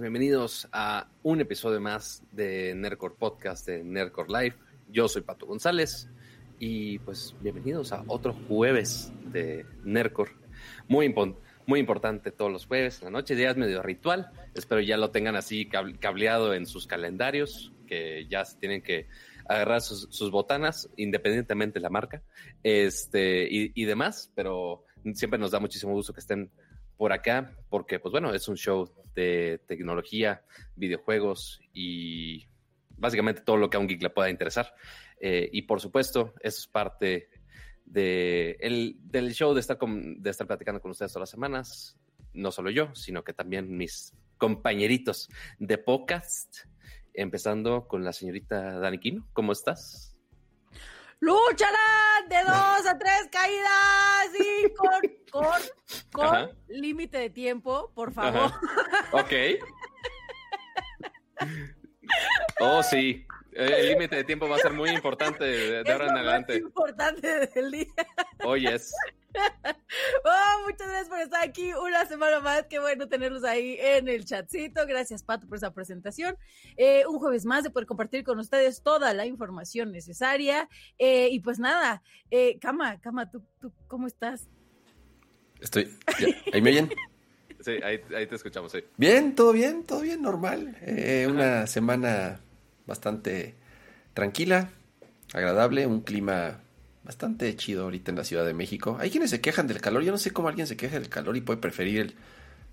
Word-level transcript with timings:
Bienvenidos 0.00 0.68
a 0.70 1.08
un 1.24 1.40
episodio 1.40 1.80
más 1.80 2.22
de 2.30 2.72
Nerdcore 2.76 3.16
Podcast 3.18 3.66
de 3.66 3.82
Nerdcore 3.82 4.28
Live. 4.28 4.56
Yo 4.88 5.08
soy 5.08 5.22
Pato 5.22 5.44
González 5.44 6.08
y 6.60 7.00
pues 7.00 7.34
bienvenidos 7.40 7.92
a 7.92 8.04
otro 8.06 8.32
jueves 8.46 9.12
de 9.32 9.66
Nerdcore. 9.82 10.30
Muy, 10.86 11.12
muy 11.66 11.80
importante 11.80 12.30
todos 12.30 12.52
los 12.52 12.66
jueves 12.66 13.02
la 13.02 13.10
noche, 13.10 13.34
día 13.34 13.50
es 13.50 13.56
medio 13.56 13.82
ritual. 13.82 14.30
Espero 14.54 14.80
ya 14.80 14.96
lo 14.96 15.10
tengan 15.10 15.34
así 15.34 15.68
cableado 15.68 16.54
en 16.54 16.66
sus 16.66 16.86
calendarios, 16.86 17.72
que 17.88 18.24
ya 18.28 18.44
se 18.44 18.56
tienen 18.58 18.82
que 18.82 19.08
agarrar 19.46 19.80
sus, 19.80 20.30
botanas, 20.30 20.88
independientemente 20.96 21.80
de 21.80 21.82
la 21.82 21.90
marca, 21.90 22.22
este, 22.62 23.48
y 23.50 23.84
demás, 23.84 24.30
pero 24.36 24.84
siempre 25.14 25.40
nos 25.40 25.50
da 25.50 25.58
muchísimo 25.58 25.92
gusto 25.92 26.12
que 26.12 26.20
estén 26.20 26.50
por 26.98 27.12
acá, 27.12 27.56
porque 27.70 27.98
pues 28.00 28.12
bueno, 28.12 28.34
es 28.34 28.46
un 28.48 28.56
show 28.56 28.92
de 29.14 29.62
tecnología, 29.66 30.44
videojuegos 30.76 31.60
y 31.72 32.46
básicamente 32.90 33.42
todo 33.42 33.56
lo 33.56 33.70
que 33.70 33.76
a 33.76 33.80
un 33.80 33.86
geek 33.86 34.02
le 34.02 34.10
pueda 34.10 34.28
interesar. 34.28 34.74
Eh, 35.20 35.48
y 35.52 35.62
por 35.62 35.80
supuesto, 35.80 36.34
es 36.40 36.66
parte 36.66 37.30
de 37.86 38.56
el, 38.60 38.96
del 39.00 39.32
show 39.32 39.54
de 39.54 39.60
estar, 39.60 39.78
de 39.78 40.30
estar 40.30 40.46
platicando 40.46 40.80
con 40.80 40.90
ustedes 40.90 41.12
todas 41.12 41.22
las 41.22 41.30
semanas. 41.30 41.96
No 42.34 42.50
solo 42.50 42.70
yo, 42.70 42.94
sino 42.94 43.24
que 43.24 43.32
también 43.32 43.74
mis 43.76 44.12
compañeritos 44.36 45.28
de 45.58 45.78
podcast, 45.78 46.58
empezando 47.14 47.88
con 47.88 48.04
la 48.04 48.12
señorita 48.12 48.78
Dani 48.78 49.00
¿Cómo 49.32 49.52
estás? 49.52 50.17
Lucharán 51.20 52.28
de 52.28 52.42
dos 52.44 52.86
a 52.86 52.98
tres 52.98 53.28
caídas 53.30 54.28
y 54.38 54.74
con, 54.74 55.00
con, 55.30 55.60
con 56.12 56.50
límite 56.68 57.18
de 57.18 57.30
tiempo, 57.30 57.90
por 57.94 58.12
favor. 58.12 58.52
Ok. 59.12 59.32
Oh, 62.60 62.82
sí. 62.82 63.26
El 63.58 63.88
límite 63.88 64.14
de 64.14 64.24
tiempo 64.24 64.48
va 64.48 64.54
a 64.54 64.60
ser 64.60 64.72
muy 64.72 64.88
importante 64.90 65.42
de, 65.44 65.78
ahora 65.90 66.06
en 66.06 66.16
adelante. 66.16 66.52
Más 66.54 66.62
importante 66.62 67.48
del 67.48 67.70
día. 67.72 67.86
Oh, 68.44 68.56
yes. 68.56 68.92
Oh, 70.24 70.66
muchas 70.66 70.88
gracias 70.88 71.08
por 71.08 71.20
estar 71.20 71.44
aquí 71.44 71.72
una 71.72 72.04
semana 72.06 72.40
más. 72.40 72.64
Qué 72.68 72.78
bueno 72.78 73.08
tenerlos 73.08 73.44
ahí 73.44 73.76
en 73.78 74.08
el 74.08 74.24
chatcito. 74.24 74.84
Gracias, 74.86 75.22
Pato, 75.22 75.46
por 75.46 75.58
esa 75.58 75.72
presentación. 75.72 76.36
Eh, 76.76 77.04
un 77.06 77.18
jueves 77.18 77.44
más 77.44 77.62
de 77.62 77.70
poder 77.70 77.86
compartir 77.86 78.24
con 78.24 78.38
ustedes 78.38 78.82
toda 78.82 79.14
la 79.14 79.26
información 79.26 79.92
necesaria. 79.92 80.68
Eh, 80.98 81.28
y 81.30 81.40
pues 81.40 81.58
nada, 81.58 82.02
eh, 82.30 82.58
Cama, 82.58 83.00
Cama, 83.00 83.30
¿tú, 83.30 83.44
¿tú 83.60 83.72
cómo 83.86 84.06
estás? 84.06 84.48
Estoy. 85.60 85.96
¿Ahí 86.52 86.62
me 86.62 86.70
oyen? 86.70 86.90
Sí, 87.60 87.72
ahí, 87.82 87.98
te 88.26 88.34
escuchamos, 88.34 88.72
sí. 88.72 88.84
Bien, 88.96 89.34
todo 89.34 89.52
bien, 89.52 89.84
todo 89.84 90.00
bien, 90.00 90.22
normal. 90.22 90.76
una 91.28 91.66
semana 91.66 92.40
bastante 92.88 93.54
tranquila, 94.14 94.70
agradable, 95.32 95.86
un 95.86 96.00
clima 96.00 96.58
bastante 97.04 97.54
chido 97.54 97.84
ahorita 97.84 98.10
en 98.10 98.16
la 98.16 98.24
Ciudad 98.24 98.44
de 98.44 98.54
México. 98.54 98.96
Hay 98.98 99.10
quienes 99.10 99.30
se 99.30 99.40
quejan 99.40 99.68
del 99.68 99.80
calor. 99.80 100.02
Yo 100.02 100.10
no 100.10 100.18
sé 100.18 100.32
cómo 100.32 100.48
alguien 100.48 100.66
se 100.66 100.76
queja 100.76 100.98
del 100.98 101.08
calor 101.08 101.36
y 101.36 101.40
puede 101.40 101.60
preferir 101.60 102.00
el 102.00 102.14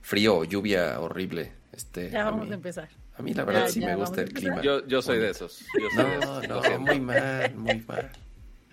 frío 0.01 0.37
o 0.37 0.43
lluvia 0.43 0.99
horrible. 0.99 1.51
Este, 1.71 2.09
ya 2.09 2.25
vamos 2.25 2.49
a, 2.49 2.53
empezar. 2.53 2.89
A 3.17 3.21
mí 3.21 3.33
la 3.33 3.43
verdad 3.43 3.67
sí 3.67 3.81
me 3.81 3.95
gusta 3.95 4.21
el 4.21 4.33
clima. 4.33 4.61
Yo, 4.61 4.85
yo 4.87 5.01
soy 5.01 5.19
de 5.19 5.29
esos. 5.29 5.63
no, 5.95 6.41
no, 6.41 6.79
muy 6.79 6.99
mal, 6.99 7.53
muy 7.55 7.83
mal. 7.87 8.11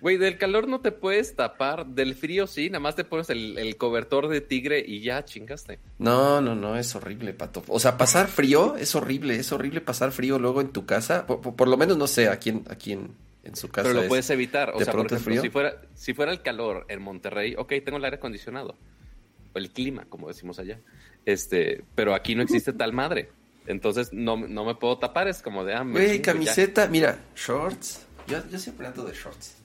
Güey, 0.03 0.17
del 0.17 0.37
calor 0.37 0.67
no 0.67 0.81
te 0.81 0.91
puedes 0.91 1.33
tapar, 1.33 1.85
del 1.85 2.13
frío 2.15 2.45
sí, 2.45 2.69
nada 2.69 2.81
más 2.81 2.97
te 2.97 3.05
pones 3.05 3.29
el, 3.29 3.77
cobertor 3.77 4.27
de 4.27 4.41
tigre 4.41 4.83
y 4.85 4.99
ya 4.99 5.23
chingaste. 5.23 5.79
No, 5.97 6.41
no, 6.41 6.55
no, 6.55 6.75
es 6.75 6.93
horrible, 6.93 7.31
pato. 7.31 7.63
O 7.69 7.79
sea, 7.79 7.97
pasar 7.97 8.27
frío 8.27 8.75
es 8.75 8.95
horrible, 8.95 9.37
es 9.37 9.53
horrible 9.53 9.79
pasar 9.79 10.11
frío 10.11 10.39
luego 10.39 10.59
en 10.59 10.73
tu 10.73 10.85
casa. 10.85 11.25
Por, 11.25 11.69
lo 11.69 11.77
menos 11.77 11.95
no 11.95 12.07
sé, 12.07 12.27
aquí 12.27 12.49
en, 12.49 12.65
aquí 12.69 12.91
en, 12.91 13.15
en 13.45 13.55
su 13.55 13.69
casa. 13.69 13.87
Pero 13.87 14.01
lo 14.01 14.09
puedes 14.09 14.29
evitar. 14.29 14.71
O 14.75 14.83
sea, 14.83 14.91
por 14.91 15.05
ejemplo, 15.05 15.41
si 15.41 15.49
fuera, 15.49 15.81
si 15.93 16.13
fuera 16.13 16.33
el 16.33 16.41
calor 16.41 16.85
en 16.89 17.01
Monterrey, 17.01 17.55
ok, 17.57 17.71
tengo 17.85 17.97
el 17.97 18.03
aire 18.03 18.17
acondicionado. 18.17 18.75
El 19.53 19.71
clima, 19.71 20.03
como 20.09 20.27
decimos 20.27 20.59
allá. 20.59 20.81
Este, 21.23 21.81
pero 21.95 22.13
aquí 22.13 22.35
no 22.35 22.43
existe 22.43 22.73
tal 22.73 22.91
madre. 22.91 23.29
Entonces 23.67 24.11
no, 24.11 24.35
no 24.35 24.65
me 24.65 24.75
puedo 24.75 24.97
tapar, 24.97 25.29
es 25.29 25.41
como 25.41 25.63
de 25.63 25.75
hambre. 25.75 26.03
Ah, 26.03 26.07
Güey, 26.07 26.21
camiseta, 26.21 26.89
mira, 26.89 27.19
shorts. 27.37 28.05
Yo, 28.27 28.39
yo 28.51 28.59
siempre 28.59 28.85
ando 28.85 29.05
de 29.05 29.13
shorts. 29.13 29.62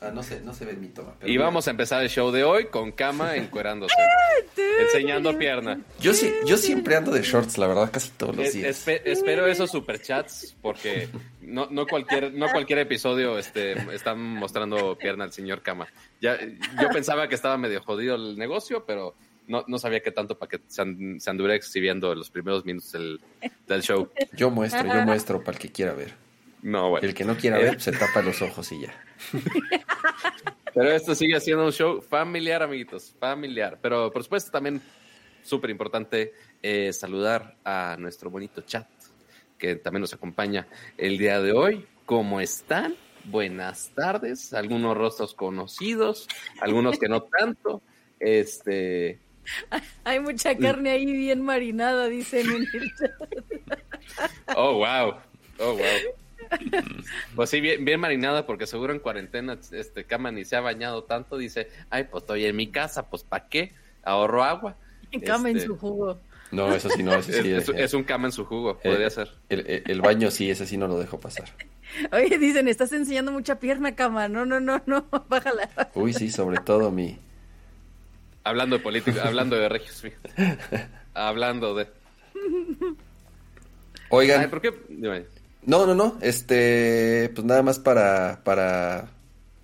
Ah, 0.00 0.10
no 0.12 0.22
se, 0.22 0.40
no 0.40 0.54
se 0.54 0.64
ve 0.64 0.74
mi 0.74 0.88
toma. 0.88 1.14
y 1.24 1.36
vamos 1.38 1.66
a 1.66 1.72
empezar 1.72 2.02
el 2.02 2.08
show 2.08 2.30
de 2.30 2.44
hoy 2.44 2.66
con 2.66 2.92
cama 2.92 3.34
encuerándose. 3.36 3.96
enseñando 4.80 5.36
pierna. 5.36 5.80
Yo 6.00 6.14
sí, 6.14 6.32
yo 6.46 6.56
siempre 6.56 6.96
ando 6.96 7.10
de 7.10 7.22
shorts, 7.22 7.58
la 7.58 7.66
verdad, 7.66 7.90
casi 7.90 8.10
todos 8.10 8.36
los 8.36 8.52
días. 8.52 8.86
espero 8.86 9.46
esos 9.46 9.70
superchats, 9.70 10.56
porque 10.62 11.08
no, 11.40 11.68
no 11.70 11.86
cualquier, 11.86 12.32
no 12.32 12.48
cualquier 12.48 12.80
episodio 12.80 13.38
este, 13.38 13.72
están 13.94 14.20
mostrando 14.20 14.96
pierna 14.96 15.24
al 15.24 15.32
señor 15.32 15.62
Cama. 15.62 15.88
Ya, 16.20 16.38
yo 16.80 16.88
pensaba 16.90 17.28
que 17.28 17.34
estaba 17.34 17.56
medio 17.56 17.82
jodido 17.82 18.14
el 18.14 18.36
negocio, 18.38 18.84
pero 18.86 19.14
no, 19.46 19.64
no 19.66 19.78
sabía 19.78 20.00
que 20.00 20.12
tanto 20.12 20.38
para 20.38 20.50
que 20.50 20.60
se, 20.66 20.82
anduviera 20.82 21.54
exhibiendo 21.54 22.14
los 22.14 22.30
primeros 22.30 22.64
minutos 22.64 22.92
del, 22.92 23.20
del 23.66 23.82
show. 23.82 24.10
Yo 24.34 24.50
muestro, 24.50 24.86
yo 24.86 25.02
muestro 25.02 25.42
para 25.42 25.56
el 25.56 25.58
que 25.58 25.70
quiera 25.70 25.92
ver. 25.92 26.27
No, 26.62 26.90
bueno. 26.90 27.06
El 27.06 27.14
que 27.14 27.24
no 27.24 27.36
quiera 27.36 27.58
ver, 27.58 27.80
se 27.80 27.92
tapa 27.92 28.22
los 28.22 28.42
ojos 28.42 28.70
y 28.72 28.82
ya. 28.82 28.94
Pero 30.74 30.92
esto 30.92 31.14
sigue 31.14 31.40
siendo 31.40 31.64
un 31.64 31.72
show 31.72 32.00
familiar, 32.00 32.62
amiguitos, 32.62 33.14
familiar. 33.18 33.78
Pero 33.80 34.12
por 34.12 34.22
supuesto 34.22 34.50
también 34.50 34.80
súper 35.42 35.70
importante 35.70 36.32
eh, 36.62 36.92
saludar 36.92 37.56
a 37.64 37.96
nuestro 37.98 38.30
bonito 38.30 38.62
chat, 38.62 38.86
que 39.56 39.76
también 39.76 40.02
nos 40.02 40.14
acompaña 40.14 40.66
el 40.96 41.18
día 41.18 41.40
de 41.40 41.52
hoy. 41.52 41.86
¿Cómo 42.06 42.40
están? 42.40 42.94
Buenas 43.24 43.90
tardes. 43.94 44.54
Algunos 44.54 44.96
rostros 44.96 45.34
conocidos, 45.34 46.28
algunos 46.60 46.98
que 46.98 47.08
no 47.08 47.22
tanto. 47.22 47.82
Este. 48.20 49.18
Hay 50.04 50.20
mucha 50.20 50.56
carne 50.56 50.90
ahí 50.90 51.06
bien 51.06 51.42
marinada, 51.42 52.06
dicen 52.06 52.46
en 52.48 52.66
el 52.72 52.94
chat. 52.96 54.30
Oh, 54.56 54.74
wow. 54.74 55.14
Oh, 55.58 55.72
wow. 55.72 56.27
Pues 57.34 57.50
sí, 57.50 57.60
bien, 57.60 57.84
bien, 57.84 58.00
marinada, 58.00 58.46
porque 58.46 58.66
seguro 58.66 58.92
en 58.92 58.98
cuarentena 58.98 59.58
este 59.72 60.04
cama 60.04 60.30
ni 60.30 60.44
se 60.44 60.56
ha 60.56 60.60
bañado 60.60 61.04
tanto. 61.04 61.36
Dice, 61.36 61.68
ay, 61.90 62.04
pues 62.10 62.22
estoy 62.22 62.44
en 62.44 62.56
mi 62.56 62.68
casa, 62.68 63.08
pues 63.08 63.22
¿para 63.22 63.48
qué? 63.48 63.72
Ahorro 64.02 64.44
agua. 64.44 64.76
En 65.10 65.22
cama 65.22 65.48
en 65.48 65.56
este, 65.56 65.68
su 65.68 65.78
jugo. 65.78 66.20
No, 66.50 66.74
eso 66.74 66.90
sí, 66.90 67.02
no, 67.02 67.14
eso 67.14 67.32
sí. 67.32 67.50
Es, 67.74 67.94
un 67.94 68.04
cama 68.04 68.28
en 68.28 68.32
su 68.32 68.44
jugo, 68.44 68.78
podría 68.78 69.08
ser. 69.08 69.30
El, 69.48 70.02
baño 70.02 70.30
sí, 70.30 70.50
ese 70.50 70.66
sí 70.66 70.76
no 70.76 70.86
lo 70.86 70.98
dejo 70.98 71.18
pasar. 71.18 71.48
Oye, 72.12 72.38
dicen, 72.38 72.68
estás 72.68 72.92
enseñando 72.92 73.32
mucha 73.32 73.58
pierna, 73.58 73.94
cama. 73.94 74.28
No, 74.28 74.44
no, 74.44 74.60
no, 74.60 74.82
no, 74.84 75.06
bájala. 75.28 75.70
Uy, 75.94 76.12
sí, 76.12 76.30
sobre 76.30 76.58
todo 76.58 76.90
mi. 76.90 77.18
Hablando 78.44 78.76
de 78.76 78.82
política, 78.82 79.26
hablando 79.26 79.56
de 79.56 79.68
regios, 79.68 80.02
hablando 81.14 81.74
de. 81.74 81.88
Oigan. 84.10 84.50
¿por 84.50 84.60
qué? 84.60 84.74
No, 85.62 85.86
no, 85.86 85.94
no. 85.94 86.18
Este, 86.20 87.30
pues 87.34 87.44
nada 87.44 87.62
más 87.62 87.78
para, 87.78 88.42
para 88.44 89.10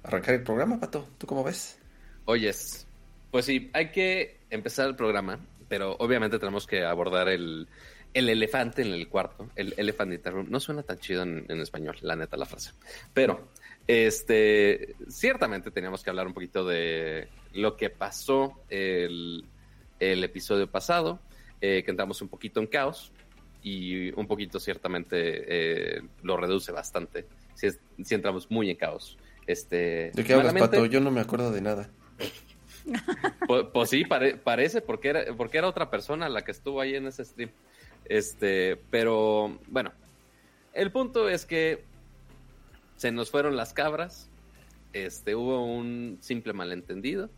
arrancar 0.02 0.34
el 0.34 0.42
programa, 0.42 0.78
Pato. 0.78 1.08
¿Tú 1.18 1.26
cómo 1.26 1.44
ves? 1.44 1.78
Oyes, 2.26 2.86
pues 3.30 3.46
sí, 3.46 3.70
hay 3.72 3.90
que 3.90 4.40
empezar 4.50 4.86
el 4.86 4.96
programa, 4.96 5.38
pero 5.68 5.96
obviamente 5.98 6.38
tenemos 6.38 6.66
que 6.66 6.84
abordar 6.84 7.28
el, 7.28 7.68
el 8.14 8.28
elefante 8.28 8.82
en 8.82 8.92
el 8.92 9.08
cuarto, 9.08 9.50
el 9.56 9.74
elephant 9.76 10.24
room. 10.26 10.46
No 10.48 10.60
suena 10.60 10.82
tan 10.82 10.98
chido 10.98 11.22
en, 11.22 11.50
español, 11.60 11.96
la 12.02 12.16
neta, 12.16 12.36
la 12.36 12.46
frase. 12.46 12.70
Pero, 13.12 13.48
este, 13.86 14.94
ciertamente 15.08 15.70
teníamos 15.70 16.02
que 16.02 16.10
hablar 16.10 16.26
un 16.26 16.32
poquito 16.32 16.64
de 16.64 17.28
lo 17.52 17.76
que 17.76 17.90
pasó 17.90 18.62
el, 18.68 19.44
el 19.98 20.24
episodio 20.24 20.70
pasado, 20.70 21.20
eh, 21.60 21.82
que 21.84 21.90
entramos 21.90 22.22
un 22.22 22.28
poquito 22.28 22.60
en 22.60 22.66
caos 22.66 23.12
y 23.64 24.12
un 24.12 24.26
poquito 24.26 24.60
ciertamente 24.60 25.16
eh, 25.16 26.02
lo 26.22 26.36
reduce 26.36 26.70
bastante. 26.70 27.26
Si, 27.54 27.70
si, 28.04 28.14
entramos 28.14 28.50
muy 28.50 28.70
en 28.70 28.76
caos. 28.76 29.16
Este, 29.46 30.12
¿De 30.14 30.22
qué 30.22 30.34
hablas, 30.34 30.52
Pato? 30.52 30.84
Yo 30.84 31.00
no 31.00 31.10
me 31.10 31.22
acuerdo 31.22 31.50
de 31.50 31.60
nada. 31.60 31.90
Pues, 33.46 33.64
pues, 33.72 33.88
sí, 33.88 34.04
parece, 34.04 34.82
porque 34.82 35.08
era, 35.08 35.34
porque 35.38 35.56
era 35.56 35.68
otra 35.68 35.90
persona 35.90 36.28
la 36.28 36.44
que 36.44 36.50
estuvo 36.50 36.82
ahí 36.82 36.94
en 36.94 37.06
ese 37.06 37.24
stream. 37.24 37.50
Este, 38.04 38.76
pero 38.90 39.58
bueno, 39.68 39.90
el 40.74 40.92
punto 40.92 41.30
es 41.30 41.46
que 41.46 41.82
se 42.96 43.10
nos 43.10 43.30
fueron 43.30 43.56
las 43.56 43.72
cabras. 43.72 44.28
Este, 44.92 45.34
hubo 45.34 45.64
un 45.64 46.18
simple 46.20 46.52
malentendido. 46.52 47.30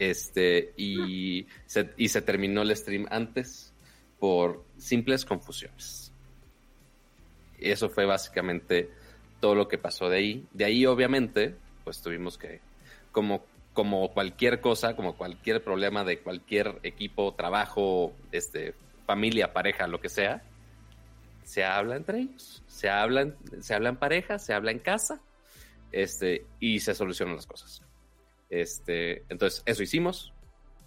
Este, 0.00 0.72
y 0.76 1.46
se, 1.66 1.90
y 1.96 2.08
se 2.08 2.20
terminó 2.20 2.62
el 2.62 2.74
stream 2.74 3.06
antes 3.10 3.72
por 4.18 4.64
simples 4.76 5.24
confusiones. 5.24 6.12
Eso 7.58 7.88
fue 7.88 8.04
básicamente 8.04 8.90
todo 9.40 9.54
lo 9.54 9.68
que 9.68 9.78
pasó 9.78 10.08
de 10.08 10.16
ahí. 10.18 10.46
De 10.52 10.64
ahí, 10.64 10.86
obviamente, 10.86 11.56
pues 11.84 12.00
tuvimos 12.00 12.38
que, 12.38 12.60
como, 13.12 13.44
como 13.72 14.12
cualquier 14.12 14.60
cosa, 14.60 14.94
como 14.96 15.16
cualquier 15.16 15.62
problema 15.62 16.04
de 16.04 16.20
cualquier 16.20 16.78
equipo, 16.82 17.34
trabajo, 17.34 18.12
este, 18.32 18.74
familia, 19.06 19.52
pareja, 19.52 19.86
lo 19.86 20.00
que 20.00 20.08
sea, 20.08 20.42
se 21.44 21.64
habla 21.64 21.96
entre 21.96 22.20
ellos, 22.20 22.62
se 22.66 22.90
hablan, 22.90 23.36
se 23.60 23.74
habla 23.74 23.88
en 23.88 23.96
pareja, 23.96 24.38
se 24.38 24.52
habla 24.52 24.70
en 24.70 24.80
casa, 24.80 25.22
este, 25.92 26.44
y 26.60 26.80
se 26.80 26.94
solucionan 26.94 27.36
las 27.36 27.46
cosas. 27.46 27.82
Este, 28.50 29.24
entonces, 29.28 29.62
eso 29.64 29.82
hicimos, 29.82 30.34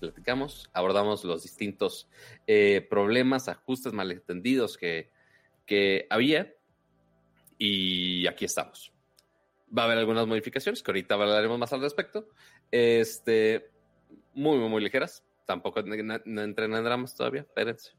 platicamos, 0.10 0.70
abordamos 0.74 1.24
los 1.24 1.44
distintos 1.44 2.10
eh, 2.48 2.86
problemas, 2.90 3.48
ajustes, 3.48 3.94
malentendidos 3.94 4.78
que, 4.78 5.12
que 5.66 6.08
había, 6.10 6.54
y 7.58 8.26
aquí 8.26 8.46
estamos. 8.46 8.92
Va 9.78 9.84
a 9.84 9.86
haber 9.86 10.00
algunas 10.00 10.26
modificaciones 10.26 10.82
que 10.82 10.92
ahorita 10.92 11.14
hablaremos 11.14 11.60
más 11.60 11.72
al 11.72 11.82
respecto. 11.82 12.28
Este, 12.72 13.70
muy, 14.34 14.58
muy, 14.58 14.68
muy 14.68 14.82
ligeras. 14.82 15.24
Tampoco 15.46 15.82
no, 15.84 16.56
todavía, 17.16 17.42
espérense. 17.42 17.92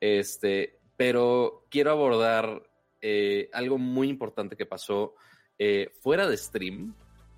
Este, 0.00 0.78
pero 0.96 1.66
quiero 1.70 1.92
abordar 1.92 2.62
eh, 3.00 3.48
algo 3.54 3.78
muy 3.78 4.08
importante 4.08 4.54
que 4.54 4.66
pasó 4.66 5.14
eh, 5.58 5.90
fuera 6.02 6.28
de 6.28 6.36
stream, 6.36 6.94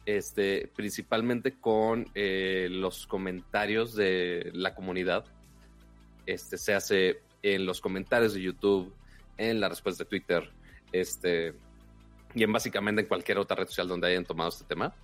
este, 0.07 0.71
principalmente 0.75 1.59
con 1.59 2.09
eh, 2.15 2.69
los 2.71 3.07
comentarios 3.07 3.95
de 3.95 4.51
la 4.55 4.75
comunidad. 4.75 5.25
Este 6.27 6.59
se 6.59 6.75
hace 6.75 7.21
en 7.43 7.67
los 7.67 7.81
comentarios 7.81 8.35
de 8.35 8.43
YouTube, 8.43 8.95
en 9.37 9.61
la 9.61 9.69
respuesta 9.69 10.05
de 10.05 10.11
Twitter, 10.11 10.51
este, 10.93 11.55
y 12.35 12.43
en 12.43 12.53
básicamente 12.53 13.03
en 13.03 13.09
cualquier 13.09 13.39
otra 13.39 13.57
red 13.57 13.67
social 13.67 13.89
donde 13.89 14.09
hayan 14.09 14.25
tomado 14.25 14.51
este 14.51 14.65
tema. 14.65 14.95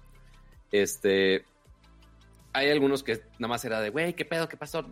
Este, 0.70 1.44
hay 2.52 2.70
algunos 2.70 3.02
que 3.02 3.20
nada 3.38 3.48
más 3.48 3.64
era 3.64 3.80
de, 3.80 3.90
güey, 3.90 4.14
¿qué 4.14 4.24
pedo? 4.24 4.48
¿Qué 4.48 4.56
pasó? 4.56 4.84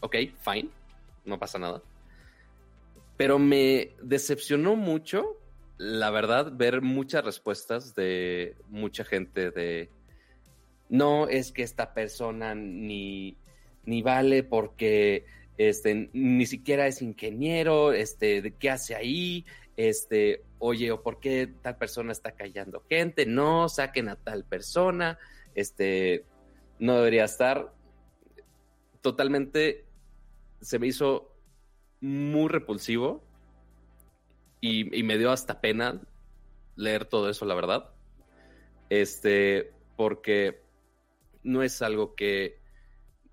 Ok, 0.00 0.16
fine, 0.40 0.68
no 1.24 1.38
pasa 1.38 1.58
nada. 1.58 1.82
Pero 3.16 3.38
me 3.38 3.92
decepcionó 4.02 4.76
mucho, 4.76 5.36
la 5.76 6.10
verdad, 6.10 6.52
ver 6.54 6.82
muchas 6.82 7.24
respuestas 7.24 7.94
de 7.94 8.56
mucha 8.68 9.04
gente 9.04 9.50
de, 9.50 9.90
no, 10.88 11.28
es 11.28 11.52
que 11.52 11.62
esta 11.62 11.94
persona 11.94 12.54
ni, 12.54 13.36
ni 13.84 14.02
vale 14.02 14.44
porque 14.44 15.24
este, 15.58 16.10
ni 16.12 16.46
siquiera 16.46 16.86
es 16.86 17.02
ingeniero, 17.02 17.92
este, 17.92 18.42
¿de 18.42 18.52
qué 18.52 18.70
hace 18.70 18.94
ahí? 18.94 19.44
Este, 19.76 20.42
oye, 20.58 20.92
o 20.92 21.02
por 21.02 21.18
qué 21.18 21.48
tal 21.62 21.76
persona 21.76 22.12
está 22.12 22.32
callando 22.32 22.84
gente, 22.88 23.26
no, 23.26 23.68
saquen 23.68 24.08
a 24.08 24.16
tal 24.16 24.44
persona, 24.44 25.18
este, 25.54 26.24
no 26.78 26.96
debería 26.96 27.24
estar. 27.24 27.72
Totalmente 29.00 29.84
se 30.60 30.78
me 30.78 30.86
hizo 30.86 31.34
muy 32.00 32.48
repulsivo 32.48 33.23
y, 34.66 35.02
me 35.02 35.18
dio 35.18 35.30
hasta 35.30 35.60
pena 35.60 36.00
leer 36.74 37.04
todo 37.04 37.28
eso, 37.28 37.44
la 37.44 37.54
verdad. 37.54 37.90
Este, 38.88 39.74
porque 39.94 40.62
no 41.42 41.62
es 41.62 41.82
algo 41.82 42.14
que 42.14 42.60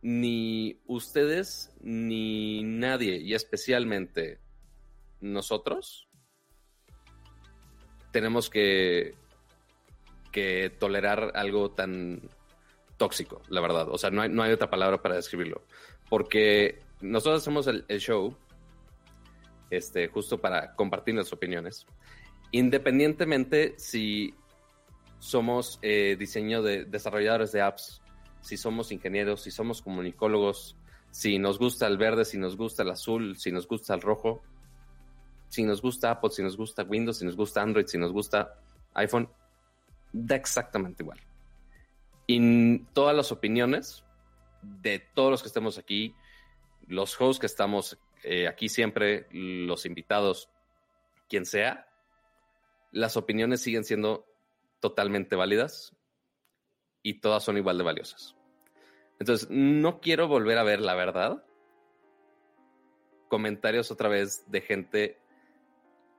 ni 0.02 0.82
ustedes 0.88 1.74
ni 1.80 2.64
nadie, 2.64 3.18
y 3.18 3.34
especialmente 3.34 4.40
nosotros, 5.22 6.10
tenemos 8.12 8.50
que, 8.50 9.16
que 10.34 10.70
tolerar 10.70 11.32
algo 11.36 11.72
tan 11.72 12.30
tóxico, 12.98 13.42
la 13.48 13.62
verdad. 13.62 13.88
O 13.90 13.98
sea, 13.98 14.10
no 14.10 14.22
hay, 14.22 14.28
no 14.28 14.44
hay 14.44 14.52
otra 14.52 14.70
palabra 14.70 15.02
para 15.02 15.16
describirlo. 15.16 15.64
Porque 16.10 16.82
nosotros 17.00 17.42
hacemos 17.42 17.68
el 17.68 18.00
show 18.02 18.36
este, 19.72 20.08
justo 20.10 20.40
para 20.40 20.76
compartir 20.76 21.16
nuestras 21.16 21.38
opiniones. 21.38 21.88
Independientemente 22.52 23.74
si 23.78 24.36
somos 25.20 25.80
eh, 25.82 26.16
diseño 26.20 26.62
de 26.62 26.86
desarrolladores 26.86 27.52
de 27.52 27.62
apps, 27.62 28.02
si 28.42 28.58
somos 28.58 28.92
ingenieros, 28.92 29.44
si 29.44 29.52
somos 29.52 29.82
comunicólogos, 29.82 30.76
si 31.12 31.40
nos 31.40 31.58
gusta 31.60 31.88
el 31.88 31.98
verde, 31.98 32.26
si 32.26 32.38
nos 32.38 32.58
gusta 32.58 32.84
el 32.84 32.90
azul, 32.90 33.38
si 33.38 33.52
nos 33.52 33.68
gusta 33.68 33.94
el 33.94 34.02
rojo, 34.02 34.42
si 35.48 35.64
nos 35.64 35.82
gusta 35.82 36.12
Apple, 36.12 36.32
si 36.32 36.42
nos 36.42 36.58
gusta 36.58 36.84
Windows, 36.84 37.18
si 37.18 37.26
nos 37.26 37.36
gusta 37.36 37.62
Android, 37.62 37.86
si 37.86 37.98
nos 37.98 38.12
gusta 38.12 38.60
iPhone, 38.94 39.30
da 40.12 40.36
exactamente 40.36 41.04
igual. 41.04 41.20
Y 42.28 42.80
todas 42.94 43.16
las 43.16 43.32
opiniones 43.32 44.04
de 44.62 45.00
todos 45.00 45.32
los 45.32 45.42
que 45.42 45.48
estemos 45.48 45.78
aquí, 45.78 46.16
los 46.88 47.20
hosts 47.20 47.40
que 47.40 47.46
estamos 47.46 47.98
eh, 48.24 48.48
aquí 48.48 48.70
siempre, 48.70 49.28
los 49.32 49.86
invitados, 49.86 50.50
quien 51.28 51.46
sea, 51.46 51.88
las 52.92 53.18
opiniones 53.18 53.62
siguen 53.62 53.84
siendo 53.84 54.26
totalmente 54.80 55.36
válidas 55.36 55.96
y 57.04 57.16
todas 57.16 57.44
son 57.44 57.58
igual 57.58 57.78
de 57.78 57.84
valiosas. 57.84 58.36
Entonces, 59.20 59.50
no 59.50 60.02
quiero 60.02 60.28
volver 60.28 60.58
a 60.58 60.64
ver 60.64 60.82
la 60.82 60.96
verdad. 60.96 61.44
Comentarios 63.30 63.92
otra 63.92 64.10
vez 64.10 64.50
de 64.52 64.62
gente 64.62 65.20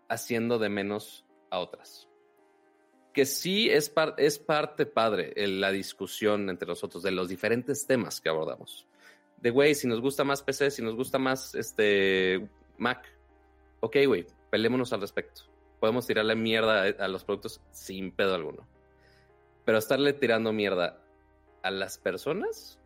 haciendo 0.09 0.59
de 0.59 0.69
menos 0.69 1.27
a 1.51 1.59
otras. 1.59 2.09
Que 3.13 3.27
sí 3.27 3.69
es, 3.69 3.93
es 4.17 4.39
parte 4.39 4.87
padre 4.87 5.33
en 5.37 5.61
la 5.61 5.71
discusión 5.73 6.49
entre 6.49 6.69
nosotros 6.69 7.03
de 7.03 7.11
los 7.11 7.29
diferentes 7.29 7.87
temas 7.87 8.21
que 8.21 8.29
abordamos. 8.29 8.87
De, 9.43 9.51
güey, 9.51 9.75
si 9.75 9.89
nos 9.89 10.01
gusta 10.01 10.25
más 10.25 10.43
PC, 10.43 10.71
si 10.71 10.83
nos 10.83 10.95
gusta 10.95 11.19
más 11.19 11.55
este 11.55 12.49
Mac, 12.79 13.07
ok, 13.81 13.97
güey, 14.07 14.27
pelémonos 14.51 14.93
al 14.93 15.01
respecto. 15.01 15.43
Podemos 15.81 16.07
tirarle 16.07 16.37
mierda 16.37 16.85
a 16.87 17.09
los 17.09 17.25
productos 17.25 17.61
sin 17.73 18.13
pedo 18.13 18.37
alguno. 18.37 18.67
Pero 19.65 19.79
estarle 19.79 20.13
tirando 20.13 20.53
mierda 20.53 21.03
a 21.63 21.71
las 21.71 21.99
personas 21.99 22.79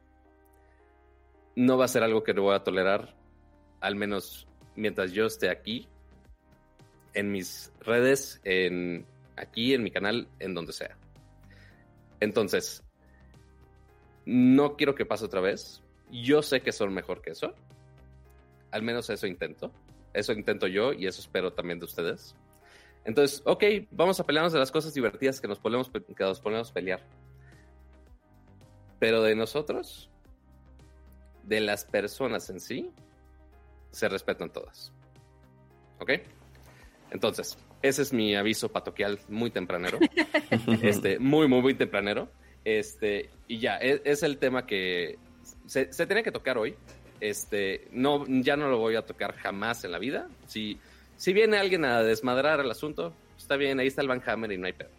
no 1.54 1.76
va 1.76 1.84
a 1.86 1.88
ser 1.88 2.02
algo 2.02 2.22
que 2.24 2.34
no 2.34 2.42
voy 2.42 2.54
a 2.54 2.64
tolerar, 2.64 3.14
al 3.80 3.96
menos 3.96 4.46
mientras 4.76 5.12
yo 5.12 5.26
esté 5.26 5.50
aquí 5.50 5.88
en 7.14 7.32
mis 7.32 7.72
redes, 7.80 8.40
en 8.44 9.06
aquí, 9.36 9.74
en 9.74 9.82
mi 9.82 9.90
canal, 9.90 10.28
en 10.38 10.54
donde 10.54 10.72
sea. 10.72 10.96
Entonces, 12.20 12.82
no 14.24 14.76
quiero 14.76 14.94
que 14.94 15.06
pase 15.06 15.24
otra 15.24 15.40
vez. 15.40 15.82
Yo 16.10 16.42
sé 16.42 16.60
que 16.60 16.72
son 16.72 16.92
mejor 16.92 17.22
que 17.22 17.30
eso. 17.30 17.54
Al 18.70 18.82
menos 18.82 19.10
eso 19.10 19.26
intento. 19.26 19.72
Eso 20.12 20.32
intento 20.32 20.66
yo 20.66 20.92
y 20.92 21.06
eso 21.06 21.20
espero 21.20 21.52
también 21.52 21.78
de 21.78 21.84
ustedes. 21.84 22.34
Entonces, 23.04 23.42
ok, 23.44 23.62
vamos 23.90 24.18
a 24.18 24.24
pelearnos 24.24 24.52
de 24.52 24.58
las 24.58 24.72
cosas 24.72 24.92
divertidas 24.92 25.40
que 25.40 25.46
nos 25.46 25.60
podemos, 25.60 25.90
que 25.90 26.24
nos 26.24 26.40
podemos 26.40 26.72
pelear. 26.72 27.00
Pero 28.98 29.22
de 29.22 29.36
nosotros, 29.36 30.10
de 31.44 31.60
las 31.60 31.84
personas 31.84 32.50
en 32.50 32.60
sí, 32.60 32.90
se 33.90 34.08
respetan 34.08 34.50
todas. 34.50 34.92
¿Ok? 36.00 36.12
Entonces, 37.10 37.56
ese 37.82 38.02
es 38.02 38.12
mi 38.12 38.34
aviso 38.34 38.70
patoquial 38.70 39.20
muy 39.28 39.50
tempranero. 39.50 39.98
este, 40.82 41.18
muy, 41.18 41.46
muy, 41.46 41.62
muy 41.62 41.74
tempranero. 41.74 42.28
Este, 42.64 43.30
y 43.46 43.58
ya, 43.58 43.76
es, 43.76 44.00
es 44.04 44.22
el 44.24 44.38
tema 44.38 44.66
que 44.66 45.18
se, 45.66 45.92
se, 45.92 46.06
tiene 46.06 46.22
que 46.22 46.32
tocar 46.32 46.58
hoy. 46.58 46.74
Este, 47.20 47.88
no, 47.92 48.24
ya 48.26 48.56
no 48.56 48.68
lo 48.68 48.78
voy 48.78 48.96
a 48.96 49.02
tocar 49.02 49.34
jamás 49.36 49.84
en 49.84 49.92
la 49.92 49.98
vida. 49.98 50.28
Si, 50.46 50.78
si 51.16 51.32
viene 51.32 51.58
alguien 51.58 51.84
a 51.84 52.02
desmadrar 52.02 52.60
el 52.60 52.70
asunto, 52.70 53.14
está 53.38 53.56
bien, 53.56 53.80
ahí 53.80 53.86
está 53.86 54.02
el 54.02 54.08
Van 54.08 54.22
Hammer 54.26 54.52
y 54.52 54.58
no 54.58 54.66
hay 54.66 54.72
pedo. 54.72 54.90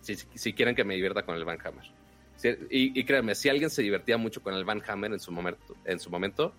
Si, 0.00 0.16
si 0.16 0.52
quieren 0.52 0.74
que 0.74 0.84
me 0.84 0.94
divierta 0.94 1.22
con 1.22 1.36
el 1.36 1.44
Van 1.44 1.58
Hammer. 1.64 1.84
Si, 2.36 2.48
y, 2.48 2.98
y, 2.98 3.04
créanme, 3.04 3.34
si 3.34 3.48
alguien 3.48 3.70
se 3.70 3.82
divertía 3.82 4.16
mucho 4.16 4.42
con 4.42 4.54
el 4.54 4.64
Van 4.64 4.82
Hammer 4.86 5.12
en 5.12 5.20
su 5.20 5.30
momento, 5.30 5.76
en 5.84 6.00
su 6.00 6.10
momento 6.10 6.54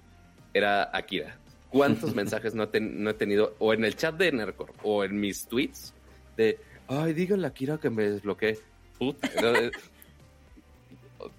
era 0.54 0.96
Akira 0.96 1.38
cuántos 1.72 2.14
mensajes 2.16 2.54
no, 2.54 2.70
ten, 2.70 3.04
no, 3.04 3.10
he 3.10 3.14
tenido, 3.16 3.56
o 3.58 3.74
en 3.74 3.84
el 3.84 3.96
chat 3.96 4.16
de 4.16 4.32
Nercor, 4.32 4.74
o 4.84 5.04
en 5.04 5.20
mis 5.20 5.48
tweets, 5.48 5.94
de, 6.38 6.60
ay, 6.88 7.14
díganle 7.14 7.48
a 7.48 7.54
Kira 7.54 7.80
que 7.80 7.90
me 7.90 8.04
desbloqueé. 8.04 8.60
Puta. 9.00 9.28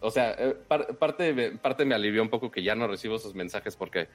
O 0.00 0.10
sea, 0.10 0.32
eh, 0.38 0.56
parte, 0.98 1.52
parte 1.52 1.84
me 1.84 1.94
alivió 1.94 2.22
un 2.22 2.28
poco 2.28 2.50
que 2.50 2.62
ya 2.62 2.74
no 2.74 2.86
recibo 2.86 3.16
esos 3.16 3.34
mensajes 3.34 3.76
porque 3.76 4.08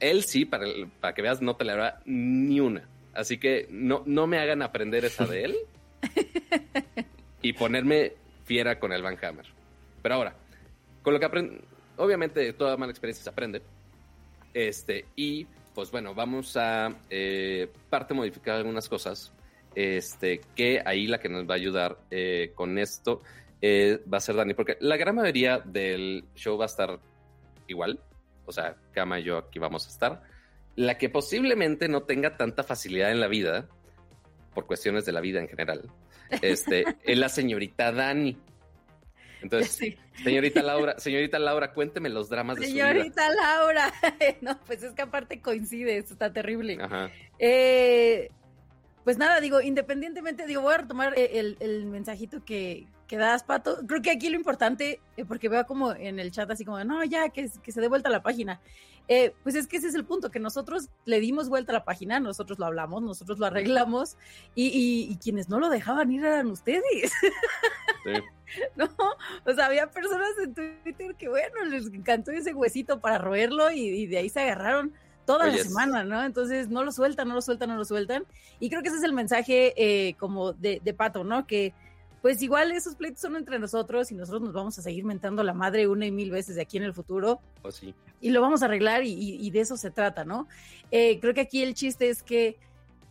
él 0.00 0.24
sí, 0.24 0.44
para, 0.44 0.66
para 1.00 1.14
que 1.14 1.22
veas, 1.22 1.40
no 1.40 1.56
te 1.56 1.64
le 1.64 1.72
hará 1.72 2.00
ni 2.04 2.60
una. 2.60 2.88
Así 3.14 3.38
que 3.38 3.66
no, 3.70 4.02
no 4.06 4.26
me 4.26 4.38
hagan 4.38 4.62
aprender 4.62 5.04
esa 5.04 5.26
de 5.26 5.44
él 5.44 5.56
y 7.42 7.52
ponerme 7.54 8.12
fiera 8.44 8.78
con 8.78 8.92
el 8.92 9.02
Van 9.02 9.18
Hammer. 9.22 9.46
Pero 10.02 10.14
ahora, 10.14 10.34
con 11.02 11.14
lo 11.14 11.18
que 11.18 11.26
aprende, 11.26 11.60
obviamente 11.96 12.52
toda 12.52 12.76
mala 12.76 12.92
experiencia 12.92 13.24
se 13.24 13.30
aprende. 13.30 13.62
Este, 14.52 15.06
y 15.16 15.46
pues 15.74 15.90
bueno, 15.90 16.14
vamos 16.14 16.56
a 16.56 16.94
eh, 17.10 17.68
parte 17.90 18.14
modificar 18.14 18.56
algunas 18.56 18.88
cosas. 18.88 19.32
Este, 19.74 20.40
que 20.54 20.82
ahí 20.84 21.06
la 21.06 21.18
que 21.18 21.28
nos 21.28 21.46
va 21.46 21.52
a 21.52 21.56
ayudar 21.56 21.98
eh, 22.10 22.52
con 22.54 22.78
esto 22.78 23.20
eh, 23.60 24.02
va 24.12 24.18
a 24.18 24.20
ser 24.20 24.36
Dani, 24.36 24.54
porque 24.54 24.76
la 24.80 24.96
gran 24.96 25.14
mayoría 25.14 25.58
del 25.58 26.24
show 26.34 26.58
va 26.58 26.64
a 26.64 26.66
estar 26.66 27.00
igual. 27.66 28.00
O 28.44 28.52
sea, 28.52 28.76
Kama 28.92 29.20
y 29.20 29.24
yo 29.24 29.38
aquí 29.38 29.58
vamos 29.58 29.86
a 29.86 29.90
estar. 29.90 30.22
la 30.76 30.98
que 30.98 31.08
posiblemente 31.08 31.88
no 31.88 32.02
tenga 32.02 32.36
tanta 32.36 32.62
facilidad 32.62 33.10
en 33.10 33.20
la 33.20 33.28
vida, 33.28 33.68
por 34.54 34.66
cuestiones 34.66 35.04
de 35.06 35.12
la 35.12 35.20
vida 35.20 35.40
en 35.40 35.48
general, 35.48 35.90
este, 36.42 36.84
es 37.02 37.18
la 37.18 37.28
señorita 37.28 37.92
Dani. 37.92 38.36
Entonces, 39.42 39.96
señorita 40.22 40.62
Laura, 40.62 40.98
señorita 40.98 41.38
Laura, 41.38 41.72
cuénteme 41.72 42.08
los 42.08 42.28
dramas 42.28 42.58
de 42.58 42.66
su 42.66 42.74
vida. 42.74 42.88
Señorita 42.88 43.30
Laura, 43.30 43.92
no, 44.40 44.58
pues 44.66 44.82
es 44.82 44.92
que 44.92 45.02
aparte 45.02 45.40
coincide, 45.40 45.98
esto 45.98 46.14
está 46.14 46.32
terrible. 46.32 46.78
Eh, 47.38 48.30
pues 49.04 49.18
nada, 49.18 49.40
digo, 49.40 49.60
independientemente, 49.60 50.46
digo, 50.46 50.62
voy 50.62 50.74
a 50.74 50.78
retomar 50.78 51.14
el, 51.16 51.56
el 51.60 51.86
mensajito 51.86 52.44
que, 52.44 52.86
que 53.06 53.16
das, 53.16 53.44
Pato. 53.44 53.78
Creo 53.86 54.02
que 54.02 54.10
aquí 54.10 54.28
lo 54.28 54.36
importante, 54.36 55.00
eh, 55.16 55.24
porque 55.24 55.48
veo 55.48 55.66
como 55.66 55.92
en 55.92 56.18
el 56.18 56.32
chat 56.32 56.50
así 56.50 56.64
como, 56.64 56.82
no, 56.84 57.04
ya, 57.04 57.28
que, 57.28 57.50
que 57.62 57.72
se 57.72 57.80
dé 57.80 57.88
vuelta 57.88 58.10
la 58.10 58.22
página. 58.22 58.60
Eh, 59.08 59.34
pues 59.44 59.54
es 59.54 59.68
que 59.68 59.76
ese 59.76 59.86
es 59.86 59.94
el 59.94 60.04
punto, 60.04 60.30
que 60.30 60.40
nosotros 60.40 60.88
le 61.04 61.20
dimos 61.20 61.48
vuelta 61.48 61.70
a 61.70 61.74
la 61.74 61.84
página, 61.84 62.18
nosotros 62.18 62.58
lo 62.58 62.66
hablamos, 62.66 63.02
nosotros 63.02 63.38
lo 63.38 63.46
arreglamos, 63.46 64.16
y, 64.56 65.08
y, 65.08 65.16
quienes 65.18 65.48
no 65.48 65.60
lo 65.60 65.68
dejaban 65.68 66.10
ir 66.10 66.24
eran 66.24 66.50
ustedes. 66.50 67.12
no, 68.76 68.88
o 69.44 69.52
sea, 69.52 69.66
había 69.66 69.88
personas 69.90 70.30
en 70.42 70.54
Twitter 70.54 71.14
que, 71.14 71.28
bueno, 71.28 71.64
les 71.66 71.86
encantó 71.86 72.32
ese 72.32 72.52
huesito 72.52 72.98
para 72.98 73.18
roerlo 73.18 73.70
y, 73.70 74.06
de 74.06 74.18
ahí 74.18 74.28
se 74.28 74.40
agarraron 74.40 74.92
toda 75.24 75.46
la 75.46 75.58
semana, 75.58 76.04
¿no? 76.04 76.24
Entonces 76.24 76.68
no 76.68 76.84
lo 76.84 76.92
sueltan, 76.92 77.28
no 77.28 77.34
lo 77.34 77.42
sueltan, 77.42 77.68
no 77.68 77.76
lo 77.76 77.84
sueltan. 77.84 78.24
Y 78.60 78.70
creo 78.70 78.82
que 78.82 78.88
ese 78.88 78.98
es 78.98 79.04
el 79.04 79.12
mensaje 79.12 79.74
eh, 79.76 80.14
como 80.14 80.52
de, 80.52 80.80
de 80.84 80.94
Pato, 80.94 81.24
¿no? 81.24 81.46
Que 81.46 81.74
pues 82.26 82.42
igual 82.42 82.72
esos 82.72 82.96
pleitos 82.96 83.20
son 83.20 83.36
entre 83.36 83.60
nosotros 83.60 84.10
y 84.10 84.16
nosotros 84.16 84.42
nos 84.42 84.52
vamos 84.52 84.76
a 84.80 84.82
seguir 84.82 85.04
mentando 85.04 85.44
la 85.44 85.54
madre 85.54 85.86
una 85.86 86.06
y 86.06 86.10
mil 86.10 86.32
veces 86.32 86.56
de 86.56 86.62
aquí 86.62 86.76
en 86.76 86.82
el 86.82 86.92
futuro. 86.92 87.40
Pues 87.62 87.76
sí. 87.76 87.94
Y 88.20 88.30
lo 88.30 88.40
vamos 88.40 88.62
a 88.62 88.64
arreglar 88.64 89.04
y, 89.04 89.48
de 89.48 89.60
eso 89.60 89.76
se 89.76 89.92
trata, 89.92 90.24
¿no? 90.24 90.48
Eh, 90.90 91.20
creo 91.20 91.34
que 91.34 91.42
aquí 91.42 91.62
el 91.62 91.74
chiste 91.74 92.08
es 92.08 92.24
que 92.24 92.58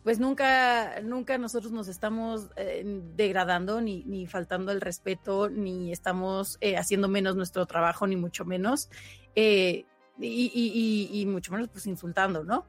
pues 0.04 0.20
nunca, 0.20 1.00
nunca 1.00 1.38
nosotros 1.38 1.72
nos 1.72 1.88
estamos 1.88 2.50
eh, 2.58 2.84
degradando, 3.16 3.80
ni, 3.80 4.04
ni, 4.04 4.28
faltando 4.28 4.74
el 4.74 4.82
respeto, 4.82 5.50
ni 5.50 5.94
estamos 5.94 6.58
eh, 6.60 6.76
haciendo 6.76 7.08
menos 7.08 7.38
nuestro 7.38 7.66
trabajo, 7.66 8.06
ni 8.08 8.18
mucho 8.18 8.44
menos, 8.44 8.90
y, 9.34 9.86
y, 10.20 11.26
mucho 11.26 11.54
menos 11.54 11.70
pues 11.70 11.88
insultando, 11.88 12.44
¿no? 12.44 12.66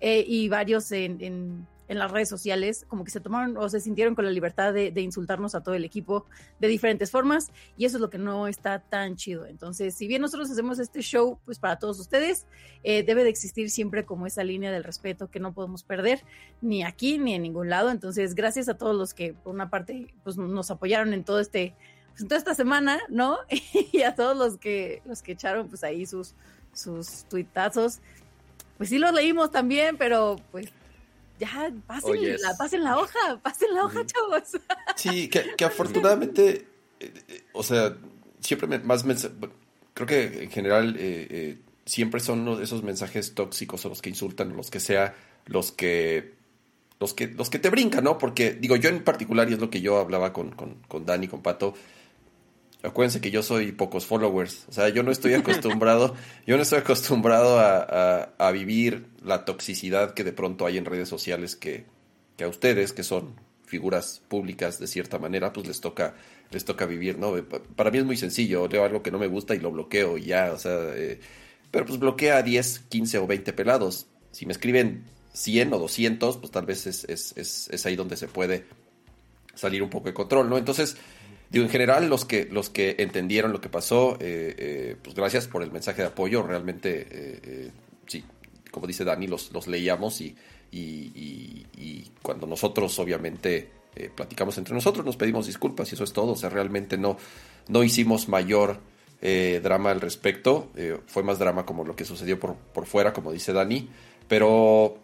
y 0.00 0.48
varios 0.48 0.92
en, 0.92 1.20
en 1.20 1.66
las 1.98 2.10
redes 2.10 2.28
sociales, 2.28 2.84
como 2.88 3.04
que 3.04 3.10
se 3.10 3.20
tomaron 3.20 3.56
o 3.56 3.68
se 3.68 3.80
sintieron 3.80 4.14
con 4.14 4.24
la 4.24 4.30
libertad 4.30 4.72
de, 4.72 4.92
insultarnos 5.00 5.54
a 5.54 5.62
todo 5.62 5.74
el 5.74 5.84
equipo 5.84 6.24
de 6.60 6.68
diferentes 6.68 7.10
formas 7.10 7.50
y 7.76 7.84
eso 7.84 7.96
es 7.96 8.00
lo 8.00 8.10
que 8.10 8.18
no 8.18 8.46
está 8.46 8.78
tan 8.78 9.16
chido. 9.16 9.46
Entonces, 9.46 9.94
si 9.96 10.06
bien 10.06 10.22
nosotros 10.22 10.50
hacemos 10.50 10.78
este 10.78 11.00
show, 11.00 11.38
pues 11.44 11.58
para 11.58 11.80
todos 11.80 11.98
ustedes, 11.98 12.46
eh, 12.84 13.02
debe 13.02 13.24
de 13.24 13.30
existir 13.30 13.70
siempre 13.70 14.04
como 14.04 14.26
esa 14.26 14.44
línea 14.44 14.70
del 14.70 14.84
respeto 14.84 15.30
que 15.30 15.40
no 15.40 15.52
podemos 15.52 15.82
perder 15.82 16.22
ni 16.60 16.84
aquí 16.84 17.18
ni 17.18 17.34
en 17.34 17.42
ningún 17.42 17.68
lado. 17.68 17.90
Entonces, 17.90 18.34
gracias 18.34 18.68
a 18.68 18.74
todos 18.74 18.94
los 18.94 19.12
que 19.12 19.32
por 19.32 19.52
una 19.54 19.68
parte 19.68 20.14
pues 20.22 20.36
nos 20.36 20.70
apoyaron 20.70 21.12
en 21.12 21.24
todo 21.24 21.40
este 21.40 21.74
pues, 22.10 22.22
en 22.22 22.28
toda 22.28 22.38
esta 22.38 22.54
semana, 22.54 23.00
¿no? 23.08 23.38
y 23.92 24.02
a 24.02 24.14
todos 24.14 24.36
los 24.36 24.58
que 24.58 25.02
los 25.04 25.22
que 25.22 25.32
echaron 25.32 25.68
pues 25.68 25.82
ahí 25.82 26.06
sus 26.06 26.34
sus 26.72 27.24
tuitazos. 27.24 28.00
Pues 28.76 28.88
sí 28.88 28.98
los 28.98 29.12
leímos 29.12 29.50
también, 29.50 29.96
pero 29.98 30.36
pues 30.52 30.72
ya, 31.40 31.72
pasen, 31.86 32.40
la, 32.40 32.56
pasen 32.56 32.84
la 32.84 32.98
hoja, 32.98 33.40
pasen 33.42 33.74
la 33.74 33.84
hoja, 33.84 34.04
chavos. 34.06 34.60
Sí, 34.96 35.28
que, 35.28 35.64
afortunadamente, 35.64 36.66
eh, 37.00 37.12
eh, 37.28 37.44
o 37.52 37.62
sea, 37.62 37.96
siempre 38.40 38.78
más 38.78 39.04
creo 39.94 40.06
que 40.06 40.44
en 40.44 40.50
general 40.50 40.96
eh, 40.98 41.58
siempre 41.86 42.20
son 42.20 42.62
esos 42.62 42.82
mensajes 42.82 43.34
tóxicos 43.34 43.84
o 43.84 43.88
los 43.88 44.02
que 44.02 44.10
insultan 44.10 44.52
o 44.52 44.54
los 44.54 44.70
que 44.70 44.80
sea, 44.80 45.14
los 45.46 45.72
que 45.72 46.34
los 47.00 47.14
que 47.14 47.28
los 47.28 47.48
que 47.48 47.58
te 47.58 47.70
brincan, 47.70 48.04
¿no? 48.04 48.18
Porque 48.18 48.52
digo, 48.52 48.76
yo 48.76 48.90
en 48.90 49.02
particular, 49.02 49.48
y 49.50 49.54
es 49.54 49.60
lo 49.60 49.70
que 49.70 49.80
yo 49.80 49.98
hablaba 49.98 50.32
con, 50.32 50.50
con, 50.50 50.74
con 50.86 51.06
Dani, 51.06 51.26
con 51.26 51.42
Pato, 51.42 51.74
Acuérdense 52.82 53.20
que 53.20 53.30
yo 53.30 53.42
soy 53.42 53.72
pocos 53.72 54.06
followers, 54.06 54.64
o 54.68 54.72
sea, 54.72 54.88
yo 54.88 55.02
no 55.02 55.10
estoy 55.10 55.34
acostumbrado, 55.34 56.14
yo 56.46 56.56
no 56.56 56.62
estoy 56.62 56.78
acostumbrado 56.78 57.58
a, 57.58 58.50
vivir 58.52 59.06
la 59.22 59.44
toxicidad 59.44 60.14
que 60.14 60.24
de 60.24 60.32
pronto 60.32 60.64
hay 60.64 60.78
en 60.78 60.86
redes 60.86 61.08
sociales 61.08 61.56
que, 61.56 61.84
que, 62.38 62.44
a 62.44 62.48
ustedes, 62.48 62.94
que 62.94 63.02
son 63.02 63.34
figuras 63.66 64.22
públicas 64.28 64.78
de 64.78 64.86
cierta 64.86 65.18
manera, 65.18 65.52
pues 65.52 65.66
les 65.66 65.80
toca, 65.80 66.14
les 66.50 66.64
toca 66.64 66.86
vivir, 66.86 67.18
¿no? 67.18 67.34
Para 67.76 67.90
mí 67.90 67.98
es 67.98 68.04
muy 68.04 68.16
sencillo, 68.16 68.66
leo 68.66 68.84
algo 68.84 69.02
que 69.02 69.10
no 69.10 69.18
me 69.18 69.26
gusta 69.26 69.54
y 69.54 69.60
lo 69.60 69.70
bloqueo 69.70 70.16
y 70.16 70.24
ya, 70.24 70.50
o 70.52 70.58
sea, 70.58 70.78
eh, 70.94 71.20
pero 71.70 71.84
pues 71.84 71.98
bloquea 71.98 72.38
a 72.38 72.42
10, 72.42 72.86
15 72.88 73.18
o 73.18 73.26
20 73.26 73.52
pelados. 73.52 74.06
Si 74.32 74.46
me 74.46 74.52
escriben 74.52 75.04
100 75.34 75.72
o 75.74 75.78
200, 75.78 76.38
pues 76.38 76.50
tal 76.50 76.66
vez 76.66 76.86
es, 76.86 77.04
es, 77.04 77.34
es, 77.36 77.68
es 77.70 77.86
ahí 77.86 77.94
donde 77.94 78.16
se 78.16 78.26
puede 78.26 78.64
salir 79.54 79.82
un 79.82 79.90
poco 79.90 80.08
de 80.08 80.14
control, 80.14 80.48
¿no? 80.48 80.58
Entonces, 80.58 80.96
Digo, 81.50 81.64
en 81.64 81.70
general, 81.70 82.08
los 82.08 82.24
que, 82.24 82.44
los 82.44 82.70
que 82.70 82.94
entendieron 83.00 83.52
lo 83.52 83.60
que 83.60 83.68
pasó, 83.68 84.14
eh, 84.20 84.54
eh, 84.56 84.96
pues 85.02 85.16
gracias 85.16 85.48
por 85.48 85.64
el 85.64 85.72
mensaje 85.72 86.02
de 86.02 86.08
apoyo. 86.08 86.44
Realmente, 86.44 87.08
eh, 87.10 87.70
sí, 88.06 88.24
como 88.70 88.86
dice 88.86 89.04
Dani, 89.04 89.26
los, 89.26 89.52
los 89.52 89.66
leíamos 89.66 90.20
y, 90.20 90.36
y, 90.70 92.12
cuando 92.22 92.46
nosotros, 92.46 92.96
obviamente, 93.00 93.68
platicamos 94.14 94.56
entre 94.58 94.74
nosotros, 94.74 95.04
nos 95.04 95.16
pedimos 95.16 95.46
disculpas 95.46 95.90
y 95.90 95.96
eso 95.96 96.04
es 96.04 96.12
todo. 96.12 96.32
O 96.32 96.36
sea, 96.36 96.50
realmente 96.50 96.96
no, 96.96 97.16
no 97.66 97.82
hicimos 97.82 98.28
mayor 98.28 98.78
drama 99.20 99.90
al 99.90 100.00
respecto. 100.00 100.70
fue 101.06 101.24
más 101.24 101.40
drama 101.40 101.66
como 101.66 101.84
lo 101.84 101.96
que 101.96 102.04
sucedió 102.04 102.38
por, 102.38 102.54
por 102.54 102.86
fuera, 102.86 103.12
como 103.12 103.32
dice 103.32 103.52
Dani. 103.52 103.88
Pero, 104.28 104.98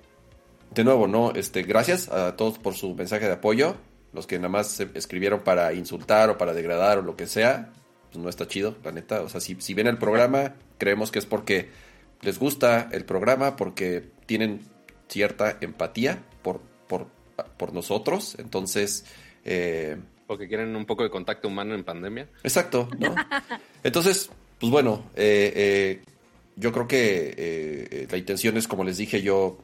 de 0.70 0.84
nuevo, 0.84 1.08
¿no? 1.08 1.32
Este, 1.32 1.64
gracias 1.64 2.08
a 2.08 2.36
todos 2.36 2.58
por 2.58 2.74
su 2.74 2.94
mensaje 2.94 3.26
de 3.26 3.32
apoyo 3.32 3.76
los 4.12 4.26
que 4.26 4.36
nada 4.38 4.48
más 4.48 4.80
escribieron 4.80 5.40
para 5.40 5.72
insultar 5.74 6.30
o 6.30 6.38
para 6.38 6.54
degradar 6.54 6.98
o 6.98 7.02
lo 7.02 7.16
que 7.16 7.26
sea, 7.26 7.72
pues 8.10 8.22
no 8.22 8.28
está 8.28 8.48
chido, 8.48 8.76
la 8.82 8.92
neta. 8.92 9.22
O 9.22 9.28
sea, 9.28 9.40
si, 9.40 9.56
si 9.60 9.74
ven 9.74 9.86
el 9.86 9.98
programa, 9.98 10.54
creemos 10.78 11.10
que 11.10 11.18
es 11.18 11.26
porque 11.26 11.68
les 12.22 12.38
gusta 12.38 12.88
el 12.92 13.04
programa, 13.04 13.56
porque 13.56 14.08
tienen 14.26 14.62
cierta 15.08 15.58
empatía 15.60 16.22
por, 16.42 16.60
por, 16.88 17.08
por 17.56 17.72
nosotros. 17.72 18.36
Entonces... 18.38 19.04
Eh, 19.44 19.96
porque 20.26 20.48
quieren 20.48 20.74
un 20.74 20.86
poco 20.86 21.04
de 21.04 21.10
contacto 21.10 21.46
humano 21.46 21.74
en 21.74 21.84
pandemia. 21.84 22.28
Exacto, 22.42 22.88
¿no? 22.98 23.14
Entonces, 23.84 24.28
pues 24.58 24.72
bueno, 24.72 25.10
eh, 25.14 25.52
eh, 25.54 26.02
yo 26.56 26.72
creo 26.72 26.88
que 26.88 28.08
la 28.10 28.16
intención 28.16 28.56
es, 28.56 28.66
como 28.66 28.82
les 28.82 28.96
dije, 28.96 29.22
yo 29.22 29.58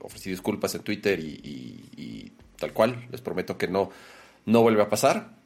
ofrecí 0.00 0.30
disculpas 0.30 0.76
en 0.76 0.82
Twitter 0.82 1.18
y 1.18 2.30
tal 2.58 2.72
cual. 2.72 3.06
Les 3.10 3.20
prometo 3.20 3.56
que 3.56 3.68
no, 3.68 3.90
no 4.46 4.62
vuelve 4.62 4.82
a 4.82 4.88
pasar. 4.88 5.38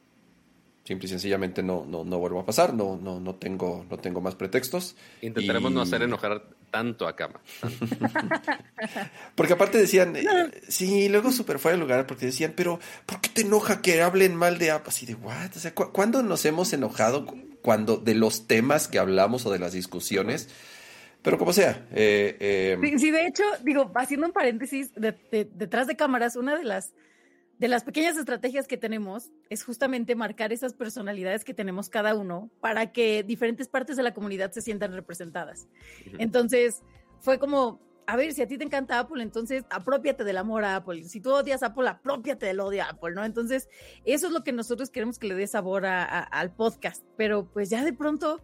Simple 0.83 1.05
y 1.05 1.09
sencillamente 1.09 1.63
no, 1.63 1.85
no, 1.85 2.03
no 2.03 2.19
vuelvo 2.19 2.41
a 2.41 2.45
pasar, 2.45 2.73
no, 2.73 2.99
no, 3.01 3.17
no, 3.21 3.35
tengo, 3.35 3.85
no 3.89 3.97
tengo 3.99 4.19
más 4.19 4.35
pretextos. 4.35 4.97
Intentaremos 5.21 5.71
no 5.71 5.81
hacer 5.81 6.01
enojar 6.01 6.43
tanto 6.71 7.07
a 7.07 7.15
Cama. 7.15 7.39
porque 9.35 9.53
aparte 9.53 9.77
decían, 9.77 10.17
eh, 10.17 10.25
sí, 10.67 11.07
luego 11.07 11.31
super 11.31 11.59
fuera 11.59 11.77
de 11.77 11.83
lugar, 11.83 12.05
porque 12.05 12.25
decían, 12.25 12.51
pero 12.53 12.81
¿por 13.05 13.21
qué 13.21 13.29
te 13.29 13.41
enoja 13.43 13.81
que 13.81 14.01
hablen 14.01 14.35
mal 14.35 14.57
de 14.57 14.71
Apple? 14.71 14.89
Así 14.89 15.05
de, 15.05 15.15
¿what? 15.15 15.55
O 15.55 15.59
sea, 15.59 15.73
¿cuándo 15.73 16.21
nos 16.21 16.43
hemos 16.43 16.73
enojado 16.73 17.27
cuando 17.61 17.95
de 17.95 18.15
los 18.15 18.47
temas 18.47 18.89
que 18.89 18.99
hablamos 18.99 19.45
o 19.45 19.51
de 19.51 19.59
las 19.59 19.71
discusiones? 19.71 20.49
Pero 21.23 21.37
como 21.37 21.53
sea. 21.53 21.87
Eh, 21.91 22.77
eh, 22.81 22.97
sí, 22.97 23.09
de 23.09 23.25
hecho, 23.25 23.43
digo, 23.63 23.89
haciendo 23.95 24.27
un 24.27 24.33
paréntesis, 24.33 24.91
detrás 24.93 25.87
de 25.87 25.95
cámaras, 25.95 26.35
una 26.35 26.57
de 26.57 26.65
las, 26.65 26.93
de 27.59 27.69
las 27.69 27.85
pequeñas 27.85 28.17
estrategias 28.17 28.67
que 28.67 28.75
tenemos 28.75 29.31
es 29.49 29.63
justamente 29.63 30.15
marcar 30.15 30.51
esas 30.51 30.73
personalidades 30.73 31.45
que 31.45 31.53
tenemos 31.53 31.89
cada 31.89 32.13
uno 32.13 32.51
para 32.59 32.91
que 32.91 33.23
diferentes 33.23 33.69
partes 33.69 33.95
de 33.95 34.03
la 34.03 34.13
comunidad 34.13 34.51
se 34.51 34.61
sientan 34.61 34.93
representadas. 34.93 35.69
Entonces, 36.19 36.83
fue 37.21 37.39
como, 37.39 37.79
a 38.05 38.17
ver, 38.17 38.33
si 38.33 38.41
a 38.41 38.47
ti 38.49 38.57
te 38.57 38.65
encanta 38.65 38.99
Apple, 38.99 39.23
entonces 39.23 39.63
apropiate 39.69 40.25
del 40.25 40.35
amor 40.35 40.65
a 40.65 40.75
Apple. 40.75 41.05
Si 41.05 41.21
tú 41.21 41.31
odias 41.31 41.63
Apple, 41.63 41.87
apropiate 41.87 42.47
del 42.47 42.59
odio 42.59 42.83
a 42.83 42.89
Apple, 42.89 43.13
¿no? 43.13 43.23
Entonces, 43.23 43.69
eso 44.03 44.27
es 44.27 44.33
lo 44.33 44.43
que 44.43 44.51
nosotros 44.51 44.89
queremos 44.89 45.19
que 45.19 45.27
le 45.27 45.35
dé 45.35 45.47
sabor 45.47 45.85
al 45.85 46.53
podcast. 46.53 47.05
Pero 47.15 47.45
pues 47.45 47.69
ya 47.69 47.85
de 47.85 47.93
pronto 47.93 48.41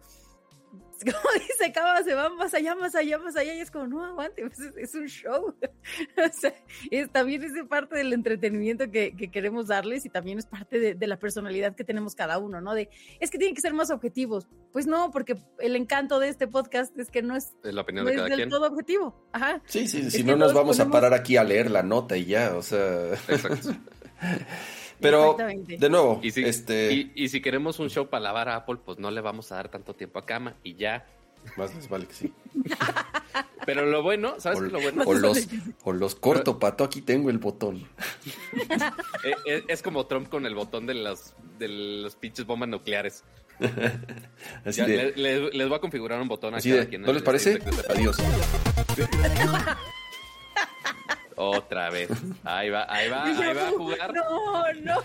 como 1.06 1.34
dice 1.34 1.72
Cava, 1.72 2.03
se 2.03 2.13
va 2.13 2.29
más 2.29 2.53
allá, 2.53 2.75
más 2.75 2.96
allá, 2.96 3.18
más 3.18 3.36
allá, 3.36 3.53
y 3.53 3.60
es 3.60 3.72
como, 3.72 3.88
no 3.88 4.03
aguante, 4.03 4.46
pues 4.46 4.60
es, 4.77 4.96
un 4.96 5.08
show. 5.08 5.56
o 6.18 6.32
sea, 6.39 6.53
es, 6.91 7.10
también 7.12 7.44
es 7.44 7.51
parte 7.68 7.98
del 7.98 8.13
entretenimiento 8.13 8.89
que, 8.91 9.15
queremos 9.32 9.68
darles 9.68 10.06
y 10.06 10.10
también 10.10 10.39
es 10.39 10.46
parte 10.46 10.96
de, 10.96 11.08
la 11.08 11.18
personalidad 11.18 11.75
que 11.75 11.84
tenemos 11.84 12.15
cada 12.15 12.38
uno, 12.38 12.62
¿no? 12.62 12.74
De, 12.74 12.89
es 13.20 13.29
que 13.29 13.38
tienen 13.38 13.56
que 13.56 13.62
ser 13.62 13.74
más 13.74 13.89
objetivos. 13.91 14.48
Pues 14.72 14.86
no, 14.86 15.12
porque 15.12 15.36
el 15.60 15.75
encanto 15.75 16.20
de 16.20 16.29
este 16.29 16.48
podcast 16.48 16.98
es 17.00 17.10
que 17.10 17.22
no 17.22 17.36
es, 17.36 17.56
la 17.63 17.82
opinión 17.82 18.06
no 18.06 18.12
de 18.12 18.18
es 18.18 18.38
del 18.38 18.50
todo 18.50 18.68
objetivo. 18.68 19.27
Ajá. 19.32 19.62
Sí, 19.65 19.88
sí, 19.88 20.12
si 20.12 20.24
no 20.24 20.36
nos 20.36 20.53
vamos 20.53 20.79
a 20.79 20.89
parar 20.89 21.13
aquí 21.13 21.38
a 21.38 21.44
leer 21.44 21.72
la 21.72 21.84
nota 21.84 22.18
y 22.18 22.25
ya, 22.25 22.56
o 22.56 22.62
sea. 22.62 23.13
Exacto. 23.27 23.70
Pero, 25.01 25.38
de 25.38 25.89
nuevo, 25.89 26.20
y 26.24 26.32
si, 26.32 26.44
este... 26.44 27.12
y, 27.15 27.29
si 27.29 27.41
queremos 27.41 27.79
un 27.79 27.89
show 27.89 28.08
para 28.10 28.22
lavar 28.24 28.50
a 28.50 28.56
Apple, 28.58 28.77
pues 28.84 29.00
no 29.00 29.12
le 29.12 29.22
vamos 29.22 29.51
a 29.51 29.56
dar 29.56 29.70
tanto 29.70 29.94
tiempo 29.96 30.20
a 30.20 30.25
cama 30.25 30.56
y 30.63 30.75
ya 30.75 31.06
Más 31.58 31.74
les 31.75 31.88
vale 31.88 32.06
que 32.06 32.13
sí. 32.13 32.34
Pero 33.65 33.86
lo 33.86 34.01
bueno, 34.03 34.36
¿sabes 34.39 34.60
O, 34.60 34.62
lo 34.63 34.82
bueno? 34.82 35.03
o 35.06 35.13
los, 35.13 35.48
o 35.84 35.94
los 35.94 36.15
corto, 36.15 36.58
pato, 36.60 36.84
aquí 36.84 37.01
tengo 37.01 37.29
el 37.29 37.38
botón. 37.38 37.88
Eh, 39.24 39.34
eh, 39.46 39.63
es 39.68 39.82
como 39.84 40.06
Trump 40.06 40.29
con 40.29 40.46
el 40.46 40.56
botón 40.56 40.86
de 40.88 40.94
las 40.94 41.36
de 41.60 41.68
los 41.68 42.15
pinches 42.15 42.46
bombas 42.46 42.70
nucleares. 42.70 43.24
Así 44.65 44.77
Ya, 44.79 44.88
de, 44.88 44.96
le- 44.96 45.12
le- 45.18 45.50
les 45.51 45.68
voy 45.68 45.77
a 45.77 45.82
configurar 45.82 46.22
un 46.22 46.29
botón 46.29 46.53
a 46.53 46.58
así 46.58 46.70
cada 46.70 46.82
de, 46.84 46.88
quien. 46.89 47.01
¿no 47.01 47.12
les 47.12 47.22
parece? 47.22 47.60
Adiós. 47.89 48.15
Otra 51.41 51.89
vez. 51.89 52.10
Ahí 52.43 52.69
va, 52.69 52.86
ahí 52.93 53.10
va, 53.10 53.24
ahí 53.24 53.53
va 53.55 53.67
a 53.69 53.72
jugar 53.72 54.13
No, 54.13 54.74
no. 54.84 54.98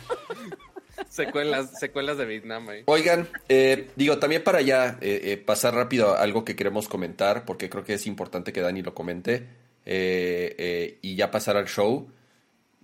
secuelas, 1.08 1.78
secuelas 1.78 2.18
de 2.18 2.24
Vietnam. 2.24 2.68
ahí. 2.68 2.82
Oigan, 2.86 3.28
eh, 3.48 3.90
digo, 3.96 4.18
también 4.18 4.42
para 4.42 4.60
ya 4.60 4.98
eh, 5.00 5.20
eh, 5.24 5.36
pasar 5.36 5.74
rápido 5.74 6.14
a 6.14 6.20
algo 6.22 6.44
que 6.44 6.56
queremos 6.56 6.88
comentar, 6.88 7.44
porque 7.44 7.70
creo 7.70 7.84
que 7.84 7.94
es 7.94 8.06
importante 8.06 8.52
que 8.52 8.60
Dani 8.60 8.82
lo 8.82 8.94
comente, 8.94 9.46
eh, 9.86 10.54
eh, 10.58 10.98
y 11.02 11.14
ya 11.14 11.30
pasar 11.30 11.56
al 11.56 11.66
show. 11.66 12.08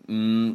Mm, 0.06 0.52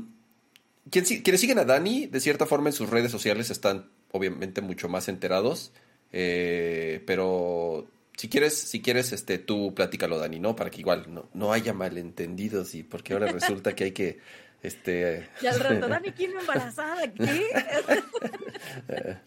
quienes 0.89 1.41
siguen 1.41 1.59
a 1.59 1.65
Dani, 1.65 2.07
de 2.07 2.19
cierta 2.19 2.45
forma 2.45 2.69
en 2.69 2.73
sus 2.73 2.89
redes 2.89 3.11
sociales 3.11 3.49
están 3.49 3.89
obviamente 4.11 4.61
mucho 4.61 4.87
más 4.87 5.09
enterados, 5.09 5.73
eh, 6.13 7.03
pero 7.05 7.87
si 8.17 8.29
quieres, 8.29 8.57
si 8.57 8.81
quieres, 8.81 9.12
este, 9.12 9.38
tú 9.38 9.74
platícalo, 9.74 10.17
Dani, 10.17 10.39
¿no? 10.39 10.55
Para 10.55 10.69
que 10.69 10.79
igual 10.79 11.05
no, 11.13 11.29
no 11.34 11.51
haya 11.51 11.74
malentendidos 11.74 12.75
y 12.75 12.84
porque 12.84 13.13
ahora 13.13 13.27
resulta 13.27 13.75
que 13.75 13.86
hay 13.86 13.91
que, 13.91 14.19
este, 14.62 15.29
Y 15.41 15.48
al 15.48 15.60
rato, 15.60 15.88
Dani, 15.88 16.12
¿quién 16.12 16.34
me 16.34 16.41
embarazada? 16.41 17.12
¿Qué? 17.12 17.48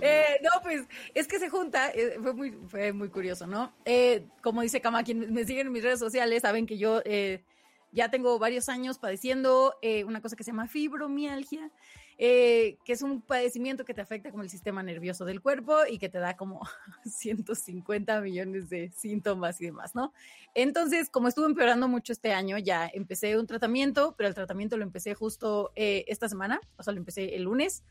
Eh, 0.00 0.40
no, 0.42 0.62
pues 0.62 0.82
es 1.14 1.28
que 1.28 1.38
se 1.38 1.50
junta, 1.50 1.90
eh, 1.90 2.16
fue, 2.22 2.32
muy, 2.32 2.52
fue 2.68 2.92
muy 2.94 3.10
curioso, 3.10 3.46
¿no? 3.46 3.76
Eh, 3.84 4.26
como 4.42 4.62
dice 4.62 4.80
Kama, 4.80 5.04
quienes 5.04 5.30
me 5.30 5.44
siguen 5.44 5.66
en 5.66 5.72
mis 5.74 5.84
redes 5.84 5.98
sociales 5.98 6.40
saben 6.40 6.66
que 6.66 6.78
yo 6.78 7.02
eh, 7.04 7.44
ya 7.92 8.10
tengo 8.10 8.38
varios 8.38 8.68
años 8.68 8.98
padeciendo 8.98 9.74
eh, 9.82 10.04
una 10.04 10.20
cosa 10.20 10.36
que 10.36 10.44
se 10.44 10.50
llama 10.50 10.68
fibromialgia, 10.68 11.70
eh, 12.18 12.78
que 12.84 12.94
es 12.94 13.02
un 13.02 13.20
padecimiento 13.20 13.84
que 13.84 13.92
te 13.92 14.00
afecta 14.00 14.30
como 14.30 14.42
el 14.42 14.48
sistema 14.48 14.82
nervioso 14.82 15.24
del 15.26 15.42
cuerpo 15.42 15.76
y 15.88 15.98
que 15.98 16.08
te 16.08 16.18
da 16.18 16.36
como 16.36 16.60
150 17.04 18.20
millones 18.20 18.70
de 18.70 18.90
síntomas 18.92 19.60
y 19.60 19.66
demás, 19.66 19.94
¿no? 19.94 20.12
Entonces, 20.54 21.10
como 21.10 21.28
estuve 21.28 21.46
empeorando 21.46 21.88
mucho 21.88 22.12
este 22.12 22.32
año, 22.32 22.56
ya 22.56 22.90
empecé 22.92 23.38
un 23.38 23.46
tratamiento, 23.46 24.14
pero 24.16 24.28
el 24.28 24.34
tratamiento 24.34 24.78
lo 24.78 24.84
empecé 24.84 25.14
justo 25.14 25.72
eh, 25.76 26.04
esta 26.08 26.28
semana, 26.28 26.60
o 26.78 26.82
sea, 26.82 26.94
lo 26.94 26.98
empecé 26.98 27.34
el 27.36 27.42
lunes. 27.42 27.82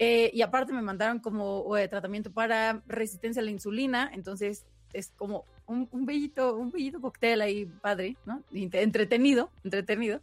Eh, 0.00 0.30
y 0.32 0.42
aparte 0.42 0.72
me 0.72 0.82
mandaron 0.82 1.18
como 1.18 1.76
eh, 1.76 1.88
tratamiento 1.88 2.32
para 2.32 2.82
resistencia 2.86 3.42
a 3.42 3.44
la 3.44 3.50
insulina, 3.50 4.10
entonces 4.12 4.64
es 4.92 5.12
como 5.16 5.44
un, 5.66 5.88
un 5.92 6.06
bellito, 6.06 6.56
un 6.56 6.70
bellito 6.70 7.00
cóctel 7.00 7.40
ahí 7.42 7.66
padre, 7.66 8.16
¿no? 8.24 8.42
Entretenido, 8.52 9.50
entretenido. 9.64 10.20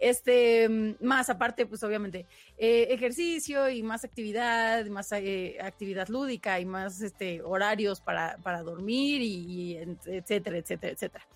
Este, 0.00 0.66
mm, 0.66 0.94
más 1.02 1.28
aparte, 1.28 1.66
pues 1.66 1.82
obviamente, 1.84 2.26
eh, 2.56 2.88
ejercicio 2.90 3.68
y 3.68 3.82
más 3.82 4.02
actividad, 4.02 4.86
más 4.86 5.12
eh, 5.12 5.58
actividad 5.62 6.08
lúdica 6.08 6.58
y 6.58 6.64
más 6.64 7.02
este, 7.02 7.42
horarios 7.42 8.00
para, 8.00 8.38
para 8.38 8.62
dormir 8.62 9.20
y, 9.20 9.76
etcétera, 9.76 10.56
etcétera, 10.56 10.92
etcétera. 10.94 11.26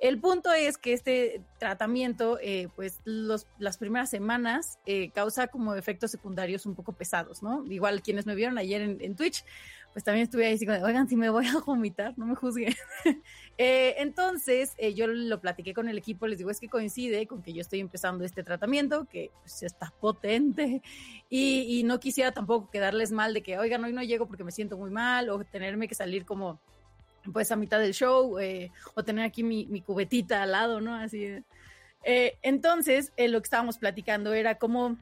El 0.00 0.18
punto 0.18 0.50
es 0.50 0.78
que 0.78 0.94
este 0.94 1.42
tratamiento, 1.58 2.38
eh, 2.40 2.68
pues 2.74 3.00
las 3.04 3.76
primeras 3.76 4.08
semanas 4.08 4.78
eh, 4.86 5.10
causa 5.10 5.48
como 5.48 5.74
efectos 5.74 6.10
secundarios 6.10 6.64
un 6.64 6.74
poco 6.74 6.92
pesados, 6.92 7.42
¿no? 7.42 7.66
Igual 7.70 8.00
quienes 8.00 8.24
me 8.24 8.34
vieron 8.34 8.56
ayer 8.56 8.80
en, 8.80 9.14
Twitch, 9.14 9.44
pues 9.92 10.02
también 10.02 10.24
estuve 10.24 10.46
ahí 10.46 10.56
de, 10.56 10.82
oigan, 10.82 11.06
si 11.06 11.16
me 11.16 11.28
voy 11.28 11.46
a 11.48 11.58
vomitar, 11.58 12.16
no 12.16 12.26
me 12.26 12.34
juzguen. 12.34 12.74
Eh, 13.62 13.96
entonces, 13.98 14.72
yo 14.94 15.06
lo 15.06 15.38
platiqué 15.38 15.74
con 15.74 15.86
el 15.90 15.98
equipo, 15.98 16.26
les 16.26 16.38
digo, 16.38 16.50
es 16.50 16.60
que 16.60 16.70
coincide 16.70 17.26
con 17.26 17.42
que 17.42 17.52
yo 17.52 17.60
estoy 17.60 17.80
empezando 17.80 18.24
este 18.24 18.42
tratamiento, 18.42 19.04
que 19.04 19.30
pues, 19.42 19.62
está 19.62 19.92
potente, 20.00 20.80
y 21.28 21.82
no 21.84 22.00
quisiera 22.00 22.32
tampoco 22.32 22.70
quedarles 22.70 23.12
mal 23.12 23.34
de 23.34 23.42
que, 23.42 23.58
oigan, 23.58 23.84
hoy 23.84 23.92
no 23.92 24.02
llego 24.02 24.26
porque 24.26 24.44
me 24.44 24.50
siento 24.50 24.78
muy 24.78 24.90
mal, 24.90 25.28
o 25.28 25.44
tenerme 25.44 25.88
que 25.88 25.94
salir 25.94 26.24
como 26.24 26.58
pues 27.32 27.52
a 27.52 27.56
mitad 27.56 27.78
del 27.78 27.94
show, 27.94 28.38
eh, 28.38 28.70
o 28.94 29.04
tener 29.04 29.24
aquí 29.24 29.42
mi, 29.42 29.66
mi 29.66 29.80
cubetita 29.80 30.42
al 30.42 30.52
lado, 30.52 30.80
¿no? 30.80 30.94
Así. 30.94 31.42
Eh, 32.04 32.38
entonces, 32.42 33.12
eh, 33.16 33.28
lo 33.28 33.40
que 33.40 33.46
estábamos 33.46 33.78
platicando 33.78 34.32
era 34.32 34.56
cómo, 34.56 34.96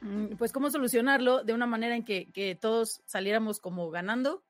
mm, 0.00 0.36
pues 0.38 0.52
cómo 0.52 0.70
solucionarlo 0.70 1.42
de 1.44 1.52
una 1.52 1.66
manera 1.66 1.96
en 1.96 2.04
que, 2.04 2.58
todos 2.60 3.02
saliéramos 3.06 3.60
como 3.60 3.90
ganando 3.90 4.44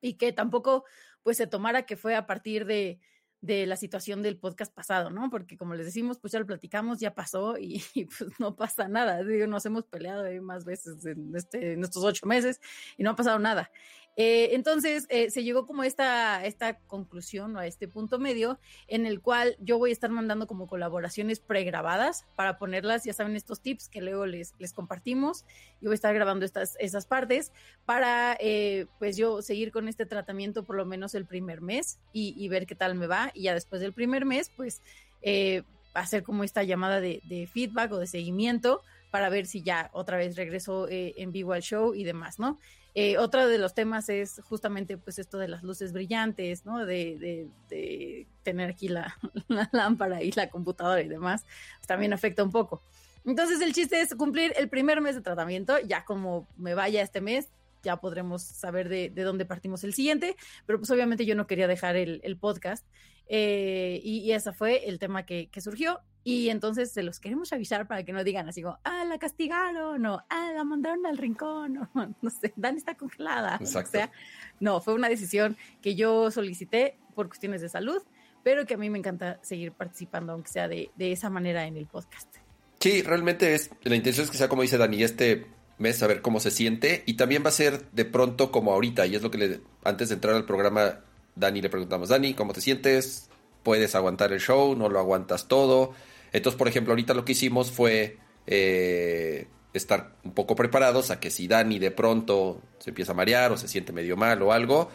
y 0.00 0.14
que 0.14 0.32
tampoco 0.32 0.84
pues 1.22 1.38
se 1.38 1.46
tomara 1.46 1.86
que 1.86 1.96
fue 1.96 2.14
a 2.14 2.26
partir 2.26 2.66
de, 2.66 3.00
de 3.40 3.66
la 3.66 3.76
situación 3.76 4.22
del 4.22 4.36
podcast 4.36 4.74
pasado, 4.74 5.08
¿no? 5.08 5.30
Porque 5.30 5.56
como 5.56 5.74
les 5.74 5.86
decimos, 5.86 6.18
pues 6.18 6.34
ya 6.34 6.38
lo 6.38 6.46
platicamos, 6.46 7.00
ya 7.00 7.14
pasó 7.14 7.56
y, 7.58 7.82
pues 8.18 8.38
no 8.38 8.56
pasa 8.56 8.88
nada. 8.88 9.22
Digo, 9.24 9.46
nos 9.46 9.64
hemos 9.64 9.84
peleado 9.86 10.24
ahí 10.24 10.40
más 10.40 10.66
veces 10.66 11.04
en, 11.06 11.34
este, 11.34 11.72
en 11.72 11.82
estos 11.82 12.04
ocho 12.04 12.26
meses 12.26 12.60
y 12.98 13.02
no 13.02 13.10
ha 13.10 13.16
pasado 13.16 13.38
nada. 13.38 13.70
Eh, 14.16 14.50
entonces 14.52 15.06
eh, 15.08 15.30
se 15.30 15.42
llegó 15.42 15.66
como 15.66 15.82
esta, 15.82 16.44
esta 16.44 16.78
conclusión 16.78 17.56
o 17.56 17.58
a 17.58 17.66
este 17.66 17.88
punto 17.88 18.20
medio 18.20 18.60
en 18.86 19.06
el 19.06 19.20
cual 19.20 19.56
yo 19.58 19.76
voy 19.78 19.90
a 19.90 19.92
estar 19.92 20.10
mandando 20.10 20.46
como 20.46 20.68
colaboraciones 20.68 21.40
pregrabadas 21.40 22.24
para 22.36 22.56
ponerlas, 22.56 23.02
ya 23.04 23.12
saben, 23.12 23.34
estos 23.34 23.60
tips 23.60 23.88
que 23.88 24.00
luego 24.00 24.26
les, 24.26 24.54
les 24.58 24.72
compartimos. 24.72 25.44
Yo 25.80 25.88
voy 25.88 25.92
a 25.92 25.94
estar 25.94 26.14
grabando 26.14 26.44
estas, 26.44 26.76
esas 26.78 27.06
partes 27.06 27.52
para 27.86 28.36
eh, 28.38 28.86
pues 28.98 29.16
yo 29.16 29.42
seguir 29.42 29.72
con 29.72 29.88
este 29.88 30.06
tratamiento 30.06 30.62
por 30.62 30.76
lo 30.76 30.86
menos 30.86 31.14
el 31.14 31.26
primer 31.26 31.60
mes 31.60 31.98
y, 32.12 32.48
ver 32.48 32.66
qué 32.66 32.76
tal 32.76 32.94
me 32.94 33.08
va. 33.08 33.32
Y 33.34 33.44
ya 33.44 33.54
después 33.54 33.80
del 33.80 33.92
primer 33.92 34.24
mes, 34.24 34.52
pues 34.54 34.80
eh, 35.22 35.62
hacer 35.92 36.22
como 36.22 36.44
esta 36.44 36.62
llamada 36.62 37.00
de, 37.00 37.48
feedback 37.52 37.90
o 37.92 37.98
de 37.98 38.06
seguimiento 38.06 38.82
para 39.10 39.28
ver 39.28 39.46
si 39.46 39.62
ya 39.62 39.90
otra 39.92 40.16
vez 40.16 40.36
regreso 40.36 40.86
en 40.88 41.32
vivo 41.32 41.52
al 41.52 41.62
show 41.62 41.94
y 41.94 42.04
demás, 42.04 42.38
¿no? 42.38 42.58
Eh, 42.94 43.18
otro 43.18 43.48
de 43.48 43.58
los 43.58 43.74
temas 43.74 44.08
es 44.08 44.40
justamente 44.44 44.96
pues 44.96 45.18
esto 45.18 45.38
de 45.38 45.48
las 45.48 45.64
luces 45.64 45.92
brillantes, 45.92 46.64
¿no? 46.64 46.86
De, 46.86 47.18
de, 47.18 47.48
de 47.68 48.26
tener 48.44 48.70
aquí 48.70 48.88
la, 48.88 49.16
lámpara 49.72 50.22
y 50.22 50.30
la 50.32 50.48
computadora 50.48 51.02
y 51.02 51.08
demás, 51.08 51.44
pues 51.78 51.86
también 51.86 52.12
afecta 52.12 52.44
un 52.44 52.52
poco. 52.52 52.80
Entonces 53.24 53.60
el 53.60 53.72
chiste 53.72 54.00
es 54.00 54.14
cumplir 54.14 54.52
el 54.56 54.68
primer 54.68 55.00
mes 55.00 55.16
de 55.16 55.22
tratamiento, 55.22 55.78
ya 55.80 56.04
como 56.04 56.46
me 56.56 56.74
vaya 56.74 57.02
este 57.02 57.20
mes, 57.20 57.48
ya 57.82 57.96
podremos 57.96 58.42
saber 58.42 58.88
de, 58.88 59.10
de 59.10 59.22
dónde 59.22 59.44
partimos 59.44 59.82
el 59.82 59.94
siguiente, 59.94 60.36
pero 60.66 60.78
pues 60.78 60.90
obviamente 60.90 61.26
yo 61.26 61.34
no 61.34 61.46
quería 61.46 61.66
dejar 61.66 61.96
el, 61.96 62.36
podcast 62.38 62.86
eh, 63.26 64.00
y, 64.02 64.30
ese 64.32 64.52
fue 64.52 64.88
el 64.88 64.98
tema 64.98 65.24
que 65.24 65.48
surgió 65.60 66.00
y 66.24 66.48
entonces 66.48 66.90
se 66.90 67.02
los 67.02 67.20
queremos 67.20 67.52
avisar 67.52 67.86
para 67.86 68.02
que 68.02 68.12
no 68.12 68.24
digan 68.24 68.48
así 68.48 68.62
como, 68.62 68.78
ah, 68.82 69.04
la 69.04 69.18
castigaron, 69.18 70.04
o 70.06 70.24
ah, 70.30 70.52
la 70.54 70.64
mandaron 70.64 71.04
al 71.04 71.18
rincón, 71.18 71.76
o 71.76 71.88
no 72.22 72.30
sé, 72.30 72.52
Dani 72.56 72.78
está 72.78 72.96
congelada. 72.96 73.58
Exacto. 73.60 73.90
O 73.90 73.92
sea, 73.92 74.12
no, 74.58 74.80
fue 74.80 74.94
una 74.94 75.08
decisión 75.08 75.56
que 75.82 75.94
yo 75.94 76.30
solicité 76.30 76.98
por 77.14 77.28
cuestiones 77.28 77.60
de 77.60 77.68
salud, 77.68 78.02
pero 78.42 78.66
que 78.66 78.74
a 78.74 78.76
mí 78.78 78.90
me 78.90 78.98
encanta 78.98 79.38
seguir 79.42 79.72
participando, 79.72 80.32
aunque 80.32 80.50
sea 80.50 80.66
de, 80.66 80.90
de 80.96 81.12
esa 81.12 81.28
manera 81.30 81.66
en 81.66 81.76
el 81.76 81.86
podcast. 81.86 82.34
Sí, 82.80 83.02
realmente 83.02 83.54
es. 83.54 83.70
La 83.82 83.94
intención 83.94 84.24
es 84.24 84.30
que 84.30 84.36
sea 84.36 84.48
como 84.48 84.62
dice 84.62 84.76
Dani, 84.76 85.02
este 85.02 85.46
mes 85.78 86.02
a 86.02 86.06
ver 86.06 86.22
cómo 86.22 86.40
se 86.40 86.50
siente. 86.50 87.02
Y 87.06 87.14
también 87.14 87.44
va 87.44 87.48
a 87.48 87.52
ser 87.52 87.90
de 87.92 88.04
pronto 88.04 88.50
como 88.50 88.72
ahorita. 88.72 89.06
Y 89.06 89.14
es 89.14 89.22
lo 89.22 89.30
que 89.30 89.38
le, 89.38 89.60
antes 89.84 90.08
de 90.08 90.16
entrar 90.16 90.34
al 90.34 90.44
programa, 90.44 91.00
Dani 91.36 91.62
le 91.62 91.70
preguntamos, 91.70 92.08
Dani, 92.08 92.34
¿cómo 92.34 92.52
te 92.52 92.60
sientes? 92.60 93.28
¿Puedes 93.62 93.94
aguantar 93.94 94.32
el 94.32 94.40
show? 94.40 94.76
¿No 94.76 94.88
lo 94.88 94.98
aguantas 94.98 95.48
todo? 95.48 95.94
Entonces, 96.34 96.58
por 96.58 96.66
ejemplo, 96.66 96.92
ahorita 96.92 97.14
lo 97.14 97.24
que 97.24 97.32
hicimos 97.32 97.70
fue 97.70 98.18
eh, 98.48 99.46
estar 99.72 100.16
un 100.24 100.32
poco 100.32 100.56
preparados 100.56 101.12
a 101.12 101.20
que 101.20 101.30
si 101.30 101.46
Dani 101.46 101.78
de 101.78 101.92
pronto 101.92 102.60
se 102.80 102.90
empieza 102.90 103.12
a 103.12 103.14
marear 103.14 103.52
o 103.52 103.56
se 103.56 103.68
siente 103.68 103.92
medio 103.92 104.16
mal 104.16 104.42
o 104.42 104.52
algo, 104.52 104.90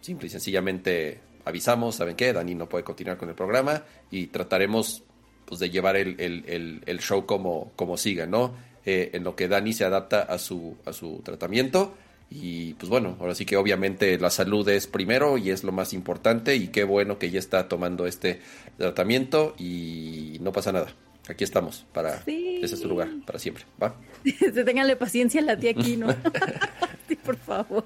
simple 0.00 0.28
y 0.28 0.30
sencillamente 0.30 1.20
avisamos, 1.44 1.96
¿saben 1.96 2.16
qué? 2.16 2.32
Dani 2.32 2.54
no 2.54 2.70
puede 2.70 2.84
continuar 2.84 3.18
con 3.18 3.28
el 3.28 3.34
programa 3.34 3.84
y 4.10 4.28
trataremos 4.28 5.02
pues, 5.44 5.60
de 5.60 5.68
llevar 5.68 5.96
el, 5.96 6.18
el, 6.18 6.82
el, 6.86 6.98
show 7.00 7.26
como, 7.26 7.72
como 7.76 7.98
siga, 7.98 8.24
¿no? 8.24 8.54
Eh, 8.86 9.10
en 9.12 9.24
lo 9.24 9.36
que 9.36 9.48
Dani 9.48 9.74
se 9.74 9.84
adapta 9.84 10.22
a 10.22 10.38
su, 10.38 10.78
a 10.86 10.94
su 10.94 11.20
tratamiento. 11.22 11.94
Y 12.34 12.74
pues 12.74 12.88
bueno, 12.88 13.16
ahora 13.20 13.34
sí 13.34 13.44
que 13.44 13.56
obviamente 13.56 14.18
la 14.18 14.30
salud 14.30 14.66
es 14.68 14.86
primero 14.86 15.36
y 15.38 15.50
es 15.50 15.64
lo 15.64 15.72
más 15.72 15.92
importante 15.92 16.56
y 16.56 16.68
qué 16.68 16.84
bueno 16.84 17.18
que 17.18 17.30
ya 17.30 17.38
está 17.38 17.68
tomando 17.68 18.06
este 18.06 18.40
tratamiento 18.78 19.54
y 19.58 20.38
no 20.40 20.50
pasa 20.52 20.72
nada. 20.72 20.88
Aquí 21.28 21.44
estamos 21.44 21.86
para 21.92 22.20
Sí. 22.24 22.58
ese 22.62 22.74
es 22.74 22.80
tu 22.80 22.88
lugar 22.88 23.08
para 23.26 23.38
siempre, 23.38 23.64
¿va? 23.80 23.94
Se 24.24 24.64
tenganle 24.64 24.96
paciencia 24.96 25.40
a 25.40 25.44
la 25.44 25.56
tía 25.56 25.70
aquí, 25.70 25.96
¿no? 25.96 26.08
sí, 27.08 27.14
por 27.16 27.36
favor. 27.36 27.84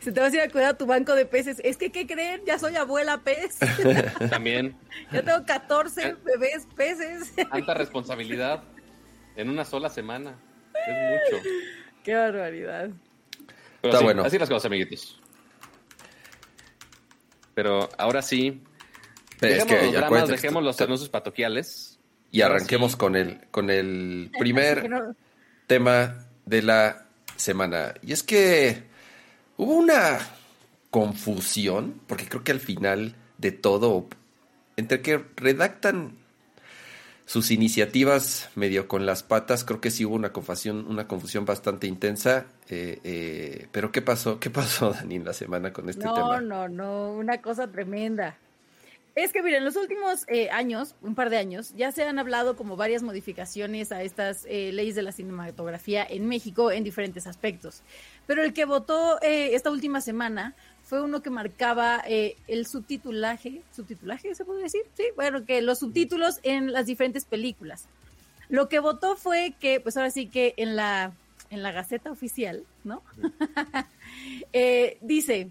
Se 0.00 0.12
te 0.12 0.20
vas 0.20 0.32
a 0.32 0.36
ir 0.36 0.42
a 0.42 0.48
cuidar 0.48 0.70
a 0.74 0.78
tu 0.78 0.86
banco 0.86 1.14
de 1.16 1.24
peces. 1.26 1.60
Es 1.64 1.76
que, 1.76 1.90
¿qué 1.90 2.06
creen? 2.06 2.42
Ya 2.46 2.58
soy 2.58 2.76
abuela 2.76 3.22
pez. 3.24 3.58
También, 4.30 4.76
ya 5.10 5.22
tengo 5.22 5.44
14 5.44 6.16
bebés 6.24 6.66
peces. 6.76 7.32
tanta 7.50 7.74
responsabilidad 7.74 8.62
en 9.36 9.48
una 9.48 9.64
sola 9.64 9.88
semana. 9.88 10.36
Es 10.86 11.32
mucho. 11.32 11.42
Qué 12.04 12.14
barbaridad. 12.14 12.90
Pero 13.80 13.92
Está 13.92 13.98
sí, 13.98 14.04
bueno. 14.04 14.24
Así 14.24 14.38
las 14.38 14.48
cosas, 14.48 14.66
amiguitos. 14.66 15.20
Pero 17.54 17.88
ahora 17.98 18.22
sí, 18.22 18.62
Pero 19.40 19.54
es 19.54 19.64
dejemos 19.66 19.80
que, 19.80 19.84
los 19.86 19.94
dramas, 19.94 20.28
dejemos 20.28 20.62
los 20.62 20.80
anuncios 20.80 21.08
patoquiales. 21.10 21.98
Y 22.30 22.42
arranquemos 22.42 22.92
sí. 22.92 22.98
con 22.98 23.16
el, 23.16 23.40
con 23.50 23.70
el 23.70 24.30
primer 24.38 24.88
no- 24.88 25.14
tema 25.66 26.26
de 26.44 26.62
la 26.62 27.06
semana. 27.36 27.94
Y 28.02 28.12
es 28.12 28.22
que 28.22 28.84
hubo 29.56 29.72
una 29.74 30.18
confusión, 30.90 32.00
porque 32.06 32.26
creo 32.28 32.44
que 32.44 32.52
al 32.52 32.60
final 32.60 33.14
de 33.38 33.52
todo, 33.52 34.08
entre 34.76 35.00
que 35.00 35.24
redactan 35.36 36.18
sus 37.28 37.50
iniciativas 37.50 38.48
medio 38.54 38.88
con 38.88 39.04
las 39.04 39.22
patas, 39.22 39.62
creo 39.62 39.82
que 39.82 39.90
sí 39.90 40.06
hubo 40.06 40.14
una 40.14 40.32
confusión, 40.32 40.86
una 40.88 41.06
confusión 41.06 41.44
bastante 41.44 41.86
intensa. 41.86 42.46
eh, 42.70 43.00
eh, 43.04 43.68
pero 43.70 43.92
¿qué 43.92 44.00
pasó? 44.00 44.40
¿Qué 44.40 44.48
pasó, 44.48 44.90
Dani, 44.94 45.16
en 45.16 45.26
la 45.26 45.34
semana 45.34 45.70
con 45.70 45.90
este 45.90 46.06
no, 46.06 46.14
tema? 46.14 46.40
no, 46.40 46.68
no, 46.70 47.12
una 47.12 47.42
cosa 47.42 47.70
tremenda. 47.70 48.38
Es 49.18 49.32
que 49.32 49.42
miren, 49.42 49.58
en 49.58 49.64
los 49.64 49.74
últimos 49.74 50.24
eh, 50.28 50.48
años, 50.50 50.94
un 51.02 51.16
par 51.16 51.28
de 51.28 51.38
años, 51.38 51.74
ya 51.76 51.90
se 51.90 52.04
han 52.04 52.20
hablado 52.20 52.54
como 52.54 52.76
varias 52.76 53.02
modificaciones 53.02 53.90
a 53.90 54.02
estas 54.02 54.46
eh, 54.48 54.70
leyes 54.72 54.94
de 54.94 55.02
la 55.02 55.10
cinematografía 55.10 56.06
en 56.08 56.28
México 56.28 56.70
en 56.70 56.84
diferentes 56.84 57.26
aspectos. 57.26 57.82
Pero 58.28 58.44
el 58.44 58.52
que 58.52 58.64
votó 58.64 59.20
eh, 59.20 59.56
esta 59.56 59.72
última 59.72 60.00
semana 60.00 60.54
fue 60.88 61.02
uno 61.02 61.20
que 61.20 61.28
marcaba 61.28 62.02
eh, 62.06 62.36
el 62.48 62.66
subtitulaje, 62.66 63.60
subtitulaje 63.76 64.34
se 64.34 64.46
puede 64.46 64.62
decir, 64.62 64.80
sí, 64.94 65.04
bueno, 65.16 65.44
que 65.44 65.60
los 65.60 65.80
subtítulos 65.80 66.40
en 66.42 66.72
las 66.72 66.86
diferentes 66.86 67.26
películas. 67.26 67.84
Lo 68.48 68.70
que 68.70 68.78
votó 68.78 69.14
fue 69.14 69.54
que, 69.60 69.80
pues 69.80 69.98
ahora 69.98 70.10
sí 70.10 70.28
que 70.28 70.54
en 70.56 70.76
la, 70.76 71.12
en 71.50 71.62
la 71.62 71.72
Gaceta 71.72 72.10
Oficial, 72.10 72.64
¿no? 72.84 73.02
Eh, 74.52 74.96
dice, 75.00 75.50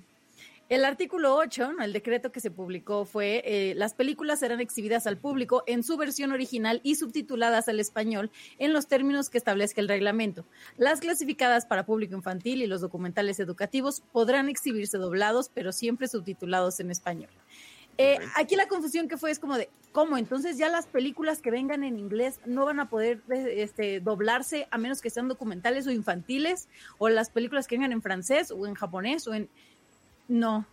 el 0.69 0.83
artículo 0.85 1.35
8, 1.35 1.73
¿no? 1.73 1.83
el 1.83 1.93
decreto 1.93 2.31
que 2.31 2.39
se 2.39 2.51
publicó 2.51 3.05
fue, 3.05 3.41
eh, 3.45 3.73
las 3.75 3.93
películas 3.93 4.39
serán 4.39 4.59
exhibidas 4.59 5.07
al 5.07 5.17
público 5.17 5.63
en 5.65 5.83
su 5.83 5.97
versión 5.97 6.31
original 6.31 6.81
y 6.83 6.95
subtituladas 6.95 7.67
al 7.69 7.79
español 7.79 8.31
en 8.59 8.73
los 8.73 8.87
términos 8.87 9.29
que 9.29 9.37
establezca 9.37 9.79
el 9.79 9.87
reglamento. 9.87 10.45
Las 10.77 10.99
clasificadas 10.99 11.65
para 11.65 11.85
público 11.85 12.15
infantil 12.15 12.61
y 12.61 12.67
los 12.67 12.81
documentales 12.81 13.39
educativos 13.39 14.01
podrán 14.11 14.49
exhibirse 14.49 14.97
doblados, 14.97 15.49
pero 15.53 15.71
siempre 15.71 16.07
subtitulados 16.07 16.79
en 16.79 16.91
español. 16.91 17.29
Eh, 17.99 18.19
aquí 18.35 18.55
la 18.55 18.67
confusión 18.67 19.07
que 19.07 19.17
fue 19.17 19.31
es 19.31 19.39
como 19.39 19.57
de, 19.57 19.69
¿cómo? 19.91 20.17
Entonces 20.17 20.57
ya 20.57 20.69
las 20.69 20.85
películas 20.85 21.41
que 21.41 21.49
vengan 21.49 21.83
en 21.83 21.97
inglés 21.97 22.39
no 22.45 22.65
van 22.65 22.79
a 22.79 22.89
poder 22.89 23.23
eh, 23.31 23.63
este, 23.63 23.99
doblarse 23.99 24.67
a 24.69 24.77
menos 24.77 25.01
que 25.01 25.09
sean 25.09 25.27
documentales 25.27 25.87
o 25.87 25.91
infantiles, 25.91 26.69
o 26.99 27.09
las 27.09 27.31
películas 27.31 27.65
que 27.65 27.75
vengan 27.75 27.91
en 27.91 28.03
francés 28.03 28.51
o 28.51 28.67
en 28.67 28.75
japonés 28.75 29.27
o 29.27 29.33
en... 29.33 29.49
No, 30.27 30.65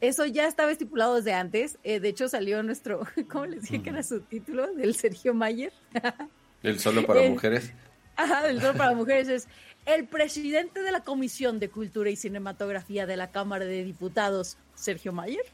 eso 0.00 0.26
ya 0.26 0.46
estaba 0.46 0.70
estipulado 0.70 1.16
desde 1.16 1.32
antes. 1.32 1.78
Eh, 1.82 2.00
de 2.00 2.08
hecho 2.08 2.28
salió 2.28 2.62
nuestro, 2.62 3.06
¿cómo 3.30 3.46
les 3.46 3.62
dije 3.62 3.82
que 3.82 3.90
era 3.90 4.02
su 4.02 4.20
título? 4.20 4.72
Del 4.74 4.94
Sergio 4.94 5.34
Mayer. 5.34 5.72
¿El 6.62 6.78
solo 6.80 7.04
para 7.06 7.22
Eh, 7.22 7.30
mujeres? 7.30 7.72
Ajá, 8.16 8.42
del 8.46 8.60
Solo 8.60 8.74
para 8.78 8.94
Mujeres 8.94 9.28
es 9.28 9.48
el 9.86 10.06
presidente 10.06 10.82
de 10.82 10.92
la 10.92 11.00
Comisión 11.00 11.58
de 11.58 11.68
Cultura 11.68 12.08
y 12.10 12.16
Cinematografía 12.16 13.06
de 13.06 13.16
la 13.16 13.30
Cámara 13.30 13.64
de 13.64 13.84
Diputados, 13.84 14.56
Sergio 14.74 15.12
Mayer. 15.12 15.44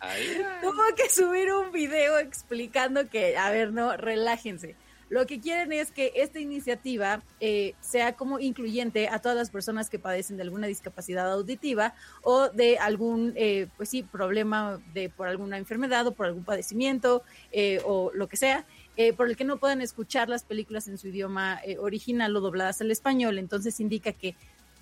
Ahí. 0.00 0.42
Tuvo 0.60 0.82
que 0.96 1.08
subir 1.08 1.52
un 1.52 1.72
video 1.72 2.18
explicando 2.18 3.08
que, 3.08 3.36
a 3.36 3.50
ver, 3.50 3.72
no, 3.72 3.96
relájense. 3.96 4.74
Lo 5.08 5.26
que 5.26 5.40
quieren 5.40 5.72
es 5.72 5.92
que 5.92 6.12
esta 6.16 6.40
iniciativa 6.40 7.22
eh, 7.40 7.74
sea 7.80 8.14
como 8.14 8.40
incluyente 8.40 9.08
a 9.08 9.20
todas 9.20 9.38
las 9.38 9.50
personas 9.50 9.88
que 9.88 9.98
padecen 9.98 10.36
de 10.36 10.42
alguna 10.42 10.66
discapacidad 10.66 11.30
auditiva 11.30 11.94
o 12.22 12.48
de 12.48 12.78
algún, 12.78 13.32
eh, 13.36 13.68
pues 13.76 13.88
sí, 13.88 14.02
problema 14.02 14.80
de 14.94 15.08
por 15.08 15.28
alguna 15.28 15.58
enfermedad 15.58 16.06
o 16.08 16.12
por 16.12 16.26
algún 16.26 16.44
padecimiento 16.44 17.22
eh, 17.52 17.80
o 17.84 18.10
lo 18.14 18.28
que 18.28 18.36
sea, 18.36 18.64
eh, 18.96 19.12
por 19.12 19.28
el 19.28 19.36
que 19.36 19.44
no 19.44 19.58
puedan 19.58 19.82
escuchar 19.82 20.28
las 20.28 20.42
películas 20.42 20.88
en 20.88 20.96
su 20.96 21.08
idioma 21.08 21.60
eh, 21.64 21.76
original 21.78 22.34
o 22.34 22.40
dobladas 22.40 22.80
al 22.80 22.90
español. 22.90 23.38
Entonces 23.38 23.78
indica 23.78 24.12
que 24.12 24.34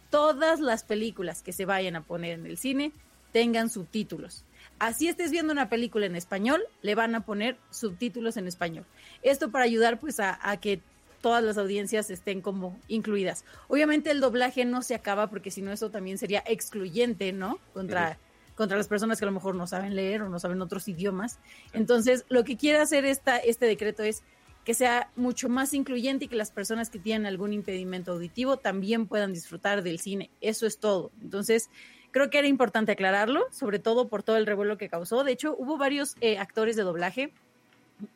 todas 0.08 0.60
las 0.60 0.84
películas 0.84 1.42
que 1.42 1.52
se 1.52 1.64
vayan 1.64 1.96
a 1.96 2.02
poner 2.02 2.38
en 2.38 2.46
el 2.46 2.56
cine 2.56 2.92
tengan 3.32 3.68
subtítulos. 3.68 4.44
Así 4.84 5.08
estés 5.08 5.30
viendo 5.30 5.50
una 5.50 5.70
película 5.70 6.04
en 6.04 6.14
español, 6.14 6.62
le 6.82 6.94
van 6.94 7.14
a 7.14 7.24
poner 7.24 7.56
subtítulos 7.70 8.36
en 8.36 8.46
español. 8.46 8.84
Esto 9.22 9.50
para 9.50 9.64
ayudar 9.64 9.98
pues 9.98 10.20
a, 10.20 10.38
a 10.42 10.58
que 10.58 10.82
todas 11.22 11.42
las 11.42 11.56
audiencias 11.56 12.10
estén 12.10 12.42
como 12.42 12.78
incluidas. 12.86 13.46
Obviamente 13.68 14.10
el 14.10 14.20
doblaje 14.20 14.66
no 14.66 14.82
se 14.82 14.94
acaba 14.94 15.30
porque 15.30 15.50
si 15.50 15.62
no 15.62 15.72
eso 15.72 15.90
también 15.90 16.18
sería 16.18 16.44
excluyente, 16.46 17.32
¿no? 17.32 17.58
Contra, 17.72 18.18
contra 18.56 18.76
las 18.76 18.86
personas 18.86 19.18
que 19.18 19.24
a 19.24 19.28
lo 19.28 19.32
mejor 19.32 19.54
no 19.54 19.66
saben 19.66 19.96
leer 19.96 20.20
o 20.20 20.28
no 20.28 20.38
saben 20.38 20.60
otros 20.60 20.86
idiomas. 20.86 21.38
Entonces, 21.72 22.26
lo 22.28 22.44
que 22.44 22.58
quiere 22.58 22.78
hacer 22.78 23.06
esta, 23.06 23.38
este 23.38 23.64
decreto 23.64 24.02
es 24.02 24.22
que 24.66 24.74
sea 24.74 25.10
mucho 25.16 25.48
más 25.48 25.72
incluyente 25.72 26.26
y 26.26 26.28
que 26.28 26.36
las 26.36 26.50
personas 26.50 26.90
que 26.90 26.98
tienen 26.98 27.24
algún 27.24 27.54
impedimento 27.54 28.12
auditivo 28.12 28.58
también 28.58 29.06
puedan 29.06 29.32
disfrutar 29.32 29.82
del 29.82 30.00
cine. 30.00 30.30
Eso 30.42 30.66
es 30.66 30.76
todo. 30.76 31.10
Entonces, 31.22 31.70
creo 32.14 32.30
que 32.30 32.38
era 32.38 32.46
importante 32.46 32.92
aclararlo, 32.92 33.44
sobre 33.50 33.80
todo 33.80 34.06
por 34.06 34.22
todo 34.22 34.36
el 34.36 34.46
revuelo 34.46 34.78
que 34.78 34.88
causó. 34.88 35.24
De 35.24 35.32
hecho, 35.32 35.56
hubo 35.58 35.76
varios 35.76 36.14
eh, 36.20 36.38
actores 36.38 36.76
de 36.76 36.84
doblaje 36.84 37.32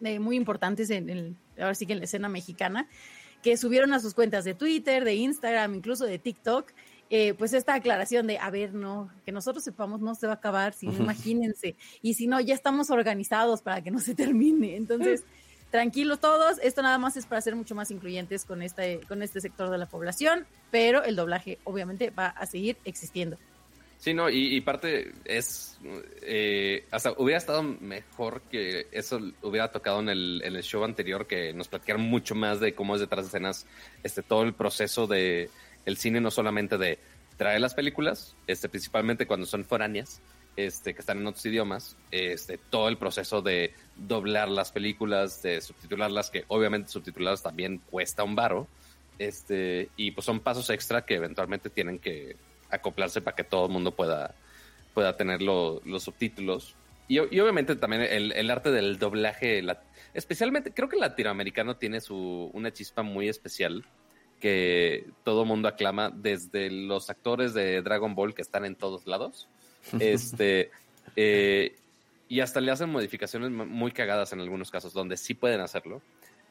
eh, 0.05 0.21
muy 0.21 0.37
importantes 0.37 0.89
en 0.91 1.11
el, 1.11 1.35
ahora 1.59 1.75
sí 1.75 1.85
que 1.85 1.95
en 1.95 1.99
la 1.99 2.05
escena 2.05 2.29
mexicana, 2.29 2.89
que 3.43 3.57
subieron 3.57 3.93
a 3.93 3.99
sus 3.99 4.15
cuentas 4.15 4.45
de 4.45 4.55
Twitter, 4.55 5.05
de 5.05 5.17
Instagram, 5.17 5.75
incluso 5.75 6.05
de 6.05 6.21
TikTok, 6.21 6.71
eh, 7.11 7.35
pues 7.35 7.53
esta 7.53 7.75
aclaración 7.75 8.29
de, 8.29 8.39
a 8.39 8.51
ver, 8.51 8.73
no, 8.73 9.11
que 9.27 9.33
nosotros 9.33 9.65
sepamos 9.65 10.01
no 10.01 10.15
se 10.15 10.29
va 10.29 10.35
a 10.35 10.37
acabar, 10.37 10.75
si 10.75 10.87
no, 10.87 10.93
imagínense, 10.93 11.75
y 12.01 12.15
si 12.15 12.29
no, 12.29 12.39
ya 12.39 12.55
estamos 12.55 12.91
organizados 12.91 13.63
para 13.63 13.83
que 13.83 13.91
no 13.91 13.99
se 13.99 14.15
termine. 14.15 14.77
Entonces, 14.77 15.25
tranquilos 15.73 16.21
todos, 16.21 16.59
esto 16.63 16.83
nada 16.83 16.99
más 16.99 17.17
es 17.17 17.27
para 17.27 17.41
ser 17.41 17.57
mucho 17.57 17.75
más 17.75 17.91
incluyentes 17.91 18.45
con 18.45 18.63
este, 18.63 19.01
con 19.09 19.25
este 19.25 19.41
sector 19.41 19.71
de 19.71 19.79
la 19.79 19.87
población, 19.87 20.47
pero 20.71 21.03
el 21.03 21.17
doblaje 21.17 21.59
obviamente 21.65 22.11
va 22.11 22.29
a 22.29 22.47
seguir 22.47 22.77
existiendo. 22.85 23.39
Sí, 23.99 24.15
no, 24.15 24.31
y, 24.31 24.55
y 24.55 24.61
parte 24.61 25.13
es, 25.25 25.77
eh, 26.23 26.85
hasta 26.93 27.13
hubiera 27.17 27.37
estado 27.37 27.65
mejor 27.65 28.43
que 28.43 28.87
eso 28.93 29.19
hubiera 29.43 29.73
tocado 29.73 29.99
en 29.99 30.09
el, 30.09 30.41
en 30.45 30.55
el 30.55 30.63
show 30.63 30.85
anterior, 30.85 31.27
que 31.27 31.53
nos 31.53 31.67
platicaron 31.67 32.03
mucho 32.03 32.37
más 32.37 32.61
de 32.61 32.75
cómo 32.75 32.95
es 32.95 33.01
detrás 33.01 33.25
de 33.25 33.29
escenas, 33.29 33.67
este, 34.05 34.23
todo 34.23 34.45
el 34.45 34.55
proceso 34.55 35.09
de 35.09 35.51
el 35.85 35.97
cine, 35.97 36.21
no 36.21 36.31
solamente 36.31 36.79
de 36.79 37.01
traer 37.37 37.61
las 37.61 37.75
películas, 37.75 38.37
este, 38.47 38.69
principalmente 38.69 39.27
cuando 39.27 39.47
son 39.47 39.65
foráneas, 39.65 40.21
este, 40.57 40.95
que 40.95 41.01
están 41.01 41.19
en 41.19 41.27
otros 41.27 41.45
idiomas, 41.47 41.97
este, 42.13 42.57
todo 42.57 42.89
el 42.89 42.99
proceso 42.99 43.43
de 43.43 43.75
doblar 43.97 44.49
las 44.49 44.71
películas, 44.71 45.43
de 45.43 45.61
subtitularlas, 45.61 46.31
que 46.31 46.45
obviamente 46.47 46.91
subtitularlas 46.91 47.43
también 47.43 47.79
cuesta 47.91 48.23
un 48.23 48.37
varo, 48.37 48.69
este, 49.19 49.89
y 49.97 50.13
pues 50.13 50.25
son 50.25 50.39
pasos 50.39 50.71
extra 50.71 51.05
que 51.05 51.17
eventualmente 51.17 51.69
tienen 51.69 51.99
que 51.99 52.37
acoplarse 52.70 53.20
para 53.20 53.35
que 53.37 53.44
todo 53.44 53.66
el 53.66 53.72
mundo 53.72 53.94
pueda, 53.94 54.35
pueda 54.94 55.16
tener 55.16 55.42
lo- 55.42 55.81
los 55.85 56.02
subtítulos. 56.04 56.74
Y, 57.09 57.14
y 57.16 57.40
obviamente 57.40 57.74
también 57.76 58.02
el, 58.02 58.33
el 58.33 58.50
arte 58.50 58.70
del 58.70 58.98
doblaje, 58.98 59.62
la- 59.62 59.83
especialmente 60.14 60.72
creo 60.72 60.88
que 60.88 60.96
el 60.96 61.00
latinoamericano 61.00 61.76
tiene 61.76 62.00
su, 62.00 62.50
una 62.52 62.72
chispa 62.72 63.02
muy 63.02 63.28
especial 63.28 63.85
que 64.40 65.07
todo 65.24 65.42
el 65.42 65.48
mundo 65.48 65.66
aclama 65.68 66.11
desde 66.14 66.70
los 66.70 67.11
actores 67.11 67.54
de 67.54 67.83
Dragon 67.83 68.14
Ball 68.14 68.35
que 68.35 68.42
están 68.42 68.64
en 68.64 68.74
todos 68.76 69.07
lados. 69.07 69.48
Este, 70.00 70.70
eh, 71.16 71.76
y 72.28 72.40
hasta 72.40 72.61
le 72.61 72.70
hacen 72.70 72.90
modificaciones 72.90 73.50
mu- 73.50 73.64
muy 73.64 73.90
cagadas 73.90 74.33
en 74.35 74.40
algunos 74.40 74.70
casos, 74.70 74.92
donde 74.92 75.16
sí 75.16 75.33
pueden 75.35 75.61
hacerlo. 75.61 76.02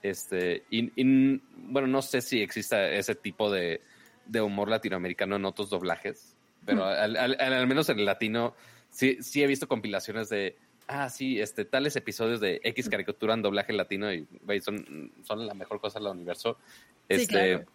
Este, 0.01 0.63
y, 0.71 0.91
y, 0.99 1.41
bueno, 1.55 1.87
no 1.87 2.01
sé 2.01 2.21
si 2.21 2.41
exista 2.41 2.89
ese 2.89 3.13
tipo 3.15 3.51
de, 3.51 3.81
de 4.27 4.41
humor 4.41 4.69
latinoamericano 4.69 5.35
en 5.35 5.45
otros 5.45 5.69
doblajes, 5.69 6.35
pero 6.65 6.85
al, 6.85 7.15
al- 7.15 7.37
al- 7.39 7.53
al 7.53 7.67
menos 7.67 7.89
en 7.89 7.99
el 7.99 8.05
latino 8.05 8.53
sí, 8.89 9.17
sí 9.21 9.43
he 9.43 9.47
visto 9.47 9.67
compilaciones 9.67 10.29
de, 10.29 10.57
ah, 10.87 11.09
sí, 11.09 11.39
este, 11.39 11.65
tales 11.65 11.95
episodios 11.95 12.39
de 12.39 12.59
X 12.63 12.89
caricatura 12.89 13.33
en 13.33 13.41
doblaje 13.41 13.73
latino 13.73 14.11
y, 14.13 14.27
güey, 14.41 14.59
son, 14.61 15.11
son 15.23 15.45
la 15.47 15.53
mejor 15.53 15.79
cosa 15.79 15.99
del 15.99 16.09
universo. 16.09 16.57
Sí, 17.09 17.15
Este, 17.15 17.27
claro. 17.27 17.65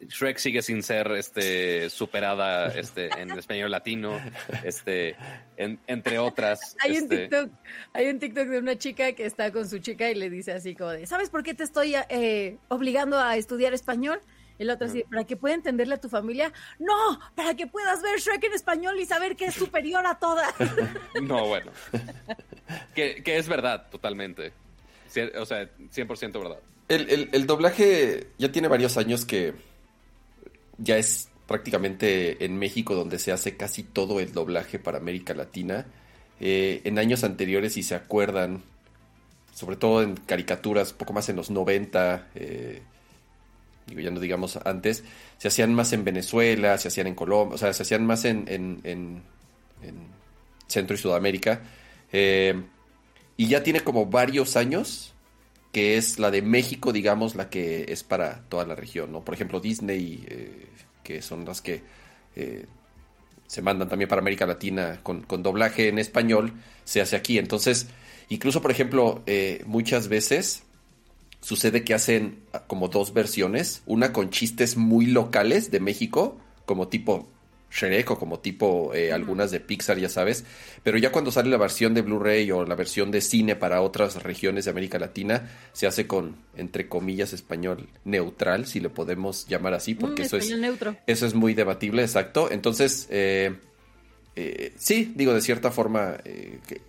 Shrek 0.00 0.38
sigue 0.38 0.62
sin 0.62 0.84
ser 0.84 1.10
este, 1.12 1.90
superada 1.90 2.68
este, 2.68 3.08
en 3.20 3.32
español 3.32 3.70
latino, 3.72 4.16
este, 4.62 5.16
en- 5.56 5.80
entre 5.88 6.20
otras. 6.20 6.76
Hay 6.84 6.92
un 6.92 6.96
este, 7.04 7.16
TikTok, 7.28 7.50
hay 7.94 8.06
un 8.08 8.18
TikTok 8.20 8.46
de 8.46 8.58
una 8.58 8.78
chica 8.78 9.12
que 9.14 9.26
está 9.26 9.50
con 9.50 9.68
su 9.68 9.78
chica 9.80 10.08
y 10.08 10.14
le 10.14 10.30
dice 10.30 10.52
así 10.52 10.76
como 10.76 10.90
de, 10.90 11.04
¿sabes 11.06 11.30
por 11.30 11.42
qué 11.42 11.52
te 11.52 11.64
estoy 11.64 11.96
eh, 12.10 12.58
obligando 12.68 13.18
a 13.18 13.36
estudiar 13.36 13.74
español? 13.74 14.20
Y 14.58 14.64
la 14.64 14.74
otra 14.74 14.88
así, 14.88 15.04
¿para 15.08 15.24
que 15.24 15.36
pueda 15.36 15.54
entenderle 15.54 15.94
a 15.94 16.00
tu 16.00 16.08
familia? 16.08 16.52
No, 16.80 17.20
para 17.36 17.54
que 17.54 17.66
puedas 17.68 18.02
ver 18.02 18.18
Shrek 18.18 18.42
en 18.44 18.54
español 18.54 18.98
y 18.98 19.06
saber 19.06 19.36
que 19.36 19.46
es 19.46 19.54
superior 19.54 20.04
a 20.06 20.18
todas. 20.18 20.52
No, 21.22 21.46
bueno. 21.46 21.70
que, 22.94 23.22
que 23.22 23.38
es 23.38 23.48
verdad, 23.48 23.88
totalmente. 23.90 24.52
O 25.40 25.46
sea, 25.46 25.68
100% 25.78 26.32
verdad. 26.32 26.58
El, 26.88 27.08
el- 27.10 27.28
el 27.32 27.46
doblaje 27.46 28.28
ya 28.38 28.50
tiene 28.52 28.68
varios 28.68 28.96
años 28.96 29.24
que 29.24 29.54
ya 30.78 30.96
es 30.96 31.28
prácticamente 31.46 32.44
en 32.44 32.58
México 32.58 32.94
donde 32.94 33.18
se 33.18 33.32
hace 33.32 33.56
casi 33.56 33.82
todo 33.82 34.20
el 34.20 34.32
doblaje 34.32 34.78
para 34.78 34.98
América 34.98 35.34
Latina. 35.34 35.86
eh, 36.40 36.82
en 36.84 36.98
años 36.98 37.24
anteriores, 37.24 37.72
si 37.72 37.82
se 37.82 37.94
acuerdan, 37.96 38.62
sobre 39.54 39.76
todo 39.76 40.02
en 40.02 40.14
caricaturas, 40.16 40.92
poco 40.92 41.12
más 41.12 41.28
en 41.28 41.36
los 41.36 41.50
90, 41.50 42.28
eh, 42.36 42.82
digo, 43.88 44.00
ya 44.00 44.10
no 44.10 44.20
digamos 44.20 44.58
antes, 44.64 45.04
se 45.38 45.48
hacían 45.48 45.74
más 45.74 45.92
en 45.92 46.04
Venezuela, 46.04 46.78
se 46.78 46.88
hacían 46.88 47.06
en 47.06 47.14
Colombia, 47.14 47.54
o 47.54 47.58
sea, 47.58 47.72
se 47.72 47.82
hacían 47.82 48.06
más 48.06 48.24
en, 48.24 48.44
en, 48.48 48.80
en, 48.84 49.22
en 49.82 49.94
Centro 50.68 50.94
y 50.94 50.98
Sudamérica. 50.98 51.62
Eh, 52.12 52.62
y 53.36 53.48
ya 53.48 53.62
tiene 53.62 53.80
como 53.80 54.06
varios 54.06 54.56
años 54.56 55.14
que 55.72 55.96
es 55.96 56.18
la 56.18 56.30
de 56.30 56.40
México, 56.40 56.92
digamos, 56.92 57.34
la 57.34 57.50
que 57.50 57.86
es 57.88 58.02
para 58.02 58.42
toda 58.48 58.64
la 58.64 58.74
región, 58.74 59.12
¿no? 59.12 59.22
Por 59.22 59.34
ejemplo, 59.34 59.60
Disney, 59.60 60.24
eh, 60.26 60.66
que 61.04 61.20
son 61.20 61.44
las 61.44 61.60
que 61.60 61.82
eh, 62.36 62.64
se 63.46 63.62
mandan 63.62 63.88
también 63.88 64.08
para 64.08 64.20
América 64.20 64.46
Latina 64.46 65.00
con, 65.02 65.22
con, 65.22 65.42
doblaje 65.42 65.88
en 65.88 65.98
español, 65.98 66.54
se 66.84 67.02
hace 67.02 67.16
aquí. 67.16 67.38
Entonces, 67.38 67.88
incluso, 68.30 68.62
por 68.62 68.70
ejemplo, 68.70 69.22
muchas 69.66 70.08
veces 70.08 70.62
sucede 71.40 71.84
que 71.84 71.94
hacen 71.94 72.40
como 72.66 72.88
dos 72.88 73.12
versiones, 73.14 73.82
una 73.86 74.12
con 74.12 74.30
chistes 74.30 74.76
muy 74.76 75.06
locales 75.06 75.70
de 75.70 75.80
México, 75.80 76.38
como 76.66 76.88
tipo 76.88 77.28
Shrek 77.70 78.10
o 78.10 78.18
como 78.18 78.38
tipo 78.40 78.94
eh, 78.94 79.12
algunas 79.12 79.50
de 79.50 79.60
Pixar, 79.60 79.98
ya 79.98 80.08
sabes. 80.08 80.44
Pero 80.82 80.96
ya 80.96 81.12
cuando 81.12 81.30
sale 81.30 81.50
la 81.50 81.58
versión 81.58 81.92
de 81.92 82.00
Blu-ray 82.02 82.50
o 82.50 82.64
la 82.64 82.74
versión 82.74 83.10
de 83.10 83.20
cine 83.20 83.56
para 83.56 83.82
otras 83.82 84.22
regiones 84.22 84.64
de 84.64 84.70
América 84.70 84.98
Latina, 84.98 85.50
se 85.74 85.86
hace 85.86 86.06
con, 86.06 86.36
entre 86.56 86.88
comillas, 86.88 87.32
español 87.34 87.88
neutral, 88.04 88.66
si 88.66 88.80
lo 88.80 88.92
podemos 88.94 89.46
llamar 89.48 89.74
así, 89.74 89.94
porque 89.94 90.22
Mm, 90.22 90.24
eso, 90.24 90.36
es, 90.38 90.58
neutro. 90.58 90.96
eso 91.06 91.26
es 91.26 91.34
muy 91.34 91.52
debatible, 91.54 92.02
exacto. 92.02 92.50
Entonces, 92.50 93.06
eh, 93.10 93.54
eh, 94.34 94.72
sí, 94.78 95.12
digo, 95.14 95.34
de 95.34 95.42
cierta 95.42 95.70
forma, 95.70 96.16
eh, 96.24 96.60
que- 96.66 96.80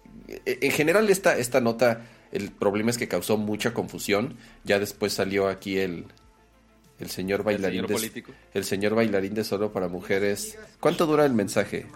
eh, 0.46 0.60
en 0.62 0.72
general 0.72 1.10
esta, 1.10 1.38
esta 1.38 1.60
nota, 1.60 2.06
el 2.32 2.52
problema 2.52 2.90
es 2.92 2.98
que 2.98 3.08
causó 3.08 3.38
mucha 3.38 3.74
confusión. 3.74 4.38
Ya 4.64 4.80
después 4.80 5.14
salió 5.14 5.48
aquí 5.48 5.78
el, 5.78 6.06
el 7.00 7.10
señor 7.10 7.44
bailarín 7.44 7.82
señor 7.82 7.88
de, 7.88 7.94
político. 7.94 8.32
el 8.54 8.64
señor 8.64 8.96
bailarín 8.96 9.34
de 9.34 9.44
solo 9.44 9.72
para 9.72 9.88
mujeres. 9.88 10.58
¿Cuánto 10.80 11.06
dura 11.06 11.26
el 11.26 11.34
mensaje? 11.34 11.88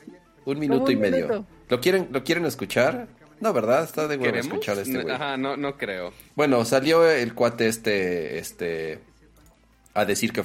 Un 0.45 0.59
minuto 0.59 0.85
un 0.85 0.91
y 0.91 0.95
medio. 0.95 1.27
minuto. 1.27 1.47
¿Lo 1.69 1.79
quieren, 1.79 2.09
¿Lo 2.11 2.23
quieren 2.23 2.45
escuchar? 2.45 3.07
No, 3.39 3.51
¿verdad? 3.51 3.83
Está 3.83 4.07
de 4.07 4.17
huevo 4.17 4.37
escuchar 4.37 4.77
a 4.77 4.81
este 4.81 5.01
güey. 5.01 5.13
Ajá, 5.13 5.37
no, 5.37 5.57
no 5.57 5.77
creo. 5.77 6.13
Bueno, 6.35 6.63
salió 6.65 7.09
el 7.09 7.33
cuate 7.33 7.67
este, 7.67 8.37
este, 8.37 8.99
a 9.93 10.05
decir 10.05 10.31
que 10.31 10.43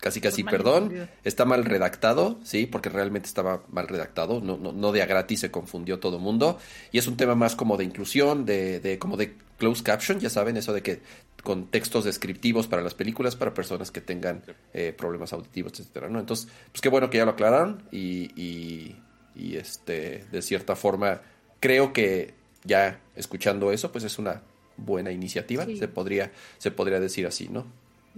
casi 0.00 0.20
casi 0.20 0.44
Mal 0.44 0.52
perdón, 0.52 0.82
entendido. 0.84 1.08
está 1.24 1.44
mal 1.44 1.64
redactado, 1.64 2.38
sí, 2.44 2.66
porque 2.66 2.88
realmente 2.88 3.26
estaba 3.26 3.62
mal 3.70 3.88
redactado, 3.88 4.40
no, 4.40 4.56
no, 4.56 4.72
no 4.72 4.92
de 4.92 5.02
a 5.02 5.06
gratis 5.06 5.40
se 5.40 5.50
confundió 5.50 5.98
todo 5.98 6.16
el 6.16 6.22
mundo, 6.22 6.58
y 6.92 6.98
es 6.98 7.06
un 7.06 7.16
tema 7.16 7.34
más 7.34 7.56
como 7.56 7.76
de 7.76 7.84
inclusión, 7.84 8.44
de, 8.46 8.80
de 8.80 8.98
como 8.98 9.16
de 9.16 9.34
closed 9.58 9.84
caption, 9.84 10.20
ya 10.20 10.30
saben, 10.30 10.56
eso 10.56 10.72
de 10.72 10.82
que 10.82 11.00
con 11.42 11.66
textos 11.66 12.04
descriptivos 12.04 12.66
para 12.66 12.82
las 12.82 12.94
películas 12.94 13.36
para 13.36 13.54
personas 13.54 13.90
que 13.90 14.00
tengan 14.00 14.42
eh, 14.74 14.92
problemas 14.96 15.32
auditivos, 15.32 15.72
etcétera, 15.78 16.08
¿no? 16.08 16.18
Entonces, 16.20 16.48
pues 16.72 16.80
qué 16.80 16.88
bueno 16.88 17.10
que 17.10 17.18
ya 17.18 17.24
lo 17.24 17.32
aclararon 17.32 17.82
y, 17.92 18.30
y, 18.40 18.96
y, 19.34 19.56
este, 19.56 20.24
de 20.30 20.42
cierta 20.42 20.74
forma, 20.76 21.22
creo 21.60 21.92
que 21.92 22.34
ya 22.64 23.00
escuchando 23.16 23.72
eso, 23.72 23.90
pues 23.92 24.04
es 24.04 24.18
una 24.18 24.42
buena 24.76 25.10
iniciativa, 25.10 25.64
Sí. 25.64 25.76
se 25.76 25.88
podría, 25.88 26.30
se 26.58 26.70
podría 26.70 27.00
decir 27.00 27.26
así, 27.26 27.48
¿no? 27.48 27.66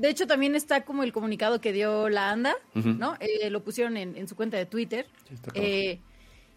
De 0.01 0.09
hecho, 0.09 0.27
también 0.27 0.55
está 0.55 0.85
como 0.85 1.03
el 1.03 1.13
comunicado 1.13 1.61
que 1.61 1.73
dio 1.73 2.09
la 2.09 2.31
ANDA. 2.31 2.55
¿no? 2.99 3.17
Eh, 3.21 3.51
lo 3.51 3.63
pusieron 3.63 3.97
en, 3.97 4.17
en 4.17 4.27
su 4.29 4.35
cuenta 4.37 4.57
de 4.57 4.67
Twitter. 4.67 5.07
Sí, 5.29 5.35
Eh, 5.55 6.01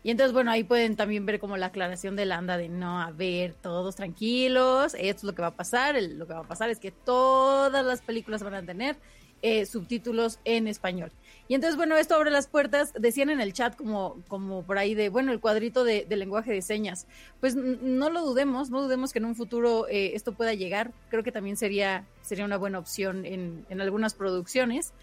y 0.01 0.11
entonces, 0.11 0.33
bueno, 0.33 0.51
ahí 0.51 0.63
pueden 0.63 0.95
también 0.95 1.25
ver 1.25 1.39
como 1.39 1.55
la 1.57 1.67
aclaración 1.67 2.15
de 2.15 2.25
la 2.25 2.37
ANDA 2.37 2.57
de 2.57 2.67
no, 2.69 3.01
a 3.01 3.11
ver, 3.11 3.53
todos 3.53 3.95
tranquilos, 3.95 4.93
esto 4.95 5.17
es 5.17 5.23
lo 5.23 5.33
que 5.35 5.41
va 5.41 5.49
a 5.49 5.55
pasar. 5.55 5.95
el- 5.95 6.17
lo 6.19 6.27
que 6.27 6.33
va 6.33 6.39
a 6.41 6.47
pasar 6.47 6.69
es 6.69 6.79
que 6.79 6.91
todas 6.91 7.85
las 7.85 8.01
películas 8.01 8.43
van 8.43 8.53
a 8.55 8.63
tener 8.65 8.97
eh, 9.43 9.65
subtítulos 9.65 10.39
en 10.45 10.67
español. 10.67 11.11
Y 11.49 11.55
entonces, 11.55 11.75
bueno, 11.75 11.97
esto 11.97 12.15
abre 12.15 12.31
las 12.31 12.47
puertas. 12.47 12.93
Decían 12.93 13.29
en 13.29 13.41
el 13.41 13.51
chat 13.51 13.75
como, 13.75 14.23
como 14.29 14.63
por 14.63 14.77
ahí 14.77 14.95
de, 14.95 15.09
bueno, 15.09 15.33
el 15.33 15.41
cuadrito 15.41 15.83
de, 15.83 16.07
lenguaje 16.09 16.53
de 16.53 16.61
señas. 16.61 17.05
Pues 17.41 17.55
no 17.55 18.09
lo 18.09 18.21
dudemos, 18.21 18.69
no 18.69 18.81
dudemos 18.81 19.11
que 19.11 19.19
en 19.19 19.25
un 19.25 19.35
futuro 19.35 19.85
eh, 19.89 20.15
esto 20.15 20.31
pueda 20.31 20.53
llegar. 20.53 20.93
Creo 21.09 21.23
que 21.23 21.33
también 21.33 21.57
sería, 21.57 22.05
sería 22.21 22.45
una 22.45 22.57
buena 22.57 22.79
opción 22.79 23.25
en, 23.25 23.65
en 23.69 23.81
algunas 23.81 24.13
producciones. 24.13 24.93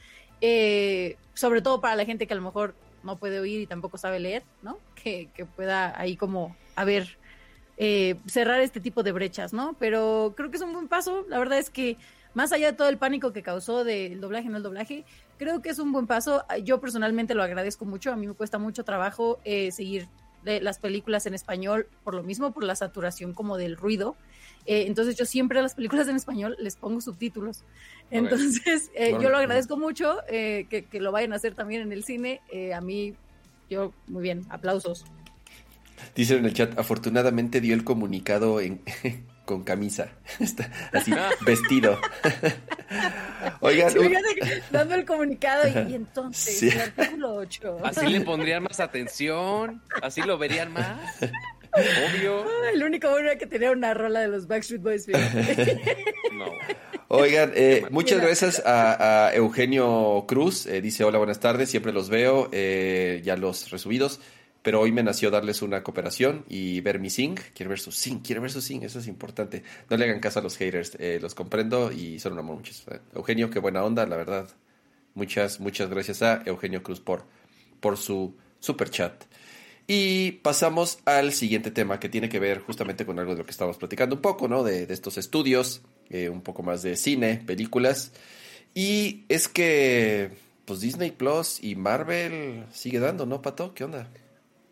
Eh, 0.40 1.16
sobre 1.34 1.60
todo 1.60 1.82
para 1.82 1.94
la 1.94 2.06
gente 2.06 2.26
que 2.26 2.32
a 2.32 2.36
lo 2.36 2.42
mejor 2.42 2.74
no 3.02 3.16
puede 3.16 3.40
oír 3.40 3.60
y 3.60 3.66
tampoco 3.66 3.98
sabe 3.98 4.20
leer, 4.20 4.42
¿no? 4.62 4.78
Que, 4.94 5.28
que 5.34 5.44
pueda 5.44 5.98
ahí 6.00 6.16
como, 6.16 6.56
a 6.76 6.84
ver, 6.84 7.18
eh, 7.76 8.16
cerrar 8.26 8.60
este 8.60 8.80
tipo 8.80 9.02
de 9.02 9.12
brechas, 9.12 9.52
¿no? 9.52 9.74
Pero 9.78 10.34
creo 10.36 10.50
que 10.50 10.56
es 10.56 10.62
un 10.62 10.72
buen 10.72 10.88
paso. 10.88 11.24
La 11.28 11.38
verdad 11.38 11.58
es 11.58 11.70
que 11.70 11.96
más 12.34 12.52
allá 12.52 12.72
de 12.72 12.76
todo 12.76 12.88
el 12.88 12.98
pánico 12.98 13.32
que 13.32 13.42
causó 13.42 13.84
del 13.84 14.20
doblaje 14.20 14.48
no 14.48 14.56
el 14.58 14.62
doblaje, 14.62 15.04
creo 15.38 15.62
que 15.62 15.70
es 15.70 15.78
un 15.78 15.92
buen 15.92 16.06
paso. 16.06 16.44
Yo 16.64 16.80
personalmente 16.80 17.34
lo 17.34 17.42
agradezco 17.42 17.84
mucho. 17.84 18.12
A 18.12 18.16
mí 18.16 18.26
me 18.26 18.34
cuesta 18.34 18.58
mucho 18.58 18.84
trabajo 18.84 19.38
eh, 19.44 19.72
seguir 19.72 20.08
de 20.44 20.60
las 20.60 20.78
películas 20.78 21.26
en 21.26 21.34
español 21.34 21.86
por 22.04 22.14
lo 22.14 22.22
mismo, 22.22 22.52
por 22.52 22.64
la 22.64 22.74
saturación 22.74 23.34
como 23.34 23.56
del 23.56 23.76
ruido. 23.76 24.16
Eh, 24.66 24.84
entonces 24.86 25.16
yo 25.16 25.24
siempre 25.24 25.58
a 25.58 25.62
las 25.62 25.74
películas 25.74 26.08
en 26.08 26.16
español 26.16 26.56
les 26.58 26.76
pongo 26.76 27.00
subtítulos. 27.00 27.64
Entonces 28.10 28.90
eh, 28.94 29.16
yo 29.20 29.30
lo 29.30 29.38
agradezco 29.38 29.76
mucho 29.76 30.18
eh, 30.28 30.66
que, 30.68 30.84
que 30.84 31.00
lo 31.00 31.12
vayan 31.12 31.32
a 31.32 31.36
hacer 31.36 31.54
también 31.54 31.82
en 31.82 31.92
el 31.92 32.04
cine. 32.04 32.40
Eh, 32.50 32.74
a 32.74 32.80
mí, 32.80 33.14
yo, 33.68 33.92
muy 34.06 34.22
bien, 34.22 34.44
aplausos. 34.50 35.04
Dicen 36.14 36.38
en 36.38 36.46
el 36.46 36.54
chat, 36.54 36.78
afortunadamente 36.78 37.60
dio 37.60 37.74
el 37.74 37.84
comunicado 37.84 38.60
en, 38.60 38.80
con 39.50 39.64
camisa. 39.64 40.08
Está 40.40 40.70
así, 40.92 41.12
vestido. 41.44 41.98
Oigan, 43.60 43.98
un- 43.98 44.14
dando 44.70 44.94
el 44.94 45.04
comunicado 45.04 45.66
y, 45.68 45.92
y 45.92 45.94
entonces 45.96 46.58
Sí. 46.58 46.68
el 46.68 46.80
artículo 46.80 47.34
8. 47.34 47.78
Así 47.84 48.06
le 48.06 48.20
pondrían 48.20 48.62
más 48.62 48.78
atención, 48.80 49.82
así 50.02 50.22
lo 50.22 50.38
verían 50.38 50.72
más. 50.72 50.98
Obvio. 51.72 52.44
El 52.72 52.82
único 52.82 53.10
bueno 53.10 53.30
era 53.30 53.38
que 53.38 53.46
tenía 53.46 53.70
una 53.70 53.92
rola 53.94 54.20
de 54.20 54.28
los 54.28 54.46
Backstreet 54.48 54.82
Boys. 54.82 55.06
No. 56.32 56.46
Oigan, 57.08 57.52
eh, 57.54 57.86
muchas 57.90 58.20
gracias 58.20 58.62
a, 58.64 59.26
a 59.28 59.34
Eugenio 59.34 60.24
Cruz. 60.28 60.66
eh, 60.66 60.80
dice, 60.80 61.04
hola, 61.04 61.18
buenas 61.18 61.38
tardes, 61.40 61.70
siempre 61.70 61.92
los 61.92 62.08
veo, 62.08 62.48
eh, 62.52 63.20
ya 63.24 63.36
los 63.36 63.70
resubidos. 63.70 64.20
Pero 64.62 64.80
hoy 64.80 64.92
me 64.92 65.02
nació 65.02 65.30
darles 65.30 65.62
una 65.62 65.82
cooperación 65.82 66.44
y 66.48 66.80
ver 66.80 66.98
mi 66.98 67.08
sing. 67.08 67.36
Quiero 67.54 67.70
ver 67.70 67.78
su 67.78 67.92
sing, 67.92 68.20
quiero 68.20 68.42
ver 68.42 68.50
su 68.50 68.60
sing, 68.60 68.82
eso 68.82 68.98
es 68.98 69.06
importante. 69.06 69.62
No 69.88 69.96
le 69.96 70.04
hagan 70.04 70.20
caso 70.20 70.40
a 70.40 70.42
los 70.42 70.56
haters, 70.56 70.96
eh, 70.98 71.18
los 71.20 71.34
comprendo 71.34 71.90
y 71.90 72.18
son 72.18 72.34
un 72.34 72.40
amor 72.40 72.56
muchos. 72.56 72.84
Eugenio, 73.14 73.48
qué 73.50 73.58
buena 73.58 73.82
onda, 73.82 74.06
la 74.06 74.16
verdad. 74.16 74.48
Muchas, 75.14 75.60
muchas 75.60 75.88
gracias 75.88 76.22
a 76.22 76.42
Eugenio 76.44 76.82
Cruz 76.82 77.00
por, 77.00 77.24
por 77.80 77.96
su 77.96 78.36
super 78.58 78.90
chat. 78.90 79.24
Y 79.86 80.32
pasamos 80.42 81.00
al 81.04 81.32
siguiente 81.32 81.70
tema 81.70 81.98
que 81.98 82.08
tiene 82.08 82.28
que 82.28 82.38
ver 82.38 82.60
justamente 82.60 83.04
con 83.04 83.18
algo 83.18 83.32
de 83.32 83.38
lo 83.38 83.44
que 83.44 83.50
estábamos 83.50 83.76
platicando 83.78 84.14
un 84.14 84.22
poco, 84.22 84.46
¿no? 84.46 84.62
De, 84.62 84.86
de 84.86 84.94
estos 84.94 85.18
estudios, 85.18 85.82
eh, 86.10 86.28
un 86.28 86.42
poco 86.42 86.62
más 86.62 86.82
de 86.82 86.96
cine, 86.96 87.42
películas. 87.44 88.12
Y 88.74 89.24
es 89.28 89.48
que, 89.48 90.30
pues 90.64 90.80
Disney 90.80 91.10
Plus 91.10 91.62
y 91.62 91.74
Marvel 91.74 92.66
sigue 92.72 93.00
dando, 93.00 93.26
¿no, 93.26 93.42
Pato? 93.42 93.74
¿Qué 93.74 93.82
onda? 93.84 94.08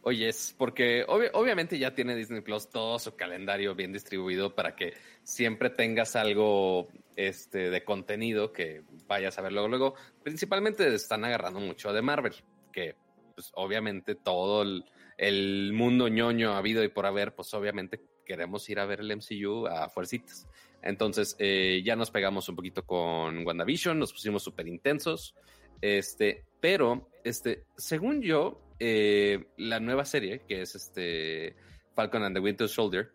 Oye, 0.09 0.31
es 0.31 0.55
porque 0.57 1.05
obvi- 1.07 1.29
obviamente 1.35 1.79
ya 1.79 1.95
tiene 1.95 2.17
Disney 2.17 2.41
Plus 2.41 2.71
todo 2.71 2.99
su 2.99 3.15
calendario 3.15 3.75
bien 3.75 3.93
distribuido 3.93 4.55
para 4.55 4.75
que 4.75 4.95
siempre 5.23 5.69
tengas 5.69 6.17
algo 6.17 6.89
este, 7.15 7.69
de 7.69 7.85
contenido 7.85 8.51
que 8.51 8.85
vayas 9.07 9.39
a 9.39 9.43
ver 9.43 9.53
luego. 9.53 9.69
Luego, 9.69 9.95
principalmente 10.23 10.95
están 10.95 11.27
agarrando 11.27 11.61
mucho 11.61 11.93
de 11.93 12.01
Marvel, 12.01 12.33
que 12.73 12.95
pues 13.35 13.51
obviamente 13.55 14.15
todo 14.15 14.63
el, 14.63 14.87
el 15.19 15.75
mundo 15.75 16.09
ñoño 16.09 16.55
habido 16.55 16.83
y 16.83 16.89
por 16.89 17.05
haber, 17.05 17.35
pues 17.35 17.53
obviamente 17.53 18.01
queremos 18.25 18.67
ir 18.71 18.81
a 18.81 18.87
ver 18.87 19.01
el 19.01 19.11
MCU 19.11 19.67
a 19.67 19.91
fuercitas. 19.91 20.49
Entonces, 20.81 21.37
eh, 21.39 21.83
ya 21.85 21.97
nos 21.97 22.11
pegamos 22.11 22.49
un 22.49 22.57
poquito 22.57 22.83
con 22.87 23.47
WandaVision, 23.47 23.99
nos 23.99 24.13
pusimos 24.15 24.43
súper 24.43 24.69
intensos. 24.69 25.35
Este, 25.83 26.47
pero, 26.61 27.11
este, 27.25 27.65
según 27.77 28.23
yo, 28.23 28.63
eh, 28.79 29.47
la 29.57 29.81
nueva 29.81 30.05
serie, 30.05 30.43
que 30.47 30.63
es 30.63 30.75
este 30.75 31.57
Falcon 31.95 32.23
and 32.23 32.37
the 32.37 32.41
Winter 32.41 32.69
Soldier, 32.69 33.13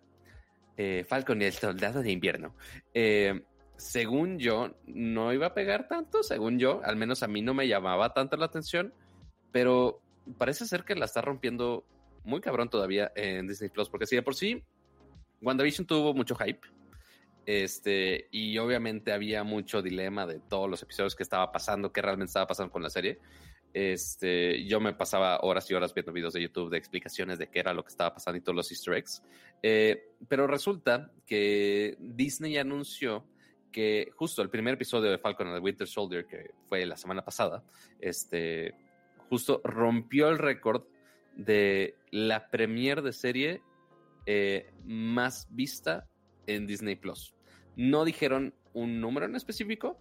eh, 0.78 1.06
Falcon 1.08 1.42
y 1.42 1.46
el 1.46 1.54
Soldado 1.54 2.02
de 2.02 2.12
Invierno, 2.12 2.56
eh, 2.94 3.44
según 3.78 4.40
yo, 4.40 4.76
no 4.86 5.34
iba 5.34 5.48
a 5.48 5.54
pegar 5.54 5.88
tanto, 5.88 6.24
según 6.24 6.60
yo, 6.60 6.82
al 6.84 6.96
menos 6.96 7.24
a 7.24 7.28
mí 7.28 7.42
no 7.42 7.54
me 7.54 7.68
llamaba 7.68 8.14
tanto 8.14 8.38
la 8.38 8.46
atención, 8.46 8.94
pero 9.52 10.02
parece 10.38 10.66
ser 10.66 10.84
que 10.84 10.96
la 10.96 11.06
está 11.06 11.22
rompiendo 11.22 11.86
muy 12.24 12.40
cabrón 12.40 12.70
todavía 12.70 13.12
en 13.16 13.48
Disney 13.48 13.70
Plus, 13.70 13.90
porque 13.90 14.06
si 14.06 14.16
de 14.16 14.22
por 14.22 14.36
sí, 14.36 14.64
WandaVision 15.42 15.86
tuvo 15.86 16.14
mucho 16.14 16.36
hype. 16.36 16.62
Este, 17.46 18.30
y 18.32 18.58
obviamente 18.58 19.12
había 19.12 19.44
mucho 19.44 19.82
dilema 19.82 20.26
de 20.26 20.40
todos 20.40 20.70
los 20.70 20.82
episodios 20.82 21.16
que 21.16 21.24
estaba 21.24 21.52
pasando, 21.52 21.92
qué 21.92 22.02
realmente 22.02 22.30
estaba 22.30 22.48
pasando 22.48 22.72
con 22.72 22.82
la 22.82 22.90
serie. 22.90 23.20
Este, 23.74 24.64
yo 24.66 24.80
me 24.80 24.94
pasaba 24.94 25.40
horas 25.42 25.70
y 25.70 25.74
horas 25.74 25.94
viendo 25.94 26.14
videos 26.14 26.34
de 26.34 26.42
YouTube 26.42 26.70
de 26.70 26.78
explicaciones 26.78 27.40
de 27.40 27.50
qué 27.50 27.60
era 27.60 27.74
lo 27.74 27.84
que 27.84 27.90
estaba 27.90 28.14
pasando 28.14 28.38
y 28.38 28.42
todos 28.42 28.56
los 28.56 28.72
easter 28.72 28.94
eggs. 28.94 29.24
Eh, 29.64 30.12
pero 30.28 30.46
resulta 30.46 31.12
que 31.26 31.98
Disney 32.00 32.58
anunció 32.58 33.26
que 33.72 34.12
justo 34.16 34.42
el 34.42 34.50
primer 34.50 34.76
episodio 34.76 35.10
de 35.10 35.18
Falcon 35.18 35.48
and 35.48 35.58
the 35.58 35.62
Winter 35.62 35.88
Soldier, 35.88 36.26
que 36.28 36.52
fue 36.70 36.86
la 36.86 36.96
semana 36.96 37.26
pasada, 37.26 37.64
este, 38.00 38.76
justo 39.30 39.62
rompió 39.64 40.30
el 40.30 40.38
récord 40.38 40.84
de 41.36 41.96
la 42.12 42.50
premier 42.50 43.02
de 43.02 43.12
serie 43.12 43.62
eh, 44.26 44.72
más 44.86 45.48
vista 45.50 46.08
en 46.46 46.68
Disney 46.68 46.96
Plus. 46.96 47.34
No 47.76 48.06
dijeron 48.06 48.54
un 48.74 49.02
número 49.02 49.26
en 49.26 49.36
específico, 49.36 49.98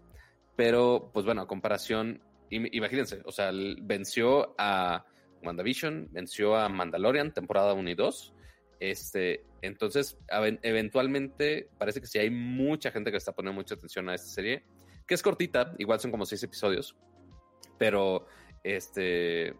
pero 0.56 1.10
pues 1.12 1.24
bueno, 1.24 1.42
a 1.42 1.48
comparación, 1.48 2.20
imagínense, 2.56 3.20
o 3.24 3.32
sea, 3.32 3.50
venció 3.82 4.54
a 4.58 5.04
WandaVision, 5.42 6.08
venció 6.10 6.56
a 6.56 6.68
Mandalorian, 6.68 7.32
temporada 7.32 7.72
1 7.74 7.90
y 7.90 7.94
2. 7.94 8.34
Este, 8.80 9.44
entonces, 9.60 10.18
eventualmente, 10.62 11.68
parece 11.78 12.00
que 12.00 12.06
sí 12.06 12.18
hay 12.18 12.30
mucha 12.30 12.90
gente 12.90 13.10
que 13.10 13.16
está 13.16 13.32
poniendo 13.32 13.60
mucha 13.60 13.74
atención 13.74 14.08
a 14.08 14.14
esta 14.14 14.28
serie, 14.28 14.64
que 15.06 15.14
es 15.14 15.22
cortita, 15.22 15.74
igual 15.78 16.00
son 16.00 16.10
como 16.10 16.26
seis 16.26 16.42
episodios, 16.42 16.96
pero 17.78 18.26
este, 18.64 19.54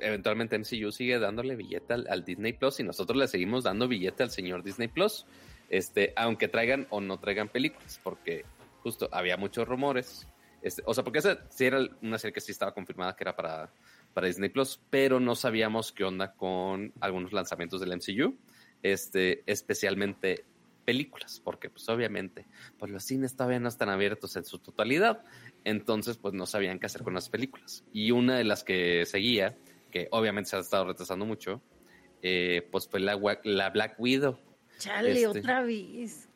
eventualmente 0.00 0.58
MCU 0.58 0.90
sigue 0.92 1.18
dándole 1.18 1.56
billete 1.56 1.94
al, 1.94 2.24
Disney 2.24 2.52
Plus 2.52 2.80
y 2.80 2.82
nosotros 2.82 3.16
le 3.16 3.28
seguimos 3.28 3.64
dando 3.64 3.88
billete 3.88 4.22
al 4.22 4.30
señor 4.30 4.62
Disney 4.62 4.88
Plus, 4.88 5.26
este, 5.70 6.12
aunque 6.16 6.48
traigan 6.48 6.86
o 6.90 7.00
no 7.00 7.18
traigan 7.18 7.48
películas, 7.48 8.00
porque 8.02 8.44
justo 8.82 9.08
había 9.12 9.36
muchos 9.36 9.66
rumores, 9.66 10.26
este, 10.62 10.82
o 10.84 10.94
sea, 10.94 11.04
porque 11.04 11.20
esa 11.20 11.46
sí 11.50 11.66
era 11.66 11.80
una 12.02 12.18
serie 12.18 12.32
que 12.32 12.40
sí 12.40 12.52
estaba 12.52 12.72
confirmada 12.72 13.14
que 13.14 13.24
era 13.24 13.36
para, 13.36 13.72
para 14.12 14.26
Disney 14.26 14.48
Plus, 14.48 14.80
pero 14.90 15.20
no 15.20 15.34
sabíamos 15.34 15.92
qué 15.92 16.04
onda 16.04 16.32
con 16.32 16.92
algunos 17.00 17.32
lanzamientos 17.32 17.80
del 17.80 17.96
MCU, 17.96 18.36
este, 18.82 19.42
especialmente 19.46 20.44
películas, 20.84 21.40
porque 21.44 21.68
pues 21.68 21.86
obviamente 21.90 22.46
pues 22.78 22.90
los 22.90 23.04
cines 23.04 23.36
todavía 23.36 23.60
no 23.60 23.68
están 23.68 23.90
abiertos 23.90 24.36
en 24.36 24.44
su 24.44 24.58
totalidad, 24.58 25.22
entonces 25.64 26.16
pues 26.16 26.32
no 26.32 26.46
sabían 26.46 26.78
qué 26.78 26.86
hacer 26.86 27.02
con 27.02 27.14
las 27.14 27.28
películas. 27.28 27.84
Y 27.92 28.10
una 28.10 28.38
de 28.38 28.44
las 28.44 28.64
que 28.64 29.04
seguía, 29.04 29.56
que 29.90 30.08
obviamente 30.12 30.50
se 30.50 30.56
ha 30.56 30.60
estado 30.60 30.86
retrasando 30.86 31.26
mucho, 31.26 31.60
eh, 32.22 32.66
pues 32.72 32.88
fue 32.88 33.00
la, 33.00 33.18
la 33.44 33.70
Black 33.70 33.96
Widow. 33.98 34.38
Chale, 34.78 35.12
este, 35.12 35.26
otra 35.26 35.62
vez. 35.62 36.28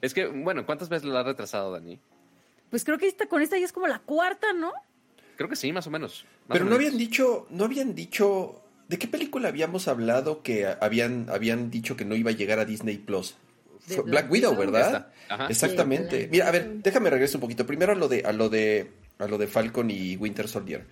Es 0.00 0.12
que, 0.12 0.26
bueno, 0.26 0.66
¿cuántas 0.66 0.88
veces 0.88 1.08
lo 1.08 1.16
ha 1.16 1.22
retrasado, 1.22 1.70
Dani? 1.70 2.00
Pues 2.72 2.86
creo 2.86 2.96
que 2.96 3.06
esta, 3.06 3.26
con 3.26 3.42
esta 3.42 3.58
ya 3.58 3.66
es 3.66 3.72
como 3.72 3.86
la 3.86 3.98
cuarta, 3.98 4.54
¿no? 4.54 4.72
Creo 5.36 5.46
que 5.46 5.56
sí, 5.56 5.70
más 5.74 5.86
o 5.86 5.90
menos. 5.90 6.24
Pero 6.48 6.64
no 6.64 6.74
habían 6.74 6.96
dicho, 6.96 7.46
no 7.50 7.66
habían 7.66 7.94
dicho, 7.94 8.62
¿de 8.88 8.98
qué 8.98 9.06
película 9.06 9.48
habíamos 9.48 9.88
hablado 9.88 10.42
que 10.42 10.66
habían, 10.80 11.26
habían 11.28 11.70
dicho 11.70 11.98
que 11.98 12.06
no 12.06 12.14
iba 12.14 12.30
a 12.30 12.34
llegar 12.34 12.58
a 12.60 12.64
Disney 12.64 12.96
Plus? 12.96 13.36
Black, 14.06 14.30
Widow, 14.32 14.56
¿verdad? 14.56 15.12
Exactamente. 15.50 16.28
Mira, 16.32 16.48
a 16.48 16.50
ver, 16.50 16.76
déjame 16.82 17.10
regresar 17.10 17.36
un 17.36 17.40
poquito. 17.42 17.66
Primero 17.66 17.92
a 17.92 17.94
lo 17.94 18.08
de, 18.08 18.22
a 18.24 18.32
lo 18.32 18.48
de, 18.48 18.90
a 19.18 19.26
lo 19.26 19.36
de 19.36 19.48
Falcon 19.48 19.90
y 19.90 20.16
Winter 20.16 20.48
Soldier. 20.48 20.86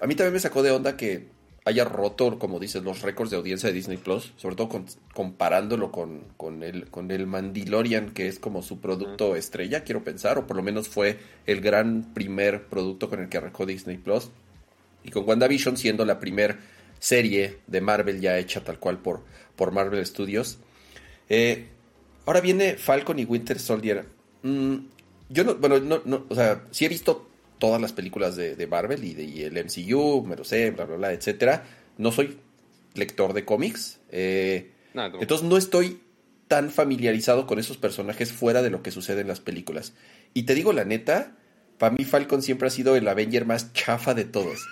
A 0.00 0.08
mí 0.08 0.16
también 0.16 0.32
me 0.32 0.40
sacó 0.40 0.64
de 0.64 0.72
onda 0.72 0.96
que 0.96 1.28
haya 1.66 1.84
roto, 1.84 2.38
como 2.38 2.58
dices, 2.58 2.82
los 2.82 3.02
récords 3.02 3.30
de 3.30 3.36
audiencia 3.36 3.68
de 3.68 3.74
Disney 3.74 3.98
Plus, 3.98 4.32
sobre 4.36 4.56
todo 4.56 4.84
comparándolo 5.12 5.92
con, 5.92 6.22
con, 6.38 6.62
el, 6.62 6.88
con 6.88 7.10
el 7.10 7.26
Mandalorian, 7.26 8.10
que 8.10 8.28
es 8.28 8.38
como 8.38 8.62
su 8.62 8.80
producto 8.80 9.36
estrella, 9.36 9.84
quiero 9.84 10.02
pensar, 10.02 10.38
o 10.38 10.46
por 10.46 10.56
lo 10.56 10.62
menos 10.62 10.88
fue 10.88 11.18
el 11.44 11.60
gran 11.60 12.14
primer 12.14 12.66
producto 12.66 13.10
con 13.10 13.20
el 13.20 13.28
que 13.28 13.36
arrancó 13.36 13.66
Disney 13.66 13.98
Plus. 13.98 14.30
Y 15.04 15.10
con 15.10 15.28
WandaVision 15.28 15.76
siendo 15.76 16.04
la 16.04 16.18
primer 16.18 16.56
serie 16.98 17.58
de 17.66 17.80
Marvel 17.80 18.20
ya 18.20 18.38
hecha 18.38 18.64
tal 18.64 18.78
cual 18.78 18.98
por, 18.98 19.22
por 19.54 19.72
Marvel 19.72 20.04
Studios. 20.06 20.58
Eh, 21.28 21.66
Ahora 22.26 22.40
viene 22.40 22.76
Falcon 22.76 23.18
y 23.20 23.24
Winter 23.24 23.58
Soldier. 23.58 24.04
Mm, 24.42 24.74
yo 25.28 25.44
no, 25.44 25.54
bueno, 25.54 25.78
no, 25.78 26.02
no, 26.04 26.26
o 26.28 26.34
sea, 26.34 26.64
sí 26.72 26.84
he 26.84 26.88
visto 26.88 27.25
todas 27.58 27.80
las 27.80 27.92
películas 27.92 28.36
de, 28.36 28.66
Marvel 28.66 29.04
y, 29.04 29.14
de, 29.14 29.46
el 29.46 29.64
MCU, 29.64 30.24
me 30.26 30.36
lo 30.36 30.44
sé, 30.44 30.70
bla, 30.70 30.84
bla, 30.84 30.96
bla, 30.96 31.12
etcétera. 31.12 31.64
No 31.98 32.12
soy 32.12 32.38
lector 32.94 33.32
de 33.32 33.44
cómics. 33.44 34.00
Eh, 34.10 34.72
entonces 34.94 35.46
no 35.46 35.56
estoy 35.56 36.00
tan 36.48 36.70
familiarizado 36.70 37.46
con 37.46 37.58
esos 37.58 37.76
personajes 37.76 38.32
fuera 38.32 38.62
de 38.62 38.70
lo 38.70 38.82
que 38.82 38.90
sucede 38.90 39.20
en 39.20 39.28
las 39.28 39.40
películas. 39.40 39.94
Y 40.34 40.44
te 40.44 40.54
digo 40.54 40.72
la 40.72 40.84
neta, 40.84 41.36
para 41.78 41.94
mí 41.94 42.04
Falcon 42.04 42.42
siempre 42.42 42.68
ha 42.68 42.70
sido 42.70 42.96
el 42.96 43.06
Avenger 43.06 43.44
más 43.44 43.72
chafa 43.72 44.14
de 44.14 44.24
todos. 44.24 44.66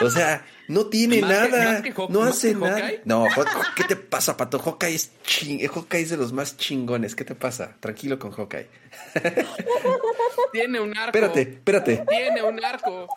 O 0.00 0.10
sea, 0.10 0.44
no 0.66 0.86
tiene 0.86 1.20
nada, 1.22 1.82
no 2.08 2.22
hace 2.22 2.54
nada. 2.54 2.90
No, 3.04 3.26
¿qué 3.76 3.84
te 3.84 3.96
pasa, 3.96 4.36
Pato? 4.36 4.58
Hawkeye 4.58 4.94
es, 4.94 5.10
ching 5.22 5.66
Hawkeye 5.66 6.02
es 6.02 6.10
de 6.10 6.16
los 6.16 6.32
más 6.32 6.56
chingones. 6.56 7.14
¿Qué 7.14 7.24
te 7.24 7.34
pasa? 7.34 7.76
Tranquilo 7.80 8.18
con 8.18 8.32
Hawkeye. 8.32 8.68
Tiene 10.52 10.80
un 10.80 10.96
arco. 10.96 11.16
Espérate, 11.16 11.40
espérate. 11.42 12.04
Tiene 12.08 12.42
un 12.42 12.64
arco. 12.64 13.08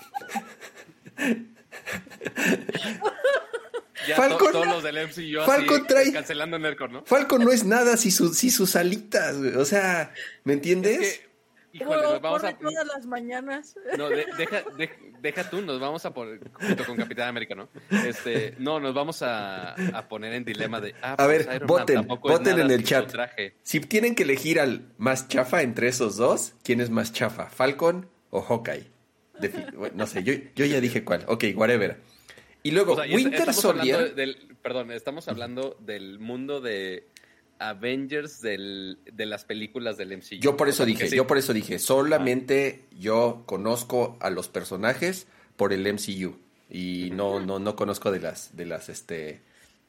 Falcon, 4.16 4.52
todos 4.52 4.68
los 4.68 4.84
del 4.84 5.08
MCU 5.08 5.46
Falcon 5.46 5.86
trae, 5.86 6.12
cancelando 6.12 6.58
¿no? 6.58 7.04
Falcon 7.06 7.44
no 7.44 7.52
es 7.52 7.64
nada 7.66 7.98
si, 7.98 8.10
su, 8.10 8.34
si 8.34 8.50
sus 8.50 8.76
alitas, 8.76 9.36
O 9.36 9.66
sea, 9.66 10.14
¿me 10.44 10.54
entiendes? 10.54 11.22
Híjole, 11.74 12.02
nos 12.02 12.22
vamos 12.22 12.44
a. 12.44 12.58
todas 12.58 12.88
las 12.88 13.06
mañanas. 13.06 13.76
No, 13.98 14.10
deja, 14.10 14.64
deja 15.22 15.50
tú, 15.50 15.62
nos 15.62 15.80
vamos 15.80 16.06
a 16.06 16.14
poner, 16.14 16.40
junto 16.54 16.86
con 16.86 16.98
Capitán 16.98 17.30
América, 17.30 17.56
¿no? 17.56 17.70
Este, 18.06 18.56
no, 18.58 18.80
nos 18.80 18.94
vamos 18.94 19.22
a, 19.22 19.74
a 19.74 20.08
poner 20.08 20.34
en 20.34 20.46
dilema 20.46 20.82
de. 20.82 20.96
Ah, 21.02 21.16
a 21.18 21.28
ver, 21.28 21.46
pues 21.46 21.62
voten, 21.62 22.08
voten 22.08 22.60
en 22.60 22.72
el 22.72 22.84
chat. 22.84 23.14
Si 23.64 23.80
tienen 23.80 24.16
que 24.16 24.24
elegir 24.24 24.60
al 24.60 24.94
más 24.98 25.28
chafa 25.28 25.62
entre 25.62 25.88
esos 25.88 26.18
dos, 26.18 26.54
¿quién 26.64 26.82
es 26.82 26.90
más 26.90 27.14
chafa? 27.14 27.50
¿Falcon 27.50 28.10
o 28.30 28.42
Hawkeye? 28.42 28.92
no 29.96 30.08
sé, 30.08 30.24
yo, 30.24 30.34
yo 30.56 30.66
ya 30.66 30.80
dije 30.80 31.04
cuál. 31.04 31.24
Ok, 31.28 31.46
whatever. 31.56 31.98
Y 32.64 32.72
luego, 32.72 32.96
Winter 32.96 33.54
Soldier. 33.54 34.14
perdón, 34.62 34.92
estamos 34.92 35.28
hablando 35.28 35.76
del 35.80 36.20
mundo 36.20 36.62
de 36.62 37.08
Avengers 37.62 38.42
del, 38.42 39.00
de 39.12 39.26
las 39.26 39.46
películas 39.46 39.98
del 39.98 40.18
MCU. 40.18 40.40
Yo 40.40 40.58
por 40.58 40.70
eso 40.70 40.86
dije, 40.86 41.10
yo 41.10 41.28
por 41.28 41.38
eso 41.38 41.54
dije, 41.54 41.80
solamente 41.80 42.86
yo 42.98 43.44
conozco 43.46 44.18
a 44.20 44.30
los 44.30 44.50
personajes 44.50 45.28
por 45.56 45.74
el 45.74 45.82
MCU 45.94 46.38
y 46.70 47.10
no 47.12 47.40
no 47.40 47.60
no 47.60 47.76
conozco 47.76 48.12
de 48.12 48.20
las 48.20 48.56
de 48.56 48.66
las 48.66 48.90
este 48.90 49.42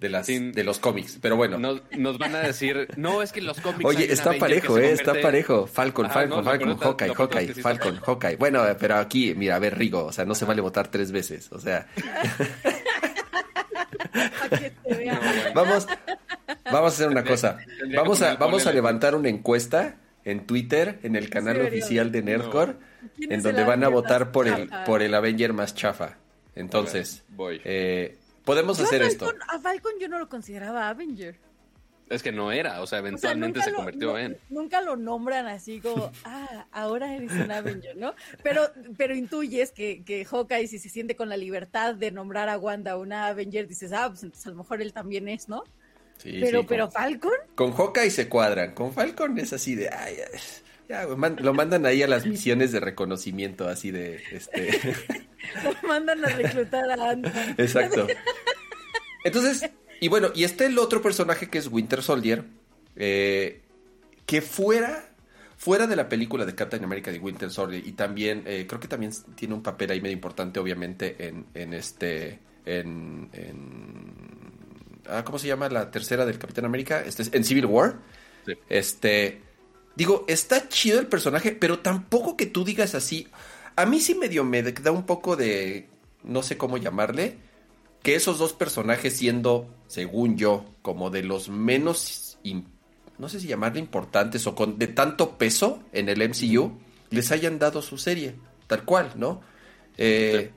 de 0.02 0.08
las 0.08 0.26
de 0.26 0.64
los 0.64 0.78
cómics, 0.80 1.18
pero 1.22 1.36
bueno. 1.36 1.58
Nos, 1.58 2.18
van 2.18 2.34
a 2.34 2.40
decir, 2.40 2.88
no, 2.96 3.22
es 3.22 3.32
que 3.32 3.40
los 3.40 3.60
cómics 3.60 3.84
Oye, 3.84 4.12
está 4.12 4.32
parejo, 4.32 4.76
eh, 4.76 4.90
está 4.90 5.14
parejo. 5.20 5.66
Falcon, 5.66 6.10
Falcon, 6.10 6.44
Falcon, 6.44 6.76
Hawkeye, 6.76 7.14
Hawkeye, 7.14 7.54
Falcon, 7.54 7.96
Hawkeye. 8.04 8.36
Bueno, 8.36 8.64
pero 8.78 8.96
aquí, 8.96 9.32
mira, 9.34 9.56
a 9.56 9.58
ver, 9.60 9.78
Rigo, 9.78 10.04
o 10.06 10.12
sea, 10.12 10.24
no 10.24 10.34
se 10.34 10.44
vale 10.44 10.60
votar 10.60 10.88
tres 10.88 11.12
veces, 11.12 11.50
o 11.52 11.60
sea. 11.60 11.86
vamos, 15.54 15.86
vamos 16.64 16.92
a 16.92 16.94
hacer 16.94 17.08
una 17.08 17.24
cosa. 17.24 17.58
Vamos 17.94 18.22
a, 18.22 18.36
vamos 18.36 18.66
a 18.66 18.72
levantar 18.72 19.14
una 19.14 19.28
encuesta 19.28 19.96
en 20.24 20.46
Twitter, 20.46 20.98
en 21.02 21.16
el 21.16 21.30
canal 21.30 21.60
oficial 21.60 22.12
de 22.12 22.22
Nerdcore, 22.22 22.74
en 23.18 23.42
donde 23.42 23.64
van 23.64 23.84
a 23.84 23.88
votar 23.88 24.32
por 24.32 24.46
el, 24.46 24.70
por 24.86 25.02
el 25.02 25.14
Avenger 25.14 25.52
más 25.52 25.74
chafa. 25.74 26.16
Entonces, 26.54 27.22
eh, 27.64 28.18
podemos 28.44 28.78
hacer 28.80 29.02
esto. 29.02 29.32
A 29.48 29.58
Falcon 29.58 29.92
yo 30.00 30.08
no 30.08 30.18
lo 30.18 30.28
consideraba 30.28 30.88
Avenger. 30.88 31.36
Es 32.12 32.22
que 32.22 32.30
no 32.30 32.52
era, 32.52 32.82
o 32.82 32.86
sea, 32.86 32.98
eventualmente 32.98 33.62
se 33.62 33.72
convirtió 33.72 34.18
en. 34.18 34.36
Nunca 34.50 34.82
lo 34.82 34.96
nombran 34.96 35.46
así 35.46 35.80
como, 35.80 36.12
ah, 36.24 36.66
ahora 36.70 37.14
eres 37.14 37.32
un 37.32 37.50
Avenger, 37.50 37.96
¿no? 37.96 38.14
Pero, 38.42 38.70
pero 38.96 39.14
intuyes 39.14 39.72
que, 39.72 40.04
que 40.04 40.24
Hawkeye, 40.24 40.68
si 40.68 40.78
se 40.78 40.88
siente 40.88 41.16
con 41.16 41.28
la 41.28 41.36
libertad 41.36 41.94
de 41.94 42.10
nombrar 42.10 42.48
a 42.48 42.58
Wanda 42.58 42.98
una 42.98 43.26
Avenger, 43.28 43.66
dices, 43.66 43.92
ah, 43.92 44.08
pues 44.08 44.22
entonces 44.22 44.46
a 44.46 44.50
lo 44.50 44.56
mejor 44.56 44.82
él 44.82 44.92
también 44.92 45.28
es, 45.28 45.48
¿no? 45.48 45.64
Sí, 46.18 46.38
pero, 46.40 46.66
pero 46.66 46.90
Falcon. 46.90 47.32
Con 47.54 47.72
Hawkeye 47.72 48.10
se 48.10 48.28
cuadran, 48.28 48.74
con 48.74 48.92
Falcon 48.92 49.38
es 49.38 49.52
así 49.52 49.74
de, 49.74 49.88
ay, 49.88 50.16
ya, 50.88 51.04
lo 51.04 51.54
mandan 51.54 51.86
ahí 51.86 52.02
a 52.02 52.06
las 52.06 52.26
misiones 52.26 52.72
de 52.72 52.80
reconocimiento, 52.80 53.66
así 53.66 53.90
de, 53.90 54.22
este. 54.30 54.78
lo 55.64 55.88
mandan 55.88 56.24
a 56.24 56.28
reclutar 56.28 56.90
a 56.90 57.10
Ant. 57.10 57.26
Exacto. 57.56 58.06
Entonces, 59.24 59.70
y 60.02 60.08
bueno, 60.08 60.32
y 60.34 60.42
está 60.42 60.66
el 60.66 60.80
otro 60.80 61.00
personaje 61.00 61.48
que 61.48 61.58
es 61.58 61.68
Winter 61.68 62.02
Soldier, 62.02 62.44
eh, 62.96 63.60
que 64.26 64.42
fuera, 64.42 65.08
fuera 65.56 65.86
de 65.86 65.94
la 65.94 66.08
película 66.08 66.44
de 66.44 66.56
Captain 66.56 66.82
America 66.82 67.12
de 67.12 67.20
Winter 67.20 67.52
Soldier, 67.52 67.86
y 67.86 67.92
también, 67.92 68.42
eh, 68.44 68.66
creo 68.68 68.80
que 68.80 68.88
también 68.88 69.12
tiene 69.36 69.54
un 69.54 69.62
papel 69.62 69.92
ahí 69.92 70.00
medio 70.00 70.14
importante, 70.14 70.58
obviamente, 70.58 71.28
en, 71.28 71.46
en 71.54 71.72
este, 71.72 72.40
en, 72.66 73.30
ah, 75.08 75.22
¿cómo 75.22 75.38
se 75.38 75.46
llama 75.46 75.68
la 75.68 75.88
tercera 75.92 76.26
del 76.26 76.36
Capitán 76.36 76.64
América? 76.64 77.04
Este, 77.06 77.22
en 77.36 77.44
Civil 77.44 77.66
War. 77.66 78.00
Este, 78.68 79.40
digo, 79.94 80.24
está 80.26 80.68
chido 80.68 80.98
el 80.98 81.06
personaje, 81.06 81.52
pero 81.52 81.78
tampoco 81.78 82.36
que 82.36 82.46
tú 82.46 82.64
digas 82.64 82.96
así. 82.96 83.28
A 83.76 83.86
mí 83.86 84.00
sí 84.00 84.16
medio 84.16 84.42
me 84.42 84.64
da 84.64 84.90
un 84.90 85.06
poco 85.06 85.36
de 85.36 85.86
no 86.24 86.42
sé 86.42 86.58
cómo 86.58 86.76
llamarle, 86.76 87.38
que 88.02 88.14
esos 88.14 88.38
dos 88.38 88.52
personajes 88.52 89.16
siendo, 89.16 89.68
según 89.86 90.36
yo, 90.36 90.64
como 90.82 91.10
de 91.10 91.22
los 91.22 91.48
menos, 91.48 92.38
no 93.18 93.28
sé 93.28 93.40
si 93.40 93.46
llamarle 93.46 93.78
importantes 93.78 94.46
o 94.46 94.54
con 94.54 94.78
de 94.78 94.88
tanto 94.88 95.38
peso 95.38 95.82
en 95.92 96.08
el 96.08 96.28
MCU, 96.28 96.78
les 97.10 97.30
hayan 97.30 97.58
dado 97.58 97.80
su 97.82 97.98
serie, 97.98 98.34
tal 98.66 98.84
cual, 98.84 99.12
¿no? 99.16 99.40
Eh, 99.96 100.50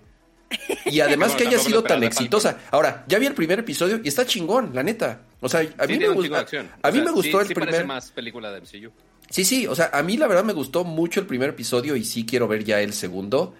y 0.85 0.99
además 0.99 1.33
que 1.37 1.47
haya 1.47 1.59
sido 1.59 1.83
tan 1.83 2.03
exitosa. 2.03 2.59
Ahora, 2.71 3.05
ya 3.07 3.19
vi 3.19 3.27
el 3.27 3.33
primer 3.33 3.59
episodio 3.59 3.99
y 4.03 4.07
está 4.07 4.25
chingón, 4.25 4.71
la 4.73 4.83
neta. 4.83 5.21
O 5.41 5.49
sea, 5.49 5.59
a 5.77 5.85
mí 5.85 5.97
me, 5.97 6.09
gusta, 6.09 6.45
a 6.81 6.91
mí 6.91 7.01
me 7.01 7.11
gustó 7.11 7.41
el 7.41 7.47
primer. 7.47 7.85
más 7.85 8.11
película 8.11 8.51
de 8.51 8.61
MCU. 8.61 8.91
Sí, 9.29 9.43
sí, 9.43 9.67
o 9.67 9.75
sea, 9.75 9.89
a 9.93 10.01
mí 10.01 10.17
la 10.17 10.27
verdad 10.27 10.43
me 10.43 10.53
gustó 10.53 10.83
mucho 10.83 11.19
el 11.19 11.25
primer 11.25 11.49
episodio 11.49 11.95
y 11.95 12.05
sí 12.05 12.25
quiero 12.25 12.47
ver 12.47 12.63
ya 12.63 12.81
el 12.81 12.93
segundo. 12.93 13.53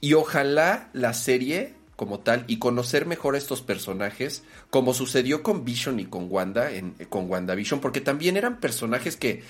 Y 0.00 0.14
ojalá 0.14 0.88
la 0.92 1.12
serie 1.12 1.74
como 2.00 2.20
tal 2.20 2.46
y 2.46 2.56
conocer 2.56 3.04
mejor 3.04 3.34
a 3.34 3.38
estos 3.38 3.60
personajes, 3.60 4.42
como 4.70 4.94
sucedió 4.94 5.42
con 5.42 5.66
Vision 5.66 6.00
y 6.00 6.06
con 6.06 6.28
Wanda, 6.30 6.70
en, 6.70 6.92
con 7.10 7.30
WandaVision, 7.30 7.78
porque 7.78 8.00
también 8.00 8.38
eran 8.38 8.58
personajes 8.58 9.18
que, 9.18 9.42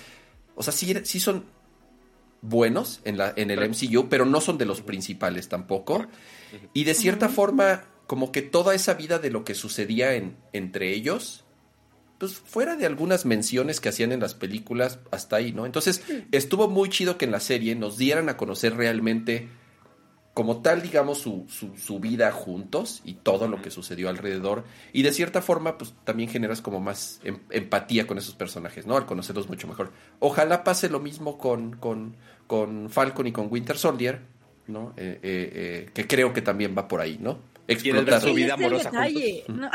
o 0.57 0.65
sea, 0.65 0.73
sí, 0.73 0.93
sí 1.05 1.21
son 1.21 1.45
buenos 2.43 3.03
en, 3.05 3.19
la, 3.19 3.33
en 3.37 3.53
el 3.53 3.61
MCU, 3.69 4.09
pero 4.09 4.27
no 4.27 4.41
son 4.41 4.59
de 4.59 4.65
los 4.67 4.81
principales 4.81 5.49
tampoco. 5.49 6.09
Y 6.73 6.83
de 6.83 6.95
cierta 6.95 7.29
forma, 7.29 7.85
como 8.09 8.33
que 8.33 8.43
toda 8.43 8.75
esa 8.75 8.95
vida 8.95 9.21
de 9.21 9.31
lo 9.31 9.45
que 9.45 9.55
sucedía 9.55 10.15
en, 10.15 10.37
entre 10.53 10.93
ellos, 10.93 11.45
pues 12.19 12.35
fuera 12.35 12.75
de 12.75 12.85
algunas 12.85 13.27
menciones 13.27 13.79
que 13.79 13.91
hacían 13.91 14.11
en 14.11 14.19
las 14.19 14.35
películas, 14.35 14.99
hasta 15.13 15.37
ahí, 15.37 15.53
¿no? 15.53 15.67
Entonces, 15.67 16.03
estuvo 16.33 16.67
muy 16.67 16.89
chido 16.89 17.17
que 17.17 17.27
en 17.27 17.31
la 17.31 17.39
serie 17.39 17.77
nos 17.77 17.97
dieran 17.97 18.29
a 18.29 18.37
conocer 18.37 18.75
realmente 18.75 19.49
como 20.35 20.63
tal, 20.63 20.81
digamos, 20.81 21.19
su, 21.19 21.47
su, 21.49 21.99
vida 21.99 22.31
juntos 22.31 23.03
y 23.05 23.15
todo 23.15 23.49
lo 23.49 23.61
que 23.61 23.71
sucedió 23.71 24.09
alrededor. 24.09 24.65
Y 24.93 25.03
de 25.03 25.13
cierta 25.13 25.43
forma, 25.43 25.77
pues 25.77 25.93
también 26.05 26.31
generas 26.31 26.61
como 26.61 26.81
más 26.81 27.21
em, 27.25 27.41
empatía 27.51 28.07
con 28.07 28.17
esos 28.17 28.35
personajes, 28.37 28.87
¿no? 28.87 28.97
Al 28.97 29.07
conocerlos 29.07 29.49
mucho 29.49 29.67
mejor. 29.67 29.93
Ojalá 30.21 30.63
pase 30.63 30.89
lo 30.89 31.01
mismo 31.01 31.37
con, 31.37 31.77
con, 31.77 32.17
con 32.47 32.91
Falcon 32.91 33.27
y 33.27 33.33
con 33.33 33.49
Winter 33.51 33.77
Soldier, 33.77 34.21
¿no? 34.69 34.95
Eh, 34.97 35.19
eh, 35.23 35.51
eh, 35.53 35.91
que 35.93 36.07
creo 36.07 36.33
que 36.33 36.43
también 36.43 36.75
va 36.79 36.87
por 36.87 37.01
ahí, 37.01 37.19
¿no? 37.21 37.41
Explotar 37.67 38.21
su 38.21 38.33
vida 38.33 38.55
amorosa 38.55 38.91
juntos. 38.91 39.23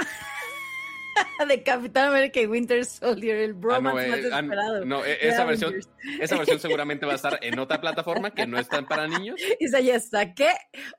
de 1.48 1.64
Capitán 1.64 2.10
América 2.10 2.40
y 2.42 2.48
Winter 2.48 2.86
Soldier, 2.86 3.38
el 3.38 3.54
bromance 3.54 4.06
ah, 4.06 4.10
más 4.10 4.20
ah, 4.32 4.40
esperado. 4.40 4.86
No, 4.86 5.06
e, 5.06 5.28
esa 5.28 5.46
versión, 5.46 5.76
esa 6.20 6.38
versión 6.38 6.60
seguramente 6.62 7.06
va 7.06 7.14
a 7.14 7.16
estar 7.16 7.40
en 7.42 7.60
otra 7.60 7.80
plataforma 7.82 8.32
que 8.32 8.46
no 8.48 8.58
está 8.58 8.82
para 8.84 9.08
niños. 9.08 9.40
Y 9.60 9.70
ya 9.70 10.00
saqué. 10.00 10.50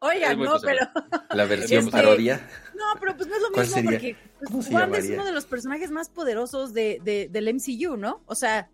Oigan, 0.00 0.38
no, 0.38 0.56
pero. 0.62 0.86
La 1.30 1.44
versión 1.44 1.80
este, 1.84 1.90
parodia. 1.90 2.48
No, 2.74 2.98
pero 3.00 3.16
pues 3.16 3.28
no 3.28 3.36
es 3.36 3.42
lo 3.42 3.50
mismo 3.50 3.90
porque 3.90 4.16
pues, 4.50 4.70
Wanda 4.70 4.98
es 4.98 5.10
uno 5.10 5.24
de 5.24 5.32
los 5.32 5.46
personajes 5.46 5.90
más 5.90 6.08
poderosos 6.08 6.74
de, 6.74 7.00
de, 7.02 7.28
del 7.30 7.54
MCU, 7.54 7.96
¿no? 7.96 8.22
O 8.26 8.34
sea, 8.34 8.70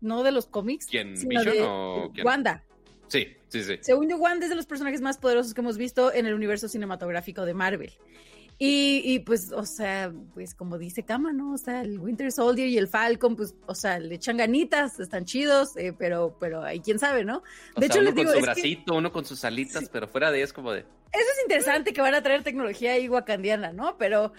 no 0.00 0.22
de 0.22 0.32
los 0.32 0.46
cómics. 0.46 0.86
¿Quién? 0.86 1.14
¿Vision 1.14 1.58
o 1.62 2.10
quién? 2.12 2.26
Wanda. 2.26 2.64
Sí, 3.08 3.26
sí, 3.48 3.64
sí. 3.64 3.78
Según 3.80 4.08
yo, 4.08 4.16
Wanda 4.16 4.46
es 4.46 4.50
de 4.50 4.56
los 4.56 4.66
personajes 4.66 5.00
más 5.00 5.18
poderosos 5.18 5.52
que 5.52 5.60
hemos 5.60 5.76
visto 5.76 6.12
en 6.12 6.26
el 6.26 6.34
universo 6.34 6.68
cinematográfico 6.68 7.44
de 7.44 7.54
Marvel. 7.54 7.92
Y, 8.62 9.00
y, 9.06 9.20
pues, 9.20 9.52
o 9.52 9.64
sea, 9.64 10.12
pues 10.34 10.54
como 10.54 10.76
dice 10.76 11.02
Kama, 11.02 11.32
¿no? 11.32 11.54
O 11.54 11.56
sea, 11.56 11.80
el 11.80 11.98
Winter 11.98 12.30
Soldier 12.30 12.68
y 12.68 12.76
el 12.76 12.88
Falcon, 12.88 13.34
pues, 13.34 13.54
o 13.64 13.74
sea, 13.74 13.98
le 13.98 14.16
echan 14.16 14.36
ganitas, 14.36 15.00
están 15.00 15.24
chidos, 15.24 15.74
eh, 15.78 15.94
pero, 15.98 16.36
pero 16.38 16.62
ahí 16.62 16.80
quién 16.80 16.98
sabe, 16.98 17.24
¿no? 17.24 17.42
De 17.78 17.86
hecho, 17.86 18.00
uno 18.00 18.08
les 18.08 18.14
digo. 18.16 18.30
Con 18.30 18.38
su 18.38 18.44
bracito, 18.44 18.94
uno 18.94 19.12
con 19.12 19.24
sus 19.24 19.46
alitas, 19.46 19.88
pero 19.90 20.06
fuera 20.06 20.30
de 20.30 20.36
ahí 20.36 20.42
es 20.42 20.52
como 20.52 20.72
de. 20.72 20.84
Eso 21.12 21.26
es 21.36 21.42
interesante 21.42 21.92
que 21.92 22.00
van 22.00 22.14
a 22.14 22.22
traer 22.22 22.44
tecnología 22.44 22.92
ahí 22.92 23.08
wakandiana, 23.08 23.72
¿no? 23.72 23.98
Pero 23.98 24.32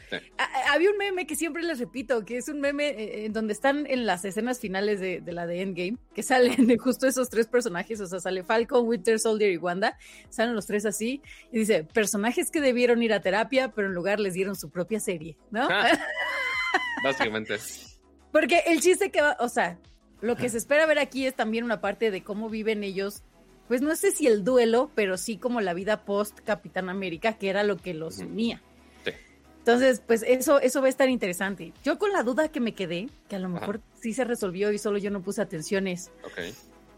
había 0.69 0.89
un 0.89 0.97
meme 0.97 1.27
que 1.27 1.35
siempre 1.35 1.63
les 1.63 1.79
repito, 1.79 2.23
que 2.23 2.37
es 2.37 2.47
un 2.47 2.61
meme 2.61 2.89
eh, 2.89 3.25
en 3.25 3.33
donde 3.33 3.51
están 3.51 3.85
en 3.87 4.05
las 4.05 4.23
escenas 4.23 4.59
finales 4.59 5.01
de, 5.01 5.21
la 5.25 5.45
de 5.45 5.61
Endgame, 5.61 5.97
que 6.15 6.23
salen 6.23 6.77
justo 6.79 7.07
esos 7.07 7.29
tres 7.29 7.47
personajes, 7.47 7.99
o 7.99 8.07
sea, 8.07 8.21
sale 8.21 8.43
Falcon, 8.43 8.87
Winter 8.87 9.19
Soldier 9.19 9.51
y 9.51 9.57
Wanda, 9.57 9.97
salen 10.29 10.55
los 10.55 10.65
tres 10.65 10.85
así, 10.85 11.21
y 11.51 11.59
dice, 11.59 11.83
personajes 11.83 12.49
que 12.49 12.61
debieron 12.61 13.03
ir 13.03 13.13
a 13.13 13.21
terapia, 13.21 13.73
pero 13.73 13.87
en 13.87 13.93
lugar 13.93 14.21
les 14.21 14.33
dieron 14.33 14.55
su 14.55 14.69
propia 14.69 15.01
serie, 15.01 15.37
¿no? 15.51 15.67
Ah. 15.69 15.91
básicamente. 17.03 17.57
Porque 18.31 18.63
el 18.67 18.79
chiste 18.79 19.11
que 19.11 19.21
va, 19.21 19.35
o 19.39 19.49
sea, 19.49 19.77
lo 20.21 20.37
que 20.37 20.47
se 20.47 20.57
espera 20.57 20.85
ver 20.85 20.99
aquí 20.99 21.25
es 21.25 21.35
también 21.35 21.65
una 21.65 21.81
parte 21.81 22.11
de 22.11 22.23
cómo 22.23 22.49
viven 22.49 22.83
ellos 22.83 23.23
pues 23.71 23.81
no 23.81 23.95
sé 23.95 24.11
si 24.11 24.27
el 24.27 24.43
duelo, 24.43 24.91
pero 24.95 25.15
sí 25.15 25.37
como 25.37 25.61
la 25.61 25.73
vida 25.73 26.03
post 26.03 26.41
Capitán 26.41 26.89
América, 26.89 27.37
que 27.37 27.49
era 27.49 27.63
lo 27.63 27.77
que 27.77 27.93
los 27.93 28.17
unía. 28.17 28.61
Entonces, 29.59 30.03
pues 30.05 30.25
eso, 30.27 30.59
eso 30.59 30.81
va 30.81 30.87
a 30.87 30.89
estar 30.89 31.07
interesante. 31.07 31.71
Yo 31.81 31.97
con 31.97 32.11
la 32.11 32.21
duda 32.23 32.49
que 32.49 32.59
me 32.59 32.73
quedé, 32.73 33.07
que 33.29 33.37
a 33.37 33.39
lo 33.39 33.47
mejor 33.47 33.79
sí 33.93 34.11
se 34.11 34.25
resolvió 34.25 34.73
y 34.73 34.77
solo 34.77 34.97
yo 34.97 35.09
no 35.09 35.21
puse 35.21 35.41
atención 35.41 35.87
es... 35.87 36.11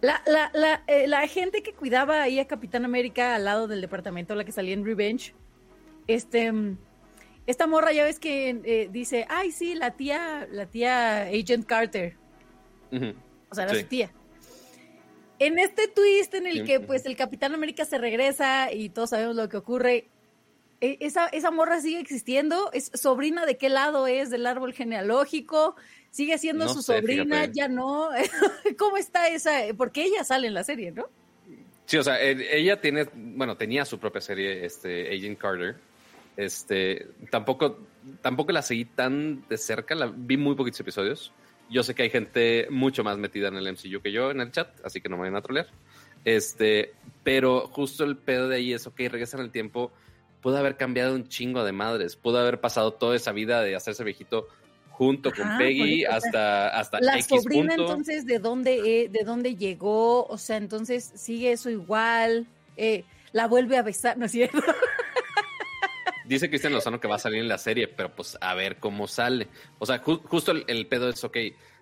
La, 0.02 0.24
la, 0.26 0.50
la, 0.56 0.84
eh, 0.88 1.08
la, 1.08 1.28
gente 1.28 1.62
que 1.62 1.74
cuidaba 1.74 2.24
ahí 2.24 2.40
a 2.40 2.48
Capitán 2.48 2.86
América 2.86 3.36
al 3.36 3.46
lado 3.46 3.68
del 3.68 3.80
departamento, 3.80 4.34
la 4.34 4.44
que 4.44 4.52
salía 4.52 4.74
en 4.74 4.84
Revenge, 4.84 5.36
este, 6.08 6.52
esta 7.46 7.68
morra 7.68 7.94
ya 7.94 8.04
ves 8.04 8.18
que 8.18 8.50
eh, 8.50 8.90
dice, 8.92 9.28
ay 9.30 9.52
sí, 9.52 9.76
la 9.76 9.92
tía, 9.92 10.48
la 10.50 10.66
tía 10.66 11.28
Agent 11.28 11.68
Carter. 11.68 12.16
O 13.52 13.54
sea, 13.54 13.66
era 13.66 13.76
su 13.76 13.86
tía 13.86 14.12
en 15.46 15.60
este 15.60 15.88
twist 15.88 16.34
en 16.34 16.48
el 16.48 16.66
que 16.66 16.80
pues 16.80 17.06
el 17.06 17.16
Capitán 17.16 17.54
América 17.54 17.84
se 17.86 17.98
regresa 17.98 18.72
y 18.72 18.90
todos 18.90 19.10
sabemos 19.10 19.36
lo 19.36 19.50
que 19.50 19.58
ocurre, 19.58 20.08
e, 20.80 20.98
esa, 21.02 21.28
esa 21.28 21.52
morra 21.52 21.82
sigue 21.82 22.00
existiendo, 22.00 22.72
es 22.72 22.92
sobrina 22.94 23.46
de 23.46 23.58
qué 23.58 23.70
lado 23.70 24.08
es 24.08 24.30
del 24.30 24.46
árbol 24.46 24.74
genealógico, 24.74 25.76
sigue 26.12 26.38
siendo 26.38 26.70
su 26.70 26.82
sobrina, 26.82 27.46
ya 27.52 27.68
no, 27.68 28.10
¿cómo 28.78 28.98
está 28.98 29.28
esa? 29.28 29.52
Porque 29.76 30.04
ella 30.04 30.24
sale 30.24 30.48
en 30.48 30.54
la 30.54 30.64
serie, 30.64 30.92
¿no? 30.92 31.10
Sí, 31.86 31.98
o 31.98 32.04
sea, 32.04 32.22
ella 32.22 32.80
tiene, 32.80 33.08
bueno, 33.14 33.58
tenía 33.58 33.84
su 33.84 34.00
propia 34.00 34.22
serie, 34.22 34.66
este, 34.66 35.14
Agent 35.14 35.38
Carter. 35.38 35.76
Este, 36.38 37.08
tampoco, 37.30 37.80
tampoco 38.22 38.52
la 38.54 38.62
seguí 38.62 38.86
tan 38.86 39.48
de 39.50 39.58
cerca, 39.58 39.94
la 39.94 40.12
vi 40.16 40.38
muy 40.38 40.56
poquitos 40.56 40.80
episodios. 40.80 41.34
Yo 41.70 41.84
sé 41.84 41.96
que 41.96 42.04
hay 42.04 42.10
gente 42.10 42.68
mucho 42.70 43.04
más 43.04 43.18
metida 43.18 43.48
en 43.48 43.56
el 43.56 43.72
MCU 43.72 44.02
que 44.02 44.12
yo 44.12 44.32
en 44.32 44.42
el 44.42 44.52
chat, 44.52 44.70
así 44.84 45.02
que 45.02 45.10
no 45.10 45.16
me 45.16 45.22
vayan 45.22 45.38
a 45.38 45.42
trolear. 45.42 45.68
Este, 46.26 46.94
pero 47.24 47.68
justo 47.68 48.04
el 48.04 48.18
pedo 48.18 48.48
de 48.48 48.58
ahí 48.58 48.74
es, 48.74 48.88
ok, 48.88 48.98
regresa 49.10 49.38
en 49.38 49.44
el 49.44 49.52
tiempo, 49.52 49.92
pudo 50.42 50.58
haber 50.58 50.78
cambiado 50.78 51.16
un 51.16 51.28
chingo 51.28 51.64
de 51.64 51.72
madres, 51.72 52.16
pudo 52.16 52.40
haber 52.40 52.62
pasado 52.62 52.94
toda 52.94 53.16
esa 53.16 53.32
vida 53.32 53.62
de 53.62 53.76
hacerse 53.76 54.04
viejito 54.04 54.48
junto 54.94 55.32
con 55.32 55.58
Peggy 55.58 56.06
hasta, 56.06 56.70
hasta 56.70 57.00
la 57.02 57.20
sobrina 57.24 57.74
entonces 57.74 58.28
de 58.28 58.38
dónde 58.38 59.10
de 59.10 59.24
dónde 59.24 59.56
llegó 59.56 60.26
o 60.26 60.38
sea 60.38 60.58
entonces 60.58 61.12
sigue 61.16 61.52
eso 61.52 61.72
igual 61.72 62.46
eh, 62.78 63.04
la 63.32 63.48
vuelve 63.48 63.78
a 63.78 63.82
besar 63.82 64.20
no 64.20 64.26
es 64.26 64.32
cierto 64.32 64.62
dice 66.26 66.50
Cristian 66.50 66.74
Lozano 66.74 67.00
que 67.00 67.08
va 67.08 67.16
a 67.16 67.20
salir 67.20 67.40
en 67.40 67.48
la 67.48 67.58
serie, 67.58 67.88
pero 67.88 68.14
pues 68.16 68.38
a 68.40 68.54
ver 68.54 68.78
cómo 68.78 69.08
sale. 69.08 69.48
O 69.80 69.86
sea, 69.86 70.00
justo 70.00 70.52
el, 70.52 70.88
pedo 70.88 71.10
es, 71.10 71.24
ok, 71.24 71.38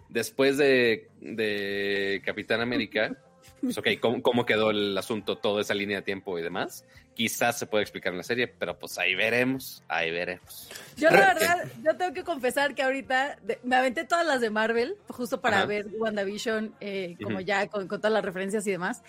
después 0.10 0.58
de, 0.58 2.22
Capitán 2.26 2.62
América, 2.62 3.16
pues 3.62 3.78
ok, 3.78 3.88
¿cómo, 4.22 4.46
quedó 4.46 4.72
el 4.72 4.98
asunto, 4.98 5.38
toda 5.38 5.62
esa 5.62 5.74
línea 5.74 5.98
de 5.98 6.04
tiempo 6.04 6.38
y 6.38 6.42
demás? 6.42 6.86
Quizás 7.14 7.60
se 7.60 7.68
puede 7.68 7.84
explicar 7.84 8.14
en 8.14 8.18
la 8.18 8.24
serie, 8.24 8.48
pero 8.48 8.78
pues 8.80 8.98
ahí 8.98 9.14
veremos, 9.16 9.84
ahí 9.88 10.12
veremos. 10.12 10.70
Yo 10.98 11.10
la 11.10 11.34
verdad, 11.34 11.68
yo 11.84 11.96
tengo 11.96 12.14
que 12.14 12.24
confesar 12.24 12.74
que 12.74 12.84
ahorita 12.84 13.38
me 13.64 13.76
aventé 13.76 14.06
todas 14.06 14.26
las 14.26 14.42
de 14.42 14.50
Marvel, 14.50 14.96
justo 15.10 15.42
para 15.42 15.66
ver 15.66 15.88
WandaVision, 15.98 16.76
eh, 16.80 17.16
como 17.22 17.42
ya 17.42 17.68
con, 17.68 17.88
con, 17.88 18.00
todas 18.00 18.14
las 18.14 18.24
referencias 18.24 18.66
y 18.66 18.72
demás. 18.72 19.04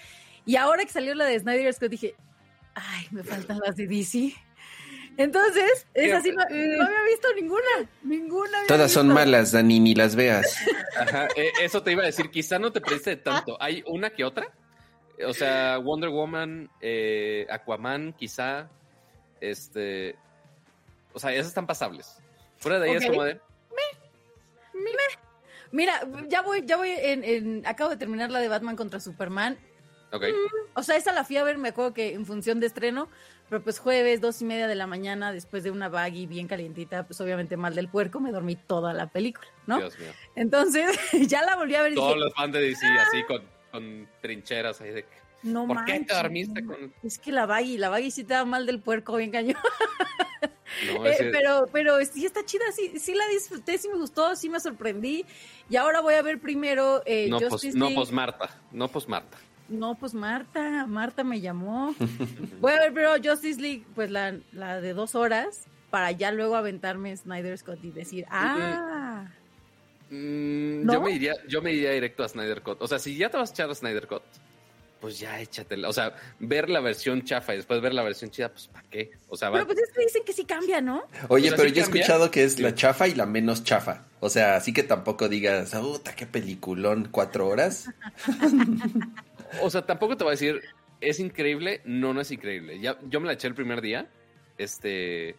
Y 0.45 0.57
ahora 0.57 0.85
que 0.85 0.91
salió 0.91 1.15
la 1.15 1.25
de 1.25 1.39
Snyder 1.39 1.73
Scott 1.73 1.91
dije, 1.91 2.15
ay, 2.75 3.07
me 3.11 3.23
faltan 3.23 3.59
las 3.65 3.77
de 3.77 3.87
DC. 3.87 4.35
Entonces, 5.17 5.87
es 5.95 6.13
así, 6.13 6.33
no, 6.33 6.43
había 6.43 7.05
visto 7.09 7.29
ninguna, 7.37 7.91
ninguna. 8.03 8.59
Todas 8.67 8.91
son 8.93 9.09
malas, 9.09 9.53
Dani, 9.53 9.79
ni 9.79 9.95
las 9.95 10.17
veas. 10.17 10.57
Ajá, 10.99 11.29
eh, 11.37 11.53
eso 11.61 11.83
te 11.83 11.93
iba 11.93 12.03
a 12.03 12.07
decir, 12.07 12.31
quizá 12.31 12.59
no 12.59 12.73
te 12.73 12.81
preste 12.81 13.17
tanto. 13.17 13.57
¿Hay 13.61 13.85
una 13.87 14.11
que 14.11 14.25
otra? 14.25 14.49
O 15.27 15.35
sea, 15.35 15.79
Wonder 15.79 16.11
Woman, 16.11 16.71
eh, 16.81 17.47
Aquaman, 17.51 18.15
quizá, 18.15 18.69
este, 19.41 20.17
o 21.13 21.19
sea, 21.19 21.33
esas 21.33 21.49
están 21.49 21.67
pasables. 21.67 22.17
Fuera 22.59 22.79
de 22.79 22.91
ahí 22.91 22.97
es 22.97 23.07
como 23.07 23.25
de... 23.25 23.41
Mira, 25.73 26.07
ya 26.29 26.43
voy, 26.43 26.65
ya 26.67 26.77
voy 26.77 26.91
en, 26.91 27.67
acabo 27.67 27.91
de 27.91 27.97
terminar 27.97 28.31
la 28.31 28.41
de 28.41 28.49
Batman 28.49 28.77
contra 28.77 29.01
Superman. 29.01 29.59
Ok. 30.13 30.25
Mm, 30.25 30.79
o 30.79 30.83
sea, 30.83 30.97
esa 30.97 31.13
la 31.13 31.25
fui 31.25 31.39
a 31.39 31.45
ver, 31.45 31.57
me 31.57 31.71
acuerdo 31.71 31.95
que 31.95 32.13
en 32.13 32.27
función 32.27 32.61
de 32.61 32.67
estreno, 32.67 33.09
pero 33.53 33.63
pues 33.63 33.81
jueves, 33.81 34.23
dos 34.23 34.41
y 34.41 34.47
media 34.47 34.67
de 34.67 34.75
la 34.75 34.87
mañana, 34.87 35.31
después 35.31 35.63
de 35.63 35.71
una 35.71 35.91
baggy 35.91 36.25
bien 36.27 36.49
calientita, 36.49 37.07
pues 37.07 37.21
obviamente 37.21 37.59
mal 37.59 37.75
del 37.75 37.87
puerco, 37.87 38.19
me 38.19 38.33
dormí 38.33 38.57
toda 38.57 38.95
la 38.95 39.11
película, 39.11 39.47
¿no? 39.67 39.77
Dios 39.77 39.99
mío. 39.99 40.09
Entonces, 40.37 40.87
ya 41.29 41.43
la 41.43 41.57
volví 41.57 41.75
a 41.75 41.83
ver. 41.83 41.95
Todos 41.95 42.17
los 42.17 42.33
fans 42.33 42.55
de 42.55 42.63
DC, 42.63 42.87
así 42.87 43.23
con, 43.25 43.43
con, 43.71 44.09
trincheras 44.23 44.81
ahí 44.81 44.93
de... 44.93 45.05
No 45.43 45.67
¿Por 45.67 45.85
qué 45.85 46.01
te 46.01 46.15
dormiste 46.15 46.65
con.? 46.65 46.95
Es 47.03 47.19
que 47.19 47.31
la 47.31 47.45
Baggy, 47.45 47.77
la 47.77 47.91
Baggy 47.91 48.11
sí 48.11 48.25
te 48.25 48.33
da 48.33 48.47
mal 48.47 48.65
del 48.65 48.81
puerco, 48.81 49.17
bien 49.17 49.31
cañón. 49.31 49.59
No, 50.87 51.05
Eh, 51.07 51.13
ese- 51.13 51.25
pero, 51.27 51.67
pero 51.71 52.03
sí 52.07 52.25
está 52.25 52.47
chida, 52.47 52.65
sí, 52.75 52.99
sí 52.99 53.15
la 53.15 53.29
disfruté, 53.29 53.77
sí 53.77 53.87
me 53.91 53.97
gustó, 53.97 54.35
sí 54.35 54.49
me 54.49 54.61
sorprendí. 54.61 55.27
Y 55.69 55.77
ahora 55.77 56.01
voy 56.01 56.15
a 56.15 56.23
ver 56.23 56.41
primero 56.41 57.03
eh, 57.05 57.29
no, 57.29 57.39
Justice 57.39 57.77
no, 57.77 57.85
League. 57.85 57.97
pues 57.97 58.11
Marta. 58.13 58.49
No, 58.73 58.89
pues 58.89 59.07
Marta. 59.07 59.37
No, 59.73 59.95
pues 59.97 60.15
Marta, 60.15 60.87
Marta 60.87 61.25
me 61.25 61.41
llamó. 61.41 61.95
Voy 62.61 62.73
a 62.73 62.81
ver 62.81 62.93
primero 62.93 63.15
Justice 63.23 63.61
League, 63.61 63.85
pues 63.95 64.11
la, 64.11 64.35
la 64.53 64.81
de 64.81 64.93
dos 64.95 65.15
horas, 65.15 65.67
para 65.91 66.11
ya 66.13 66.31
luego 66.31 66.57
aventarme 66.57 67.17
Snyder 67.17 67.57
Scott 67.59 67.79
y 67.83 67.91
decir, 67.91 68.25
ah, 68.31 69.27
Mm, 70.15 70.85
¿No? 70.85 70.93
yo, 70.93 71.01
me 71.01 71.11
iría, 71.13 71.33
yo 71.49 71.63
me 71.63 71.73
iría 71.73 71.93
directo 71.93 72.23
a 72.23 72.29
Snyder 72.29 72.61
Cut. 72.61 72.83
O 72.83 72.87
sea, 72.87 72.99
si 72.99 73.17
ya 73.17 73.31
te 73.31 73.39
vas 73.39 73.49
a 73.49 73.53
echar 73.55 73.71
a 73.71 73.75
Snyder 73.75 74.07
Cut, 74.07 74.21
pues 75.01 75.19
ya 75.19 75.41
échatela. 75.41 75.89
O 75.89 75.93
sea, 75.95 76.15
ver 76.39 76.69
la 76.69 76.81
versión 76.81 77.23
chafa 77.25 77.55
y 77.55 77.57
después 77.57 77.81
ver 77.81 77.95
la 77.95 78.03
versión 78.03 78.31
chida, 78.31 78.51
pues 78.51 78.67
¿para 78.69 78.85
qué? 78.91 79.13
O 79.31 79.39
sea, 79.39 79.49
va- 79.49 79.55
pero 79.55 79.69
pues 79.69 79.79
es 79.79 79.91
que 79.91 80.03
dicen 80.05 80.23
que 80.27 80.35
sí 80.35 80.45
cambia, 80.45 80.83
¿no? 80.83 81.05
Oye, 81.29 81.47
O 81.47 81.49
sea, 81.49 81.57
pero 81.57 81.69
¿sí 81.71 81.75
yo 81.77 81.81
he 81.81 81.85
escuchado 81.85 82.31
que 82.31 82.45
es 82.45 82.59
la 82.61 82.75
chafa 82.75 83.09
y 83.09 83.15
la 83.15 83.25
menos 83.25 83.65
chafa. 83.65 84.05
O 84.21 84.29
sea, 84.29 84.55
así 84.57 84.75
que 84.75 84.83
tampoco 84.83 85.31
digas, 85.31 85.71
puta, 85.71 86.15
qué 86.15 86.27
peliculón, 86.27 87.09
cuatro 87.11 87.49
horas. 87.49 87.89
O 89.61 89.71
sea, 89.71 89.83
tampoco 89.83 90.17
te 90.17 90.25
voy 90.25 90.31
a 90.31 90.33
decir, 90.33 90.63
es 91.01 91.21
increíble, 91.21 91.83
no, 91.85 92.15
no 92.15 92.21
es 92.21 92.31
increíble. 92.31 92.79
Ya, 92.81 92.99
yo 93.09 93.21
me 93.21 93.27
la 93.27 93.35
eché 93.35 93.49
el 93.49 93.55
primer 93.55 93.81
día, 93.81 94.09
este, 94.57 95.37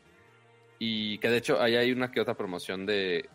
y 0.77 1.17
que 1.17 1.29
de 1.29 1.37
hecho 1.37 1.61
ahí 1.61 1.75
hay 1.75 1.91
una 1.91 2.11
que 2.11 2.21
otra 2.21 2.35
promoción 2.35 2.85
de... 2.85 3.29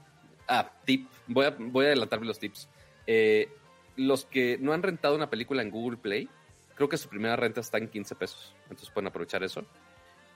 Ah, 0.46 0.70
tip, 0.84 1.08
voy 1.26 1.46
a, 1.46 1.56
voy 1.58 1.86
a 1.86 1.88
adelantarme 1.88 2.26
los 2.26 2.38
tips. 2.38 2.68
Eh, 3.06 3.48
los 3.96 4.24
que 4.24 4.58
no 4.58 4.72
han 4.72 4.82
rentado 4.82 5.16
una 5.16 5.28
película 5.28 5.62
en 5.62 5.70
Google 5.70 5.98
Play, 5.98 6.28
creo 6.74 6.88
que 6.88 6.96
su 6.96 7.08
primera 7.08 7.36
renta 7.36 7.60
está 7.60 7.78
en 7.78 7.88
15 7.88 8.14
pesos, 8.14 8.54
entonces 8.64 8.90
pueden 8.90 9.08
aprovechar 9.08 9.42
eso. 9.42 9.64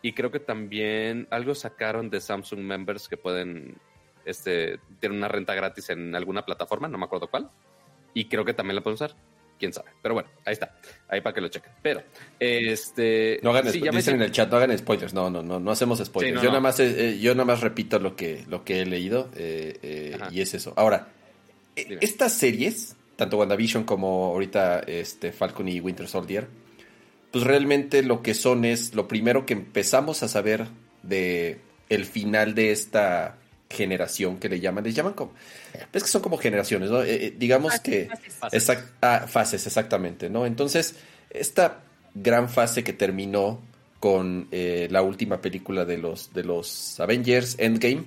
Y 0.03 0.15
creo 0.15 0.31
que 0.33 0.41
también 0.41 1.29
algo 1.31 1.55
sacaron 1.55 2.11
de 2.11 2.21
Samsung 2.21 2.61
Members 2.61 3.09
que 3.09 3.17
pueden, 3.17 3.77
este, 4.25 4.79
tener 4.99 5.17
una 5.17 5.29
renta 5.29 5.55
gratis 5.55 5.91
en 5.91 6.15
alguna 6.17 6.45
plataforma, 6.45 6.89
no 6.89 6.99
me 6.99 7.05
acuerdo 7.05 7.29
cuál. 7.31 7.51
Y 8.13 8.29
creo 8.29 8.45
que 8.45 8.53
también 8.53 8.75
la 8.75 8.83
pueden 8.83 8.95
usar 8.95 9.15
quién 9.63 9.73
sabe. 9.73 9.91
Pero 10.03 10.15
bueno, 10.15 10.29
ahí 10.45 10.55
está. 10.55 10.75
Ahí 11.09 11.21
para 11.21 11.33
que 11.33 11.41
lo 11.41 11.47
chequen. 11.47 11.71
Pero, 11.81 12.03
este. 12.41 13.39
No 13.45 13.51
hagan 13.51 13.71
sí, 13.71 13.81
me 13.81 13.93
dicen 13.93 14.17
en 14.17 14.23
el 14.23 14.33
chat, 14.33 14.51
no 14.51 14.57
hagan 14.57 14.77
spoilers. 14.77 15.15
No, 15.15 15.31
no, 15.31 15.41
no, 15.41 15.61
no 15.61 15.71
hacemos 15.71 16.01
spoilers. 16.05 16.33
Sí, 16.33 16.35
no, 16.35 16.43
yo 16.43 16.49
no. 16.49 16.55
nada 16.55 16.61
más, 16.61 16.81
eh, 16.81 17.11
eh, 17.11 17.19
yo 17.21 17.33
nada 17.37 17.45
más 17.45 17.61
repito 17.61 18.01
lo 18.01 18.17
que, 18.17 18.45
lo 18.49 18.65
que 18.65 18.81
he 18.81 18.87
leído 18.87 19.31
eh, 19.37 19.79
eh, 19.83 20.19
y 20.33 20.41
es 20.41 20.55
eso. 20.55 20.73
Ahora, 20.75 21.13
Dime. 21.77 21.99
estas 22.01 22.33
series, 22.33 22.97
tanto 23.15 23.39
WandaVision 23.39 23.85
como 23.85 24.27
ahorita 24.27 24.81
este 24.81 25.31
Falcon 25.31 25.69
y 25.69 25.79
Winter 25.79 26.09
Soldier, 26.09 26.49
pues 27.31 27.45
realmente 27.45 28.03
lo 28.03 28.21
que 28.21 28.35
son 28.35 28.65
es 28.65 28.97
lo 28.97 29.07
primero 29.07 29.47
que 29.47 29.53
empezamos 29.53 30.25
a 30.25 30.29
saber 30.29 30.67
de 31.05 31.61
el 31.89 32.05
final 32.05 32.57
de 32.57 32.73
esta 32.73 33.39
generación 33.73 34.39
que 34.39 34.49
le 34.49 34.61
llaman, 34.61 34.85
les 34.85 34.95
llaman 34.95 35.15
como, 35.15 35.33
es 35.93 36.03
que 36.03 36.09
son 36.09 36.23
como 36.23 36.39
generaciones, 36.39 36.91
¿no? 36.91 37.03
Eh, 37.03 37.27
eh, 37.27 37.35
digamos 37.37 37.81
que 37.81 38.09
Fases. 38.39 38.69
Exact- 38.69 38.91
ah, 39.01 39.27
fases, 39.27 39.67
exactamente, 39.67 40.31
¿no? 40.31 40.47
Entonces, 40.47 40.95
esta 41.31 41.81
gran 42.15 42.49
fase 42.49 42.85
que 42.85 42.93
terminó 42.93 43.61
con 43.99 44.49
eh, 44.53 44.87
la 44.91 45.03
última 45.03 45.41
película 45.41 45.85
de 45.85 45.99
los, 45.99 46.33
de 46.33 46.45
los 46.45 47.01
Avengers, 47.01 47.57
Endgame, 47.59 48.05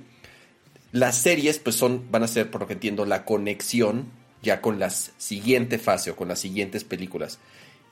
las 0.92 1.18
series, 1.18 1.60
pues 1.60 1.76
son, 1.76 2.10
van 2.12 2.24
a 2.24 2.28
ser, 2.28 2.50
por 2.50 2.62
lo 2.62 2.68
que 2.68 2.74
entiendo, 2.74 3.06
la 3.06 3.26
conexión 3.26 4.06
ya 4.42 4.62
con 4.62 4.80
la 4.80 4.90
siguiente 4.90 5.80
fase 5.80 6.12
o 6.12 6.16
con 6.16 6.28
las 6.28 6.40
siguientes 6.40 6.84
películas. 6.84 7.40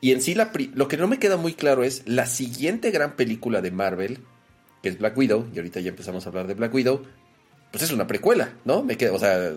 Y 0.02 0.12
en 0.12 0.22
sí, 0.22 0.36
la 0.36 0.52
lo 0.76 0.88
que 0.88 0.98
no 0.98 1.08
me 1.08 1.18
queda 1.18 1.38
muy 1.38 1.54
claro 1.54 1.84
es 1.84 2.04
la 2.06 2.26
siguiente 2.26 2.92
gran 2.92 3.16
película 3.16 3.62
de 3.62 3.72
Marvel, 3.72 4.20
que 4.82 4.90
es 4.90 5.00
Black 5.00 5.18
Widow, 5.18 5.48
y 5.54 5.58
ahorita 5.58 5.80
ya 5.80 5.90
empezamos 5.90 6.26
a 6.26 6.30
hablar 6.30 6.46
de 6.46 6.54
Black 6.56 6.74
Widow, 6.74 7.04
pues 7.74 7.84
es 7.84 7.92
una 7.92 8.06
precuela, 8.06 8.54
¿no? 8.66 8.84
Me 8.84 8.96
queda, 8.98 9.14
o 9.14 9.20
sea, 9.20 9.54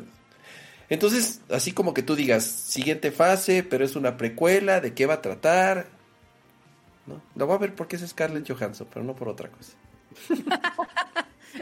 entonces, 0.89 1.43
así 1.51 1.73
como 1.73 1.93
que 1.93 2.03
tú 2.03 2.17
digas, 2.17 2.45
siguiente 2.45 3.13
fase, 3.13 3.63
pero 3.63 3.85
es 3.85 3.95
una 3.95 4.17
precuela, 4.17 4.81
¿de 4.81 4.95
qué 4.95 5.05
va 5.05 5.15
a 5.15 5.23
tratar? 5.23 5.87
¿No? 7.07 7.21
Lo 7.35 7.47
voy 7.47 7.57
a 7.57 7.59
ver 7.59 7.75
porque 7.75 7.97
es 7.97 8.09
Scarlett 8.09 8.49
Johansson, 8.51 8.89
pero 8.91 9.05
no 9.05 9.15
por 9.15 9.29
otra 9.29 9.51
cosa. 9.51 9.75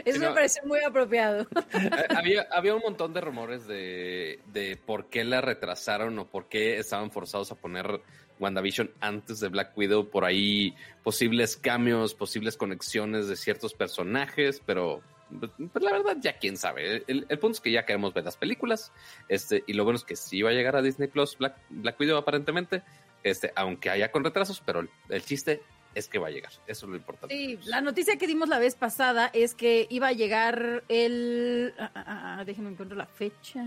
Eso 0.05 0.13
Sí, 0.15 0.19
me 0.19 0.27
no. 0.27 0.33
parece 0.33 0.61
muy 0.65 0.79
apropiado. 0.79 1.45
Eh, 1.73 2.05
había, 2.15 2.47
había 2.51 2.73
un 2.75 2.81
montón 2.81 3.13
de 3.13 3.19
rumores 3.21 3.67
de, 3.67 4.39
de 4.53 4.77
por 4.77 5.09
qué 5.09 5.23
la 5.25 5.41
retrasaron 5.41 6.17
o 6.19 6.27
por 6.27 6.47
qué 6.47 6.77
estaban 6.79 7.11
forzados 7.11 7.51
a 7.51 7.55
poner 7.55 8.01
WandaVision 8.39 8.91
antes 9.01 9.39
de 9.41 9.49
Black 9.49 9.77
Widow. 9.77 10.09
Por 10.09 10.23
ahí 10.25 10.73
posibles 11.03 11.57
cambios, 11.57 12.13
posibles 12.15 12.55
conexiones 12.57 13.27
de 13.27 13.35
ciertos 13.35 13.73
personajes, 13.73 14.61
pero 14.65 15.01
pues, 15.39 15.83
la 15.83 15.91
verdad 15.91 16.17
ya 16.19 16.37
quién 16.37 16.57
sabe. 16.57 17.03
El, 17.07 17.25
el 17.27 17.39
punto 17.39 17.55
es 17.55 17.61
que 17.61 17.71
ya 17.71 17.85
queremos 17.85 18.13
ver 18.13 18.25
las 18.25 18.37
películas 18.37 18.91
este 19.29 19.63
y 19.67 19.73
lo 19.73 19.83
bueno 19.83 19.97
es 19.97 20.03
que 20.03 20.15
sí 20.15 20.41
va 20.41 20.49
a 20.49 20.53
llegar 20.53 20.75
a 20.75 20.81
Disney 20.81 21.07
Plus 21.07 21.37
Black, 21.37 21.57
Black 21.69 21.99
Widow 21.99 22.17
aparentemente, 22.17 22.83
este 23.23 23.51
aunque 23.55 23.89
haya 23.89 24.11
con 24.11 24.23
retrasos, 24.23 24.61
pero 24.65 24.81
el, 24.81 24.89
el 25.09 25.23
chiste 25.23 25.61
es 25.95 26.09
que 26.09 26.19
va 26.19 26.27
a 26.27 26.31
llegar. 26.31 26.51
Eso 26.67 26.85
es 26.85 26.89
lo 26.89 26.97
importante. 26.97 27.33
Sí, 27.33 27.57
la 27.65 27.81
noticia 27.81 28.17
que 28.17 28.27
dimos 28.27 28.49
la 28.49 28.59
vez 28.59 28.75
pasada 28.75 29.31
es 29.33 29.55
que 29.55 29.87
iba 29.89 30.09
a 30.09 30.11
llegar 30.11 30.83
el... 30.89 31.73
ah, 31.79 31.91
ah, 31.95 32.37
ah, 32.39 32.43
déjenme 32.45 32.69
encontrar 32.69 32.97
la 32.97 33.07
fecha. 33.07 33.63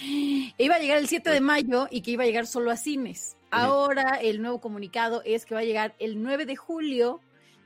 Iba 0.00 0.76
a 0.76 0.78
llegar 0.78 0.98
el 0.98 1.08
7 1.08 1.28
de 1.28 1.40
mayo 1.40 1.88
y 1.90 2.02
que 2.02 2.12
iba 2.12 2.22
a 2.22 2.26
llegar 2.26 2.46
solo 2.46 2.70
a 2.70 2.76
cines. 2.76 3.36
Ahora 3.50 4.18
el 4.22 4.40
nuevo 4.40 4.60
comunicado 4.60 5.22
es 5.24 5.44
que 5.44 5.54
va 5.54 5.60
a 5.60 5.64
llegar 5.64 5.94
el 5.98 6.22
9 6.22 6.46
de 6.46 6.54
julio, 6.54 7.20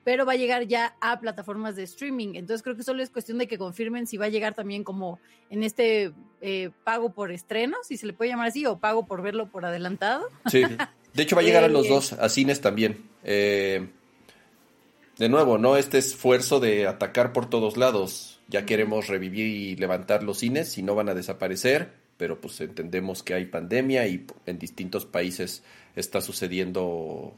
pero 0.04 0.26
va 0.26 0.32
a 0.32 0.36
llegar 0.36 0.66
ya 0.66 0.94
a 1.00 1.18
plataformas 1.18 1.76
de 1.76 1.82
streaming. 1.82 2.34
Entonces 2.34 2.62
creo 2.62 2.76
que 2.76 2.82
solo 2.82 3.02
es 3.02 3.10
cuestión 3.10 3.38
de 3.38 3.48
que 3.48 3.58
confirmen 3.58 4.06
si 4.06 4.16
va 4.18 4.26
a 4.26 4.28
llegar 4.28 4.54
también 4.54 4.84
como 4.84 5.18
en 5.50 5.62
este 5.62 6.12
eh, 6.42 6.70
pago 6.84 7.10
por 7.10 7.32
estreno, 7.32 7.78
si 7.82 7.96
se 7.96 8.06
le 8.06 8.12
puede 8.12 8.30
llamar 8.30 8.48
así, 8.48 8.66
o 8.66 8.78
pago 8.78 9.06
por 9.06 9.22
verlo 9.22 9.50
por 9.50 9.64
adelantado. 9.64 10.28
Sí. 10.46 10.62
De 11.14 11.22
hecho, 11.22 11.36
va 11.36 11.42
a 11.42 11.44
llegar 11.44 11.64
a 11.64 11.68
los 11.68 11.86
Eh, 11.86 11.88
dos, 11.88 12.12
a 12.12 12.28
cines 12.28 12.60
también. 12.60 12.98
Eh, 13.24 13.88
de 15.18 15.28
nuevo, 15.28 15.58
¿no? 15.58 15.76
Este 15.76 15.98
esfuerzo 15.98 16.60
de 16.60 16.86
atacar 16.86 17.32
por 17.32 17.48
todos 17.48 17.76
lados. 17.76 18.40
Ya 18.48 18.66
queremos 18.66 19.06
revivir 19.06 19.46
y 19.46 19.76
levantar 19.76 20.22
los 20.22 20.38
cines 20.38 20.76
y 20.76 20.82
no 20.82 20.94
van 20.94 21.08
a 21.08 21.14
desaparecer, 21.14 21.94
pero 22.18 22.40
pues 22.40 22.60
entendemos 22.60 23.22
que 23.22 23.34
hay 23.34 23.46
pandemia 23.46 24.06
y 24.06 24.26
en 24.44 24.58
distintos 24.58 25.06
países 25.06 25.62
está 25.96 26.20
sucediendo 26.20 27.34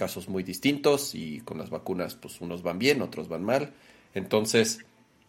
casos 0.00 0.30
muy 0.30 0.42
distintos 0.42 1.14
y 1.14 1.40
con 1.40 1.58
las 1.58 1.68
vacunas 1.68 2.14
pues 2.14 2.40
unos 2.40 2.62
van 2.62 2.78
bien, 2.78 3.02
otros 3.02 3.28
van 3.28 3.44
mal. 3.44 3.74
Entonces, 4.14 4.80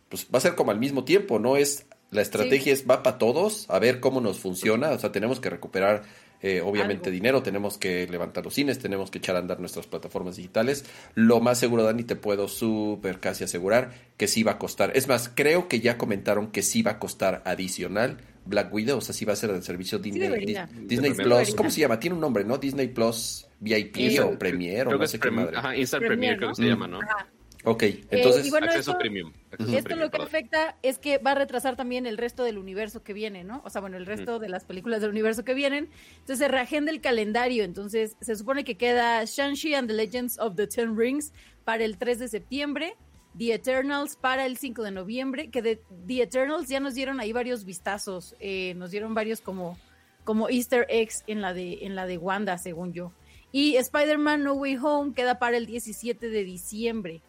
pues 0.08 0.28
va 0.34 0.38
a 0.38 0.42
ser 0.42 0.56
como 0.56 0.72
al 0.72 0.80
mismo 0.80 1.04
tiempo, 1.04 1.40
¿no? 1.40 1.58
Es 1.58 1.86
la 2.10 2.22
estrategia 2.22 2.72
es 2.72 2.90
va 2.90 3.04
para 3.04 3.18
todos, 3.18 3.70
a 3.70 3.80
ver 3.80 4.00
cómo 4.00 4.22
nos 4.22 4.40
funciona, 4.40 4.92
o 4.92 4.98
sea, 4.98 5.12
tenemos 5.12 5.42
que 5.42 5.50
recuperar 5.50 6.04
eh, 6.42 6.62
obviamente 6.62 7.06
Algo. 7.10 7.14
dinero, 7.14 7.44
tenemos 7.44 7.78
que 7.78 8.08
levantar 8.08 8.44
los 8.44 8.54
cines, 8.54 8.80
tenemos 8.80 9.12
que 9.12 9.20
echar 9.20 9.36
a 9.36 9.40
andar 9.40 9.60
nuestras 9.60 9.88
plataformas 9.88 10.38
digitales. 10.38 10.86
Lo 11.16 11.40
más 11.40 11.60
seguro, 11.60 11.84
Dani, 11.84 12.04
te 12.04 12.16
puedo 12.16 12.48
súper 12.48 13.20
casi 13.20 13.44
asegurar 13.44 13.92
que 14.18 14.28
sí 14.28 14.44
va 14.44 14.54
a 14.54 14.58
costar. 14.58 14.92
Es 14.96 15.08
más, 15.08 15.30
creo 15.34 15.68
que 15.68 15.80
ya 15.80 15.98
comentaron 15.98 16.52
que 16.52 16.62
sí 16.64 16.82
va 16.82 16.92
a 16.92 17.00
costar 17.00 17.42
adicional 17.46 18.18
Black 18.46 18.74
Widow, 18.74 18.98
o 18.98 19.02
sea, 19.02 19.14
sí 19.14 19.24
va 19.24 19.34
a 19.34 19.36
ser 19.36 19.52
del 19.52 19.62
servicio 19.64 20.00
Disney, 20.00 20.56
Disney 20.86 21.14
Plus. 21.14 21.54
¿Cómo 21.54 21.70
se 21.70 21.82
llama? 21.82 22.00
Tiene 22.00 22.16
un 22.16 22.22
nombre, 22.22 22.44
¿no? 22.44 22.58
Disney 22.58 22.88
Plus 22.88 23.46
VIP 23.60 23.96
Sí, 23.96 24.18
o 24.20 24.28
creo- 24.30 24.40
Premier 24.40 24.88
o 24.88 24.92
no 24.94 25.00
que 25.00 25.08
sé 25.08 25.18
es 25.18 25.22
qué 25.22 25.30
madre. 25.32 25.58
Ajá, 25.58 25.76
Instant 25.76 26.06
Premier, 26.06 26.38
Premier, 26.38 26.38
creo 26.38 26.50
que 26.50 26.56
se 26.56 26.64
llama, 26.68 26.88
¿no? 26.88 27.02
Ajá. 27.02 27.28
Ok, 27.64 27.84
entonces... 28.10 28.48
y 28.48 28.50
bueno, 28.50 28.66
acceso 28.68 28.92
esto- 28.92 29.00
premium. 29.00 29.32
acceso 29.52 29.70
Esto 29.72 29.84
premium, 29.84 30.00
lo 30.00 30.06
que 30.10 30.12
perdón. 30.18 30.28
afecta 30.28 30.78
es 30.82 30.98
que 30.98 31.20
va 31.20 31.32
a 31.32 31.36
retrasar 31.36 31.76
también 31.76 32.08
el 32.08 32.18
resto 32.18 32.44
del 32.44 32.58
universo 32.58 33.04
que 33.04 33.14
viene, 33.14 33.44
¿no? 33.44 33.62
O 33.64 33.70
sea, 33.70 33.82
bueno, 33.82 33.98
el 33.98 34.06
resto 34.08 34.40
de 34.40 34.50
las 34.50 34.66
películas 34.66 35.02
del 35.02 35.12
universo 35.12 35.44
que 35.44 35.54
vienen. 35.54 35.90
Entonces 36.14 36.40
se 36.40 36.48
reagenda 36.48 36.92
el 36.92 37.02
calendario. 37.02 37.64
Entonces 37.64 38.16
se 38.20 38.36
supone 38.36 38.64
que 38.64 38.78
queda 38.78 39.24
Shang-Chi 39.26 39.76
and 39.76 39.88
the 39.88 39.94
Legends 39.94 40.40
of 40.40 40.56
the 40.56 40.66
Ten 40.66 40.98
Rings 40.98 41.34
para 41.64 41.84
el 41.84 41.98
3 42.00 42.18
de 42.20 42.28
septiembre. 42.30 42.96
The 43.38 43.54
Eternals 43.54 44.16
para 44.16 44.48
el 44.48 44.58
5 44.58 44.82
de 44.82 44.92
noviembre. 44.92 45.50
Que 45.52 45.62
de 45.62 45.82
The 46.08 46.24
Eternals 46.24 46.68
ya 46.68 46.80
nos 46.80 46.96
dieron 46.96 47.20
ahí 47.20 47.32
varios 47.32 47.64
vistazos. 47.64 48.36
eh, 48.40 48.74
nos 48.76 48.90
dieron 48.90 49.14
varios 49.14 49.40
como, 49.40 49.78
como 50.24 50.50
Easter 50.50 50.88
eggs 50.90 51.24
en 51.28 51.42
la, 51.42 51.54
de, 51.54 51.80
en 51.86 51.96
la 51.96 52.08
de 52.08 52.18
Wanda, 52.18 52.58
según 52.58 52.92
yo. 52.92 53.14
Y 53.52 53.76
Spider-Man 53.76 54.44
No 54.44 54.54
Way 54.54 54.78
Home 54.82 55.14
queda 55.14 55.38
para 55.38 55.58
el 55.58 55.68
17 55.68 56.28
de 56.30 56.44
diciembre. 56.44 57.22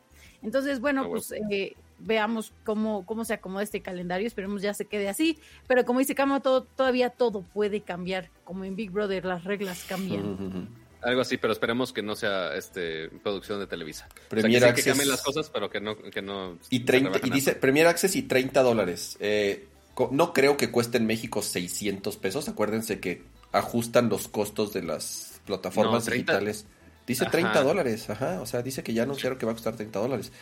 Entonces, 0.43 0.81
bueno, 0.81 1.05
Ah, 1.05 1.09
pues 1.09 1.33
eh, 1.33 1.75
veamos 1.99 2.53
cómo, 2.65 3.07
cómo 3.07 3.25
se 3.25 3.35
acomoda 3.35 3.63
este 3.63 3.81
calendario, 3.81 4.27
esperemos 4.27 4.61
ya 4.63 4.75
se 4.75 4.87
quede 4.87 5.09
así, 5.09 5.39
pero 5.69 5.85
como 5.85 6.01
dice 6.01 6.15
Camo, 6.15 6.41
todo, 6.43 6.65
todavía 6.65 7.11
todo 7.11 7.43
puede 7.43 7.83
cambiar, 7.83 8.31
como 8.45 8.65
en 8.65 8.75
Big 8.77 8.91
Brother 8.91 9.25
las 9.25 9.45
reglas 9.45 9.85
cambian. 9.89 10.69
Algo 11.01 11.21
así, 11.21 11.37
pero 11.37 11.53
esperemos 11.53 11.93
que 11.93 12.03
no 12.03 12.15
sea 12.15 12.55
este 12.57 13.09
producción 13.25 13.59
de 13.59 13.67
Televisa. 13.67 14.09
Premier 14.29 14.59
o 14.59 14.61
sea, 14.61 14.69
que, 14.69 14.71
Access. 14.81 14.85
que 14.85 14.91
cambien 14.91 15.09
las 15.11 15.23
cosas, 15.23 15.51
pero 15.51 15.69
que 15.69 15.81
no, 15.81 15.97
que 15.97 16.23
no 16.23 16.59
Y, 16.71 16.79
se 16.79 16.85
30, 16.85 17.09
rebajen 17.11 17.29
y 17.29 17.35
dice. 17.35 17.55
Premier 17.57 17.87
Access 17.89 18.15
y 18.15 18.23
30 18.23 18.63
dólares. 18.63 19.17
Eh, 19.19 19.67
co- 19.95 20.11
no 20.13 20.33
creo 20.33 20.57
que 20.57 20.71
cueste 20.71 20.99
en 20.99 21.07
México 21.07 21.43
600 21.43 22.17
pesos. 22.19 22.49
Acuérdense 22.49 23.01
que 23.01 23.23
ajustan 23.51 24.09
los 24.09 24.29
costos 24.29 24.73
de 24.73 24.83
las 24.85 25.41
plataformas 25.45 26.05
No, 26.05 26.11
30. 26.11 26.33
digitales. 26.35 26.67
Dice 27.07 27.25
Ajá. 27.25 27.33
30 27.33 27.63
dólares, 27.63 28.09
ajá. 28.11 28.41
O 28.41 28.47
sea, 28.47 28.63
dice 28.63 28.83
que 28.83 28.95
ya 28.95 29.03
anunciaron 29.03 29.39
que 29.39 29.47
va 29.47 29.53
a 29.53 29.55
costar 29.55 29.75
30 29.77 29.99
dólares. 29.99 30.33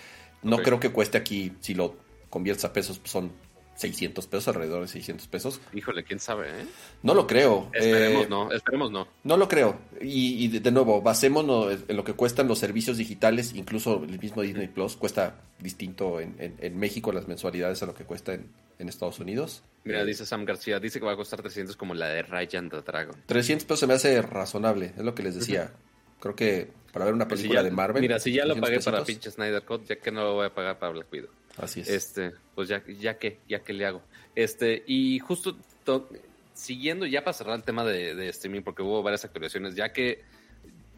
No 0.42 0.58
creo 0.58 0.80
que 0.80 0.90
cueste 0.90 1.18
aquí, 1.18 1.52
si 1.60 1.74
lo 1.74 1.96
conviertes 2.30 2.64
a 2.64 2.72
pesos, 2.72 2.98
pues 2.98 3.10
son 3.10 3.32
600 3.76 4.26
pesos, 4.26 4.48
alrededor 4.48 4.82
de 4.82 4.88
600 4.88 5.26
pesos. 5.28 5.58
Híjole, 5.72 6.04
quién 6.04 6.18
sabe, 6.20 6.48
¿eh? 6.48 6.64
No 7.02 7.14
lo 7.14 7.26
creo. 7.26 7.70
Esperemos 7.72 8.24
Eh, 8.24 8.28
no, 8.28 8.52
esperemos 8.52 8.90
no. 8.90 9.08
No 9.24 9.36
lo 9.38 9.48
creo. 9.48 9.78
Y, 10.02 10.44
y 10.44 10.48
de, 10.48 10.60
de 10.60 10.70
nuevo, 10.70 11.00
basémonos 11.00 11.78
en 11.88 11.96
lo 11.96 12.04
que 12.04 12.12
cuestan 12.12 12.46
los 12.46 12.58
servicios 12.58 12.98
digitales, 12.98 13.54
incluso 13.54 14.02
el 14.04 14.18
mismo 14.18 14.42
Disney 14.42 14.68
Plus 14.68 14.96
cuesta 14.96 15.36
distinto 15.58 16.20
en, 16.20 16.36
en- 16.38 16.56
en 16.60 16.78
México 16.78 17.10
las 17.10 17.26
mensualidades 17.26 17.82
a 17.82 17.86
lo 17.86 17.94
que 17.94 18.04
cuesta 18.04 18.34
en, 18.34 18.46
en 18.78 18.88
Estados 18.90 19.18
Unidos. 19.18 19.62
Mira, 19.84 20.04
dice 20.04 20.26
Sam 20.26 20.44
García, 20.44 20.78
dice 20.78 20.98
que 21.00 21.06
va 21.06 21.12
a 21.12 21.16
costar 21.16 21.40
300 21.40 21.74
como 21.76 21.94
la 21.94 22.08
de 22.08 22.22
Ryan 22.22 22.68
the 22.68 22.82
Dragon. 22.82 23.16
300 23.26 23.64
pesos 23.64 23.80
se 23.80 23.86
me 23.86 23.94
hace 23.94 24.20
razonable, 24.20 24.92
es 24.96 25.02
lo 25.04 25.14
que 25.14 25.22
les 25.22 25.34
decía. 25.36 25.72
Creo 26.20 26.36
que 26.36 26.68
para 26.92 27.04
ver 27.06 27.14
una 27.14 27.26
Pues 27.26 27.40
si 27.40 27.44
película 27.44 27.60
ya- 27.62 27.64
de 27.68 27.70
Marvel. 27.74 28.00
Mira, 28.02 28.18
si 28.20 28.32
ya 28.32 28.44
lo 28.44 28.54
300 28.54 28.84
pagué 28.84 28.84
para 28.96 29.04
pinche 29.04 29.30
Snyder 29.30 29.62
Cut, 29.62 29.84
ya 29.86 29.96
que 29.96 30.10
no 30.10 30.22
lo 30.24 30.34
voy 30.34 30.46
a 30.46 30.54
pagar 30.54 30.78
para 30.78 30.92
Black 30.92 31.06
Widow. 31.12 31.30
Así 31.56 31.80
es. 31.80 31.88
Este, 31.88 32.32
pues 32.54 32.68
ya, 32.68 32.82
ya 32.86 33.18
que, 33.18 33.38
ya 33.48 33.60
que 33.60 33.72
le 33.72 33.86
hago. 33.86 34.02
Este, 34.34 34.82
y 34.86 35.18
justo 35.18 35.56
to- 35.84 36.08
siguiendo 36.54 37.06
ya 37.06 37.22
para 37.24 37.32
cerrar 37.32 37.56
el 37.56 37.62
tema 37.64 37.84
de, 37.84 38.14
de 38.14 38.28
streaming, 38.28 38.62
porque 38.62 38.82
hubo 38.82 39.02
varias 39.02 39.24
actualizaciones, 39.24 39.74
ya 39.74 39.92
que 39.92 40.22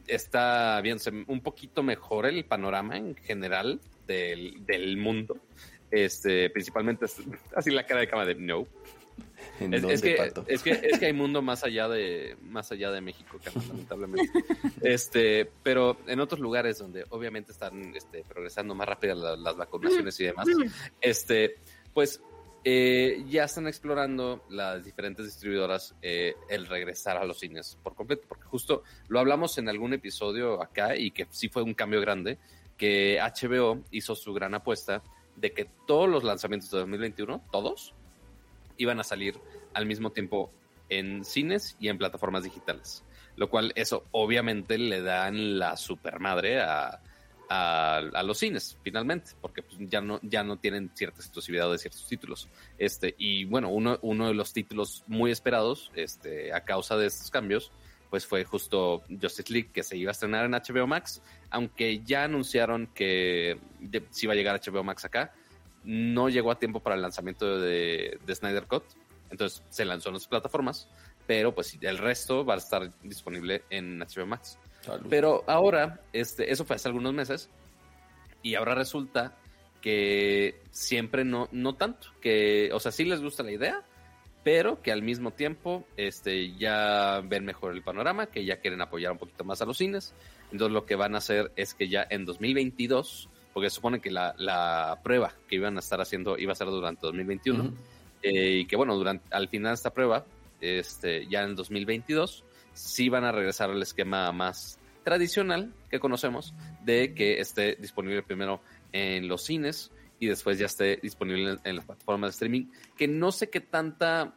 está 0.06 0.80
viéndose 0.82 1.10
un 1.26 1.40
poquito 1.40 1.82
mejor 1.82 2.26
el 2.26 2.44
panorama 2.44 2.96
en 2.96 3.14
general 3.14 3.80
del, 4.06 4.64
del 4.66 4.96
mundo. 4.96 5.36
Este, 5.90 6.48
principalmente 6.50 7.04
así 7.54 7.70
la 7.70 7.84
cara 7.86 8.00
de 8.00 8.08
cama 8.08 8.24
de 8.24 8.34
no. 8.34 8.66
¿En 9.60 9.74
Es, 9.74 9.82
dónde, 9.82 9.94
es 9.94 10.02
que, 10.02 10.14
Pato? 10.16 10.44
es, 10.48 10.62
que, 10.62 10.70
es 10.70 10.98
que 10.98 11.06
hay 11.06 11.12
mundo 11.12 11.42
más 11.42 11.62
allá 11.64 11.88
de 11.88 12.36
más 12.42 12.70
allá 12.72 12.90
de 12.90 13.00
México, 13.00 13.38
lamentablemente. 13.68 14.30
Este, 14.80 15.50
pero 15.62 15.98
en 16.06 16.20
otros 16.20 16.40
lugares 16.40 16.78
donde 16.78 17.04
obviamente 17.10 17.52
están 17.52 17.94
este, 17.94 18.24
progresando 18.24 18.74
más 18.74 18.88
rápido 18.88 19.14
la- 19.14 19.36
las 19.36 19.56
vacunaciones 19.56 20.18
y 20.20 20.24
demás, 20.24 20.46
este, 21.00 21.56
pues 21.92 22.20
eh, 22.64 23.24
ya 23.28 23.44
están 23.44 23.66
explorando 23.66 24.44
las 24.48 24.84
diferentes 24.84 25.26
distribuidoras 25.26 25.96
eh, 26.00 26.34
el 26.48 26.66
regresar 26.66 27.16
a 27.16 27.24
los 27.24 27.40
cines 27.40 27.76
por 27.82 27.94
completo, 27.96 28.22
porque 28.28 28.44
justo 28.44 28.84
lo 29.08 29.18
hablamos 29.18 29.58
en 29.58 29.68
algún 29.68 29.92
episodio 29.94 30.62
acá 30.62 30.96
y 30.96 31.10
que 31.10 31.26
sí 31.30 31.48
fue 31.48 31.62
un 31.62 31.74
cambio 31.74 32.00
grande, 32.00 32.38
que 32.76 33.18
HBO 33.20 33.82
hizo 33.90 34.14
su 34.14 34.32
gran 34.32 34.54
apuesta 34.54 35.02
de 35.36 35.52
que 35.52 35.68
todos 35.86 36.08
los 36.08 36.22
lanzamientos 36.24 36.70
de 36.70 36.78
2021, 36.78 37.44
todos, 37.50 37.94
iban 38.76 39.00
a 39.00 39.04
salir 39.04 39.38
al 39.74 39.86
mismo 39.86 40.10
tiempo 40.10 40.50
en 40.88 41.24
cines 41.24 41.76
y 41.80 41.88
en 41.88 41.98
plataformas 41.98 42.44
digitales. 42.44 43.04
Lo 43.36 43.48
cual 43.48 43.72
eso 43.76 44.04
obviamente 44.10 44.76
le 44.76 45.00
dan 45.00 45.58
la 45.58 45.76
supermadre 45.76 46.60
a, 46.60 47.00
a, 47.48 48.22
los 48.24 48.38
cines, 48.38 48.78
finalmente, 48.82 49.32
porque 49.40 49.62
pues, 49.62 49.76
ya, 49.80 50.00
no, 50.00 50.20
ya 50.22 50.42
no 50.42 50.58
tienen 50.58 50.90
cierta 50.94 51.20
exclusividad 51.20 51.70
de 51.70 51.78
ciertos 51.78 52.06
títulos. 52.06 52.48
Este, 52.78 53.14
y 53.18 53.44
bueno, 53.44 53.68
uno, 53.70 53.98
uno 54.02 54.28
de 54.28 54.34
los 54.34 54.52
títulos 54.52 55.04
muy 55.06 55.30
esperados 55.30 55.90
este, 55.94 56.52
a 56.52 56.62
causa 56.64 56.96
de 56.96 57.06
estos 57.06 57.30
cambios, 57.30 57.72
pues 58.10 58.26
fue 58.26 58.44
justo 58.44 59.02
Justice 59.08 59.52
League, 59.52 59.70
que 59.72 59.82
se 59.82 59.96
iba 59.96 60.10
a 60.10 60.12
estrenar 60.12 60.44
en 60.44 60.52
HBO 60.52 60.86
Max, 60.86 61.22
aunque 61.50 62.02
ya 62.04 62.24
anunciaron 62.24 62.86
que 62.94 63.58
de- 63.80 64.06
si 64.10 64.26
iba 64.26 64.34
a 64.34 64.36
llegar 64.36 64.60
HBO 64.60 64.84
Max 64.84 65.04
acá, 65.04 65.34
no 65.84 66.28
llegó 66.28 66.50
a 66.50 66.58
tiempo 66.58 66.80
para 66.80 66.96
el 66.96 67.02
lanzamiento 67.02 67.58
de, 67.58 68.18
de 68.24 68.34
Snyder 68.34 68.66
Cut, 68.66 68.84
entonces 69.30 69.62
se 69.70 69.84
lanzó 69.84 70.10
en 70.10 70.14
las 70.14 70.26
plataformas, 70.26 70.88
pero 71.26 71.54
pues 71.54 71.78
el 71.80 71.98
resto 71.98 72.44
va 72.44 72.54
a 72.54 72.58
estar 72.58 72.90
disponible 73.02 73.62
en 73.70 73.98
HBO 73.98 74.26
Max. 74.26 74.58
Salud. 74.82 75.06
Pero 75.08 75.44
ahora, 75.46 76.00
este, 76.12 76.50
eso 76.52 76.64
fue 76.64 76.76
hace 76.76 76.88
algunos 76.88 77.14
meses, 77.14 77.48
y 78.42 78.54
ahora 78.54 78.74
resulta 78.74 79.36
que 79.80 80.60
siempre 80.70 81.24
no, 81.24 81.48
no 81.52 81.74
tanto, 81.74 82.08
que, 82.20 82.70
o 82.72 82.80
sea, 82.80 82.92
sí 82.92 83.04
les 83.04 83.20
gusta 83.20 83.42
la 83.42 83.52
idea, 83.52 83.84
pero 84.44 84.82
que 84.82 84.90
al 84.92 85.02
mismo 85.02 85.32
tiempo 85.32 85.84
este, 85.96 86.56
ya 86.56 87.20
ven 87.24 87.44
mejor 87.44 87.72
el 87.72 87.82
panorama, 87.82 88.26
que 88.26 88.44
ya 88.44 88.60
quieren 88.60 88.80
apoyar 88.80 89.12
un 89.12 89.18
poquito 89.18 89.44
más 89.44 89.62
a 89.62 89.66
los 89.66 89.78
cines. 89.78 90.14
Entonces 90.50 90.72
lo 90.72 90.84
que 90.84 90.96
van 90.96 91.14
a 91.14 91.18
hacer 91.18 91.52
es 91.56 91.74
que 91.74 91.88
ya 91.88 92.06
en 92.10 92.24
2022, 92.24 93.28
porque 93.52 93.70
se 93.70 93.76
supone 93.76 94.00
que 94.00 94.10
la, 94.10 94.34
la 94.38 95.00
prueba 95.02 95.32
que 95.48 95.56
iban 95.56 95.76
a 95.76 95.80
estar 95.80 96.00
haciendo 96.00 96.38
iba 96.38 96.52
a 96.52 96.56
ser 96.56 96.68
durante 96.68 97.00
2021, 97.06 97.64
Ujú. 97.64 97.74
eh, 98.22 98.58
y 98.58 98.64
que 98.66 98.76
bueno, 98.76 98.96
durante, 98.96 99.24
al 99.34 99.48
final 99.48 99.70
de 99.72 99.74
esta 99.74 99.92
prueba, 99.92 100.24
este, 100.60 101.26
ya 101.26 101.42
en 101.42 101.54
2022, 101.56 102.44
sí 102.72 103.08
van 103.08 103.24
a 103.24 103.32
regresar 103.32 103.70
al 103.70 103.82
esquema 103.82 104.30
más 104.32 104.78
tradicional 105.04 105.74
que 105.90 105.98
conocemos 106.00 106.54
de 106.84 107.12
que 107.14 107.40
esté 107.40 107.74
disponible 107.76 108.22
primero 108.22 108.62
en 108.92 109.26
los 109.28 109.42
cines 109.44 109.90
y 110.20 110.26
después 110.28 110.58
ya 110.58 110.66
esté 110.66 110.98
disponible 111.02 111.50
en, 111.50 111.60
en 111.64 111.76
las 111.76 111.84
plataformas 111.84 112.28
de 112.30 112.32
streaming, 112.34 112.66
que 112.96 113.08
no 113.08 113.32
sé 113.32 113.50
qué 113.50 113.60
tanta, 113.60 114.36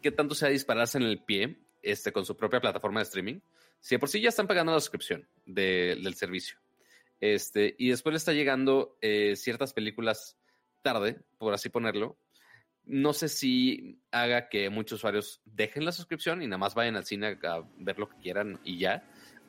qué 0.00 0.12
tanto 0.12 0.34
sea 0.36 0.48
dispararse 0.48 0.98
en 0.98 1.04
el 1.04 1.18
pie 1.18 1.58
este, 1.82 2.12
con 2.12 2.24
su 2.24 2.36
propia 2.36 2.60
plataforma 2.60 3.00
de 3.00 3.04
streaming, 3.04 3.40
si 3.80 3.96
de 3.96 3.98
por 3.98 4.08
sí 4.08 4.20
ya 4.20 4.28
están 4.28 4.46
pagando 4.46 4.72
la 4.72 4.78
suscripción 4.80 5.26
de- 5.44 5.98
del 6.00 6.14
servicio. 6.14 6.56
Este, 7.22 7.76
y 7.78 7.90
después 7.90 8.12
le 8.12 8.16
está 8.16 8.32
llegando 8.32 8.98
eh, 9.00 9.36
ciertas 9.36 9.72
películas 9.72 10.36
tarde, 10.82 11.20
por 11.38 11.54
así 11.54 11.68
ponerlo. 11.68 12.18
No 12.84 13.12
sé 13.12 13.28
si 13.28 14.00
haga 14.10 14.48
que 14.48 14.68
muchos 14.70 14.98
usuarios 14.98 15.40
dejen 15.44 15.84
la 15.84 15.92
suscripción 15.92 16.42
y 16.42 16.48
nada 16.48 16.58
más 16.58 16.74
vayan 16.74 16.96
al 16.96 17.06
cine 17.06 17.38
a 17.44 17.62
ver 17.78 18.00
lo 18.00 18.08
que 18.08 18.16
quieran 18.16 18.58
y 18.64 18.78
ya, 18.78 19.08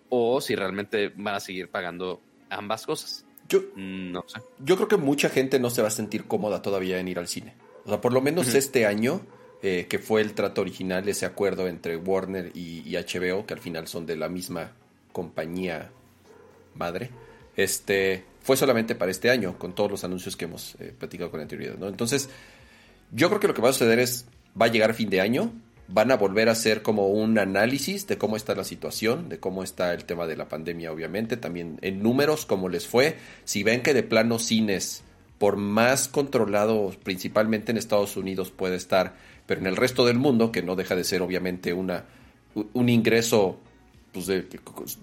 o 0.09 0.39
si 0.39 0.53
realmente 0.53 1.11
van 1.15 1.33
a 1.33 1.39
seguir 1.39 1.71
pagando 1.71 2.21
ambas 2.51 2.85
cosas. 2.85 3.25
Yo, 3.49 3.63
No 3.75 4.23
sé. 4.27 4.39
yo 4.59 4.75
creo 4.75 4.87
que 4.87 4.97
mucha 4.97 5.29
gente 5.29 5.59
no 5.59 5.71
se 5.71 5.81
va 5.81 5.87
a 5.87 5.91
sentir 5.91 6.25
cómoda 6.25 6.61
todavía 6.61 6.99
en 6.99 7.07
ir 7.07 7.17
al 7.17 7.27
cine. 7.27 7.55
O 7.85 7.89
sea, 7.89 7.99
por 7.99 8.13
lo 8.13 8.21
menos 8.21 8.53
este 8.53 8.85
año, 8.85 9.25
eh, 9.63 9.87
que 9.89 9.97
fue 9.97 10.21
el 10.21 10.35
trato 10.35 10.61
original, 10.61 11.09
ese 11.09 11.25
acuerdo 11.25 11.67
entre 11.67 11.97
Warner 11.97 12.51
y, 12.53 12.87
y 12.87 12.97
HBO, 12.97 13.47
que 13.47 13.55
al 13.55 13.59
final 13.59 13.87
son 13.87 14.05
de 14.05 14.15
la 14.15 14.29
misma 14.29 14.73
compañía 15.11 15.89
madre, 16.75 17.09
este, 17.55 18.23
fue 18.41 18.57
solamente 18.57 18.95
para 18.95 19.11
este 19.11 19.29
año, 19.29 19.57
con 19.57 19.73
todos 19.73 19.89
los 19.91 20.03
anuncios 20.03 20.35
que 20.35 20.45
hemos 20.45 20.75
eh, 20.79 20.93
platicado 20.97 21.31
con 21.31 21.39
anterioridad, 21.41 21.77
¿no? 21.77 21.87
Entonces, 21.87 22.29
yo 23.11 23.29
creo 23.29 23.39
que 23.39 23.47
lo 23.47 23.53
que 23.53 23.61
va 23.61 23.69
a 23.69 23.73
suceder 23.73 23.99
es, 23.99 24.25
va 24.59 24.65
a 24.65 24.69
llegar 24.69 24.93
fin 24.93 25.09
de 25.09 25.21
año, 25.21 25.51
van 25.87 26.11
a 26.11 26.17
volver 26.17 26.49
a 26.49 26.53
hacer 26.53 26.81
como 26.81 27.09
un 27.09 27.37
análisis 27.37 28.07
de 28.07 28.17
cómo 28.17 28.37
está 28.37 28.55
la 28.55 28.63
situación, 28.63 29.29
de 29.29 29.39
cómo 29.39 29.63
está 29.63 29.93
el 29.93 30.05
tema 30.05 30.25
de 30.27 30.37
la 30.37 30.47
pandemia, 30.47 30.91
obviamente, 30.91 31.37
también 31.37 31.77
en 31.81 32.01
números, 32.01 32.45
cómo 32.45 32.69
les 32.69 32.87
fue. 32.87 33.17
Si 33.43 33.63
ven 33.63 33.81
que 33.83 33.93
de 33.93 34.01
plano 34.03 34.39
cines, 34.39 35.03
por 35.37 35.57
más 35.57 36.07
controlado, 36.07 36.91
principalmente 37.03 37.71
en 37.71 37.77
Estados 37.77 38.15
Unidos, 38.17 38.49
puede 38.49 38.77
estar, 38.77 39.15
pero 39.45 39.59
en 39.59 39.67
el 39.67 39.75
resto 39.75 40.05
del 40.05 40.17
mundo, 40.17 40.51
que 40.51 40.63
no 40.63 40.75
deja 40.75 40.95
de 40.95 41.03
ser 41.03 41.21
obviamente 41.21 41.73
una, 41.73 42.05
un 42.55 42.89
ingreso, 42.89 43.59
pues 44.13 44.25
de- 44.27 44.47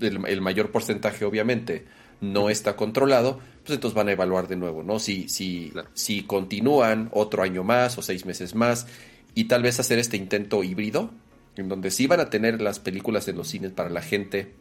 el 0.01 0.40
mayor 0.40 0.70
porcentaje, 0.72 1.24
obviamente, 1.26 1.84
no 2.21 2.51
está 2.51 2.77
controlado, 2.77 3.39
pues 3.64 3.77
entonces 3.77 3.95
van 3.95 4.09
a 4.09 4.12
evaluar 4.12 4.49
de 4.49 4.57
nuevo, 4.57 4.83
¿no? 4.83 4.99
Si, 4.99 5.29
si, 5.29 5.71
Claro. 5.73 5.89
si 5.95 6.23
continúan 6.23 7.09
otro 7.12 7.43
año 7.43 7.64
más 7.64 7.97
o 7.99 8.03
seis 8.03 8.27
meses 8.27 8.55
más 8.55 8.87
y 9.35 9.45
tal 9.45 9.62
vez 9.62 9.81
hacer 9.81 9.99
este 9.99 10.16
intento 10.16 10.62
híbrido, 10.62 11.11
en 11.57 11.68
donde 11.68 11.91
sí 11.91 12.07
van 12.07 12.21
a 12.21 12.31
tener 12.31 12.61
las 12.61 12.79
películas 12.79 13.29
en 13.29 13.37
los 13.37 13.49
cines 13.49 13.73
para 13.73 13.91
la 13.91 14.03
gente 14.03 14.53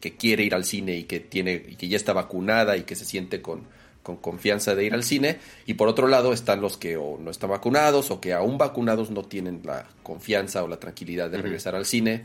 que 0.00 0.16
quiere 0.16 0.42
ir 0.42 0.54
al 0.54 0.64
cine 0.64 0.96
y 0.96 1.04
que 1.04 1.20
tiene 1.20 1.62
y 1.68 1.76
que 1.76 1.88
ya 1.88 1.96
está 1.96 2.12
vacunada 2.12 2.76
y 2.76 2.82
que 2.82 2.96
se 2.96 3.04
siente 3.04 3.40
con, 3.40 3.62
con 4.02 4.16
confianza 4.16 4.74
de 4.74 4.84
ir 4.84 4.94
al 4.94 5.04
cine 5.04 5.38
y 5.66 5.74
por 5.74 5.88
otro 5.88 6.08
lado 6.08 6.32
están 6.32 6.60
los 6.60 6.76
que 6.76 6.96
o 6.96 7.18
no 7.18 7.30
están 7.30 7.50
vacunados 7.50 8.10
o 8.10 8.20
que 8.20 8.32
aún 8.32 8.58
vacunados 8.58 9.10
no 9.10 9.22
tienen 9.22 9.60
la 9.64 9.86
confianza 10.02 10.64
o 10.64 10.68
la 10.68 10.80
tranquilidad 10.80 11.30
de 11.30 11.38
regresar 11.38 11.76
al 11.76 11.86
cine 11.86 12.22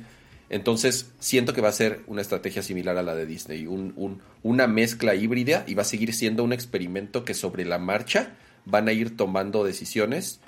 entonces 0.49 1.11
siento 1.19 1.53
que 1.53 1.61
va 1.61 1.69
a 1.69 1.73
ser 1.73 2.01
una 2.07 2.21
estrategia 2.21 2.61
similar 2.61 2.97
a 2.97 3.03
la 3.03 3.15
de 3.15 3.25
Disney 3.25 3.67
un, 3.67 3.93
un- 3.95 4.21
una 4.43 4.67
mezcla 4.67 5.13
híbrida 5.15 5.63
y 5.67 5.73
va 5.73 5.81
a 5.81 5.85
seguir 5.85 6.13
siendo 6.13 6.43
un 6.43 6.53
experimento 6.53 7.25
que 7.25 7.33
sobre 7.33 7.65
la 7.65 7.79
marcha 7.79 8.35
van 8.65 8.87
a 8.87 8.93
ir 8.93 9.17
tomando 9.17 9.63
decisiones 9.63 10.39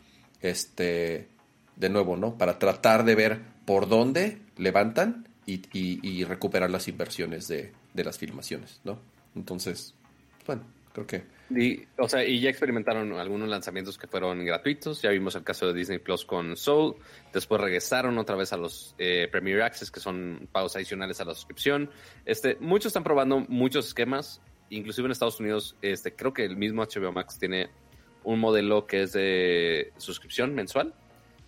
este 0.41 1.28
de 1.76 1.89
nuevo 1.89 2.18
no 2.18 2.38
para 2.38 2.60
tratar 2.60 3.04
de 3.06 3.16
ver 3.16 3.39
por 3.66 3.88
dónde 3.88 4.39
levantan 4.58 5.28
y, 5.45 5.62
y- 5.74 6.00
y 6.08 6.24
recuperar 6.24 6.70
las 6.70 6.88
inversiones 6.88 7.47
de, 7.47 7.72
de 7.93 8.04
las 8.04 8.18
filmaciones, 8.18 8.82
¿no? 8.84 9.00
Entonces, 9.36 9.95
bueno, 10.45 10.64
creo 10.93 11.08
que 11.08 11.24
Y, 11.50 11.84
o 11.97 12.08
sea, 12.08 12.24
y 12.24 12.39
ya 12.39 12.50
experimentaron 12.50 13.12
algunos 13.14 13.50
lanzamientos 13.50 13.97
que 13.97 14.08
fueron 14.08 14.45
gratuitos. 14.45 15.02
Ya 15.02 15.10
vimos 15.10 15.36
el 15.36 15.43
caso 15.43 15.68
de 15.68 15.74
Disney 15.74 15.97
Plus 15.97 16.24
con 16.24 16.56
Soul. 16.56 16.95
Después 17.34 17.60
regresaron 17.60 18.18
otra 18.20 18.36
vez 18.36 18.54
a 18.54 18.58
los 18.58 18.93
eh, 19.00 19.28
Premier 19.32 19.62
Access, 19.64 19.89
que 19.89 20.00
son 20.00 20.47
pagos 20.52 20.76
adicionales 20.76 21.20
a 21.22 21.26
la 21.26 21.34
suscripción. 21.34 21.89
Este, 22.26 22.58
muchos 22.60 22.88
están 22.88 23.04
probando 23.04 23.39
muchos 23.47 23.88
esquemas. 23.88 24.41
Inclusive 24.70 25.08
en 25.08 25.12
Estados 25.12 25.39
Unidos, 25.39 25.76
este, 25.82 26.16
creo 26.16 26.34
que 26.34 26.45
el 26.45 26.56
mismo 26.56 26.84
HBO 26.84 27.12
Max 27.12 27.39
tiene 27.39 27.70
un 28.24 28.39
modelo 28.39 28.86
que 28.86 29.02
es 29.04 29.14
de 29.14 29.91
suscripción 29.97 30.54
mensual. 30.54 30.93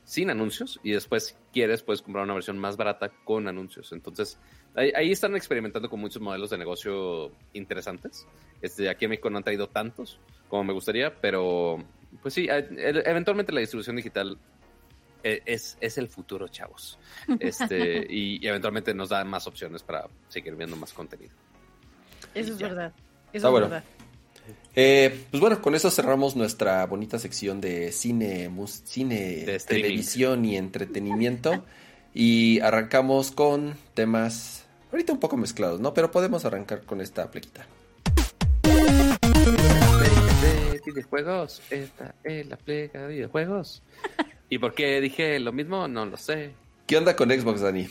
sin 0.03 0.31
anuncios 0.31 0.79
y 0.83 0.91
después, 0.91 1.27
si 1.27 1.35
quieres, 1.53 1.83
puedes 1.83 2.01
comprar 2.01 2.25
una 2.25 2.33
versión 2.33 2.57
más 2.57 2.75
barata 2.75 3.09
con 3.23 3.47
anuncios. 3.47 3.93
Entonces, 3.93 4.39
ahí, 4.75 4.91
ahí 4.95 5.11
están 5.11 5.35
experimentando 5.35 5.89
con 5.89 5.99
muchos 5.99 6.21
modelos 6.21 6.49
de 6.49 6.57
negocio 6.57 7.31
interesantes. 7.53 8.25
Este, 8.61 8.89
aquí 8.89 9.05
en 9.05 9.09
México 9.11 9.29
no 9.29 9.37
han 9.37 9.43
traído 9.43 9.67
tantos 9.67 10.19
como 10.49 10.63
me 10.65 10.73
gustaría, 10.73 11.13
pero 11.21 11.77
pues 12.21 12.33
sí, 12.33 12.47
eh, 12.49 12.67
eventualmente 13.05 13.51
la 13.53 13.61
distribución 13.61 13.95
digital 13.95 14.37
eh, 15.23 15.41
es, 15.45 15.77
es 15.79 15.97
el 15.97 16.07
futuro, 16.09 16.47
chavos. 16.49 16.99
Este, 17.39 18.05
y, 18.09 18.43
y 18.43 18.47
eventualmente 18.47 18.93
nos 18.93 19.09
da 19.09 19.23
más 19.23 19.47
opciones 19.47 19.81
para 19.83 20.07
seguir 20.27 20.55
viendo 20.55 20.75
más 20.75 20.91
contenido. 20.93 21.31
Eso 22.33 22.53
es 22.53 22.59
Ya. 22.59 22.67
verdad. 22.67 22.93
Eso 23.33 23.37
Está 23.37 23.47
es 23.47 23.51
bueno. 23.51 23.69
verdad. 23.69 23.83
Eh, 24.75 25.25
pues 25.29 25.39
bueno, 25.39 25.61
con 25.61 25.75
eso 25.75 25.89
cerramos 25.91 26.35
nuestra 26.35 26.85
bonita 26.85 27.19
sección 27.19 27.61
de 27.61 27.91
cine, 27.91 28.49
mus- 28.49 28.81
cine, 28.85 29.45
De 29.45 29.59
televisión 29.59 30.43
y 30.45 30.57
entretenimiento. 30.57 31.63
y 32.13 32.59
arrancamos 32.59 33.31
con 33.31 33.75
temas 33.93 34.60
ahorita 34.91 35.13
un 35.13 35.19
poco 35.19 35.37
mezclados, 35.37 35.79
¿no? 35.79 35.93
Pero 35.93 36.11
podemos 36.11 36.45
arrancar 36.45 36.81
con 36.83 37.01
esta 37.01 37.29
plequita. 37.29 37.65
de 40.41 40.81
videojuegos. 40.85 41.61
Esta 41.69 42.15
es 42.23 42.47
la 42.47 42.57
pleca 42.57 43.01
de 43.01 43.07
videojuegos. 43.07 43.83
¿Y 44.49 44.59
por 44.59 44.73
qué 44.73 44.99
dije 45.01 45.39
lo 45.39 45.51
mismo? 45.51 45.87
No 45.87 46.05
lo 46.05 46.17
sé. 46.17 46.53
¿Qué 46.87 46.97
onda 46.97 47.15
con 47.15 47.29
Xbox, 47.29 47.61
Dani? 47.61 47.87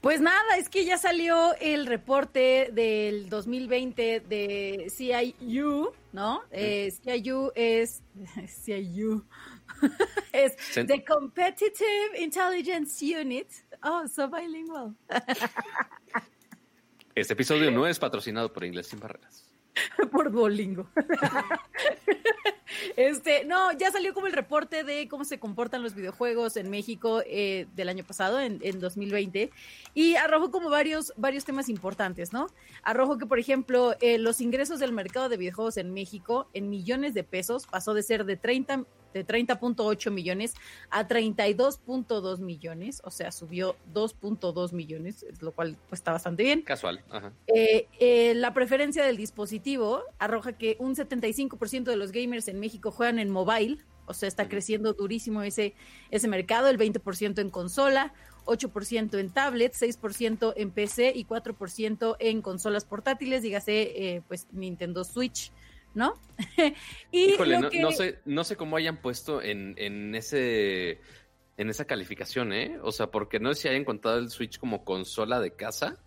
Pues 0.00 0.20
nada, 0.20 0.56
es 0.58 0.68
que 0.68 0.84
ya 0.84 0.96
salió 0.96 1.56
el 1.60 1.86
reporte 1.86 2.70
del 2.72 3.28
2020 3.28 4.20
de 4.20 4.86
CIU, 4.94 5.92
¿no? 6.12 6.42
Eh, 6.52 6.92
CIU 7.02 7.50
es 7.56 8.02
CIU 8.64 9.24
es 10.32 10.56
The 10.74 11.04
Competitive 11.04 12.18
Intelligence 12.18 13.04
Unit. 13.04 13.48
Oh, 13.82 14.06
so 14.08 14.28
bilingual. 14.28 14.94
Este 17.14 17.32
episodio 17.32 17.72
no 17.72 17.84
es 17.84 17.98
patrocinado 17.98 18.52
por 18.52 18.64
Inglés 18.64 18.86
Sin 18.86 19.00
Barreras. 19.00 19.44
por 20.12 20.30
Duolingo. 20.30 20.88
Este, 22.96 23.44
no, 23.44 23.72
ya 23.72 23.90
salió 23.90 24.12
como 24.14 24.26
el 24.26 24.32
reporte 24.32 24.84
de 24.84 25.08
cómo 25.08 25.24
se 25.24 25.38
comportan 25.38 25.82
los 25.82 25.94
videojuegos 25.94 26.56
en 26.56 26.70
México 26.70 27.22
eh, 27.26 27.66
del 27.74 27.88
año 27.88 28.04
pasado, 28.04 28.40
en, 28.40 28.58
en 28.62 28.78
2020, 28.78 29.50
y 29.94 30.16
arrojó 30.16 30.50
como 30.50 30.70
varios, 30.70 31.12
varios 31.16 31.44
temas 31.44 31.68
importantes, 31.68 32.32
¿no? 32.32 32.48
Arrojó 32.82 33.18
que, 33.18 33.26
por 33.26 33.38
ejemplo, 33.38 33.96
eh, 34.00 34.18
los 34.18 34.40
ingresos 34.40 34.80
del 34.80 34.92
mercado 34.92 35.28
de 35.28 35.36
videojuegos 35.36 35.76
en 35.76 35.92
México 35.92 36.48
en 36.54 36.70
millones 36.70 37.14
de 37.14 37.24
pesos 37.24 37.66
pasó 37.66 37.94
de 37.94 38.02
ser 38.02 38.24
de 38.24 38.36
30 38.36 38.84
de 39.14 39.26
30.8 39.26 40.10
millones 40.10 40.54
a 40.90 41.06
32.2 41.06 42.38
millones, 42.38 43.00
o 43.04 43.10
sea, 43.10 43.32
subió 43.32 43.76
2.2 43.92 44.72
millones, 44.72 45.24
lo 45.40 45.52
cual 45.52 45.76
pues, 45.88 46.00
está 46.00 46.12
bastante 46.12 46.42
bien. 46.42 46.62
Casual. 46.62 47.02
Ajá. 47.10 47.32
Eh, 47.46 47.88
eh, 48.00 48.34
la 48.34 48.54
preferencia 48.54 49.04
del 49.04 49.16
dispositivo 49.16 50.02
arroja 50.18 50.52
que 50.52 50.76
un 50.78 50.94
75% 50.94 51.84
de 51.84 51.96
los 51.96 52.12
gamers 52.12 52.48
en 52.48 52.60
México 52.60 52.90
juegan 52.90 53.18
en 53.18 53.30
mobile, 53.30 53.78
o 54.06 54.14
sea, 54.14 54.28
está 54.28 54.48
creciendo 54.48 54.94
durísimo 54.94 55.42
ese, 55.42 55.74
ese 56.10 56.28
mercado, 56.28 56.68
el 56.68 56.78
20% 56.78 57.40
en 57.40 57.50
consola, 57.50 58.14
8% 58.46 59.18
en 59.18 59.30
tablet, 59.30 59.74
6% 59.74 60.54
en 60.56 60.70
PC 60.70 61.12
y 61.14 61.26
4% 61.26 62.16
en 62.18 62.42
consolas 62.42 62.84
portátiles, 62.84 63.42
dígase, 63.42 64.16
eh, 64.16 64.22
pues 64.26 64.46
Nintendo 64.52 65.04
Switch, 65.04 65.52
¿no? 65.98 66.14
y 67.10 67.32
Híjole, 67.32 67.58
no, 67.58 67.68
que- 67.68 67.80
no 67.80 67.90
sé, 67.92 68.20
no 68.24 68.44
sé 68.44 68.56
cómo 68.56 68.76
hayan 68.76 69.02
puesto 69.02 69.42
en, 69.42 69.74
en 69.76 70.14
ese 70.14 71.00
en 71.58 71.68
esa 71.70 71.86
calificación, 71.86 72.52
¿eh? 72.52 72.78
O 72.82 72.92
sea, 72.92 73.08
porque 73.10 73.40
no 73.40 73.52
sé 73.52 73.62
si 73.62 73.68
hayan 73.68 73.84
contado 73.84 74.18
el 74.18 74.30
Switch 74.30 74.58
como 74.60 74.84
consola 74.84 75.40
de 75.40 75.56
casa 75.56 75.98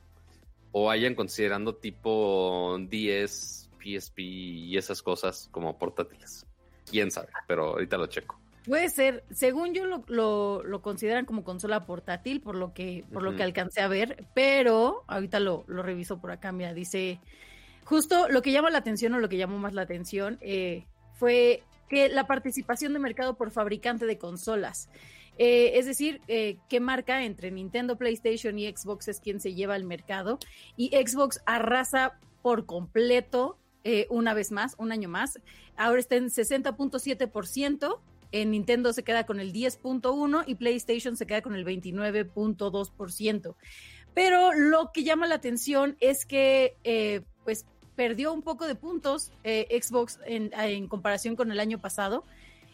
o 0.72 0.89
hayan 0.89 1.14
considerando 1.14 1.76
tipo 1.76 2.78
10, 2.89 3.70
PSP 3.78 4.22
y 4.22 4.78
esas 4.78 5.02
cosas 5.02 5.50
como 5.52 5.78
portátiles. 5.78 6.46
Quién 6.89 7.12
sabe, 7.12 7.28
pero 7.48 7.72
ahorita 7.72 7.98
lo 7.98 8.08
checo. 8.08 8.39
Puede 8.66 8.89
ser, 8.89 9.26
según 9.32 9.74
yo 9.74 9.86
lo, 9.86 10.06
lo, 10.08 10.64
lo 10.64 10.82
consideran 10.82 11.26
como 11.26 11.44
consola 11.44 11.86
portátil, 11.86 12.39
por 12.39 12.56
lo 12.56 12.74
que, 12.74 13.04
por 13.12 13.24
lo 13.24 13.36
que 13.36 13.44
alcancé 13.44 13.82
a 13.82 13.88
ver, 13.89 14.28
pero 14.34 15.04
ahorita 15.08 15.42
lo, 15.42 15.66
lo 15.68 15.84
reviso 15.84 16.22
por 16.22 16.32
acá, 16.32 16.52
mira, 16.54 16.74
dice, 16.74 17.20
justo 17.92 18.30
lo 18.30 18.42
que 18.42 18.54
llama 18.54 18.70
la 18.70 18.78
atención 18.78 19.14
o 19.16 19.20
lo 19.20 19.28
que 19.28 19.36
llamó 19.36 19.60
más 19.60 19.74
la 19.74 19.82
atención 19.82 20.38
eh, 20.39 20.86
fue 21.16 21.62
que 21.89 22.08
la 22.08 22.26
participación 22.26 22.94
de 22.94 23.00
mercado 23.00 23.36
por 23.36 23.52
fabricante 23.52 24.06
de 24.06 24.18
consolas. 24.18 24.88
Eh, 25.38 25.78
es 25.78 25.88
decir, 25.88 26.22
eh, 26.30 26.56
qué 26.70 26.80
marca 26.80 27.26
entre 27.26 27.52
Nintendo, 27.52 27.98
PlayStation 27.98 28.58
y 28.58 28.72
Xbox 28.72 29.10
es 29.10 29.20
quien 29.20 29.42
se 29.42 29.54
lleva 29.56 29.76
al 29.76 29.84
mercado. 29.84 30.39
Y 30.78 30.92
Xbox 30.96 31.42
arrasa 31.46 32.18
por 32.42 32.66
completo 32.66 33.58
una 34.10 34.34
vez 34.34 34.52
más, 34.52 34.76
un 34.78 34.94
año 34.94 35.10
más. 35.10 35.42
Ahora 35.76 36.00
está 36.00 36.16
en 36.16 36.30
60.7%. 36.30 38.00
En 38.32 38.52
Nintendo 38.52 38.94
se 38.94 39.04
queda 39.04 39.26
con 39.26 39.42
el 39.42 39.52
10.1% 39.52 40.46
y 40.48 40.56
PlayStation 40.56 41.18
se 41.18 41.26
queda 41.26 41.42
con 41.42 41.56
el 41.56 41.66
29.2%. 41.66 43.56
Pero 44.14 44.54
lo 44.54 44.92
que 44.94 45.04
llama 45.04 45.28
la 45.28 45.36
atención 45.36 45.98
es 46.00 46.26
que, 46.26 47.26
pues, 47.44 47.66
perdió 47.96 48.34
un 48.34 48.42
poco 48.42 48.68
de 48.68 48.76
puntos 48.76 49.32
eh, 49.44 49.68
Xbox 49.82 50.20
en, 50.26 50.52
en 50.54 50.88
comparación 50.88 51.36
con 51.36 51.52
el 51.52 51.60
año 51.60 51.80
pasado. 51.80 52.24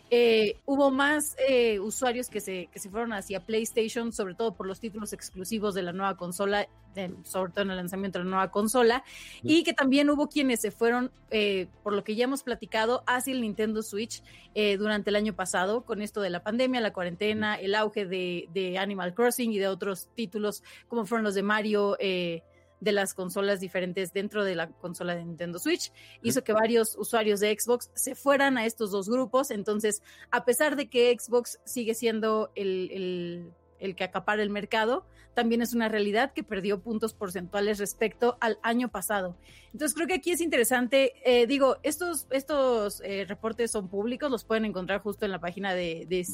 Eh, 0.10 0.56
hubo 0.66 0.90
más 0.90 1.36
eh, 1.50 1.82
usuarios 1.82 2.30
que 2.30 2.40
se, 2.40 2.70
que 2.72 2.80
se 2.80 2.90
fueron 2.90 3.12
hacia 3.12 3.42
PlayStation, 3.42 4.14
sobre 4.14 4.36
todo 4.36 4.54
por 4.56 4.66
los 4.66 4.80
títulos 4.80 5.12
exclusivos 5.12 5.74
de 5.76 5.82
la 5.82 5.92
nueva 5.92 6.16
consola, 6.16 6.66
de- 6.96 7.14
sobre 7.24 7.52
todo 7.52 7.66
en 7.66 7.72
el 7.72 7.76
lanzamiento 7.76 8.18
de 8.18 8.24
la 8.24 8.30
nueva 8.32 8.50
consola, 8.50 9.04
y 9.44 9.64
que 9.66 9.74
también 9.74 10.10
hubo 10.10 10.30
quienes 10.30 10.62
se 10.62 10.72
fueron, 10.72 11.12
eh, 11.30 11.68
por 11.84 11.92
lo 11.92 12.06
que 12.06 12.16
ya 12.16 12.24
hemos 12.24 12.44
platicado, 12.44 13.04
hacia 13.06 13.34
el 13.34 13.42
Nintendo 13.42 13.84
Switch 13.84 14.24
eh, 14.56 14.78
durante 14.78 15.10
el 15.10 15.18
año 15.18 15.34
pasado, 15.36 15.82
con 15.84 16.02
esto 16.02 16.22
de 16.22 16.30
la 16.30 16.42
pandemia, 16.42 16.80
la 16.80 16.94
cuarentena, 16.94 17.56
el 17.56 17.76
auge 17.76 18.06
de, 18.06 18.48
de 18.54 18.78
Animal 18.78 19.14
Crossing 19.14 19.52
y 19.52 19.60
de 19.60 19.68
otros 19.68 20.08
títulos 20.16 20.64
como 20.88 21.06
fueron 21.06 21.26
los 21.26 21.36
de 21.36 21.44
Mario. 21.44 21.98
eh, 22.00 22.44
de 22.80 22.92
las 22.92 23.14
consolas 23.14 23.60
diferentes 23.60 24.14
dentro 24.14 24.44
de 24.44 24.56
la 24.56 24.68
consola 24.70 25.16
de 25.16 25.26
Nintendo 25.26 25.58
Switch, 25.60 25.92
hizo 26.22 26.44
que 26.44 26.54
varios 26.54 26.96
usuarios 26.98 27.40
de 27.40 27.58
Xbox 27.60 27.90
se 27.96 28.14
fueran 28.16 28.58
a 28.58 28.66
estos 28.66 28.92
dos 28.92 29.10
grupos. 29.10 29.50
Entonces, 29.52 30.04
a 30.32 30.46
pesar 30.46 30.76
de 30.76 30.88
que 30.90 31.16
Xbox 31.18 31.60
sigue 31.66 31.94
siendo 31.94 32.52
el, 32.56 32.90
el- 32.92 33.52
el 33.80 33.96
que 33.96 34.04
acapara 34.04 34.42
el 34.42 34.50
mercado, 34.50 35.06
también 35.36 35.62
es 35.62 35.76
una 35.76 35.88
realidad 35.88 36.34
que 36.34 36.44
perdió 36.44 36.82
puntos 36.82 37.14
porcentuales 37.14 37.78
respecto 37.78 38.36
al 38.42 38.58
año 38.64 38.90
pasado. 38.90 39.38
Entonces, 39.72 39.94
creo 39.94 40.08
que 40.08 40.16
aquí 40.16 40.32
es 40.32 40.42
interesante. 40.42 41.14
eh, 41.24 41.46
digo, 41.46 41.78
estos, 41.84 42.26
estos 42.32 43.02
eh, 43.02 43.26
reportes 43.28 43.70
son 43.70 43.88
públicos, 43.88 44.32
los 44.32 44.44
pueden 44.46 44.66
encontrar 44.66 45.02
justo 45.02 45.26
en 45.26 45.32
la 45.32 45.40
página 45.40 45.76
de, 45.76 46.06
de. 46.10 46.26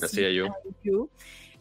CIU. 0.81 1.09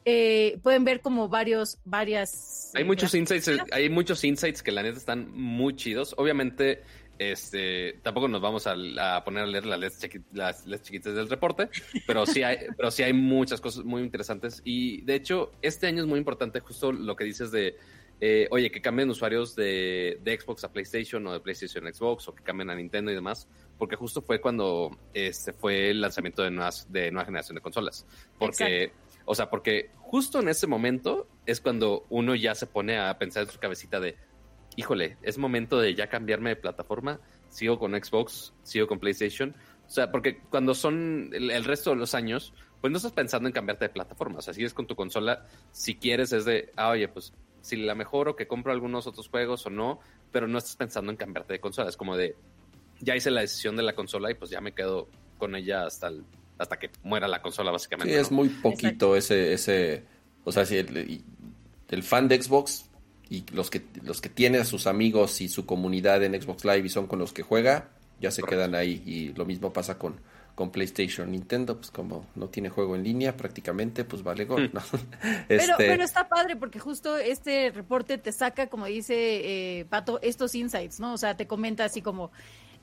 Eh, 0.05 0.59
pueden 0.63 0.85
ver 0.85 1.01
como 1.01 1.29
varios, 1.29 1.79
varias. 1.85 2.73
Hay 2.75 2.83
eh, 2.83 2.85
muchos 2.85 3.15
insights, 3.15 3.49
gráficas. 3.49 3.79
hay 3.79 3.89
muchos 3.89 4.25
insights 4.25 4.63
que 4.63 4.73
la 4.73 4.83
neta 4.83 4.99
están 4.99 5.31
muy 5.33 5.77
chidos. 5.77 6.15
Obviamente, 6.19 6.83
este, 7.19 7.99
tampoco 8.03 8.27
nos 8.27 8.41
vamos 8.41 8.67
a, 8.67 8.75
a 9.17 9.23
poner 9.25 9.45
a 9.45 9.47
leer 9.47 9.65
las 9.67 9.79
letras, 9.79 10.03
chiqui- 10.03 10.25
las 10.33 10.67
letras 10.67 10.87
chiquitas 10.89 11.15
del 11.15 11.29
reporte, 11.29 11.69
pero 12.07 12.27
sí 12.27 12.43
hay, 12.43 12.59
pero 12.77 12.91
sí 12.91 13.03
hay 13.05 13.13
muchas 13.13 13.61
cosas 13.61 13.85
muy 13.85 14.03
interesantes. 14.03 14.61
Y 14.65 15.03
de 15.03 15.15
hecho, 15.15 15.53
este 15.63 15.87
año 15.87 16.03
es 16.03 16.09
muy 16.09 16.19
importante 16.19 16.59
justo 16.61 16.91
lo 16.91 17.15
que 17.15 17.23
dices 17.25 17.53
de, 17.53 17.77
eh, 18.21 18.49
oye, 18.51 18.71
que 18.73 18.81
cambien 18.81 19.09
usuarios 19.09 19.55
de, 19.55 20.19
de 20.25 20.41
Xbox 20.41 20.65
a 20.65 20.73
PlayStation 20.73 21.25
o 21.29 21.33
de 21.33 21.41
PlayStation 21.41 21.87
a 21.87 21.93
Xbox 21.93 22.27
o 22.29 22.35
que 22.35 22.43
cambien 22.43 22.71
a 22.71 22.75
Nintendo 22.75 23.13
y 23.13 23.15
demás, 23.15 23.47
porque 23.79 23.95
justo 23.95 24.21
fue 24.23 24.41
cuando 24.41 24.91
este 25.15 25.53
fue 25.53 25.91
el 25.91 26.01
lanzamiento 26.01 26.43
de 26.43 26.51
nuevas, 26.51 26.91
de 26.93 27.13
nueva 27.13 27.27
generación 27.27 27.55
de 27.55 27.61
consolas. 27.61 28.05
Porque 28.39 28.91
o 29.25 29.35
sea, 29.35 29.51
porque 29.51 29.91
justo 29.97 30.41
en 30.41 30.49
ese 30.49 30.67
momento 30.67 31.29
es 31.47 31.61
cuando 31.61 32.07
uno 32.11 32.35
ya 32.35 32.55
se 32.55 32.67
pone 32.67 32.99
a 32.99 33.19
pensar 33.19 33.45
en 33.45 33.51
su 33.51 33.59
cabecita 33.59 34.01
de, 34.01 34.17
híjole, 34.77 35.17
es 35.23 35.39
momento 35.39 35.79
de 35.81 35.95
ya 35.95 36.09
cambiarme 36.09 36.51
de 36.51 36.57
plataforma, 36.57 37.21
sigo 37.49 37.79
con 37.79 37.93
Xbox, 37.93 38.53
sigo 38.63 38.87
con 38.87 38.99
PlayStation. 38.99 39.55
O 39.87 39.91
sea, 39.91 40.11
porque 40.11 40.41
cuando 40.51 40.75
son 40.75 41.31
el, 41.33 41.65
resto 41.65 41.91
de 41.91 41.97
los 41.97 42.15
años, 42.15 42.55
pues 42.81 42.91
no 42.91 42.97
estás 42.97 43.13
pensando 43.13 43.49
en 43.49 43.53
cambiarte 43.53 43.87
de 43.87 43.89
plataforma. 43.91 44.39
O 44.39 44.43
sea, 44.43 44.55
sigues 44.55 44.75
con 44.75 44.87
tu 44.87 44.97
consola, 44.97 45.47
si 45.71 45.97
quieres 45.97 46.33
es 46.33 46.45
de, 46.45 46.73
ah, 46.77 46.91
oye, 46.91 47.09
pues 47.09 47.33
si 47.61 47.77
la 47.77 47.95
mejoro, 47.95 48.35
que 48.35 48.47
compro 48.47 48.73
algunos 48.73 49.07
otros 49.07 49.29
juegos 49.29 49.67
o 49.67 49.71
no, 49.71 50.01
pero 50.33 50.49
no 50.49 50.59
estás 50.59 50.77
pensando 50.77 51.11
en 51.11 51.17
cambiarte 51.17 51.53
de 51.53 51.61
consola. 51.61 51.89
Es 51.89 51.97
como 51.97 52.17
de, 52.17 52.37
ya 53.01 53.15
hice 53.15 53.31
la 53.31 53.43
decisión 53.43 53.77
de 53.77 53.83
la 53.83 53.95
consola 53.95 54.31
y 54.31 54.35
pues 54.35 54.51
ya 54.51 54.61
me 54.61 54.73
quedo 54.73 55.09
con 55.39 55.55
ella 55.55 55.87
hasta 55.87 56.09
el, 56.09 56.25
hasta 56.59 56.79
que 56.79 56.91
muera 57.03 57.29
la 57.29 57.43
consola, 57.43 57.71
básicamente. 57.71 58.13
Sí, 58.13 58.21
es 58.21 58.31
muy 58.31 58.49
poquito 58.49 59.17
ese, 59.17 59.53
ese, 59.53 60.05
o 60.45 60.53
sea, 60.53 60.65
si 60.65 60.77
el, 60.77 62.03
fan 62.03 62.29
de 62.29 62.41
Xbox 62.41 62.87
y 63.29 63.45
los 63.53 63.71
que, 63.71 63.85
los 64.03 64.21
que 64.21 64.29
tiene 64.29 64.59
a 64.59 64.65
sus 64.65 64.87
amigos 64.87 65.41
y 65.41 65.49
su 65.49 65.67
comunidad 65.67 66.23
en 66.23 66.41
Xbox 66.41 66.65
Live 66.65 66.87
y 66.87 66.89
son 66.89 67.07
con 67.07 67.19
los 67.19 67.33
que 67.33 67.43
juega, 67.43 67.91
ya 68.21 68.31
se 68.31 68.41
Correcto. 68.41 68.65
quedan 68.65 68.75
ahí 68.75 69.03
y 69.05 69.29
lo 69.35 69.45
mismo 69.45 69.73
pasa 69.73 69.99
con, 69.99 70.21
con 70.55 70.71
PlayStation. 70.71 71.31
Nintendo, 71.31 71.77
pues 71.77 71.91
como 71.91 72.27
no 72.35 72.49
tiene 72.49 72.69
juego 72.69 72.95
en 72.95 73.03
línea 73.03 73.37
prácticamente, 73.37 74.05
pues 74.05 74.23
vale 74.23 74.45
gol. 74.45 74.71
¿no? 74.73 74.81
pero, 75.49 75.63
este 75.63 75.75
pero 75.77 76.05
está 76.05 76.29
padre 76.29 76.57
porque 76.57 76.79
justo 76.79 77.17
este 77.17 77.71
reporte 77.71 78.19
te 78.19 78.33
saca, 78.33 78.69
como 78.69 78.87
dice 78.87 79.15
eh, 79.15 79.85
Pato, 79.87 80.21
estos 80.23 80.55
insights, 80.55 81.01
¿no? 81.01 81.15
O 81.15 81.19
sea, 81.19 81.37
te 81.37 81.47
comenta 81.47 81.85
así 81.85 82.03
como... 82.03 82.31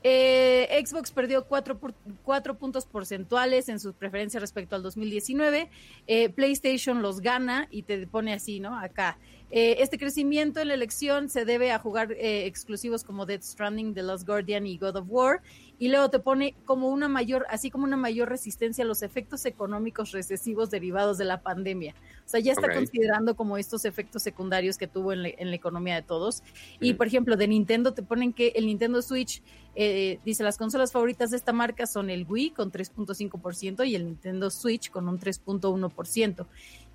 Eh, 0.01 0.81
Xbox 0.85 1.11
perdió 1.11 1.45
cuatro, 1.45 1.77
cuatro, 2.23 2.57
puntos 2.57 2.85
porcentuales 2.85 3.67
en 3.67 3.79
sus 3.79 3.93
preferencias 3.93 4.41
respecto 4.41 4.75
al 4.75 4.83
2019. 4.83 5.69
Eh, 6.07 6.29
PlayStation 6.29 7.01
los 7.01 7.19
gana 7.19 7.67
y 7.69 7.83
te 7.83 8.07
pone 8.07 8.33
así, 8.33 8.59
¿no? 8.59 8.77
Acá. 8.77 9.17
Eh, 9.51 9.77
este 9.79 9.97
crecimiento 9.97 10.59
en 10.59 10.67
la 10.67 10.75
elección 10.75 11.27
se 11.27 11.43
debe 11.43 11.71
a 11.71 11.79
jugar 11.79 12.11
exclusivos 12.11 13.03
como 13.03 13.25
Dead 13.25 13.41
Stranding, 13.41 13.95
The 13.95 14.03
Lost 14.03 14.27
Guardian 14.27 14.67
y 14.67 14.77
God 14.77 14.97
of 14.97 15.05
War. 15.09 15.41
Y 15.79 15.87
luego 15.87 16.09
te 16.09 16.19
pone 16.19 16.55
como 16.65 16.89
una 16.89 17.07
mayor, 17.07 17.45
así 17.49 17.71
como 17.71 17.85
una 17.85 17.95
mayor 17.97 18.29
resistencia 18.29 18.83
a 18.83 18.87
los 18.87 19.01
efectos 19.01 19.45
económicos 19.45 20.11
recesivos 20.11 20.69
derivados 20.69 21.17
de 21.17 21.25
la 21.25 21.41
pandemia. 21.41 21.95
O 22.25 22.29
sea, 22.29 22.41
ya 22.41 22.51
está 22.51 22.71
considerando 22.71 23.35
como 23.35 23.57
estos 23.57 23.85
efectos 23.85 24.21
secundarios 24.21 24.77
que 24.77 24.87
tuvo 24.87 25.13
en, 25.13 25.23
la 25.23 25.55
economía 25.55 25.95
de 25.95 26.01
todos. 26.01 26.43
Y 26.81 26.93
por 26.93 27.07
ejemplo, 27.07 27.37
de 27.37 27.47
Nintendo 27.47 27.93
te 27.93 28.03
ponen 28.03 28.33
que 28.33 28.49
el 28.55 28.65
Nintendo 28.65 29.01
Switch, 29.01 29.41
eh, 29.73 30.19
dice, 30.25 30.43
las 30.43 30.57
consolas 30.57 30.91
favoritas 30.91 31.31
de 31.31 31.37
esta 31.37 31.53
marca 31.53 31.87
son 31.87 32.09
el 32.09 32.25
Wii 32.27 32.51
con 32.51 32.71
3.5% 32.71 33.87
y 33.87 33.95
el 33.95 34.05
Nintendo 34.05 34.49
Switch 34.49 34.91
con 34.91 35.07
un 35.07 35.17
3.1%. 35.17 36.45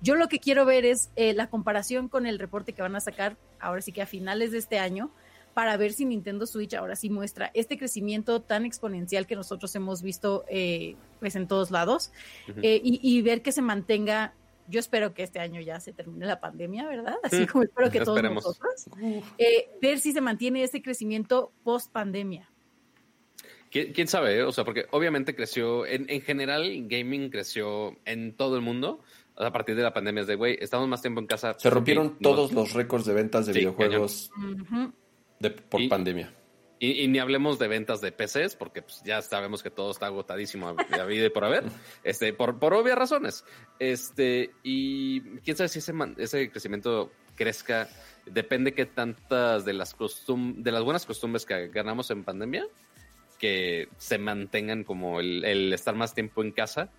Yo 0.01 0.15
lo 0.15 0.27
que 0.27 0.39
quiero 0.39 0.65
ver 0.65 0.85
es 0.85 1.09
eh, 1.15 1.33
la 1.33 1.49
comparación 1.49 2.07
con 2.07 2.27
el 2.27 2.37
reporte 2.37 2.73
que 2.73 2.83
van 2.83 2.95
a 2.95 2.99
sacar 2.99 3.35
ahora 3.59 3.81
sí 3.81 3.91
que 3.91 4.03
a 4.03 4.05
finales 4.05 4.51
de 4.51 4.59
este 4.59 4.77
año 4.77 5.09
para 5.55 5.77
ver 5.77 5.93
si 5.93 6.03
Nintendo 6.03 6.45
Switch 6.45 6.73
ahora 6.73 6.97
sí 6.97 7.09
muestra 7.09 7.49
este 7.53 7.77
crecimiento 7.77 8.41
tan 8.41 8.65
exponencial 8.65 9.25
que 9.25 9.37
nosotros 9.37 9.73
hemos 9.75 10.01
visto 10.01 10.43
eh, 10.49 10.97
pues 11.21 11.37
en 11.37 11.47
todos 11.47 11.71
lados 11.71 12.11
eh, 12.61 12.81
y, 12.83 13.21
ver 13.21 13.41
que 13.41 13.53
se 13.53 13.61
mantenga. 13.61 14.33
Yo 14.67 14.81
espero 14.81 15.13
que 15.13 15.23
este 15.23 15.39
año 15.39 15.61
ya 15.61 15.79
se 15.79 15.93
termine 15.93 16.25
la 16.25 16.41
pandemia, 16.41 16.85
¿verdad? 16.87 17.15
Así 17.23 17.47
como 17.47 17.63
espero 17.63 17.89
que 17.89 18.01
todos 18.01 18.21
nosotros. 18.21 18.89
ver 19.81 19.99
si 19.99 20.11
se 20.11 20.19
mantiene 20.19 20.61
ese 20.61 20.81
crecimiento 20.81 21.53
post 21.63 21.89
pandemia. 21.89 22.51
¿Quién, 23.71 24.07
sabe? 24.07 24.43
O 24.43 24.51
sea, 24.51 24.65
porque 24.65 24.87
obviamente 24.91 25.35
creció, 25.35 25.85
en, 25.85 26.09
en 26.09 26.21
general, 26.21 26.87
gaming 26.87 27.29
creció 27.29 27.97
en 28.03 28.35
todo 28.35 28.57
el 28.57 28.61
mundo 28.61 29.01
a 29.37 29.51
partir 29.51 29.75
de 29.75 29.83
la 29.83 29.93
pandemia 29.93 30.21
es 30.21 30.27
de, 30.27 30.35
güey, 30.35 30.57
estamos 30.61 30.87
más 30.87 31.01
tiempo 31.01 31.19
en 31.19 31.27
casa. 31.27 31.55
Se 31.57 31.69
rompieron 31.69 32.17
todos 32.19 32.53
los 32.53 32.73
récords 32.73 33.05
de 33.05 33.13
ventas 33.13 33.45
de 33.45 33.53
videojuegos 33.53 34.31
de, 35.39 35.51
por 35.51 35.87
pandemia. 35.87 36.33
Y, 36.77 37.07
ni 37.07 37.19
hablemos 37.19 37.57
de 37.57 37.67
ventas 37.67 38.01
de 38.01 38.11
PCs, 38.11 38.55
porque 38.55 38.81
pues, 38.81 39.01
ya 39.03 39.21
sabemos 39.21 39.63
que 39.63 39.69
todo 39.69 39.91
está 39.91 40.07
agotadísimo 40.07 40.67
a, 40.67 41.05
vida 41.05 41.25
y 41.25 41.29
por 41.29 41.45
haber, 41.45 41.63
este, 42.03 42.33
por, 42.33 42.59
por 42.59 42.73
obvias 42.73 42.97
razones. 42.97 43.45
Este, 43.79 44.51
y 44.61 45.21
quién 45.39 45.55
sabe 45.55 45.69
si 45.69 45.79
ese, 45.79 45.93
ese 46.17 46.51
crecimiento 46.51 47.11
crezca, 47.35 47.89
depende 48.25 48.73
que 48.73 48.85
tantas 48.85 49.65
de 49.65 49.73
las, 49.73 49.93
costum 49.93 50.61
de 50.61 50.71
las 50.71 50.83
buenas 50.83 51.05
costumbres 51.05 51.45
que 51.45 51.69
ganamos 51.69 52.11
en 52.11 52.23
pandemia, 52.23 52.67
que 53.39 53.87
se 53.97 54.17
mantengan 54.17 54.83
como 54.83 55.19
el, 55.19 55.43
el 55.45 55.73
estar 55.73 55.95
más 55.95 56.13
tiempo 56.13 56.43
en 56.43 56.51
casa 56.51 56.91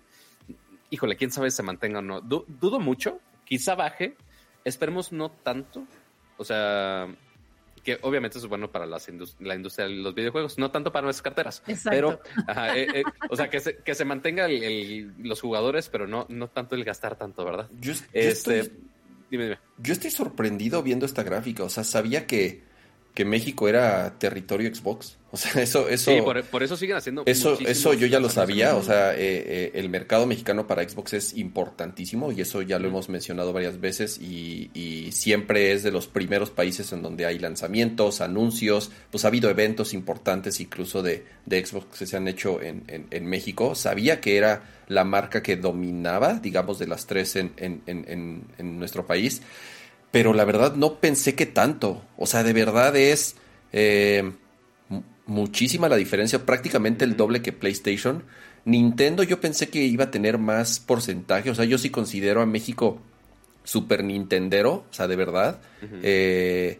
híjole, 0.89 1.15
quién 1.15 1.31
sabe 1.31 1.51
si 1.51 1.57
se 1.57 1.63
mantenga 1.63 1.99
o 1.99 2.01
no. 2.01 2.21
dudo 2.21 2.79
mucho, 2.79 3.19
quizá 3.45 3.75
baje, 3.75 4.15
esperemos 4.63 5.11
no 5.11 5.29
tanto. 5.31 5.85
O 6.37 6.43
sea, 6.43 7.07
que 7.87 7.97
obviamente 8.01 8.37
es 8.37 8.45
bueno 8.45 8.69
para 8.69 8.85
las 8.85 9.07
la 9.39 9.55
industria 9.55 9.87
de 9.87 9.93
los 9.93 10.13
videojuegos, 10.13 10.57
no 10.57 10.71
tanto 10.71 10.91
para 10.91 11.05
nuestras 11.05 11.21
carteras. 11.23 11.63
Pero, 11.89 12.19
eh, 12.75 12.85
eh, 12.95 13.03
o 13.29 13.35
sea, 13.37 13.49
que 13.49 13.61
se, 13.61 13.77
que 13.77 13.95
se 13.95 14.03
mantenga 14.03 14.45
los 15.19 15.39
jugadores, 15.39 15.87
pero 15.87 16.05
no, 16.05 16.25
no 16.27 16.49
tanto 16.49 16.75
el 16.75 16.83
gastar 16.83 17.15
tanto, 17.15 17.45
¿verdad? 17.45 17.69
Yo, 17.79 17.93
este, 17.93 18.27
estoy, 18.27 18.71
dime, 19.31 19.45
dime. 19.45 19.59
Yo 19.77 19.93
estoy 19.93 20.11
sorprendido 20.11 20.83
viendo 20.83 21.05
esta 21.05 21.23
gráfica, 21.23 21.63
o 21.63 21.69
sea, 21.69 21.85
sabía 21.85 22.27
que 22.27 22.61
que 23.17 23.25
México 23.25 23.67
era 23.67 24.13
territorio 24.19 24.73
Xbox. 24.73 25.17
O 25.29 25.35
sea, 25.35 25.61
eso, 25.61 25.89
eso. 25.89 26.09
Sí, 26.11 26.21
por, 26.21 26.63
eso 26.63 26.77
siguen 26.77 26.95
haciendo. 26.95 27.23
Eso, 27.25 27.59
eso 27.59 27.93
yo 27.93 28.07
ya 28.07 28.19
lo 28.21 28.29
sabía. 28.29 28.75
O 28.77 28.81
sea, 28.81 29.13
eh, 29.13 29.17
eh, 29.19 29.71
el 29.73 29.89
mercado 29.89 30.25
mexicano 30.25 30.67
para 30.67 30.87
Xbox 30.87 31.13
es 31.13 31.35
importantísimo 31.35 32.31
y 32.31 32.39
eso 32.39 32.61
ya 32.61 32.79
lo 32.79 32.87
hemos 32.87 33.09
mencionado 33.09 33.51
varias 33.51 33.81
veces 33.81 34.19
y, 34.21 35.09
siempre 35.11 35.73
es 35.73 35.83
de 35.83 35.91
los 35.91 36.07
primeros 36.07 36.49
países 36.49 36.93
en 36.93 37.01
donde 37.01 37.25
hay 37.25 37.39
lanzamientos, 37.39 38.21
anuncios. 38.21 38.89
Pues 39.11 39.25
ha 39.25 39.27
habido 39.27 39.49
eventos 39.49 39.93
importantes 39.93 40.61
incluso 40.61 41.03
de, 41.03 41.25
de 41.45 41.65
Xbox 41.65 41.99
que 41.99 42.05
se 42.05 42.15
han 42.15 42.27
hecho 42.29 42.61
en, 42.61 42.85
en, 42.87 43.25
México. 43.25 43.75
Sabía 43.75 44.21
que 44.21 44.37
era 44.37 44.63
la 44.87 45.03
marca 45.03 45.43
que 45.43 45.57
dominaba, 45.57 46.35
digamos, 46.35 46.79
de 46.79 46.87
las 46.87 47.05
tres 47.05 47.35
en, 47.35 47.51
en 47.57 48.79
nuestro 48.79 49.05
país 49.05 49.41
pero 50.17 50.33
la 50.33 50.45
verdad 50.45 50.73
no 50.73 50.95
pensé 50.95 51.35
que 51.35 51.45
tanto. 51.45 52.01
O 52.17 52.25
sea, 52.25 52.41
de 52.41 52.51
verdad 52.51 52.95
es 52.95 53.35
eh, 53.71 54.31
muchísima 55.27 55.89
la 55.89 55.95
diferencia, 55.95 56.43
prácticamente 56.43 57.05
el 57.05 57.15
doble 57.15 57.43
que 57.43 57.51
PlayStation. 57.53 58.23
Nintendo 58.65 59.21
yo 59.21 59.39
pensé 59.39 59.69
que 59.69 59.83
iba 59.83 60.05
a 60.05 60.09
tener 60.09 60.39
más 60.39 60.79
porcentaje, 60.79 61.51
o 61.51 61.53
sea, 61.53 61.65
yo 61.65 61.77
sí 61.77 61.91
considero 61.91 62.41
a 62.41 62.47
México 62.47 62.99
super 63.63 64.03
Nintendero, 64.03 64.85
o 64.89 64.91
sea, 64.91 65.07
de 65.07 65.15
verdad. 65.17 65.61
Eh, 66.01 66.79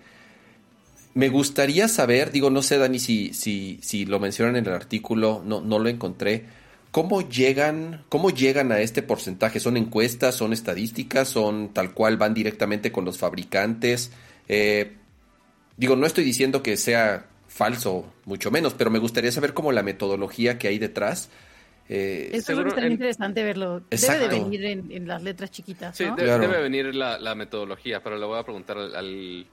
me 1.13 1.29
gustaría 1.29 1.87
saber, 1.89 2.31
digo, 2.31 2.49
no 2.49 2.63
sé, 2.63 2.79
Dani, 2.79 2.97
si, 2.97 3.35
si, 3.35 3.77
si 3.83 4.07
lo 4.07 4.19
mencionan 4.19 4.55
en 4.55 4.65
el 4.65 4.73
artículo, 4.73 5.43
no, 5.45 5.61
no 5.61 5.77
lo 5.77 5.89
encontré 5.89 6.45
¿Cómo 6.91 7.27
llegan, 7.27 8.03
¿Cómo 8.09 8.29
llegan 8.29 8.71
a 8.71 8.79
este 8.79 9.03
porcentaje? 9.03 9.59
¿Son 9.59 9.77
encuestas? 9.77 10.35
¿Son 10.35 10.53
estadísticas? 10.53 11.27
¿Son 11.27 11.73
tal 11.73 11.93
cual 11.93 12.17
van 12.17 12.33
directamente 12.33 12.91
con 12.91 13.05
los 13.05 13.17
fabricantes? 13.17 14.11
Eh, 14.47 14.93
digo, 15.75 15.95
no 15.95 16.05
estoy 16.05 16.23
diciendo 16.23 16.63
que 16.63 16.77
sea 16.77 17.27
falso, 17.47 18.11
mucho 18.25 18.51
menos, 18.51 18.73
pero 18.73 18.89
me 18.89 18.99
gustaría 18.99 19.31
saber 19.31 19.53
cómo 19.53 19.71
la 19.71 19.83
metodología 19.83 20.57
que 20.57 20.67
hay 20.67 20.79
detrás. 20.79 21.29
Eh, 21.89 22.31
Eso 22.33 22.61
es 22.61 22.73
que 22.73 22.87
interesante 22.87 23.43
verlo. 23.43 23.81
Debe 23.89 24.19
de 24.19 24.27
venir 24.27 24.65
en, 24.65 25.07
las 25.07 25.23
letras 25.23 25.51
chiquitas. 25.51 25.95
Sí, 25.95 26.05
debe, 26.17 26.61
venir 26.61 26.93
la, 26.93 27.35
metodología, 27.35 28.03
pero 28.03 28.17
le 28.17 28.25
voy 28.25 28.39
a 28.39 28.43
preguntar 28.43 28.77
al, 28.77 29.47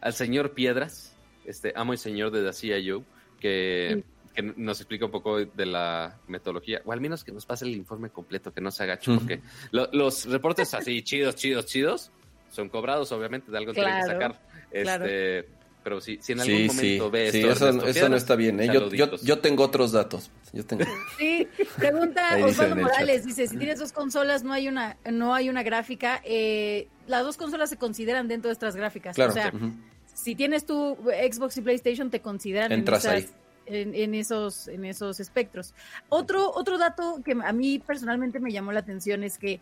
al, 0.00 0.12
señor 0.12 0.52
Piedras, 0.52 1.14
este 1.44 1.72
amo 1.76 1.94
y 1.94 1.96
señor 1.96 2.32
de 2.32 2.42
Dacia 2.42 2.78
Yo, 2.78 3.02
que 3.40 4.02
que 4.36 4.42
nos 4.42 4.78
explica 4.80 5.06
un 5.06 5.10
poco 5.10 5.38
de 5.38 5.66
la 5.66 6.18
metodología, 6.28 6.82
o 6.84 6.92
al 6.92 7.00
menos 7.00 7.24
que 7.24 7.32
nos 7.32 7.46
pase 7.46 7.64
el 7.64 7.74
informe 7.74 8.10
completo, 8.10 8.52
que 8.52 8.60
no 8.60 8.70
se 8.70 8.82
agache, 8.82 9.12
porque 9.14 9.40
los 9.70 10.26
reportes 10.26 10.74
así 10.74 11.02
chidos, 11.02 11.34
chidos, 11.36 11.64
chidos, 11.64 12.10
son 12.50 12.68
cobrados, 12.68 13.10
obviamente, 13.12 13.50
de 13.50 13.58
algo 13.58 13.72
que 13.72 13.80
tienen 13.80 14.02
que 14.02 14.06
sacar. 14.06 14.40
Este, 14.70 15.48
Pero 15.82 16.00
si, 16.00 16.18
si 16.20 16.32
en 16.32 16.40
algún 16.40 16.66
momento 16.66 17.10
ves 17.10 17.34
esto, 17.34 17.68
eso, 17.68 17.86
eso 17.86 18.08
no 18.10 18.16
está 18.16 18.36
bien. 18.36 18.60
¿eh? 18.60 18.68
Yo, 18.72 19.16
yo, 19.16 19.38
tengo 19.38 19.64
otros 19.64 19.92
datos. 19.92 20.30
Yo 20.52 20.64
tengo... 20.64 20.84
Sí, 21.18 21.48
pregunta 21.78 22.36
Osvaldo 22.44 22.76
Morales, 22.76 23.24
dice, 23.24 23.46
si 23.46 23.56
tienes 23.56 23.78
dos 23.78 23.92
consolas, 23.92 24.44
no 24.44 24.52
hay 24.52 24.68
una, 24.68 24.98
no 25.10 25.34
hay 25.34 25.48
una 25.48 25.62
gráfica, 25.62 26.20
eh, 26.24 26.88
las 27.06 27.24
dos 27.24 27.38
consolas 27.38 27.70
se 27.70 27.78
consideran 27.78 28.28
dentro 28.28 28.50
de 28.50 28.52
estas 28.52 28.76
gráficas. 28.76 29.18
o 29.18 29.32
sea, 29.32 29.50
si 30.12 30.34
tienes 30.34 30.66
tu 30.66 30.96
Xbox 30.96 31.56
y 31.56 31.62
PlayStation, 31.62 32.10
te 32.10 32.20
consideran 32.20 32.72
Entras 32.72 33.04
en 33.06 33.10
ahí 33.12 33.26
en, 33.66 34.14
esos, 34.14 34.68
en 34.68 34.84
esos 34.84 35.20
espectros. 35.20 35.74
Otro, 36.08 36.50
otro 36.52 36.78
dato 36.78 37.20
que 37.24 37.36
a 37.42 37.52
mí 37.52 37.78
personalmente 37.78 38.40
me 38.40 38.52
llamó 38.52 38.72
la 38.72 38.80
atención 38.80 39.24
es 39.24 39.38
que 39.38 39.60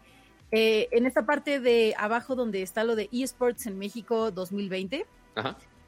eh, 0.51 0.89
en 0.93 1.07
esta 1.07 1.27
parte 1.27 1.59
de 1.59 1.95
abajo 1.99 2.35
donde 2.37 2.63
está 2.63 2.85
lo 2.85 2.95
de 2.95 3.09
eSports 3.13 3.67
en 3.67 3.79
México 3.79 4.31
2020, 4.31 5.07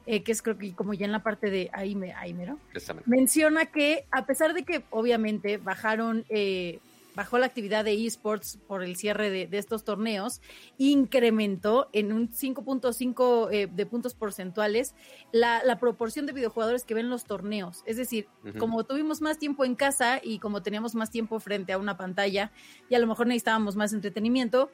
eh, 0.07 0.23
que 0.23 0.33
es 0.33 0.43
creo 0.43 0.59
que 0.59 0.75
como 0.75 0.95
ya 0.95 1.07
en 1.07 1.13
la 1.13 1.23
parte 1.23 1.51
de 1.51 1.71
ahí, 1.73 1.95
me, 1.95 2.13
ahí 2.15 2.35
mero, 2.35 2.59
menciona 3.05 3.67
que 3.67 4.07
a 4.11 4.27
pesar 4.27 4.55
de 4.55 4.65
que 4.65 4.85
obviamente 4.91 5.59
bajaron 5.59 6.25
eh, 6.29 6.81
bajó 7.17 7.39
la 7.39 7.47
actividad 7.47 7.85
de 7.85 8.07
esports 8.07 8.59
por 8.69 8.85
el 8.85 8.95
cierre 8.95 9.31
de, 9.31 9.59
estos 9.59 9.85
torneos, 9.85 10.43
incrementó 10.77 11.89
en 11.95 12.13
un 12.13 12.31
5.5 12.31 13.49
eh, 13.51 13.69
de 13.73 13.87
puntos 13.87 14.15
porcentuales 14.15 14.95
la, 15.33 15.79
proporción 15.81 16.27
de 16.27 16.35
videojugadores 16.35 16.85
que 16.85 16.93
ven 16.93 17.09
los 17.09 17.25
torneos. 17.25 17.83
Es 17.87 17.97
decir, 17.97 18.29
como 18.59 18.85
tuvimos 18.85 19.23
más 19.23 19.39
tiempo 19.39 19.65
en 19.65 19.75
casa 19.75 20.21
y 20.23 20.39
como 20.39 20.63
teníamos 20.63 20.95
más 20.95 21.11
tiempo 21.11 21.41
frente 21.41 21.73
a 21.73 21.79
una 21.79 21.97
pantalla 21.97 22.53
y 22.91 22.95
a 22.95 22.99
lo 22.99 23.07
mejor 23.07 23.27
necesitábamos 23.27 23.77
más 23.77 23.95
entretenimiento, 23.95 24.71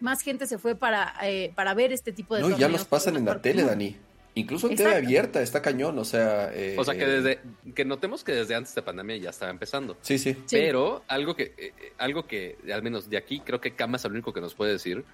más 0.00 0.20
gente 0.22 0.46
se 0.46 0.58
fue 0.58 0.76
para, 0.76 1.14
eh, 1.22 1.52
para 1.56 1.74
ver 1.74 1.92
este 1.92 2.12
tipo 2.12 2.36
de 2.36 2.42
no, 2.42 2.56
ya 2.56 2.68
los 2.68 2.84
pasan 2.84 3.16
en 3.16 3.24
la 3.24 3.40
tele, 3.40 3.64
Dani. 3.64 3.96
Incluso 4.36 4.68
en 4.68 4.76
TV 4.76 4.94
abierta, 4.94 5.40
está 5.40 5.62
cañón, 5.62 5.96
o 5.98 6.04
sea... 6.04 6.52
Eh, 6.52 6.74
o 6.76 6.84
sea, 6.84 6.94
que 6.94 7.06
desde 7.06 7.40
que 7.74 7.84
notemos 7.84 8.24
que 8.24 8.32
desde 8.32 8.56
antes 8.56 8.74
de 8.74 8.82
pandemia 8.82 9.16
ya 9.16 9.30
estaba 9.30 9.50
empezando. 9.50 9.96
Sí, 10.00 10.18
sí. 10.18 10.36
Pero 10.50 11.04
algo 11.06 11.36
que, 11.36 11.54
eh, 11.56 11.72
algo 11.98 12.26
que, 12.26 12.58
al 12.72 12.82
menos 12.82 13.08
de 13.08 13.16
aquí, 13.16 13.40
creo 13.40 13.60
que 13.60 13.76
Kama 13.76 13.96
es 13.96 14.04
el 14.04 14.12
único 14.12 14.32
que 14.32 14.40
nos 14.40 14.54
puede 14.54 14.72
decir, 14.72 15.04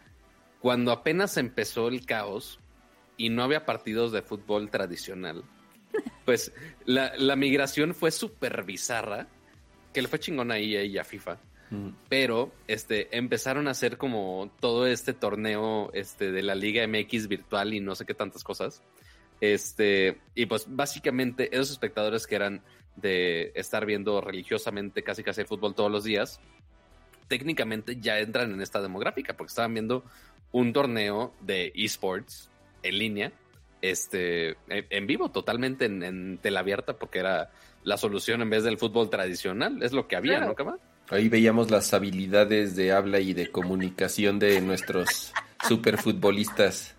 cuando 0.60 0.90
apenas 0.90 1.36
empezó 1.36 1.88
el 1.88 2.06
caos 2.06 2.60
y 3.18 3.28
no 3.28 3.42
había 3.42 3.66
partidos 3.66 4.10
de 4.12 4.22
fútbol 4.22 4.70
tradicional, 4.70 5.44
pues 6.24 6.52
la, 6.86 7.12
la 7.18 7.36
migración 7.36 7.94
fue 7.94 8.10
súper 8.10 8.64
bizarra 8.64 9.28
que 9.92 10.02
le 10.02 10.08
fue 10.08 10.18
chingón 10.18 10.50
ahí 10.50 10.76
a 10.76 10.80
ella, 10.80 11.04
FIFA. 11.04 11.38
Mm. 11.70 11.88
Pero 12.08 12.52
este, 12.66 13.16
empezaron 13.16 13.68
a 13.68 13.72
hacer 13.72 13.96
como 13.96 14.50
todo 14.60 14.86
este 14.86 15.12
torneo 15.12 15.90
este, 15.92 16.32
de 16.32 16.42
la 16.42 16.54
Liga 16.54 16.86
MX 16.86 17.28
virtual 17.28 17.74
y 17.74 17.80
no 17.80 17.94
sé 17.94 18.04
qué 18.04 18.14
tantas 18.14 18.44
cosas. 18.44 18.82
Este, 19.40 20.18
y 20.34 20.46
pues 20.46 20.66
básicamente 20.68 21.54
esos 21.54 21.70
espectadores 21.70 22.26
que 22.26 22.34
eran 22.34 22.62
de 22.96 23.52
estar 23.54 23.86
viendo 23.86 24.20
religiosamente 24.20 25.02
casi 25.02 25.22
casi 25.22 25.40
el 25.40 25.46
fútbol 25.46 25.74
todos 25.74 25.90
los 25.90 26.04
días, 26.04 26.40
técnicamente 27.28 27.96
ya 28.00 28.18
entran 28.18 28.52
en 28.52 28.60
esta 28.60 28.82
demográfica, 28.82 29.34
porque 29.36 29.50
estaban 29.50 29.72
viendo 29.72 30.04
un 30.52 30.72
torneo 30.72 31.32
de 31.40 31.72
esports 31.74 32.50
en 32.82 32.98
línea, 32.98 33.32
este, 33.80 34.56
en, 34.68 35.06
vivo, 35.06 35.30
totalmente 35.30 35.86
en, 35.86 36.02
en 36.02 36.38
tela 36.38 36.60
abierta, 36.60 36.94
porque 36.98 37.20
era 37.20 37.50
la 37.84 37.96
solución 37.96 38.42
en 38.42 38.50
vez 38.50 38.64
del 38.64 38.78
fútbol 38.78 39.08
tradicional, 39.08 39.82
es 39.82 39.92
lo 39.92 40.06
que 40.06 40.16
había, 40.16 40.32
Claro. 40.32 40.48
¿no, 40.48 40.54
Cama? 40.54 40.78
Ahí 41.08 41.28
veíamos 41.28 41.70
las 41.70 41.92
habilidades 41.94 42.76
de 42.76 42.92
habla 42.92 43.20
y 43.20 43.32
de 43.32 43.50
comunicación 43.50 44.38
de 44.38 44.60
nuestros 44.60 45.32
superfutbolistas. 45.68 46.94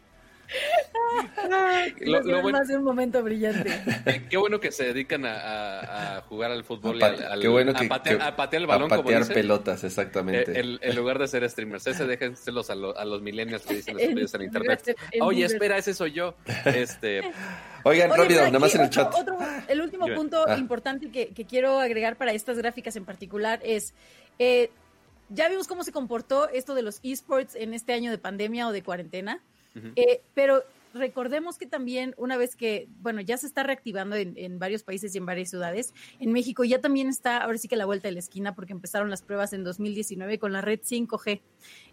Lo- 2.00 2.20
Lo, 2.20 2.22
lo 2.24 2.42
bueno- 2.42 2.58
más 2.60 2.68
de 2.68 2.78
un 2.78 2.84
momento 2.84 3.22
brillante. 3.24 3.70
Qué- 4.30 4.38
bueno 4.38 4.60
que 4.60 4.72
se 4.72 4.86
dedican 4.86 5.26
a, 5.26 5.36
a- 5.40 6.18
a 6.18 6.22
jugar 6.22 6.52
al 6.52 6.64
fútbol 6.64 6.98
y 7.00 7.04
A 7.04 7.08
al, 7.08 7.16
pa- 7.16 7.28
al- 7.28 7.42
qué 7.42 7.48
bueno 7.48 7.72
a, 7.72 7.76
que- 7.76 7.88
patear, 7.88 8.18
que- 8.18 8.24
a 8.24 8.36
patear 8.36 8.62
el 8.64 8.70
A 8.70 8.74
balón, 8.74 8.90
como 8.90 9.04
patear 9.04 9.22
dicen, 9.22 9.34
pelotas, 9.36 9.84
eh, 9.84 9.88
exactamente. 9.88 10.60
el- 10.60 10.80
en 10.82 10.96
lugar 10.96 11.20
de 11.20 11.28
ser 11.28 11.48
streamers. 11.50 11.86
Ese 11.88 12.06
déjenselos 12.06 12.70
a, 12.70 12.76
lo- 12.76 12.98
a 12.98 13.06
los 13.06 13.22
millennials 13.22 13.64
que 13.66 13.76
dicen 13.76 13.96
En- 14.00 14.04
estupidez 14.18 14.34
en 14.36 14.42
internet. 14.44 14.96
Oye, 15.22 15.46
espera, 15.46 15.78
ese 15.78 15.94
soy 15.94 16.12
yo. 16.14 16.36
Este, 16.66 17.22
Oigan, 17.84 18.12
Oye, 18.12 18.22
rápido, 18.22 18.46
nada 18.46 18.60
más 18.60 18.76
en 18.76 18.82
el 18.82 18.88
otro- 18.88 19.04
chat. 19.04 19.14
otro- 19.16 19.38
el 19.68 19.82
último 19.82 20.08
punto 20.16 20.46
Ah. 20.48 20.58
importante 20.58 21.10
que, 21.12 21.30
que 21.30 21.46
quiero 21.46 21.80
agregar 21.80 22.16
para 22.16 22.32
estas 22.32 22.58
gráficas 22.58 22.96
en 22.96 23.06
particular 23.06 23.60
es, 23.64 23.94
eh, 24.40 24.70
ya 25.30 25.48
vimos 25.50 25.68
cómo 25.68 25.84
se 25.84 25.92
comportó 25.92 26.50
esto 26.50 26.76
de 26.76 26.82
los 26.84 27.00
esports 27.04 27.56
en 27.56 27.74
este 27.74 27.94
año 27.94 28.12
de 28.12 28.18
pandemia 28.18 28.68
o 28.68 28.72
de 28.72 28.84
cuarentena, 28.84 29.40
eh, 29.96 30.22
pero 30.34 30.64
recordemos 30.94 31.58
que 31.58 31.66
también 31.66 32.14
una 32.18 32.38
vez 32.38 32.56
que, 32.56 32.88
bueno, 33.00 33.22
ya 33.22 33.38
se 33.38 33.48
está 33.48 33.64
reactivando 33.64 34.16
en, 34.16 34.34
en 34.38 34.60
varios 34.60 34.84
países 34.84 35.14
y 35.16 35.18
en 35.18 35.26
varias 35.26 35.50
ciudades, 35.50 35.94
en 36.20 36.32
México 36.32 36.64
ya 36.64 36.82
también 36.82 37.08
está, 37.08 37.38
ahora 37.38 37.58
sí 37.58 37.68
que 37.68 37.76
la 37.76 37.86
vuelta 37.86 38.08
de 38.08 38.14
la 38.14 38.20
esquina, 38.20 38.56
porque 38.56 38.74
empezaron 38.74 39.10
las 39.10 39.22
pruebas 39.22 39.54
en 39.54 39.64
2019 39.64 40.40
con 40.40 40.54
la 40.54 40.62
red 40.62 40.80
5G. 40.80 41.42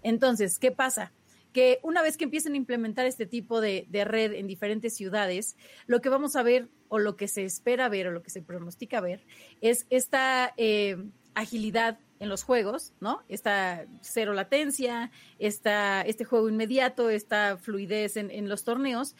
Entonces, 0.02 0.58
¿qué 0.58 0.70
pasa? 0.70 1.12
que 1.52 1.80
una 1.82 2.02
vez 2.02 2.16
que 2.16 2.24
empiecen 2.24 2.52
a 2.52 2.56
implementar 2.56 3.06
este 3.06 3.26
tipo 3.26 3.60
de, 3.60 3.86
de 3.88 4.04
red 4.04 4.32
en 4.32 4.46
diferentes 4.46 4.94
ciudades, 4.94 5.56
lo 5.86 6.00
que 6.00 6.08
vamos 6.08 6.36
a 6.36 6.42
ver 6.42 6.68
o 6.88 6.98
lo 6.98 7.16
que 7.16 7.28
se 7.28 7.44
espera 7.44 7.88
ver 7.88 8.08
o 8.08 8.10
lo 8.10 8.22
que 8.22 8.30
se 8.30 8.42
pronostica 8.42 9.00
ver 9.00 9.24
es 9.60 9.86
esta 9.90 10.52
eh, 10.56 10.96
agilidad 11.34 11.98
en 12.20 12.28
los 12.28 12.42
juegos, 12.42 12.92
¿no? 13.00 13.22
Esta 13.28 13.86
cero 14.00 14.34
latencia, 14.34 15.10
esta, 15.38 16.02
este 16.02 16.24
juego 16.24 16.48
inmediato, 16.48 17.10
esta 17.10 17.56
fluidez 17.56 18.16
en, 18.16 18.48
los 18.48 18.64
torneos. 18.64 19.14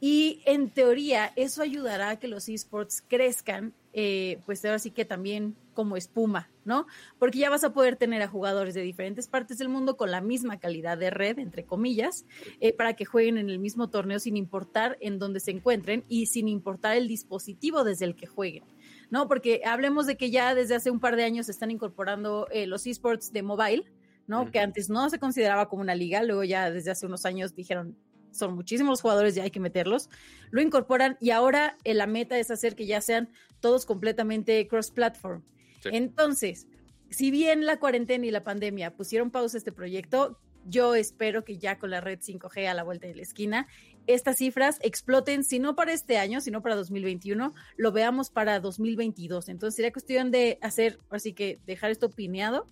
Y 0.00 0.42
en 0.46 0.70
teoría 0.70 1.32
eso 1.36 1.62
ayudará 1.62 2.10
a 2.10 2.18
que 2.18 2.26
los 2.26 2.48
esports 2.48 3.04
crezcan, 3.06 3.72
eh, 3.92 4.40
pues 4.46 4.64
ahora 4.64 4.80
sí 4.80 4.90
que 4.90 5.04
también 5.04 5.54
como 5.74 5.96
espuma, 5.96 6.50
¿no? 6.64 6.86
Porque 7.20 7.38
ya 7.38 7.50
vas 7.50 7.62
a 7.62 7.72
poder 7.72 7.94
tener 7.96 8.20
a 8.20 8.28
jugadores 8.28 8.74
de 8.74 8.82
diferentes 8.82 9.28
partes 9.28 9.58
del 9.58 9.68
mundo 9.68 9.96
con 9.96 10.10
la 10.10 10.20
misma 10.20 10.58
calidad 10.58 10.98
de 10.98 11.10
red, 11.10 11.38
entre 11.38 11.64
comillas, 11.64 12.24
eh, 12.60 12.72
para 12.72 12.94
que 12.94 13.04
jueguen 13.04 13.38
en 13.38 13.48
el 13.48 13.60
mismo 13.60 13.90
torneo 13.90 14.18
sin 14.18 14.36
importar 14.36 14.98
en 15.00 15.20
dónde 15.20 15.38
se 15.38 15.52
encuentren 15.52 16.04
y 16.08 16.26
sin 16.26 16.48
importar 16.48 16.96
el 16.96 17.06
dispositivo 17.06 17.84
desde 17.84 18.06
el 18.06 18.16
que 18.16 18.26
jueguen. 18.26 18.64
¿No? 19.12 19.28
Porque 19.28 19.60
hablemos 19.66 20.06
de 20.06 20.16
que 20.16 20.30
ya 20.30 20.54
desde 20.54 20.74
hace 20.74 20.90
un 20.90 20.98
par 20.98 21.16
de 21.16 21.24
años 21.24 21.44
se 21.44 21.52
están 21.52 21.70
incorporando 21.70 22.48
eh, 22.50 22.66
los 22.66 22.86
esports 22.86 23.30
de 23.30 23.42
mobile, 23.42 23.84
¿no? 24.26 24.50
Que 24.50 24.58
antes 24.58 24.88
no 24.88 25.10
se 25.10 25.18
consideraba 25.18 25.68
como 25.68 25.82
una 25.82 25.94
liga, 25.94 26.22
luego 26.22 26.44
ya 26.44 26.70
desde 26.70 26.92
hace 26.92 27.04
unos 27.04 27.26
años 27.26 27.54
dijeron, 27.54 27.94
son 28.30 28.54
muchísimos 28.54 28.92
los 28.92 29.00
jugadores, 29.02 29.34
ya 29.34 29.42
hay 29.42 29.50
que 29.50 29.60
meterlos, 29.60 30.08
lo 30.50 30.62
incorporan 30.62 31.18
y 31.20 31.28
ahora 31.28 31.76
eh, 31.84 31.92
la 31.92 32.06
meta 32.06 32.38
es 32.38 32.50
hacer 32.50 32.74
que 32.74 32.86
ya 32.86 33.02
sean 33.02 33.28
todos 33.60 33.84
completamente 33.84 34.66
cross-platform. 34.66 35.42
Sí. 35.82 35.90
Entonces, 35.92 36.66
si 37.10 37.30
bien 37.30 37.66
la 37.66 37.78
cuarentena 37.78 38.24
y 38.24 38.30
la 38.30 38.44
pandemia 38.44 38.96
pusieron 38.96 39.30
pausa 39.30 39.58
a 39.58 39.58
este 39.58 39.72
proyecto, 39.72 40.38
yo 40.64 40.94
espero 40.94 41.44
que 41.44 41.58
ya 41.58 41.78
con 41.78 41.90
la 41.90 42.00
red 42.00 42.18
5G 42.20 42.66
a 42.66 42.74
la 42.74 42.82
vuelta 42.82 43.06
de 43.06 43.14
la 43.14 43.22
esquina, 43.22 43.66
estas 44.06 44.38
cifras 44.38 44.78
exploten, 44.82 45.44
si 45.44 45.58
no 45.58 45.74
para 45.76 45.92
este 45.92 46.18
año, 46.18 46.40
sino 46.40 46.62
para 46.62 46.74
2021, 46.74 47.54
lo 47.76 47.92
veamos 47.92 48.30
para 48.30 48.58
2022. 48.60 49.48
Entonces 49.48 49.76
sería 49.76 49.92
cuestión 49.92 50.30
de 50.30 50.58
hacer, 50.60 50.98
así 51.10 51.32
que 51.32 51.60
dejar 51.66 51.90
esto 51.90 52.10
pineado 52.10 52.66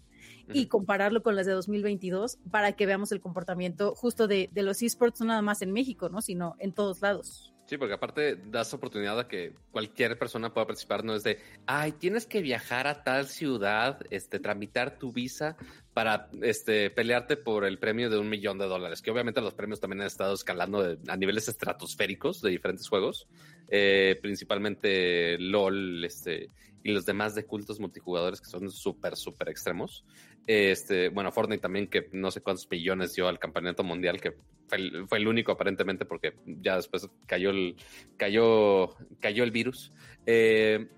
y 0.53 0.67
compararlo 0.67 1.23
con 1.23 1.37
las 1.37 1.47
de 1.47 1.53
2022 1.53 2.39
para 2.51 2.73
que 2.73 2.87
veamos 2.87 3.13
el 3.13 3.21
comportamiento 3.21 3.95
justo 3.95 4.27
de, 4.27 4.51
de 4.53 4.63
los 4.63 4.83
esports, 4.83 5.21
no 5.21 5.27
nada 5.27 5.43
más 5.43 5.63
en 5.63 5.73
México, 5.73 6.09
¿no? 6.09 6.21
sino 6.21 6.57
en 6.59 6.73
todos 6.73 7.01
lados. 7.01 7.55
Sí, 7.71 7.79
porque 7.79 7.95
aparte 7.95 8.35
das 8.35 8.75
oportunidad 8.75 9.17
a 9.21 9.29
que 9.29 9.53
cualquier 9.71 10.19
persona 10.19 10.53
pueda 10.53 10.67
participar, 10.67 11.05
no 11.05 11.15
es 11.15 11.23
de, 11.23 11.39
ay, 11.67 11.93
tienes 11.93 12.27
que 12.27 12.43
viajar 12.43 12.89
a 12.89 13.05
tal 13.05 13.29
ciudad, 13.29 14.01
este, 14.11 14.41
tramitar 14.41 14.99
tu 14.99 15.13
visa 15.13 15.57
para 15.95 16.29
este, 16.43 16.91
pelearte 16.91 17.37
por 17.37 17.65
el 17.65 17.79
premio 17.79 18.11
de 18.11 18.19
un 18.19 18.29
millón 18.29 18.59
de 18.59 18.67
dólares, 18.67 19.01
que 19.03 19.13
obviamente 19.13 19.41
los 19.41 19.55
premios 19.55 19.79
también 19.79 20.01
han 20.01 20.09
estado 20.09 20.35
escalando 20.35 20.83
de- 20.83 20.99
a 21.13 21.17
niveles 21.17 21.47
estratosféricos 21.47 22.43
de 22.43 22.51
diferentes 22.51 22.89
juegos, 22.89 23.29
eh, 23.69 24.19
principalmente 24.21 25.39
LOL 25.39 26.05
este, 26.05 26.51
y 26.83 26.93
los 26.93 27.05
demás 27.05 27.35
de 27.35 27.45
cultos 27.45 27.81
multijugadores 27.81 28.41
que 28.41 28.49
son 28.49 28.71
súper, 28.71 29.17
súper 29.17 29.49
extremos. 29.49 30.05
Este, 30.47 31.09
bueno, 31.11 31.31
Fortnite 31.31 31.61
también, 31.61 31.89
que 31.89 32.09
no 32.13 32.31
sé 32.31 32.41
cuántos 32.41 32.69
millones 32.71 33.15
dio 33.15 33.29
al 33.29 33.39
campeonato 33.39 33.85
mundial, 33.85 34.21
que 34.21 34.35
fue 34.67 34.79
el, 34.79 35.09
fue 35.09 35.19
el 35.19 35.29
único 35.29 35.53
aparentemente, 35.53 36.05
porque 36.05 36.35
ya 36.47 36.77
después 36.77 37.09
cayó 37.27 37.51
el, 37.51 37.77
cayó, 38.17 38.97
cayó 39.21 39.45
el 39.45 39.51
virus. 39.51 39.93
Eh, 40.27 40.89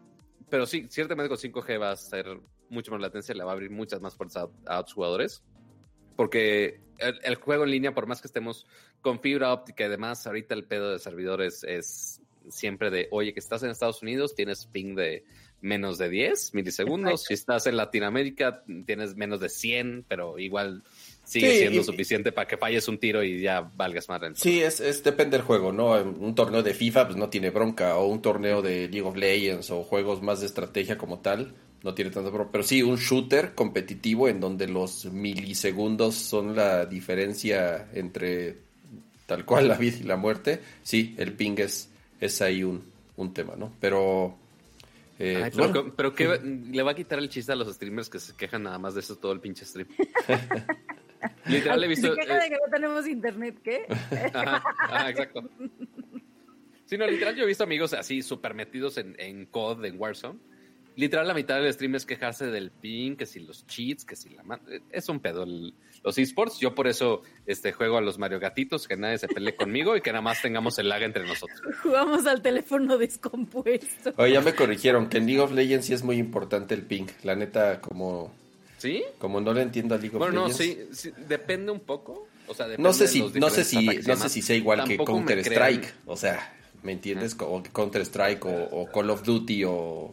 pero 0.48 0.66
sí, 0.66 0.86
ciertamente 0.88 1.28
con 1.28 1.38
5G 1.38 1.80
va 1.80 1.90
a 1.90 1.96
ser 1.96 2.26
mucho 2.68 2.92
más 2.92 3.00
latencia, 3.00 3.34
le 3.34 3.44
va 3.44 3.50
a 3.50 3.54
abrir 3.54 3.70
muchas 3.70 4.00
más 4.00 4.14
puertas 4.14 4.36
a, 4.36 4.72
a 4.72 4.80
otros 4.80 4.94
jugadores. 4.94 5.42
Porque 6.16 6.80
el, 6.98 7.18
el 7.24 7.34
juego 7.36 7.64
en 7.64 7.70
línea, 7.70 7.94
por 7.94 8.06
más 8.06 8.20
que 8.20 8.28
estemos 8.28 8.66
con 9.00 9.20
fibra 9.20 9.52
óptica 9.52 9.86
y 9.86 9.88
demás, 9.88 10.26
ahorita 10.26 10.54
el 10.54 10.64
pedo 10.64 10.92
de 10.92 10.98
servidores 10.98 11.64
es 11.64 12.22
siempre 12.48 12.90
de, 12.90 13.08
oye, 13.10 13.32
que 13.32 13.40
estás 13.40 13.62
en 13.62 13.70
Estados 13.70 14.02
Unidos, 14.02 14.34
tienes 14.34 14.66
ping 14.66 14.94
de 14.94 15.24
menos 15.62 15.96
de 15.98 16.08
10 16.10 16.52
milisegundos. 16.54 17.12
Exacto. 17.12 17.28
Si 17.28 17.34
estás 17.34 17.66
en 17.66 17.76
Latinoamérica, 17.76 18.62
tienes 18.86 19.16
menos 19.16 19.40
de 19.40 19.48
100, 19.48 20.04
pero 20.08 20.38
igual 20.38 20.82
sigue 21.24 21.52
Sí, 21.52 21.58
siendo 21.60 21.80
y- 21.80 21.84
suficiente 21.84 22.32
para 22.32 22.46
que 22.48 22.56
falles 22.56 22.86
un 22.88 22.98
tiro 22.98 23.22
y 23.22 23.40
ya 23.40 23.60
valgas 23.76 24.08
madre. 24.08 24.32
Sí, 24.34 24.60
es, 24.60 24.80
es 24.80 25.02
depende 25.04 25.36
del 25.38 25.46
juego, 25.46 25.72
¿no? 25.72 25.92
Un 25.92 26.34
torneo 26.34 26.62
de 26.62 26.74
FIFA 26.74 27.06
pues 27.06 27.16
no 27.16 27.28
tiene 27.30 27.50
bronca, 27.50 27.96
o 27.96 28.06
un 28.08 28.20
torneo 28.20 28.60
de 28.60 28.88
League 28.88 29.02
of 29.02 29.16
Legends 29.16 29.70
o 29.70 29.82
juegos 29.84 30.20
más 30.20 30.40
de 30.40 30.46
estrategia 30.46 30.98
como 30.98 31.20
tal, 31.20 31.54
no 31.84 31.94
tiene 31.94 32.10
tanta 32.10 32.30
bronca. 32.30 32.50
Pero 32.52 32.64
sí, 32.64 32.82
un 32.82 32.96
shooter 32.96 33.54
competitivo 33.54 34.28
en 34.28 34.40
donde 34.40 34.66
los 34.68 35.04
milisegundos 35.06 36.16
son 36.16 36.56
la 36.56 36.86
diferencia 36.86 37.88
entre 37.94 38.56
tal 39.26 39.44
cual 39.44 39.68
la 39.68 39.76
vida 39.76 39.96
y 40.00 40.02
la 40.04 40.16
muerte, 40.16 40.60
sí, 40.82 41.14
el 41.18 41.32
ping 41.34 41.54
es, 41.58 41.88
es 42.20 42.42
ahí 42.42 42.64
un, 42.64 42.82
un 43.16 43.32
tema, 43.32 43.54
¿no? 43.56 43.72
Pero... 43.80 44.38
eh, 45.18 45.42
Ay, 45.44 45.50
pero, 45.54 45.68
bueno, 45.68 45.84
que- 45.84 45.92
pero 45.96 46.14
que 46.14 46.40
le 46.70 46.82
va 46.82 46.92
a 46.92 46.94
quitar 46.94 47.18
el 47.18 47.28
chiste 47.28 47.52
a 47.52 47.56
los 47.56 47.72
streamers 47.74 48.08
que 48.10 48.18
se 48.18 48.34
quejan 48.36 48.62
nada 48.64 48.78
más 48.78 48.94
de 48.94 49.00
eso 49.00 49.16
todo 49.16 49.32
el 49.32 49.40
pinche 49.40 49.64
stream. 49.64 49.88
Literal 51.46 51.82
he 51.84 51.88
visto. 51.88 52.14
Se 52.14 52.20
queja 52.20 52.34
de 52.38 52.46
eh, 52.46 52.50
que 52.50 52.56
no 52.56 52.70
tenemos 52.72 53.06
internet, 53.06 53.56
¿qué? 53.62 53.86
ajá, 54.34 54.62
ajá, 54.80 55.10
exacto. 55.10 55.48
Sí, 56.86 56.98
no, 56.98 57.06
literal, 57.06 57.34
yo 57.36 57.44
he 57.44 57.46
visto 57.46 57.64
amigos 57.64 57.92
así 57.94 58.22
súper 58.22 58.54
metidos 58.54 58.98
en, 58.98 59.14
en 59.18 59.46
COD, 59.46 59.84
en 59.86 59.98
Warzone. 60.00 60.38
Literal, 60.96 61.26
la 61.26 61.34
mitad 61.34 61.60
del 61.60 61.72
stream 61.72 61.94
es 61.94 62.04
quejarse 62.04 62.46
del 62.46 62.70
ping, 62.70 63.16
que 63.16 63.24
si 63.26 63.40
los 63.40 63.66
cheats, 63.66 64.04
que 64.04 64.14
si 64.16 64.28
la 64.30 64.42
Es 64.90 65.08
un 65.08 65.20
pedo 65.20 65.44
el- 65.44 65.74
los 66.04 66.18
esports. 66.18 66.58
Yo 66.58 66.74
por 66.74 66.86
eso 66.88 67.22
este, 67.46 67.72
juego 67.72 67.96
a 67.96 68.00
los 68.00 68.18
Mario 68.18 68.38
Gatitos, 68.40 68.86
que 68.88 68.96
nadie 68.96 69.18
se 69.18 69.28
pelee 69.28 69.54
conmigo 69.56 69.96
y 69.96 70.00
que 70.02 70.10
nada 70.10 70.20
más 70.22 70.42
tengamos 70.42 70.78
el 70.78 70.88
lag 70.88 71.02
entre 71.02 71.26
nosotros. 71.26 71.60
Jugamos 71.82 72.26
al 72.26 72.42
teléfono 72.42 72.98
descompuesto. 72.98 74.12
oye, 74.16 74.32
ya 74.34 74.40
me 74.40 74.54
corrigieron 74.54 75.08
que 75.08 75.18
en 75.18 75.26
League 75.26 75.40
of 75.40 75.52
Legends 75.52 75.86
sí 75.86 75.94
es 75.94 76.02
muy 76.02 76.16
importante 76.18 76.74
el 76.74 76.82
ping. 76.82 77.06
La 77.22 77.34
neta, 77.36 77.80
como, 77.80 78.32
¿Sí? 78.78 79.02
como 79.18 79.40
no 79.40 79.52
le 79.54 79.62
entiendo 79.62 79.94
a 79.94 79.98
League 79.98 80.14
of 80.16 80.18
Bueno, 80.18 80.42
no, 80.42 80.48
Legends. 80.48 80.98
sí, 80.98 81.10
sí, 81.10 81.22
depende 81.28 81.72
un 81.72 81.80
poco. 81.80 82.28
O 82.48 82.54
sea, 82.54 82.66
No 82.78 82.92
sé 82.92 83.06
si, 83.06 83.20
los 83.20 83.34
no 83.36 83.48
sé 83.50 83.64
si, 83.64 83.86
no 83.86 84.16
sé 84.16 84.28
si 84.28 84.42
sea 84.42 84.56
igual 84.56 84.80
que 84.84 84.96
Tampoco 84.96 85.12
me 85.12 85.18
Counter 85.18 85.38
Strike, 85.38 85.94
o 86.06 86.16
sea, 86.16 86.52
¿me 86.82 86.92
entiendes? 86.92 87.36
O 87.38 87.62
Counter 87.72 88.02
Strike 88.02 88.44
o, 88.44 88.64
o 88.72 88.90
Call 88.90 89.10
of 89.10 89.22
Duty 89.22 89.64
o, 89.64 90.12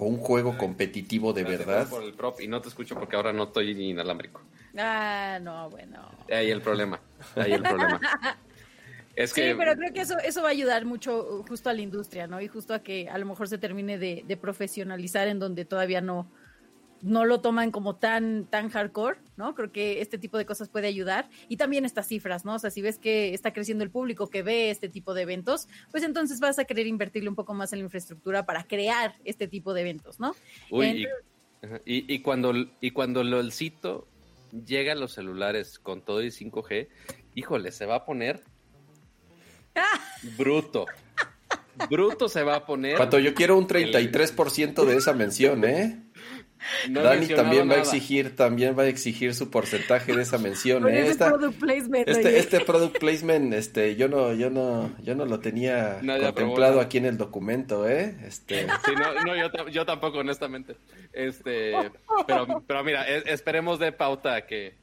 o 0.00 0.06
un 0.06 0.16
juego 0.16 0.56
competitivo 0.56 1.32
de 1.32 1.42
Gracias 1.42 1.66
verdad. 1.66 1.88
Por 1.88 2.02
el 2.02 2.14
prop 2.14 2.40
y 2.40 2.48
no 2.48 2.60
te 2.60 2.68
escucho 2.68 2.94
porque 2.94 3.16
ahora 3.16 3.32
no 3.32 3.44
estoy 3.44 3.70
inalámbrico. 3.70 4.40
Ah, 4.76 5.38
no, 5.40 5.68
bueno. 5.68 6.10
Ahí 6.30 6.50
el 6.50 6.62
problema. 6.62 7.00
Ahí 7.36 7.52
el 7.52 7.62
problema. 7.62 8.00
Es 9.16 9.32
Sí, 9.32 9.42
pero 9.58 9.74
creo 9.74 9.92
que 9.92 10.02
eso, 10.02 10.16
eso 10.20 10.40
va 10.40 10.48
a 10.48 10.52
ayudar 10.52 10.84
mucho 10.84 11.40
uh, 11.40 11.42
justo 11.42 11.68
a 11.68 11.74
la 11.74 11.82
industria, 11.82 12.28
¿no? 12.28 12.40
Y 12.40 12.46
justo 12.46 12.72
a 12.72 12.78
que 12.78 13.08
a 13.08 13.18
lo 13.18 13.26
mejor 13.26 13.48
se 13.48 13.58
termine 13.58 13.98
de, 13.98 14.24
de 14.26 14.36
profesionalizar 14.36 15.26
en 15.26 15.40
donde 15.40 15.64
todavía 15.64 16.00
no, 16.00 16.30
no 17.02 17.24
lo 17.24 17.40
toman 17.40 17.70
como 17.70 17.96
tan, 17.96 18.46
tan 18.46 18.68
hardcore, 18.68 19.18
¿no? 19.36 19.54
Creo 19.54 19.72
que 19.72 20.00
este 20.00 20.18
tipo 20.18 20.38
de 20.38 20.46
cosas 20.46 20.68
puede 20.68 20.86
ayudar. 20.86 21.28
Y 21.48 21.56
también 21.56 21.84
estas 21.84 22.06
cifras, 22.06 22.44
¿no? 22.44 22.54
O 22.54 22.58
sea, 22.58 22.70
si 22.70 22.82
ves 22.82 22.98
que 22.98 23.34
está 23.34 23.52
creciendo 23.52 23.84
el 23.84 23.90
público 23.90 24.28
que 24.28 24.42
ve 24.42 24.70
este 24.70 24.88
tipo 24.88 25.14
de 25.14 25.22
eventos, 25.22 25.68
pues 25.90 26.02
entonces 26.02 26.40
vas 26.40 26.58
a 26.58 26.64
querer 26.64 26.86
invertirle 26.86 27.28
un 27.28 27.36
poco 27.36 27.54
más 27.54 27.72
en 27.72 27.80
la 27.80 27.84
infraestructura 27.84 28.44
para 28.44 28.64
crear 28.64 29.14
este 29.24 29.48
tipo 29.48 29.74
de 29.74 29.82
eventos, 29.82 30.20
¿no? 30.20 30.34
Uy, 30.70 31.06
y, 31.84 32.14
y, 32.14 32.20
cuando, 32.20 32.54
y 32.80 32.90
cuando 32.90 33.22
LOLcito 33.22 34.08
llega 34.66 34.92
a 34.92 34.96
los 34.96 35.12
celulares 35.12 35.78
con 35.78 36.02
todo 36.02 36.22
y 36.22 36.28
5G, 36.28 36.88
híjole, 37.34 37.72
se 37.72 37.86
va 37.86 37.96
a 37.96 38.04
poner 38.04 38.42
bruto. 40.36 40.86
Bruto 41.88 42.28
se 42.28 42.42
va 42.42 42.56
a 42.56 42.66
poner. 42.66 42.98
Pato, 42.98 43.18
yo 43.18 43.32
quiero 43.32 43.56
un 43.56 43.66
33% 43.66 44.84
de 44.84 44.96
esa 44.96 45.14
mención, 45.14 45.64
¿eh? 45.64 46.02
Dani 46.88 47.26
también 47.28 47.68
va 47.68 47.74
a 47.74 47.78
exigir, 47.78 48.36
también 48.36 48.78
va 48.78 48.82
a 48.82 48.86
exigir 48.86 49.34
su 49.34 49.50
porcentaje 49.50 50.14
de 50.14 50.22
esa 50.22 50.38
mención. 50.38 50.88
¿eh? 50.88 51.08
este, 51.08 51.24
product 51.24 51.58
placement, 51.58 52.08
este, 52.08 52.38
este, 52.38 52.60
product 52.60 52.98
placement, 52.98 53.54
este, 53.54 53.96
yo 53.96 54.08
no, 54.08 54.34
yo 54.34 54.50
no, 54.50 54.94
yo 55.02 55.14
no 55.14 55.24
lo 55.24 55.40
tenía 55.40 56.00
contemplado 56.00 56.80
aquí 56.80 56.98
en 56.98 57.06
el 57.06 57.16
documento, 57.16 57.88
¿eh? 57.88 58.16
Este. 58.24 58.66
Sí, 58.84 58.92
no, 58.96 59.24
no 59.24 59.36
yo, 59.36 59.68
yo, 59.68 59.86
tampoco, 59.86 60.18
honestamente. 60.18 60.76
Este, 61.12 61.72
pero, 62.26 62.62
pero 62.66 62.84
mira, 62.84 63.06
esperemos 63.08 63.78
de 63.78 63.92
pauta 64.00 64.46
que, 64.46 64.74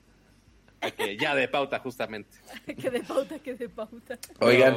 que 0.96 1.18
ya 1.18 1.36
de 1.36 1.48
pauta 1.48 1.80
justamente. 1.80 2.38
que 2.66 2.90
de 2.90 3.02
pauta, 3.02 3.40
que 3.40 3.54
de 3.54 3.70
pauta. 3.70 4.18
Oigan. 4.40 4.76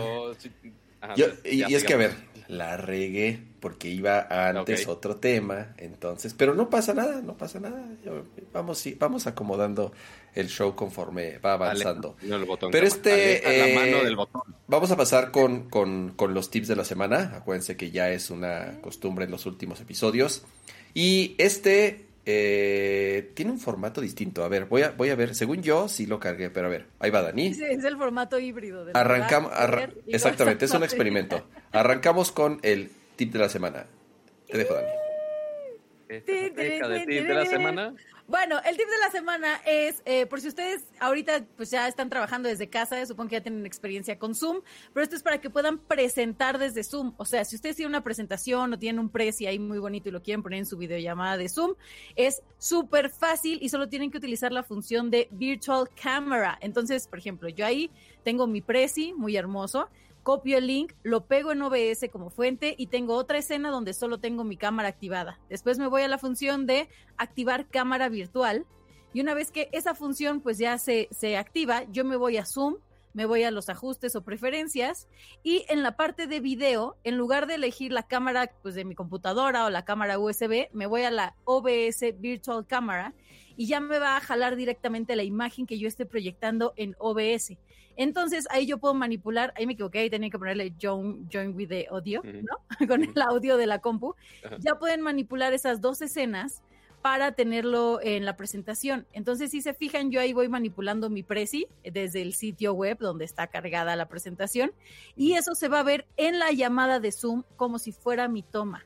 y, 1.45 1.75
es 1.75 1.85
que 1.85 1.95
a 1.95 1.97
ver, 1.97 2.15
la 2.51 2.77
regué 2.77 3.41
porque 3.61 3.89
iba 3.89 4.27
antes 4.49 4.89
otro 4.89 5.17
tema, 5.17 5.75
entonces, 5.77 6.35
pero 6.35 6.55
no 6.55 6.69
pasa 6.69 6.95
nada, 6.95 7.21
no 7.23 7.37
pasa 7.37 7.61
nada. 7.61 7.85
vamos, 8.53 8.85
vamos 8.99 9.27
acomodando 9.27 9.93
el 10.35 10.49
show 10.49 10.75
conforme 10.75 11.39
va 11.39 11.53
avanzando. 11.53 12.17
pero 12.73 12.87
este, 12.87 13.71
eh, 13.73 14.17
vamos 14.67 14.91
a 14.91 14.97
pasar 14.97 15.31
con, 15.31 15.69
con, 15.69 16.11
con, 16.17 16.35
los 16.35 16.51
tips 16.51 16.69
de 16.69 16.77
la 16.77 16.85
semana. 16.85 17.33
Acuérdense 17.37 17.77
que 17.77 17.91
ya 17.91 18.11
es 18.11 18.31
una 18.31 18.81
costumbre 18.81 19.27
en 19.27 19.31
los 19.31 19.47
últimos 19.47 19.81
episodios. 19.81 20.43
Y 20.93 21.37
este 21.39 22.07
eh, 22.27 23.31
tiene 23.35 23.51
un 23.51 23.59
formato 23.59 24.01
distinto. 24.01 24.45
A 24.45 24.49
ver, 24.49 24.67
voy 24.67 24.83
a, 24.83 24.91
voy 24.91 25.11
a 25.11 25.15
ver. 25.15 25.35
Según 25.35 25.63
yo, 25.63 25.89
sí 25.89 26.07
lo 26.07 26.19
cargué, 26.19 26.51
pero 26.51 26.67
a 26.67 26.71
ver, 26.71 26.87
ahí 26.99 27.11
va 27.11 27.23
Dani. 27.23 27.55
Sí, 27.55 27.65
es 27.65 27.85
el 27.85 27.97
formato 27.97 28.39
híbrido. 28.39 28.87
Arrancamos. 28.95 29.53
exactamente, 30.07 30.65
es 30.67 30.73
un 30.73 30.83
experimento. 30.83 31.47
Arrancamos 31.73 32.33
con 32.33 32.61
el 32.63 32.91
tip 33.17 33.33
de 33.33 33.39
la 33.39 33.49
semana. 33.49 33.87
Te 34.49 34.59
dejo, 34.59 34.75
Dani. 34.75 34.89
tip 36.25 36.57
de 36.57 37.35
la 37.35 37.47
semana? 37.47 37.95
Bueno, 38.31 38.61
el 38.65 38.77
tip 38.77 38.87
de 38.87 38.99
la 39.01 39.11
semana 39.11 39.61
es, 39.67 40.03
eh, 40.05 40.25
por 40.25 40.41
si 40.41 40.47
ustedes 40.47 40.85
ahorita 41.01 41.47
pues 41.57 41.69
ya 41.73 41.89
están 41.89 42.09
trabajando 42.09 42.49
desde 42.49 42.71
casa, 42.71 43.05
supongo 43.05 43.31
que 43.31 43.35
ya 43.35 43.41
tienen 43.41 43.67
experiencia 43.67 44.21
con 44.21 44.37
Zoom, 44.37 44.61
pero 44.95 45.03
esto 45.03 45.17
es 45.17 45.25
para 45.25 45.41
que 45.41 45.51
puedan 45.51 45.79
presentar 45.79 46.57
desde 46.57 46.85
Zoom. 46.85 47.13
O 47.17 47.25
sea, 47.25 47.45
si 47.45 47.57
ustedes 47.57 47.75
tienen 47.75 47.91
una 47.91 48.05
presentación 48.05 48.73
o 48.73 48.79
tienen 48.79 49.01
un 49.01 49.09
precio 49.09 49.49
ahí 49.49 49.59
muy 49.59 49.81
bonito 49.81 50.11
y 50.11 50.13
lo 50.13 50.23
quieren 50.23 50.45
poner 50.45 50.61
en 50.61 50.67
su 50.67 50.77
videollamada 50.77 51.39
de 51.39 51.49
Zoom, 51.49 51.75
es 52.15 52.41
súper 52.57 53.11
fácil 53.11 53.59
y 53.63 53.69
solo 53.69 53.89
tienen 53.89 54.13
que 54.13 54.19
utilizar 54.19 54.53
la 54.53 54.63
función 54.63 55.11
de 55.11 55.27
Virtual 55.33 55.89
Camera. 56.01 56.57
Entonces, 56.61 57.09
por 57.09 57.19
ejemplo, 57.19 57.49
yo 57.49 57.67
ahí 57.67 57.91
tengo 58.23 58.47
mi 58.47 58.61
presi 58.61 59.13
muy 59.13 59.37
hermoso 59.37 59.89
copio 60.23 60.59
el 60.59 60.67
link, 60.67 60.93
lo 61.03 61.27
pego 61.27 61.53
en 61.53 61.63
OBS 61.63 62.09
como 62.13 62.31
fuente 62.31 62.75
y 62.77 62.87
tengo 62.87 63.15
otra 63.15 63.39
escena 63.39 63.71
donde 63.71 63.95
solo 63.95 64.19
tengo 64.19 64.45
mi 64.45 64.57
cámara 64.57 64.89
activada. 64.89 65.39
Después 65.49 65.79
me 65.79 65.87
voy 65.87 66.03
a 66.03 66.09
la 66.09 66.19
función 66.19 66.67
de 66.67 66.89
activar 67.17 67.69
cámara 67.69 68.09
virtual 68.09 68.67
y 69.13 69.21
una 69.21 69.35
vez 69.35 69.51
que 69.51 69.69
esa 69.73 69.95
función 69.95 70.41
pues 70.41 70.59
ya 70.59 70.79
se, 70.79 71.09
se 71.11 71.37
activa, 71.37 71.85
yo 71.91 72.05
me 72.05 72.17
voy 72.17 72.37
a 72.37 72.47
Zoom, 72.47 72.77
me 73.13 73.27
voy 73.27 73.43
a 73.43 73.51
los 73.51 73.69
ajustes 73.69 74.15
o 74.15 74.23
preferencias 74.23 75.09
y 75.43 75.65
en 75.69 75.83
la 75.83 75.97
parte 75.97 76.27
de 76.27 76.41
video, 76.41 76.97
en 77.03 77.17
lugar 77.17 77.47
de 77.47 77.55
elegir 77.55 77.93
la 77.93 78.05
cámara 78.05 78.53
pues 78.63 78.75
de 78.75 78.85
mi 78.85 78.95
computadora 78.95 79.65
o 79.65 79.71
la 79.71 79.85
cámara 79.85 80.19
USB, 80.19 80.69
me 80.73 80.87
voy 80.87 81.03
a 81.03 81.11
la 81.11 81.35
OBS 81.45 82.21
Virtual 82.21 82.67
Camera 82.67 83.15
y 83.57 83.67
ya 83.67 83.81
me 83.81 83.99
va 83.99 84.17
a 84.17 84.21
jalar 84.21 84.57
directamente 84.57 85.17
la 85.17 85.23
imagen 85.23 85.67
que 85.67 85.79
yo 85.79 85.89
esté 85.89 86.07
proyectando 86.07 86.73
en 86.77 86.95
OBS. 86.99 87.59
Entonces 87.97 88.47
ahí 88.51 88.67
yo 88.67 88.79
puedo 88.79 88.95
manipular, 88.95 89.53
ahí 89.57 89.67
me 89.67 89.75
equivoqué, 89.75 90.01
ahí 90.01 90.11
tenía 90.11 90.31
que 90.31 90.39
ponerle 90.39 90.75
join, 90.81 91.29
join 91.31 91.55
with 91.55 91.69
the 91.69 91.87
audio, 91.91 92.23
¿no? 92.23 92.59
Con 92.89 93.05
el 93.05 93.23
audio 93.23 93.57
de 93.57 93.67
la 93.67 93.81
compu. 93.81 94.15
Ya 94.59 94.77
pueden 94.77 95.01
manipular 95.01 95.53
esas 95.53 95.81
dos 95.81 96.01
escenas 96.03 96.63
para 97.03 97.33
tenerlo 97.33 98.01
en 98.03 98.25
la 98.25 98.37
presentación. 98.37 99.07
Entonces, 99.13 99.51
si 99.51 99.63
se 99.63 99.73
fijan, 99.73 100.11
yo 100.11 100.21
ahí 100.21 100.33
voy 100.33 100.49
manipulando 100.49 101.09
mi 101.09 101.23
presi 101.23 101.67
desde 101.83 102.23
el 102.23 102.35
sitio 102.35 102.75
web 102.75 102.99
donde 102.99 103.25
está 103.25 103.47
cargada 103.47 103.97
la 103.97 104.07
presentación 104.07 104.73
y 105.17 105.33
eso 105.33 105.55
se 105.55 105.69
va 105.69 105.81
a 105.81 105.85
ver 105.85 106.07
en 106.17 106.39
la 106.39 106.53
llamada 106.53 107.01
de 107.01 107.13
Zoom 107.13 107.43
como 107.57 107.79
si 107.79 107.93
fuera 107.93 108.29
mi 108.29 108.43
toma. 108.43 108.85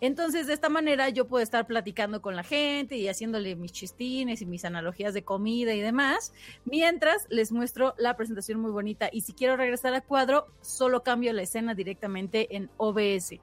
Entonces, 0.00 0.46
de 0.46 0.52
esta 0.52 0.68
manera 0.68 1.08
yo 1.08 1.26
puedo 1.26 1.42
estar 1.42 1.66
platicando 1.66 2.22
con 2.22 2.36
la 2.36 2.44
gente 2.44 2.96
y 2.96 3.08
haciéndole 3.08 3.56
mis 3.56 3.72
chistines 3.72 4.40
y 4.42 4.46
mis 4.46 4.64
analogías 4.64 5.12
de 5.12 5.22
comida 5.22 5.74
y 5.74 5.80
demás, 5.80 6.32
mientras 6.64 7.26
les 7.30 7.50
muestro 7.50 7.94
la 7.98 8.16
presentación 8.16 8.60
muy 8.60 8.70
bonita. 8.70 9.08
Y 9.12 9.22
si 9.22 9.32
quiero 9.32 9.56
regresar 9.56 9.94
al 9.94 10.04
cuadro, 10.04 10.46
solo 10.60 11.02
cambio 11.02 11.32
la 11.32 11.42
escena 11.42 11.74
directamente 11.74 12.54
en 12.54 12.70
OBS. 12.76 13.40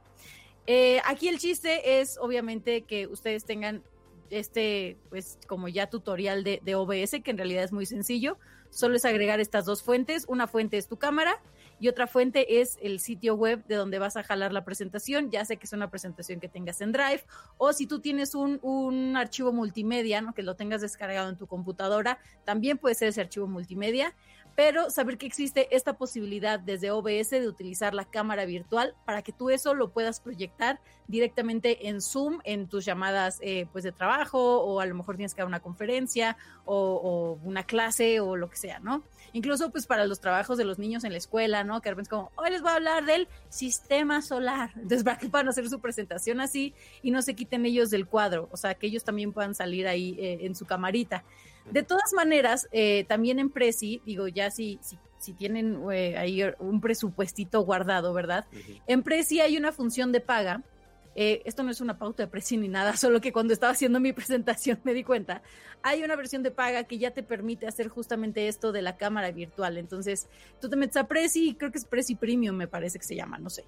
Eh, 0.68 1.02
aquí 1.06 1.28
el 1.28 1.40
chiste 1.40 2.00
es, 2.00 2.18
obviamente, 2.18 2.84
que 2.84 3.08
ustedes 3.08 3.44
tengan 3.44 3.84
este, 4.30 4.98
pues, 5.10 5.38
como 5.48 5.68
ya 5.68 5.88
tutorial 5.88 6.44
de, 6.44 6.62
de 6.64 6.76
OBS, 6.76 7.22
que 7.22 7.32
en 7.32 7.38
realidad 7.38 7.64
es 7.64 7.74
muy 7.74 7.86
sencillo. 7.86 8.38
Solo 8.70 8.96
es 8.96 9.06
agregar 9.06 9.42
estas 9.42 9.66
dos 9.66 9.84
fuentes. 9.84 10.26
Una 10.28 10.48
fuente 10.48 10.78
es 10.78 10.88
tu 10.88 10.98
cámara 10.98 11.42
y 11.86 11.88
otra 11.88 12.08
fuente 12.08 12.62
es 12.62 12.80
el 12.82 13.00
sitio 13.00 13.36
web 13.36 13.64
de 13.68 13.76
donde 13.76 14.00
vas 14.00 14.18
a 14.18 14.24
jalar 14.24 14.52
la 14.52 14.66
presentación, 14.66 15.30
ya 15.30 15.46
sé 15.46 15.58
que 15.58 15.66
es 15.66 15.74
una 15.74 15.92
presentación 15.92 16.40
que 16.40 16.50
tengas 16.50 16.82
en 16.82 16.92
Drive, 16.92 17.22
o 17.60 17.74
si 17.74 17.86
tú 17.86 18.00
tienes 18.00 18.34
un, 18.34 18.58
un 18.64 19.16
archivo 19.16 19.54
multimedia, 19.54 20.20
¿no? 20.20 20.34
que 20.34 20.42
lo 20.42 20.56
tengas 20.56 20.82
descargado 20.82 21.30
en 21.30 21.38
tu 21.38 21.46
computadora, 21.46 22.18
también 22.44 22.80
puede 22.80 22.96
ser 22.96 23.10
ese 23.10 23.22
archivo 23.22 23.46
multimedia 23.46 24.16
pero 24.56 24.90
saber 24.90 25.18
que 25.18 25.26
existe 25.26 25.68
esta 25.76 25.98
posibilidad 25.98 26.60
desde 26.60 26.92
OBS 26.92 27.30
de 27.32 27.48
utilizar 27.48 27.94
la 27.94 28.06
cámara 28.06 28.46
virtual 28.46 28.96
para 29.06 29.22
que 29.22 29.34
tú 29.34 29.50
eso 29.50 29.74
lo 29.74 29.92
puedas 29.92 30.22
proyectar 30.22 30.80
directamente 31.08 31.90
en 31.90 32.02
Zoom, 32.02 32.40
en 32.46 32.68
tus 32.68 32.86
llamadas 32.86 33.38
eh, 33.42 33.68
pues 33.72 33.84
de 33.84 33.92
trabajo, 33.92 34.62
o 34.62 34.80
a 34.80 34.86
lo 34.86 34.96
mejor 34.96 35.18
tienes 35.18 35.34
que 35.34 35.42
dar 35.42 35.48
una 35.48 35.60
conferencia 35.60 36.38
o, 36.64 37.38
una 37.44 37.64
clase 37.64 38.20
o 38.22 38.38
lo 38.38 38.50
que 38.50 38.56
sea, 38.56 38.80
¿no? 38.80 39.04
Incluso 39.36 39.70
pues 39.70 39.86
para 39.86 40.06
los 40.06 40.22
trabajos 40.22 40.58
de 40.58 40.64
los 40.64 40.80
niños 40.80 41.04
en 41.04 41.12
la 41.12 41.18
escuela, 41.18 41.66
¿no? 41.66 41.82
Que 41.82 41.90
de 41.90 41.96
repente 41.96 42.08
es 42.08 42.10
como, 42.10 42.32
hoy 42.38 42.52
les 42.52 42.62
voy 42.62 42.72
a 42.72 42.76
hablar 42.76 43.06
del 43.06 43.28
sistema 43.50 44.22
solar. 44.22 44.72
Entonces, 44.76 45.04
para 45.04 45.18
que 45.18 45.28
puedan 45.28 45.50
hacer 45.50 45.68
su 45.68 45.82
presentación 45.82 46.40
así 46.40 46.74
y 47.02 47.12
no 47.12 47.22
se 47.22 47.34
quiten 47.34 47.66
ellos 47.66 47.90
del 47.90 48.08
cuadro, 48.08 48.48
o 48.54 48.56
sea, 48.56 48.76
que 48.76 48.88
ellos 48.88 49.04
también 49.04 49.34
puedan 49.34 49.54
salir 49.54 49.90
ahí 49.90 50.16
eh, 50.18 50.38
en 50.44 50.56
su 50.56 50.66
camarita. 50.66 51.26
De 51.70 51.84
todas 51.84 52.14
maneras, 52.14 52.70
eh, 52.72 53.04
también 53.10 53.40
en 53.40 53.50
Prezi, 53.50 54.02
digo, 54.06 54.30
ya 54.30 54.52
si, 54.52 54.80
si, 54.82 54.98
si 55.18 55.34
tienen 55.34 55.82
eh, 55.92 56.18
ahí 56.18 56.42
un 56.60 56.80
presupuestito 56.80 57.60
guardado, 57.60 58.14
¿verdad? 58.14 58.46
En 58.88 59.04
Prezi 59.04 59.42
hay 59.42 59.58
una 59.58 59.74
función 59.74 60.14
de 60.14 60.22
paga. 60.22 60.62
Eh, 61.16 61.42
esto 61.46 61.64
no 61.64 61.72
es 61.72 61.80
una 61.80 61.98
pauta 61.98 62.24
de 62.24 62.28
Prezi 62.28 62.58
ni 62.58 62.68
nada, 62.68 62.96
solo 62.98 63.22
que 63.22 63.32
cuando 63.32 63.54
estaba 63.54 63.72
haciendo 63.72 64.00
mi 64.00 64.14
presentación 64.14 64.80
me 64.84 64.94
di 64.94 65.04
cuenta. 65.04 65.42
Hay 65.82 66.04
una 66.04 66.16
versión 66.16 66.44
de 66.44 66.52
paga 66.52 66.84
que 66.84 66.98
ya 66.98 67.12
te 67.12 67.24
permite 67.24 67.68
hacer 67.68 67.88
justamente 67.88 68.48
esto 68.48 68.72
de 68.72 68.82
la 68.82 68.98
cámara 68.98 69.32
virtual. 69.32 69.78
Entonces, 69.78 70.28
tú 70.60 70.70
te 70.70 70.76
metes 70.76 70.98
a 70.98 71.08
Prezi, 71.08 71.56
creo 71.56 71.72
que 71.72 71.78
es 71.78 71.86
Prezi 71.86 72.16
Premium, 72.16 72.56
me 72.56 72.68
parece 72.68 73.00
que 73.00 73.06
se 73.06 73.16
llama, 73.16 73.38
no 73.38 73.50
sé. 73.50 73.64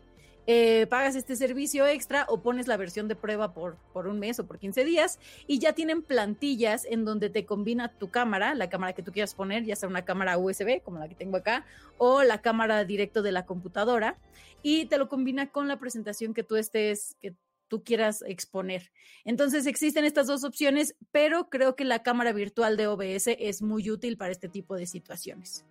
Eh, 0.49 0.87
pagas 0.87 1.15
este 1.15 1.35
servicio 1.35 1.85
extra 1.85 2.25
o 2.29 2.41
pones 2.41 2.67
la 2.67 2.77
versión 2.77 3.09
de 3.09 3.15
prueba 3.15 3.53
por, 3.53 3.75
por 3.91 4.07
un 4.07 4.17
mes 4.17 4.39
o 4.39 4.47
por 4.47 4.59
15 4.59 4.85
días 4.85 5.19
y 5.45 5.59
ya 5.59 5.73
tienen 5.73 6.01
plantillas 6.01 6.85
en 6.85 7.03
donde 7.03 7.29
te 7.29 7.45
combina 7.45 7.89
tu 7.89 8.09
cámara, 8.09 8.55
la 8.55 8.69
cámara 8.69 8.93
que 8.93 9.03
tú 9.03 9.11
quieras 9.11 9.35
poner, 9.35 9.65
ya 9.65 9.75
sea 9.75 9.89
una 9.89 10.05
cámara 10.05 10.37
USB 10.37 10.81
como 10.81 10.99
la 10.99 11.09
que 11.09 11.15
tengo 11.15 11.35
acá 11.35 11.65
o 11.97 12.23
la 12.23 12.41
cámara 12.41 12.85
directo 12.85 13.21
de 13.21 13.33
la 13.33 13.45
computadora 13.45 14.17
y 14.63 14.85
te 14.85 14.97
lo 14.97 15.09
combina 15.09 15.51
con 15.51 15.67
la 15.67 15.79
presentación 15.79 16.33
que 16.33 16.43
tú 16.43 16.55
estés, 16.55 17.17
que 17.21 17.35
tú 17.67 17.83
quieras 17.83 18.23
exponer. 18.25 18.91
Entonces 19.25 19.65
existen 19.65 20.05
estas 20.05 20.27
dos 20.27 20.45
opciones, 20.45 20.95
pero 21.11 21.49
creo 21.49 21.75
que 21.75 21.83
la 21.83 22.03
cámara 22.03 22.31
virtual 22.31 22.77
de 22.77 22.87
OBS 22.87 23.27
es 23.37 23.61
muy 23.61 23.89
útil 23.91 24.15
para 24.15 24.31
este 24.31 24.47
tipo 24.47 24.75
de 24.75 24.85
situaciones. 24.85 25.65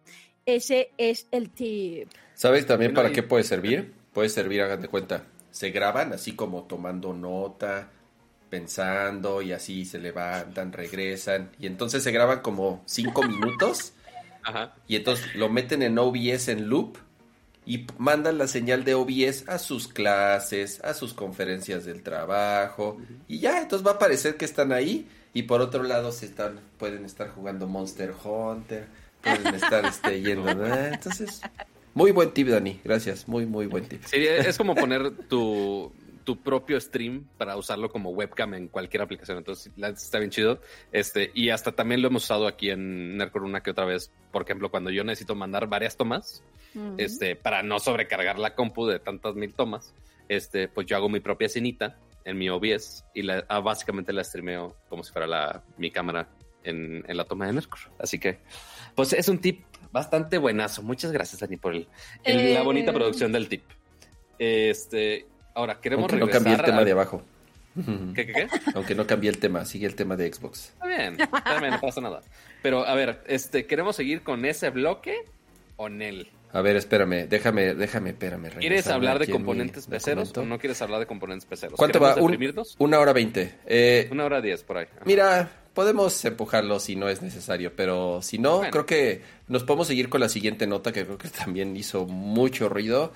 Ese 0.45 0.91
es 0.99 1.27
el 1.31 1.51
tip. 1.51 2.09
¿Sabes 2.35 2.67
también 2.67 2.95
para 2.95 3.11
qué 3.11 3.23
puede 3.23 3.43
servir? 3.43 3.95
Puede 4.17 4.31
servir, 4.31 4.63
hagan 4.63 4.81
de 4.81 4.89
cuenta, 4.89 5.25
se 5.51 5.69
graban 5.69 6.15
así 6.15 6.33
como 6.33 6.63
tomando 6.63 7.13
nota, 7.13 7.91
pensando 8.49 9.43
y 9.43 9.53
así 9.53 9.85
se 9.85 9.99
levantan, 9.99 10.73
regresan 10.73 11.51
y 11.59 11.67
entonces 11.67 12.03
se 12.03 12.13
graban 12.13 12.41
como 12.41 12.83
cinco 12.87 13.23
minutos 13.25 13.93
y 14.89 14.97
entonces 14.97 15.35
lo 15.35 15.51
meten 15.51 15.83
en 15.83 15.99
OBS 15.99 16.49
en 16.49 16.71
loop 16.71 16.97
y 17.67 17.87
mandan 17.99 18.39
la 18.39 18.49
señal 18.49 18.85
de 18.85 18.95
OBS 18.95 19.47
a 19.51 19.59
sus 19.59 19.87
clases, 19.87 20.83
a 20.83 20.95
sus 20.95 21.13
conferencias 21.13 21.85
del 21.85 22.03
trabajo 22.03 22.97
y 23.29 23.41
ya, 23.41 23.61
entonces 23.61 23.87
va 23.87 23.93
a 23.93 23.99
parecer 23.99 24.39
que 24.39 24.47
están 24.47 24.73
ahí 24.73 25.07
y 25.35 25.43
por 25.43 25.61
otro 25.61 25.83
lado 25.83 26.11
se 26.11 26.25
están 26.25 26.59
pueden 26.79 27.05
estar 27.05 27.29
jugando 27.29 27.67
Monster 27.67 28.15
Hunter, 28.25 28.87
pueden 29.23 29.55
estar 29.55 29.85
este, 29.85 30.23
yendo, 30.23 30.55
¿no? 30.55 30.75
entonces 30.75 31.43
muy 31.97 32.13
buen 32.13 32.31
tip 32.31 32.49
Dani, 32.49 32.79
gracias, 32.85 33.27
muy 33.27 33.47
muy 33.47 33.67
buen 33.67 33.87
tip. 33.89 34.05
Sí, 34.05 34.19
es 34.19 34.59
como 34.59 34.75
poner 34.75 35.11
tu, 35.29 35.93
tu 36.25 36.43
propio 36.43 36.79
stream 36.79 37.27
para 37.39 37.57
usarlo 37.57 37.89
como 37.91 38.11
webcam 38.11 38.53
en 38.53 38.69
cualquier 38.69 39.01
aplicación. 39.01 39.39
Entonces, 39.39 39.73
está 39.97 40.19
bien 40.19 40.31
chido. 40.31 40.61
Este, 40.93 41.31
y 41.35 41.49
hasta 41.49 41.73
también 41.73 42.03
lo 42.03 42.09
hemos 42.09 42.25
usado 42.25 42.47
aquí 42.47 42.69
en 42.69 43.17
Nerdcore 43.17 43.47
una 43.47 43.63
que 43.63 43.71
otra 43.71 43.87
vez. 43.87 44.13
Por 44.31 44.43
ejemplo, 44.43 44.71
cuando 44.71 44.91
yo 44.91 45.05
necesito 45.05 45.35
mandar 45.35 45.69
varias 45.69 45.97
tomas, 45.97 46.43
Ujú. 46.75 46.97
este, 46.99 47.35
para 47.35 47.63
no 47.63 47.79
sobrecargar 47.79 48.39
la 48.39 48.55
compu 48.55 48.87
de 48.87 48.99
tantas 48.99 49.35
mil 49.35 49.55
tomas, 49.55 49.95
este, 50.29 50.69
pues 50.69 50.87
yo 50.87 50.97
hago 50.97 51.09
mi 51.09 51.21
propia 51.21 51.47
escenita 51.47 51.97
en 52.25 52.37
mi 52.37 52.51
OBS 52.51 53.05
y 53.15 53.23
la, 53.23 53.47
ah, 53.49 53.61
básicamente 53.61 54.13
la 54.13 54.23
streameo 54.23 54.77
como 54.91 55.03
si 55.03 55.13
fuera 55.13 55.27
la, 55.27 55.63
mi 55.79 55.91
cámara 55.91 56.29
en, 56.65 57.05
en 57.07 57.17
la 57.17 57.25
toma 57.25 57.47
de 57.47 57.55
Nerdcore. 57.55 57.83
Así 57.99 58.19
que, 58.19 58.41
pues 58.97 59.13
es 59.13 59.29
un 59.29 59.39
tip 59.39 59.65
bastante 59.97 60.37
buenazo. 60.39 60.83
Muchas 60.83 61.11
gracias, 61.11 61.41
Dani, 61.41 61.57
por 61.57 61.75
el, 61.75 61.89
el- 62.25 62.55
la 62.55 62.61
Eh. 62.61 62.63
bonita 62.63 62.93
producción 62.93 63.33
del 63.33 63.49
tip. 63.49 63.63
Este, 64.39 65.27
ahora 65.55 65.81
queremos 65.81 66.05
Aunque 66.05 66.17
no 66.17 66.27
regresar 66.27 66.43
cambié 66.43 66.59
el 66.59 66.65
tema 66.65 66.81
a- 66.81 66.85
de 66.85 66.93
abajo. 66.93 67.23
¿Qué, 68.15 68.27
qué, 68.27 68.33
qué? 68.33 68.49
Aunque 68.75 68.95
no 68.95 69.07
cambié 69.07 69.31
el 69.31 69.39
tema, 69.39 69.65
sigue 69.65 69.87
el 69.87 69.95
tema 69.95 70.17
de 70.17 70.33
Xbox. 70.33 70.71
Está 70.75 70.87
bien, 70.87 71.21
está 71.21 71.61
bien, 71.61 71.71
no 71.73 71.81
pasa 71.81 72.01
nada. 72.01 72.21
Pero 72.63 72.87
a 72.87 72.95
ver, 72.95 73.23
este, 73.27 73.67
¿queremos 73.67 73.97
seguir 73.97 74.23
con 74.23 74.45
ese 74.45 74.71
bloque 74.71 75.15
o 75.77 75.89
Nel? 75.89 76.29
A 76.53 76.63
ver, 76.63 76.77
espérame, 76.77 77.27
déjame, 77.29 77.75
déjame, 77.75 78.11
espérame. 78.11 78.51
¿Quieres 78.59 78.87
hablar 78.87 79.19
de 79.19 79.29
componentes 79.29 79.87
peceros 79.87 80.35
o 80.37 80.45
no 80.45 80.59
quieres 80.59 80.81
hablar 80.81 81.01
de 81.01 81.07
componentes 81.07 81.45
peceros? 81.47 81.77
¿Cuánto 81.77 82.01
va? 82.01 82.15
¿Queremos 82.15 82.77
Un- 82.79 82.87
una 82.87 82.99
hora 82.99 83.13
veinte. 83.13 83.55
Eh, 83.67 84.09
Una 84.11 84.25
hora 84.25 84.41
diez 84.41 84.63
por 84.63 84.79
ahí. 84.79 84.87
Ajá. 84.95 85.03
Mira, 85.05 85.51
podemos 85.77 86.25
empujarlo 86.25 86.81
si 86.81 86.97
no 86.97 87.09
es 87.11 87.21
necesario, 87.21 87.77
pero 87.77 88.21
si 88.23 88.39
no, 88.39 88.57
Bueno. 88.57 88.71
creo 88.73 88.87
que 88.87 89.21
nos 89.47 89.63
podemos 89.63 89.87
seguir 89.87 90.09
con 90.09 90.21
la 90.23 90.29
siguiente 90.31 90.67
nota 90.67 90.91
que 90.91 91.05
creo 91.05 91.19
que 91.19 91.29
también 91.29 91.77
hizo 91.77 92.07
mucho 92.07 92.69
ruido, 92.71 93.13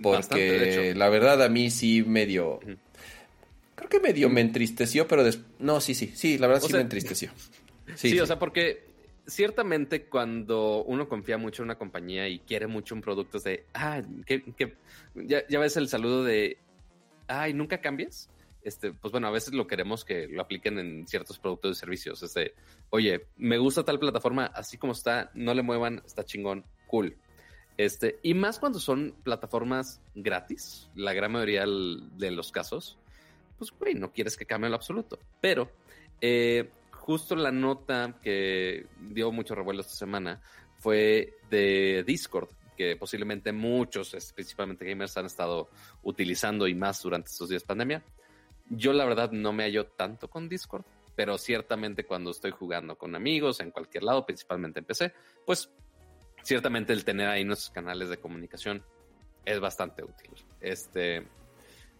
porque 0.00 0.94
la 0.96 1.08
verdad 1.08 1.42
a 1.42 1.48
mí 1.48 1.70
sí 1.70 2.02
medio... 2.04 2.60
Creo 3.74 3.88
que 3.90 3.98
medio 3.98 4.30
me 4.30 4.40
entristeció, 4.40 5.08
pero 5.08 5.24
des- 5.24 5.40
no, 5.58 5.80
sí, 5.80 5.94
sí, 5.96 6.12
sí, 6.14 6.38
la 6.38 6.46
verdad 6.46 6.62
O 6.62 6.66
sí 6.66 6.70
sea- 6.70 6.78
me 6.78 6.82
entristeció. 6.84 7.30
Sí, 7.96 8.10
Sí, 8.12 8.20
o 8.20 8.26
sea, 8.26 8.38
porque 8.38 8.84
ciertamente 9.26 10.04
cuando 10.04 10.82
uno 10.84 11.06
confía 11.08 11.36
mucho 11.36 11.62
en 11.62 11.66
una 11.66 11.74
compañía 11.76 12.28
y 12.28 12.38
quiere 12.38 12.66
mucho 12.66 12.94
un 12.94 13.02
producto 13.02 13.36
es 13.38 13.44
de, 13.44 13.64
ah, 13.74 14.00
que, 14.24 14.42
que- 14.42 14.74
ya, 15.16 15.46
ya 15.48 15.58
ves 15.58 15.76
el 15.76 15.88
saludo 15.88 16.24
de, 16.24 16.56
ay, 17.28 17.52
nunca 17.52 17.80
cambies. 17.82 18.30
Este, 18.64 18.94
pues 18.94 19.12
bueno, 19.12 19.28
a 19.28 19.30
veces 19.30 19.52
lo 19.52 19.66
queremos 19.66 20.04
que 20.06 20.26
lo 20.26 20.40
apliquen 20.40 20.78
en 20.78 21.06
ciertos 21.06 21.38
productos 21.38 21.76
y 21.76 21.80
servicios. 21.80 22.24
Oye, 22.90 23.26
me 23.36 23.58
gusta 23.58 23.84
tal 23.84 23.98
plataforma, 24.00 24.46
así 24.46 24.78
como 24.78 24.94
está, 24.94 25.30
no 25.34 25.52
le 25.52 25.62
muevan, 25.62 26.02
está 26.06 26.24
chingón, 26.24 26.64
cool. 26.86 27.16
Este, 27.76 28.20
y 28.22 28.32
más 28.34 28.58
cuando 28.58 28.78
son 28.78 29.14
plataformas 29.22 30.00
gratis, 30.14 30.88
la 30.94 31.12
gran 31.12 31.32
mayoría 31.32 31.66
de 31.66 32.30
los 32.30 32.52
casos, 32.52 32.98
pues 33.58 33.70
güey, 33.72 33.94
no 33.94 34.12
quieres 34.12 34.36
que 34.36 34.46
cambie 34.46 34.70
lo 34.70 34.76
absoluto. 34.76 35.18
Pero 35.42 35.70
eh, 36.22 36.70
justo 36.90 37.36
la 37.36 37.52
nota 37.52 38.18
que 38.22 38.86
dio 38.98 39.30
mucho 39.30 39.54
revuelo 39.54 39.82
esta 39.82 39.94
semana 39.94 40.40
fue 40.78 41.34
de 41.50 42.02
Discord, 42.06 42.48
que 42.78 42.96
posiblemente 42.96 43.52
muchos, 43.52 44.16
principalmente 44.34 44.86
gamers, 44.86 45.18
han 45.18 45.26
estado 45.26 45.68
utilizando 46.02 46.66
y 46.66 46.74
más 46.74 47.02
durante 47.02 47.30
estos 47.30 47.50
días 47.50 47.62
de 47.62 47.66
pandemia. 47.66 48.02
Yo 48.70 48.92
la 48.92 49.04
verdad 49.04 49.30
no 49.32 49.52
me 49.52 49.64
hallo 49.64 49.86
tanto 49.86 50.28
con 50.28 50.48
Discord, 50.48 50.84
pero 51.14 51.38
ciertamente 51.38 52.04
cuando 52.04 52.30
estoy 52.30 52.50
jugando 52.50 52.96
con 52.96 53.14
amigos 53.14 53.60
en 53.60 53.70
cualquier 53.70 54.04
lado, 54.04 54.24
principalmente 54.26 54.80
en 54.80 54.84
PC, 54.84 55.12
pues 55.46 55.70
ciertamente 56.42 56.92
el 56.92 57.04
tener 57.04 57.28
ahí 57.28 57.44
nuestros 57.44 57.70
canales 57.70 58.08
de 58.08 58.18
comunicación 58.18 58.82
es 59.44 59.60
bastante 59.60 60.02
útil. 60.02 60.30
Este 60.60 61.26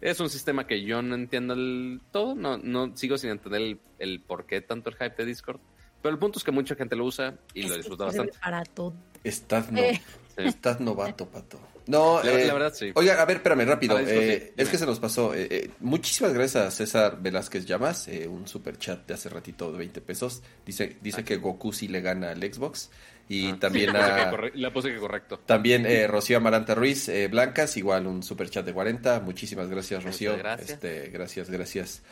es 0.00 0.20
un 0.20 0.28
sistema 0.30 0.66
que 0.66 0.82
yo 0.82 1.00
no 1.02 1.14
entiendo 1.14 1.54
del 1.54 2.00
todo, 2.10 2.34
no, 2.34 2.58
no 2.58 2.96
sigo 2.96 3.16
sin 3.18 3.30
entender 3.30 3.60
el, 3.62 3.80
el 3.98 4.20
por 4.20 4.46
qué 4.46 4.60
tanto 4.60 4.90
el 4.90 4.96
hype 4.96 5.14
de 5.16 5.26
Discord, 5.26 5.60
pero 6.02 6.12
el 6.12 6.18
punto 6.18 6.38
es 6.38 6.44
que 6.44 6.50
mucha 6.50 6.74
gente 6.74 6.96
lo 6.96 7.04
usa 7.04 7.38
y 7.54 7.60
Es 7.64 7.70
lo 7.70 7.76
disfruta 7.76 8.04
bastante. 8.06 8.38
Para 8.38 8.64
todo. 8.64 8.94
Estás, 9.22 9.70
no- 9.70 9.78
Eh. 9.80 10.00
Estás 10.36 10.80
novato, 10.80 11.26
pato. 11.28 11.58
No, 11.86 12.22
La- 12.22 12.32
eh, 12.32 12.46
la 12.46 12.52
verdad, 12.54 12.72
sí. 12.74 12.92
Oiga, 12.94 13.20
a 13.20 13.24
ver, 13.26 13.36
espérame, 13.38 13.66
rápido. 13.66 13.96
Ver, 13.96 14.08
eh, 14.08 14.42
sí, 14.48 14.52
es 14.56 14.68
que 14.70 14.78
se 14.78 14.86
nos 14.86 14.98
pasó. 15.00 15.34
eh, 15.34 15.48
eh, 15.50 15.70
muchísimas 15.80 16.32
gracias 16.32 16.64
a 16.66 16.70
César 16.70 17.18
Velázquez 17.20 17.66
Llamas, 17.66 18.08
eh, 18.08 18.26
un 18.26 18.48
super 18.48 18.78
chat 18.78 19.06
de 19.06 19.14
hace 19.14 19.28
ratito 19.28 19.70
de 19.70 19.78
20 19.78 20.00
pesos. 20.00 20.42
Dice, 20.64 20.96
dice 21.02 21.20
Ah. 21.20 21.24
que 21.24 21.36
Goku 21.36 21.72
sí 21.72 21.88
le 21.88 22.00
gana 22.00 22.30
al 22.30 22.40
Xbox. 22.40 22.90
Y 23.28 23.48
Ah, 23.50 23.56
también 23.58 23.90
puse 23.90 24.02
a... 24.02 24.16
que 24.30 24.36
corre- 24.36 24.52
le 24.54 24.70
puse 24.70 24.92
que 24.92 24.98
correcto. 24.98 25.38
También 25.46 25.86
eh, 25.86 26.06
Rocío 26.06 26.36
Amaranta 26.36 26.74
Ruiz 26.74 27.08
eh, 27.08 27.28
Blancas, 27.28 27.76
igual 27.78 28.06
un 28.06 28.22
super 28.22 28.48
chat 28.50 28.64
de 28.66 28.72
40. 28.74 29.20
Muchísimas 29.20 29.68
gracias, 29.68 30.00
Muchas 30.00 30.12
Rocío. 30.14 30.36
gracias. 30.36 30.70
Este, 30.70 31.08
gracias, 31.10 31.48
gracias 31.50 32.02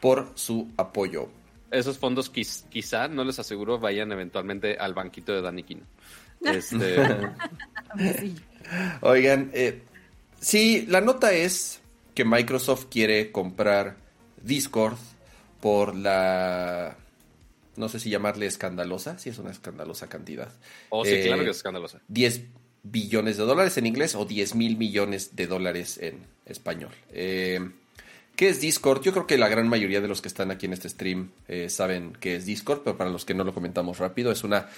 por 0.00 0.32
su 0.34 0.70
apoyo. 0.78 1.28
Esos 1.70 1.96
fondos 1.98 2.30
quiz- 2.32 2.64
quizá, 2.70 3.08
no 3.08 3.24
les 3.24 3.38
aseguro, 3.38 3.78
vayan 3.78 4.12
eventualmente 4.12 4.76
al 4.78 4.92
banquito 4.94 5.32
de 5.32 5.40
Daniquín. 5.42 5.82
Este, 6.44 6.96
Sí. 8.18 8.34
Oigan, 9.00 9.50
eh, 9.54 9.82
sí, 10.40 10.86
la 10.88 11.00
nota 11.00 11.32
es 11.32 11.80
que 12.14 12.24
Microsoft 12.24 12.86
quiere 12.90 13.32
comprar 13.32 13.96
Discord 14.42 14.96
por 15.60 15.94
la... 15.94 16.96
No 17.76 17.88
sé 17.88 18.00
si 18.00 18.10
llamarle 18.10 18.46
escandalosa, 18.46 19.18
sí 19.18 19.30
es 19.30 19.38
una 19.38 19.50
escandalosa 19.50 20.08
cantidad. 20.08 20.52
oh, 20.90 21.04
sí, 21.04 21.12
Eh, 21.12 21.22
claro 21.26 21.42
que 21.42 21.50
es 21.50 21.56
escandalosa. 21.56 22.00
10 22.08 22.42
billones 22.82 23.36
de 23.36 23.44
dólares 23.44 23.78
en 23.78 23.86
inglés 23.86 24.14
o 24.14 24.24
10 24.24 24.56
mil 24.56 24.76
millones 24.76 25.36
de 25.36 25.46
dólares 25.46 25.98
en 25.98 26.26
español. 26.46 26.90
Eh, 27.12 27.60
¿Qué 28.36 28.48
es 28.48 28.60
Discord? 28.60 29.02
Yo 29.02 29.12
creo 29.12 29.26
que 29.26 29.38
la 29.38 29.48
gran 29.48 29.68
mayoría 29.68 30.00
de 30.00 30.08
los 30.08 30.20
que 30.22 30.28
están 30.28 30.50
aquí 30.50 30.66
en 30.66 30.72
este 30.72 30.88
stream 30.88 31.30
eh, 31.48 31.68
saben 31.68 32.14
qué 32.18 32.36
es 32.36 32.46
Discord, 32.46 32.80
pero 32.82 32.96
para 32.96 33.10
los 33.10 33.24
que 33.24 33.34
no 33.34 33.44
lo 33.44 33.54
comentamos 33.54 33.98
rápido, 33.98 34.32
es 34.32 34.42
una 34.42 34.68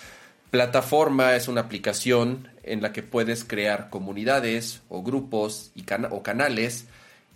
plataforma, 0.54 1.34
es 1.34 1.48
una 1.48 1.62
aplicación 1.62 2.46
en 2.62 2.80
la 2.80 2.92
que 2.92 3.02
puedes 3.02 3.42
crear 3.42 3.90
comunidades 3.90 4.82
o 4.88 5.02
grupos 5.02 5.72
y 5.74 5.84
o 6.10 6.22
canales 6.22 6.86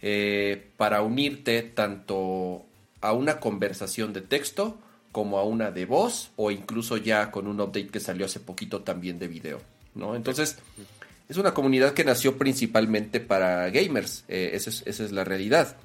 eh, 0.02 0.68
para 0.76 1.02
unirte 1.02 1.62
tanto 1.62 2.64
a 3.00 3.12
una 3.12 3.40
conversación 3.40 4.12
de 4.12 4.20
texto 4.20 4.78
como 5.10 5.38
a 5.38 5.42
una 5.42 5.72
de 5.72 5.84
voz 5.84 6.30
o 6.36 6.52
incluso 6.52 6.96
ya 6.96 7.32
con 7.32 7.48
un 7.48 7.60
update 7.60 7.88
que 7.88 7.98
salió 7.98 8.24
hace 8.24 8.38
poquito 8.38 8.82
también 8.82 9.18
de 9.18 9.26
video, 9.26 9.60
¿no? 9.96 10.14
Entonces, 10.14 10.56
es 11.28 11.36
una 11.38 11.54
comunidad 11.54 11.94
que 11.94 12.04
nació 12.04 12.38
principalmente 12.38 13.18
para 13.18 13.68
gamers, 13.70 14.22
eh, 14.28 14.50
esa, 14.52 14.70
es, 14.70 14.84
esa 14.86 15.04
es 15.04 15.10
la 15.10 15.24
realidad. 15.24 15.76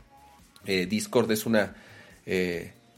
Eh, 0.68 0.86
Discord 0.86 1.32
es 1.32 1.48
una 1.48 1.74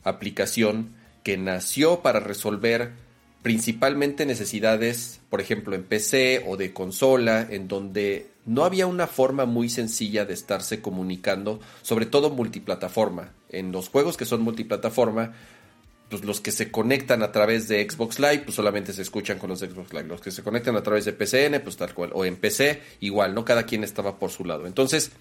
aplicación 0.03 0.89
que 1.23 1.37
nació 1.37 2.01
para 2.01 2.19
resolver 2.19 3.04
principalmente 3.45 4.25
necesidades, 4.25 5.19
por 5.29 5.39
ejemplo, 5.39 5.75
en 5.75 5.83
PC 5.83 6.45
o 6.47 6.57
de 6.57 6.73
consola, 6.73 7.45
en 7.47 7.67
donde 7.67 8.31
no 8.47 8.65
había 8.65 8.87
una 8.87 9.05
forma 9.05 9.45
muy 9.45 9.69
sencilla 9.69 10.25
de 10.25 10.33
estarse 10.33 10.81
comunicando, 10.81 11.59
sobre 11.83 12.07
todo 12.07 12.31
multiplataforma. 12.31 13.33
En 13.49 13.71
los 13.71 13.89
juegos 13.89 14.17
que 14.17 14.25
son 14.25 14.41
multiplataforma, 14.41 15.33
pues 16.09 16.25
los 16.25 16.41
que 16.41 16.49
se 16.49 16.71
conectan 16.71 17.21
a 17.21 17.31
través 17.31 17.67
de 17.67 17.87
Xbox 17.87 18.17
Live, 18.17 18.39
pues 18.45 18.55
solamente 18.55 18.93
se 18.93 19.03
escuchan 19.03 19.37
con 19.37 19.51
los 19.51 19.59
Xbox 19.59 19.93
Live. 19.93 20.07
Los 20.07 20.21
que 20.21 20.31
se 20.31 20.41
conectan 20.41 20.75
a 20.75 20.81
través 20.81 21.05
de 21.05 21.13
PCN, 21.13 21.61
pues 21.61 21.77
tal 21.77 21.93
cual. 21.93 22.09
O 22.15 22.25
en 22.25 22.37
PC, 22.37 22.81
igual, 23.01 23.35
¿no? 23.35 23.45
Cada 23.45 23.67
quien 23.67 23.83
estaba 23.83 24.17
por 24.17 24.31
su 24.31 24.43
lado. 24.43 24.65
Entonces, 24.65 25.11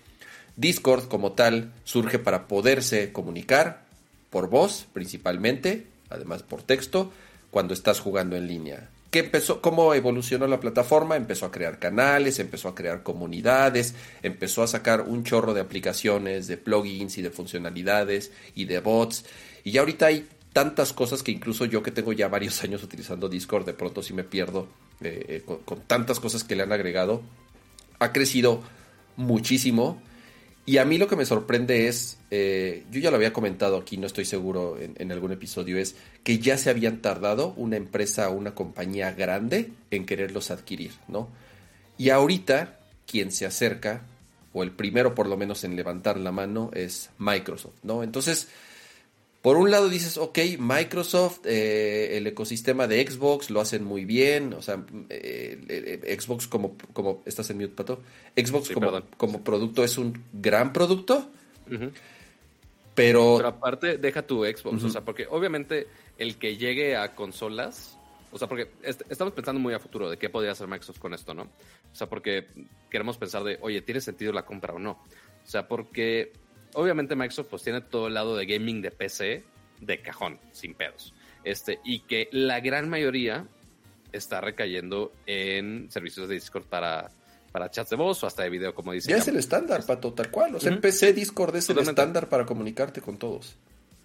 Discord 0.57 1.09
como 1.09 1.33
tal 1.33 1.75
surge 1.85 2.19
para 2.19 2.49
poderse 2.49 3.13
comunicar 3.13 3.85
por 4.31 4.49
voz 4.49 4.87
principalmente, 4.95 5.89
además 6.09 6.43
por 6.43 6.63
texto, 6.63 7.13
cuando 7.55 7.73
estás 7.73 8.01
jugando 8.01 8.35
en 8.35 8.49
línea. 8.49 8.91
¿Qué 9.13 9.21
empezó, 9.21 9.63
¿Cómo 9.63 9.95
evolucionó 9.95 10.49
la 10.49 10.59
plataforma? 10.59 11.15
Empezó 11.15 11.47
a 11.47 11.53
crear 11.53 11.79
canales, 11.79 12.41
empezó 12.41 12.67
a 12.67 12.75
crear 12.75 13.05
comunidades, 13.05 13.95
empezó 14.25 14.65
a 14.65 14.67
sacar 14.67 15.03
un 15.03 15.23
chorro 15.23 15.55
de 15.55 15.61
aplicaciones, 15.61 16.49
de 16.49 16.57
plugins 16.57 17.17
y 17.17 17.23
de 17.23 17.31
funcionalidades 17.31 18.33
y 18.57 18.65
de 18.65 18.81
bots. 18.81 19.25
Y 19.63 19.71
ya 19.71 19.83
ahorita 19.83 20.07
hay 20.07 20.27
tantas 20.53 20.93
cosas 20.93 21.23
que 21.23 21.31
incluso 21.31 21.65
yo 21.65 21.81
que 21.85 21.93
tengo 21.93 22.13
ya 22.13 22.27
varios 22.27 22.61
años 22.65 22.83
utilizando 22.83 23.29
Discord, 23.29 23.67
de 23.67 23.75
pronto 23.75 24.03
sí 24.03 24.15
me 24.15 24.25
pierdo 24.25 24.67
eh, 25.01 25.25
eh, 25.29 25.43
con, 25.47 25.59
con 25.59 25.83
tantas 25.83 26.19
cosas 26.19 26.43
que 26.43 26.57
le 26.57 26.65
han 26.65 26.73
agregado. 26.73 27.23
Ha 28.01 28.11
crecido 28.11 28.63
muchísimo. 29.15 30.03
Y 30.67 30.79
a 30.79 30.85
mí 30.87 30.97
lo 30.97 31.09
que 31.09 31.17
me 31.17 31.27
sorprende 31.27 31.89
es, 31.89 32.19
eh, 32.31 32.85
yo 32.91 32.99
ya 33.01 33.11
lo 33.11 33.17
había 33.17 33.35
comentado 33.35 33.77
aquí, 33.77 33.99
no 33.99 34.07
estoy 34.07 34.25
seguro 34.25 34.79
en, 34.81 34.95
en, 34.99 35.13
algún 35.13 35.33
episodio, 35.33 35.77
es 35.77 35.95
que 36.23 36.39
ya 36.39 36.57
se 36.57 36.71
habían 36.71 37.03
tardado 37.03 37.53
una 37.57 37.77
empresa 37.77 38.31
o 38.31 38.33
una 38.33 38.55
compañía 38.55 39.13
grande 39.13 39.73
en 39.91 40.07
quererlos 40.07 40.51
adquirir, 40.51 40.93
¿no? 41.07 41.29
Y 41.99 42.09
ahorita 42.09 42.79
quien 43.07 43.31
se 43.31 43.45
acerca, 43.45 44.03
o 44.55 44.63
el 44.63 44.71
primero 44.71 45.15
por 45.15 45.27
lo 45.27 45.37
menos 45.37 45.65
en 45.65 45.77
levantar 45.77 46.19
la 46.19 46.33
mano, 46.33 46.71
es 46.73 47.11
Microsoft, 47.19 47.75
¿no? 47.83 48.03
Entonces, 48.03 48.49
por 49.45 49.59
un 49.59 49.71
lado 49.71 49.91
dices, 49.91 50.17
ok, 50.17 50.39
Microsoft, 50.59 51.41
eh, 51.45 52.17
el 52.17 52.27
ecosistema 52.27 52.87
de 52.87 53.07
Xbox 53.07 53.51
lo 53.51 53.61
hacen 53.61 53.85
muy 53.85 54.07
bien, 54.07 54.55
o 54.55 54.63
sea, 54.63 54.83
eh, 55.11 56.17
Xbox 56.19 56.49
como, 56.49 56.79
como, 56.95 57.23
¿estás 57.27 57.51
en 57.51 57.59
mute, 57.59 57.75
Pato? 57.75 58.01
Xbox 58.35 58.71
como, 58.71 59.03
como, 59.19 59.45
producto 59.45 59.85
es 59.85 59.99
un 59.99 60.19
gran 60.33 60.73
producto, 60.73 61.29
pero... 62.95 63.37
Pero 63.37 63.47
aparte, 63.47 63.99
deja 63.99 64.23
tu 64.23 64.47
Xbox, 64.47 64.83
o 64.83 64.89
sea, 64.89 65.03
porque 65.03 65.27
obviamente 65.29 65.89
el 66.17 66.37
que 66.37 66.57
llegue 66.57 66.97
a 66.97 67.15
consolas, 67.15 67.99
o 68.33 68.39
sea, 68.39 68.49
porque 68.49 68.71
estamos 68.83 69.35
pensando 69.35 69.61
muy 69.61 69.75
a 69.75 69.79
futuro 69.79 70.09
de 70.09 70.17
qué 70.17 70.31
podría 70.31 70.53
hacer 70.53 70.69
Microsoft 70.69 71.01
con 71.01 71.13
esto, 71.13 71.35
¿no? 71.35 71.43
O 71.43 71.95
sea, 71.95 72.09
porque 72.09 72.47
queremos 72.89 73.19
pensar 73.19 73.45
de, 73.45 73.59
oye, 73.61 73.83
¿tiene 73.83 74.01
sentido 74.01 74.33
la 74.33 74.47
compra 74.47 74.73
o 74.73 74.79
no? 74.79 74.93
O 74.93 75.47
sea, 75.47 75.69
porque 75.69 76.33
obviamente 76.75 77.17
Microsoft 77.17 77.49
pues 77.51 77.63
tiene 77.63 77.81
todo 77.81 78.09
el 78.09 78.15
lado 78.15 78.37
de 78.37 78.47
gaming 78.47 78.83
de 78.83 78.91
PC 78.91 79.45
de 79.81 80.01
cajón, 80.01 80.39
sin 80.53 80.75
pedos. 80.75 81.15
Este, 81.43 81.81
y 81.85 82.01
que 82.01 82.29
la 82.33 82.61
gran 82.61 82.89
mayoría 82.89 83.47
está 84.13 84.41
recayendo 84.41 85.13
en 85.27 85.91
servicios 85.91 86.29
de 86.29 86.35
Discord 86.35 86.65
para, 86.65 87.11
para 87.53 87.71
chats 87.71 87.91
de 87.91 87.97
voz 87.97 88.23
o 88.23 88.27
hasta 88.27 88.43
de 88.45 88.51
video, 88.51 88.75
como 88.75 88.93
dice. 88.93 89.11
Ya 89.11 89.17
es 89.17 89.29
el 89.29 89.37
estándar, 89.37 89.85
Pato, 89.85 90.13
tal 90.13 90.31
cual. 90.31 90.55
O 90.55 90.61
sea, 90.61 90.73
en 90.73 90.81
PC 90.81 91.13
Discord 91.13 91.55
es 91.57 91.69
el 91.71 91.79
estándar 91.79 92.29
para 92.29 92.47
comunicarte 92.47 93.01
con 93.01 93.19
todos. 93.19 93.57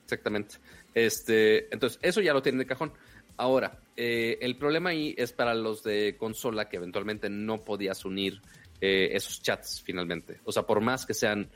Exactamente. 0.04 0.56
Este, 0.94 1.74
entonces, 1.74 2.00
eso 2.02 2.20
ya 2.22 2.34
lo 2.34 2.42
tienen 2.42 2.60
de 2.60 2.66
cajón. 2.66 2.92
Ahora, 3.38 3.80
eh, 3.96 4.38
el 4.42 4.58
problema 4.58 4.90
ahí 4.90 5.16
es 5.18 5.32
para 5.32 5.54
los 5.54 5.82
de 5.84 6.18
consola 6.18 6.68
que 6.68 6.78
eventualmente 6.78 7.30
no 7.30 7.64
podías 7.64 8.04
unir 8.04 8.42
eh, 8.82 9.12
esos 9.14 9.42
chats 9.42 9.82
finalmente. 9.82 10.40
O 10.44 10.52
sea, 10.52 10.64
por 10.64 10.82
más 10.82 11.06
que 11.06 11.14
sean 11.14 11.50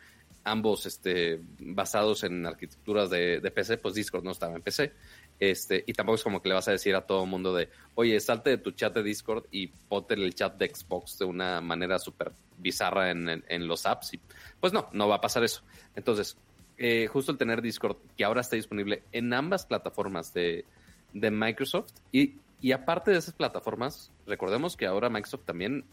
ambos 0.44 0.86
este, 0.86 1.40
basados 1.60 2.24
en 2.24 2.46
arquitecturas 2.46 3.10
de, 3.10 3.40
PC, 3.54 3.78
pues 3.78 3.96
Discord 3.96 4.24
no 4.24 4.32
estaba 4.32 4.56
en 4.56 4.62
PC. 4.62 4.92
Este, 5.40 5.84
y 5.86 5.94
tampoco 5.94 6.16
es 6.16 6.24
como 6.24 6.42
que 6.42 6.50
le 6.50 6.56
vas 6.56 6.68
a 6.68 6.72
decir 6.72 6.96
a 6.96 7.02
todo 7.02 7.24
el 7.24 7.30
mundo 7.30 7.54
de, 7.54 7.70
oye, 7.96 8.20
salte 8.20 8.52
de 8.52 8.58
tu 8.58 8.72
chat 8.72 8.94
de 8.94 9.04
Discord 9.04 9.46
y 9.52 9.68
ponte 9.68 10.14
el 10.14 10.34
chat 10.34 10.58
de 10.58 10.74
Xbox 10.74 11.18
de 11.18 11.26
una 11.26 11.60
manera 11.62 12.00
súper 12.00 12.32
bizarra 12.58 13.12
en, 13.12 13.44
en, 13.48 13.68
los 13.68 13.86
apps. 13.86 14.14
Y, 14.14 14.20
pues 14.60 14.74
no, 14.74 14.90
no 14.94 15.08
va 15.08 15.16
a 15.16 15.22
pasar 15.22 15.44
eso. 15.44 15.64
Entonces, 15.96 16.38
eh, 16.78 17.08
justo 17.08 17.32
el 17.32 17.38
tener 17.38 17.62
Discord, 17.62 17.98
que 18.18 18.24
ahora 18.24 18.42
está 18.42 18.56
disponible 18.56 19.04
en 19.12 19.34
ambas 19.34 19.66
plataformas 19.66 20.34
de, 20.34 20.66
de 21.14 21.32
Microsoft, 21.32 21.92
y, 22.12 22.36
y 22.62 22.72
aparte 22.72 23.12
de 23.12 23.18
esas 23.18 23.34
plataformas, 23.34 24.12
recordemos 24.26 24.78
que 24.78 24.86
ahora 24.86 25.10
Microsoft 25.10 25.46
también 25.46 25.86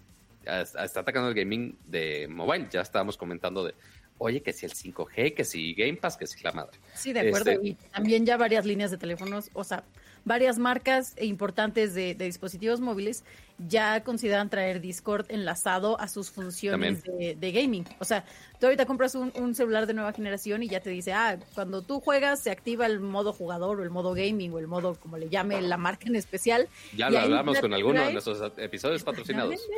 está 0.44 1.00
atacando 1.00 1.28
el 1.28 1.34
gaming 1.34 1.76
de 1.86 2.28
mobile. 2.28 2.68
Ya 2.70 2.80
estábamos 2.80 3.16
comentando 3.16 3.64
de, 3.64 3.74
oye, 4.20 4.42
que 4.42 4.52
si 4.52 4.66
el 4.66 4.72
5G, 4.72 5.34
que 5.34 5.44
si 5.44 5.74
Game 5.74 5.96
Pass, 5.96 6.16
que 6.16 6.26
si 6.26 6.42
la 6.42 6.52
madre. 6.52 6.78
Sí, 6.94 7.12
de 7.12 7.20
acuerdo. 7.20 7.50
Este 7.50 7.66
y 7.66 7.74
también 7.74 8.24
ya 8.24 8.36
varias 8.36 8.64
líneas 8.66 8.90
de 8.90 8.98
teléfonos, 8.98 9.50
o 9.54 9.64
sea, 9.64 9.84
varias 10.24 10.58
marcas 10.58 11.14
importantes 11.20 11.94
de, 11.94 12.14
dispositivos 12.14 12.80
móviles 12.80 13.24
ya 13.68 14.02
consideran 14.04 14.48
traer 14.48 14.80
Discord 14.80 15.26
enlazado 15.28 16.00
a 16.00 16.08
sus 16.08 16.30
funciones 16.30 17.02
de, 17.04 17.52
gaming. 17.52 17.84
O 17.98 18.06
sea, 18.06 18.24
tú 18.58 18.66
ahorita 18.66 18.86
compras 18.86 19.14
un, 19.14 19.54
celular 19.54 19.86
de 19.86 19.92
nueva 19.92 20.12
generación 20.12 20.62
y 20.62 20.68
ya 20.68 20.80
te 20.80 20.88
dice, 20.88 21.12
ah, 21.12 21.38
cuando 21.54 21.82
tú 21.82 22.00
juegas 22.00 22.40
se 22.40 22.50
activa 22.50 22.86
el 22.86 23.00
modo 23.00 23.34
jugador 23.34 23.80
o 23.80 23.82
el 23.82 23.90
modo 23.90 24.14
gaming 24.14 24.52
o 24.52 24.58
el 24.58 24.66
modo, 24.66 24.94
como 24.94 25.18
le 25.18 25.28
llame 25.28 25.60
la 25.60 25.76
marca 25.76 26.06
en 26.06 26.16
especial. 26.16 26.68
Ya 26.96 27.10
lo 27.10 27.18
hablamos 27.18 27.58
con 27.60 27.74
alguno 27.74 28.02
de 28.02 28.12
nuestros 28.12 28.52
episodios 28.56 29.02
patrocinados. 29.02 29.60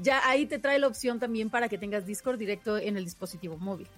Ya 0.00 0.28
ahí 0.28 0.46
te 0.46 0.58
trae 0.58 0.78
la 0.78 0.86
opción 0.86 1.18
también 1.18 1.50
para 1.50 1.68
que 1.68 1.78
tengas 1.78 2.06
Discord 2.06 2.38
directo 2.38 2.78
en 2.78 2.96
el 2.96 3.04
dispositivo 3.04 3.56
móvil. 3.56 3.88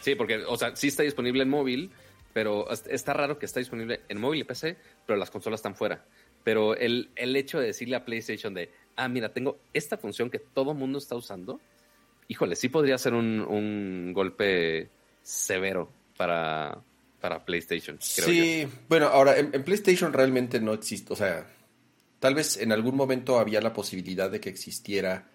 Sí, 0.00 0.14
porque, 0.14 0.38
o 0.46 0.56
sea, 0.56 0.74
sí 0.74 0.88
está 0.88 1.02
disponible 1.02 1.42
en 1.42 1.50
móvil, 1.50 1.90
pero 2.32 2.70
está 2.70 3.12
raro 3.12 3.38
que 3.38 3.46
está 3.46 3.60
disponible 3.60 4.00
en 4.08 4.20
móvil 4.20 4.40
y 4.40 4.44
PC, 4.44 4.76
pero 5.06 5.18
las 5.18 5.30
consolas 5.30 5.58
están 5.58 5.74
fuera. 5.74 6.04
Pero 6.44 6.74
el, 6.76 7.10
el 7.16 7.36
hecho 7.36 7.60
de 7.60 7.66
decirle 7.66 7.96
a 7.96 8.04
PlayStation 8.04 8.54
de, 8.54 8.70
ah, 8.96 9.08
mira, 9.08 9.32
tengo 9.32 9.58
esta 9.72 9.96
función 9.96 10.30
que 10.30 10.38
todo 10.38 10.74
mundo 10.74 10.98
está 10.98 11.14
usando, 11.14 11.60
híjole, 12.28 12.56
sí 12.56 12.68
podría 12.68 12.98
ser 12.98 13.14
un, 13.14 13.40
un 13.40 14.12
golpe 14.12 14.88
severo 15.22 15.90
para, 16.16 16.82
para 17.20 17.44
PlayStation. 17.44 17.96
sí, 18.00 18.66
bueno, 18.88 19.06
ahora 19.06 19.38
en, 19.38 19.50
PlayStation 19.62 20.12
realmente 20.12 20.60
no 20.60 20.72
existe, 20.72 21.12
o 21.12 21.16
sea, 21.16 21.46
tal 22.18 22.34
vez 22.34 22.56
en 22.56 22.72
algún 22.72 22.96
momento 22.96 23.38
había 23.38 23.60
la 23.60 23.72
posibilidad 23.72 24.30
de 24.30 24.40
que 24.40 24.48
existiera 24.48 25.28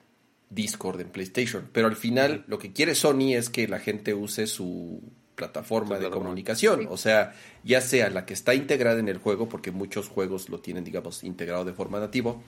Discord 0.49 1.01
en 1.01 1.09
PlayStation, 1.09 1.69
pero 1.71 1.87
al 1.87 1.95
final 1.95 2.45
lo 2.47 2.57
que 2.57 2.73
quiere 2.73 2.95
Sony 2.95 3.33
es 3.35 3.49
que 3.49 3.67
la 3.67 3.79
gente 3.79 4.13
use 4.13 4.47
su 4.47 5.01
plataforma 5.37 5.99
de 5.99 6.09
comunicación, 6.09 6.87
o 6.89 6.97
sea, 6.97 7.33
ya 7.63 7.79
sea 7.79 8.09
la 8.09 8.25
que 8.25 8.33
está 8.33 8.55
integrada 8.55 8.99
en 8.99 9.07
el 9.07 9.19
juego, 9.19 9.47
porque 9.47 9.71
muchos 9.71 10.09
juegos 10.09 10.49
lo 10.49 10.59
tienen, 10.59 10.83
digamos, 10.83 11.23
integrado 11.23 11.63
de 11.63 11.73
forma 11.73 11.99
nativo, 11.99 12.43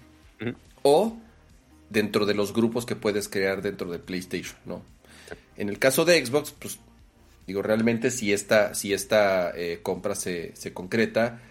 o 0.82 1.16
dentro 1.90 2.26
de 2.26 2.34
los 2.34 2.52
grupos 2.52 2.86
que 2.86 2.96
puedes 2.96 3.30
crear 3.30 3.62
dentro 3.62 3.92
de 3.92 4.00
PlayStation, 4.00 4.58
¿no? 4.66 4.82
En 5.56 5.70
el 5.70 5.78
caso 5.78 6.04
de 6.04 6.26
Xbox, 6.26 6.52
pues 6.58 6.80
digo, 7.46 7.62
realmente 7.62 8.10
si 8.10 8.34
esta, 8.34 8.74
si 8.74 8.92
esta 8.92 9.52
eh, 9.56 9.80
compra 9.84 10.16
se, 10.16 10.56
se, 10.56 10.74
concreta, 10.74 11.42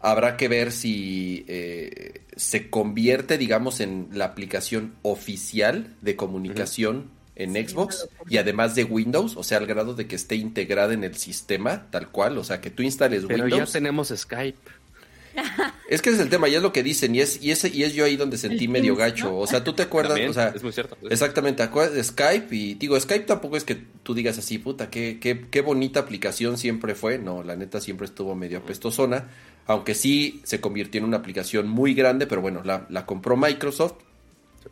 habrá 0.00 0.36
que 0.36 0.48
ver 0.48 0.72
si 0.72 1.44
eh, 1.48 2.20
se 2.36 2.68
convierte, 2.68 3.38
digamos, 3.38 3.80
en 3.80 4.08
la 4.12 4.26
aplicación 4.26 4.94
oficial 5.02 5.94
de 6.02 6.16
comunicación 6.16 7.10
en 7.34 7.54
Xbox 7.54 8.08
y 8.28 8.36
además 8.36 8.74
de 8.74 8.84
Windows, 8.84 9.36
o 9.36 9.42
sea, 9.42 9.58
al 9.58 9.66
grado 9.66 9.94
de 9.94 10.06
que 10.06 10.16
esté 10.16 10.36
integrada 10.36 10.92
en 10.92 11.04
el 11.04 11.16
sistema, 11.16 11.86
tal 11.90 12.10
cual, 12.10 12.38
o 12.38 12.44
sea, 12.44 12.60
que 12.60 12.70
tú 12.70 12.82
instales 12.82 13.24
Pero 13.26 13.44
Windows. 13.44 13.68
ya 13.68 13.72
tenemos 13.72 14.12
Skype. 14.14 14.58
Es 15.88 16.00
que 16.00 16.08
ese 16.08 16.18
es 16.20 16.24
el 16.24 16.30
tema, 16.30 16.48
y 16.48 16.54
es 16.54 16.62
lo 16.62 16.72
que 16.72 16.82
dicen, 16.82 17.14
y 17.14 17.20
es, 17.20 17.42
y 17.42 17.50
ese, 17.50 17.68
y 17.68 17.82
es 17.82 17.92
yo 17.92 18.06
ahí 18.06 18.16
donde 18.16 18.38
sentí 18.38 18.66
medio 18.66 18.96
gacho. 18.96 19.36
O 19.36 19.46
sea, 19.46 19.62
tú 19.62 19.74
te 19.74 19.82
acuerdas, 19.82 20.18
o 20.26 20.32
sea, 20.32 20.48
es 20.48 20.62
muy 20.62 20.72
cierto. 20.72 20.96
Exactamente, 21.10 21.62
acuerdas 21.62 21.94
de 21.94 22.02
Skype, 22.02 22.54
y 22.54 22.74
digo, 22.74 22.98
Skype 22.98 23.26
tampoco 23.26 23.58
es 23.58 23.64
que 23.64 23.74
tú 24.02 24.14
digas 24.14 24.38
así, 24.38 24.56
puta, 24.58 24.88
qué, 24.88 25.18
qué, 25.20 25.46
qué 25.50 25.60
bonita 25.60 26.00
aplicación 26.00 26.56
siempre 26.56 26.94
fue. 26.94 27.18
No, 27.18 27.42
la 27.42 27.56
neta 27.56 27.80
siempre 27.80 28.06
estuvo 28.06 28.34
medio 28.34 28.58
apestosona, 28.58 29.28
aunque 29.66 29.94
sí 29.94 30.40
se 30.44 30.62
convirtió 30.62 30.98
en 30.98 31.04
una 31.04 31.18
aplicación 31.18 31.68
muy 31.68 31.92
grande, 31.92 32.26
pero 32.26 32.40
bueno, 32.40 32.62
la, 32.64 32.86
la 32.88 33.04
compró 33.04 33.36
Microsoft 33.36 33.96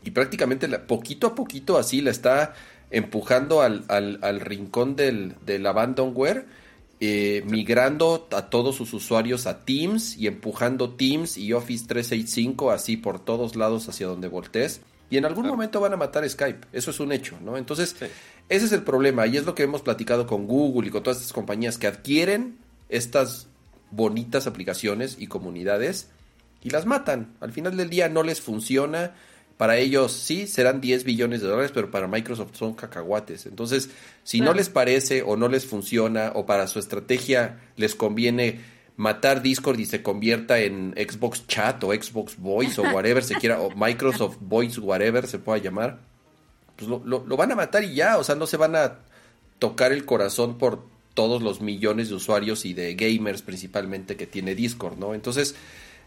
y 0.05 0.11
prácticamente 0.11 0.69
la, 0.69 0.87
poquito 0.87 1.29
a 1.29 1.35
poquito 1.35 1.79
así 1.79 2.01
la 2.01 2.11
está 2.11 2.55
empujando 2.91 3.63
al, 3.63 3.85
al, 3.89 4.41
rincón 4.41 4.97
del, 4.97 5.37
del 5.47 5.67
abandonware, 5.67 6.47
eh, 6.99 7.43
migrando 7.47 8.29
a 8.33 8.51
todos 8.51 8.77
sus 8.77 8.93
usuarios 8.93 9.47
a 9.47 9.65
Teams 9.65 10.17
y 10.17 10.27
empujando 10.27 10.91
Teams 10.91 11.39
y 11.39 11.53
Office 11.53 11.87
365 11.87 12.71
así 12.71 12.97
por 12.97 13.25
todos 13.25 13.57
lados 13.57 13.89
hacia 13.89 14.07
donde 14.07 14.29
voltees. 14.29 14.81
Y 15.09 15.17
en 15.17 15.25
algún 15.25 15.47
momento 15.47 15.81
van 15.81 15.93
a 15.93 15.97
matar 15.97 16.29
Skype, 16.29 16.69
eso 16.73 16.91
es 16.91 17.01
un 17.01 17.11
hecho, 17.13 17.37
¿no? 17.43 17.57
Entonces, 17.57 17.97
ese 18.49 18.67
es 18.67 18.73
el 18.73 18.83
problema 18.83 19.27
y 19.27 19.37
es 19.37 19.45
lo 19.45 19.55
que 19.55 19.65
hemos 19.65 19.83
platicado 19.83 20.27
con 20.27 20.47
Google 20.47 20.89
y 20.89 20.91
con 20.91 21.03
todas 21.03 21.19
estas 21.19 21.33
compañías 21.33 21.79
que 21.79 21.89
adquieren 21.89 22.59
estas 22.89 23.49
bonitas 23.91 24.47
aplicaciones 24.47 25.17
y 25.19 25.27
comunidades 25.27 26.11
y 26.63 26.71
las 26.71 26.87
matan. 26.87 27.35
Al 27.41 27.53
final 27.53 27.77
del 27.77 27.91
día 27.91 28.09
no 28.09 28.23
les 28.23 28.41
funciona, 28.41 29.15
para 29.61 29.77
ellos 29.77 30.13
sí 30.13 30.47
serán 30.47 30.81
10 30.81 31.05
billones 31.05 31.43
de 31.43 31.49
dólares, 31.49 31.71
pero 31.75 31.91
para 31.91 32.09
Microsoft 32.09 32.57
son 32.57 32.73
cacahuates. 32.73 33.45
Entonces, 33.45 33.91
si 34.25 34.41
no 34.41 34.55
les 34.55 34.71
parece 34.71 35.21
o 35.21 35.37
no 35.37 35.49
les 35.49 35.67
funciona 35.67 36.33
o 36.35 36.47
para 36.47 36.67
su 36.67 36.79
estrategia 36.79 37.61
les 37.77 37.95
conviene 37.95 38.63
matar 38.97 39.43
Discord 39.43 39.79
y 39.79 39.85
se 39.85 40.03
convierta 40.03 40.61
en 40.61 40.95
Xbox 40.97 41.47
Chat 41.47 41.85
o 41.85 41.93
Xbox 41.93 42.39
Voice 42.39 42.81
o 42.81 42.85
whatever 42.85 43.23
se 43.23 43.35
quiera, 43.35 43.61
o 43.61 43.69
Microsoft 43.77 44.39
Voice, 44.41 44.81
whatever 44.81 45.27
se 45.27 45.39
pueda 45.39 45.59
llamar, 45.59 46.01
pues 46.77 46.89
lo, 46.89 47.03
lo, 47.05 47.37
van 47.37 47.53
a 47.53 47.55
matar 47.55 47.85
y 47.85 47.97
ya, 47.97 48.17
o 48.17 48.25
sea, 48.25 48.37
no 48.37 48.47
se 48.47 48.57
van 48.57 48.75
a 48.75 49.01
tocar 49.59 49.93
el 49.93 50.07
corazón 50.07 50.57
por 50.57 50.87
todos 51.13 51.43
los 51.43 51.61
millones 51.61 52.09
de 52.09 52.15
usuarios 52.15 52.65
y 52.65 52.73
de 52.73 52.95
gamers 52.95 53.43
principalmente 53.43 54.17
que 54.17 54.27
tiene 54.27 54.55
Discord, 54.55 54.97
¿no? 54.97 55.13
Entonces, 55.13 55.55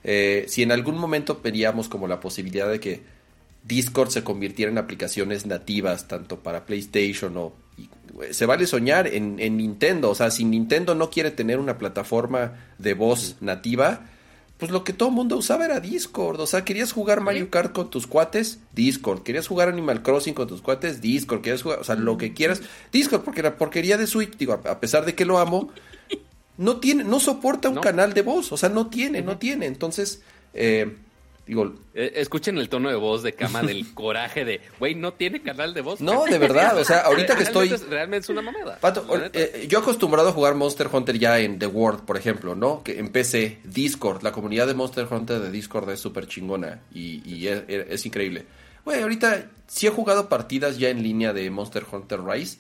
eh, 0.03 0.45
si 0.47 0.63
en 0.63 0.71
algún 0.71 0.97
momento 0.97 1.39
veríamos 1.43 1.87
como 1.87 2.07
la 2.07 2.19
posibilidad 2.19 2.67
de 2.67 2.79
que 2.79 3.21
Discord 3.63 4.09
se 4.09 4.23
convirtiera 4.23 4.71
en 4.71 4.77
aplicaciones 4.77 5.45
nativas 5.45 6.07
tanto 6.07 6.39
para 6.39 6.65
PlayStation 6.65 7.35
o 7.37 7.53
se 8.31 8.45
vale 8.45 8.67
soñar 8.67 9.07
en, 9.07 9.37
Nintendo, 9.37 10.11
o 10.11 10.15
sea, 10.15 10.29
si 10.29 10.45
Nintendo 10.45 10.93
no 10.93 11.09
quiere 11.09 11.31
tener 11.31 11.57
una 11.57 11.77
plataforma 11.77 12.53
de 12.77 12.93
voz 12.93 13.37
nativa, 13.41 14.05
pues 14.57 14.71
lo 14.71 14.83
que 14.83 14.93
todo 14.93 15.09
el 15.09 15.15
mundo 15.15 15.37
usaba 15.37 15.65
era 15.65 15.79
Discord, 15.79 16.39
o 16.39 16.45
sea, 16.45 16.63
querías 16.63 16.91
jugar 16.91 17.21
Mario 17.21 17.49
Kart 17.49 17.73
con 17.73 17.89
tus 17.89 18.05
cuates, 18.05 18.59
Discord, 18.73 19.23
querías 19.23 19.47
jugar 19.47 19.67
Animal 19.67 20.03
Crossing 20.03 20.35
con 20.35 20.47
tus 20.47 20.61
cuates, 20.61 21.01
Discord, 21.01 21.41
querías 21.41 21.63
jugar, 21.63 21.79
o 21.79 21.83
sea, 21.83 21.95
lo 21.95 22.17
que 22.17 22.33
quieras, 22.33 22.61
Discord, 22.91 23.23
porque 23.23 23.41
la 23.41 23.57
porquería 23.57 23.97
de 23.97 24.05
Switch, 24.05 24.37
digo, 24.37 24.53
a 24.53 24.79
pesar 24.79 25.05
de 25.05 25.15
que 25.15 25.25
lo 25.25 25.39
amo, 25.39 25.71
no 26.57 26.77
tiene, 26.77 27.03
no 27.03 27.19
soporta 27.19 27.69
un 27.69 27.81
canal 27.81 28.13
de 28.13 28.21
voz, 28.21 28.51
o 28.51 28.57
sea, 28.57 28.69
no 28.69 28.87
tiene, 28.87 29.23
no 29.23 29.37
tiene, 29.37 29.65
entonces, 29.65 30.21
eh, 30.53 30.97
Digo, 31.45 31.73
Eh, 31.93 32.13
escuchen 32.15 32.57
el 32.57 32.69
tono 32.69 32.89
de 32.89 32.95
voz 32.95 33.21
de 33.21 33.33
Cama 33.33 33.61
del 33.63 33.93
coraje 33.93 34.45
de, 34.45 34.61
güey, 34.79 34.95
no 34.95 35.11
tiene 35.13 35.41
canal 35.41 35.73
de 35.73 35.81
voz. 35.81 35.99
no, 35.99 36.23
de 36.25 36.37
verdad, 36.37 36.77
o 36.79 36.85
sea, 36.85 36.99
ahorita 37.01 37.35
que 37.35 37.43
estoy... 37.43 37.67
Realmente 37.67 37.85
es- 37.85 37.89
realmente 37.91 38.25
es 38.25 38.29
una 38.29 38.41
mamada. 38.41 38.77
Pato, 38.79 39.05
eh, 39.33 39.65
yo 39.69 39.79
acostumbrado 39.79 40.29
a 40.29 40.31
jugar 40.31 40.55
Monster 40.55 40.87
Hunter 40.91 41.19
ya 41.19 41.39
en 41.39 41.59
The 41.59 41.67
World, 41.67 42.05
por 42.05 42.15
ejemplo, 42.17 42.55
¿no? 42.55 42.81
Que 42.81 42.97
en 42.99 43.09
PC, 43.09 43.59
Discord, 43.65 44.23
la 44.23 44.31
comunidad 44.31 44.67
de 44.67 44.73
Monster 44.73 45.05
Hunter 45.11 45.39
de 45.41 45.51
Discord 45.51 45.89
es 45.89 45.99
súper 45.99 46.27
chingona 46.27 46.79
y, 46.93 47.21
y 47.29 47.47
es, 47.47 47.63
es 47.67 48.05
increíble. 48.05 48.45
Güey, 48.85 49.01
ahorita 49.01 49.45
sí 49.67 49.87
he 49.87 49.89
jugado 49.89 50.29
partidas 50.29 50.77
ya 50.77 50.89
en 50.89 51.03
línea 51.03 51.33
de 51.33 51.49
Monster 51.49 51.83
Hunter 51.91 52.21
Rise, 52.23 52.57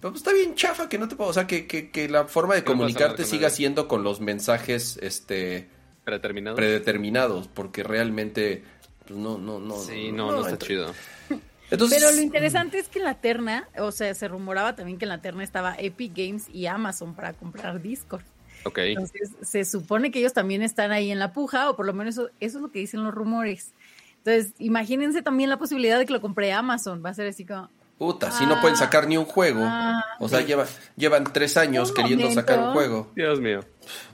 pero 0.00 0.12
pues 0.12 0.20
está 0.22 0.32
bien 0.32 0.54
chafa 0.54 0.88
que 0.88 0.98
no 0.98 1.08
te 1.08 1.16
puedo, 1.16 1.30
o 1.30 1.32
sea, 1.34 1.46
que, 1.46 1.66
que, 1.66 1.90
que 1.90 2.08
la 2.08 2.24
forma 2.24 2.54
de 2.54 2.64
comunicarte 2.64 3.24
siga 3.24 3.50
siendo 3.50 3.86
con 3.88 4.02
los 4.04 4.20
mensajes, 4.20 4.98
este, 5.02 5.68
Predeterminado. 6.08 6.56
predeterminados, 6.56 7.48
porque 7.48 7.82
realmente, 7.82 8.64
pues 9.06 9.18
no, 9.18 9.38
no, 9.38 9.58
no. 9.58 9.76
sí, 9.76 10.10
no, 10.12 10.32
no, 10.32 10.40
está 10.40 10.52
entra- 10.52 10.66
chido. 10.66 10.94
Entonces, 11.70 11.98
Pero 12.02 12.16
lo 12.16 12.22
interesante 12.22 12.78
es 12.78 12.88
que 12.88 12.98
en 12.98 13.04
la 13.04 13.14
terna, 13.20 13.68
o 13.78 13.92
sea, 13.92 14.14
se 14.14 14.26
rumoraba 14.26 14.74
también 14.74 14.96
que 14.98 15.04
en 15.04 15.10
la 15.10 15.20
terna 15.20 15.44
estaba 15.44 15.74
Epic 15.78 16.12
Games 16.16 16.46
y 16.50 16.64
Amazon 16.64 17.14
para 17.14 17.34
comprar 17.34 17.82
Discord. 17.82 18.22
Ok. 18.64 18.78
Entonces, 18.78 19.32
se 19.42 19.64
supone 19.66 20.10
que 20.10 20.18
ellos 20.18 20.32
también 20.32 20.62
están 20.62 20.92
ahí 20.92 21.10
en 21.10 21.18
la 21.18 21.32
puja, 21.34 21.68
o 21.68 21.76
por 21.76 21.84
lo 21.84 21.92
menos 21.92 22.14
eso, 22.14 22.30
eso 22.40 22.56
es 22.58 22.62
lo 22.62 22.70
que 22.72 22.78
dicen 22.78 23.04
los 23.04 23.12
rumores. 23.14 23.74
Entonces, 24.24 24.54
imagínense 24.58 25.20
también 25.22 25.50
la 25.50 25.58
posibilidad 25.58 25.98
de 25.98 26.06
que 26.06 26.12
lo 26.14 26.20
compre 26.22 26.52
Amazon. 26.52 27.02
Va 27.04 27.10
a 27.10 27.14
ser 27.14 27.28
así 27.28 27.44
como, 27.44 27.68
Puta, 27.98 28.30
si 28.30 28.46
no 28.46 28.60
pueden 28.60 28.76
sacar 28.76 29.08
ni 29.08 29.16
un 29.16 29.24
juego. 29.24 29.60
Ah. 29.64 30.04
o 30.20 30.28
sea, 30.28 30.40
lleva, 30.42 30.66
llevan 30.96 31.24
tres 31.32 31.56
años 31.56 31.90
Un 31.90 31.96
queriendo 31.96 32.24
momento. 32.26 32.40
sacar 32.40 32.60
un 32.60 32.72
juego. 32.72 33.10
Dios 33.16 33.40
mío. 33.40 33.60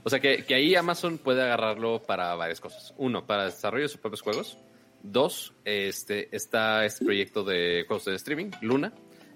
O 0.03 0.09
sea 0.09 0.19
que, 0.19 0.43
que 0.43 0.55
ahí 0.55 0.73
Amazon 0.75 1.19
puede 1.19 1.43
agarrarlo 1.43 2.01
para 2.01 2.33
varias 2.33 2.59
cosas. 2.59 2.93
Uno, 2.97 3.27
para 3.27 3.45
desarrollo 3.45 3.83
de 3.83 3.89
sus 3.89 4.01
propios 4.01 4.21
juegos. 4.21 4.57
Dos, 5.03 5.53
este, 5.65 6.35
está 6.35 6.83
este 6.83 7.05
proyecto 7.05 7.43
de 7.43 7.85
juegos 7.87 8.05
de 8.05 8.15
streaming, 8.15 8.49
Luna, 8.61 8.91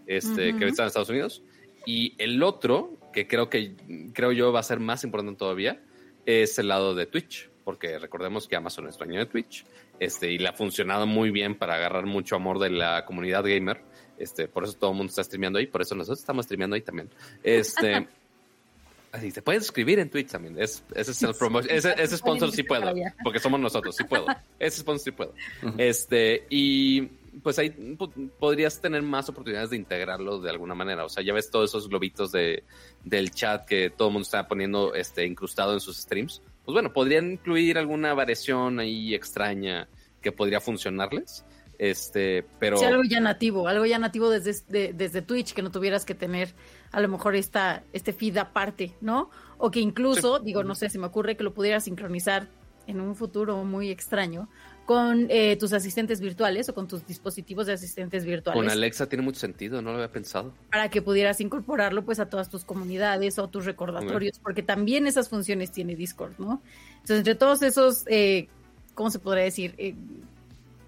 este, 0.08 0.56
que 0.58 0.66
está 0.66 0.82
en 0.82 0.88
Estados 0.88 1.10
Unidos. 1.10 1.44
Y 1.86 2.16
el 2.18 2.42
otro, 2.42 2.98
que 3.14 3.28
creo 3.28 3.52
que 3.52 3.76
creo 4.14 4.32
yo 4.32 4.52
va 4.52 4.62
a 4.62 4.64
ser 4.64 4.80
más 4.80 5.04
importante 5.04 5.38
todavía, 5.38 5.80
es 6.26 6.58
el 6.58 6.70
lado 6.70 6.96
de 6.96 7.06
Twitch. 7.06 7.50
Porque 7.64 8.00
recordemos 8.00 8.48
que 8.48 8.56
Amazon 8.56 8.88
es 8.88 8.98
dueño 8.98 9.20
de 9.20 9.28
Twitch. 9.28 9.64
Este, 10.00 10.32
y 10.32 10.40
le 10.40 10.48
ha 10.48 10.54
funcionado 10.54 11.06
muy 11.06 11.30
bien 11.30 11.56
para 11.56 11.76
agarrar 11.76 12.08
mucho 12.08 12.36
amor 12.36 12.58
de 12.58 12.72
la 12.72 13.06
comunidad 13.06 13.44
gamer. 13.44 13.84
Este, 14.20 14.48
por 14.48 14.64
eso 14.66 14.74
todo 14.74 14.92
el 14.92 14.98
mundo 14.98 15.10
está 15.10 15.24
streameando 15.24 15.58
ahí, 15.60 15.68
por 15.68 15.82
eso 15.82 15.96
nosotros 15.96 16.20
estamos 16.20 16.46
streameando 16.46 16.76
ahí 16.76 16.82
también. 16.82 17.10
Este, 17.44 18.08
así 19.12 19.32
se 19.32 19.42
pueden 19.42 19.62
suscribir 19.62 20.00
en 20.00 20.10
Twitch 20.10 20.30
también. 20.30 20.62
Es, 20.62 20.84
ese 20.94 21.12
es 21.12 21.24
el 21.24 21.34
promotion. 21.34 21.76
Ese, 21.76 21.94
ese 21.98 22.18
sponsor 22.18 22.52
sí 22.52 22.64
puedo, 22.64 22.94
porque 23.24 23.40
somos 23.40 23.60
nosotros, 23.60 23.96
sí 23.96 24.04
puedo. 24.04 24.26
Ese 24.60 24.82
sponsor 24.82 25.04
sí 25.04 25.12
puedo. 25.12 25.34
Este, 25.78 26.46
y 26.50 27.02
pues 27.42 27.58
ahí 27.60 27.70
po- 27.70 28.12
podrías 28.40 28.82
tener 28.82 29.02
más 29.02 29.30
oportunidades 29.30 29.70
de 29.70 29.78
integrarlo 29.78 30.40
de 30.40 30.50
alguna 30.50 30.76
manera. 30.76 31.06
O 31.06 31.10
sea, 31.10 31.24
ya 31.24 31.34
ves 31.34 31.50
todos 31.50 31.72
esos 31.72 31.88
globitos 31.88 32.32
de, 32.32 32.64
del 33.04 33.32
chat 33.32 33.66
que 33.66 33.90
todo 33.90 34.10
el 34.10 34.14
mundo 34.14 34.26
está 34.26 34.48
poniendo 34.48 34.94
este, 34.94 35.26
incrustado 35.26 35.74
en 35.74 35.80
sus 35.80 35.98
streams. 35.98 36.42
Pues 36.66 36.74
bueno, 36.74 36.92
podrían 36.94 37.32
incluir 37.32 37.78
alguna 37.78 38.14
variación 38.14 38.80
ahí 38.80 39.16
extraña 39.16 39.88
que 40.22 40.32
podría 40.32 40.60
funcionarles. 40.60 41.46
Este, 41.80 42.46
pero. 42.60 42.78
sí, 42.78 42.84
algo 42.86 43.04
ya 43.04 43.22
nativo, 43.22 43.68
algo 43.68 43.86
ya 43.86 43.98
nativo 44.00 44.30
desde, 44.30 44.54
de- 44.68 44.94
desde 44.94 45.22
Twitch, 45.22 45.54
que 45.54 45.62
no 45.62 45.72
tuvieras 45.72 46.04
que 46.06 46.14
tener 46.14 46.54
a 46.92 47.00
lo 47.00 47.08
mejor 47.08 47.36
esta, 47.36 47.84
este 47.94 48.12
feed 48.14 48.38
aparte, 48.38 48.94
¿no? 49.02 49.30
O 49.58 49.72
que 49.72 49.80
incluso, 49.80 50.40
digo, 50.40 50.64
no 50.64 50.76
sé, 50.76 50.90
se 50.90 51.00
me 51.00 51.08
ocurre 51.08 51.38
que 51.38 51.44
lo 51.44 51.54
pudieras 51.54 51.86
sincronizar 51.86 52.48
en 52.86 53.00
un 53.00 53.16
futuro 53.16 53.64
muy 53.64 53.90
extraño 53.90 54.50
con 54.86 55.28
eh, 55.30 55.56
tus 55.58 55.72
asistentes 55.72 56.20
virtuales 56.20 56.68
o 56.68 56.74
con 56.74 56.88
tus 56.88 57.06
dispositivos 57.06 57.68
de 57.68 57.74
asistentes 57.74 58.26
virtuales. 58.26 58.60
Con 58.60 58.70
Alexa 58.72 59.08
tiene 59.08 59.24
mucho 59.24 59.40
sentido, 59.40 59.82
no 59.84 59.92
lo 59.92 59.98
había 59.98 60.12
pensado. 60.12 60.52
para 60.72 60.90
que 60.90 61.02
pudieras 61.02 61.40
incorporarlo 61.40 62.04
pues 62.04 62.20
a 62.20 62.28
todas 62.28 62.50
tus 62.50 62.66
comunidades 62.66 63.38
o 63.40 63.48
tus 63.48 63.66
recordatorios, 63.66 64.40
porque 64.40 64.64
también 64.64 65.06
esas 65.08 65.30
funciones 65.30 65.72
tiene 65.72 65.96
Discord, 65.96 66.34
¿no? 66.40 66.62
Entonces, 66.96 67.20
entre 67.20 67.36
todos 67.36 67.62
esos, 67.62 68.04
eh, 68.08 68.48
¿cómo 68.96 69.12
se 69.12 69.20
podría 69.20 69.44
decir? 69.44 69.76
Eh, 69.78 69.94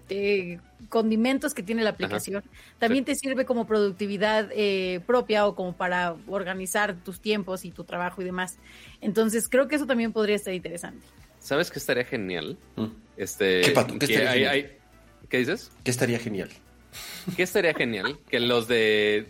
eh, 0.08 0.58
condimentos 0.88 1.54
que 1.54 1.62
tiene 1.62 1.82
la 1.82 1.90
aplicación, 1.90 2.42
también 2.78 3.04
te 3.04 3.14
sirve 3.14 3.44
como 3.44 3.66
productividad 3.66 4.50
eh, 4.52 5.00
propia 5.06 5.46
o 5.46 5.54
como 5.54 5.74
para 5.76 6.16
organizar 6.26 6.96
tus 7.04 7.20
tiempos 7.20 7.64
y 7.64 7.70
tu 7.70 7.84
trabajo 7.84 8.20
y 8.22 8.24
demás. 8.24 8.58
Entonces, 9.00 9.48
creo 9.48 9.68
que 9.68 9.76
eso 9.76 9.86
también 9.86 10.12
podría 10.12 10.36
estar 10.36 10.52
interesante. 10.54 11.06
¿Sabes 11.38 11.70
qué 11.70 11.78
estaría 11.78 12.04
genial? 12.04 12.56
Mm. 12.76 12.86
Este, 13.16 13.60
¿Qué, 13.62 13.70
Pato? 13.72 13.94
¿Qué 13.94 14.06
que 14.06 14.12
estaría 14.14 14.30
hay- 14.30 14.38
genial? 14.38 14.54
hay- 14.54 15.28
¿Qué 15.28 15.38
dices? 15.38 15.70
Que 15.82 15.90
estaría 15.90 16.18
genial. 16.18 16.50
¿Qué 17.36 17.42
estaría 17.42 17.72
genial? 17.74 18.18
Que 18.28 18.38
los 18.40 18.68
de... 18.68 19.26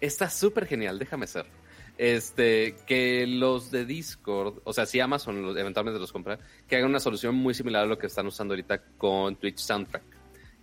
Está 0.00 0.28
súper 0.28 0.66
genial, 0.66 0.98
déjame 0.98 1.26
ser. 1.26 1.46
Este, 1.96 2.74
que 2.86 3.24
los 3.26 3.70
de 3.70 3.84
Discord, 3.84 4.60
o 4.64 4.72
sea, 4.72 4.84
si 4.84 4.98
Amazon 4.98 5.56
eventualmente 5.56 6.00
los 6.00 6.10
compra, 6.10 6.38
que 6.68 6.76
hagan 6.76 6.90
una 6.90 6.98
solución 6.98 7.36
muy 7.36 7.54
similar 7.54 7.84
a 7.84 7.86
lo 7.86 7.98
que 7.98 8.08
están 8.08 8.26
usando 8.26 8.54
ahorita 8.54 8.82
con 8.98 9.36
Twitch 9.36 9.58
Soundtrack. 9.58 10.02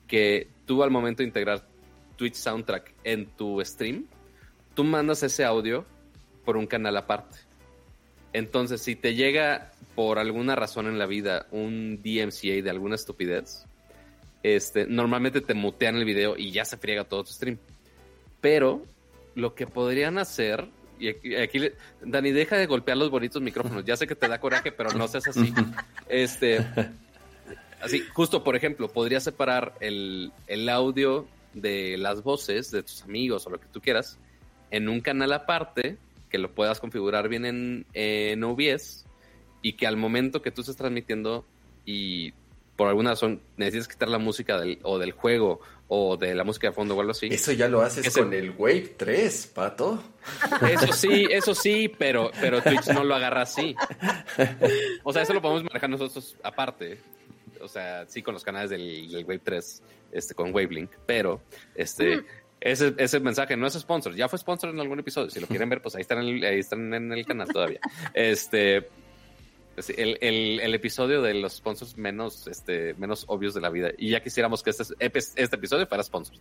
Que 0.08 0.50
tú 0.66 0.84
al 0.84 0.92
momento 0.92 1.24
de 1.24 1.28
integrar 1.28 1.66
Twitch 2.18 2.36
Soundtrack 2.36 2.94
en 3.04 3.28
tu 3.28 3.64
stream, 3.64 4.06
tú 4.74 4.84
mandas 4.84 5.24
ese 5.24 5.46
audio 5.46 5.86
por 6.44 6.58
un 6.58 6.68
canal 6.68 6.98
aparte. 6.98 7.38
Entonces, 8.34 8.82
si 8.82 8.96
te 8.96 9.16
llega 9.16 9.72
por 9.96 10.20
alguna 10.20 10.56
razón 10.56 10.88
en 10.88 10.98
la 10.98 11.06
vida 11.06 11.48
un 11.52 12.02
DMCA 12.02 12.62
de 12.62 12.70
alguna 12.70 12.96
estupidez, 12.96 13.66
este, 14.44 14.86
normalmente 14.88 15.42
te 15.42 15.54
mutean 15.54 15.96
el 15.96 16.06
video 16.06 16.38
y 16.38 16.52
ya 16.52 16.66
se 16.66 16.78
friega 16.78 17.04
todo 17.04 17.24
tu 17.24 17.32
stream. 17.32 17.58
Pero 18.40 18.84
lo 19.36 19.54
que 19.54 19.68
podrían 19.68 20.18
hacer, 20.18 20.68
y 21.10 21.36
aquí, 21.36 21.60
Dani, 22.02 22.32
deja 22.32 22.58
de 22.58 22.68
golpear 22.68 22.98
los 22.98 23.10
bonitos 23.10 23.42
micrófonos. 23.42 23.86
Ya 23.86 23.98
sé 23.98 24.08
que 24.08 24.16
te 24.16 24.28
da 24.28 24.40
coraje, 24.40 24.72
pero 24.72 24.92
no 24.94 25.08
seas 25.08 25.28
así. 25.28 25.54
Este, 26.08 26.66
así, 27.82 28.02
justo 28.14 28.44
por 28.44 28.56
ejemplo, 28.56 28.90
podrías 28.90 29.24
separar 29.24 29.74
el, 29.80 30.32
el 30.48 30.70
audio 30.70 31.28
de 31.54 31.98
las 31.98 32.24
voces 32.24 32.72
de 32.72 32.84
tus 32.84 33.02
amigos 33.04 33.46
o 33.48 33.50
lo 33.50 33.60
que 33.60 33.68
tú 33.68 33.82
quieras 33.82 34.18
en 34.72 34.88
un 34.88 35.02
canal 35.02 35.34
aparte 35.34 35.98
que 36.30 36.38
lo 36.38 36.52
puedas 36.54 36.80
configurar 36.80 37.28
bien 37.28 37.46
en, 37.46 37.86
en 37.94 38.44
OBS 38.44 39.06
y 39.62 39.74
que 39.74 39.86
al 39.86 39.98
momento 39.98 40.42
que 40.42 40.52
tú 40.52 40.62
estés 40.62 40.78
transmitiendo 40.78 41.46
y 41.86 42.34
por 42.82 42.88
alguna 42.90 43.12
razón 43.12 43.40
necesitas 43.58 43.88
quitar 43.88 44.10
la 44.10 44.18
música 44.18 44.60
del, 44.60 44.80
o 44.82 44.98
del 44.98 45.12
juego 45.12 45.62
o 45.88 46.18
de 46.18 46.34
la 46.34 46.44
música 46.44 46.66
de 46.70 46.74
fondo 46.74 46.96
o 46.96 47.00
algo 47.00 47.12
así. 47.12 47.28
Eso 47.28 47.52
ya 47.52 47.68
lo 47.68 47.82
haces 47.84 48.08
Ese- 48.08 48.22
con 48.22 48.34
el 48.34 48.50
Wave 48.58 48.96
3, 48.98 49.52
pato. 49.54 50.02
Eso 50.68 50.92
sí, 50.92 51.28
eso 51.30 51.54
sí, 51.54 51.92
pero, 51.96 52.32
pero 52.42 52.60
Twitch 52.64 52.88
no 52.88 53.04
lo 53.04 53.14
agarra 53.14 53.44
así. 53.44 53.76
O 55.04 55.14
sea, 55.14 55.22
eso 55.22 55.32
lo 55.36 55.44
podemos 55.44 55.64
manejar 55.64 55.92
nosotros 55.92 56.36
aparte. 56.42 56.98
O 57.62 57.68
sea, 57.68 58.08
sí 58.08 58.24
con 58.24 58.34
los 58.34 58.44
canales 58.44 58.72
del, 58.72 59.12
del 59.12 59.26
Wave 59.26 59.42
3, 59.44 59.84
este, 60.14 60.34
con 60.34 60.52
Wavelink, 60.56 60.90
pero 61.06 61.40
este, 61.76 62.24
ese, 62.60 62.96
ese 62.98 63.20
mensaje 63.20 63.56
no 63.56 63.68
es 63.68 63.74
sponsor. 63.76 64.16
Ya 64.16 64.28
fue 64.28 64.40
sponsor 64.40 64.72
en 64.72 64.80
algún 64.80 64.98
episodio. 64.98 65.30
Si 65.30 65.40
lo 65.40 65.46
quieren 65.46 65.70
ver, 65.70 65.84
pues 65.84 65.94
ahí 65.94 66.02
están 66.02 66.18
en 66.24 66.38
el, 66.38 66.44
ahí 66.44 66.58
están 66.60 66.92
en 66.96 67.14
el 67.14 67.24
canal 67.28 67.48
todavía. 67.50 67.80
Este, 68.16 68.90
el, 69.78 70.18
el, 70.22 70.60
el 70.60 70.76
episodio 70.76 71.22
de 71.22 71.34
los 71.34 71.54
sponsors 71.54 71.98
menos, 71.98 72.48
este, 72.48 72.94
menos 72.96 73.26
obvios 73.28 73.54
de 73.54 73.62
la 73.62 73.70
vida. 73.70 73.92
Y 73.98 74.10
ya 74.10 74.22
quisiéramos 74.22 74.64
que 74.64 74.72
este, 74.72 74.84
este 75.18 75.56
episodio 75.56 75.88
fuera 75.88 76.04
sponsor. 76.04 76.38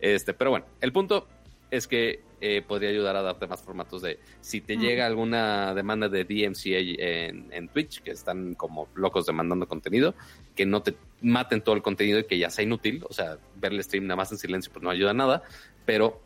Este, 0.00 0.34
pero 0.34 0.50
bueno, 0.50 0.66
el 0.80 0.92
punto 0.92 1.26
es 1.70 1.88
que 1.88 2.22
eh, 2.40 2.62
podría 2.62 2.90
ayudar 2.90 3.16
a 3.16 3.22
darte 3.22 3.46
más 3.46 3.62
formatos 3.62 4.02
de 4.02 4.20
si 4.40 4.60
te 4.60 4.76
llega 4.76 5.06
alguna 5.06 5.74
demanda 5.74 6.08
de 6.08 6.24
DMCA 6.24 6.78
en, 6.78 7.52
en 7.52 7.68
Twitch, 7.68 8.02
que 8.02 8.12
están 8.12 8.54
como 8.54 8.88
locos 8.94 9.26
demandando 9.26 9.66
contenido, 9.66 10.14
que 10.54 10.66
no 10.66 10.82
te 10.82 10.94
maten 11.22 11.62
todo 11.62 11.74
el 11.74 11.82
contenido 11.82 12.20
y 12.20 12.24
que 12.24 12.38
ya 12.38 12.50
sea 12.50 12.64
inútil, 12.64 13.04
o 13.08 13.12
sea, 13.12 13.38
ver 13.56 13.72
el 13.72 13.82
stream 13.82 14.06
nada 14.06 14.16
más 14.16 14.30
en 14.30 14.38
silencio 14.38 14.72
pues 14.72 14.82
no 14.82 14.90
ayuda 14.90 15.10
a 15.10 15.14
nada, 15.14 15.42
pero 15.84 16.20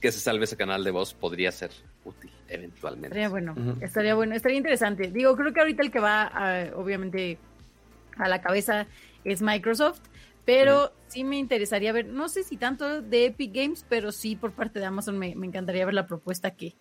que 0.00 0.10
se 0.10 0.18
salve 0.18 0.44
ese 0.44 0.56
canal 0.56 0.82
de 0.82 0.90
voz 0.90 1.14
podría 1.14 1.52
ser 1.52 1.70
útil 2.04 2.32
eventualmente. 2.50 3.08
Estaría 3.08 3.28
bueno, 3.28 3.54
estaría 3.80 4.14
bueno, 4.14 4.34
estaría 4.34 4.58
interesante. 4.58 5.10
Digo, 5.10 5.36
creo 5.36 5.52
que 5.52 5.60
ahorita 5.60 5.82
el 5.82 5.90
que 5.90 6.00
va, 6.00 6.24
a- 6.24 6.70
obviamente, 6.76 7.38
a 8.16 8.28
la 8.28 8.40
cabeza 8.42 8.86
es 9.24 9.40
Microsoft, 9.42 10.00
pero 10.44 10.92
sí 11.08 11.24
me 11.24 11.36
interesaría 11.38 11.92
ver, 11.92 12.06
no 12.06 12.28
sé 12.28 12.42
si 12.42 12.56
tanto 12.56 13.00
de 13.02 13.26
Epic 13.26 13.52
Games, 13.54 13.84
pero 13.88 14.12
sí 14.12 14.36
por 14.36 14.52
parte 14.52 14.78
de 14.80 14.86
Amazon 14.86 15.18
me, 15.18 15.34
me 15.36 15.46
encantaría 15.46 15.84
ver 15.84 15.94
la 15.94 16.06
propuesta 16.06 16.50
que, 16.52 16.74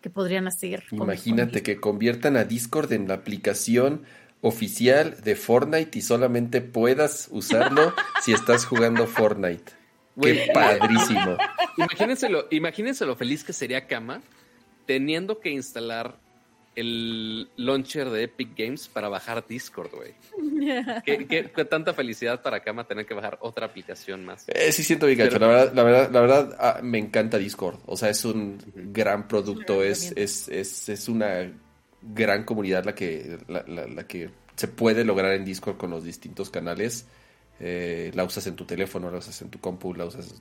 que 0.00 0.10
podrían 0.10 0.46
hacer. 0.46 0.84
Imagínate 0.90 1.58
con- 1.60 1.62
que 1.62 1.76
conviertan 1.80 2.36
a 2.36 2.44
Discord 2.44 2.92
en 2.92 3.08
la 3.08 3.14
aplicación 3.14 4.02
oficial 4.42 5.16
de 5.24 5.34
Fortnite 5.34 5.98
y 5.98 6.02
solamente 6.02 6.60
puedas 6.60 7.28
usarlo 7.30 7.94
si 8.22 8.32
estás 8.32 8.64
jugando 8.66 9.06
Fortnite. 9.06 9.72
Qué 10.20 10.48
padrísimo. 10.54 11.36
Imagínense 11.76 12.28
lo, 12.28 12.46
imagínense 12.50 13.04
lo 13.04 13.16
feliz 13.16 13.44
que 13.44 13.52
sería 13.52 13.86
Kama 13.86 14.22
teniendo 14.86 15.40
que 15.40 15.50
instalar 15.50 16.16
el 16.74 17.48
launcher 17.56 18.10
de 18.10 18.24
Epic 18.24 18.50
Games 18.56 18.86
para 18.88 19.08
bajar 19.08 19.46
Discord, 19.46 19.90
güey. 19.94 20.12
¿Qué, 21.04 21.26
qué, 21.26 21.50
qué 21.54 21.64
tanta 21.64 21.94
felicidad 21.94 22.42
para 22.42 22.60
Kama 22.60 22.86
tener 22.86 23.06
que 23.06 23.14
bajar 23.14 23.38
otra 23.40 23.66
aplicación 23.66 24.24
más. 24.24 24.44
Eh, 24.48 24.72
sí 24.72 24.84
siento 24.84 25.06
bien 25.06 25.18
gacho. 25.18 25.38
La 25.38 25.46
verdad, 25.46 25.72
la 25.74 25.82
verdad, 25.82 26.10
la 26.10 26.20
verdad 26.20 26.56
ah, 26.58 26.80
me 26.82 26.98
encanta 26.98 27.38
Discord. 27.38 27.78
O 27.86 27.96
sea, 27.96 28.10
es 28.10 28.24
un 28.24 28.58
gran 28.74 29.26
producto. 29.26 29.82
Es, 29.82 30.12
es, 30.16 30.48
es, 30.48 30.88
es 30.90 31.08
una 31.08 31.50
gran 32.02 32.44
comunidad 32.44 32.84
la 32.84 32.94
que, 32.94 33.38
la, 33.48 33.64
la- 33.66 33.86
la 33.86 34.06
que 34.06 34.30
se 34.54 34.68
puede 34.68 35.04
lograr 35.04 35.32
en 35.32 35.44
Discord 35.46 35.78
con 35.78 35.90
los 35.90 36.04
distintos 36.04 36.50
canales. 36.50 37.06
Eh, 37.58 38.10
la 38.14 38.24
usas 38.24 38.46
en 38.48 38.54
tu 38.54 38.66
teléfono, 38.66 39.10
la 39.10 39.18
usas 39.18 39.40
en 39.40 39.48
tu 39.50 39.58
compu, 39.60 39.94
la 39.94 40.04
usas... 40.04 40.34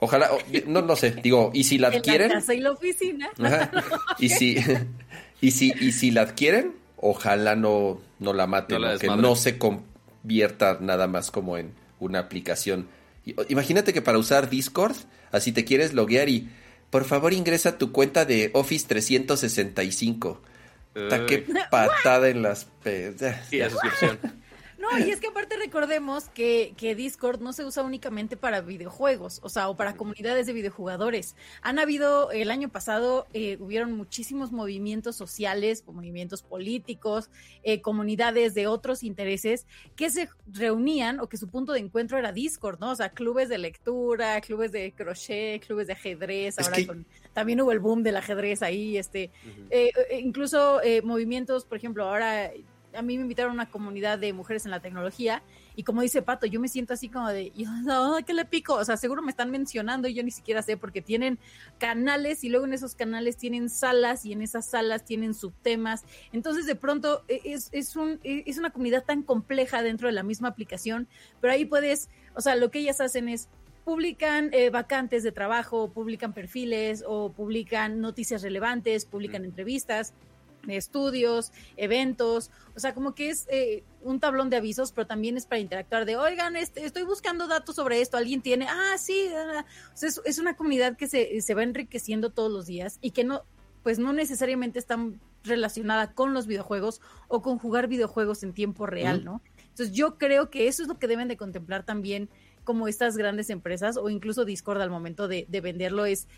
Ojalá, 0.00 0.30
o- 0.32 0.38
no, 0.66 0.82
no 0.82 0.94
sé, 0.96 1.10
digo, 1.22 1.50
y 1.52 1.64
si 1.64 1.78
la 1.78 1.88
En 1.88 1.92
la 1.94 1.98
adquieren... 1.98 2.30
casa 2.30 2.54
y 2.54 2.60
la 2.60 2.70
oficina. 2.72 3.28
Ajá. 3.38 3.70
Y 4.18 4.28
si, 4.30 4.56
y 5.40 5.50
si, 5.50 5.72
y 5.80 5.92
si 5.92 6.10
la 6.10 6.22
adquieren, 6.22 6.74
ojalá 6.96 7.56
no, 7.56 8.00
no 8.18 8.32
la 8.32 8.46
maten, 8.46 8.80
No 8.80 8.98
que 8.98 9.06
no 9.08 9.36
se 9.36 9.58
convierta 9.58 10.78
nada 10.80 11.06
más 11.06 11.30
como 11.30 11.56
en 11.58 11.72
una 12.00 12.20
aplicación. 12.20 12.88
Imagínate 13.48 13.92
que 13.92 14.02
para 14.02 14.18
usar 14.18 14.48
Discord, 14.48 14.96
así 15.32 15.52
te 15.52 15.64
quieres 15.64 15.92
loguear 15.92 16.28
y 16.28 16.48
por 16.90 17.04
favor 17.04 17.32
ingresa 17.32 17.76
tu 17.76 17.92
cuenta 17.92 18.24
de 18.24 18.50
Office 18.54 18.86
365. 18.88 20.40
Ta, 21.10 21.26
qué 21.26 21.44
patada 21.70 22.28
en 22.28 22.42
las... 22.42 22.66
sí, 23.50 23.58
la 23.58 23.70
suscripción. 23.70 24.18
No, 24.78 24.96
y 24.96 25.10
es 25.10 25.18
que 25.20 25.26
aparte 25.26 25.56
recordemos 25.56 26.28
que, 26.28 26.72
que 26.76 26.94
Discord 26.94 27.40
no 27.40 27.52
se 27.52 27.64
usa 27.64 27.82
únicamente 27.82 28.36
para 28.36 28.60
videojuegos, 28.60 29.40
o 29.42 29.48
sea, 29.48 29.68
o 29.68 29.76
para 29.76 29.96
comunidades 29.96 30.46
de 30.46 30.52
videojugadores. 30.52 31.34
Han 31.62 31.80
habido, 31.80 32.30
el 32.30 32.50
año 32.50 32.68
pasado, 32.68 33.26
eh, 33.34 33.56
hubieron 33.60 33.90
muchísimos 33.92 34.52
movimientos 34.52 35.16
sociales, 35.16 35.82
movimientos 35.86 36.42
políticos, 36.42 37.28
eh, 37.64 37.80
comunidades 37.80 38.54
de 38.54 38.68
otros 38.68 39.02
intereses 39.02 39.66
que 39.96 40.10
se 40.10 40.28
reunían 40.52 41.18
o 41.18 41.28
que 41.28 41.36
su 41.38 41.48
punto 41.48 41.72
de 41.72 41.80
encuentro 41.80 42.16
era 42.16 42.30
Discord, 42.30 42.78
¿no? 42.78 42.92
O 42.92 42.96
sea, 42.96 43.08
clubes 43.10 43.48
de 43.48 43.58
lectura, 43.58 44.40
clubes 44.40 44.70
de 44.70 44.92
crochet, 44.92 45.60
clubes 45.66 45.88
de 45.88 45.94
ajedrez, 45.94 46.56
Es 46.56 46.66
ahora 46.66 46.76
que- 46.76 46.86
con- 46.86 47.04
también 47.32 47.60
hubo 47.60 47.72
el 47.72 47.80
boom 47.80 48.04
del 48.04 48.16
ajedrez 48.16 48.62
ahí, 48.62 48.96
este, 48.96 49.30
eh, 49.70 49.90
eh, 50.10 50.20
incluso 50.20 50.80
movimientos, 51.02 51.64
por 51.64 51.78
ejemplo, 51.78 52.04
ahora 52.04 52.50
a 52.94 53.02
mí 53.02 53.16
me 53.16 53.22
invitaron 53.22 53.52
a 53.52 53.54
una 53.54 53.70
comunidad 53.70 54.18
de 54.18 54.32
mujeres 54.32 54.64
en 54.64 54.70
la 54.70 54.80
tecnología 54.80 55.42
y 55.76 55.84
como 55.84 56.02
dice 56.02 56.22
Pato, 56.22 56.46
yo 56.46 56.60
me 56.60 56.68
siento 56.68 56.94
así 56.94 57.08
como 57.08 57.28
de, 57.28 57.52
no, 57.84 58.18
¿qué 58.26 58.34
le 58.34 58.44
pico? 58.44 58.74
O 58.74 58.84
sea, 58.84 58.96
seguro 58.96 59.22
me 59.22 59.30
están 59.30 59.50
mencionando 59.50 60.08
y 60.08 60.14
yo 60.14 60.22
ni 60.22 60.30
siquiera 60.30 60.62
sé 60.62 60.76
porque 60.76 61.02
tienen 61.02 61.38
canales 61.78 62.42
y 62.44 62.48
luego 62.48 62.66
en 62.66 62.72
esos 62.72 62.94
canales 62.94 63.36
tienen 63.36 63.70
salas 63.70 64.24
y 64.24 64.32
en 64.32 64.42
esas 64.42 64.66
salas 64.68 65.04
tienen 65.04 65.34
subtemas. 65.34 66.04
Entonces 66.32 66.66
de 66.66 66.74
pronto 66.74 67.24
eh, 67.28 67.40
es, 67.44 67.68
es, 67.72 67.96
un, 67.96 68.18
eh, 68.24 68.42
es 68.46 68.58
una 68.58 68.70
comunidad 68.70 69.04
tan 69.04 69.22
compleja 69.22 69.82
dentro 69.82 70.08
de 70.08 70.12
la 70.12 70.22
misma 70.22 70.48
aplicación, 70.48 71.06
pero 71.40 71.52
ahí 71.52 71.64
puedes, 71.64 72.08
o 72.34 72.40
sea, 72.40 72.56
lo 72.56 72.70
que 72.70 72.80
ellas 72.80 73.00
hacen 73.00 73.28
es 73.28 73.48
publican 73.84 74.50
eh, 74.52 74.68
vacantes 74.68 75.22
de 75.22 75.32
trabajo, 75.32 75.90
publican 75.90 76.34
perfiles 76.34 77.02
o 77.06 77.32
publican 77.32 78.02
noticias 78.02 78.42
relevantes, 78.42 79.06
publican 79.06 79.46
entrevistas 79.46 80.12
estudios, 80.76 81.52
eventos, 81.76 82.50
o 82.76 82.80
sea, 82.80 82.94
como 82.94 83.14
que 83.14 83.30
es 83.30 83.46
eh, 83.50 83.84
un 84.02 84.20
tablón 84.20 84.50
de 84.50 84.56
avisos, 84.56 84.92
pero 84.92 85.06
también 85.06 85.36
es 85.36 85.46
para 85.46 85.60
interactuar 85.60 86.04
de, 86.04 86.16
oigan, 86.16 86.56
este, 86.56 86.84
estoy 86.84 87.02
buscando 87.04 87.48
datos 87.48 87.76
sobre 87.76 88.00
esto, 88.00 88.16
alguien 88.16 88.42
tiene, 88.42 88.66
ah, 88.68 88.96
sí, 88.98 89.28
ah". 89.34 89.64
o 89.92 89.96
sea, 89.96 90.08
es, 90.08 90.20
es 90.24 90.38
una 90.38 90.56
comunidad 90.56 90.96
que 90.96 91.08
se, 91.08 91.40
se 91.40 91.54
va 91.54 91.62
enriqueciendo 91.62 92.30
todos 92.30 92.52
los 92.52 92.66
días 92.66 92.98
y 93.00 93.12
que 93.12 93.24
no, 93.24 93.42
pues 93.82 93.98
no 93.98 94.12
necesariamente 94.12 94.78
están 94.78 95.20
relacionada 95.44 96.12
con 96.12 96.34
los 96.34 96.46
videojuegos 96.46 97.00
o 97.28 97.42
con 97.42 97.58
jugar 97.58 97.88
videojuegos 97.88 98.42
en 98.42 98.52
tiempo 98.52 98.86
real. 98.86 99.24
¿no? 99.24 99.40
Entonces 99.56 99.92
yo 99.92 100.18
creo 100.18 100.50
que 100.50 100.68
eso 100.68 100.82
es 100.82 100.88
lo 100.88 100.98
que 100.98 101.08
deben 101.08 101.28
de 101.28 101.36
contemplar 101.36 101.84
también 101.84 102.28
como 102.64 102.86
estas 102.86 103.16
grandes 103.16 103.48
empresas 103.48 103.96
o 103.96 104.10
incluso 104.10 104.44
Discord 104.44 104.80
al 104.82 104.90
momento 104.90 105.26
de, 105.26 105.46
de 105.48 105.60
venderlo 105.60 106.04
es 106.04 106.28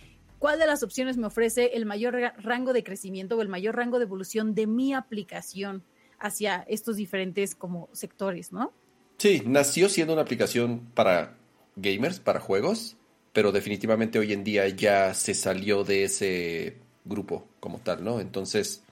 cuál 0.41 0.59
de 0.59 0.67
las 0.67 0.83
opciones 0.83 1.17
me 1.17 1.29
ofrece 1.29 1.77
el 1.77 1.87
mayor 1.87 2.15
ra- 2.15 2.35
rango 2.39 2.73
de 2.73 2.83
crecimiento 2.83 3.37
o 3.37 3.43
el 3.43 3.49
mayor 3.49 3.77
rango 3.77 4.01
de 4.01 4.07
evolución 4.07 4.57
de 4.57 4.67
mi 4.67 4.93
aplicación 4.95 5.85
hacia 6.19 6.65
estos 6.69 6.97
diferentes 6.97 7.55
como 7.55 7.89
sectores, 7.93 8.53
¿no? 8.53 8.73
Sí, 9.19 9.43
nació 9.47 9.89
siendo 9.89 10.15
una 10.15 10.23
aplicación 10.23 10.81
para 10.95 11.37
gamers, 11.77 12.21
para 12.21 12.41
juegos, 12.41 12.97
pero 13.33 13.53
definitivamente 13.53 14.19
hoy 14.19 14.33
en 14.33 14.43
día 14.45 14.67
ya 14.69 15.15
se 15.15 15.35
salió 15.35 15.85
de 15.85 16.05
ese 16.05 16.79
grupo 17.05 17.47
como 17.61 17.79
tal, 17.79 18.03
¿no? 18.03 18.19
Entonces, 18.21 18.83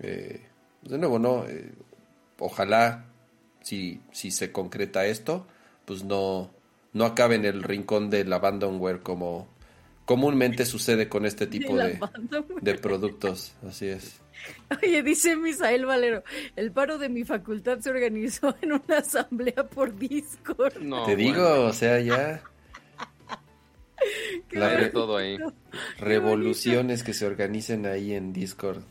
eh, 0.00 0.40
de 0.82 0.98
nuevo, 0.98 1.18
¿no? 1.18 1.44
Eh, 1.46 1.72
ojalá, 2.38 3.04
si, 3.60 4.00
si 4.10 4.30
se 4.30 4.52
concreta 4.52 5.06
esto, 5.06 5.46
pues 5.84 6.02
no, 6.02 6.50
no 6.92 7.04
acabe 7.04 7.34
en 7.34 7.44
el 7.44 7.62
rincón 7.62 8.10
del 8.10 8.32
abandonware 8.32 9.00
como 9.02 9.46
comúnmente 10.04 10.66
sucede 10.66 11.08
con 11.08 11.24
este 11.26 11.46
tipo 11.46 11.76
de, 11.76 11.98
de 12.60 12.74
productos. 12.76 13.54
Así 13.66 13.86
es. 13.88 14.20
Oye, 14.82 15.02
dice 15.02 15.36
Misael 15.36 15.86
Valero, 15.86 16.22
el 16.56 16.70
paro 16.72 16.98
de 16.98 17.08
mi 17.08 17.24
facultad 17.24 17.78
se 17.80 17.90
organizó 17.90 18.54
en 18.60 18.72
una 18.72 18.98
asamblea 18.98 19.64
por 19.68 19.96
Discord. 19.96 20.78
No, 20.82 21.06
Te 21.06 21.16
digo, 21.16 21.64
o 21.64 21.72
sea, 21.72 22.00
ya 22.00 22.42
la 24.50 24.90
todo 24.90 25.16
ahí. 25.16 25.38
revoluciones 25.98 27.02
que 27.02 27.14
se 27.14 27.26
organicen 27.26 27.86
ahí 27.86 28.12
en 28.12 28.32
Discord. 28.32 28.82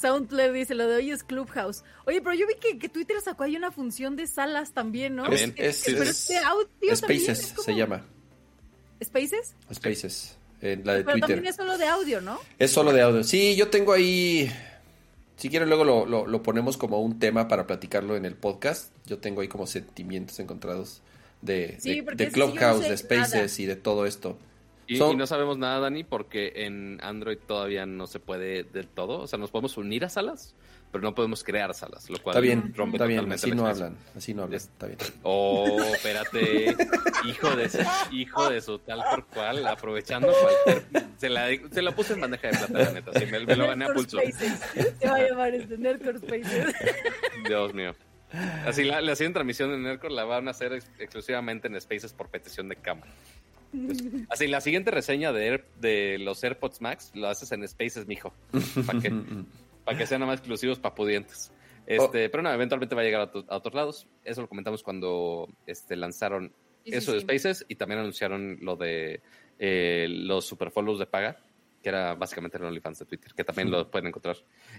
Soundcloud 0.00 0.52
dice, 0.52 0.76
lo 0.76 0.86
de 0.86 0.96
hoy 0.96 1.10
es 1.10 1.24
Clubhouse. 1.24 1.82
Oye, 2.06 2.20
pero 2.20 2.34
yo 2.34 2.46
vi 2.46 2.54
que, 2.60 2.78
que 2.78 2.88
Twitter 2.88 3.16
sacó 3.20 3.42
ahí 3.42 3.56
una 3.56 3.72
función 3.72 4.14
de 4.14 4.28
salas 4.28 4.72
también, 4.72 5.16
¿no? 5.16 5.24
También. 5.24 5.52
Es- 5.56 5.82
pero 5.84 6.02
es- 6.04 6.10
este 6.30 6.38
audio 6.38 6.94
Spaces 6.96 7.28
es 7.40 7.52
como- 7.54 7.64
se 7.64 7.74
llama. 7.74 8.06
¿Spaces? 9.02 9.56
Spaces. 9.72 10.36
En 10.62 10.84
la 10.84 10.94
de 10.94 11.00
Pero 11.04 11.12
Twitter. 11.12 11.28
también 11.36 11.46
es 11.46 11.56
solo 11.56 11.78
de 11.78 11.86
audio, 11.86 12.20
¿no? 12.20 12.38
Es 12.58 12.70
solo 12.70 12.92
de 12.92 13.00
audio. 13.02 13.24
Sí, 13.24 13.56
yo 13.56 13.68
tengo 13.68 13.92
ahí. 13.92 14.50
Si 15.36 15.48
quieren, 15.48 15.68
luego 15.68 15.84
lo, 15.84 16.04
lo- 16.04 16.26
lo 16.26 16.42
ponemos 16.42 16.76
como 16.76 17.00
un 17.00 17.18
tema 17.18 17.48
para 17.48 17.66
platicarlo 17.66 18.14
en 18.16 18.26
el 18.26 18.34
podcast. 18.34 18.92
Yo 19.06 19.18
tengo 19.18 19.40
ahí 19.40 19.48
como 19.48 19.66
sentimientos 19.66 20.38
encontrados 20.38 21.00
de, 21.40 21.76
Sí, 21.80 22.00
de- 22.02 22.16
sí, 22.18 22.24
no 22.26 22.30
Clubhouse, 22.32 22.82
sé 22.84 22.90
de 22.90 22.96
Spaces 22.98 23.34
nada. 23.34 23.48
y 23.62 23.66
de 23.66 23.76
todo 23.76 24.04
esto. 24.04 24.36
Y 24.86 24.98
no 24.98 25.26
sabemos 25.26 25.56
nada, 25.56 25.78
Dani, 25.78 26.02
porque 26.04 26.52
en 26.66 26.98
Android 27.02 27.38
todavía 27.46 27.86
no 27.86 28.06
se 28.08 28.18
puede 28.18 28.64
del 28.64 28.88
todo. 28.88 29.20
O 29.20 29.26
sea, 29.28 29.38
nos 29.38 29.50
podemos 29.50 29.76
unir 29.76 30.04
a 30.04 30.08
salas, 30.08 30.52
pero 30.92 31.02
no 31.02 31.14
podemos 31.14 31.44
crear 31.44 31.72
salas, 31.74 32.10
lo 32.10 32.18
cual 32.22 32.34
Está 32.34 32.40
bien, 32.40 32.74
rompe 32.74 32.96
está 32.96 33.06
bien. 33.06 33.18
totalmente 33.20 33.34
Así 33.34 33.50
la 33.50 33.54
no 33.56 33.66
hablan. 33.66 33.96
Así 34.16 34.34
no 34.34 34.42
hablan. 34.42 34.56
Es- 34.56 34.64
Está 34.64 34.86
bien. 34.86 34.98
Oh, 35.22 35.80
espérate, 35.94 36.76
hijo 37.26 37.54
de 37.56 37.68
su, 37.68 37.78
hijo 38.12 38.50
de 38.50 38.60
su 38.60 38.78
tal 38.80 39.02
por 39.10 39.24
cual, 39.26 39.66
aprovechando 39.66 40.32
cualquier, 40.32 41.06
se 41.18 41.28
la, 41.28 41.48
se 41.70 41.82
la 41.82 41.94
puse 41.94 42.14
en 42.14 42.20
bandeja 42.20 42.48
de 42.48 42.56
plata, 42.58 42.72
la 42.72 42.90
neta, 42.92 43.12
sí, 43.18 43.26
me, 43.26 43.40
me 43.46 43.56
lo 43.56 43.66
gané 43.68 43.84
a 43.84 43.88
Nerdcore 43.88 44.06
pulso, 44.06 44.18
Spaces. 44.20 44.60
Se 45.00 45.08
va 45.08 45.14
a 45.16 45.28
llamar 45.28 45.54
este 45.54 45.78
Nerdcore 45.78 46.18
Spaces. 46.18 46.74
Dios 47.46 47.74
mío. 47.74 47.94
Así 48.66 48.84
la, 48.84 49.00
la 49.00 49.16
siguiente 49.16 49.34
transmisión 49.38 49.70
de 49.70 49.78
Nerdcore 49.78 50.14
la 50.14 50.24
van 50.24 50.46
a 50.48 50.52
hacer 50.52 50.72
ex- 50.72 50.90
exclusivamente 50.98 51.66
en 51.68 51.80
Spaces 51.80 52.12
por 52.12 52.28
petición 52.28 52.68
de 52.68 52.76
cámara. 52.76 53.10
Así, 54.28 54.48
la 54.48 54.60
siguiente 54.60 54.90
reseña 54.90 55.32
de, 55.32 55.46
Air- 55.46 55.64
de 55.80 56.18
los 56.18 56.42
AirPods 56.42 56.80
Max 56.80 57.10
lo 57.14 57.28
haces 57.28 57.52
en 57.52 57.66
Spaces, 57.68 58.06
mijo. 58.08 58.32
¿Para 58.86 59.00
qué? 59.00 59.12
Para 59.90 59.98
que 59.98 60.06
sean 60.06 60.20
nada 60.20 60.32
más 60.32 60.38
exclusivos 60.40 60.78
para 60.78 60.94
pudientes. 60.94 61.52
Este, 61.86 62.26
Oh. 62.26 62.30
Pero 62.30 62.42
no, 62.42 62.52
eventualmente 62.52 62.94
va 62.94 63.00
a 63.00 63.04
llegar 63.04 63.20
a, 63.22 63.30
to- 63.30 63.44
a 63.48 63.56
otros 63.56 63.74
lados. 63.74 64.06
Eso 64.24 64.40
lo 64.42 64.48
comentamos 64.48 64.82
cuando 64.82 65.48
este, 65.66 65.96
lanzaron 65.96 66.52
Sí, 66.84 66.92
sí, 66.92 66.96
eso 66.98 67.12
de 67.12 67.18
sí. 67.20 67.24
Spaces 67.24 67.64
y 67.68 67.74
también 67.74 68.00
anunciaron 68.00 68.58
lo 68.62 68.76
de 68.76 69.20
eh, 69.58 70.06
los 70.08 70.46
super 70.46 70.70
follows 70.70 70.98
de 70.98 71.06
paga, 71.06 71.36
que 71.82 71.88
era 71.88 72.14
básicamente 72.14 72.56
el 72.58 72.64
OnlyFans 72.64 73.00
de 73.00 73.04
Twitter, 73.06 73.32
que 73.34 73.44
también 73.44 73.70
lo 73.70 73.90
pueden 73.90 74.06
encontrar 74.08 74.36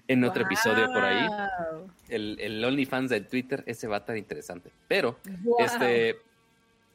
en 0.08 0.24
otro 0.24 0.44
episodio 0.44 0.88
por 0.88 1.04
ahí. 1.04 1.28
El, 2.10 2.40
el 2.40 2.64
OnlyFans 2.64 3.10
de 3.10 3.22
Twitter, 3.22 3.64
ese 3.68 3.88
va 3.88 3.98
a 3.98 4.00
estar 4.00 4.18
interesante. 4.18 4.72
Pero, 4.88 5.18
Wow. 5.44 5.56
este, 5.60 6.18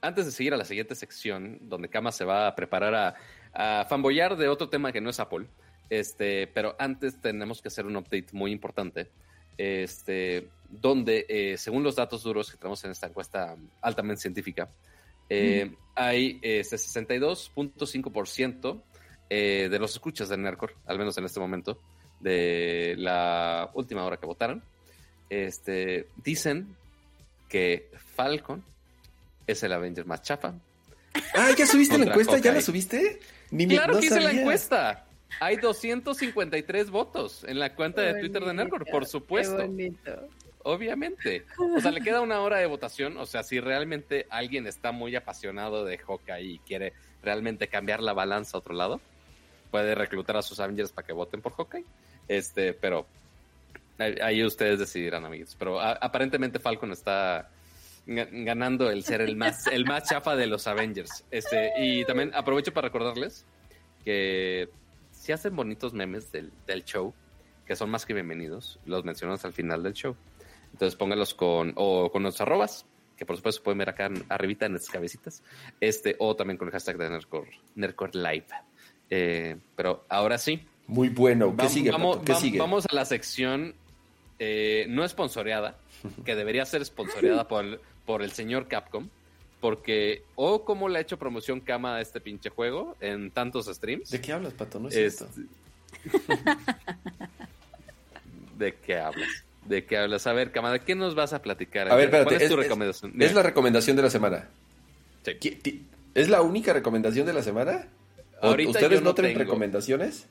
antes 0.00 0.26
de 0.26 0.32
seguir 0.32 0.54
a 0.54 0.56
la 0.56 0.64
siguiente 0.64 0.94
sección, 0.94 1.58
donde 1.62 1.88
Kama 1.88 2.10
se 2.12 2.24
va 2.24 2.48
a 2.48 2.54
preparar 2.56 2.94
a, 2.94 3.14
a 3.52 3.84
fanboyar 3.84 4.36
de 4.36 4.48
otro 4.48 4.68
tema 4.68 4.90
que 4.92 5.00
no 5.00 5.10
es 5.10 5.20
Apple, 5.20 5.46
este, 5.90 6.46
pero 6.48 6.74
antes 6.78 7.20
tenemos 7.20 7.60
que 7.62 7.68
hacer 7.68 7.86
un 7.86 7.96
update 7.96 8.26
muy 8.32 8.52
importante, 8.52 9.08
este, 9.58 10.48
donde, 10.68 11.24
eh, 11.28 11.56
según 11.58 11.82
los 11.82 11.96
datos 11.96 12.22
duros 12.22 12.50
que 12.50 12.56
tenemos 12.58 12.84
en 12.84 12.90
esta 12.90 13.06
encuesta 13.06 13.56
altamente 13.80 14.20
científica, 14.22 14.68
eh, 15.28 15.72
hay 15.94 16.38
este 16.42 16.76
62.5% 16.76 18.82
eh, 19.28 19.68
de 19.70 19.78
los 19.78 19.92
escuchas 19.92 20.28
de 20.28 20.36
Nercor, 20.36 20.74
al 20.86 20.98
menos 20.98 21.16
en 21.18 21.24
este 21.24 21.40
momento, 21.40 21.80
de 22.20 22.94
la 22.98 23.70
última 23.74 24.04
hora 24.04 24.16
que 24.18 24.26
votaron, 24.26 24.62
este, 25.28 26.06
dicen 26.22 26.76
que 27.48 27.90
Falcon 28.14 28.64
es 29.46 29.62
el 29.62 29.72
Avenger 29.72 30.06
más 30.06 30.22
chafa. 30.22 30.54
Ah, 31.34 31.50
¿ya 31.56 31.66
subiste 31.66 31.98
la 31.98 32.06
encuesta? 32.06 32.38
¿Ya 32.38 32.52
la 32.52 32.60
subiste? 32.60 33.20
Ni 33.50 33.66
me- 33.66 33.74
Claro 33.74 33.94
no 33.94 34.00
que 34.00 34.06
hice 34.06 34.20
la 34.20 34.32
encuesta. 34.32 35.06
Hay 35.40 35.56
253 35.56 36.90
votos 36.90 37.44
en 37.44 37.58
la 37.58 37.74
cuenta 37.74 38.02
de 38.02 38.20
Twitter 38.20 38.44
de 38.44 38.54
Nerdcore, 38.54 38.84
por 38.90 39.06
supuesto. 39.06 39.56
Qué 39.58 39.62
bonito. 39.64 40.28
Obviamente. 40.62 41.44
O 41.76 41.80
sea, 41.80 41.92
le 41.92 42.00
queda 42.00 42.20
una 42.20 42.40
hora 42.40 42.58
de 42.58 42.66
votación. 42.66 43.16
O 43.18 43.26
sea, 43.26 43.42
si 43.44 43.60
realmente 43.60 44.26
alguien 44.30 44.66
está 44.66 44.90
muy 44.92 45.14
apasionado 45.14 45.84
de 45.84 45.96
Hawkeye 45.98 46.42
y 46.42 46.58
quiere 46.60 46.92
realmente 47.22 47.68
cambiar 47.68 48.02
la 48.02 48.12
balanza 48.12 48.56
a 48.56 48.60
otro 48.60 48.74
lado, 48.74 49.00
puede 49.70 49.94
reclutar 49.94 50.36
a 50.36 50.42
sus 50.42 50.58
Avengers 50.58 50.90
para 50.92 51.06
que 51.06 51.12
voten 51.12 51.40
por 51.40 51.52
Hawkeye. 51.52 51.84
Este, 52.26 52.72
pero 52.72 53.06
ahí- 53.98 54.44
ustedes 54.44 54.78
decidirán, 54.80 55.24
amigos. 55.24 55.54
Pero 55.58 55.78
a- 55.80 55.92
aparentemente 55.92 56.58
Falcon 56.58 56.90
está 56.90 57.48
ga- 58.06 58.28
ganando 58.44 58.90
el 58.90 59.04
ser 59.04 59.20
el 59.20 59.36
más, 59.36 59.68
el 59.68 59.84
más 59.84 60.08
chafa 60.08 60.34
de 60.34 60.46
los 60.48 60.66
Avengers. 60.66 61.24
Este, 61.30 61.72
y 61.78 62.04
también 62.04 62.32
aprovecho 62.34 62.72
para 62.72 62.88
recordarles 62.88 63.44
que 64.04 64.68
si 65.26 65.32
hacen 65.32 65.56
bonitos 65.56 65.92
memes 65.92 66.30
del, 66.30 66.52
del 66.68 66.84
show, 66.84 67.12
que 67.66 67.74
son 67.74 67.90
más 67.90 68.06
que 68.06 68.14
bienvenidos, 68.14 68.78
los 68.86 69.04
mencionamos 69.04 69.44
al 69.44 69.52
final 69.52 69.82
del 69.82 69.92
show. 69.92 70.14
Entonces 70.72 70.94
pónganlos 70.96 71.34
con, 71.34 71.72
o 71.74 72.12
con 72.12 72.22
los 72.22 72.40
arrobas, 72.40 72.86
que 73.16 73.26
por 73.26 73.36
supuesto 73.36 73.60
pueden 73.64 73.78
ver 73.78 73.88
acá 73.88 74.08
arribita 74.28 74.66
en 74.66 74.74
las 74.74 74.88
cabecitas, 74.88 75.42
este, 75.80 76.14
o 76.20 76.36
también 76.36 76.58
con 76.58 76.68
el 76.68 76.72
hashtag 76.72 76.96
de 76.98 77.10
Nerdcore, 77.10 77.50
Nerdcore 77.74 78.12
Live. 78.14 78.46
Eh, 79.10 79.56
pero 79.74 80.04
ahora 80.08 80.38
sí, 80.38 80.64
Muy 80.86 81.08
bueno. 81.08 81.56
¿Qué 81.56 81.64
Vam- 81.64 81.68
sigue, 81.68 81.90
vamos? 81.90 82.18
¿Qué 82.18 82.32
vam- 82.32 82.40
sigue? 82.40 82.58
vamos 82.60 82.86
a 82.88 82.94
la 82.94 83.04
sección 83.04 83.74
eh, 84.38 84.86
no 84.88 85.04
esponsoreada, 85.04 85.76
que 86.24 86.36
debería 86.36 86.64
ser 86.66 86.82
esponsoreada 86.82 87.48
por 87.48 87.64
el, 87.64 87.80
por 88.04 88.22
el 88.22 88.30
señor 88.30 88.68
Capcom, 88.68 89.08
porque 89.66 90.22
o 90.36 90.64
como 90.64 90.88
le 90.88 90.98
ha 90.98 91.00
hecho 91.00 91.18
promoción 91.18 91.58
Kama 91.58 91.96
a 91.96 92.00
este 92.00 92.20
pinche 92.20 92.50
juego 92.50 92.96
en 93.00 93.32
tantos 93.32 93.66
streams. 93.66 94.08
¿De 94.10 94.20
qué 94.20 94.32
hablas, 94.32 94.52
Pato? 94.52 94.78
No 94.78 94.88
es 94.88 94.94
Es- 94.94 95.16
cierto. 95.16 95.34
¿De 98.58 98.74
qué 98.76 98.96
hablas? 98.98 99.28
¿De 99.64 99.84
qué 99.84 99.98
hablas? 99.98 100.24
A 100.28 100.32
ver, 100.32 100.52
Kama, 100.52 100.70
¿de 100.70 100.78
qué 100.82 100.94
nos 100.94 101.16
vas 101.16 101.32
a 101.32 101.42
platicar? 101.42 101.90
A 101.90 101.96
ver, 101.96 102.10
¿Cuál 102.10 102.22
espérate. 102.22 102.44
es 102.44 102.50
tu 102.50 102.56
recomendación? 102.56 103.12
Es 103.20 103.34
la 103.34 103.42
recomendación 103.42 103.96
de 103.96 104.02
la 104.04 104.10
semana. 104.10 104.48
Sí. 105.24 105.32
¿Qui- 105.32 105.60
ti- 105.60 105.84
¿Es 106.14 106.28
la 106.28 106.42
única 106.42 106.72
recomendación 106.72 107.26
de 107.26 107.32
la 107.32 107.42
semana? 107.42 107.88
¿O 108.40 108.46
Ahorita 108.50 108.70
¿Ustedes 108.70 109.00
no 109.02 109.06
no 109.10 109.14
tienen 109.16 109.36
recomendaciones? 109.36 110.26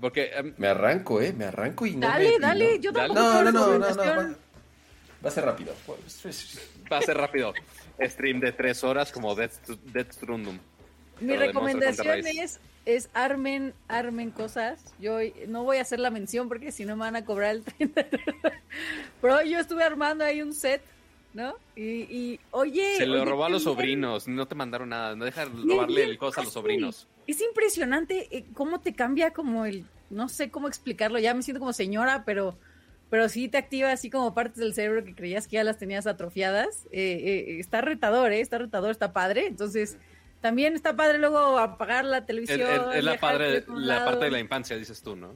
Porque 0.00 0.32
em, 0.34 0.54
Me 0.58 0.66
arranco, 0.66 1.20
¿eh? 1.22 1.32
Me 1.32 1.44
arranco 1.44 1.86
y 1.86 1.94
no 1.94 2.08
Dale, 2.08 2.30
me- 2.32 2.38
dale, 2.40 2.74
no- 2.74 2.80
yo 2.82 2.90
Dale. 2.92 3.14
tampoco 3.14 3.42
No, 3.42 3.52
no, 3.52 3.78
no, 3.78 3.94
no, 3.94 4.22
no. 4.22 4.36
Va, 5.24 5.28
a 5.28 5.32
ser 5.32 5.44
rápido. 5.44 5.74
va 6.92 6.98
a 6.98 7.02
ser 7.02 7.16
rápido. 7.16 7.54
Stream 8.00 8.40
de 8.40 8.52
tres 8.52 8.84
horas 8.84 9.10
como 9.12 9.34
Death, 9.34 9.68
Death 9.92 10.12
Stranding. 10.12 10.60
Mi 11.20 11.36
recomendación 11.36 12.26
es, 12.26 12.60
es 12.84 13.08
armen, 13.14 13.72
armen 13.88 14.30
cosas. 14.30 14.94
Yo 14.98 15.18
no 15.48 15.64
voy 15.64 15.78
a 15.78 15.82
hacer 15.82 15.98
la 15.98 16.10
mención 16.10 16.48
porque 16.48 16.72
si 16.72 16.84
no 16.84 16.96
me 16.96 17.00
van 17.00 17.16
a 17.16 17.24
cobrar 17.24 17.56
el 17.56 17.64
30. 17.64 18.06
Pero 19.20 19.42
yo 19.42 19.58
estuve 19.58 19.82
armando 19.82 20.24
ahí 20.24 20.42
un 20.42 20.52
set, 20.52 20.82
¿no? 21.32 21.54
Y, 21.74 21.82
y 21.82 22.40
oye. 22.50 22.96
Se 22.96 23.06
lo 23.06 23.14
oye, 23.14 23.24
robó 23.24 23.44
a 23.46 23.48
los 23.48 23.64
bien. 23.64 23.74
sobrinos, 23.74 24.28
no 24.28 24.46
te 24.46 24.54
mandaron 24.54 24.90
nada, 24.90 25.16
no 25.16 25.24
Bien, 25.24 25.68
robarle 25.68 25.96
bien 25.96 26.10
el 26.10 26.18
cosa 26.18 26.42
a 26.42 26.44
los 26.44 26.52
sobrinos. 26.52 27.08
Es 27.26 27.40
impresionante 27.40 28.28
eh, 28.30 28.44
cómo 28.52 28.80
te 28.80 28.94
cambia 28.94 29.32
como 29.32 29.64
el, 29.64 29.86
no 30.10 30.28
sé 30.28 30.50
cómo 30.50 30.68
explicarlo, 30.68 31.18
ya 31.18 31.34
me 31.34 31.42
siento 31.42 31.60
como 31.60 31.72
señora, 31.72 32.24
pero, 32.24 32.56
pero 33.10 33.28
sí 33.28 33.48
te 33.48 33.58
activa 33.58 33.92
así 33.92 34.10
como 34.10 34.34
partes 34.34 34.56
del 34.58 34.74
cerebro 34.74 35.04
que 35.04 35.14
creías 35.14 35.46
que 35.46 35.54
ya 35.54 35.64
las 35.64 35.78
tenías 35.78 36.06
atrofiadas. 36.06 36.86
Eh, 36.92 37.44
eh, 37.48 37.60
está 37.60 37.80
retador, 37.80 38.32
¿eh? 38.32 38.40
Está 38.40 38.58
retador, 38.58 38.90
está 38.90 39.12
padre. 39.12 39.46
Entonces, 39.46 39.96
también 40.40 40.74
está 40.74 40.96
padre 40.96 41.18
luego 41.18 41.58
apagar 41.58 42.04
la 42.04 42.26
televisión. 42.26 42.60
es- 42.94 43.04
la, 43.04 43.18
padre, 43.18 43.64
la 43.68 44.04
parte 44.04 44.24
de 44.26 44.30
la 44.30 44.40
infancia, 44.40 44.76
dices 44.76 45.02
tú, 45.02 45.16
¿no? 45.16 45.34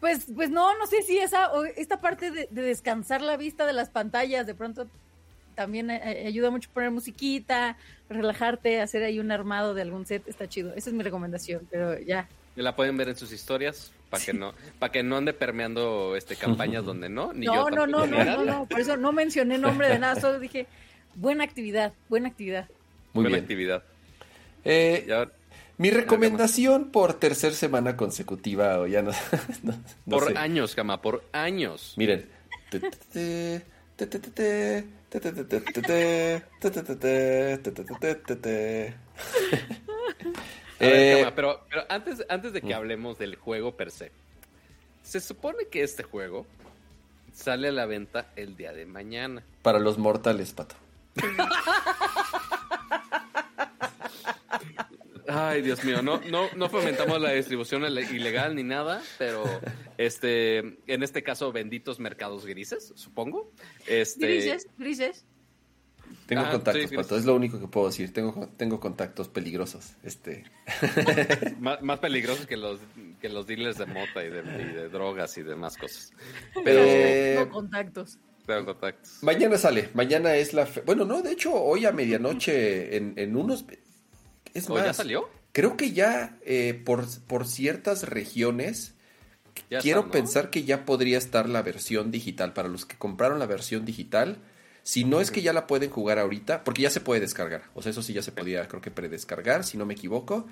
Pues, 0.00 0.26
pues 0.34 0.48
no, 0.50 0.78
no 0.78 0.86
sé 0.86 1.02
si 1.02 1.18
esa, 1.18 1.50
o 1.52 1.64
esta 1.64 2.00
parte 2.00 2.30
de, 2.30 2.48
de 2.50 2.62
descansar 2.62 3.20
la 3.20 3.36
vista 3.36 3.66
de 3.66 3.72
las 3.72 3.90
pantallas, 3.90 4.46
de 4.46 4.54
pronto 4.54 4.86
también 5.56 5.90
eh, 5.90 6.00
eh, 6.04 6.26
ayuda 6.28 6.50
mucho 6.50 6.70
poner 6.72 6.92
musiquita, 6.92 7.76
relajarte, 8.08 8.80
hacer 8.80 9.02
ahí 9.02 9.18
un 9.18 9.32
armado 9.32 9.74
de 9.74 9.82
algún 9.82 10.06
set, 10.06 10.22
está 10.28 10.48
chido. 10.48 10.72
Esa 10.76 10.90
es 10.90 10.94
mi 10.94 11.02
recomendación, 11.02 11.66
pero 11.68 11.98
ya. 11.98 12.28
La 12.54 12.76
pueden 12.76 12.96
ver 12.96 13.08
en 13.08 13.16
sus 13.16 13.32
historias 13.32 13.90
para 14.10 14.24
que 14.24 14.32
no 14.32 14.54
para 14.78 14.92
que 14.92 15.02
no 15.02 15.16
ande 15.16 15.32
permeando 15.32 16.16
este 16.16 16.36
campañas 16.36 16.84
donde 16.84 17.08
no, 17.08 17.32
ni 17.32 17.46
no, 17.46 17.54
yo 17.54 17.70
no, 17.70 17.86
no, 17.86 18.06
no, 18.06 18.24
no, 18.24 18.44
no, 18.44 18.66
por 18.66 18.80
eso 18.80 18.96
no 18.96 19.12
mencioné 19.12 19.58
nombre 19.58 19.88
de 19.88 19.98
nada, 19.98 20.20
solo 20.20 20.38
dije 20.38 20.66
buena 21.14 21.44
actividad, 21.44 21.92
buena 22.08 22.28
actividad. 22.28 22.68
Muy 23.14 23.22
Buena 23.24 23.28
bien. 23.36 23.44
actividad. 23.44 23.82
Eh, 24.64 25.06
mi 25.78 25.90
recomendación 25.90 26.90
por 26.90 27.14
tercer 27.14 27.54
semana 27.54 27.96
consecutiva, 27.96 28.78
o 28.78 28.86
ya 28.86 29.02
no, 29.02 29.12
no- 29.62 29.72
no 30.06 30.16
por 30.18 30.28
sé. 30.32 30.38
años, 30.38 30.74
Cama, 30.74 31.00
por 31.00 31.24
años. 31.32 31.94
Miren. 31.96 32.26
Eh, 40.80 41.30
pero, 41.34 41.64
pero, 41.68 41.84
antes, 41.88 42.24
antes 42.28 42.52
de 42.52 42.60
que 42.60 42.74
mm. 42.74 42.76
hablemos 42.76 43.18
del 43.18 43.36
juego 43.36 43.76
per 43.76 43.90
se, 43.90 44.12
se 45.02 45.20
supone 45.20 45.66
que 45.70 45.82
este 45.82 46.02
juego 46.02 46.46
sale 47.32 47.68
a 47.68 47.72
la 47.72 47.86
venta 47.86 48.30
el 48.36 48.56
día 48.56 48.72
de 48.72 48.86
mañana. 48.86 49.42
Para 49.62 49.78
los 49.78 49.98
mortales, 49.98 50.52
pato. 50.52 50.74
Ay, 55.30 55.60
Dios 55.60 55.84
mío, 55.84 56.00
no, 56.00 56.20
no, 56.30 56.48
no 56.56 56.68
fomentamos 56.70 57.20
la 57.20 57.32
distribución 57.32 57.84
ilegal 57.84 58.54
ni 58.54 58.62
nada, 58.62 59.02
pero 59.18 59.44
este, 59.98 60.58
en 60.58 61.02
este 61.02 61.22
caso, 61.22 61.52
benditos 61.52 62.00
mercados 62.00 62.46
grises, 62.46 62.92
supongo. 62.96 63.52
Este, 63.86 64.26
grises, 64.26 64.66
grises. 64.78 65.26
Tengo 66.26 66.42
Ah, 66.42 66.50
contactos, 66.50 66.90
sí, 66.90 66.96
pato. 66.96 67.16
Es 67.16 67.24
lo 67.24 67.34
único 67.34 67.58
que 67.58 67.66
puedo 67.68 67.86
decir. 67.86 68.12
Tengo, 68.12 68.48
tengo 68.56 68.78
contactos 68.80 69.28
peligrosos. 69.28 69.92
Este. 70.02 70.44
más, 71.60 71.80
más 71.82 71.98
peligrosos 72.00 72.46
que 72.46 72.56
los, 72.56 72.80
que 73.20 73.28
los 73.28 73.46
dealers 73.46 73.78
de 73.78 73.86
mota 73.86 74.24
y 74.24 74.28
de, 74.30 74.40
y 74.40 74.72
de 74.74 74.88
drogas 74.88 75.36
y 75.38 75.42
demás 75.42 75.76
cosas. 75.76 76.12
Pero- 76.64 76.80
Eh, 76.84 77.36
Tengo 77.38 77.50
contactos. 77.50 78.18
tengo 78.46 78.64
contactos. 78.66 79.18
Mañana 79.22 79.56
sale. 79.58 79.90
Mañana 79.94 80.34
es 80.36 80.52
la. 80.52 80.66
fe- 80.66 80.82
Bueno, 80.84 81.04
no, 81.04 81.22
de 81.22 81.32
hecho, 81.32 81.52
hoy 81.54 81.86
a 81.86 81.92
medianoche 81.92 82.96
en, 82.96 83.14
en 83.16 83.36
unos. 83.36 83.64
Es 84.54 84.68
¿O 84.68 84.74
más. 84.74 84.84
ya 84.84 84.92
salió? 84.92 85.28
Creo 85.52 85.76
que 85.76 85.92
ya 85.92 86.36
eh, 86.44 86.80
por, 86.84 87.04
por 87.26 87.46
ciertas 87.46 88.02
regiones. 88.08 88.94
Ya 89.70 89.80
quiero 89.80 90.00
está, 90.00 90.06
¿no? 90.06 90.12
pensar 90.12 90.50
que 90.50 90.62
ya 90.64 90.84
podría 90.84 91.18
estar 91.18 91.48
la 91.48 91.62
versión 91.62 92.10
digital. 92.12 92.52
Para 92.52 92.68
los 92.68 92.86
que 92.86 92.96
compraron 92.96 93.38
la 93.38 93.46
versión 93.46 93.84
digital. 93.84 94.38
Si 94.88 95.04
no 95.04 95.20
es 95.20 95.30
que 95.30 95.42
ya 95.42 95.52
la 95.52 95.66
pueden 95.66 95.90
jugar 95.90 96.18
ahorita, 96.18 96.64
porque 96.64 96.80
ya 96.80 96.88
se 96.88 97.02
puede 97.02 97.20
descargar. 97.20 97.64
O 97.74 97.82
sea, 97.82 97.90
eso 97.90 98.00
sí 98.02 98.14
ya 98.14 98.22
se 98.22 98.32
podía, 98.32 98.66
creo 98.68 98.80
que 98.80 98.90
predescargar, 98.90 99.62
si 99.64 99.76
no 99.76 99.84
me 99.84 99.92
equivoco. 99.92 100.46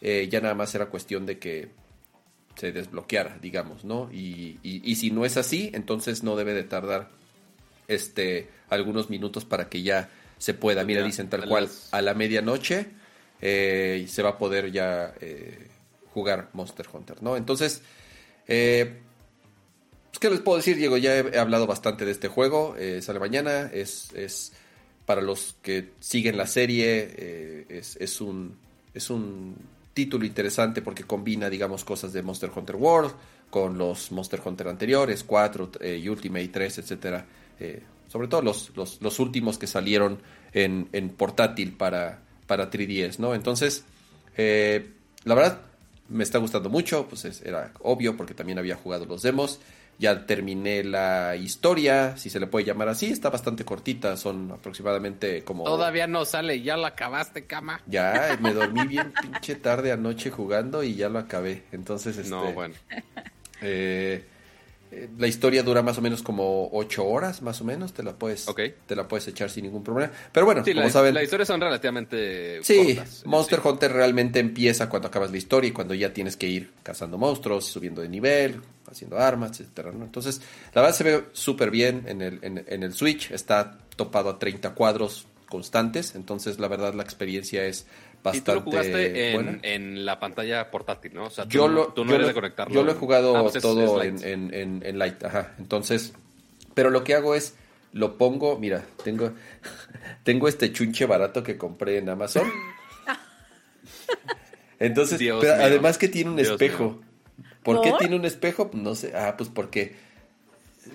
Eh, 0.00 0.28
ya 0.30 0.40
nada 0.40 0.54
más 0.54 0.72
era 0.76 0.86
cuestión 0.86 1.26
de 1.26 1.40
que 1.40 1.70
se 2.54 2.70
desbloqueara, 2.70 3.36
digamos, 3.42 3.84
¿no? 3.84 4.08
Y, 4.12 4.60
y- 4.62 4.80
y 4.84 4.94
si 4.94 5.10
no 5.10 5.24
es 5.24 5.36
así, 5.36 5.72
entonces 5.74 6.22
no 6.22 6.36
debe 6.36 6.54
de 6.54 6.62
tardar 6.62 7.10
este 7.88 8.48
algunos 8.68 9.10
minutos 9.10 9.44
para 9.44 9.68
que 9.68 9.82
ya 9.82 10.08
se 10.38 10.54
pueda. 10.54 10.84
Mira, 10.84 11.00
Ya, 11.00 11.06
dicen 11.06 11.28
tal 11.28 11.42
a 11.42 11.46
cual, 11.46 11.64
las- 11.64 11.88
a 11.92 12.00
la 12.00 12.14
medianoche 12.14 12.86
eh, 13.40 14.06
se 14.08 14.22
va 14.22 14.28
a 14.30 14.38
poder 14.38 14.70
ya 14.70 15.14
eh, 15.20 15.66
jugar 16.14 16.50
Monster 16.52 16.86
Hunter, 16.92 17.22
¿no? 17.24 17.36
Entonces, 17.36 17.82
eh, 18.46 19.00
pues, 20.10 20.18
¿qué 20.20 20.30
les 20.30 20.40
puedo 20.40 20.56
decir, 20.58 20.76
Diego? 20.76 20.96
Ya 20.96 21.16
he, 21.18 21.38
hablado 21.38 21.66
bastante 21.66 22.04
de 22.04 22.12
este 22.12 22.28
juego, 22.28 22.76
eh, 22.78 23.00
sale 23.02 23.18
mañana, 23.18 23.70
es, 23.72 24.12
es 24.14 24.52
para 25.06 25.20
los 25.22 25.56
que 25.62 25.90
siguen 26.00 26.36
la 26.36 26.46
serie, 26.46 27.08
eh, 27.16 27.66
es, 27.68 27.96
es 27.96 28.20
un, 28.20 28.56
es 28.94 29.10
un 29.10 29.56
título 29.94 30.24
interesante 30.24 30.82
porque 30.82 31.04
combina, 31.04 31.50
digamos, 31.50 31.84
cosas 31.84 32.12
de 32.12 32.22
Monster 32.22 32.50
Hunter 32.54 32.76
World 32.76 33.12
con 33.50 33.76
los 33.76 34.12
Monster 34.12 34.40
Hunter 34.44 34.68
anteriores, 34.68 35.24
4 35.24 35.70
y 35.98 36.08
Ultimate 36.08 36.48
3, 36.48 36.78
etcétera. 36.78 37.26
Eh, 37.58 37.82
sobre 38.08 38.28
todo 38.28 38.42
los, 38.42 38.70
los, 38.76 39.00
los 39.02 39.18
últimos 39.18 39.58
que 39.58 39.66
salieron 39.66 40.18
en, 40.52 40.88
en 40.92 41.10
portátil 41.10 41.72
para, 41.72 42.20
para 42.46 42.70
3DS, 42.70 43.18
¿no? 43.18 43.34
Entonces, 43.34 43.84
eh, 44.36 44.90
la 45.24 45.34
verdad, 45.34 45.60
me 46.08 46.22
está 46.24 46.38
gustando 46.38 46.68
mucho, 46.70 47.06
pues 47.08 47.24
es- 47.24 47.42
era 47.42 47.72
obvio 47.82 48.16
porque 48.16 48.34
también 48.34 48.58
había 48.58 48.76
jugado 48.76 49.04
los 49.06 49.22
demos. 49.22 49.60
Ya 50.00 50.24
terminé 50.24 50.82
la 50.82 51.36
historia, 51.36 52.16
si 52.16 52.30
se 52.30 52.40
le 52.40 52.46
puede 52.46 52.64
llamar 52.64 52.88
así, 52.88 53.10
está 53.10 53.28
bastante 53.28 53.66
cortita, 53.66 54.16
son 54.16 54.50
aproximadamente 54.50 55.44
como... 55.44 55.64
Todavía 55.64 56.06
no 56.06 56.24
sale, 56.24 56.62
ya 56.62 56.78
lo 56.78 56.86
acabaste, 56.86 57.44
Cama. 57.44 57.82
Ya, 57.86 58.38
me 58.40 58.54
dormí 58.54 58.86
bien 58.86 59.12
pinche 59.20 59.56
tarde 59.56 59.92
anoche 59.92 60.30
jugando 60.30 60.82
y 60.82 60.94
ya 60.94 61.10
lo 61.10 61.18
acabé. 61.18 61.64
Entonces, 61.70 62.16
este, 62.16 62.30
No, 62.30 62.50
bueno. 62.54 62.74
eh, 62.90 63.04
eh, 63.60 64.24
la 65.18 65.26
historia 65.26 65.62
dura 65.62 65.82
más 65.82 65.98
o 65.98 66.00
menos 66.00 66.22
como 66.22 66.68
ocho 66.72 67.06
horas, 67.06 67.42
más 67.42 67.60
o 67.60 67.64
menos. 67.64 67.92
Te 67.92 68.02
la 68.02 68.12
puedes, 68.14 68.46
te 68.86 68.96
la 68.96 69.06
puedes 69.06 69.28
echar 69.28 69.48
sin 69.50 69.64
ningún 69.64 69.84
problema. 69.84 70.12
Pero 70.32 70.46
bueno, 70.46 70.64
Sí, 70.64 70.72
como 70.72 70.86
la, 70.86 70.90
saben, 70.92 71.14
la 71.14 71.22
historia 71.22 71.46
son 71.46 71.60
relativamente 71.60 72.60
Sí, 72.62 72.94
cortas. 72.96 73.22
Monster 73.26 73.60
Sí. 73.62 73.68
Hunter 73.68 73.92
realmente 73.92 74.40
empieza 74.40 74.88
cuando 74.88 75.08
acabas 75.08 75.30
la 75.30 75.36
historia 75.36 75.68
y 75.68 75.72
cuando 75.72 75.94
ya 75.94 76.12
tienes 76.12 76.36
que 76.36 76.48
ir 76.48 76.72
cazando 76.82 77.18
monstruos, 77.18 77.66
subiendo 77.66 78.00
de 78.02 78.08
nivel, 78.08 78.60
haciendo 78.90 79.18
armas, 79.18 79.52
etcétera, 79.60 79.92
¿no? 79.92 80.04
Entonces, 80.04 80.40
la 80.74 80.82
verdad 80.82 80.96
se 80.96 81.04
ve 81.04 81.24
súper 81.32 81.70
bien 81.70 82.04
en 82.06 82.22
el, 82.22 82.38
en, 82.42 82.64
en 82.66 82.82
el 82.82 82.92
Switch, 82.92 83.30
está 83.30 83.78
topado 83.96 84.30
a 84.30 84.38
30 84.38 84.74
cuadros 84.74 85.26
constantes, 85.48 86.14
entonces 86.14 86.58
la 86.60 86.68
verdad 86.68 86.94
la 86.94 87.02
experiencia 87.02 87.64
es 87.64 87.86
Y 88.20 88.24
bastante 88.24 88.50
tú 88.52 88.54
lo 88.56 88.60
jugaste 88.62 89.34
buena. 89.34 89.50
en, 89.52 89.60
en 89.64 90.04
la 90.06 90.20
pantalla 90.20 90.70
portátil, 90.70 91.14
¿no? 91.14 91.24
O 91.26 91.30
sea, 91.30 91.44
tú, 91.44 91.50
Yo 91.50 91.68
no- 91.68 91.74
lo, 91.74 91.86
tú 91.94 92.04
no 92.04 92.10
yo 92.10 92.16
eres 92.16 92.24
lo- 92.26 92.28
de 92.28 92.34
conectarlo. 92.34 92.74
yo 92.74 92.82
lo 92.84 92.92
he 92.92 92.94
jugado 92.94 93.36
Ah, 93.36 93.42
pues 93.42 93.56
es- 93.56 93.62
todo 93.62 94.02
es 94.02 94.06
en, 94.06 94.14
light. 94.16 94.24
en, 94.24 94.54
en, 94.54 94.82
en 94.86 94.98
Light, 94.98 95.24
ajá. 95.24 95.54
Entonces, 95.58 96.12
pero 96.74 96.90
lo 96.90 97.02
que 97.04 97.14
hago 97.14 97.34
es, 97.34 97.54
lo 97.92 98.16
pongo, 98.18 98.58
mira, 98.58 98.84
tengo, 99.04 99.32
tengo 100.22 100.48
este 100.48 100.70
chunche 100.72 101.06
barato 101.06 101.42
que 101.42 101.56
compré 101.56 101.96
en 101.98 102.08
Amazon. 102.10 102.46
Entonces, 104.78 105.18
Dios 105.18 105.38
pero 105.40 105.56
mío. 105.56 105.64
además 105.66 105.98
que 105.98 106.08
tiene 106.08 106.30
un 106.30 106.36
Dios 106.36 106.50
espejo. 106.50 106.84
mío. 106.84 107.00
¿Por 107.62 107.82
qué 107.82 107.92
tiene 107.98 108.16
un 108.16 108.24
espejo? 108.24 108.70
No 108.72 108.94
sé. 108.94 109.12
Ah, 109.14 109.34
pues 109.36 109.50
porque... 109.50 109.94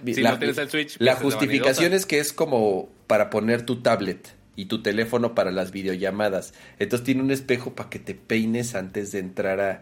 Si 0.03 0.21
no 0.23 0.37
tienes 0.39 0.57
el 0.57 0.69
Switch, 0.69 0.97
la 0.99 1.15
de 1.15 1.21
justificación 1.21 1.93
es 1.93 2.05
que 2.05 2.19
es 2.19 2.33
como 2.33 2.89
para 3.07 3.29
poner 3.29 3.65
tu 3.65 3.81
tablet 3.81 4.27
y 4.55 4.65
tu 4.65 4.81
teléfono 4.81 5.35
para 5.35 5.51
las 5.51 5.71
videollamadas. 5.71 6.53
Entonces 6.79 7.05
tiene 7.05 7.21
un 7.21 7.31
espejo 7.31 7.73
para 7.73 7.89
que 7.89 7.99
te 7.99 8.13
peines 8.13 8.75
antes 8.75 9.11
de 9.11 9.19
entrar 9.19 9.59
a, 9.59 9.81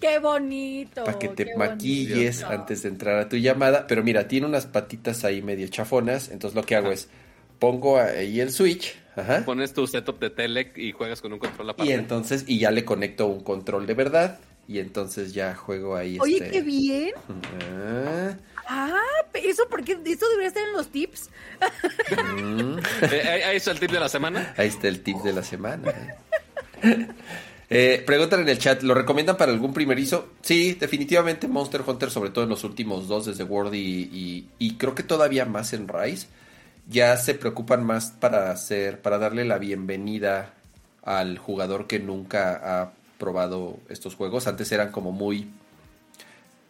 Qué 0.00 0.18
bonito. 0.18 1.04
para 1.04 1.18
que 1.18 1.28
te 1.28 1.56
maquilles 1.56 2.42
bonito. 2.42 2.60
antes 2.60 2.82
de 2.82 2.88
entrar 2.88 3.18
a 3.18 3.28
tu 3.28 3.36
llamada. 3.36 3.86
Pero 3.86 4.02
mira, 4.02 4.28
tiene 4.28 4.46
unas 4.46 4.66
patitas 4.66 5.24
ahí 5.24 5.42
medio 5.42 5.68
chafonas. 5.68 6.30
Entonces 6.30 6.54
lo 6.54 6.62
que 6.64 6.76
hago 6.76 6.86
Ajá. 6.86 6.94
es 6.94 7.08
pongo 7.58 7.98
ahí 7.98 8.40
el 8.40 8.50
switch. 8.50 8.96
Ajá. 9.16 9.44
Pones 9.44 9.74
tu 9.74 9.86
setup 9.86 10.18
de 10.18 10.30
tele 10.30 10.72
y 10.76 10.92
juegas 10.92 11.20
con 11.20 11.32
un 11.32 11.38
control 11.38 11.70
aparte. 11.70 11.90
Y 11.90 11.94
entonces, 11.94 12.44
y 12.46 12.58
ya 12.58 12.70
le 12.70 12.84
conecto 12.84 13.26
un 13.26 13.40
control 13.40 13.86
de 13.86 13.94
verdad. 13.94 14.38
Y 14.66 14.78
entonces 14.78 15.34
ya 15.34 15.54
juego 15.54 15.96
ahí. 15.96 16.16
Oye, 16.20 16.36
este... 16.36 16.50
qué 16.50 16.62
bien. 16.62 17.10
Ah, 17.60 18.36
Ah, 18.72 18.92
eso 19.34 19.64
porque 19.68 19.98
eso 20.04 20.28
debería 20.28 20.46
estar 20.48 20.62
en 20.64 20.72
los 20.74 20.88
tips. 20.92 21.28
mm. 22.10 22.78
Eh, 23.10 23.42
ahí 23.46 23.56
está 23.56 23.72
el 23.72 23.80
tip 23.80 23.90
de 23.90 23.98
la 24.00 24.08
semana. 24.08 24.54
Ahí 24.56 24.68
está 24.68 24.86
el 24.86 25.02
tip 25.02 25.16
de 25.18 25.32
la 25.32 25.42
semana. 25.42 25.92
eh. 26.82 27.08
Eh, 27.72 28.02
preguntan 28.04 28.40
en 28.40 28.48
el 28.48 28.58
chat, 28.58 28.82
¿lo 28.82 28.94
recomiendan 28.94 29.36
para 29.36 29.52
algún 29.52 29.72
primerizo? 29.72 30.30
Sí, 30.42 30.74
definitivamente 30.74 31.46
Monster 31.46 31.82
Hunter, 31.86 32.10
sobre 32.10 32.30
todo 32.30 32.42
en 32.44 32.50
los 32.50 32.64
últimos 32.64 33.06
dos, 33.06 33.26
desde 33.26 33.44
World 33.44 33.74
y, 33.74 33.78
y- 34.12 34.48
y 34.58 34.74
creo 34.76 34.94
que 34.94 35.04
todavía 35.04 35.44
más 35.44 35.72
en 35.72 35.86
Rise, 35.86 36.26
ya 36.88 37.16
se 37.16 37.34
preocupan 37.34 37.84
más 37.84 38.10
para 38.10 38.50
hacer, 38.50 39.00
para 39.00 39.18
darle 39.18 39.44
la 39.44 39.58
bienvenida 39.58 40.52
al 41.04 41.38
jugador 41.38 41.86
que 41.86 42.00
nunca 42.00 42.60
ha 42.82 42.92
probado 43.18 43.78
estos 43.88 44.16
juegos. 44.16 44.48
Antes 44.48 44.72
eran 44.72 44.90
como 44.90 45.12
muy, 45.12 45.48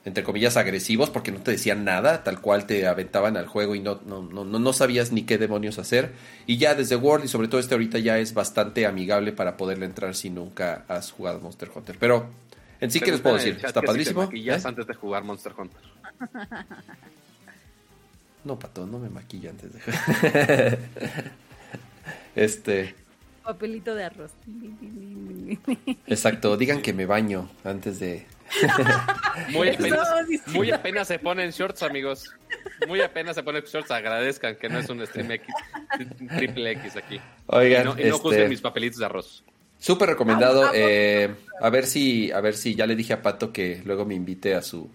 entre 0.05 0.25
comillas, 0.25 0.57
agresivos 0.57 1.11
porque 1.11 1.31
no 1.31 1.41
te 1.41 1.51
decían 1.51 1.85
nada, 1.85 2.25
tal 2.25 2.41
cual 2.41 2.67
te 2.67 2.87
aventaban 2.87 3.37
al 3.37 3.47
juego 3.47 3.75
y 3.75 3.81
no, 3.81 4.01
no, 4.07 4.23
no, 4.23 4.45
no, 4.45 4.59
no 4.59 4.73
sabías 4.73 5.13
ni 5.13 5.23
qué 5.23 5.39
demonios 5.39 5.79
hacer. 5.79 6.13
Y 6.47 6.57
ya 6.57 6.75
desde 6.75 6.97
World 6.97 7.27
y 7.27 7.29
sobre 7.29 7.49
todo 7.49 7.61
este 7.61 7.75
ahorita 7.75 7.99
ya 7.99 8.19
es 8.19 8.33
bastante 8.33 8.87
amigable 8.87 9.33
para 9.33 9.57
poderle 9.57 9.87
entrar 9.87 10.15
si 10.15 10.31
nunca 10.31 10.85
has 10.89 11.13
jugado 11.13 11.41
Monster 11.41 11.71
Hunter. 11.75 11.97
Pero 11.99 12.29
en 12.81 12.91
sí, 12.91 13.01
¿qué 13.01 13.11
les 13.11 13.21
puedo 13.21 13.37
decir? 13.37 13.55
Está 13.55 13.67
que 13.67 13.73
si 13.73 13.81
te 13.81 13.87
padrísimo. 13.87 14.23
maquillas 14.23 14.65
¿eh? 14.65 14.69
antes 14.69 14.87
de 14.87 14.95
jugar 14.95 15.25
Monster 15.25 15.53
Hunter. 15.57 15.81
No, 18.43 18.59
pato, 18.59 18.87
no 18.87 18.99
me 18.99 19.11
maquilla 19.11 19.51
antes 19.51 19.71
de... 19.71 20.79
este, 22.35 22.95
Papelito 23.45 23.95
de 23.95 24.05
arroz. 24.05 24.33
exacto, 26.07 26.57
digan 26.57 26.83
que 26.83 26.93
me 26.93 27.07
baño 27.07 27.51
antes 27.65 27.99
de... 27.99 28.27
Muy 29.51 29.69
apenas, 29.71 30.09
muy 30.49 30.71
apenas 30.71 31.09
se 31.09 31.19
ponen 31.19 31.51
shorts, 31.51 31.83
amigos. 31.83 32.25
Muy 32.89 33.01
apenas 33.01 33.37
se 33.37 33.43
ponen 33.43 33.63
shorts. 33.63 33.91
Agradezcan 33.91 34.57
que 34.57 34.69
no 34.69 34.79
es 34.79 34.89
un 34.89 35.07
stream 35.07 35.31
X, 35.31 35.47
triple 36.37 36.71
X 36.73 36.97
aquí. 36.97 37.21
Oigan, 37.47 37.83
y 37.83 37.85
no, 37.85 37.91
y 37.93 37.95
no 37.95 38.01
este- 38.01 38.11
juzguen 38.13 38.49
mis 38.49 38.61
papelitos 38.61 38.99
de 38.99 39.07
arroz. 39.07 39.45
Súper 39.79 40.11
recomendado. 40.11 40.61
Vamos, 40.61 40.73
vamos. 40.73 40.81
eh, 40.83 41.35
a 41.61 41.71
ver 41.71 41.87
si, 41.87 42.31
a 42.33 42.41
ver 42.41 42.55
si 42.55 42.75
ya 42.75 42.87
le 42.87 42.95
dije 42.97 43.13
a 43.15 43.23
Pato 43.23 43.53
que 43.53 43.81
luego 43.85 44.05
me 44.05 44.15
invite 44.15 44.55
a 44.55 44.63
su, 44.63 44.91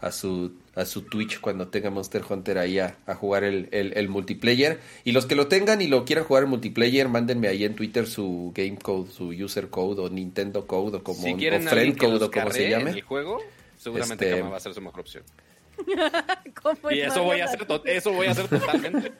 a 0.00 0.12
su, 0.12 0.52
a 0.74 0.84
su 0.84 1.02
Twitch 1.02 1.40
cuando 1.40 1.68
tenga 1.68 1.90
Monster 1.90 2.22
Hunter 2.28 2.58
ahí 2.58 2.78
a, 2.78 2.96
a 3.06 3.14
jugar 3.14 3.44
el, 3.44 3.68
el- 3.72 3.92
el 3.96 4.08
multiplayer. 4.08 4.78
Y 5.04 5.12
los 5.12 5.26
que 5.26 5.34
lo 5.34 5.46
tengan 5.48 5.80
y 5.80 5.86
lo 5.86 6.04
quieran 6.04 6.24
jugar 6.24 6.44
en 6.44 6.50
multiplayer, 6.50 7.08
mándenme 7.08 7.48
ahí 7.48 7.64
en 7.64 7.74
Twitter 7.74 8.06
su 8.06 8.52
game 8.54 8.76
code, 8.76 9.10
su 9.10 9.28
user 9.28 9.68
code 9.70 10.02
o 10.02 10.08
Nintendo 10.10 10.66
code 10.66 10.98
o 10.98 11.02
como 11.02 11.22
si 11.22 11.34
quieren 11.34 11.62
friend 11.62 11.96
code 11.98 12.24
o 12.24 12.30
como 12.30 12.50
se 12.50 12.68
llame. 12.70 12.90
el 12.90 13.02
juego, 13.02 13.38
seguramente 13.78 14.26
Este- 14.28 14.38
Kama 14.38 14.50
va 14.50 14.56
a 14.58 14.60
ser 14.60 14.74
su 14.74 14.80
mejor 14.80 15.00
opción. 15.00 15.24
Y 16.90 17.00
eso 17.00 17.22
voy 17.22 17.40
a 17.40 17.44
hacer, 17.46 17.66
eso 17.84 18.12
voy 18.12 18.26
a 18.26 18.30
hacer 18.30 18.48
totalmente. 18.48 19.12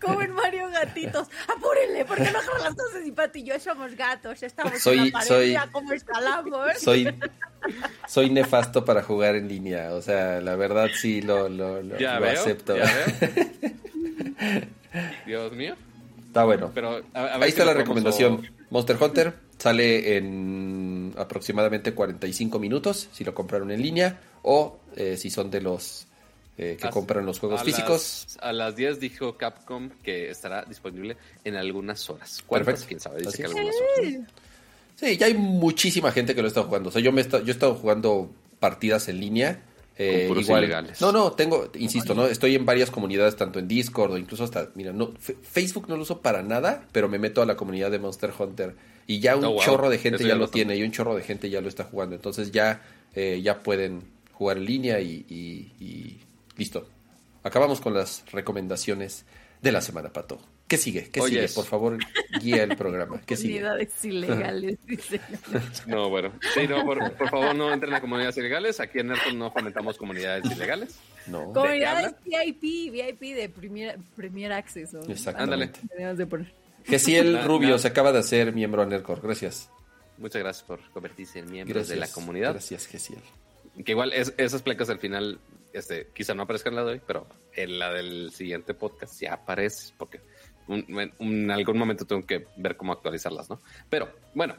Como 0.00 0.22
en 0.22 0.32
Mario 0.32 0.68
Gatitos. 0.70 1.28
Apúrenle, 1.54 2.04
porque 2.04 2.30
no 2.30 2.40
son 2.42 2.60
las 2.62 2.76
12 2.76 3.06
y 3.06 3.12
Pati 3.12 3.40
y 3.40 3.44
yo 3.44 3.58
somos 3.60 3.94
gatos. 3.94 4.42
Estamos 4.42 4.80
Soy- 4.80 4.98
en 4.98 5.04
la 5.06 5.12
pared, 5.12 5.28
soy- 5.28 5.56
cómo 5.72 5.92
escalamos. 5.92 6.78
Soy, 6.78 7.14
soy 8.08 8.30
nefasto 8.30 8.84
para 8.84 9.02
jugar 9.02 9.34
en 9.36 9.48
línea. 9.48 9.92
O 9.92 10.02
sea, 10.02 10.40
la 10.40 10.56
verdad 10.56 10.88
sí 10.94 11.20
lo, 11.22 11.48
lo, 11.48 11.82
lo- 11.82 11.98
Ya 11.98 12.14
lo 12.16 12.22
veo, 12.26 12.40
acepto. 12.40 12.76
ya 12.76 12.84
veo. 12.84 13.44
Dios 15.26 15.52
mío. 15.52 15.74
Está 16.26 16.44
bueno. 16.44 16.70
Pero 16.74 17.02
a- 17.14 17.20
a 17.20 17.34
ver 17.34 17.42
Ahí 17.44 17.48
está 17.50 17.64
la 17.64 17.74
recomendación. 17.74 18.48
Monster 18.70 18.96
Hunter 19.00 19.34
sale 19.58 20.16
en 20.16 21.14
aproximadamente 21.16 21.94
45 21.94 22.58
minutos 22.58 23.08
si 23.12 23.22
lo 23.24 23.34
compraron 23.34 23.70
en 23.70 23.80
línea 23.82 24.20
o 24.42 24.78
eh, 24.96 25.16
si 25.16 25.30
son 25.30 25.50
de 25.50 25.60
los 25.60 26.06
eh, 26.56 26.76
que 26.80 26.86
A- 26.86 26.90
compran 26.90 27.26
los 27.26 27.38
juegos 27.38 27.60
a 27.60 27.64
físicos. 27.64 28.26
las- 28.28 28.38
a 28.40 28.52
las 28.52 28.76
10 28.76 29.00
dijo 29.00 29.36
Capcom 29.36 29.90
que 30.02 30.30
estará 30.30 30.64
disponible 30.64 31.16
en 31.44 31.56
algunas 31.56 32.08
horas. 32.10 32.42
¿Cuántas? 32.46 32.66
Perfecto. 32.84 32.88
Quién 32.88 33.00
sabe, 33.00 33.20
dice 33.20 33.36
que 33.38 33.44
algunas 33.44 33.74
horas. 33.76 34.14
Sí, 34.96 35.16
ya 35.16 35.26
hay 35.26 35.34
muchísima 35.34 36.12
gente 36.12 36.34
que 36.34 36.42
lo 36.42 36.48
está 36.48 36.62
jugando. 36.62 36.88
O 36.88 36.92
sea, 36.92 37.02
yo 37.02 37.10
me 37.12 37.20
he 37.20 37.24
estado, 37.24 37.42
yo 37.42 37.50
he 37.50 37.52
estado 37.52 37.74
jugando 37.74 38.30
partidas 38.60 39.08
en 39.08 39.20
línea. 39.20 39.62
eh, 39.96 40.28
igual. 40.36 40.64
ilegales. 40.64 41.00
No, 41.00 41.12
no, 41.12 41.30
tengo, 41.32 41.70
insisto, 41.78 42.14
¿no? 42.16 42.26
Estoy 42.26 42.56
en 42.56 42.66
varias 42.66 42.90
comunidades, 42.90 43.36
tanto 43.36 43.60
en 43.60 43.68
Discord 43.68 44.10
o 44.10 44.18
incluso 44.18 44.42
hasta, 44.42 44.70
mira, 44.74 44.92
no, 44.92 45.12
Facebook 45.42 45.88
no 45.88 45.94
lo 45.96 46.02
uso 46.02 46.20
para 46.20 46.42
nada, 46.42 46.84
pero 46.90 47.08
me 47.08 47.20
meto 47.20 47.42
a 47.42 47.46
la 47.46 47.56
comunidad 47.56 47.92
de 47.92 48.00
Monster 48.00 48.32
Hunter 48.36 48.74
y 49.06 49.20
ya 49.20 49.36
un 49.36 49.44
Oh, 49.44 49.50
wow. 49.52 49.60
chorro 49.62 49.90
de 49.90 49.98
gente 49.98 50.16
Eso 50.16 50.26
ya 50.26 50.34
lo 50.34 50.48
tiene 50.48 50.76
y 50.76 50.82
un 50.82 50.90
chorro 50.90 51.14
de 51.14 51.22
gente 51.22 51.48
ya 51.48 51.60
lo 51.60 51.68
está 51.68 51.84
jugando. 51.84 52.16
Entonces 52.16 52.50
ya, 52.50 52.82
eh, 53.14 53.40
ya 53.40 53.62
pueden 53.62 54.02
jugar 54.32 54.56
en 54.56 54.64
línea 54.64 54.98
y, 54.98 55.24
y- 55.28 55.70
y 55.84 56.18
listo. 56.56 56.88
Acabamos 57.42 57.80
con 57.80 57.94
las 57.94 58.24
recomendaciones 58.32 59.26
de 59.60 59.72
la 59.72 59.80
semana, 59.80 60.12
Pato. 60.12 60.40
¿Qué 60.66 60.78
sigue? 60.78 61.10
¿Qué 61.10 61.20
sigue? 61.20 61.46
Por 61.48 61.66
favor, 61.66 61.98
guía 62.40 62.62
el 62.62 62.74
programa. 62.76 63.20
¿Qué 63.26 63.36
sigue? 63.36 63.60
Comunidades 63.60 64.04
ilegales, 64.04 64.78
dice. 64.86 65.20
No, 65.86 66.08
bueno. 66.08 66.32
Sí, 66.54 66.66
no, 66.66 66.84
por, 66.86 67.12
por 67.16 67.28
favor, 67.28 67.54
no 67.54 67.70
entren 67.72 67.92
a 67.92 68.00
comunidades 68.00 68.36
ilegales. 68.38 68.80
Aquí 68.80 69.00
en 69.00 69.08
Nerdcore 69.08 69.34
no 69.34 69.50
fomentamos 69.50 69.98
comunidades 69.98 70.50
ilegales. 70.50 70.96
No. 71.26 71.52
Comunidades 71.52 72.14
VIP, 72.24 72.90
VIP 72.92 73.20
de 73.36 73.48
Premier, 73.50 73.98
Premier 74.16 74.52
Access. 74.52 74.94
poner. 76.26 76.52
Gesiel 76.84 77.44
Rubio 77.44 77.78
se 77.78 77.88
acaba 77.88 78.12
de 78.12 78.18
hacer 78.20 78.52
miembro 78.54 78.82
a 78.82 78.86
Nercor. 78.86 79.20
Gracias. 79.22 79.68
Muchas 80.16 80.42
gracias 80.42 80.64
por 80.64 80.80
convertirse 80.92 81.40
en 81.40 81.50
Gracias. 81.74 81.88
de 81.88 81.96
la 81.96 82.08
comunidad. 82.08 82.52
Gracias, 82.52 82.86
Gesiel. 82.86 83.20
Que 83.84 83.92
igual 83.92 84.12
es- 84.12 84.32
esas 84.38 84.62
placas 84.62 84.88
al 84.88 84.98
final, 84.98 85.40
este, 85.74 86.08
quizá 86.14 86.34
no 86.34 86.44
aparezcan 86.44 86.72
en 86.72 86.76
la 86.76 86.84
de 86.84 86.92
hoy, 86.92 87.00
pero 87.04 87.26
en 87.52 87.78
la 87.78 87.92
del 87.92 88.30
siguiente 88.32 88.74
podcast 88.74 89.20
ya 89.20 89.34
aparece, 89.34 89.92
porque 89.98 90.20
en 90.68 91.50
algún 91.50 91.76
momento 91.76 92.06
tengo 92.06 92.24
que 92.24 92.46
ver 92.56 92.76
cómo 92.76 92.92
actualizarlas, 92.92 93.50
¿no? 93.50 93.60
Pero 93.90 94.08
bueno, 94.34 94.56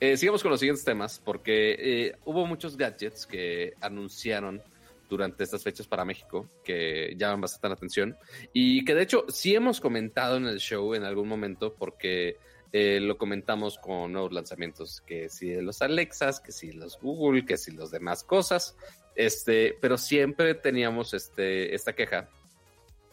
eh, 0.00 0.16
sigamos 0.16 0.40
con 0.40 0.50
los 0.50 0.60
siguientes 0.60 0.84
temas, 0.84 1.20
porque 1.22 1.76
eh, 1.78 2.16
hubo 2.24 2.46
muchos 2.46 2.76
gadgets 2.76 3.26
que 3.26 3.74
anunciaron 3.80 4.62
durante 5.08 5.44
estas 5.44 5.62
fechas 5.62 5.86
para 5.86 6.06
México 6.06 6.48
que 6.64 7.14
llaman 7.18 7.42
bastante 7.42 7.68
la 7.68 7.74
atención 7.74 8.16
y 8.54 8.82
que 8.82 8.94
de 8.94 9.02
hecho 9.02 9.26
sí 9.28 9.54
hemos 9.54 9.78
comentado 9.78 10.38
en 10.38 10.46
el 10.46 10.58
show 10.58 10.94
en 10.94 11.04
algún 11.04 11.28
momento 11.28 11.74
porque 11.74 12.38
eh, 12.72 12.98
lo 12.98 13.18
comentamos 13.18 13.76
con 13.76 14.12
nuevos 14.12 14.32
lanzamientos, 14.32 15.02
que 15.02 15.28
si 15.28 15.54
los 15.60 15.82
Alexas, 15.82 16.40
que 16.40 16.52
si 16.52 16.72
los 16.72 16.98
Google, 16.98 17.44
que 17.44 17.58
si 17.58 17.72
los 17.72 17.90
demás 17.90 18.24
cosas, 18.24 18.74
este, 19.14 19.76
pero 19.80 19.98
siempre 19.98 20.54
teníamos 20.54 21.14
este, 21.14 21.74
esta 21.74 21.94
queja 21.94 22.28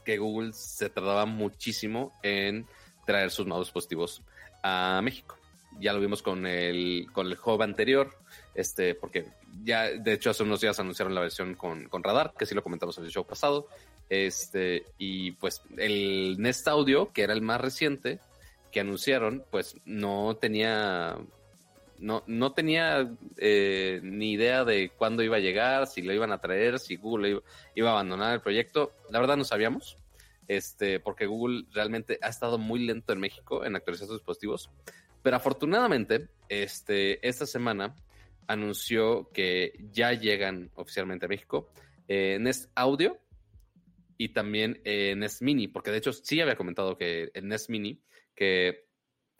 que 0.05 0.17
Google 0.17 0.53
se 0.53 0.89
tardaba 0.89 1.25
muchísimo 1.25 2.13
en 2.23 2.65
traer 3.05 3.31
sus 3.31 3.45
nuevos 3.45 3.67
dispositivos 3.67 4.23
a 4.63 4.99
México. 5.03 5.37
ya 5.79 5.93
lo 5.93 5.99
vimos 5.99 6.21
con 6.21 6.45
el, 6.45 7.07
con 7.13 7.27
el 7.27 7.37
hub 7.43 7.61
anterior, 7.61 8.09
este, 8.53 8.95
porque 8.95 9.27
ya, 9.63 9.83
de 9.89 10.13
hecho, 10.13 10.29
hace 10.29 10.43
unos 10.43 10.61
días 10.61 10.79
anunciaron 10.79 11.15
la 11.15 11.21
versión 11.21 11.55
con, 11.55 11.87
con 11.89 12.03
radar, 12.03 12.33
que 12.37 12.45
sí 12.45 12.55
lo 12.55 12.63
comentamos 12.63 12.97
en 12.97 13.05
el 13.05 13.11
show 13.11 13.25
pasado. 13.25 13.67
Este, 14.09 14.85
y 14.97 15.31
pues 15.33 15.61
el 15.77 16.37
Nest 16.39 16.67
Audio, 16.67 17.11
que 17.13 17.21
era 17.21 17.33
el 17.33 17.41
más 17.41 17.61
reciente 17.61 18.19
que 18.71 18.79
anunciaron, 18.79 19.45
pues 19.51 19.75
no 19.85 20.35
tenía 20.37 21.17
no, 21.99 22.23
no 22.27 22.53
tenía 22.53 23.15
eh, 23.37 23.99
ni 24.03 24.31
idea 24.31 24.63
de 24.63 24.89
cuándo 24.89 25.23
iba 25.23 25.37
a 25.37 25.41
llegar, 25.41 25.87
si 25.87 26.01
lo 26.01 26.13
iban 26.13 26.31
a 26.31 26.39
traer, 26.39 26.79
si 26.79 26.95
Google 26.95 27.29
iba, 27.29 27.41
iba, 27.75 27.89
a 27.89 27.93
abandonar 27.93 28.33
el 28.33 28.41
proyecto. 28.41 28.93
La 29.09 29.19
verdad 29.19 29.37
no 29.37 29.43
sabíamos, 29.43 29.97
este, 30.47 30.99
porque 30.99 31.25
Google 31.25 31.65
realmente 31.71 32.17
ha 32.21 32.29
estado 32.29 32.57
muy 32.57 32.85
lento 32.85 33.13
en 33.13 33.19
México 33.19 33.65
en 33.65 33.75
actualizar 33.75 34.07
sus 34.07 34.17
dispositivos. 34.17 34.69
Pero 35.21 35.35
afortunadamente, 35.35 36.29
este, 36.47 37.25
esta 37.27 37.45
semana 37.45 37.95
anunció 38.47 39.29
que 39.31 39.73
ya 39.91 40.13
llegan 40.13 40.71
oficialmente 40.75 41.25
a 41.25 41.29
México 41.29 41.69
eh, 42.07 42.37
Nest 42.39 42.71
Audio 42.73 43.19
y 44.17 44.29
también 44.29 44.81
eh, 44.83 45.13
Nest 45.15 45.41
Mini, 45.41 45.67
porque 45.67 45.91
de 45.91 45.97
hecho 45.97 46.11
sí 46.11 46.41
había 46.41 46.55
comentado 46.55 46.97
que 46.97 47.29
el 47.33 47.47
Nest 47.47 47.69
Mini, 47.69 48.01
que 48.35 48.87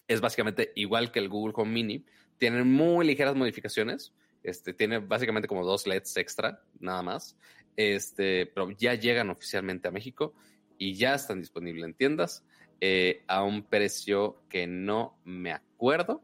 es 0.08 0.22
básicamente 0.22 0.72
igual 0.76 1.12
que 1.12 1.20
el 1.20 1.30
Google 1.30 1.54
Home 1.56 1.72
Mini, 1.72 2.06
tienen 2.40 2.72
muy 2.72 3.06
ligeras 3.06 3.36
modificaciones. 3.36 4.14
Este, 4.42 4.74
tiene 4.74 5.00
básicamente 5.00 5.48
como 5.48 5.64
dos 5.64 5.86
LEDs 5.86 6.18
extra, 6.18 6.64
nada 6.80 7.04
más. 7.04 7.38
Este, 7.76 8.48
pero 8.48 8.72
ya 8.72 8.96
llegan 8.96 9.30
oficialmente 9.30 9.88
a 9.88 9.92
México 9.92 10.34
y 10.78 10.96
ya 10.96 11.14
están 11.14 11.40
disponibles 11.40 11.86
en 11.86 11.94
tiendas 11.94 12.44
eh, 12.82 13.24
a 13.28 13.44
un 13.44 13.64
precio 13.64 14.42
que 14.50 14.66
no 14.66 15.20
me 15.26 15.52
acuerdo. 15.52 16.22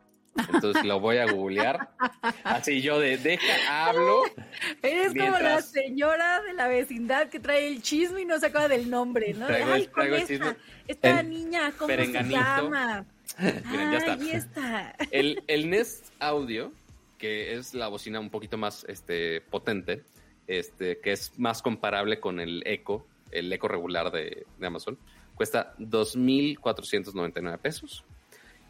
Entonces 0.54 0.84
lo 0.84 1.00
voy 1.00 1.18
a 1.18 1.32
googlear. 1.32 1.92
Así 2.44 2.82
yo 2.82 3.00
de 3.00 3.18
deja, 3.18 3.88
hablo. 3.88 4.24
Eres 4.82 5.14
como 5.14 5.38
la 5.40 5.62
señora 5.62 6.42
de 6.42 6.54
la 6.54 6.68
vecindad 6.68 7.30
que 7.30 7.40
trae 7.40 7.68
el 7.68 7.82
chisme 7.82 8.22
y 8.22 8.26
no 8.26 8.40
se 8.40 8.48
acaba 8.48 8.68
del 8.68 8.90
nombre, 8.90 9.34
¿no? 9.34 9.48
Traigo, 9.48 9.74
Ay, 9.74 9.88
con 9.88 10.14
esta, 10.14 10.58
esta 10.88 11.24
niña, 11.24 11.72
¿cómo 11.78 11.94
se 11.94 12.24
llama? 12.24 13.06
Miren, 13.72 13.92
ya 13.92 13.98
está. 13.98 14.14
Ahí 14.14 14.32
está. 14.32 14.96
El, 15.12 15.44
el 15.48 15.70
Nest 15.70 16.06
Audio, 16.20 16.72
que 17.18 17.54
es 17.56 17.74
la 17.74 17.88
bocina 17.88 18.20
un 18.20 18.30
poquito 18.30 18.58
más 18.58 18.86
este, 18.88 19.42
potente, 19.42 20.04
este, 20.48 21.00
que 21.00 21.12
es 21.12 21.38
más 21.38 21.62
comparable 21.62 22.20
con 22.20 22.40
el 22.40 22.64
Echo, 22.66 23.06
el 23.32 23.52
Echo 23.52 23.68
regular 23.68 24.12
de, 24.12 24.46
de 24.60 24.68
Amazon, 24.68 24.98
cuesta 25.36 25.76
2.499 25.80 27.58
pesos. 27.60 28.04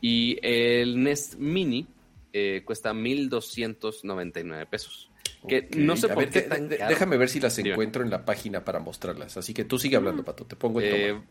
Y 0.02 0.38
el 0.42 1.02
Nest 1.02 1.36
Mini 1.36 1.88
eh, 2.34 2.64
cuesta 2.66 2.94
1.299 2.94 4.68
pesos. 4.68 5.10
Que 5.48 5.60
Ok, 5.60 5.76
no 5.76 5.96
sé 5.96 6.08
por 6.08 6.30
ver, 6.30 6.30
qué 6.30 6.86
déjame 6.88 7.18
ver 7.18 7.30
si 7.30 7.40
las 7.40 7.58
encuentro 7.60 8.04
en 8.04 8.10
la 8.10 8.26
página 8.26 8.66
para 8.66 8.80
mostrarlas. 8.80 9.38
Así 9.38 9.54
que 9.54 9.64
tú 9.64 9.78
sigue 9.78 9.96
hablando, 9.96 10.22
Mm. 10.22 10.26
Pato. 10.26 10.46
Te 10.46 10.56
pongo 10.56 10.82
en 10.82 10.88
Eh, 10.88 11.10
toma. 11.14 11.26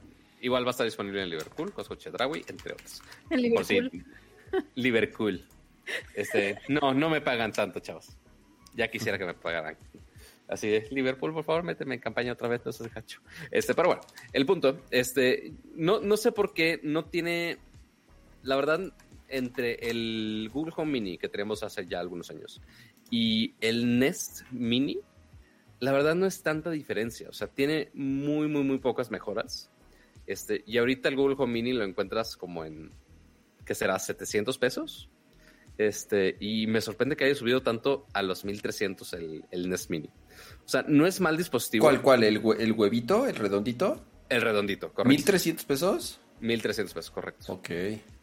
Igual 0.45 0.65
va 0.65 0.69
a 0.69 0.71
estar 0.73 0.85
disponible 0.85 1.23
en 1.23 1.31
Liverpool, 1.31 1.73
Costco 1.73 1.95
Chedraui, 1.97 2.45
entre 2.49 2.73
otros. 2.75 3.03
En 3.31 3.55
Por 3.55 3.65
si- 3.65 3.75
Liverpool. 3.81 4.05
Liverpool. 4.77 5.45
Este, 6.15 6.59
no, 6.69 6.95
no 6.95 7.11
me 7.11 7.21
pagan 7.21 7.53
tanto, 7.53 7.81
chavos. 7.81 8.17
Ya 8.75 8.89
quisiera 8.89 9.19
que 9.19 9.25
me 9.27 9.35
pagaran. 9.35 9.77
Así 10.49 10.69
de, 10.69 10.87
Liverpool, 10.91 11.33
por 11.33 11.45
favor, 11.45 11.63
méteme 11.63 11.95
en 11.95 12.01
campaña 12.01 12.33
otra 12.33 12.49
vez, 12.49 12.61
no 12.65 12.73
seas 12.73 12.93
gacho. 12.93 13.21
Este, 13.51 13.75
pero 13.75 13.89
bueno, 13.89 14.03
el 14.33 14.45
punto, 14.47 14.81
este, 14.91 15.53
no, 15.75 16.01
no 16.01 16.17
sé 16.17 16.33
por 16.33 16.53
qué 16.53 16.81
no 16.83 17.05
tiene, 17.07 17.57
la 18.43 18.57
verdad, 18.57 18.93
entre 19.29 19.75
el 19.91 20.51
Google 20.53 20.75
Home 20.77 20.93
Mini 20.93 21.19
que 21.19 21.29
tenemos 21.29 21.63
hace 21.63 21.87
ya 21.87 21.99
algunos 21.99 22.31
años 22.31 22.61
y 23.11 23.55
el 23.61 23.99
Nest 23.99 24.43
Mini, 24.51 24.99
la 25.81 25.93
verdad 25.93 26.15
no 26.15 26.27
es 26.27 26.43
tanta 26.43 26.71
diferencia. 26.71 27.29
O 27.31 27.33
sea, 27.33 27.49
tiene 27.49 27.91
muy, 27.95 28.47
muy, 28.49 28.63
muy 28.65 28.79
pocas 28.79 29.11
mejoras. 29.11 29.71
Este, 30.27 30.63
y 30.67 30.79
ahorita 30.79 31.09
el 31.09 31.17
Google 31.17 31.37
Home 31.39 31.53
Mini 31.53 31.73
lo 31.73 31.85
encuentras 31.85 32.37
como 32.37 32.65
en, 32.65 32.91
¿qué 33.65 33.75
será? 33.75 33.99
700 33.99 34.57
pesos. 34.59 35.09
Este, 35.77 36.37
y 36.39 36.67
me 36.69 36.81
sorprende 36.81 37.17
que 37.17 37.25
haya 37.25 37.35
subido 37.35 37.63
tanto 37.63 38.07
a 38.13 38.23
los 38.23 38.45
1300 38.45 39.13
el, 39.15 39.45
el 39.51 39.69
Nest 39.69 39.91
Mini. 39.91 40.09
O 40.65 40.69
sea, 40.69 40.85
no 40.87 41.07
es 41.07 41.21
mal 41.21 41.37
dispositivo. 41.37 41.85
¿Cuál, 41.85 42.01
cuál? 42.01 42.23
¿El, 42.25 42.41
hue- 42.43 42.61
el 42.61 42.73
huevito? 42.73 43.27
¿El 43.27 43.35
redondito? 43.35 44.05
El 44.29 44.41
redondito, 44.43 44.93
correcto. 44.93 45.33
¿1300 45.33 45.67
pesos? 45.67 46.21
1300 46.41 46.95
pesos, 46.95 47.11
correcto. 47.11 47.53
Ok. 47.55 47.71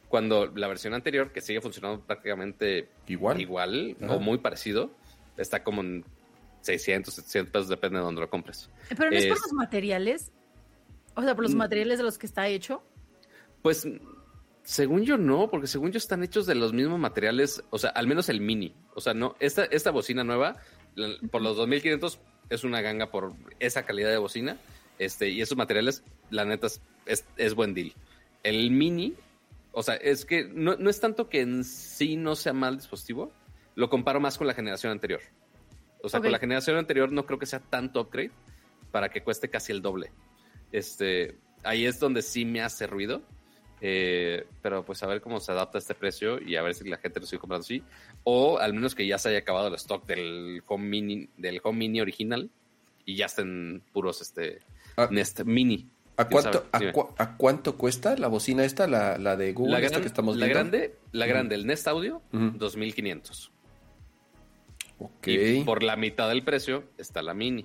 Cuando 0.08 0.48
la 0.56 0.68
versión 0.68 0.94
anterior, 0.94 1.32
que 1.32 1.42
sigue 1.42 1.62
funcionando 1.62 2.02
prácticamente 2.06 2.90
Igual. 3.08 3.40
igual 3.42 3.96
Ajá. 4.02 4.14
o 4.16 4.20
muy 4.20 4.38
parecido, 4.40 4.92
está 5.38 5.64
como 5.64 5.82
en 5.82 6.04
600, 6.62 7.14
700 7.14 7.52
pesos, 7.52 7.70
depende 7.70 8.00
de 8.00 8.04
dónde 8.06 8.22
lo 8.22 8.30
compres. 8.30 8.70
Pero 8.90 9.10
no 9.12 9.18
es 9.18 9.26
por 9.28 9.38
Es- 9.38 9.44
los 9.44 9.54
materiales. 9.54 10.32
O 11.22 11.26
sea, 11.26 11.36
por 11.36 11.44
los 11.44 11.54
Mm. 11.54 11.58
materiales 11.60 11.98
de 12.00 12.04
los 12.04 12.18
que 12.18 12.26
está 12.26 12.48
hecho. 12.48 12.82
Pues 13.62 13.88
según 14.64 15.04
yo 15.04 15.18
no, 15.18 15.50
porque 15.50 15.68
según 15.68 15.92
yo 15.92 15.98
están 15.98 16.24
hechos 16.24 16.46
de 16.46 16.56
los 16.56 16.74
mismos 16.74 17.00
materiales, 17.00 17.64
o 17.70 17.78
sea, 17.78 17.92
al 17.92 18.08
menos 18.08 18.30
el 18.30 18.42
mini. 18.42 18.74
O 18.96 19.02
sea, 19.02 19.14
no, 19.14 19.36
esta, 19.40 19.66
esta 19.66 19.92
bocina 19.92 20.24
nueva, 20.24 20.58
por 21.32 21.42
los 21.42 21.56
2500, 21.58 22.20
es 22.50 22.64
una 22.64 22.82
ganga 22.82 23.12
por 23.12 23.34
esa 23.60 23.84
calidad 23.84 24.10
de 24.10 24.18
bocina. 24.18 24.58
Este, 25.00 25.30
y 25.30 25.42
esos 25.42 25.58
materiales, 25.58 26.04
la 26.30 26.46
neta, 26.46 26.68
es, 26.68 26.82
es, 27.06 27.26
es 27.38 27.54
buen 27.56 27.74
deal. 27.74 27.94
El 28.44 28.72
mini, 28.72 29.16
o 29.72 29.84
sea, 29.84 29.96
es 29.96 30.26
que 30.26 30.46
no, 30.46 30.76
no 30.76 30.90
es 30.90 31.00
tanto 31.00 31.30
que 31.30 31.42
en 31.42 31.64
sí 31.64 32.18
no 32.18 32.36
sea 32.36 32.54
mal 32.54 32.78
dispositivo, 32.78 33.32
lo 33.76 33.90
comparo 33.90 34.20
más 34.20 34.38
con 34.38 34.48
la 34.48 34.54
generación 34.54 34.92
anterior. 34.92 35.22
O 36.04 36.10
sea, 36.10 36.20
Ok. 36.20 36.26
con 36.26 36.32
la 36.32 36.40
generación 36.40 36.78
anterior 36.78 37.12
no 37.12 37.26
creo 37.26 37.40
que 37.40 37.46
sea 37.46 37.60
tanto 37.60 38.02
upgrade 38.02 38.32
para 38.92 39.10
que 39.10 39.24
cueste 39.24 39.50
casi 39.50 39.72
el 39.72 39.82
doble. 39.82 40.12
Este, 40.72 41.38
ahí 41.64 41.86
es 41.86 42.00
donde 42.00 42.22
sí 42.22 42.46
me 42.46 42.62
hace 42.62 42.88
ruido. 42.88 43.22
Eh, 43.84 44.46
pero 44.62 44.86
pues 44.86 45.02
a 45.02 45.08
ver 45.08 45.22
cómo 45.22 45.40
se 45.40 45.52
adapta 45.52 45.78
a 45.78 45.82
este 45.82 45.96
precio 45.96 46.40
y 46.40 46.56
a 46.56 46.62
ver 46.62 46.76
si 46.76 46.88
la 46.88 46.98
gente 46.98 47.20
lo 47.20 47.26
sigue 47.26 47.40
comprando 47.40 47.64
así. 47.64 47.82
O 48.24 48.60
al 48.60 48.74
menos 48.74 48.94
que 48.94 49.08
ya 49.08 49.18
se 49.18 49.30
haya 49.30 49.40
acabado 49.40 49.70
el 49.70 49.74
stock 49.76 50.06
del 50.06 50.62
Home 50.68 50.88
Mini, 50.88 51.30
del 51.38 51.60
Home 51.64 51.80
Mini 51.80 52.00
original 52.00 52.52
y 53.06 53.16
ya 53.16 53.26
estén 53.26 53.82
puros 53.92 54.22
este 54.22 54.60
Ah. 54.98 55.08
Nest 55.10 55.42
Mini. 55.46 55.90
¿A 56.18 56.28
¿Quién 56.28 56.42
cuánto, 56.44 56.66
a, 57.18 57.38
cuánto 57.38 57.78
cuesta 57.78 58.16
la 58.18 58.28
bocina 58.28 58.64
esta, 58.66 58.86
la, 58.86 59.18
la 59.18 59.36
de 59.38 59.54
Google, 59.54 59.80
La, 59.80 59.80
esta 59.80 60.02
que 60.02 60.06
estamos 60.08 60.36
la 60.38 60.46
grande, 60.48 60.96
la 61.14 61.26
grande, 61.26 61.56
el 61.56 61.66
Nest 61.66 61.88
Audio, 61.88 62.22
Ujú. 62.34 62.52
2500. 62.58 63.52
Ok, 65.00 65.28
Y 65.28 65.64
por 65.64 65.82
la 65.82 65.96
mitad 65.96 66.28
del 66.30 66.44
precio 66.44 66.84
está 66.98 67.24
la 67.24 67.34
Mini, 67.34 67.64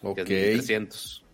que 0.00 0.08
ok. 0.08 0.18
es 0.18 0.28
1300. 0.28 1.24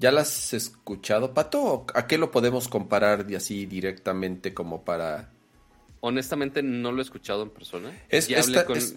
¿Ya 0.00 0.10
las 0.10 0.28
has 0.28 0.54
escuchado, 0.54 1.34
Pato? 1.34 1.62
¿O 1.62 1.86
¿A 1.94 2.06
qué 2.06 2.16
lo 2.18 2.30
podemos 2.30 2.66
comparar 2.68 3.26
de 3.26 3.36
así 3.36 3.66
directamente 3.66 4.52
como 4.54 4.82
para...? 4.82 5.30
Honestamente 6.00 6.62
no 6.62 6.90
lo 6.90 7.00
he 7.00 7.02
escuchado 7.02 7.42
en 7.42 7.50
persona. 7.50 7.92
Es, 8.08 8.26
ya, 8.26 8.40
hablé 8.40 8.64
con, 8.64 8.78
es- 8.78 8.96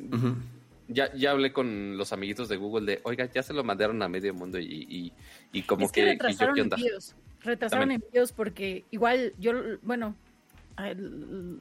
ya, 0.88 1.14
ya 1.14 1.32
hablé 1.32 1.52
con 1.52 1.98
los 1.98 2.14
amiguitos 2.14 2.48
de 2.48 2.56
Google 2.56 2.86
de, 2.86 3.02
oiga, 3.04 3.30
ya 3.34 3.44
se 3.44 3.54
lo 3.54 3.66
mandaron 3.66 4.02
a 4.02 4.08
medio 4.08 4.34
mundo 4.34 4.58
y, 4.58 4.88
y, 4.90 5.12
y 5.52 5.64
como 5.64 5.86
es 5.88 5.92
que, 5.92 6.02
que, 6.02 6.08
y 6.08 6.16
yo, 6.16 6.18
retrasaron 6.22 6.56
¿qué 6.56 6.62
onda? 6.62 6.78
envíos. 6.78 7.16
Retrasaron 7.42 7.82
También. 7.90 8.02
envíos 8.06 8.32
porque 8.32 8.86
igual 8.92 9.34
yo, 9.38 9.52
bueno, 9.82 10.16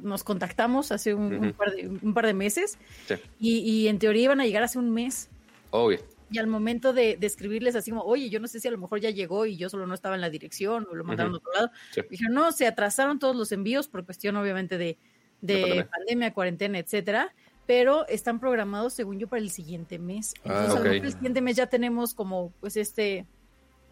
nos 0.02 0.23
contactamos 0.23 0.93
hace 0.93 1.14
un, 1.14 1.52
par, 1.52 1.73
de, 1.73 1.89
un 1.89 2.14
par 2.14 2.27
de 2.27 2.35
meses 2.35 2.78
Sí. 3.09 3.14
y, 3.40 3.59
y 3.59 3.89
en 3.89 3.98
teoría 3.98 4.23
iban 4.24 4.40
a 4.40 4.47
llegar 4.47 4.62
hace 4.62 4.78
un 4.78 4.93
mes. 4.93 5.28
Obvio. 5.70 5.98
Y 6.33 6.39
al 6.39 6.47
momento 6.47 6.93
de, 6.93 7.17
de 7.17 7.27
escribirles 7.27 7.75
así 7.77 7.91
como, 7.91 8.03
oye, 8.03 8.31
yo 8.31 8.41
no 8.41 8.49
sé 8.49 8.59
si 8.61 8.67
a 8.69 8.71
lo 8.71 8.79
mejor 8.79 9.01
ya 9.01 9.11
llegó 9.11 9.47
y 9.47 9.57
yo 9.57 9.69
solo 9.69 9.87
no 9.87 9.95
estaba 9.95 10.15
en 10.15 10.21
la 10.23 10.31
dirección 10.31 10.87
o 10.91 10.95
lo 10.95 11.05
mandaron 11.05 11.35
a 11.35 11.37
otro 11.37 11.53
lado. 11.53 11.71
Sí. 11.93 12.01
Dijeron, 12.11 12.35
no, 12.35 12.51
se 12.53 12.67
atrasaron 12.67 13.19
todos 13.19 13.37
los 13.37 13.53
envíos 13.53 13.89
por 13.89 14.05
cuestión 14.05 14.37
obviamente 14.37 14.79
de, 14.79 14.99
de 15.41 15.55
De 15.57 15.85
pandemia. 15.85 16.33
cuarentena, 16.33 16.79
etcétera. 16.79 17.35
Pero 17.67 18.07
están 18.09 18.41
programados, 18.41 18.93
según 18.93 19.19
yo, 19.21 19.29
para 19.29 19.41
el 19.41 19.51
siguiente 19.51 19.99
mes. 19.99 20.35
Ah, 20.39 20.65
Entonces, 20.65 20.71
a 20.71 20.75
lo 20.75 20.81
ok. 20.81 20.87
mejor 20.91 21.07
el 21.07 21.13
siguiente 21.13 21.41
mes 21.43 21.57
ya 21.57 21.67
tenemos 21.69 22.13
como, 22.15 22.53
pues, 22.61 22.77
este, 22.77 23.27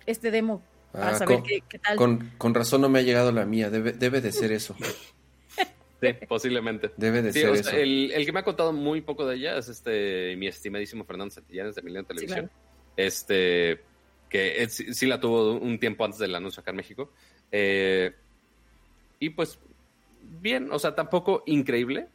este 0.06 0.30
demo 0.32 0.60
para 0.92 1.10
Ah, 1.10 1.14
saber 1.18 1.36
con, 1.36 1.44
qué, 1.46 1.62
qué 1.68 1.78
tal. 1.78 1.96
con, 1.96 2.32
con 2.36 2.52
razón 2.54 2.80
no 2.80 2.88
me 2.88 2.98
ha 2.98 3.02
llegado 3.02 3.30
la 3.30 3.46
mía. 3.46 3.70
Debe, 3.70 3.92
debe 3.92 4.20
de 4.20 4.32
ser 4.32 4.50
eso. 4.50 4.74
Sí, 6.00 6.08
posiblemente. 6.26 6.90
Debe 6.96 7.20
de 7.22 7.32
Sí, 7.32 7.40
ser 7.40 7.50
o 7.50 7.54
eso. 7.54 7.70
el, 7.76 8.10
el 8.12 8.24
que 8.26 8.32
me 8.32 8.40
ha 8.40 8.44
contado 8.44 8.72
muy 8.72 9.00
poco 9.02 9.26
de 9.26 9.36
ella 9.36 9.58
es 9.58 9.68
este 9.68 10.34
mi 10.36 10.46
estimadísimo 10.46 11.04
Fernando 11.04 11.34
Santillanes 11.34 11.74
de 11.74 11.82
Milenio 11.82 12.06
Televisión. 12.06 12.46
claro. 12.48 12.52
Este 12.96 13.80
que 14.28 14.62
es- 14.62 14.84
sí, 14.92 15.06
la 15.06 15.20
tuvo 15.20 15.52
un 15.54 15.78
tiempo 15.78 16.04
antes 16.04 16.18
del 16.20 16.34
anuncio 16.34 16.60
acá 16.60 16.70
en 16.70 16.76
México. 16.76 17.10
Eh, 17.52 18.12
y 19.18 19.30
pues 19.30 19.58
bien, 20.40 20.68
o 20.72 20.78
sea, 20.78 20.94
tampoco 20.94 21.42
increíble. 21.46 22.06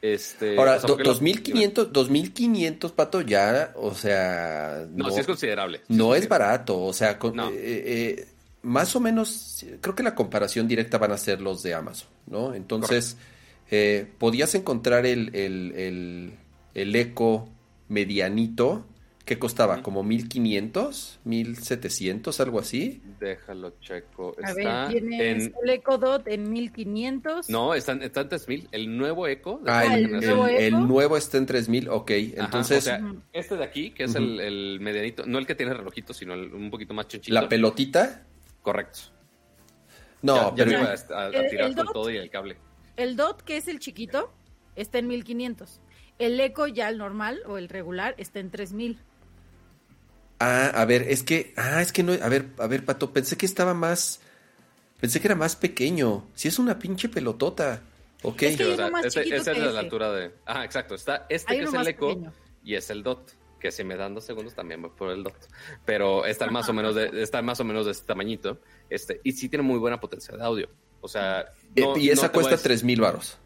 Este, 0.00 0.56
Ahora, 0.56 0.72
o 0.76 0.78
sea, 0.80 0.82
do- 0.82 0.88
porque 0.88 1.04
lo- 1.04 1.10
2500, 1.10 1.92
2500, 1.92 2.92
Pato, 2.92 3.22
ya, 3.22 3.72
o 3.76 3.92
sea... 3.94 4.86
No, 4.92 5.10
sí 5.10 5.20
es 5.20 5.26
considerable. 5.26 5.78
Sí 5.78 5.84
No 5.88 6.14
es 6.14 6.20
considerable. 6.20 6.28
barato, 6.28 6.80
o 6.84 6.92
sea, 6.92 7.18
con- 7.18 7.34
No. 7.34 7.50
eh, 7.50 7.54
eh, 7.56 8.26
más 8.66 8.94
o 8.96 9.00
menos, 9.00 9.64
creo 9.80 9.94
que 9.94 10.02
la 10.02 10.14
comparación 10.14 10.66
directa 10.68 10.98
van 10.98 11.12
a 11.12 11.18
ser 11.18 11.40
los 11.40 11.62
de 11.62 11.74
Amazon, 11.74 12.08
¿no? 12.26 12.52
Entonces, 12.54 13.16
eh, 13.70 14.06
podías 14.18 14.54
encontrar 14.54 15.06
el, 15.06 15.34
el, 15.34 15.72
el, 15.76 16.32
el 16.74 16.96
Eco 16.96 17.48
medianito 17.88 18.84
que 19.24 19.40
costaba 19.40 19.74
Ujú. 19.74 19.82
como 19.82 20.02
1500, 20.04 21.18
1700, 21.24 22.38
algo 22.40 22.60
así. 22.60 23.02
Déjalo, 23.18 23.74
checo. 23.80 24.36
A 24.42 24.50
Está 24.50 24.54
ver, 24.86 25.00
tienes 25.00 25.20
en... 25.46 25.54
el 25.64 25.70
Echo 25.70 25.98
Dot 25.98 26.28
en 26.28 26.48
1500. 26.48 27.48
No, 27.50 27.74
está, 27.74 27.92
en- 27.92 28.02
está 28.02 28.20
en 28.20 28.28
3000. 28.28 28.68
El 28.70 28.96
nuevo 28.96 29.26
Eco. 29.26 29.60
de 29.64 29.70
Ah, 29.70 29.84
el, 29.84 29.92
¿el 29.92 30.06
generación. 30.06 30.36
nuevo 30.36 30.46
el- 30.48 30.56
el 30.56 30.74
Eco? 30.74 30.80
nuevo 30.86 31.16
está 31.16 31.38
en 31.38 31.46
3000, 31.46 31.88
ok. 31.88 32.10
Ajá, 32.10 32.44
Entonces, 32.44 32.78
o 32.78 32.80
sea, 32.82 33.00
Ujú. 33.04 33.20
este 33.32 33.56
de 33.56 33.64
aquí, 33.64 33.90
que 33.90 34.04
es 34.04 34.10
Ujú. 34.12 34.18
el, 34.22 34.40
el 34.40 34.80
medianito, 34.80 35.26
no 35.26 35.38
el 35.38 35.46
que 35.46 35.54
tiene 35.56 35.74
relojito, 35.74 36.14
sino 36.14 36.34
el 36.34 36.52
un 36.54 36.70
poquito 36.70 36.94
más 36.94 37.08
chonchito. 37.08 37.34
la 37.34 37.48
pelotita. 37.48 38.22
Correcto. 38.66 38.98
No, 40.22 40.50
ya, 40.50 40.54
pero 40.56 40.70
iba 40.72 40.80
a, 40.92 40.94
a- 41.14 41.26
a 41.26 41.28
El- 41.28 41.50
tirar 41.50 41.68
el 41.68 41.76
con 41.76 41.84
dot. 41.84 41.92
todo 41.94 42.10
y 42.10 42.16
el 42.16 42.28
cable. 42.30 42.56
El 42.96 43.14
Dot, 43.16 43.42
que 43.42 43.56
es 43.58 43.68
el 43.68 43.78
chiquito, 43.78 44.32
está 44.74 44.98
en 44.98 45.06
1500. 45.06 45.80
El 46.18 46.40
Echo 46.40 46.66
ya 46.66 46.88
el 46.88 46.98
normal 46.98 47.42
o 47.46 47.58
el 47.58 47.68
regular 47.68 48.16
está 48.18 48.40
en 48.40 48.50
3000. 48.50 48.98
Ah, 50.40 50.72
a 50.74 50.84
ver, 50.84 51.02
es 51.02 51.22
que, 51.22 51.54
ah, 51.56 51.80
es 51.80 51.92
que 51.92 52.02
no, 52.02 52.12
a 52.12 52.28
ver, 52.28 52.46
a 52.58 52.66
ver, 52.66 52.84
Pato, 52.84 53.12
pensé 53.12 53.36
que 53.36 53.46
estaba 53.46 53.72
más, 53.72 54.20
pensé 55.00 55.20
que 55.20 55.28
era 55.28 55.36
más 55.36 55.54
pequeño. 55.54 56.26
Si 56.34 56.48
es 56.48 56.58
una 56.58 56.76
pinche 56.76 57.08
pelotota, 57.08 57.82
ok. 58.24 58.42
Es 58.42 58.56
que 58.56 58.64
o 58.66 58.74
sea, 58.76 58.90
este- 59.04 59.36
ese 59.36 59.52
es 59.52 59.58
la 59.74 59.78
altura 59.80 60.10
de. 60.10 60.32
Ah, 60.44 60.64
exacto. 60.64 60.96
Está 60.96 61.24
este 61.28 61.52
Hay 61.52 61.58
que 61.60 61.64
es 61.66 61.72
el 61.72 61.86
Eco 61.86 62.08
pequeño. 62.08 62.32
y 62.64 62.74
es 62.74 62.90
el 62.90 63.04
Dot. 63.04 63.32
Que 63.60 63.70
si 63.72 63.84
me 63.84 63.96
dan 63.96 64.14
dos 64.14 64.24
segundos 64.24 64.54
también 64.54 64.82
voy 64.82 64.90
por 64.96 65.10
el 65.10 65.22
Dot. 65.22 65.48
Pero 65.84 66.26
están 66.26 66.52
más 66.52 66.68
o 66.68 66.72
menos 66.72 66.94
de, 66.94 67.22
están 67.22 67.44
más 67.44 67.58
o 67.60 67.64
menos 67.64 67.86
de 67.86 67.92
este 67.92 68.06
tamañito. 68.06 68.58
Este, 68.90 69.20
y 69.24 69.32
sí 69.32 69.48
tiene 69.48 69.62
muy 69.62 69.78
buena 69.78 69.98
potencia 69.98 70.36
de 70.36 70.42
audio. 70.44 70.68
O 71.00 71.08
sea, 71.08 71.40
Eh, 71.74 71.80
no- 71.82 71.96
y 71.96 72.06
no 72.06 72.12
esa 72.12 72.26
a 72.26 72.32
cuesta 72.32 72.52
decir- 72.52 72.62
3000 72.64 73.00
varos. 73.00 73.38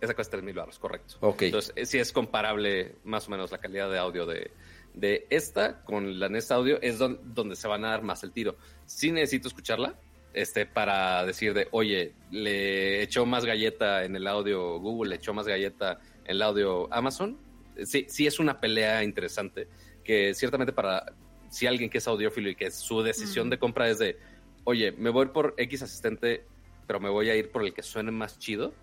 Esa 0.00 0.14
cuesta 0.14 0.32
3 0.36 0.44
mil 0.44 0.54
baros, 0.54 0.78
correcto. 0.78 1.16
Ok. 1.20 1.42
Entonces, 1.42 1.72
eh, 1.74 1.84
sí 1.84 1.98
es 1.98 2.12
comparable 2.12 2.94
más 3.02 3.26
o 3.26 3.32
menos 3.32 3.50
la 3.50 3.58
calidad 3.58 3.90
de 3.90 3.98
audio 3.98 4.26
de, 4.26 4.52
de 4.94 5.26
esta 5.28 5.82
con 5.82 6.20
la 6.20 6.28
Nest 6.28 6.52
Audio, 6.52 6.78
es 6.80 6.98
don- 6.98 7.18
donde 7.34 7.56
se 7.56 7.66
van 7.66 7.84
a 7.84 7.88
dar 7.90 8.02
más 8.02 8.22
el 8.22 8.30
tiro. 8.32 8.56
Sí 8.86 9.10
necesito 9.10 9.48
escucharla 9.48 9.96
este, 10.34 10.66
para 10.66 11.24
decir 11.26 11.52
de, 11.52 11.66
oye, 11.72 12.12
le 12.30 13.02
echó 13.02 13.26
más 13.26 13.44
galleta 13.44 14.04
en 14.04 14.14
el 14.14 14.28
audio 14.28 14.78
Google, 14.78 15.10
le 15.10 15.16
echó 15.16 15.34
más 15.34 15.48
galleta 15.48 15.98
en 16.24 16.30
el 16.30 16.42
audio 16.42 16.86
Amazon. 16.94 17.36
Sí, 17.84 18.06
sí 18.08 18.26
es 18.26 18.38
una 18.38 18.60
pelea 18.60 19.02
interesante 19.04 19.68
que 20.04 20.34
ciertamente 20.34 20.72
para 20.72 21.12
si 21.50 21.66
alguien 21.66 21.90
que 21.90 21.98
es 21.98 22.08
audiófilo 22.08 22.48
y 22.50 22.54
que 22.54 22.70
su 22.70 23.02
decisión 23.02 23.50
de 23.50 23.58
compra 23.58 23.88
es 23.88 23.98
de, 23.98 24.18
oye, 24.64 24.92
me 24.92 25.10
voy 25.10 25.26
por 25.26 25.54
X 25.56 25.82
asistente, 25.82 26.44
pero 26.86 27.00
me 27.00 27.08
voy 27.08 27.30
a 27.30 27.36
ir 27.36 27.50
por 27.50 27.62
el 27.64 27.72
que 27.72 27.82
suene 27.82 28.10
más 28.10 28.38
chido, 28.38 28.74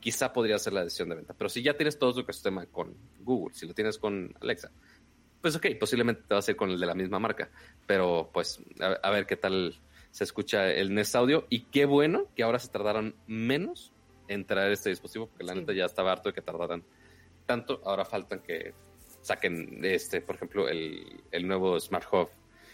quizá 0.00 0.32
podría 0.32 0.58
ser 0.58 0.72
la 0.72 0.84
decisión 0.84 1.08
de 1.08 1.16
venta. 1.16 1.34
Pero 1.34 1.48
si 1.48 1.62
ya 1.62 1.74
tienes 1.76 1.98
todo 1.98 2.12
tu 2.14 2.20
ecosistema 2.20 2.66
con 2.66 2.94
Google, 3.20 3.54
si 3.54 3.66
lo 3.66 3.74
tienes 3.74 3.98
con 3.98 4.34
Alexa, 4.40 4.70
pues 5.40 5.54
ok, 5.56 5.66
posiblemente 5.78 6.22
te 6.26 6.34
vas 6.34 6.46
a 6.48 6.50
ir 6.50 6.56
con 6.56 6.70
el 6.70 6.80
de 6.80 6.86
la 6.86 6.94
misma 6.94 7.18
marca. 7.18 7.50
Pero 7.86 8.30
pues 8.32 8.60
a, 8.80 8.86
a 9.02 9.10
ver 9.10 9.26
qué 9.26 9.36
tal 9.36 9.78
se 10.10 10.24
escucha 10.24 10.72
el 10.72 10.94
Nest 10.94 11.14
Audio. 11.14 11.46
Y 11.50 11.60
qué 11.66 11.84
bueno 11.84 12.26
que 12.34 12.42
ahora 12.42 12.58
se 12.58 12.68
tardaron 12.68 13.14
menos 13.26 13.92
en 14.28 14.44
traer 14.44 14.72
este 14.72 14.90
dispositivo, 14.90 15.26
porque 15.28 15.44
la 15.44 15.52
Sí. 15.52 15.60
neta 15.60 15.72
ya 15.72 15.84
estaba 15.84 16.10
harto 16.12 16.30
de 16.30 16.34
que 16.34 16.42
tardaran 16.42 16.82
tanto. 17.46 17.80
Ahora 17.84 18.04
faltan 18.04 18.40
que 18.40 18.74
saquen, 19.22 19.80
este, 19.84 20.20
por 20.20 20.36
ejemplo, 20.36 20.68
el, 20.68 21.22
el 21.30 21.46
nuevo 21.48 21.78
Smart 21.80 22.06
Hub 22.12 22.28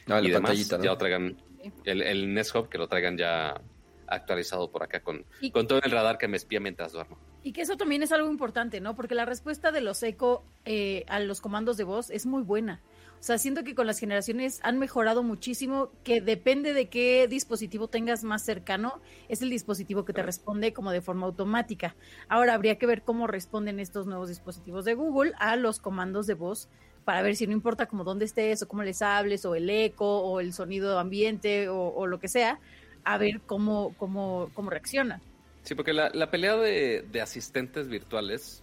Ah, 0.09 0.19
y 0.21 0.29
la 0.29 0.35
demás, 0.39 0.41
pantallita, 0.51 0.79
¿no? 0.79 0.85
ya 0.85 0.91
lo 0.91 0.99
traigan 0.99 1.37
el, 1.85 2.03
el 2.03 2.35
Nest 2.35 2.55
Hub, 2.57 2.69
que 2.69 2.77
lo 2.79 2.89
traigan 2.89 3.17
ya 3.17 3.61
actualizado 4.09 4.71
por 4.71 4.83
acá 4.83 5.01
con, 5.01 5.25
Y- 5.41 5.51
con 5.53 5.67
todo 5.67 5.81
el 5.83 5.91
radar 5.91 6.19
que 6.19 6.27
me 6.29 6.37
espía 6.37 6.59
mientras 6.61 6.93
duermo. 6.93 7.17
Y 7.45 7.53
que 7.53 7.63
eso 7.63 7.77
también 7.77 8.03
es 8.03 8.13
algo 8.13 8.29
importante, 8.31 8.81
¿no? 8.81 8.95
Porque 8.95 9.15
la 9.15 9.25
respuesta 9.25 9.73
de 9.73 9.81
los 9.81 10.03
Echo 10.03 10.43
eh, 10.65 11.05
a 11.09 11.19
los 11.21 11.41
comandos 11.41 11.77
de 11.77 11.85
voz 11.85 12.11
es 12.11 12.27
muy 12.27 12.43
buena. 12.43 12.81
O 13.23 13.25
sea, 13.25 13.39
siento 13.39 13.63
que 13.63 13.77
con 13.77 13.87
las 13.87 14.01
generaciones 14.01 14.59
han 14.65 14.81
mejorado 14.81 15.23
muchísimo, 15.23 15.93
que 16.03 16.21
depende 16.21 16.75
de 16.75 16.89
qué 16.89 17.29
dispositivo 17.29 17.87
tengas 17.87 18.25
más 18.25 18.43
cercano, 18.43 19.01
es 19.29 19.43
el 19.43 19.51
dispositivo 19.51 20.05
que 20.05 20.13
te 20.13 20.25
responde 20.25 20.73
como 20.73 20.91
de 20.91 21.03
forma 21.03 21.27
automática. 21.27 21.95
Ahora 22.29 22.55
habría 22.55 22.79
que 22.79 22.87
ver 22.87 23.03
cómo 23.03 23.29
responden 23.29 23.79
estos 23.79 24.09
nuevos 24.09 24.29
dispositivos 24.29 24.85
de 24.85 24.95
Google 24.95 25.35
a 25.39 25.55
los 25.55 25.79
comandos 25.79 26.27
de 26.27 26.35
voz 26.35 26.69
para 27.05 27.23
ver 27.23 27.37
si 27.37 27.47
no 27.47 27.53
importa 27.53 27.87
como 27.87 28.03
dónde 28.03 28.25
estés 28.25 28.61
o 28.65 28.67
cómo 28.67 28.83
les 28.83 29.03
hables 29.03 29.45
o 29.45 29.55
el 29.55 29.71
eco 29.71 30.19
o 30.23 30.41
el 30.41 30.53
sonido 30.53 30.99
ambiente 30.99 31.69
o, 31.69 31.95
o 31.95 32.09
lo 32.09 32.19
que 32.19 32.27
sea, 32.27 32.59
a 33.05 33.19
ver 33.19 33.41
cómo, 33.47 33.95
cómo, 33.99 34.51
cómo 34.53 34.69
reacciona. 34.69 35.23
Sí, 35.63 35.77
porque 35.77 35.93
la, 35.93 36.11
la 36.13 36.29
pelea 36.33 36.57
de, 36.57 37.07
de 37.13 37.21
asistentes 37.21 37.87
virtuales, 37.87 38.62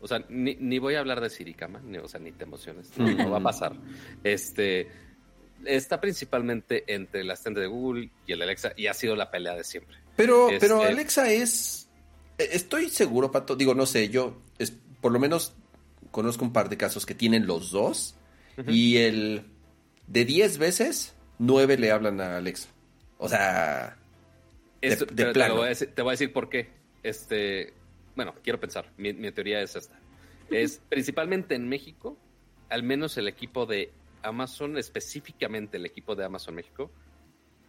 o 0.00 0.08
sea, 0.08 0.24
ni, 0.28 0.54
ni 0.56 0.78
voy 0.78 0.94
a 0.94 1.00
hablar 1.00 1.20
de 1.20 1.30
Siricama, 1.30 1.80
ni, 1.84 1.98
o 1.98 2.08
sea, 2.08 2.20
ni 2.20 2.32
te 2.32 2.44
emociones, 2.44 2.90
no, 2.96 3.10
no 3.10 3.30
va 3.30 3.38
a 3.38 3.42
pasar. 3.42 3.74
Este 4.24 4.88
está 5.64 6.00
principalmente 6.00 6.84
entre 6.86 7.20
el 7.20 7.30
asistente 7.30 7.60
de 7.60 7.66
Google 7.66 8.10
y 8.26 8.32
el 8.32 8.42
Alexa, 8.42 8.72
y 8.76 8.86
ha 8.86 8.94
sido 8.94 9.14
la 9.16 9.30
pelea 9.30 9.54
de 9.54 9.64
siempre. 9.64 9.96
Pero, 10.16 10.48
Este- 10.48 10.60
pero 10.60 10.82
Alexa 10.82 11.30
es. 11.30 11.88
eh, 12.38 12.48
Estoy 12.52 12.88
seguro, 12.88 13.30
Pato. 13.30 13.56
Digo, 13.56 13.74
no 13.74 13.86
sé, 13.86 14.08
yo 14.08 14.40
es, 14.58 14.72
por 15.00 15.12
lo 15.12 15.18
menos 15.20 15.54
conozco 16.10 16.44
un 16.44 16.52
par 16.52 16.68
de 16.70 16.76
casos 16.76 17.04
que 17.06 17.14
tienen 17.14 17.46
los 17.46 17.70
dos. 17.70 18.16
Y 18.66 18.98
el. 18.98 19.44
De 20.06 20.24
10 20.24 20.58
veces, 20.58 21.14
9 21.38 21.78
le 21.78 21.90
hablan 21.92 22.20
a 22.20 22.36
Alexa. 22.38 22.68
O 23.18 23.28
sea. 23.28 23.96
Esto- 24.82 25.04
de 25.06 25.24
te, 25.26 25.32
plano. 25.32 25.54
lo 25.54 25.60
voy 25.60 25.68
decir, 25.70 25.90
te 25.94 26.02
voy 26.02 26.10
a 26.10 26.12
decir 26.12 26.32
por 26.32 26.48
qué. 26.48 26.68
Este, 27.02 27.72
bueno, 28.16 28.34
quiero 28.42 28.60
pensar. 28.60 28.92
Mi, 28.96 29.12
mi 29.12 29.30
teoría 29.32 29.60
es 29.60 29.76
esta. 29.76 29.98
Es 30.50 30.80
principalmente 30.88 31.54
en 31.54 31.68
México, 31.68 32.18
al 32.68 32.82
menos 32.82 33.16
el 33.16 33.28
equipo 33.28 33.66
de 33.66 33.92
Amazon, 34.22 34.76
específicamente 34.76 35.76
el 35.76 35.86
equipo 35.86 36.14
de 36.14 36.24
Amazon 36.24 36.54
México, 36.54 36.90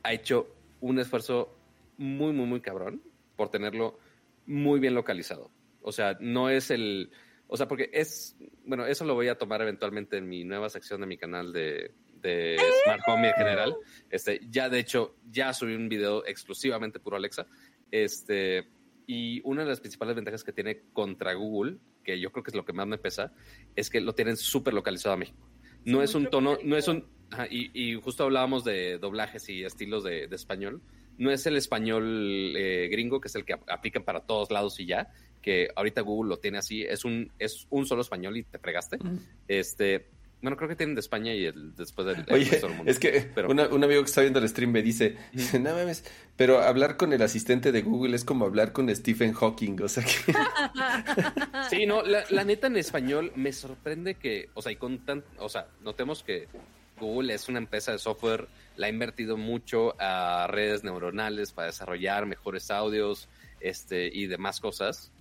ha 0.03 0.13
hecho 0.13 0.47
un 0.79 0.99
esfuerzo 0.99 1.55
muy, 1.97 2.33
muy, 2.33 2.45
muy 2.45 2.61
cabrón 2.61 3.01
por 3.35 3.49
tenerlo 3.49 3.99
muy 4.45 4.79
bien 4.79 4.95
localizado. 4.95 5.51
O 5.81 5.91
sea, 5.91 6.17
no 6.19 6.49
es 6.49 6.71
el. 6.71 7.11
O 7.47 7.57
sea, 7.57 7.67
porque 7.67 7.89
es. 7.93 8.35
Bueno, 8.65 8.85
eso 8.85 9.05
lo 9.05 9.13
voy 9.13 9.27
a 9.27 9.37
tomar 9.37 9.61
eventualmente 9.61 10.17
en 10.17 10.27
mi 10.27 10.43
nueva 10.43 10.69
sección 10.69 11.01
de 11.01 11.07
mi 11.07 11.17
canal 11.17 11.51
de, 11.53 11.91
de 12.21 12.57
Smart 12.83 13.01
Home 13.07 13.29
en 13.29 13.33
general. 13.33 13.75
Este, 14.09 14.41
ya 14.49 14.69
de 14.69 14.79
hecho, 14.79 15.15
ya 15.29 15.53
subí 15.53 15.75
un 15.75 15.89
video 15.89 16.25
exclusivamente 16.25 16.99
puro 16.99 17.17
Alexa. 17.17 17.47
Este, 17.89 18.67
y 19.13 19.41
una 19.43 19.63
de 19.63 19.69
las 19.69 19.79
principales 19.81 20.15
ventajas 20.15 20.43
que 20.43 20.53
tiene 20.53 20.83
contra 20.93 21.33
Google, 21.33 21.77
que 22.03 22.19
yo 22.19 22.31
creo 22.31 22.43
que 22.43 22.51
es 22.51 22.55
lo 22.55 22.63
que 22.65 22.73
más 22.73 22.87
me 22.87 22.97
pesa, 22.97 23.33
es 23.75 23.89
que 23.89 23.99
lo 24.01 24.13
tienen 24.13 24.37
súper 24.37 24.73
localizado 24.73 25.13
a 25.13 25.17
México. 25.17 25.49
No 25.83 25.97
Sí, 25.99 26.03
es 26.05 26.15
un 26.15 26.29
tono, 26.29 26.57
no 26.63 26.77
es 26.77 26.87
un. 26.87 27.05
ajá, 27.31 27.47
y, 27.49 27.71
y 27.73 27.95
justo 27.99 28.23
hablábamos 28.23 28.63
de 28.63 28.97
doblajes 28.99 29.49
y 29.49 29.63
estilos 29.63 30.03
de, 30.03 30.27
de 30.27 30.35
español. 30.35 30.81
No 31.17 31.29
es 31.31 31.45
el 31.45 31.57
español 31.57 32.53
eh, 32.55 32.87
gringo, 32.91 33.19
que 33.19 33.27
es 33.27 33.35
el 33.35 33.43
que 33.45 33.53
ap- 33.53 33.69
aplican 33.69 34.03
para 34.03 34.21
todos 34.21 34.49
lados 34.49 34.79
y 34.79 34.85
ya, 34.85 35.09
que 35.41 35.69
ahorita 35.75 36.01
Google 36.01 36.29
lo 36.29 36.37
tiene 36.39 36.59
así, 36.59 36.83
es 36.83 37.03
un, 37.03 37.31
es 37.37 37.67
un 37.69 37.85
solo 37.85 38.01
español 38.01 38.37
y 38.37 38.43
te 38.43 38.59
fregaste. 38.59 38.97
Este, 39.47 40.09
bueno, 40.41 40.57
creo 40.57 40.69
que 40.69 40.75
tienen 40.75 40.95
de 40.95 41.01
España 41.01 41.33
y 41.33 41.45
el, 41.45 41.75
después 41.75 42.07
del, 42.07 42.25
Oye, 42.31 42.45
resto 42.49 42.67
del 42.67 42.75
mundo. 42.77 42.91
es 42.91 42.99
que 42.99 43.29
Pero- 43.35 43.49
una- 43.49 43.67
un 43.67 43.83
amigo 43.83 44.01
que 44.01 44.07
está 44.07 44.21
viendo 44.21 44.39
el 44.39 44.49
stream 44.49 44.71
me 44.71 44.81
dice, 44.81 45.17
dice, 45.31 45.59
no 45.59 45.73
mames, 45.75 46.03
pero 46.35 46.61
hablar 46.61 46.97
con 46.97 47.13
el 47.13 47.21
asistente 47.21 47.71
de 47.71 47.81
Google 47.81 48.15
es 48.15 48.23
como 48.25 48.45
hablar 48.45 48.71
con 48.73 48.93
Stephen 48.95 49.33
Hawking, 49.33 49.81
o 49.81 49.87
sea 49.89 50.03
que... 50.03 50.33
Sí, 51.69 51.85
no, 51.85 52.01
la, 52.03 52.23
la 52.29 52.43
neta 52.43 52.67
en 52.67 52.77
español 52.77 53.31
me 53.35 53.53
sorprende 53.53 54.15
que, 54.15 54.49
o 54.53 54.61
sea, 54.61 54.71
y 54.71 54.75
con 54.75 54.99
tan, 55.05 55.23
o 55.37 55.49
sea, 55.49 55.67
notemos 55.81 56.23
que 56.23 56.47
Google 56.99 57.33
es 57.33 57.47
una 57.49 57.59
empresa 57.59 57.91
de 57.91 57.99
software, 57.99 58.47
la 58.77 58.87
ha 58.87 58.89
invertido 58.89 59.37
mucho 59.37 59.95
a 59.99 60.47
redes 60.49 60.83
neuronales 60.83 61.51
para 61.51 61.67
desarrollar 61.67 62.25
mejores 62.25 62.69
audios, 62.71 63.27
este, 63.59 64.07
y 64.11 64.27
demás 64.27 64.59
cosas, 64.59 65.11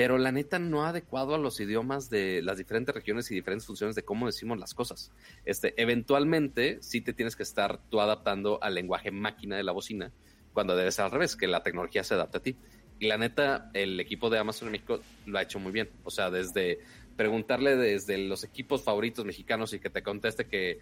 pero 0.00 0.16
la 0.16 0.32
neta 0.32 0.58
no 0.58 0.86
adecuado 0.86 1.34
a 1.34 1.38
los 1.38 1.60
idiomas 1.60 2.08
de 2.08 2.40
las 2.40 2.56
diferentes 2.56 2.94
regiones 2.94 3.30
y 3.30 3.34
diferentes 3.34 3.66
funciones 3.66 3.94
de 3.94 4.02
cómo 4.02 4.24
decimos 4.24 4.58
las 4.58 4.72
cosas. 4.72 5.12
Este, 5.44 5.74
eventualmente 5.76 6.78
sí 6.80 7.02
te 7.02 7.12
tienes 7.12 7.36
que 7.36 7.42
estar 7.42 7.78
tú 7.90 8.00
adaptando 8.00 8.58
al 8.62 8.74
lenguaje 8.74 9.10
máquina 9.10 9.58
de 9.58 9.62
la 9.62 9.72
bocina, 9.72 10.10
cuando 10.54 10.74
debe 10.74 10.90
ser 10.90 11.04
al 11.04 11.10
revés, 11.10 11.36
que 11.36 11.46
la 11.46 11.62
tecnología 11.62 12.02
se 12.02 12.14
adapte 12.14 12.38
a 12.38 12.42
ti. 12.42 12.56
Y 12.98 13.08
la 13.08 13.18
neta, 13.18 13.70
el 13.74 14.00
equipo 14.00 14.30
de 14.30 14.38
Amazon 14.38 14.68
en 14.68 14.72
México 14.72 15.00
lo 15.26 15.38
ha 15.38 15.42
hecho 15.42 15.58
muy 15.58 15.70
bien. 15.70 15.90
O 16.04 16.10
sea, 16.10 16.30
desde 16.30 16.78
preguntarle 17.18 17.76
desde 17.76 18.16
los 18.16 18.42
equipos 18.42 18.82
favoritos 18.82 19.26
mexicanos 19.26 19.74
y 19.74 19.80
que 19.80 19.90
te 19.90 20.02
conteste 20.02 20.46
que 20.46 20.78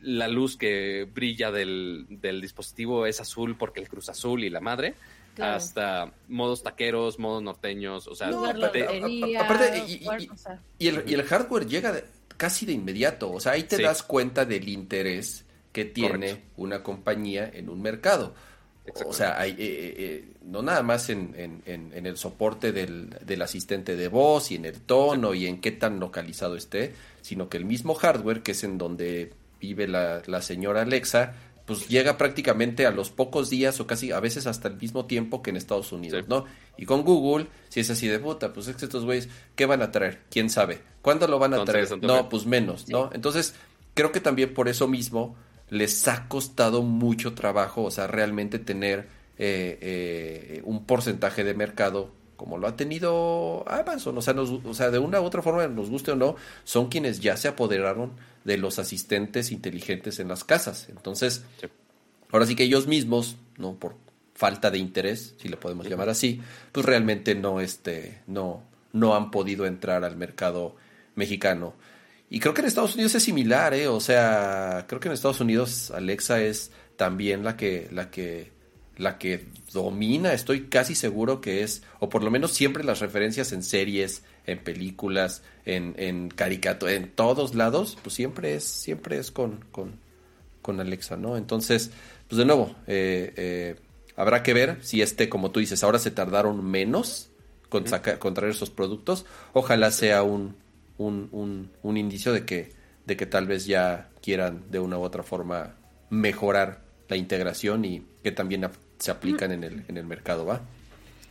la 0.00 0.26
luz 0.26 0.56
que 0.56 1.06
brilla 1.14 1.52
del, 1.52 2.04
del 2.08 2.40
dispositivo 2.40 3.06
es 3.06 3.20
azul 3.20 3.56
porque 3.56 3.78
el 3.78 3.88
cruz 3.88 4.08
azul 4.08 4.42
y 4.42 4.50
la 4.50 4.60
madre, 4.60 4.96
Claro. 5.40 5.56
hasta 5.56 6.12
modos 6.28 6.62
taqueros, 6.62 7.18
modos 7.18 7.42
norteños, 7.42 8.06
o 8.06 8.14
sea, 8.14 8.28
No, 8.30 8.44
aparte, 8.44 8.86
y- 10.78 10.88
el, 10.88 11.04
y 11.06 11.14
el 11.14 11.22
hardware 11.24 11.66
llega 11.66 11.92
de- 11.92 12.04
casi 12.36 12.64
de 12.66 12.72
inmediato, 12.72 13.30
o 13.30 13.40
sea, 13.40 13.52
ahí 13.52 13.64
te 13.64 13.76
Sí. 13.76 13.82
das 13.82 14.02
cuenta 14.02 14.44
del 14.44 14.68
interés 14.68 15.44
que 15.72 15.84
tiene 15.84 16.10
Correcto. 16.30 16.40
una 16.56 16.82
compañía 16.82 17.50
en 17.52 17.68
un 17.68 17.80
mercado. 17.82 18.34
O 19.06 19.12
sea, 19.12 19.38
hay, 19.38 19.50
eh, 19.52 19.54
eh, 19.60 19.94
eh, 19.98 20.24
no 20.42 20.62
nada 20.62 20.82
más 20.82 21.10
en, 21.10 21.34
en, 21.36 21.92
en 21.94 22.06
el 22.06 22.16
soporte 22.16 22.72
del, 22.72 23.10
del, 23.24 23.42
asistente 23.42 23.94
de 23.94 24.08
voz 24.08 24.50
y 24.50 24.56
en 24.56 24.64
el 24.64 24.80
tono 24.80 25.32
y 25.34 25.46
en 25.46 25.60
qué 25.60 25.70
tan 25.70 26.00
localizado 26.00 26.56
esté, 26.56 26.94
sino 27.20 27.48
que 27.48 27.56
el 27.58 27.66
mismo 27.66 27.94
hardware, 27.94 28.42
que 28.42 28.52
es 28.52 28.64
en 28.64 28.78
donde 28.78 29.32
vive 29.60 29.86
la, 29.86 30.22
la 30.26 30.42
señora 30.42 30.80
Alexa, 30.82 31.34
pues 31.70 31.86
llega 31.86 32.18
prácticamente 32.18 32.84
a 32.84 32.90
los 32.90 33.10
pocos 33.10 33.48
días 33.48 33.78
o 33.78 33.86
casi 33.86 34.10
a 34.10 34.18
veces 34.18 34.48
hasta 34.48 34.66
el 34.66 34.76
mismo 34.76 35.06
tiempo 35.06 35.40
que 35.40 35.50
en 35.50 35.56
Estados 35.56 35.92
Unidos, 35.92 36.24
¿no? 36.26 36.44
Y 36.76 36.84
con 36.84 37.02
Google, 37.02 37.46
si 37.68 37.78
es 37.78 37.88
así 37.90 38.08
de 38.08 38.18
puta, 38.18 38.52
pues 38.52 38.66
es 38.66 38.74
que 38.74 38.86
estos 38.86 39.04
güeyes, 39.04 39.28
¿qué 39.54 39.66
van 39.66 39.80
a 39.80 39.92
traer? 39.92 40.18
¿Quién 40.32 40.50
sabe? 40.50 40.80
¿Cuándo 41.00 41.28
lo 41.28 41.38
van 41.38 41.54
a 41.54 41.64
traer? 41.64 41.88
No, 42.02 42.28
pues 42.28 42.44
menos, 42.44 42.88
¿no? 42.88 43.10
Entonces, 43.12 43.54
creo 43.94 44.10
que 44.10 44.18
también 44.18 44.52
por 44.52 44.68
eso 44.68 44.88
mismo 44.88 45.36
les 45.68 46.08
ha 46.08 46.26
costado 46.26 46.82
mucho 46.82 47.34
trabajo, 47.34 47.84
o 47.84 47.92
sea, 47.92 48.08
realmente 48.08 48.58
tener 48.58 49.06
eh, 49.38 49.78
eh, 49.80 50.62
un 50.64 50.86
porcentaje 50.86 51.44
de 51.44 51.54
mercado 51.54 52.10
como 52.40 52.56
lo 52.56 52.66
ha 52.66 52.74
tenido 52.74 53.68
Amazon, 53.68 54.16
o 54.16 54.22
sea, 54.22 54.34
o 54.34 54.72
sea, 54.72 54.90
de 54.90 54.98
una 54.98 55.20
u 55.20 55.24
otra 55.24 55.42
forma, 55.42 55.68
nos 55.68 55.90
guste 55.90 56.12
o 56.12 56.16
no, 56.16 56.36
son 56.64 56.88
quienes 56.88 57.20
ya 57.20 57.36
se 57.36 57.48
apoderaron 57.48 58.12
de 58.44 58.56
los 58.56 58.78
asistentes 58.78 59.52
inteligentes 59.52 60.20
en 60.20 60.28
las 60.28 60.42
casas. 60.42 60.88
Entonces, 60.88 61.44
ahora 62.30 62.46
sí 62.46 62.56
que 62.56 62.64
ellos 62.64 62.86
mismos, 62.86 63.36
no 63.58 63.74
por 63.74 63.96
falta 64.34 64.70
de 64.70 64.78
interés, 64.78 65.34
si 65.36 65.50
le 65.50 65.58
podemos 65.58 65.86
llamar 65.86 66.08
así, 66.08 66.40
pues 66.72 66.86
realmente 66.86 67.34
no 67.34 67.60
este 67.60 68.22
no 68.26 68.62
no 68.94 69.14
han 69.14 69.30
podido 69.30 69.66
entrar 69.66 70.02
al 70.02 70.16
mercado 70.16 70.76
mexicano. 71.16 71.74
Y 72.30 72.40
creo 72.40 72.54
que 72.54 72.62
en 72.62 72.68
Estados 72.68 72.94
Unidos 72.94 73.14
es 73.16 73.22
similar, 73.22 73.74
¿eh? 73.74 73.86
O 73.86 74.00
sea, 74.00 74.86
creo 74.88 74.98
que 74.98 75.08
en 75.08 75.12
Estados 75.12 75.40
Unidos 75.40 75.90
Alexa 75.90 76.40
es 76.40 76.70
también 76.96 77.44
la 77.44 77.58
que, 77.58 77.88
la 77.92 78.10
que, 78.10 78.50
la 79.00 79.16
que 79.16 79.46
domina, 79.72 80.34
estoy 80.34 80.66
casi 80.66 80.94
seguro 80.94 81.40
que 81.40 81.62
es, 81.62 81.82
o 82.00 82.10
por 82.10 82.22
lo 82.22 82.30
menos 82.30 82.52
siempre 82.52 82.84
las 82.84 83.00
referencias 83.00 83.52
en 83.52 83.62
series, 83.62 84.22
en 84.46 84.58
películas, 84.58 85.42
en, 85.64 85.94
en 85.96 86.28
caricaturas, 86.28 86.96
en 86.96 87.10
todos 87.10 87.54
lados, 87.54 87.96
pues 88.02 88.14
siempre 88.14 88.54
es, 88.54 88.64
siempre 88.64 89.18
es 89.18 89.30
con, 89.30 89.64
con, 89.72 89.98
con 90.60 90.80
Alexa, 90.80 91.16
¿no? 91.16 91.38
Entonces, 91.38 91.92
pues 92.28 92.38
de 92.38 92.44
nuevo, 92.44 92.76
eh, 92.86 93.32
eh, 93.36 93.76
habrá 94.16 94.42
que 94.42 94.52
ver 94.52 94.76
si 94.82 95.00
este, 95.00 95.30
como 95.30 95.50
tú 95.50 95.60
dices, 95.60 95.82
ahora 95.82 95.98
se 95.98 96.10
tardaron 96.10 96.62
menos 96.62 97.30
con, 97.70 97.86
sacar, 97.86 98.18
con 98.18 98.34
traer 98.34 98.52
esos 98.52 98.68
productos. 98.68 99.24
Ojalá 99.54 99.92
sea 99.92 100.22
un, 100.22 100.56
un, 100.98 101.30
un, 101.32 101.70
un 101.82 101.96
indicio 101.96 102.34
de 102.34 102.44
que, 102.44 102.72
de 103.06 103.16
que 103.16 103.24
tal 103.24 103.46
vez 103.46 103.64
ya 103.64 104.10
quieran 104.20 104.64
de 104.70 104.78
una 104.78 104.98
u 104.98 105.02
otra 105.02 105.22
forma 105.22 105.76
mejorar 106.10 106.82
la 107.08 107.16
integración 107.16 107.84
y 107.86 108.06
que 108.22 108.32
también 108.32 108.68
se 109.00 109.10
aplican 109.10 109.50
en 109.50 109.64
el, 109.64 109.84
en 109.88 109.96
el 109.96 110.04
mercado, 110.04 110.46
¿va? 110.46 110.62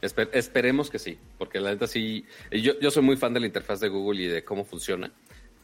esperemos 0.01 0.89
que 0.89 0.97
sí, 0.97 1.17
porque 1.37 1.59
la 1.59 1.71
neta 1.71 1.85
sí, 1.85 2.25
yo, 2.51 2.79
yo 2.79 2.89
soy 2.89 3.03
muy 3.03 3.17
fan 3.17 3.33
de 3.33 3.41
la 3.41 3.47
interfaz 3.47 3.81
de 3.81 3.89
Google 3.89 4.23
y 4.23 4.27
de 4.27 4.45
cómo 4.45 4.63
funciona. 4.63 5.11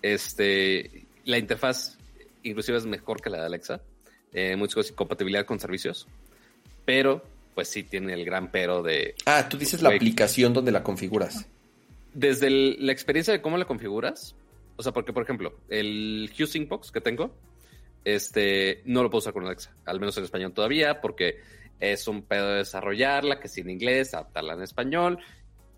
Este, 0.02 1.06
la 1.24 1.38
interfaz 1.38 1.98
inclusive 2.44 2.78
es 2.78 2.86
mejor 2.86 3.22
que 3.22 3.30
la 3.30 3.40
de 3.40 3.46
Alexa, 3.46 3.82
eh, 4.34 4.56
muchas 4.56 4.76
cosas, 4.76 4.92
compatibilidad 4.92 5.46
con 5.46 5.60
servicios, 5.60 6.08
pero 6.86 7.24
pues 7.54 7.70
sí 7.70 7.84
tiene 7.84 8.14
el 8.14 8.26
gran 8.26 8.52
pero 8.52 8.84
de... 8.84 9.16
Ah, 9.26 9.48
tú 9.50 9.58
dices 9.58 9.82
la 9.82 9.90
aplicación 9.90 10.54
donde 10.54 10.72
la 10.72 10.84
configuras. 10.84 11.48
Desde 12.14 12.50
la 12.50 12.92
experiencia 12.92 13.34
de 13.34 13.42
cómo 13.42 13.58
la 13.58 13.66
configuras, 13.66 14.36
o 14.76 14.84
sea, 14.84 14.92
porque 14.92 15.14
por 15.14 15.24
ejemplo, 15.24 15.58
el 15.70 16.32
Hue 16.38 16.66
Box 16.66 16.92
que 16.92 17.02
tengo, 17.02 17.34
este, 18.04 18.82
no 18.86 19.02
lo 19.02 19.10
puedo 19.10 19.20
usar 19.20 19.34
con 19.34 19.46
Alexa, 19.46 19.74
al 19.86 20.00
menos 20.00 20.18
en 20.18 20.26
español 20.26 20.54
todavía, 20.54 21.02
porque 21.02 21.40
es 21.80 22.08
un 22.08 22.24
pedo 22.24 22.50
de 22.50 22.58
desarrollarla, 22.58 23.40
que 23.40 23.48
es 23.48 23.58
en 23.58 23.70
inglés, 23.70 24.14
adaptarla 24.14 24.54
en 24.54 24.62
español. 24.62 25.20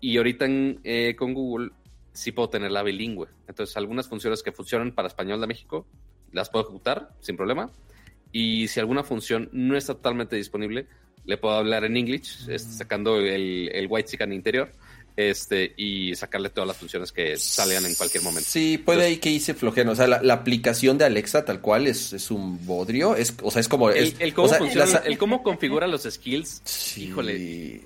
Y 0.00 0.16
ahorita 0.16 0.46
eh, 0.48 1.14
con 1.16 1.34
Google 1.34 1.70
sí 2.12 2.32
puedo 2.32 2.48
tenerla 2.48 2.82
bilingüe. 2.82 3.28
Entonces, 3.46 3.76
algunas 3.76 4.08
funciones 4.08 4.42
que 4.42 4.52
funcionan 4.52 4.92
para 4.92 5.08
español 5.08 5.40
de 5.40 5.46
México 5.46 5.86
las 6.32 6.50
puedo 6.50 6.64
ejecutar 6.64 7.10
sin 7.20 7.36
problema. 7.36 7.70
Y 8.32 8.68
si 8.68 8.80
alguna 8.80 9.02
función 9.02 9.48
no 9.52 9.76
está 9.76 9.94
totalmente 9.94 10.36
disponible, 10.36 10.86
le 11.24 11.36
puedo 11.38 11.54
hablar 11.54 11.84
en 11.84 11.96
English, 11.96 12.48
mm. 12.48 12.58
sacando 12.58 13.16
el, 13.16 13.70
el 13.72 13.86
white 13.88 14.10
chicken 14.10 14.32
interior 14.32 14.72
este, 15.18 15.74
y 15.76 16.14
sacarle 16.14 16.48
todas 16.48 16.68
las 16.68 16.76
funciones 16.76 17.10
que 17.10 17.36
salgan 17.36 17.84
en 17.84 17.96
cualquier 17.96 18.22
momento. 18.22 18.48
Sí, 18.48 18.78
puede 18.78 19.04
ahí 19.04 19.16
que 19.16 19.28
hice 19.28 19.52
flojeno. 19.52 19.90
O 19.90 19.96
sea, 19.96 20.06
la, 20.06 20.32
aplicación 20.32 20.96
de 20.96 21.06
Alexa 21.06 21.44
tal 21.44 21.60
cual 21.60 21.88
es, 21.88 22.12
es 22.12 22.30
un 22.30 22.64
bodrio. 22.64 23.16
Es, 23.16 23.34
o 23.42 23.50
sea, 23.50 23.58
es 23.58 23.66
como... 23.66 23.90
el, 23.90 24.12
cómo 25.18 25.42
configura 25.42 25.88
los 25.88 26.04
skills. 26.04 26.62
híjole. 26.96 27.82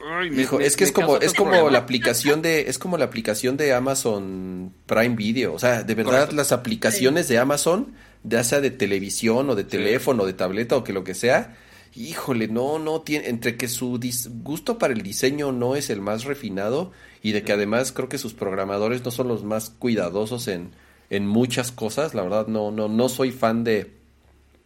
es 0.61 0.77
que 0.77 0.85
es 0.85 0.93
como, 0.93 1.17
es 1.17 1.33
como 1.33 1.71
la 1.71 1.79
aplicación 1.79 2.43
de, 2.43 2.69
es 2.69 2.79
como 2.79 2.99
la 2.99 3.07
aplicación 3.07 3.57
de 3.57 3.73
Amazon 3.73 4.75
Prime 4.85 5.17
Video. 5.17 5.55
O 5.55 5.59
sea, 5.59 5.85
de 5.85 5.95
verdad 5.95 6.33
las 6.33 6.53
aplicaciones 6.53 7.29
de 7.29 7.39
Amazon, 7.39 7.95
ya 8.25 8.45
sea 8.45 8.61
de 8.61 8.71
televisión 8.71 9.49
o 9.49 9.55
de 9.55 9.65
teléfono, 9.65 10.25
o 10.25 10.27
de 10.27 10.35
tableta 10.35 10.77
o 10.77 10.85
que 10.85 10.93
lo 10.93 11.03
que 11.03 11.15
sea, 11.15 11.57
híjole, 11.95 12.49
no, 12.49 12.79
no 12.79 13.01
tiene, 13.03 13.29
entre 13.29 13.57
que 13.57 13.69
su 13.69 14.01
gusto 14.43 14.79
para 14.79 14.93
el 14.93 15.03
diseño 15.03 15.53
no 15.53 15.77
es 15.77 15.91
el 15.91 16.01
más 16.01 16.25
refinado 16.25 16.93
y 17.23 17.33
de 17.33 17.43
que 17.43 17.53
además 17.53 17.93
creo 17.93 18.09
que 18.09 18.19
sus 18.19 18.35
programadores 18.35 19.05
no 19.05 19.11
son 19.11 19.29
los 19.29 19.45
más 19.45 19.71
cuidadosos 19.71 20.49
en, 20.49 20.71
en 21.11 21.27
muchas 21.27 21.73
cosas. 21.73 22.15
La 22.15 22.23
verdad, 22.23 22.47
no, 22.47 22.71
no, 22.71 22.89
no 22.89 23.09
soy 23.09 23.31
fan 23.31 23.65
de. 23.65 23.93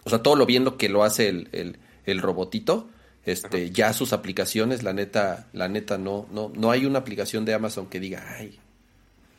O 0.05 0.11
sea, 0.11 0.23
todo 0.23 0.37
lo 0.37 0.47
bien 0.47 0.65
lo 0.65 0.77
que 0.79 0.89
lo 0.89 1.05
hace 1.05 1.29
el, 1.29 1.49
el, 1.53 1.79
el 2.05 2.21
robotito. 2.21 2.89
Este, 3.25 3.73
ya 3.73 3.93
sus 3.93 4.13
aplicaciones, 4.13 4.85
la 4.85 4.93
neta, 4.93 5.49
la 5.53 5.67
neta, 5.67 5.99
no, 5.99 6.29
no, 6.31 6.53
no 6.55 6.71
hay 6.71 6.87
una 6.87 7.01
aplicación 7.01 7.45
de 7.45 7.55
Amazon 7.55 7.89
que 7.89 7.99
diga, 7.99 8.25
ay. 8.39 8.57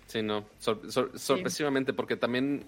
Sí, 0.07 0.21
no, 0.21 0.45
sorpresivamente, 0.59 1.93
porque 1.93 2.17
también, 2.17 2.65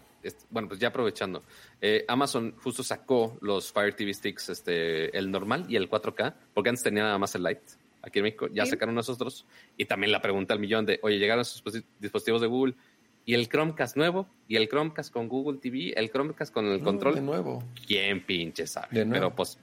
bueno, 0.49 0.67
pues 0.67 0.79
ya 0.79 0.89
aprovechando, 0.89 1.43
eh, 1.81 2.05
Amazon 2.07 2.55
justo 2.61 2.83
sacó 2.83 3.37
los 3.41 3.71
Fire 3.71 3.95
TV 3.95 4.13
Sticks, 4.13 4.49
este, 4.49 5.17
el 5.17 5.31
normal 5.31 5.65
y 5.69 5.75
el 5.75 5.89
4K, 5.89 6.35
porque 6.53 6.69
antes 6.69 6.83
tenía 6.83 7.03
nada 7.03 7.17
más 7.17 7.35
el 7.35 7.43
Lite 7.43 7.61
aquí 8.01 8.19
en 8.19 8.23
México, 8.23 8.47
ya 8.47 8.65
sacaron 8.65 8.95
nosotros. 8.95 9.45
Y 9.77 9.85
también 9.85 10.11
la 10.11 10.21
pregunta 10.21 10.53
al 10.53 10.59
millón 10.59 10.85
de, 10.85 10.99
oye, 11.03 11.17
llegaron 11.19 11.41
esos 11.41 11.63
dispositivos 11.99 12.41
de 12.41 12.47
Google 12.47 12.75
y 13.25 13.33
el 13.33 13.47
Chromecast 13.47 13.95
nuevo, 13.95 14.27
y 14.47 14.55
el 14.55 14.67
Chromecast 14.67 15.13
con 15.13 15.27
Google 15.27 15.59
TV, 15.59 15.93
el 15.95 16.09
Chromecast 16.09 16.53
con 16.53 16.65
el 16.65 16.81
control. 16.81 17.15
De 17.15 17.21
nuevo. 17.21 17.63
¿Quién 17.85 18.25
pinche 18.25 18.65
sabe? 18.65 19.05
Pero 19.05 19.35
pues 19.35 19.59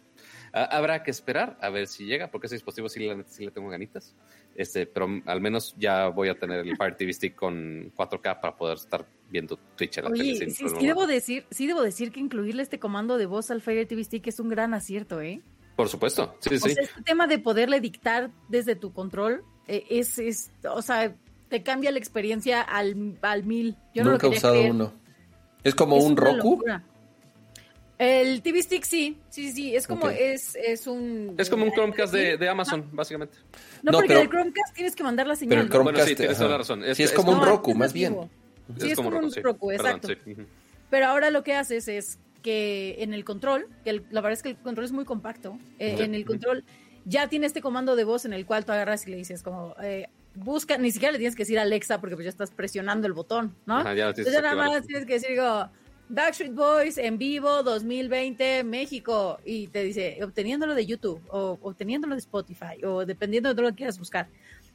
habrá 0.52 1.02
que 1.02 1.10
esperar 1.10 1.58
a 1.60 1.68
ver 1.68 1.86
si 1.86 2.06
llega, 2.06 2.30
porque 2.30 2.46
ese 2.46 2.56
dispositivo 2.56 2.88
sí, 2.88 3.44
le 3.44 3.50
tengo 3.50 3.68
ganitas. 3.68 4.14
Este, 4.54 4.86
pero 4.86 5.08
al 5.26 5.40
menos 5.40 5.74
ya 5.78 6.08
voy 6.08 6.28
a 6.28 6.38
tener 6.38 6.60
el 6.60 6.76
Fire 6.76 6.96
TV 6.96 7.12
Stick 7.12 7.34
con 7.34 7.92
4K 7.94 8.40
para 8.40 8.56
poder 8.56 8.76
estar 8.76 9.06
viendo 9.30 9.58
Twitch 9.76 9.98
en 9.98 10.04
la 10.04 10.10
Oye, 10.10 10.50
sí, 10.50 10.68
sí, 10.68 10.86
debo 10.86 11.06
decir, 11.06 11.46
sí 11.50 11.66
debo 11.66 11.82
decir 11.82 12.12
que 12.12 12.20
incluirle 12.20 12.62
este 12.62 12.78
comando 12.78 13.18
de 13.18 13.26
voz 13.26 13.50
al 13.50 13.60
Fire 13.60 13.86
TV 13.86 14.04
Stick 14.04 14.26
es 14.26 14.40
un 14.40 14.48
gran 14.48 14.74
acierto, 14.74 15.20
¿eh? 15.20 15.42
Por 15.76 15.88
supuesto, 15.88 16.36
sí, 16.40 16.58
sí. 16.58 16.70
Sea, 16.70 16.84
este 16.84 17.02
tema 17.02 17.26
de 17.26 17.38
poderle 17.38 17.80
dictar 17.80 18.30
desde 18.48 18.76
tu 18.76 18.92
control 18.92 19.44
eh, 19.66 19.84
es, 19.90 20.18
es, 20.18 20.50
o 20.70 20.80
sea, 20.80 21.14
te 21.48 21.62
cambia 21.62 21.90
la 21.90 21.98
experiencia 21.98 22.62
al, 22.62 23.18
al 23.20 23.44
mil. 23.44 23.76
Yo 23.94 24.04
Nunca 24.04 24.26
he 24.26 24.30
usado 24.30 24.62
uno. 24.62 24.92
¿Es 25.62 25.74
como 25.74 25.96
un 25.96 26.16
Roku? 26.16 26.62
El 27.98 28.42
TV 28.42 28.62
Stick 28.62 28.84
sí, 28.84 29.18
sí, 29.30 29.50
sí, 29.52 29.74
es 29.74 29.86
como, 29.86 30.10
es, 30.10 30.54
es 30.54 30.86
un... 30.86 31.34
Es 31.38 31.48
como 31.48 31.64
un 31.64 31.72
Chromecast 31.72 32.12
de, 32.12 32.36
de 32.36 32.48
Amazon, 32.48 32.86
básicamente. 32.92 33.38
No, 33.82 33.92
porque 33.92 34.20
el 34.20 34.28
Chromecast 34.28 34.74
tienes 34.74 34.94
que 34.94 35.02
mandar 35.02 35.26
la 35.26 35.34
señal. 35.34 35.50
Pero 35.50 35.62
el 35.62 35.68
Chromecast, 35.70 35.96
bueno, 35.96 36.08
sí, 36.08 36.14
tienes 36.14 36.36
toda 36.36 36.50
la 36.50 36.58
razón. 36.58 36.84
Es, 36.84 36.96
sí, 36.98 37.04
es 37.04 37.12
como 37.12 37.32
un 37.32 37.42
Roku, 37.42 37.74
más 37.74 37.94
bien. 37.94 38.28
Sí, 38.78 38.90
es, 38.90 38.96
como, 38.96 39.10
un 39.10 39.32
Roku, 39.42 39.70
exacto. 39.70 40.08
Pero 40.90 41.06
ahora 41.06 41.30
lo 41.30 41.42
que 41.42 41.54
haces 41.54 41.88
es 41.88 42.18
que 42.42 42.96
en 43.00 43.12
el 43.12 43.24
control, 43.24 43.68
que 43.84 43.92
la 43.92 44.20
verdad 44.20 44.32
es 44.32 44.42
que 44.42 44.50
el 44.50 44.56
control 44.56 44.84
es 44.84 44.92
muy 44.92 45.04
compacto, 45.04 45.58
eh, 45.78 45.96
en 46.00 46.14
el 46.14 46.24
control 46.24 46.64
ya 47.04 47.28
tiene 47.28 47.46
este 47.46 47.60
comando 47.60 47.96
de 47.96 48.04
voz 48.04 48.24
en 48.24 48.32
el 48.32 48.46
cual 48.46 48.64
tú 48.64 48.72
agarras 48.72 49.06
y 49.06 49.10
le 49.10 49.16
dices 49.16 49.42
como, 49.42 49.74
eh, 49.82 50.08
busca, 50.34 50.76
ni 50.78 50.90
siquiera 50.90 51.12
le 51.12 51.18
tienes 51.18 51.34
que 51.34 51.42
decir 51.42 51.58
Alexa 51.58 52.00
porque 52.00 52.14
pues 52.14 52.24
ya 52.24 52.30
estás 52.30 52.50
presionando 52.50 53.06
el 53.06 53.12
botón, 53.12 53.54
¿no? 53.64 53.78
Entonces 53.88 54.32
ya 54.32 54.42
nada 54.42 54.54
más 54.54 54.86
tienes 54.86 55.06
que 55.06 55.14
decir 55.14 55.30
digo, 55.30 55.68
Backstreet 56.08 56.54
Boys 56.54 56.98
en 56.98 57.18
vivo 57.18 57.62
2020 57.62 58.64
México 58.64 59.38
y 59.44 59.68
te 59.68 59.82
dice 59.82 60.18
obteniéndolo 60.22 60.74
de 60.74 60.86
YouTube 60.86 61.20
o 61.28 61.58
obteniéndolo 61.62 62.14
de 62.14 62.20
Spotify 62.20 62.84
o 62.84 63.04
dependiendo 63.04 63.52
de 63.54 63.62
lo 63.62 63.70
que 63.70 63.76
quieras 63.76 63.98
buscar. 63.98 64.28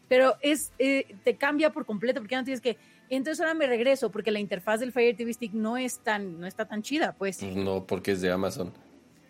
Pero 0.07 0.35
es 0.41 0.71
eh, 0.77 1.15
te 1.23 1.35
cambia 1.35 1.71
por 1.71 1.85
completo 1.85 2.19
porque 2.19 2.33
ya 2.33 2.39
no 2.39 2.45
tienes 2.45 2.61
que 2.61 2.77
entonces 3.15 3.41
ahora 3.41 3.53
me 3.53 3.67
regreso 3.67 4.11
porque 4.11 4.31
la 4.31 4.39
interfaz 4.39 4.79
del 4.79 4.91
Fire 4.91 5.15
TV 5.15 5.33
Stick 5.33 5.53
no 5.53 5.77
es 5.77 5.99
tan, 5.99 6.39
no 6.39 6.47
está 6.47 6.65
tan 6.65 6.81
chida, 6.81 7.13
pues. 7.17 7.41
No, 7.43 7.85
porque 7.85 8.11
es 8.11 8.21
de 8.21 8.31
Amazon. 8.31 8.73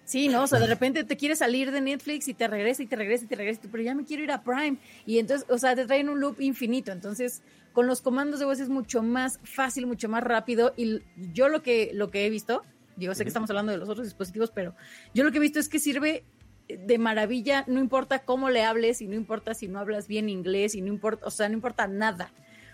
Sí, 0.05 0.27
no, 0.27 0.43
o 0.43 0.47
sea, 0.47 0.59
de 0.59 0.67
repente 0.75 1.03
te 1.03 1.17
quieres 1.17 1.39
salir 1.39 1.71
de 1.71 1.81
Netflix 1.81 2.27
y 2.27 2.33
te 2.33 2.47
regresa 2.47 2.83
y 2.83 2.87
te 2.87 2.95
regresa 2.95 3.25
y 3.25 3.27
te 3.27 3.35
regresa, 3.35 3.61
pero 3.71 3.83
ya 3.83 3.95
me 3.95 4.03
quiero 4.03 4.23
ir 4.23 4.31
a 4.31 4.43
Prime. 4.43 4.77
Y 5.05 5.19
entonces, 5.19 5.47
o 5.49 5.57
sea, 5.57 5.75
te 5.75 5.85
traen 5.85 6.09
un 6.09 6.19
loop 6.19 6.41
infinito. 6.41 6.91
Entonces, 6.91 7.43
con 7.73 7.87
los 7.87 8.01
comandos 8.01 8.39
de 8.39 8.45
voz 8.45 8.59
es 8.59 8.69
mucho 8.69 9.03
más 9.03 9.39
fácil, 9.43 9.87
mucho 9.87 10.09
más 10.09 10.23
rápido. 10.23 10.73
Y 10.75 11.01
yo 11.33 11.49
lo 11.49 11.61
que, 11.61 11.91
lo 11.93 12.11
que 12.11 12.25
he 12.25 12.29
visto, 12.29 12.63
digo, 12.97 13.15
sé 13.15 13.23
que 13.23 13.29
estamos 13.29 13.49
hablando 13.49 13.71
de 13.71 13.77
los 13.77 13.89
otros 13.89 14.05
dispositivos, 14.05 14.51
pero 14.51 14.75
yo 15.13 15.23
lo 15.23 15.31
que 15.31 15.37
he 15.37 15.41
visto 15.41 15.59
es 15.59 15.69
que 15.69 15.79
sirve 15.79 16.25
de 16.67 16.97
maravilla, 16.97 17.63
no 17.67 17.79
importa 17.79 18.19
cómo 18.19 18.49
le 18.49 18.63
hables 18.63 19.01
y 19.01 19.07
no 19.07 19.15
importa 19.15 19.53
si 19.53 19.67
no 19.67 19.79
hablas 19.79 20.07
bien 20.07 20.29
inglés 20.29 20.75
y 20.75 20.81
no 20.81 20.87
importa, 20.87 21.25
o 21.25 21.31
sea, 21.31 21.49
no 21.49 21.55
importa 21.55 21.87
nada. 21.87 22.31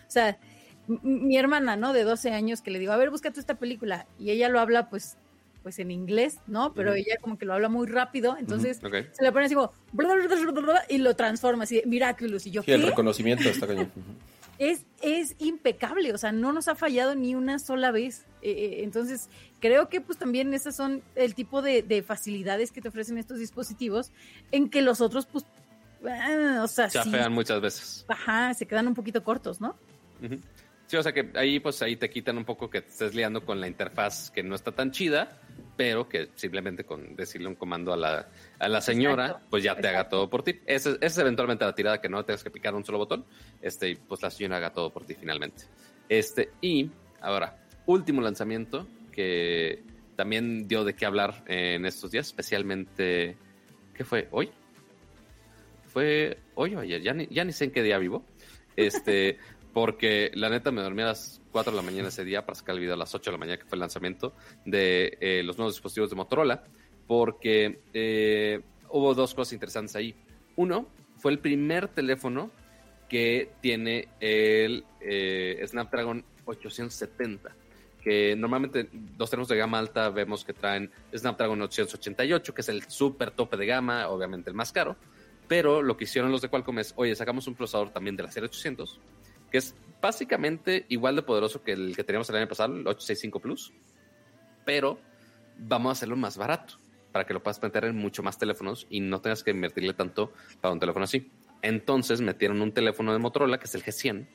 O 0.08 0.12
sea, 0.12 0.38
mi 0.88 1.38
hermana, 1.38 1.76
¿no? 1.76 1.94
De 1.94 2.04
12 2.04 2.32
años 2.32 2.62
que 2.62 2.72
le 2.72 2.80
digo, 2.80 2.94
a 2.94 2.98
ver, 2.98 3.10
búscate 3.10 3.40
esta 3.40 3.56
película 3.56 4.08
y 4.20 4.32
ella 4.32 4.50
lo 4.50 4.60
habla 4.60 4.90
pues 4.90 5.18
pues 5.68 5.80
en 5.80 5.92
inglés, 5.92 6.38
¿no? 6.48 6.74
Pero 6.74 6.94
ella 6.94 7.18
como 7.20 7.38
que 7.38 7.46
lo 7.46 7.54
habla 7.54 7.68
muy 7.68 7.88
rápido, 7.88 8.38
entonces 8.40 8.78
se 8.78 9.24
le 9.24 9.32
pone 9.34 9.48
así 9.48 9.54
como 9.54 9.74
y 10.88 10.98
lo 11.00 11.16
transforma 11.18 11.66
así, 11.66 11.82
Miraculous 11.86 12.48
y 12.48 12.52
yo 12.52 12.64
sí, 12.64 12.72
el 12.72 12.84
reconocimiento 12.84 13.50
está 13.50 13.68
cañón. 13.68 13.92
Es, 14.60 14.86
es 15.04 15.36
impecable, 15.38 16.14
o 16.14 16.18
sea, 16.18 16.32
no 16.32 16.52
nos 16.52 16.68
ha 16.68 16.74
fallado 16.74 17.14
ni 17.14 17.36
una 17.36 17.60
sola 17.60 17.92
vez. 17.92 18.26
Eh, 18.42 18.50
eh, 18.52 18.84
entonces, 18.84 19.30
creo 19.60 19.88
que 19.88 20.02
pues 20.02 20.18
también 20.18 20.52
esas 20.54 20.76
son 20.76 21.04
el 21.14 21.36
tipo 21.36 21.62
de, 21.62 22.04
facilidades 22.08 22.72
que 22.72 22.82
te 22.82 22.88
ofrecen 22.88 23.20
estos 23.20 23.38
dispositivos 23.38 24.12
en 24.52 24.70
que 24.70 24.82
los 24.82 25.00
otros 25.00 25.28
pues, 25.28 25.46
ah, 26.10 26.62
o 26.64 26.68
sea, 26.68 26.90
se 26.90 26.98
afean 26.98 27.34
muchas 27.34 27.62
veces. 27.62 28.06
Ajá, 28.08 28.54
se 28.56 28.66
quedan 28.66 28.88
un 28.88 28.96
poquito 28.96 29.24
cortos, 29.24 29.62
¿no? 29.62 29.76
Sí, 30.88 30.96
o 30.96 31.04
sea 31.04 31.12
que 31.12 31.32
ahí 31.36 31.60
pues 31.60 31.82
ahí 31.82 31.98
te 31.98 32.10
quitan 32.10 32.38
un 32.38 32.46
poco 32.46 32.70
que 32.70 32.82
te 32.82 32.90
estés 32.90 33.14
liando 33.14 33.44
con 33.46 33.60
la 33.60 33.68
interfaz 33.68 34.32
que 34.32 34.42
no 34.42 34.56
está 34.56 34.72
tan 34.72 34.92
chida, 34.92 35.42
pero 35.76 36.08
que 36.08 36.30
simplemente 36.36 36.86
con 36.86 37.14
decirle 37.16 37.50
un 37.50 37.56
comando 37.56 37.92
a 37.92 37.98
la, 37.98 38.30
a 38.58 38.70
la 38.70 38.80
señora, 38.80 39.42
pues 39.50 39.64
ya 39.64 39.76
te 39.76 39.88
haga 39.90 40.08
todo 40.08 40.30
por 40.30 40.44
ti. 40.44 40.62
Esa 40.66 40.98
es 41.02 41.18
eventualmente 41.18 41.66
la 41.66 41.76
tirada 41.76 42.00
que 42.00 42.08
no 42.08 42.24
tengas 42.24 42.42
que 42.42 42.52
picar 42.52 42.74
un 42.74 42.86
solo 42.86 43.00
botón, 43.00 43.26
este, 43.62 43.90
y 43.90 43.96
pues 43.96 44.22
la 44.22 44.30
señora 44.30 44.58
haga 44.58 44.72
todo 44.72 44.90
por 44.90 45.06
ti 45.06 45.14
finalmente. 45.14 45.66
Este, 46.08 46.52
y 46.62 46.90
ahora, 47.20 47.68
último 47.86 48.22
lanzamiento 48.22 48.88
que 49.12 49.84
también 50.16 50.70
dio 50.70 50.86
de 50.86 50.96
qué 50.96 51.06
hablar 51.06 51.44
en 51.48 51.86
estos 51.86 52.12
días, 52.12 52.28
especialmente, 52.28 53.36
¿qué 53.94 54.06
fue? 54.06 54.30
¿Hoy? 54.32 54.52
Fue 55.90 56.38
hoy 56.56 56.76
o 56.76 56.80
ayer, 56.80 57.02
ya 57.02 57.14
ni, 57.14 57.28
ya 57.28 57.44
ni 57.44 57.52
sé 57.52 57.66
en 57.66 57.72
qué 57.72 57.84
día 57.84 57.98
vivo. 57.98 58.24
Este, 58.78 59.38
porque 59.78 60.32
la 60.34 60.50
neta 60.50 60.72
me 60.72 60.82
dormí 60.82 61.04
a 61.04 61.06
las 61.06 61.40
4 61.52 61.72
de 61.72 61.76
la 61.76 61.84
mañana 61.84 62.08
ese 62.08 62.26
día 62.26 62.44
para 62.44 62.56
sacar 62.56 62.74
el 62.74 62.82
video 62.82 62.96
a 62.96 62.98
las 62.98 63.14
8 63.14 63.30
de 63.30 63.32
la 63.34 63.38
mañana, 63.38 63.58
que 63.60 63.66
fue 63.66 63.76
el 63.76 63.82
lanzamiento 63.82 64.34
de 64.66 65.20
eh, 65.22 65.44
los 65.44 65.60
nuevos 65.60 65.76
dispositivos 65.76 66.10
de 66.10 66.16
Motorola, 66.16 66.64
porque 67.06 67.82
eh, 67.94 68.62
hubo 68.90 69.14
dos 69.14 69.36
cosas 69.36 69.54
interesantes 69.54 69.96
ahí. 69.96 70.16
Uno, 70.56 70.88
fue 71.18 71.32
el 71.32 71.38
primer 71.38 71.90
teléfono 71.90 72.50
que 73.08 73.52
tiene 73.62 74.08
el 74.20 74.84
eh, 75.00 75.64
Snapdragon 75.68 76.26
870 76.46 77.56
que 78.02 78.36
normalmente 78.36 78.90
los 79.20 79.30
teléfonos 79.30 79.50
de 79.50 79.58
gama 79.58 79.78
alta 79.78 80.10
vemos 80.10 80.44
que 80.44 80.54
traen 80.54 80.90
Snapdragon 81.16 81.62
888, 81.62 82.52
que 82.52 82.62
es 82.62 82.70
el 82.70 82.82
súper 82.90 83.30
tope 83.30 83.58
de 83.58 83.68
gama, 83.68 84.08
obviamente 84.08 84.50
el 84.50 84.56
más 84.56 84.72
caro, 84.72 84.96
pero 85.48 85.82
lo 85.82 85.96
que 85.96 86.04
hicieron 86.04 86.32
los 86.32 86.42
de 86.42 86.50
Qualcomm 86.50 86.80
es, 86.80 86.94
oye, 86.98 87.16
sacamos 87.16 87.48
un 87.48 87.56
procesador 87.56 87.90
también 87.92 88.16
de 88.16 88.24
la 88.24 88.32
serie 88.32 88.48
800, 88.48 89.00
que 89.52 89.58
es 89.60 89.76
básicamente 90.02 90.86
igual 90.90 91.16
de 91.16 91.24
poderoso 91.24 91.64
que 91.64 91.72
el 91.74 91.96
que 91.96 92.04
teníamos 92.04 92.30
el 92.30 92.38
año 92.38 92.48
pasado, 92.48 92.74
el 92.74 92.82
865 92.82 93.40
Plus, 93.40 93.74
pero 94.66 95.00
vamos 95.58 95.90
a 95.90 95.92
hacerlo 95.94 96.16
más 96.16 96.38
barato 96.38 96.76
para 97.12 97.26
que 97.26 97.34
lo 97.34 97.42
puedas 97.42 97.62
meter 97.62 97.86
en 97.86 97.96
mucho 97.96 98.22
más 98.22 98.38
teléfonos 98.38 98.86
y 98.90 99.00
no 99.00 99.22
tengas 99.22 99.44
que 99.44 99.52
invertirle 99.52 99.94
tanto 99.94 100.34
para 100.62 100.74
un 100.74 100.80
teléfono 100.80 101.06
así. 101.06 101.32
Entonces 101.62 102.22
metieron 102.22 102.62
un 102.62 102.72
teléfono 102.72 103.12
de 103.12 103.20
Motorola, 103.20 103.58
que 103.58 103.66
es 103.66 103.74
el 103.74 103.84
G100, 103.84 104.28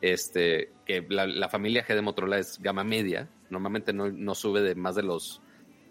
este, 0.00 0.72
que 0.86 1.04
la, 1.08 1.48
familia 1.48 1.84
G 1.86 1.94
de 1.94 2.00
Motorola 2.00 2.38
es 2.38 2.58
gama 2.60 2.84
media, 2.84 3.28
normalmente 3.50 3.92
no, 3.92 4.10
no 4.10 4.34
sube 4.34 4.62
de 4.62 4.74
más 4.74 4.94
de 4.94 5.02
los 5.02 5.42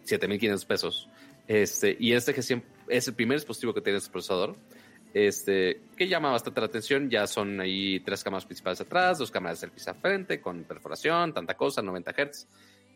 7.500 0.06 0.66
pesos. 0.66 1.10
Este, 1.48 1.96
y 2.00 2.14
este 2.14 2.36
G100 2.36 2.64
es 2.88 3.08
el 3.08 3.14
primer 3.14 3.38
dispositivo 3.38 3.74
que 3.74 3.82
tiene 3.82 3.98
este 4.00 4.12
procesador 4.12 4.56
este, 5.14 5.82
que 5.96 6.08
llama 6.08 6.32
bastante 6.32 6.62
la 6.62 6.68
atención. 6.68 7.10
Ya 7.10 7.28
son 7.28 7.60
ahí 7.60 8.00
tres 8.02 8.24
cámaras 8.24 8.46
principales 8.46 8.82
atrás, 8.82 9.18
dos 9.20 9.32
cámaras 9.32 9.60
selfies 9.60 9.88
a 9.88 9.94
frente, 9.94 10.42
con 10.42 10.64
perforación, 10.64 11.34
tanta 11.34 11.56
cosa, 11.56 11.82
90 11.82 12.12
Hz 12.12 12.48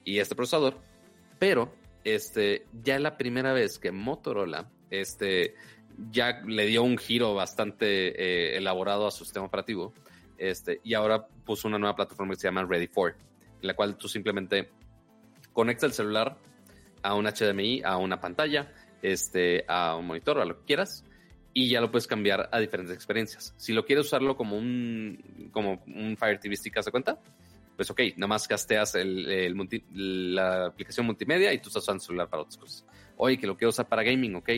y 0.04 0.20
este 0.20 0.36
procesador. 0.36 0.78
Pero 1.40 1.74
este, 2.04 2.66
ya 2.84 3.00
la 3.00 3.18
primera 3.18 3.54
vez 3.54 3.80
que 3.80 3.92
Motorola 3.92 4.70
este, 4.90 5.56
ya 6.12 6.42
le 6.46 6.66
dio 6.66 6.84
un 6.84 6.98
giro 6.98 7.34
bastante 7.34 8.10
eh, 8.22 8.58
elaborado 8.58 9.08
a 9.08 9.12
su 9.12 9.26
sistema 9.26 9.46
operativo. 9.46 9.94
Este, 10.38 10.82
y 10.84 10.94
ahora 10.94 11.26
puso 11.28 11.68
una 11.68 11.80
nueva 11.80 11.96
plataforma 11.96 12.34
que 12.34 12.40
se 12.40 12.48
llama 12.48 12.66
Ready 12.66 12.88
for, 12.88 13.16
en 13.62 13.68
la 13.68 13.74
cual 13.74 13.98
tú 13.98 14.08
simplemente 14.08 14.70
conectas 15.54 15.86
el 15.86 15.94
celular 15.94 16.38
a 17.02 17.16
un 17.16 17.26
HDMI, 17.26 17.82
a 17.84 17.98
una 17.98 18.20
pantalla, 18.20 18.72
este, 19.02 19.64
a 19.68 19.96
un 19.96 20.08
monitor, 20.08 20.40
a 20.40 20.46
lo 20.46 20.60
que 20.60 20.66
quieras, 20.66 21.06
y 21.57 21.69
ya 21.69 21.80
lo 21.80 21.90
puedes 21.90 22.06
cambiar 22.06 22.49
a 22.52 22.60
diferentes 22.60 22.94
experiencias. 22.94 23.53
Si 23.56 23.72
lo 23.72 23.86
quieres 23.86 24.07
usarlo 24.07 24.36
como 24.36 24.57
un, 24.57 25.49
como 25.53 25.82
un 25.88 26.18
Fire 26.18 26.38
TV 26.38 26.53
Stick, 26.57 26.82
¿se 26.82 26.91
cuenta? 26.91 27.18
Pues 27.77 27.90
ok, 27.90 28.02
nada 28.18 28.27
más 28.27 28.45
casteas 28.45 28.94
el, 28.95 29.56
la 30.36 30.65
aplicación 30.65 31.06
multimedia 31.06 31.53
y 31.53 31.60
tú 31.60 31.69
estás 31.69 31.84
usando 31.84 32.02
el 32.02 32.06
celular 32.06 32.30
para 32.30 32.44
otras 32.44 32.57
cosas. 32.57 32.86
Oye, 33.15 33.38
que 33.38 33.48
lo 33.48 33.56
quiero 33.56 33.69
usar 33.69 33.88
para 33.88 34.03
gaming, 34.03 34.36
ok, 34.36 34.49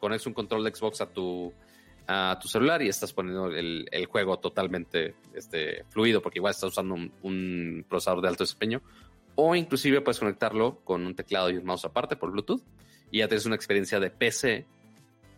pones 0.00 0.26
un 0.26 0.32
control 0.32 0.64
de 0.64 0.74
Xbox 0.74 1.02
a 1.02 1.10
tu, 1.12 1.52
a 2.06 2.38
tu 2.40 2.48
celular 2.48 2.80
y 2.80 2.88
estás 2.88 3.12
poniendo 3.12 3.48
el, 3.48 3.86
el 3.92 4.06
juego 4.06 4.38
totalmente 4.38 5.14
este, 5.34 5.84
fluido, 5.90 6.22
porque 6.22 6.38
igual 6.38 6.52
estás 6.52 6.70
usando 6.70 6.94
un, 6.94 7.12
un, 7.22 7.84
procesador 7.86 8.22
de 8.22 8.28
alto 8.28 8.44
desempeño. 8.44 8.80
O 9.34 9.54
inclusive 9.54 10.00
puedes 10.00 10.18
conectarlo 10.18 10.80
con 10.84 11.04
un 11.04 11.14
teclado 11.14 11.50
y 11.50 11.58
un 11.58 11.66
mouse 11.66 11.84
aparte 11.84 12.16
por 12.16 12.30
Bluetooth 12.30 12.62
y 13.10 13.18
ya 13.18 13.28
tienes 13.28 13.44
una 13.44 13.56
experiencia 13.56 14.00
de 14.00 14.08
PC 14.08 14.66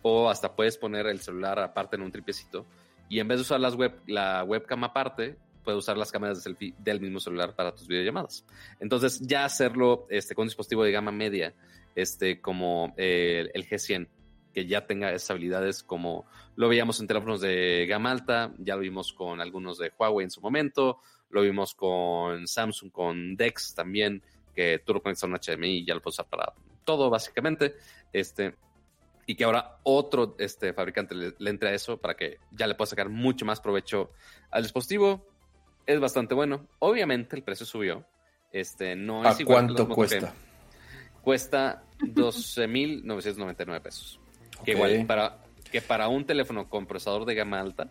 o 0.01 0.29
hasta 0.29 0.55
puedes 0.55 0.77
poner 0.77 1.07
el 1.07 1.19
celular 1.19 1.59
aparte 1.59 1.95
en 1.95 2.01
un 2.03 2.11
tripecito 2.11 2.65
y 3.09 3.19
en 3.19 3.27
vez 3.27 3.39
de 3.39 3.41
usar 3.41 3.59
las 3.59 3.75
web, 3.75 3.99
la 4.05 4.43
webcam 4.43 4.83
aparte, 4.83 5.35
puedes 5.63 5.79
usar 5.79 5.97
las 5.97 6.11
cámaras 6.11 6.37
de 6.37 6.43
selfie 6.43 6.75
del 6.77 7.01
mismo 7.01 7.19
celular 7.19 7.55
para 7.55 7.73
tus 7.73 7.87
videollamadas. 7.87 8.45
Entonces, 8.79 9.19
ya 9.19 9.45
hacerlo 9.45 10.05
este, 10.09 10.35
con 10.35 10.43
un 10.43 10.47
dispositivo 10.47 10.83
de 10.83 10.91
gama 10.91 11.11
media, 11.11 11.53
este, 11.95 12.39
como 12.39 12.93
el, 12.97 13.51
G100, 13.51 14.07
que 14.53 14.67
ya 14.67 14.85
tenga 14.85 15.11
esas 15.11 15.31
habilidades 15.31 15.83
como 15.83 16.25
lo 16.55 16.69
veíamos 16.69 16.99
en 16.99 17.07
teléfonos 17.07 17.41
de 17.41 17.87
gama 17.87 18.11
alta, 18.11 18.53
ya 18.59 18.75
lo 18.75 18.81
vimos 18.81 19.11
con 19.11 19.41
algunos 19.41 19.79
de 19.79 19.91
Huawei 19.97 20.25
en 20.25 20.31
su 20.31 20.41
momento, 20.41 20.99
lo 21.29 21.41
vimos 21.41 21.73
con 21.73 22.47
Samsung, 22.47 22.91
con 22.91 23.35
Dex 23.35 23.73
también, 23.73 24.21
que 24.53 24.81
tú 24.85 24.93
lo 24.93 25.01
conectas 25.01 25.23
a 25.23 25.27
un 25.27 25.33
HDMI 25.33 25.77
y 25.79 25.85
ya 25.85 25.95
lo 25.95 26.01
puedes 26.01 26.15
usar 26.15 26.29
para 26.29 26.53
todo, 26.83 27.09
básicamente. 27.09 27.75
Este, 28.11 28.55
y 29.29 29.35
que 29.35 29.43
ahora 29.43 29.77
otro 29.83 30.35
este, 30.39 30.73
fabricante 30.73 31.13
le, 31.13 31.35
entre 31.51 31.69
a 31.69 31.73
eso 31.75 31.97
para 31.97 32.15
que 32.15 32.39
ya 32.49 32.65
le 32.65 32.73
pueda 32.73 32.89
sacar 32.89 33.09
mucho 33.09 33.45
más 33.45 33.61
provecho 33.61 34.09
al 34.49 34.63
dispositivo. 34.63 35.23
Es 35.85 35.99
bastante 35.99 36.33
bueno. 36.33 36.65
Obviamente 36.79 37.35
el 37.35 37.43
precio 37.43 37.63
subió. 37.63 38.03
Este, 38.51 38.95
no 38.95 39.23
es 39.23 39.39
igual 39.39 39.67
cuánto 39.67 39.87
cuesta? 39.87 40.33
Cuesta 41.21 41.83
12.999 41.99 43.81
pesos. 43.81 44.19
Que 44.65 44.71
igual, 44.71 45.05
para, 45.05 45.37
que 45.71 45.79
para 45.79 46.07
un 46.07 46.25
teléfono 46.25 46.67
con 46.67 46.87
procesador 46.87 47.25
de 47.25 47.35
gama 47.35 47.59
alta 47.59 47.87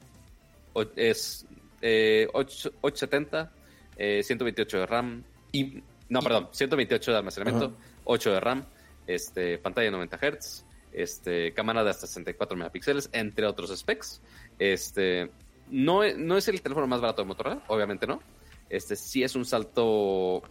es 0.96 1.46
eh, 1.80 2.26
870, 2.32 3.52
128 3.96 4.76
eh, 4.76 4.80
de 4.80 4.86
RAM. 4.86 5.22
Y, 5.52 5.84
no, 6.08 6.20
perdón, 6.20 6.48
128 6.50 7.12
de 7.12 7.16
almacenamiento, 7.16 7.76
8 8.02 8.32
de 8.32 8.40
RAM, 8.40 8.64
este, 9.06 9.58
pantalla 9.58 9.88
90 9.92 10.18
Hz, 10.18 10.64
este, 11.02 11.52
cámara 11.54 11.84
de 11.84 11.90
hasta 11.90 12.06
64 12.06 12.56
megapíxeles, 12.56 13.08
entre 13.12 13.46
otros 13.46 13.76
specs. 13.76 14.20
Este, 14.58 15.30
no, 15.70 16.00
no 16.16 16.36
es 16.36 16.48
el 16.48 16.60
teléfono 16.60 16.86
más 16.86 17.00
barato 17.00 17.22
de 17.22 17.28
Motorola, 17.28 17.62
obviamente 17.68 18.06
no. 18.06 18.20
Este 18.68 18.96
sí 18.96 19.22
es 19.22 19.34
un 19.34 19.44
salto 19.44 20.42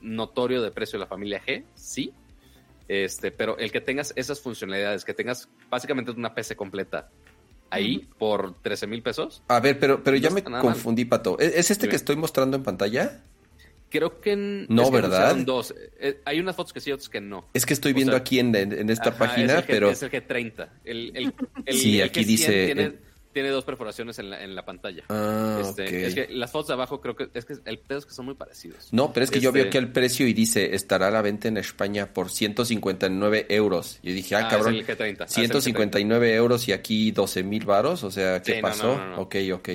notorio 0.00 0.62
de 0.62 0.70
precio 0.70 0.98
de 0.98 1.04
la 1.04 1.08
familia 1.08 1.42
G, 1.44 1.64
sí. 1.74 2.12
Este, 2.86 3.30
pero 3.30 3.56
el 3.58 3.72
que 3.72 3.80
tengas 3.80 4.12
esas 4.14 4.40
funcionalidades, 4.40 5.04
que 5.04 5.14
tengas 5.14 5.48
básicamente 5.70 6.10
una 6.10 6.34
PC 6.34 6.54
completa 6.54 7.08
ahí 7.70 8.06
por 8.18 8.54
13 8.60 8.86
mil 8.86 9.02
pesos. 9.02 9.42
A 9.48 9.58
ver, 9.58 9.78
pero, 9.78 10.04
pero 10.04 10.16
ya 10.18 10.30
me 10.30 10.44
confundí, 10.44 11.06
Pato. 11.06 11.38
¿Es 11.38 11.70
este 11.70 11.88
que 11.88 11.96
estoy 11.96 12.16
mostrando 12.16 12.56
en 12.56 12.62
pantalla? 12.62 13.22
Creo 13.94 14.20
que 14.20 14.34
no, 14.34 14.90
¿verdad? 14.90 15.36
dos. 15.36 15.72
Eh, 16.00 16.20
hay 16.24 16.40
unas 16.40 16.56
fotos 16.56 16.72
que 16.72 16.80
sí, 16.80 16.90
otras 16.90 17.08
que 17.08 17.20
no. 17.20 17.44
Es 17.54 17.64
que 17.64 17.74
estoy 17.74 17.92
viendo 17.92 18.16
aquí 18.16 18.40
en, 18.40 18.56
esta 18.90 19.16
página, 19.16 19.62
pero 19.64 19.88
es 19.88 20.02
el 20.02 20.10
G30. 20.10 20.68
El, 20.84 21.32
sí, 21.70 22.00
aquí 22.00 22.24
dice 22.24 22.96
tiene, 23.32 23.50
dos 23.50 23.64
perforaciones 23.64 24.18
en 24.18 24.30
la, 24.30 24.42
en 24.42 24.56
la 24.56 24.64
pantalla. 24.64 25.04
Ah, 25.08 25.60
este, 25.60 26.06
Es 26.06 26.14
que 26.16 26.26
las 26.28 26.50
fotos 26.50 26.68
de 26.68 26.74
abajo 26.74 27.00
creo 27.00 27.14
que 27.14 27.28
es 27.32 27.44
que 27.44 27.54
el 27.64 27.78
pedo 27.78 28.00
es 28.00 28.06
que 28.06 28.12
son 28.12 28.24
muy 28.24 28.34
parecidos. 28.34 28.88
No, 28.90 29.12
pero 29.12 29.22
es 29.22 29.30
que 29.30 29.38
yo 29.38 29.52
veo 29.52 29.66
aquí 29.66 29.78
el 29.78 29.92
precio 29.92 30.26
y 30.26 30.32
dice 30.32 30.74
estará 30.74 31.06
a 31.06 31.10
la 31.12 31.22
venta 31.22 31.46
en 31.46 31.56
España 31.56 32.12
por 32.12 32.30
159 32.30 33.46
euros. 33.48 34.00
Yo 34.02 34.12
dije, 34.12 34.34
ah, 34.34 34.46
ah 34.46 34.48
cabrón, 34.48 34.74
es 34.74 34.88
el 34.88 34.98
G30. 34.98 35.28
159 35.28 36.34
euros 36.34 36.66
y 36.66 36.72
aquí 36.72 37.12
12 37.12 37.44
mil 37.44 37.64
varos, 37.64 38.02
o 38.02 38.10
sea, 38.10 38.42
¿qué 38.42 38.60
pasó? 38.60 39.00
ok, 39.18 39.36
ok. 39.52 39.68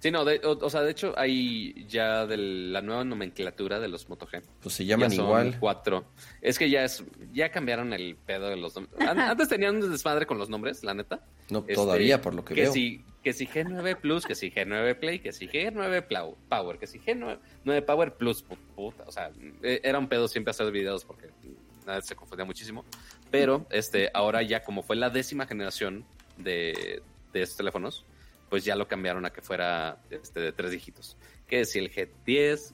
Sí, 0.00 0.10
no, 0.10 0.24
de- 0.24 0.40
o, 0.44 0.52
o 0.52 0.70
sea, 0.70 0.80
de 0.80 0.90
hecho 0.90 1.12
hay 1.18 1.84
ya 1.86 2.26
de 2.26 2.36
la 2.38 2.80
nueva 2.80 3.04
nomenclatura 3.04 3.78
de 3.78 3.86
los 3.88 4.08
Moto 4.08 4.26
G. 4.26 4.42
Pues 4.62 4.74
se 4.74 4.86
llaman 4.86 5.10
Ya 5.10 5.16
son 5.16 5.24
igual. 5.26 5.56
Cuatro. 5.60 6.06
Es 6.40 6.58
que 6.58 6.68
ya 6.70 6.84
es, 6.84 7.04
ya 7.32 7.50
cambiaron 7.50 7.92
el 7.92 8.16
pedo 8.16 8.48
de 8.48 8.56
los 8.56 8.74
nombres. 8.74 8.98
An- 9.08 9.20
Antes 9.20 9.48
tenían 9.48 9.76
un 9.76 9.90
desmadre 9.92 10.24
con 10.26 10.38
los 10.38 10.48
nombres, 10.48 10.82
la 10.84 10.94
neta. 10.94 11.20
No, 11.50 11.58
Este, 11.60 11.74
todavía, 11.74 12.20
por 12.22 12.34
lo 12.34 12.44
que, 12.44 12.54
veo. 12.54 12.72
Si, 12.72 13.04
que 13.22 13.34
si 13.34 13.46
G9 13.46 13.96
Plus, 14.00 14.24
que 14.24 14.34
si 14.34 14.50
G9 14.50 14.98
Play, 14.98 15.18
que 15.18 15.32
si 15.32 15.46
G9 15.48 16.08
Plau- 16.08 16.34
Power, 16.48 16.78
que 16.78 16.86
si 16.86 16.98
G9 16.98 17.38
9 17.64 17.82
Power 17.82 18.14
Plus, 18.14 18.42
pu- 18.46 18.56
puta, 18.74 19.04
o 19.06 19.12
sea, 19.12 19.30
eh, 19.62 19.80
era 19.84 19.98
un 19.98 20.08
pedo 20.08 20.28
siempre 20.28 20.50
hacer 20.52 20.70
videos 20.72 21.04
porque 21.04 21.28
nada, 21.86 22.00
se 22.00 22.14
confundía 22.16 22.46
muchísimo. 22.46 22.86
Pero 23.30 23.66
este, 23.70 24.10
ahora 24.14 24.40
ya 24.42 24.62
como 24.64 24.82
fue 24.82 24.96
la 24.96 25.10
décima 25.10 25.46
generación 25.46 26.06
de, 26.38 27.02
de 27.34 27.42
estos 27.42 27.58
teléfonos, 27.58 28.06
pues 28.50 28.64
ya 28.64 28.76
lo 28.76 28.86
cambiaron 28.86 29.24
a 29.24 29.30
que 29.30 29.40
fuera 29.40 29.96
este, 30.10 30.40
de 30.40 30.52
tres 30.52 30.70
dígitos. 30.72 31.16
Que 31.46 31.64
si 31.64 31.78
el 31.78 31.90
G10, 31.90 32.72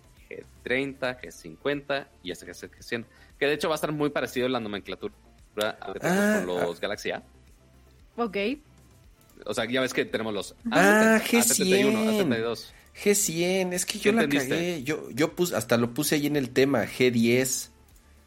G30, 0.64 1.20
G50 1.20 2.06
y 2.24 2.30
este 2.32 2.46
G100. 2.46 3.04
Que 3.38 3.46
de 3.46 3.52
hecho 3.54 3.68
va 3.68 3.74
a 3.74 3.76
estar 3.76 3.92
muy 3.92 4.10
parecido 4.10 4.46
en 4.46 4.52
la 4.52 4.60
nomenclatura 4.60 5.14
a 5.80 5.92
que 5.92 6.00
tenemos 6.00 6.24
Ah, 6.24 6.42
con 6.44 6.46
los 6.66 6.80
Galaxy 6.80 7.10
A. 7.12 7.22
Ok. 8.16 8.36
O 9.44 9.52
sea, 9.54 9.66
ya 9.70 9.80
ves 9.82 9.92
que 9.92 10.04
tenemos 10.06 10.32
los 10.32 10.54
Ah, 10.70 11.20
A70, 11.22 11.42
A71, 11.42 11.92
G100. 11.92 12.28
A72. 12.28 12.72
G100, 13.04 13.72
es 13.74 13.84
que 13.84 13.92
¿Qué 13.94 13.98
yo 13.98 14.12
la 14.12 14.22
entendiste? 14.22 14.54
cagué. 14.54 14.82
Yo, 14.82 15.10
yo 15.10 15.34
puse, 15.34 15.54
hasta 15.54 15.76
lo 15.76 15.92
puse 15.92 16.14
ahí 16.14 16.26
en 16.26 16.36
el 16.36 16.48
tema, 16.50 16.84
G10. 16.84 17.68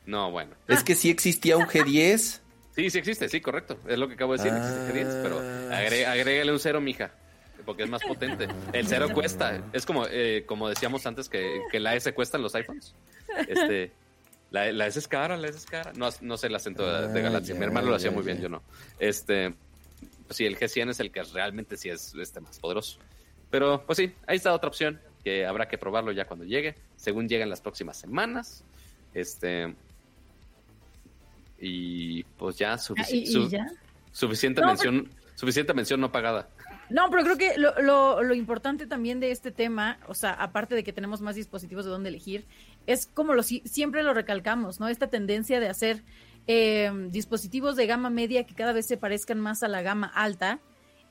No, 0.06 0.30
bueno. 0.32 0.52
Es 0.68 0.84
que 0.84 0.94
sí 0.96 1.10
existía 1.10 1.58
un 1.58 1.66
G10. 1.66 2.40
Sí, 2.76 2.90
sí 2.92 2.98
existe, 3.00 3.28
sí, 3.28 3.42
correcto. 3.42 3.80
Es 3.88 3.98
lo 3.98 4.08
que 4.08 4.14
acabo 4.14 4.38
de 4.38 4.44
decir, 4.44 4.56
existe 4.56 4.94
G10, 4.94 5.24
pero 5.24 5.42
agre- 5.72 6.06
agrégale 6.06 6.52
un 6.52 6.60
cero, 6.60 6.80
mija. 6.80 7.12
Porque 7.70 7.84
es 7.84 7.90
más 7.92 8.02
potente. 8.04 8.48
El 8.74 8.88
cero 8.88 9.10
cuesta. 9.14 9.62
Es 9.74 9.86
como, 9.86 10.08
eh, 10.10 10.44
como 10.48 10.68
decíamos 10.68 11.06
antes 11.06 11.30
que, 11.30 11.62
que 11.72 11.80
la 11.80 11.94
S 11.94 12.12
cuesta 12.16 12.38
en 12.38 12.42
los 12.42 12.56
iPhones. 12.56 12.96
Este, 13.48 13.92
la, 14.50 14.72
la 14.72 14.88
S 14.88 14.98
es 14.98 15.08
cara, 15.08 15.38
la 15.38 15.50
S 15.50 15.60
es 15.60 15.66
cara. 15.68 15.92
No, 15.96 16.10
no 16.22 16.36
sé 16.36 16.48
el 16.48 16.56
acento 16.56 16.84
de, 16.84 17.10
de 17.10 17.20
Ah, 17.20 17.24
Galaxy. 17.26 17.54
Mi 17.54 17.66
hermano 17.66 17.90
lo 17.90 17.96
hacía 17.96 18.10
muy 18.10 18.24
bien, 18.24 18.42
yo 18.42 18.50
no. 18.50 18.64
Este, 18.98 19.54
pues 20.26 20.36
sí, 20.38 20.48
el 20.48 20.58
G100 20.58 20.90
es 20.90 21.00
el 21.00 21.12
que 21.12 21.22
realmente 21.22 21.78
sí 21.78 21.90
es 21.90 22.16
este, 22.16 22.40
más 22.40 22.58
poderoso. 22.58 22.98
Pero, 23.52 23.84
pues 23.86 23.98
sí, 23.98 24.16
ahí 24.26 24.38
está 24.38 24.52
otra 24.52 24.68
opción 24.70 25.00
que 25.24 25.46
habrá 25.46 25.68
que 25.68 25.78
probarlo 25.78 26.12
ya 26.12 26.26
cuando 26.26 26.46
llegue. 26.46 26.74
Según 26.96 27.30
llegan 27.30 27.52
las 27.52 27.62
próximas 27.62 27.98
semanas. 27.98 28.64
Este. 29.14 29.76
Y 31.60 32.24
pues 32.24 32.58
ya, 32.58 32.74
Ah, 32.74 32.78
sufici- 32.78 33.12
¿y, 33.14 33.18
y 33.20 33.28
su- 33.28 33.48
ya? 33.48 33.68
suficiente 34.12 34.62
No, 34.62 34.68
mención, 34.70 35.08
suficiente 35.36 35.74
mención 35.76 36.00
no 36.02 36.12
pagada. 36.12 36.50
No, 36.90 37.10
pero 37.12 37.24
creo 37.24 37.38
que 37.38 37.58
lo, 37.58 37.80
lo, 37.82 38.24
lo 38.24 38.34
importante 38.34 38.88
también 38.88 39.20
de 39.20 39.32
este 39.32 39.52
tema, 39.52 40.00
o 40.08 40.14
sea, 40.14 40.32
aparte 40.34 40.76
de 40.76 40.84
que 40.84 40.94
tenemos 40.94 41.22
más 41.22 41.36
dispositivos 41.36 41.86
de 41.86 41.92
dónde 41.92 42.10
elegir, 42.10 42.46
es 42.88 43.06
como 43.06 43.34
lo 43.34 43.44
si- 43.44 43.62
siempre 43.66 44.02
lo 44.04 44.14
recalcamos, 44.14 44.80
¿no? 44.80 44.88
Esta 44.88 45.08
tendencia 45.08 45.60
de 45.60 45.70
hacer 45.70 46.04
eh, 46.48 46.92
dispositivos 47.10 47.76
de 47.76 47.86
gama 47.86 48.10
media 48.10 48.46
que 48.46 48.56
cada 48.56 48.74
vez 48.74 48.88
se 48.88 48.98
parezcan 48.98 49.40
más 49.40 49.62
a 49.62 49.68
la 49.68 49.82
gama 49.84 50.08
alta, 50.16 50.60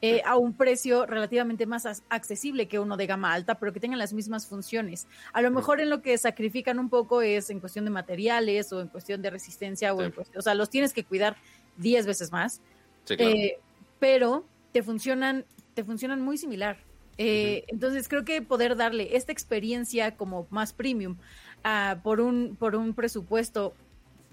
eh, 0.00 0.22
a 0.24 0.36
un 0.36 0.52
precio 0.52 1.06
relativamente 1.06 1.66
más 1.66 1.84
accesible 2.08 2.68
que 2.68 2.78
uno 2.78 2.96
de 2.96 3.06
gama 3.06 3.32
alta, 3.32 3.56
pero 3.56 3.72
que 3.72 3.80
tengan 3.80 3.98
las 3.98 4.12
mismas 4.12 4.46
funciones. 4.46 5.06
A 5.32 5.42
lo 5.42 5.50
mejor 5.50 5.80
en 5.80 5.90
lo 5.90 6.02
que 6.02 6.16
sacrifican 6.18 6.78
un 6.78 6.88
poco 6.88 7.20
es 7.22 7.50
en 7.50 7.58
cuestión 7.60 7.84
de 7.84 7.90
materiales 7.92 8.72
o 8.72 8.80
en 8.80 8.88
cuestión 8.88 9.22
de 9.22 9.30
resistencia, 9.30 9.94
o, 9.94 9.98
Sí. 9.98 10.04
en 10.06 10.12
cuestión- 10.12 10.38
o 10.38 10.42
sea, 10.42 10.54
los 10.54 10.70
tienes 10.70 10.92
que 10.92 11.04
cuidar 11.04 11.36
10 11.78 12.06
veces 12.06 12.30
más. 12.32 12.60
Sí, 13.04 13.16
claro. 13.16 13.32
Eh, 13.32 13.58
pero 13.98 14.44
te 14.72 14.82
funcionan, 14.84 15.44
te 15.78 15.84
funcionan 15.84 16.20
muy 16.20 16.36
similar. 16.38 16.76
Eh, 17.18 17.64
Entonces 17.68 18.08
creo 18.08 18.24
que 18.24 18.42
poder 18.42 18.74
darle 18.74 19.16
esta 19.16 19.30
experiencia 19.30 20.16
como 20.16 20.48
más 20.50 20.72
premium 20.72 21.16
ah, 21.62 22.00
por 22.02 22.20
un 22.20 22.56
por 22.56 22.74
un 22.74 22.94
presupuesto, 22.94 23.74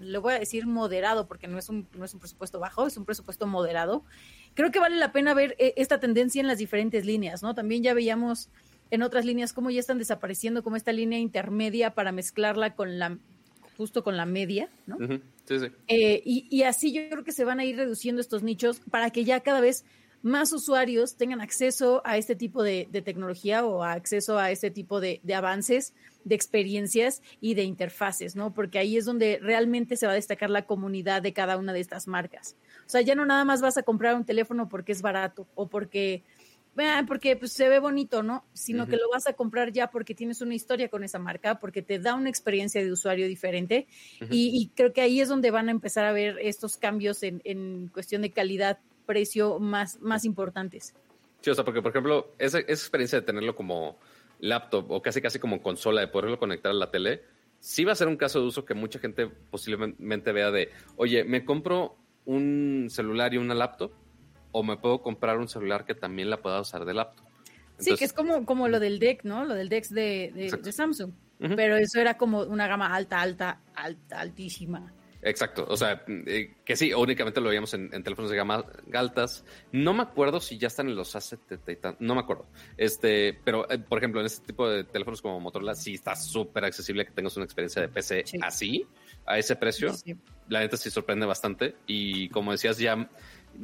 le 0.00 0.18
voy 0.18 0.34
a 0.34 0.40
decir 0.40 0.66
moderado 0.66 1.28
porque 1.28 1.46
no 1.46 1.56
es 1.56 1.68
un 1.68 1.86
no 1.96 2.04
es 2.04 2.14
un 2.14 2.18
presupuesto 2.18 2.58
bajo, 2.58 2.84
es 2.88 2.96
un 2.96 3.04
presupuesto 3.04 3.46
moderado. 3.46 4.02
Creo 4.54 4.72
que 4.72 4.80
vale 4.80 4.96
la 4.96 5.12
pena 5.12 5.34
ver 5.34 5.54
eh, 5.60 5.72
esta 5.76 6.00
tendencia 6.00 6.40
en 6.40 6.48
las 6.48 6.58
diferentes 6.58 7.06
líneas, 7.06 7.44
¿no? 7.44 7.54
También 7.54 7.84
ya 7.84 7.94
veíamos 7.94 8.48
en 8.90 9.02
otras 9.02 9.24
líneas 9.24 9.52
cómo 9.52 9.70
ya 9.70 9.78
están 9.78 9.98
desapareciendo 9.98 10.64
como 10.64 10.74
esta 10.74 10.90
línea 10.90 11.20
intermedia 11.20 11.94
para 11.94 12.10
mezclarla 12.10 12.74
con 12.74 12.98
la 12.98 13.18
justo 13.76 14.02
con 14.02 14.16
la 14.16 14.26
media, 14.26 14.68
¿no? 14.88 14.96
Ujú, 14.96 15.20
Sí, 15.44 15.60
sí. 15.60 15.66
Eh, 15.86 16.22
y, 16.24 16.48
y 16.50 16.64
así 16.64 16.92
yo 16.92 17.08
creo 17.08 17.22
que 17.22 17.30
se 17.30 17.44
van 17.44 17.60
a 17.60 17.64
ir 17.64 17.76
reduciendo 17.76 18.20
estos 18.20 18.42
nichos 18.42 18.80
para 18.90 19.10
que 19.10 19.24
ya 19.24 19.38
cada 19.40 19.60
vez 19.60 19.84
más 20.26 20.52
usuarios 20.52 21.16
tengan 21.16 21.40
acceso 21.40 22.02
a 22.04 22.16
este 22.16 22.34
tipo 22.34 22.64
de, 22.64 22.88
de 22.90 23.00
tecnología 23.00 23.64
o 23.64 23.84
a 23.84 23.92
acceso 23.92 24.38
a 24.38 24.50
este 24.50 24.72
tipo 24.72 25.00
de, 25.00 25.20
de 25.22 25.34
avances, 25.34 25.94
de 26.24 26.34
experiencias 26.34 27.22
y 27.40 27.54
de 27.54 27.62
interfaces, 27.62 28.34
¿no? 28.34 28.52
Porque 28.52 28.80
ahí 28.80 28.96
es 28.96 29.04
donde 29.04 29.38
realmente 29.40 29.96
se 29.96 30.04
va 30.04 30.12
a 30.12 30.16
destacar 30.16 30.50
la 30.50 30.66
comunidad 30.66 31.22
de 31.22 31.32
cada 31.32 31.56
una 31.56 31.72
de 31.72 31.78
estas 31.78 32.08
marcas. 32.08 32.56
O 32.86 32.88
sea, 32.88 33.02
ya 33.02 33.14
no 33.14 33.24
nada 33.24 33.44
más 33.44 33.60
vas 33.60 33.78
a 33.78 33.84
comprar 33.84 34.16
un 34.16 34.24
teléfono 34.24 34.68
porque 34.68 34.90
es 34.90 35.00
barato 35.00 35.46
o 35.54 35.68
porque, 35.68 36.24
ah, 36.76 37.04
porque 37.06 37.36
pues, 37.36 37.52
se 37.52 37.68
ve 37.68 37.78
bonito, 37.78 38.24
¿no? 38.24 38.44
Sino 38.52 38.88
que 38.88 38.96
lo 38.96 39.08
vas 39.08 39.28
a 39.28 39.34
comprar 39.34 39.70
ya 39.70 39.92
porque 39.92 40.16
tienes 40.16 40.40
una 40.40 40.56
historia 40.56 40.88
con 40.88 41.04
esa 41.04 41.20
marca, 41.20 41.60
porque 41.60 41.82
te 41.82 42.00
da 42.00 42.16
una 42.16 42.30
experiencia 42.30 42.82
de 42.82 42.90
usuario 42.90 43.28
diferente 43.28 43.86
y, 44.28 44.50
y 44.60 44.72
creo 44.74 44.92
que 44.92 45.02
ahí 45.02 45.20
es 45.20 45.28
donde 45.28 45.52
van 45.52 45.68
a 45.68 45.70
empezar 45.70 46.04
a 46.04 46.10
ver 46.10 46.36
estos 46.40 46.76
cambios 46.76 47.22
en, 47.22 47.40
en 47.44 47.86
cuestión 47.94 48.22
de 48.22 48.32
calidad, 48.32 48.80
precio 49.06 49.58
más, 49.58 50.00
más 50.00 50.24
importantes. 50.24 50.94
Sí, 51.40 51.50
o 51.50 51.54
sea, 51.54 51.64
porque 51.64 51.80
por 51.82 51.90
ejemplo, 51.92 52.34
esa, 52.38 52.58
esa 52.58 52.72
experiencia 52.72 53.20
de 53.20 53.26
tenerlo 53.26 53.54
como 53.54 53.98
laptop 54.40 54.90
o 54.90 55.00
casi 55.00 55.22
casi 55.22 55.38
como 55.38 55.62
consola, 55.62 56.00
de 56.00 56.08
poderlo 56.08 56.38
conectar 56.38 56.70
a 56.70 56.74
la 56.74 56.90
tele, 56.90 57.22
sí 57.60 57.84
va 57.84 57.92
a 57.92 57.96
ser 57.96 58.08
un 58.08 58.16
caso 58.16 58.40
de 58.40 58.46
uso 58.46 58.64
que 58.64 58.74
mucha 58.74 58.98
gente 58.98 59.26
posiblemente 59.28 60.32
vea 60.32 60.50
de, 60.50 60.70
oye, 60.96 61.24
me 61.24 61.44
compro 61.44 61.96
un 62.24 62.88
celular 62.90 63.32
y 63.32 63.38
una 63.38 63.54
laptop 63.54 63.92
o 64.52 64.62
me 64.62 64.76
puedo 64.76 65.00
comprar 65.02 65.38
un 65.38 65.48
celular 65.48 65.84
que 65.84 65.94
también 65.94 66.28
la 66.30 66.38
pueda 66.38 66.60
usar 66.60 66.84
de 66.84 66.94
laptop. 66.94 67.24
sí, 67.78 67.94
que 67.94 68.04
es 68.04 68.12
como, 68.12 68.44
como 68.44 68.68
lo 68.68 68.80
del 68.80 68.98
DeX, 68.98 69.24
¿no? 69.24 69.44
Lo 69.44 69.54
del 69.54 69.68
DeX 69.68 69.90
de, 69.90 70.32
de- 70.34 70.44
Exacto. 70.44 70.66
de 70.66 70.72
Samsung. 70.72 71.12
Pero 71.38 71.76
eso 71.76 72.00
era 72.00 72.16
como 72.16 72.40
una 72.44 72.66
gama 72.66 72.94
alta, 72.94 73.20
alta, 73.20 73.60
alta, 73.74 74.20
altísima. 74.20 74.90
Exacto, 75.26 75.66
o 75.68 75.76
sea, 75.76 76.04
eh, 76.06 76.54
que 76.64 76.76
sí, 76.76 76.94
únicamente 76.94 77.40
lo 77.40 77.48
veíamos 77.48 77.74
en, 77.74 77.90
en 77.92 78.04
teléfonos 78.04 78.30
de 78.30 78.36
gama 78.36 78.64
altas. 78.94 79.44
No 79.72 79.92
me 79.92 80.02
acuerdo 80.02 80.38
si 80.38 80.56
ya 80.56 80.68
están 80.68 80.88
en 80.88 80.94
los 80.94 81.16
A70 81.16 81.72
y 81.72 81.76
tan, 81.76 81.96
no 81.98 82.14
me 82.14 82.20
acuerdo. 82.20 82.46
Este, 82.76 83.36
pero 83.44 83.68
eh, 83.68 83.76
por 83.80 83.98
ejemplo, 83.98 84.20
en 84.20 84.26
este 84.26 84.46
tipo 84.46 84.68
de 84.70 84.84
teléfonos 84.84 85.20
como 85.20 85.40
Motorola 85.40 85.74
sí 85.74 85.94
está 85.94 86.14
súper 86.14 86.64
accesible 86.64 87.04
que 87.04 87.10
tengas 87.10 87.36
una 87.36 87.44
experiencia 87.44 87.82
de 87.82 87.88
PC 87.88 88.22
Sí. 88.24 88.38
así, 88.40 88.86
a 89.26 89.36
ese 89.36 89.56
precio. 89.56 89.92
Sí. 89.94 90.14
La 90.48 90.60
neta 90.60 90.76
sí 90.76 90.90
sorprende 90.90 91.26
bastante 91.26 91.74
y 91.88 92.28
como 92.28 92.52
decías, 92.52 92.78
ya, 92.78 93.10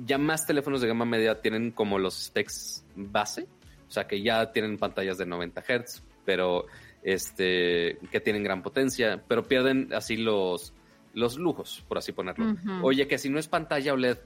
ya 0.04 0.18
más 0.18 0.44
teléfonos 0.44 0.80
de 0.80 0.88
gama 0.88 1.04
media 1.04 1.40
tienen 1.42 1.70
como 1.70 1.96
los 2.00 2.24
specs 2.24 2.84
base, 2.96 3.46
o 3.86 3.90
sea 3.92 4.08
que 4.08 4.20
ya 4.20 4.50
tienen 4.50 4.78
pantallas 4.78 5.16
de 5.16 5.26
90 5.26 5.62
Hz, 5.62 6.02
pero 6.24 6.66
este, 7.04 7.98
que 8.10 8.20
tienen 8.20 8.42
gran 8.42 8.64
potencia, 8.64 9.22
pero 9.28 9.44
pierden 9.44 9.90
así 9.94 10.16
los, 10.16 10.72
los 11.14 11.36
lujos, 11.36 11.84
por 11.88 11.98
así 11.98 12.12
ponerlo. 12.12 12.54
Oye, 12.82 13.06
que 13.08 13.18
si 13.18 13.28
no 13.28 13.38
es 13.38 13.48
pantalla 13.48 13.92
OLED, 13.92 14.18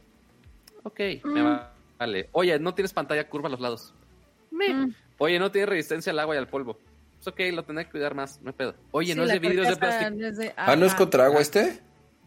ok, 0.82 1.00
me 1.24 1.42
Mm. 1.42 1.46
va- 1.46 1.72
vale. 1.98 2.28
Oye, 2.32 2.58
no 2.58 2.74
tienes 2.74 2.92
pantalla 2.92 3.28
curva 3.28 3.48
a 3.48 3.50
los 3.50 3.60
lados. 3.60 3.94
Me. 4.50 4.72
Mm. 4.72 4.94
Oye, 5.18 5.38
no 5.38 5.50
tiene 5.50 5.66
resistencia 5.66 6.12
al 6.12 6.18
agua 6.18 6.34
y 6.34 6.38
al 6.38 6.48
polvo. 6.48 6.78
Es 7.20 7.26
ok, 7.26 7.40
lo 7.52 7.64
tendré 7.64 7.86
que 7.86 7.90
cuidar 7.92 8.14
más, 8.14 8.40
no 8.42 8.50
hay 8.50 8.54
pedo. 8.56 8.74
Oye, 8.90 9.12
Sí, 9.12 9.18
no 9.18 9.24
es 9.24 9.30
de 9.32 9.38
vidrio, 9.38 9.62
es 9.62 9.70
de 9.70 9.76
plástico. 9.76 10.52
Ah, 10.56 10.76
¿no 10.76 10.86
es 10.86 10.94
contra 10.94 11.24
agua 11.26 11.40
este? 11.40 11.80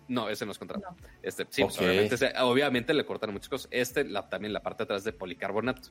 No, 0.07 0.27
ese 0.27 0.43
no 0.45 0.51
es 0.51 0.57
contra. 0.57 0.79
No. 0.79 0.97
Este, 1.21 1.45
sí, 1.51 1.61
pues, 1.63 1.77
obviamente, 1.79 2.33
obviamente 2.41 2.93
le 2.95 3.05
cortan 3.05 3.31
muchas 3.31 3.47
cosas. 3.47 3.67
Este, 3.71 4.03
la, 4.03 4.27
también 4.27 4.51
la 4.53 4.61
parte 4.63 4.79
de 4.79 4.85
atrás 4.85 5.03
de 5.03 5.13
policarbonato, 5.13 5.89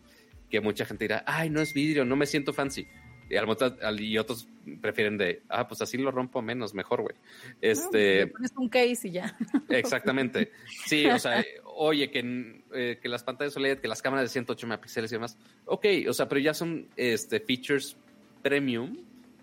que 0.50 0.60
mucha 0.60 0.84
gente 0.84 1.04
dirá, 1.04 1.22
ay, 1.24 1.50
no 1.50 1.60
es 1.60 1.72
vidrio, 1.72 2.04
no 2.04 2.16
me 2.16 2.26
siento 2.26 2.52
fancy. 2.52 2.88
Y, 3.30 3.36
al 3.36 4.00
y 4.00 4.18
otros 4.18 4.48
prefieren 4.80 5.18
de, 5.18 5.42
ah, 5.48 5.68
pues 5.68 5.82
así 5.82 5.98
lo 5.98 6.10
rompo 6.10 6.40
menos, 6.42 6.74
mejor, 6.74 7.02
güey. 7.02 7.14
No, 7.14 7.54
pues, 7.60 7.78
Este, 7.78 8.14
le 8.16 8.26
pones 8.28 8.52
un 8.56 8.68
case 8.68 9.08
y 9.08 9.10
ya. 9.10 9.36
exactamente. 9.68 10.52
Sí, 10.86 11.06
o 11.06 11.18
sea, 11.18 11.44
oye, 11.64 12.10
que, 12.10 12.62
eh, 12.72 12.98
que 13.00 13.08
las 13.08 13.22
pantallas 13.22 13.56
OLED, 13.56 13.78
que 13.78 13.88
las 13.88 14.02
cámaras 14.02 14.24
de 14.24 14.28
108 14.28 14.66
megapíxeles 14.66 15.12
y 15.12 15.14
demás. 15.14 15.36
Ok, 15.66 15.86
o 16.08 16.12
sea, 16.12 16.28
pero 16.28 16.40
ya 16.40 16.54
son 16.54 16.88
este, 16.96 17.40
features 17.40 17.96
premium 18.42 18.96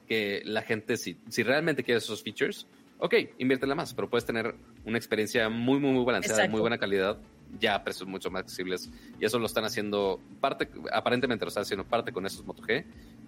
que 0.08 0.42
la 0.46 0.62
gente, 0.62 0.98
si, 0.98 1.18
si 1.30 1.44
realmente 1.44 1.84
quiere 1.84 1.98
esos 1.98 2.22
features, 2.24 2.68
ok, 3.00 3.14
inviértela 3.40 3.76
más, 3.76 3.94
pero 3.94 4.10
puedes 4.10 4.26
tener 4.26 4.56
una 4.86 4.98
experiencia 4.98 5.50
muy, 5.50 5.80
muy, 5.80 5.92
muy 5.92 6.06
balanceada, 6.06 6.38
de 6.38 6.44
Exacto. 6.44 6.52
muy 6.52 6.62
buena 6.62 6.78
calidad, 6.78 7.20
ya 7.60 7.76
a 7.76 7.84
precios 7.84 8.08
mucho 8.08 8.30
más 8.30 8.42
accesibles. 8.42 8.90
Y 9.20 9.26
eso 9.26 9.40
lo 9.40 9.46
están 9.46 9.66
haciendo 9.66 10.20
parte, 10.40 10.70
aparentemente 10.92 11.46
lo 11.46 11.50
están 11.50 11.64
haciendo 11.64 11.86
parte 11.86 12.12
con 12.12 12.26
estos 12.26 12.46
Moto 12.46 12.64
G 12.64 12.86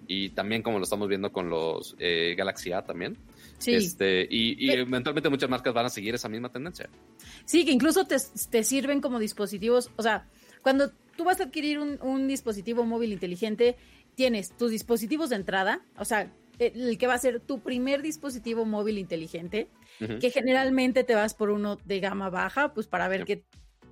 y 0.08 0.30
también 0.30 0.62
como 0.62 0.78
lo 0.78 0.84
estamos 0.84 1.08
viendo 1.08 1.30
con 1.30 1.48
los 1.48 1.94
eh, 2.00 2.34
Galaxy 2.36 2.72
A 2.72 2.82
también. 2.82 3.16
Sí. 3.58 3.74
Este, 3.74 4.26
y, 4.28 4.66
y 4.66 4.70
eventualmente 4.70 5.28
muchas 5.28 5.50
marcas 5.50 5.72
van 5.72 5.86
a 5.86 5.90
seguir 5.90 6.14
esa 6.14 6.28
misma 6.28 6.50
tendencia. 6.50 6.88
Sí, 7.44 7.64
que 7.64 7.70
incluso 7.70 8.06
te, 8.06 8.16
te 8.50 8.64
sirven 8.64 9.00
como 9.00 9.20
dispositivos, 9.20 9.90
o 9.96 10.02
sea, 10.02 10.26
cuando 10.62 10.90
tú 11.16 11.24
vas 11.24 11.40
a 11.40 11.44
adquirir 11.44 11.78
un, 11.78 12.00
un 12.02 12.26
dispositivo 12.26 12.84
móvil 12.84 13.12
inteligente, 13.12 13.76
tienes 14.14 14.56
tus 14.56 14.70
dispositivos 14.70 15.30
de 15.30 15.36
entrada, 15.36 15.82
o 15.96 16.04
sea, 16.04 16.32
el 16.58 16.98
que 16.98 17.06
va 17.06 17.14
a 17.14 17.18
ser 17.18 17.40
tu 17.40 17.60
primer 17.60 18.02
dispositivo 18.02 18.64
móvil 18.64 18.98
inteligente, 18.98 19.68
que 20.20 20.30
generalmente 20.30 21.04
te 21.04 21.14
vas 21.14 21.34
por 21.34 21.50
uno 21.50 21.78
de 21.84 22.00
gama 22.00 22.30
baja, 22.30 22.72
pues 22.72 22.86
para 22.86 23.08
ver 23.08 23.24
qué, 23.24 23.44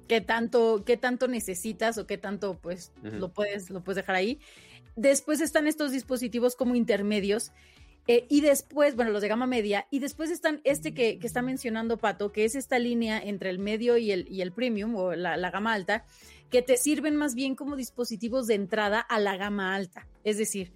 qué, 0.08 0.20
tanto, 0.20 0.82
qué 0.84 0.96
tanto 0.96 1.28
necesitas 1.28 1.98
o 1.98 2.06
qué 2.06 2.18
tanto 2.18 2.58
pues 2.60 2.92
lo, 3.02 3.32
puedes, 3.32 3.70
lo 3.70 3.82
puedes 3.82 3.96
dejar 3.96 4.16
ahí. 4.16 4.40
Después 4.96 5.40
están 5.40 5.66
estos 5.66 5.92
dispositivos 5.92 6.56
como 6.56 6.74
intermedios. 6.74 7.52
Eh, 8.08 8.24
y 8.28 8.40
después, 8.40 8.94
bueno, 8.94 9.10
los 9.10 9.20
de 9.20 9.26
gama 9.26 9.48
media, 9.48 9.88
y 9.90 9.98
después 9.98 10.30
están 10.30 10.60
este 10.62 10.94
que, 10.94 11.18
está 11.22 11.42
mencionando 11.42 11.96
Pato, 11.96 12.30
que 12.30 12.44
es 12.44 12.54
esta 12.54 12.78
línea 12.78 13.18
entre 13.18 13.50
el 13.50 13.58
medio 13.58 13.96
y 13.96 14.12
el, 14.12 14.28
y 14.30 14.42
el 14.42 14.52
premium 14.52 14.94
o 14.94 15.16
la 15.16 15.50
gama 15.50 15.72
alta, 15.72 16.04
que 16.50 16.62
te 16.62 16.76
sirven 16.76 17.16
más 17.16 17.34
bien 17.34 17.54
como 17.54 17.76
dispositivos 17.76 18.46
de 18.46 18.54
entrada 18.54 19.00
a 19.00 19.18
la 19.18 19.36
gama 19.36 19.74
alta. 19.74 20.06
Es 20.24 20.38
decir, 20.38 20.72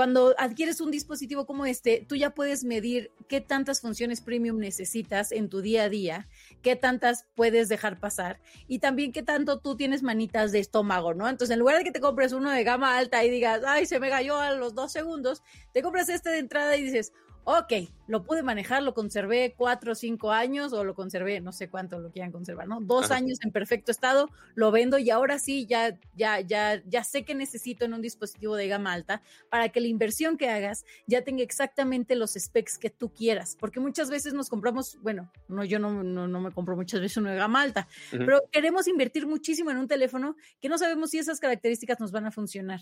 cuando 0.00 0.34
adquieres 0.38 0.80
un 0.80 0.90
dispositivo 0.90 1.44
como 1.44 1.66
este, 1.66 2.06
tú 2.08 2.16
ya 2.16 2.30
puedes 2.30 2.64
medir 2.64 3.12
qué 3.28 3.42
tantas 3.42 3.82
funciones 3.82 4.22
premium 4.22 4.56
necesitas 4.56 5.30
en 5.30 5.50
tu 5.50 5.60
día 5.60 5.82
a 5.82 5.88
día, 5.90 6.26
qué 6.62 6.74
tantas 6.74 7.26
puedes 7.34 7.68
dejar 7.68 8.00
pasar 8.00 8.40
y 8.66 8.78
también 8.78 9.12
qué 9.12 9.22
tanto 9.22 9.60
tú 9.60 9.76
tienes 9.76 10.02
manitas 10.02 10.52
de 10.52 10.60
estómago, 10.60 11.12
¿no? 11.12 11.28
Entonces, 11.28 11.52
en 11.52 11.60
lugar 11.60 11.76
de 11.76 11.84
que 11.84 11.92
te 11.92 12.00
compres 12.00 12.32
uno 12.32 12.50
de 12.50 12.64
gama 12.64 12.96
alta 12.96 13.22
y 13.26 13.28
digas, 13.28 13.60
ay, 13.66 13.84
se 13.84 14.00
me 14.00 14.08
cayó 14.08 14.38
a 14.38 14.54
los 14.54 14.74
dos 14.74 14.90
segundos, 14.90 15.42
te 15.74 15.82
compras 15.82 16.08
este 16.08 16.30
de 16.30 16.38
entrada 16.38 16.78
y 16.78 16.84
dices, 16.84 17.12
ok, 17.44 17.72
lo 18.06 18.22
pude 18.24 18.42
manejar, 18.42 18.82
lo 18.82 18.94
conservé 18.94 19.54
cuatro 19.56 19.92
o 19.92 19.94
cinco 19.94 20.32
años 20.32 20.72
o 20.72 20.84
lo 20.84 20.94
conservé, 20.94 21.40
no 21.40 21.52
sé 21.52 21.68
cuánto 21.68 21.98
lo 21.98 22.10
quieran 22.10 22.32
conservar, 22.32 22.66
¿no? 22.66 22.80
Dos 22.80 23.10
años 23.10 23.38
en 23.44 23.52
perfecto 23.52 23.92
estado, 23.92 24.28
lo 24.54 24.70
vendo 24.70 24.98
y 24.98 25.10
ahora 25.10 25.38
sí 25.38 25.66
ya, 25.66 25.98
ya, 26.14 26.40
ya, 26.40 26.82
ya 26.86 27.04
sé 27.04 27.24
que 27.24 27.34
necesito 27.34 27.84
en 27.84 27.94
un 27.94 28.02
dispositivo 28.02 28.56
de 28.56 28.68
gama 28.68 28.92
alta 28.92 29.22
para 29.48 29.68
que 29.68 29.80
la 29.80 29.86
inversión 29.86 30.36
que 30.36 30.50
hagas 30.50 30.84
ya 31.06 31.22
tenga 31.22 31.42
exactamente 31.42 32.16
los 32.16 32.32
specs 32.32 32.78
que 32.78 32.90
tú 32.90 33.12
quieras, 33.12 33.56
porque 33.58 33.80
muchas 33.80 34.10
veces 34.10 34.34
nos 34.34 34.48
compramos, 34.48 34.98
bueno, 35.02 35.30
no, 35.48 35.64
yo 35.64 35.78
no, 35.78 36.02
no, 36.02 36.40
me 36.40 36.50
compro 36.52 36.76
muchas 36.76 37.00
veces 37.00 37.16
uno 37.16 37.30
de 37.30 37.36
gama 37.36 37.62
alta, 37.62 37.88
pero 38.10 38.40
queremos 38.50 38.88
invertir 38.88 39.26
muchísimo 39.26 39.70
en 39.70 39.78
un 39.78 39.88
teléfono 39.88 40.36
que 40.60 40.68
no 40.68 40.78
sabemos 40.78 41.10
si 41.10 41.18
esas 41.18 41.40
características 41.40 42.00
nos 42.00 42.12
van 42.12 42.26
a 42.26 42.30
funcionar. 42.30 42.80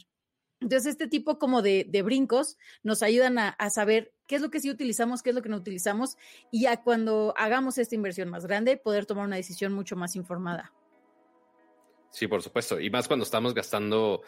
Entonces, 0.60 0.92
este 0.92 1.06
tipo 1.06 1.38
como 1.38 1.62
de, 1.62 1.84
brincos 2.04 2.56
nos 2.82 3.02
ayudan 3.02 3.38
a, 3.38 3.70
saber 3.70 4.12
qué 4.26 4.36
es 4.36 4.42
lo 4.42 4.50
que 4.50 4.60
sí 4.60 4.70
utilizamos, 4.70 5.22
qué 5.22 5.30
es 5.30 5.36
lo 5.36 5.42
que 5.42 5.48
no 5.48 5.56
utilizamos, 5.56 6.16
y 6.50 6.62
ya 6.62 6.82
cuando 6.82 7.32
hagamos 7.36 7.78
esta 7.78 7.94
inversión 7.94 8.28
más 8.28 8.46
grande, 8.46 8.76
poder 8.76 9.06
tomar 9.06 9.26
una 9.26 9.36
decisión 9.36 9.72
mucho 9.72 9.96
más 9.96 10.16
informada. 10.16 10.72
Sí, 12.10 12.26
por 12.26 12.42
supuesto. 12.42 12.80
Y 12.80 12.90
más 12.90 13.06
cuando 13.06 13.24
estamos 13.24 13.54
gastando, 13.54 14.22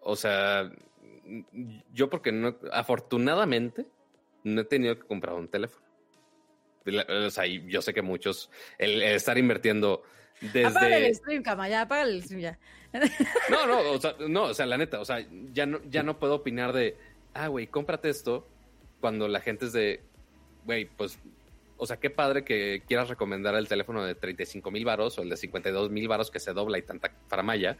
o 0.00 0.16
sea, 0.16 0.70
yo 1.92 2.10
porque 2.10 2.32
no, 2.32 2.58
afortunadamente, 2.72 3.86
no 4.44 4.60
he 4.60 4.64
tenido 4.64 4.98
que 4.98 5.06
comprar 5.06 5.34
un 5.34 5.48
teléfono. 5.48 5.86
O 7.26 7.30
sea, 7.30 7.46
yo 7.46 7.82
sé 7.82 7.94
que 7.94 8.02
muchos, 8.02 8.50
el, 8.78 9.02
estar 9.02 9.38
invirtiendo 9.38 10.02
desde... 10.40 10.66
Apaga 10.66 10.96
el 10.96 11.14
stream, 11.14 11.42
cama, 11.42 11.68
ya, 11.68 11.82
apaga 11.82 12.02
el 12.02 12.22
stream, 12.22 12.40
ya. 12.40 12.58
No, 13.50 13.66
no, 13.66 13.92
o 13.92 14.00
sea, 14.00 14.16
no, 14.28 14.44
o 14.44 14.54
sea, 14.54 14.66
la 14.66 14.76
neta, 14.76 15.00
o 15.00 15.04
sea, 15.04 15.24
ya 15.52 15.66
no, 15.66 15.80
ya 15.88 16.02
no 16.02 16.18
puedo 16.18 16.34
opinar 16.36 16.72
de, 16.72 16.96
ah, 17.34 17.48
güey, 17.48 17.66
cómprate 17.66 18.08
esto 18.08 18.46
cuando 19.00 19.28
la 19.28 19.40
gente 19.40 19.66
es 19.66 19.72
de, 19.72 20.00
güey, 20.64 20.86
pues, 20.86 21.18
o 21.76 21.86
sea, 21.86 21.98
qué 21.98 22.10
padre 22.10 22.44
que 22.44 22.82
quieras 22.86 23.08
recomendar 23.08 23.54
el 23.54 23.68
teléfono 23.68 24.04
de 24.04 24.14
35 24.14 24.70
mil 24.70 24.84
varos 24.84 25.18
o 25.18 25.22
el 25.22 25.30
de 25.30 25.36
52 25.36 25.90
mil 25.90 26.08
varos 26.08 26.30
que 26.30 26.40
se 26.40 26.52
dobla 26.52 26.78
y 26.78 26.82
tanta 26.82 27.12
faramaya. 27.28 27.78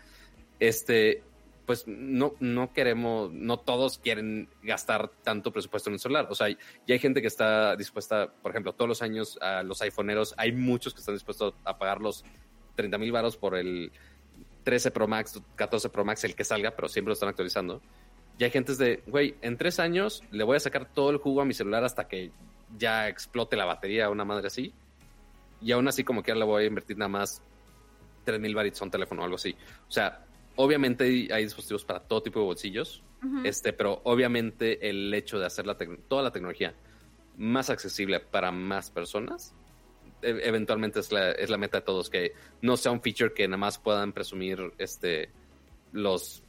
Este, 0.58 1.22
pues 1.66 1.86
no, 1.86 2.34
no 2.40 2.72
queremos, 2.72 3.30
no 3.32 3.58
todos 3.58 3.98
quieren 3.98 4.48
gastar 4.62 5.10
tanto 5.22 5.52
presupuesto 5.52 5.90
en 5.90 5.94
el 5.94 6.00
celular. 6.00 6.28
O 6.30 6.34
sea, 6.34 6.48
ya 6.48 6.56
hay 6.88 6.98
gente 6.98 7.20
que 7.20 7.28
está 7.28 7.76
dispuesta, 7.76 8.32
por 8.42 8.52
ejemplo, 8.52 8.72
todos 8.72 8.88
los 8.88 9.02
años 9.02 9.38
a 9.42 9.62
los 9.62 9.82
iPhoneeros, 9.82 10.34
hay 10.36 10.52
muchos 10.52 10.94
que 10.94 11.00
están 11.00 11.14
dispuestos 11.14 11.54
a 11.64 11.78
pagar 11.78 12.00
los 12.00 12.24
30 12.80 12.96
mil 12.96 13.12
varos 13.12 13.36
por 13.36 13.54
el 13.54 13.92
13 14.64 14.90
Pro 14.90 15.06
Max, 15.06 15.40
14 15.56 15.90
Pro 15.90 16.04
Max, 16.04 16.24
el 16.24 16.34
que 16.34 16.44
salga, 16.44 16.70
pero 16.70 16.88
siempre 16.88 17.10
lo 17.10 17.12
están 17.14 17.28
actualizando. 17.28 17.82
Y 18.38 18.44
hay 18.44 18.50
gente 18.50 18.74
de, 18.74 19.02
güey, 19.06 19.34
en 19.42 19.58
tres 19.58 19.78
años 19.78 20.22
le 20.30 20.44
voy 20.44 20.56
a 20.56 20.60
sacar 20.60 20.90
todo 20.90 21.10
el 21.10 21.18
jugo 21.18 21.42
a 21.42 21.44
mi 21.44 21.52
celular 21.52 21.84
hasta 21.84 22.08
que 22.08 22.30
ya 22.78 23.06
explote 23.08 23.54
la 23.54 23.66
batería, 23.66 24.08
una 24.08 24.24
madre 24.24 24.46
así. 24.46 24.72
Y 25.60 25.72
aún 25.72 25.86
así, 25.88 26.04
como 26.04 26.22
que 26.22 26.34
le 26.34 26.44
voy 26.44 26.64
a 26.64 26.66
invertir 26.66 26.96
nada 26.96 27.10
más 27.10 27.42
3 28.24 28.40
mil 28.40 28.54
baritos 28.54 28.80
a 28.80 28.84
un 28.86 28.90
teléfono 28.90 29.20
o 29.20 29.24
algo 29.24 29.36
así. 29.36 29.54
O 29.86 29.90
sea, 29.92 30.24
obviamente 30.56 31.04
hay, 31.30 31.44
dispositivos 31.44 31.84
para 31.84 32.00
todo 32.00 32.22
tipo 32.22 32.40
de 32.40 32.46
bolsillos, 32.46 33.02
este, 33.44 33.74
pero 33.74 34.00
obviamente 34.04 34.88
el 34.88 35.12
hecho 35.12 35.38
de 35.38 35.44
hacer 35.44 35.66
la 35.66 35.76
toda 36.08 36.22
la 36.22 36.30
tecnología 36.30 36.74
más 37.36 37.68
accesible 37.68 38.20
para 38.20 38.50
más 38.50 38.90
personas 38.90 39.54
eventualmente 40.22 41.00
es 41.00 41.12
la, 41.12 41.32
es 41.32 41.50
la 41.50 41.56
meta 41.56 41.78
de 41.78 41.84
todos, 41.84 42.10
que 42.10 42.32
no 42.62 42.76
sea 42.76 42.92
un 42.92 43.00
feature 43.00 43.32
que 43.32 43.46
nada 43.48 43.58
más 43.58 43.78
puedan 43.78 44.12
presumir 44.12 44.72
este 44.78 45.30
los 45.92 46.42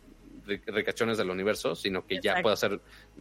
ricachones 0.46 1.18
del 1.18 1.30
universo, 1.30 1.76
sino 1.76 2.06
que 2.06 2.20
ya 2.22 2.42
pueda 2.42 2.54
hacer 2.54 2.80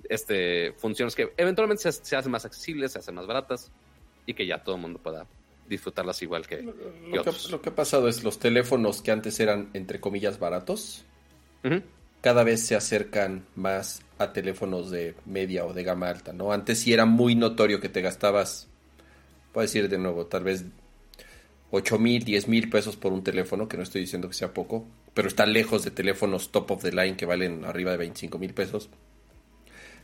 este, 0.08 0.72
funciones 0.72 1.14
que 1.14 1.32
eventualmente 1.36 1.90
se, 1.92 2.16
hacen 2.16 2.32
más 2.32 2.44
accesibles, 2.44 2.92
se 2.92 2.98
hacen 2.98 3.14
más 3.14 3.26
baratas 3.26 3.70
y 4.26 4.34
que 4.34 4.46
ya 4.46 4.62
todo 4.62 4.76
el 4.76 4.80
mundo 4.82 4.98
pueda 4.98 5.26
disfrutarlas 5.68 6.20
igual 6.22 6.46
que, 6.46 6.62
lo, 6.62 6.74
que, 6.74 7.50
lo, 7.50 7.62
que, 7.62 7.68
ha 7.68 7.74
pasado 7.74 8.08
es 8.08 8.24
los 8.24 8.38
teléfonos 8.38 9.02
que 9.02 9.12
antes 9.12 9.38
eran 9.38 9.70
entre 9.72 10.00
comillas 10.00 10.38
baratos, 10.38 11.04
cada 12.20 12.42
vez 12.42 12.66
se 12.66 12.74
acercan 12.74 13.46
más 13.54 14.02
a 14.18 14.32
teléfonos 14.32 14.90
de 14.90 15.14
media 15.26 15.64
o 15.64 15.72
de 15.72 15.84
gama 15.84 16.08
alta, 16.08 16.32
¿no? 16.32 16.52
Antes 16.52 16.80
sí 16.80 16.92
era 16.92 17.06
muy 17.06 17.36
notorio 17.36 17.80
que 17.80 17.88
te 17.88 18.00
gastabas 18.00 18.69
puedo 19.52 19.66
decir 19.66 19.88
de 19.88 19.98
nuevo, 19.98 20.26
tal 20.26 20.44
vez 20.44 20.64
8 21.70 21.98
mil, 21.98 22.24
10 22.24 22.48
mil 22.48 22.68
pesos 22.68 22.96
por 22.96 23.12
un 23.12 23.22
teléfono, 23.22 23.68
que 23.68 23.76
no 23.76 23.82
estoy 23.82 24.00
diciendo 24.00 24.28
que 24.28 24.34
sea 24.34 24.52
poco, 24.52 24.86
pero 25.14 25.28
está 25.28 25.46
lejos 25.46 25.84
de 25.84 25.90
teléfonos 25.90 26.50
top 26.50 26.72
of 26.72 26.82
the 26.82 26.92
line 26.92 27.16
que 27.16 27.26
valen 27.26 27.64
arriba 27.64 27.92
de 27.92 27.98
25 27.98 28.38
mil 28.38 28.54
pesos. 28.54 28.90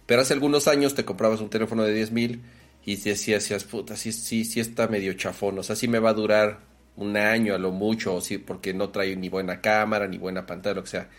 Pero 0.07 0.23
hace 0.23 0.35
algunos 0.35 0.69
años 0.69 0.95
te 0.95 1.05
comprabas 1.05 1.41
un 1.41 1.51
teléfono 1.51 1.83
de 1.83 1.93
10 1.93 2.13
mil 2.13 2.43
y 2.85 2.97
decías, 2.97 3.65
puta, 3.65 3.97
sí, 3.97 4.13
sí, 4.13 4.45
sí 4.45 4.61
está 4.61 4.87
medio 4.87 5.13
chafón, 5.15 5.59
o 5.59 5.63
sea, 5.65 5.75
sí 5.75 5.89
me 5.89 5.99
va 5.99 6.11
a 6.11 6.15
durar 6.15 6.61
un 6.95 7.17
año 7.17 7.55
a 7.55 7.59
lo 7.59 7.73
mucho, 7.73 8.15
o 8.15 8.21
sí, 8.21 8.39
porque 8.39 8.73
no 8.73 8.91
trae 8.91 9.17
ni 9.17 9.29
buena 9.29 9.61
cámara, 9.61 10.07
ni 10.07 10.19
buena 10.19 10.47
pantalla, 10.47 10.77
lo 10.77 10.85
que 10.85 10.91
sea. 10.91 11.11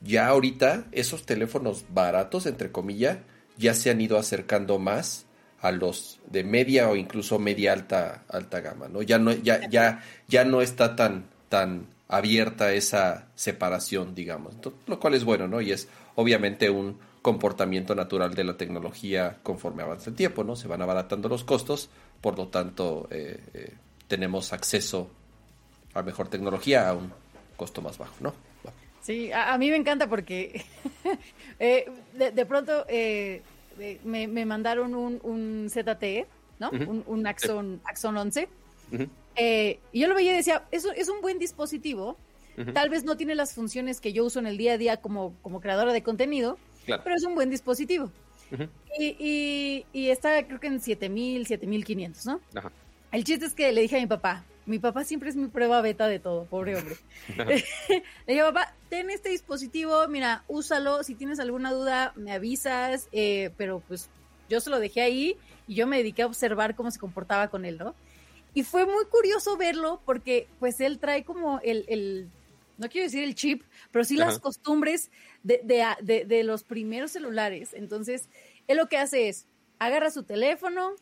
Ya 0.00 0.28
ahorita 0.28 0.86
esos 0.92 1.24
teléfonos 1.24 1.86
baratos, 1.92 2.44
entre 2.44 2.70
comillas, 2.70 3.18
ya 3.56 3.74
se 3.74 3.90
han 3.90 4.00
ido 4.00 4.18
acercando 4.18 4.78
más 4.78 5.26
a 5.60 5.72
los 5.72 6.20
de 6.26 6.44
media 6.44 6.88
o 6.88 6.96
incluso 6.96 7.38
media 7.38 7.72
alta 7.72 8.24
alta 8.28 8.60
gama, 8.60 8.88
¿no? 8.88 9.02
Ya 9.02 9.18
no 9.18 9.32
ya 9.32 9.68
ya 9.68 10.02
ya 10.28 10.44
no 10.44 10.62
está 10.62 10.94
tan 10.94 11.24
tan 11.48 11.86
abierta 12.08 12.72
esa 12.72 13.26
separación, 13.34 14.14
digamos. 14.14 14.54
lo 14.86 14.98
cual 14.98 15.14
es 15.14 15.24
bueno, 15.24 15.46
¿no? 15.46 15.60
Y 15.60 15.72
es 15.72 15.88
obviamente 16.14 16.70
un 16.70 16.98
comportamiento 17.22 17.94
natural 17.94 18.34
de 18.34 18.44
la 18.44 18.56
tecnología 18.56 19.38
conforme 19.42 19.82
avanza 19.82 20.10
el 20.10 20.16
tiempo, 20.16 20.44
¿no? 20.44 20.56
Se 20.56 20.68
van 20.68 20.80
abaratando 20.80 21.28
los 21.28 21.44
costos, 21.44 21.90
por 22.20 22.38
lo 22.38 22.48
tanto 22.48 23.08
eh, 23.10 23.40
eh, 23.54 23.74
tenemos 24.06 24.52
acceso 24.52 25.10
a 25.94 26.02
mejor 26.02 26.28
tecnología 26.28 26.88
a 26.88 26.94
un 26.94 27.12
costo 27.56 27.82
más 27.82 27.98
bajo, 27.98 28.14
¿no? 28.20 28.34
Sí, 29.02 29.30
a, 29.32 29.56
mí 29.58 29.70
me 29.70 29.76
encanta 29.76 30.06
porque 30.08 30.64
eh, 31.58 31.90
de, 32.14 32.30
de, 32.30 32.46
pronto 32.46 32.84
me, 34.04 34.26
me 34.28 34.44
mandaron 34.44 34.94
un, 34.94 35.20
un 35.22 35.68
ZTE, 35.70 36.26
¿no? 36.58 36.70
un, 36.70 37.04
un, 37.06 37.26
Axon, 37.26 37.80
Axon 37.84 38.16
11. 38.16 38.48
Eh, 39.36 39.78
y 39.92 40.00
yo 40.00 40.08
lo 40.08 40.14
veía 40.14 40.32
y 40.32 40.36
decía, 40.36 40.66
eso 40.70 40.92
es 40.92 41.08
un 41.08 41.20
buen 41.20 41.38
dispositivo. 41.38 42.16
Tal 42.74 42.90
vez 42.90 43.04
no 43.04 43.16
tiene 43.16 43.36
las 43.36 43.54
funciones 43.54 44.00
que 44.00 44.12
yo 44.12 44.24
uso 44.24 44.40
en 44.40 44.46
el 44.48 44.58
día 44.58 44.72
a 44.72 44.78
día 44.78 44.96
como, 44.96 45.34
como 45.42 45.60
creadora 45.60 45.92
de 45.92 46.02
contenido, 46.02 46.58
pero 46.86 47.14
es 47.14 47.22
un 47.22 47.36
buen 47.36 47.50
dispositivo. 47.50 48.10
y, 48.98 49.14
y, 49.18 49.86
y, 49.92 50.10
está 50.10 50.44
creo 50.44 50.58
que 50.58 50.66
en 50.66 50.80
7000, 50.80 51.46
7500, 51.46 52.26
¿no? 52.26 52.40
Ajá. 52.54 52.72
El 53.12 53.24
chiste 53.24 53.46
es 53.46 53.54
que 53.54 53.72
le 53.72 53.82
dije 53.82 53.96
a 53.96 54.00
mi 54.00 54.06
papá, 54.06 54.44
mi 54.68 54.78
papá 54.78 55.02
siempre 55.02 55.30
es 55.30 55.36
mi 55.36 55.48
prueba 55.48 55.80
beta 55.80 56.06
de 56.06 56.18
todo, 56.18 56.44
pobre 56.44 56.76
hombre. 56.76 56.96
Le 57.36 57.64
dije, 58.26 58.42
papá, 58.42 58.74
ten 58.88 59.10
este 59.10 59.30
dispositivo, 59.30 60.06
mira, 60.08 60.44
úsalo, 60.46 61.02
si 61.02 61.14
tienes 61.14 61.40
alguna 61.40 61.72
duda, 61.72 62.12
me 62.16 62.32
avisas, 62.32 63.08
eh, 63.12 63.50
pero 63.56 63.82
pues 63.88 64.10
yo 64.48 64.60
se 64.60 64.70
lo 64.70 64.78
dejé 64.78 65.00
ahí 65.00 65.36
y 65.66 65.74
yo 65.74 65.86
me 65.86 65.96
dediqué 65.96 66.22
a 66.22 66.26
observar 66.26 66.74
cómo 66.74 66.90
se 66.90 66.98
comportaba 66.98 67.48
con 67.48 67.64
él, 67.64 67.78
¿no? 67.78 67.94
Y 68.54 68.62
fue 68.62 68.84
muy 68.84 69.04
curioso 69.06 69.56
verlo 69.56 70.00
porque 70.04 70.48
pues 70.58 70.80
él 70.80 70.98
trae 70.98 71.24
como 71.24 71.60
el, 71.62 71.84
el 71.88 72.28
no 72.76 72.88
quiero 72.88 73.06
decir 73.06 73.24
el 73.24 73.34
chip, 73.34 73.62
pero 73.90 74.04
sí 74.04 74.16
las 74.16 74.38
costumbres 74.38 75.10
de, 75.42 75.60
de, 76.00 76.24
de, 76.24 76.44
los 76.44 76.62
primeros 76.62 77.10
celulares. 77.12 77.74
Entonces, 77.74 78.28
él 78.68 78.76
lo 78.76 78.88
que 78.88 78.98
hace 78.98 79.28
es, 79.28 79.46
agarra 79.78 80.10
su 80.10 80.22
teléfono, 80.22 80.94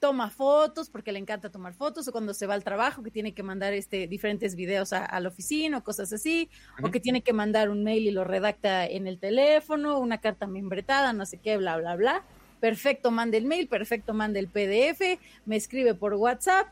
toma 0.00 0.30
fotos 0.30 0.88
porque 0.88 1.12
le 1.12 1.18
encanta 1.18 1.50
tomar 1.50 1.74
fotos 1.74 2.08
o 2.08 2.12
cuando 2.12 2.32
se 2.32 2.46
va 2.46 2.54
al 2.54 2.64
trabajo 2.64 3.02
que 3.02 3.10
tiene 3.10 3.34
que 3.34 3.42
mandar 3.42 3.74
este 3.74 4.08
diferentes 4.08 4.56
videos 4.56 4.92
a, 4.94 5.20
la 5.20 5.28
oficina 5.28 5.78
o 5.78 5.84
cosas 5.84 6.12
así 6.12 6.48
o 6.82 6.90
que 6.90 7.00
tiene 7.00 7.22
que 7.22 7.34
mandar 7.34 7.68
un 7.68 7.84
mail 7.84 8.06
y 8.06 8.10
lo 8.10 8.24
redacta 8.24 8.86
en 8.86 9.06
el 9.06 9.18
teléfono 9.18 9.98
una 9.98 10.18
carta 10.18 10.46
membretada 10.46 11.12
no 11.12 11.26
sé 11.26 11.36
qué 11.36 11.56
bla 11.58 11.76
bla 11.76 11.94
bla. 11.96 12.24
Perfecto 12.60 13.10
mande 13.10 13.36
el 13.36 13.44
mail 13.44 13.68
perfecto 13.68 14.14
mande 14.14 14.40
el 14.40 14.48
PDF 14.48 15.20
me 15.44 15.56
escribe 15.56 15.94
por 15.94 16.14
WhatsApp 16.14 16.68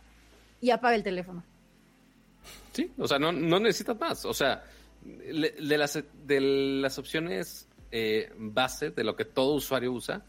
y 0.60 0.70
apaga 0.70 0.96
el 0.96 1.02
teléfono. 1.02 1.44
Sí 2.72 2.90
o 2.96 3.06
sea 3.06 3.18
no, 3.18 3.30
no 3.30 3.60
necesitas 3.60 4.00
más. 4.00 4.24
O 4.24 4.32
sea 4.32 4.64
de 5.04 5.78
las 5.78 6.02
de 6.26 6.40
las 6.40 6.98
opciones 6.98 7.68
eh, 7.92 8.32
base 8.38 8.90
de 8.90 9.04
lo 9.04 9.14
que 9.14 9.26
todo 9.26 9.54
usuario 9.54 9.92
usa 9.92 10.22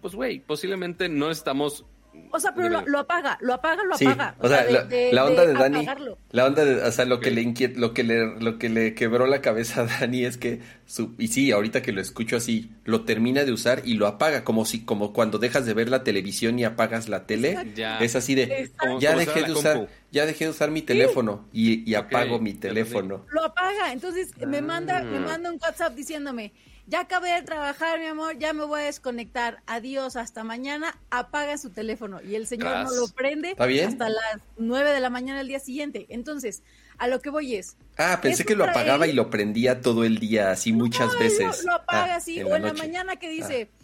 pues 0.00 0.14
güey 0.14 0.40
posiblemente 0.40 1.08
no 1.08 1.30
estamos 1.30 1.84
o 2.30 2.40
sea, 2.40 2.54
pero 2.54 2.82
lo, 2.86 2.98
apaga, 2.98 3.38
lo 3.40 3.54
apaga, 3.54 3.82
lo 3.84 3.94
apaga. 3.94 4.34
O, 4.40 4.48
sea, 4.48 4.66
la, 5.12 5.24
onda 5.24 5.46
de, 5.46 5.54
Dani, 5.54 5.86
la 6.30 6.46
onda 6.46 6.64
de, 6.64 6.82
o 6.82 6.92
sea, 6.92 7.04
lo 7.04 7.20
que 7.20 7.30
le 7.30 7.40
inquiet, 7.40 7.76
lo 7.76 7.94
que 7.94 8.04
le, 8.04 8.38
lo 8.40 8.58
que 8.58 8.68
le 8.68 8.94
quebró 8.94 9.26
la 9.26 9.40
cabeza 9.40 9.82
a 9.82 9.84
Dani 9.86 10.24
es 10.24 10.36
que 10.36 10.60
su, 10.86 11.14
y 11.18 11.28
sí, 11.28 11.50
ahorita 11.52 11.82
que 11.82 11.92
lo 11.92 12.00
escucho 12.00 12.36
así, 12.36 12.70
lo 12.84 13.04
termina 13.04 13.44
de 13.44 13.52
usar 13.52 13.82
y 13.84 13.94
lo 13.94 14.06
apaga, 14.06 14.44
como 14.44 14.64
si, 14.64 14.84
como 14.84 15.12
cuando 15.12 15.38
dejas 15.38 15.66
de 15.66 15.74
ver 15.74 15.88
la 15.88 16.04
televisión 16.04 16.58
y 16.58 16.64
apagas 16.64 17.08
la 17.08 17.26
tele, 17.26 17.72
es 18.00 18.16
así 18.16 18.34
de, 18.34 18.70
ya 19.00 19.16
dejé 19.16 19.44
de 19.44 19.52
usar, 19.52 19.88
ya 20.12 20.26
dejé 20.26 20.44
de 20.44 20.50
usar 20.50 20.70
mi 20.70 20.82
teléfono 20.82 21.48
y, 21.52 21.94
apago 21.94 22.38
mi 22.38 22.54
teléfono. 22.54 23.24
Lo 23.30 23.44
apaga, 23.44 23.92
entonces 23.92 24.36
me 24.46 24.60
manda, 24.60 25.02
me 25.02 25.18
ah. 25.18 25.20
manda 25.20 25.50
un 25.50 25.58
WhatsApp 25.60 25.94
diciéndome, 25.94 26.52
ya 26.86 27.00
acabé 27.00 27.30
de 27.30 27.42
trabajar, 27.42 27.98
mi 27.98 28.06
amor, 28.06 28.38
ya 28.38 28.52
me 28.52 28.64
voy 28.64 28.80
a 28.80 28.84
desconectar. 28.84 29.62
Adiós, 29.66 30.16
hasta 30.16 30.44
mañana. 30.44 30.98
Apaga 31.10 31.58
su 31.58 31.70
teléfono. 31.70 32.22
Y 32.22 32.36
el 32.36 32.46
señor 32.46 32.84
no 32.84 32.94
lo 32.94 33.08
prende 33.08 33.56
hasta 33.58 34.08
las 34.08 34.40
nueve 34.56 34.90
de 34.90 35.00
la 35.00 35.10
mañana 35.10 35.38
del 35.38 35.48
día 35.48 35.58
siguiente. 35.58 36.06
Entonces, 36.08 36.62
a 36.98 37.08
lo 37.08 37.20
que 37.20 37.30
voy 37.30 37.56
es. 37.56 37.76
Ah, 37.98 38.20
pensé 38.22 38.44
que 38.44 38.54
lo 38.54 38.64
apagaba 38.64 39.06
y 39.06 39.12
lo 39.12 39.30
prendía 39.30 39.80
todo 39.80 40.04
el 40.04 40.18
día, 40.18 40.52
así 40.52 40.72
muchas 40.72 41.18
veces. 41.18 41.64
Lo, 41.64 41.72
lo 41.72 41.76
apaga 41.78 42.14
ah, 42.14 42.16
así. 42.16 42.42
o 42.42 42.54
en 42.54 42.62
la 42.62 42.72
mañana 42.72 43.16
que 43.16 43.28
dice. 43.28 43.68
Ah. 43.72 43.82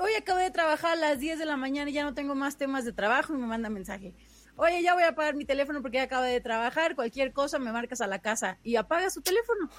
Hoy 0.00 0.14
acabé 0.14 0.44
de 0.44 0.52
trabajar 0.52 0.92
a 0.92 0.96
las 0.96 1.18
10 1.18 1.40
de 1.40 1.44
la 1.44 1.56
mañana 1.56 1.90
y 1.90 1.92
ya 1.92 2.04
no 2.04 2.14
tengo 2.14 2.36
más 2.36 2.56
temas 2.56 2.84
de 2.84 2.92
trabajo 2.92 3.34
y 3.34 3.36
me 3.36 3.48
manda 3.48 3.68
mensaje 3.68 4.14
oye, 4.58 4.82
ya 4.82 4.94
voy 4.94 5.04
a 5.04 5.08
apagar 5.08 5.34
mi 5.34 5.44
teléfono 5.44 5.80
porque 5.80 5.96
ya 5.96 6.02
acaba 6.02 6.26
de 6.26 6.40
trabajar, 6.40 6.94
cualquier 6.94 7.32
cosa 7.32 7.58
me 7.58 7.72
marcas 7.72 8.00
a 8.00 8.06
la 8.06 8.18
casa 8.18 8.58
y 8.62 8.76
apaga 8.76 9.08
su 9.08 9.22
teléfono. 9.22 9.70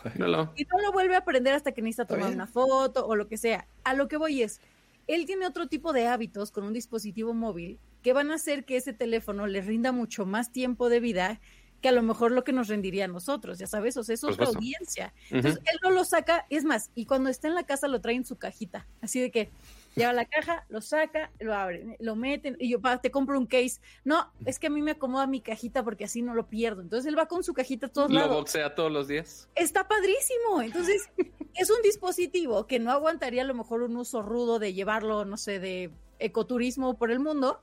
Y 0.55 0.63
no 0.63 0.79
lo 0.79 0.91
vuelve 0.91 1.15
a 1.15 1.25
prender 1.25 1.53
hasta 1.53 1.73
que 1.73 1.81
necesita 1.81 2.05
tomar 2.05 2.31
una 2.31 2.47
foto 2.47 3.05
o 3.05 3.15
lo 3.15 3.27
que 3.27 3.37
sea. 3.37 3.67
A 3.83 3.93
lo 3.93 4.07
que 4.07 4.17
voy 4.17 4.41
es, 4.41 4.61
él 5.07 5.25
tiene 5.25 5.45
otro 5.45 5.67
tipo 5.67 5.93
de 5.93 6.07
hábitos 6.07 6.51
con 6.51 6.63
un 6.63 6.73
dispositivo 6.73 7.33
móvil 7.33 7.77
que 8.01 8.13
van 8.13 8.31
a 8.31 8.35
hacer 8.35 8.63
que 8.63 8.77
ese 8.77 8.93
teléfono 8.93 9.47
le 9.47 9.61
rinda 9.61 9.91
mucho 9.91 10.25
más 10.25 10.51
tiempo 10.51 10.89
de 10.89 10.99
vida 10.99 11.39
que 11.81 11.89
a 11.89 11.91
lo 11.93 12.03
mejor 12.03 12.31
lo 12.31 12.43
que 12.43 12.51
nos 12.51 12.67
rendiría 12.67 13.05
a 13.05 13.07
nosotros, 13.07 13.57
ya 13.57 13.67
sabes, 13.67 13.95
o 13.97 14.03
sea, 14.03 14.13
es 14.13 14.23
otra 14.23 14.45
audiencia. 14.47 15.13
Entonces, 15.29 15.61
él 15.65 15.79
no 15.81 15.91
lo 15.91 16.03
saca, 16.03 16.45
es 16.49 16.65
más, 16.65 16.91
y 16.93 17.05
cuando 17.05 17.29
está 17.29 17.47
en 17.47 17.55
la 17.55 17.63
casa 17.63 17.87
lo 17.87 18.01
trae 18.01 18.15
en 18.15 18.25
su 18.25 18.35
cajita, 18.35 18.85
así 19.01 19.21
de 19.21 19.31
que 19.31 19.49
lleva 19.95 20.13
la 20.13 20.25
caja, 20.25 20.65
lo 20.69 20.81
saca, 20.81 21.31
lo 21.39 21.53
abre, 21.53 21.97
lo 21.99 22.15
meten, 22.15 22.55
y 22.59 22.69
yo, 22.69 22.79
te 23.01 23.11
compro 23.11 23.37
un 23.37 23.45
case. 23.45 23.79
No, 24.03 24.31
es 24.45 24.59
que 24.59 24.67
a 24.67 24.69
mí 24.69 24.81
me 24.81 24.91
acomoda 24.91 25.27
mi 25.27 25.41
cajita 25.41 25.83
porque 25.83 26.05
así 26.05 26.21
no 26.21 26.33
lo 26.33 26.47
pierdo. 26.47 26.81
Entonces 26.81 27.07
él 27.07 27.17
va 27.17 27.27
con 27.27 27.43
su 27.43 27.53
cajita 27.53 27.87
a 27.87 27.89
todos 27.89 28.11
lados. 28.11 28.29
¿Lo 28.29 28.37
boxea 28.37 28.75
todos 28.75 28.91
los 28.91 29.07
días? 29.07 29.49
Está 29.55 29.87
padrísimo. 29.87 30.61
Entonces, 30.61 31.09
es 31.55 31.69
un 31.69 31.81
dispositivo 31.81 32.67
que 32.67 32.79
no 32.79 32.91
aguantaría 32.91 33.41
a 33.41 33.45
lo 33.45 33.53
mejor 33.53 33.83
un 33.83 33.97
uso 33.97 34.21
rudo 34.21 34.59
de 34.59 34.73
llevarlo, 34.73 35.25
no 35.25 35.37
sé, 35.37 35.59
de 35.59 35.91
ecoturismo 36.19 36.95
por 36.95 37.11
el 37.11 37.19
mundo, 37.19 37.59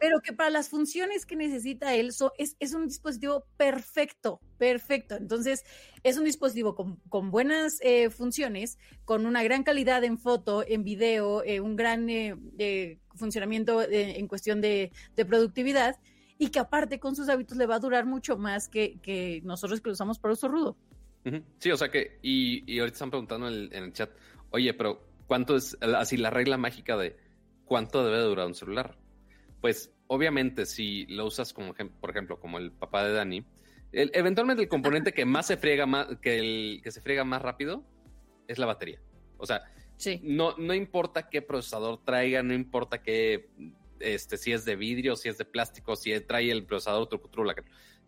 pero 0.00 0.20
que 0.20 0.32
para 0.32 0.50
las 0.50 0.68
funciones 0.68 1.26
que 1.26 1.36
necesita 1.36 1.94
él 1.94 2.12
es, 2.38 2.56
es, 2.58 2.74
un 2.74 2.86
dispositivo 2.86 3.44
perfecto, 3.56 4.40
perfecto. 4.58 5.16
Entonces, 5.16 5.64
es 6.02 6.16
un 6.16 6.24
dispositivo 6.24 6.74
con, 6.74 7.30
buenas 7.30 7.78
eh, 7.82 8.10
funciones, 8.10 8.78
con 9.04 9.26
una 9.26 9.42
gran 9.42 9.62
calidad 9.62 10.04
en 10.04 10.18
foto, 10.18 10.64
en 10.66 10.84
video, 10.84 11.42
eh, 11.44 11.60
un 11.60 11.76
gran 11.76 12.08
eh, 12.08 12.98
funcionamiento 13.14 13.82
en 13.82 14.26
cuestión 14.28 14.60
de, 14.60 14.92
productividad 15.16 15.96
y 16.38 16.48
que 16.48 16.58
aparte 16.58 16.98
con 16.98 17.16
sus 17.16 17.28
hábitos 17.28 17.56
le 17.56 17.66
va 17.66 17.76
a 17.76 17.80
durar 17.80 18.06
mucho 18.06 18.36
más 18.36 18.68
que, 18.68 19.40
nosotros 19.44 19.80
que 19.80 19.88
lo 19.88 19.92
usamos 19.92 20.18
para 20.18 20.34
uso 20.34 20.48
rudo. 20.48 20.76
Sí, 21.58 21.70
o 21.70 21.76
sea 21.76 21.90
que, 21.90 22.18
y, 22.22 22.70
y 22.70 22.78
ahorita 22.80 22.94
están 22.94 23.10
preguntando 23.10 23.48
en 23.48 23.72
el 23.72 23.92
chat, 23.92 24.10
oye, 24.50 24.74
pero 24.74 25.00
¿cuánto 25.26 25.56
es 25.56 25.76
así 25.80 26.18
la 26.18 26.28
regla 26.28 26.58
mágica 26.58 26.98
de 26.98 27.16
cuánto 27.64 28.04
debe 28.04 28.22
durar 28.22 28.46
un 28.46 28.54
celular. 28.54 28.96
Pues 29.64 29.90
obviamente 30.08 30.66
si 30.66 31.06
lo 31.06 31.24
usas 31.24 31.54
como 31.54 31.72
por 31.72 32.10
ejemplo 32.10 32.38
como 32.38 32.58
el 32.58 32.70
papá 32.70 33.02
de 33.02 33.14
Dani, 33.14 33.46
eventualmente 33.92 34.62
el 34.62 34.68
componente 34.68 35.14
que 35.14 35.24
más 35.24 35.46
se 35.46 35.56
friega 35.56 35.86
más 35.86 36.06
que 36.20 36.38
el 36.38 36.80
que 36.84 36.90
se 36.90 37.00
friega 37.00 37.24
más 37.24 37.40
rápido 37.40 37.82
es 38.46 38.58
la 38.58 38.66
batería. 38.66 39.00
O 39.38 39.46
sea, 39.46 39.62
no, 40.22 40.54
no 40.58 40.74
importa 40.74 41.30
qué 41.30 41.40
procesador 41.40 42.04
traiga, 42.04 42.42
no 42.42 42.52
importa 42.52 43.00
qué 43.00 43.48
este, 44.00 44.36
si 44.36 44.52
es 44.52 44.66
de 44.66 44.76
vidrio, 44.76 45.16
si 45.16 45.30
es 45.30 45.38
de 45.38 45.46
plástico, 45.46 45.96
si 45.96 46.20
trae 46.20 46.50
el 46.50 46.66
procesador 46.66 47.08
la 47.46 47.54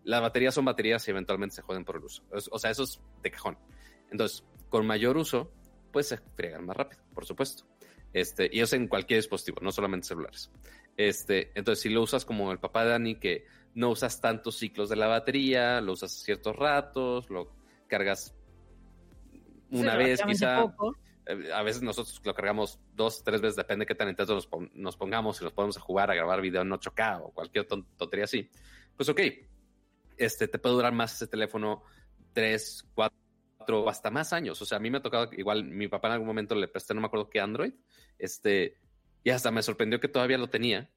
Las 0.05 0.21
baterías 0.21 0.53
son 0.53 0.67
baterías 0.67 1.09
y 1.09 1.11
eventualmente 1.11 1.57
se 1.57 1.63
joden 1.63 1.87
por 1.87 1.97
el 1.97 2.05
uso. 2.05 2.23
O 2.51 2.59
sea, 2.59 2.71
eso 2.71 2.83
es 2.83 3.01
de 3.23 3.31
cajón. 3.31 3.57
Entonces, 4.11 4.45
con 4.69 4.87
mayor 4.87 5.17
uso, 5.17 5.51
pues 5.91 6.09
se 6.09 6.19
friegan 6.19 6.67
más 6.67 6.77
rápido, 6.77 7.01
por 7.15 7.25
supuesto. 7.25 7.67
Este, 8.13 8.49
y 8.53 8.61
es 8.61 8.73
en 8.75 8.89
cualquier 8.89 9.19
dispositivo, 9.19 9.59
no 9.63 9.73
solamente 9.73 10.07
celulares. 10.07 10.51
Este, 10.97 11.53
entonces, 11.55 11.83
si 11.83 11.89
lo 11.91 12.03
usas 12.03 12.25
como 12.25 12.53
el 12.53 12.59
papá 12.59 12.85
de 12.85 12.91
Dani, 12.91 13.15
que 13.17 13.45
no 13.75 13.91
usas 13.91 14.21
tantos 14.21 14.57
ciclos 14.57 14.89
de 14.89 14.97
la 14.97 15.07
batería, 15.07 15.81
lo 15.81 15.93
usas 15.93 16.13
ciertos 16.13 16.57
ratos, 16.57 17.29
lo 17.29 17.53
cargas 17.87 18.35
una 19.71 19.97
vez 19.97 20.23
quizá. 20.23 20.65
Eh, 21.27 21.53
a 21.53 21.63
veces 21.63 21.83
nosotros 21.83 22.21
lo 22.25 22.35
cargamos 22.35 22.79
dos, 22.95 23.23
tres 23.25 23.41
veces, 23.41 23.57
depende 23.57 23.83
de 23.83 23.87
qué 23.87 23.95
tan 23.95 24.09
intensos 24.09 24.49
nos, 24.75 24.97
pongamos, 24.97 25.37
si 25.37 25.45
nos 25.45 25.53
podemos 25.53 25.77
jugar, 25.77 26.11
a 26.11 26.15
grabar 26.15 26.41
video 26.41 26.63
en 26.63 26.71
8K 26.71 27.21
o 27.23 27.33
cualquier 27.33 27.67
tontería 27.67 28.25
así. 28.25 28.49
Pues 28.97 29.09
ok, 29.09 29.21
este, 30.17 30.49
te 30.49 30.59
puede 30.59 30.77
durar 30.77 30.93
más 30.93 31.15
ese 31.15 31.27
teléfono 31.27 31.83
tres, 32.33 32.87
cuatro 32.95 33.89
hasta 33.89 34.11
más 34.11 34.33
años. 34.33 34.61
O 34.63 34.65
sea, 34.65 34.79
a 34.79 34.81
mí 34.81 34.91
me 34.91 34.99
ha 34.99 35.03
tocado, 35.03 35.31
igual 35.33 35.65
mi 35.65 35.89
papá 35.89 36.09
en 36.09 36.15
algún 36.15 36.29
momento 36.29 36.55
le 36.55 36.69
presté, 36.69 36.95
no 36.95 37.01
me 37.01 37.09
acuerdo 37.09 37.29
qué 37.29 37.41
Android, 37.41 37.73
este, 38.19 38.79
y 39.27 39.31
hasta 39.31 39.51
me 39.51 39.61
sorprendió 39.61 39.99
que 39.99 40.07
todavía 40.07 40.39
lo 40.39 40.49
tenía. 40.49 40.89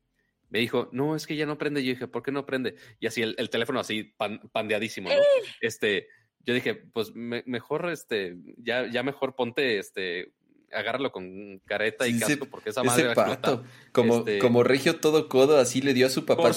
Me 0.49 0.59
dijo, 0.59 0.87
no, 0.91 1.15
es 1.15 1.25
que 1.25 1.35
ya 1.35 1.47
no 1.47 1.57
prende. 1.57 1.83
Yo 1.83 1.89
dije, 1.89 2.07
¿por 2.07 2.21
qué 2.21 2.31
no 2.31 2.45
prende? 2.45 2.75
Y 2.99 3.07
así 3.07 3.23
el, 3.23 3.49
teléfono 3.49 3.79
así 3.79 4.13
pandeadísimo, 4.53 5.09
¿no? 5.09 5.15
¡Eh! 5.15 5.43
Este, 5.61 6.07
yo 6.41 6.53
dije, 6.53 6.75
pues 6.75 7.11
mejor, 7.15 7.89
este, 7.89 8.37
ya, 8.57 8.85
ya 8.85 9.01
mejor 9.01 9.35
ponte, 9.35 9.79
este, 9.79 10.31
agárralo 10.73 11.11
con 11.11 11.59
careta 11.65 12.07
y 12.07 12.19
casco 12.19 12.45
porque 12.45 12.69
esa 12.69 12.83
madre 12.83 13.13
pato, 13.13 13.63
como, 13.91 14.19
este 14.19 14.39
como 14.39 14.63
regio 14.63 14.99
todo 14.99 15.29
codo, 15.29 15.57
así 15.57 15.81
le 15.81 15.93
dio 15.93 16.07
a 16.07 16.09
su 16.09 16.25
papá. 16.25 16.51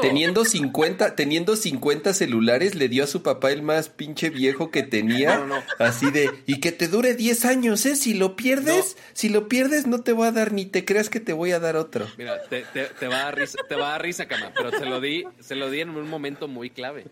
teniendo 0.00 0.44
50, 0.44 1.14
teniendo 1.14 1.56
50 1.56 2.14
celulares, 2.14 2.74
le 2.74 2.88
dio 2.88 3.04
a 3.04 3.06
su 3.06 3.22
papá 3.22 3.52
el 3.52 3.62
más 3.62 3.88
pinche 3.88 4.30
viejo 4.30 4.70
que 4.70 4.82
tenía. 4.82 5.44
Así 5.78 6.10
de, 6.10 6.30
y 6.46 6.60
que 6.60 6.72
te 6.72 6.88
dure 6.88 7.14
10 7.14 7.44
años, 7.44 7.86
¿eh? 7.86 7.96
Si 7.96 8.14
lo 8.14 8.36
pierdes, 8.36 8.96
si 9.12 9.28
lo 9.28 9.48
pierdes, 9.48 9.86
no 9.86 10.02
te 10.02 10.12
voy 10.12 10.28
a 10.28 10.32
dar, 10.32 10.52
ni 10.52 10.66
te 10.66 10.84
creas 10.84 11.10
que 11.10 11.20
te 11.20 11.32
voy 11.32 11.52
a 11.52 11.60
dar 11.60 11.76
otro. 11.76 12.06
Mira, 12.16 12.42
te, 12.48 12.64
te, 12.72 13.08
va 13.08 13.20
a 13.20 13.24
dar 13.24 13.38
risa, 13.38 13.58
te 13.68 13.74
va 13.74 13.88
a 13.88 13.92
dar 13.92 14.02
risa, 14.02 14.26
cama, 14.26 14.52
pero 14.54 14.70
se 14.70 14.86
lo 14.86 15.00
di, 15.00 15.24
se 15.40 15.54
lo 15.54 15.70
di 15.70 15.80
en 15.80 15.90
un 15.90 16.08
momento 16.08 16.48
muy 16.48 16.70
clave. 16.70 17.06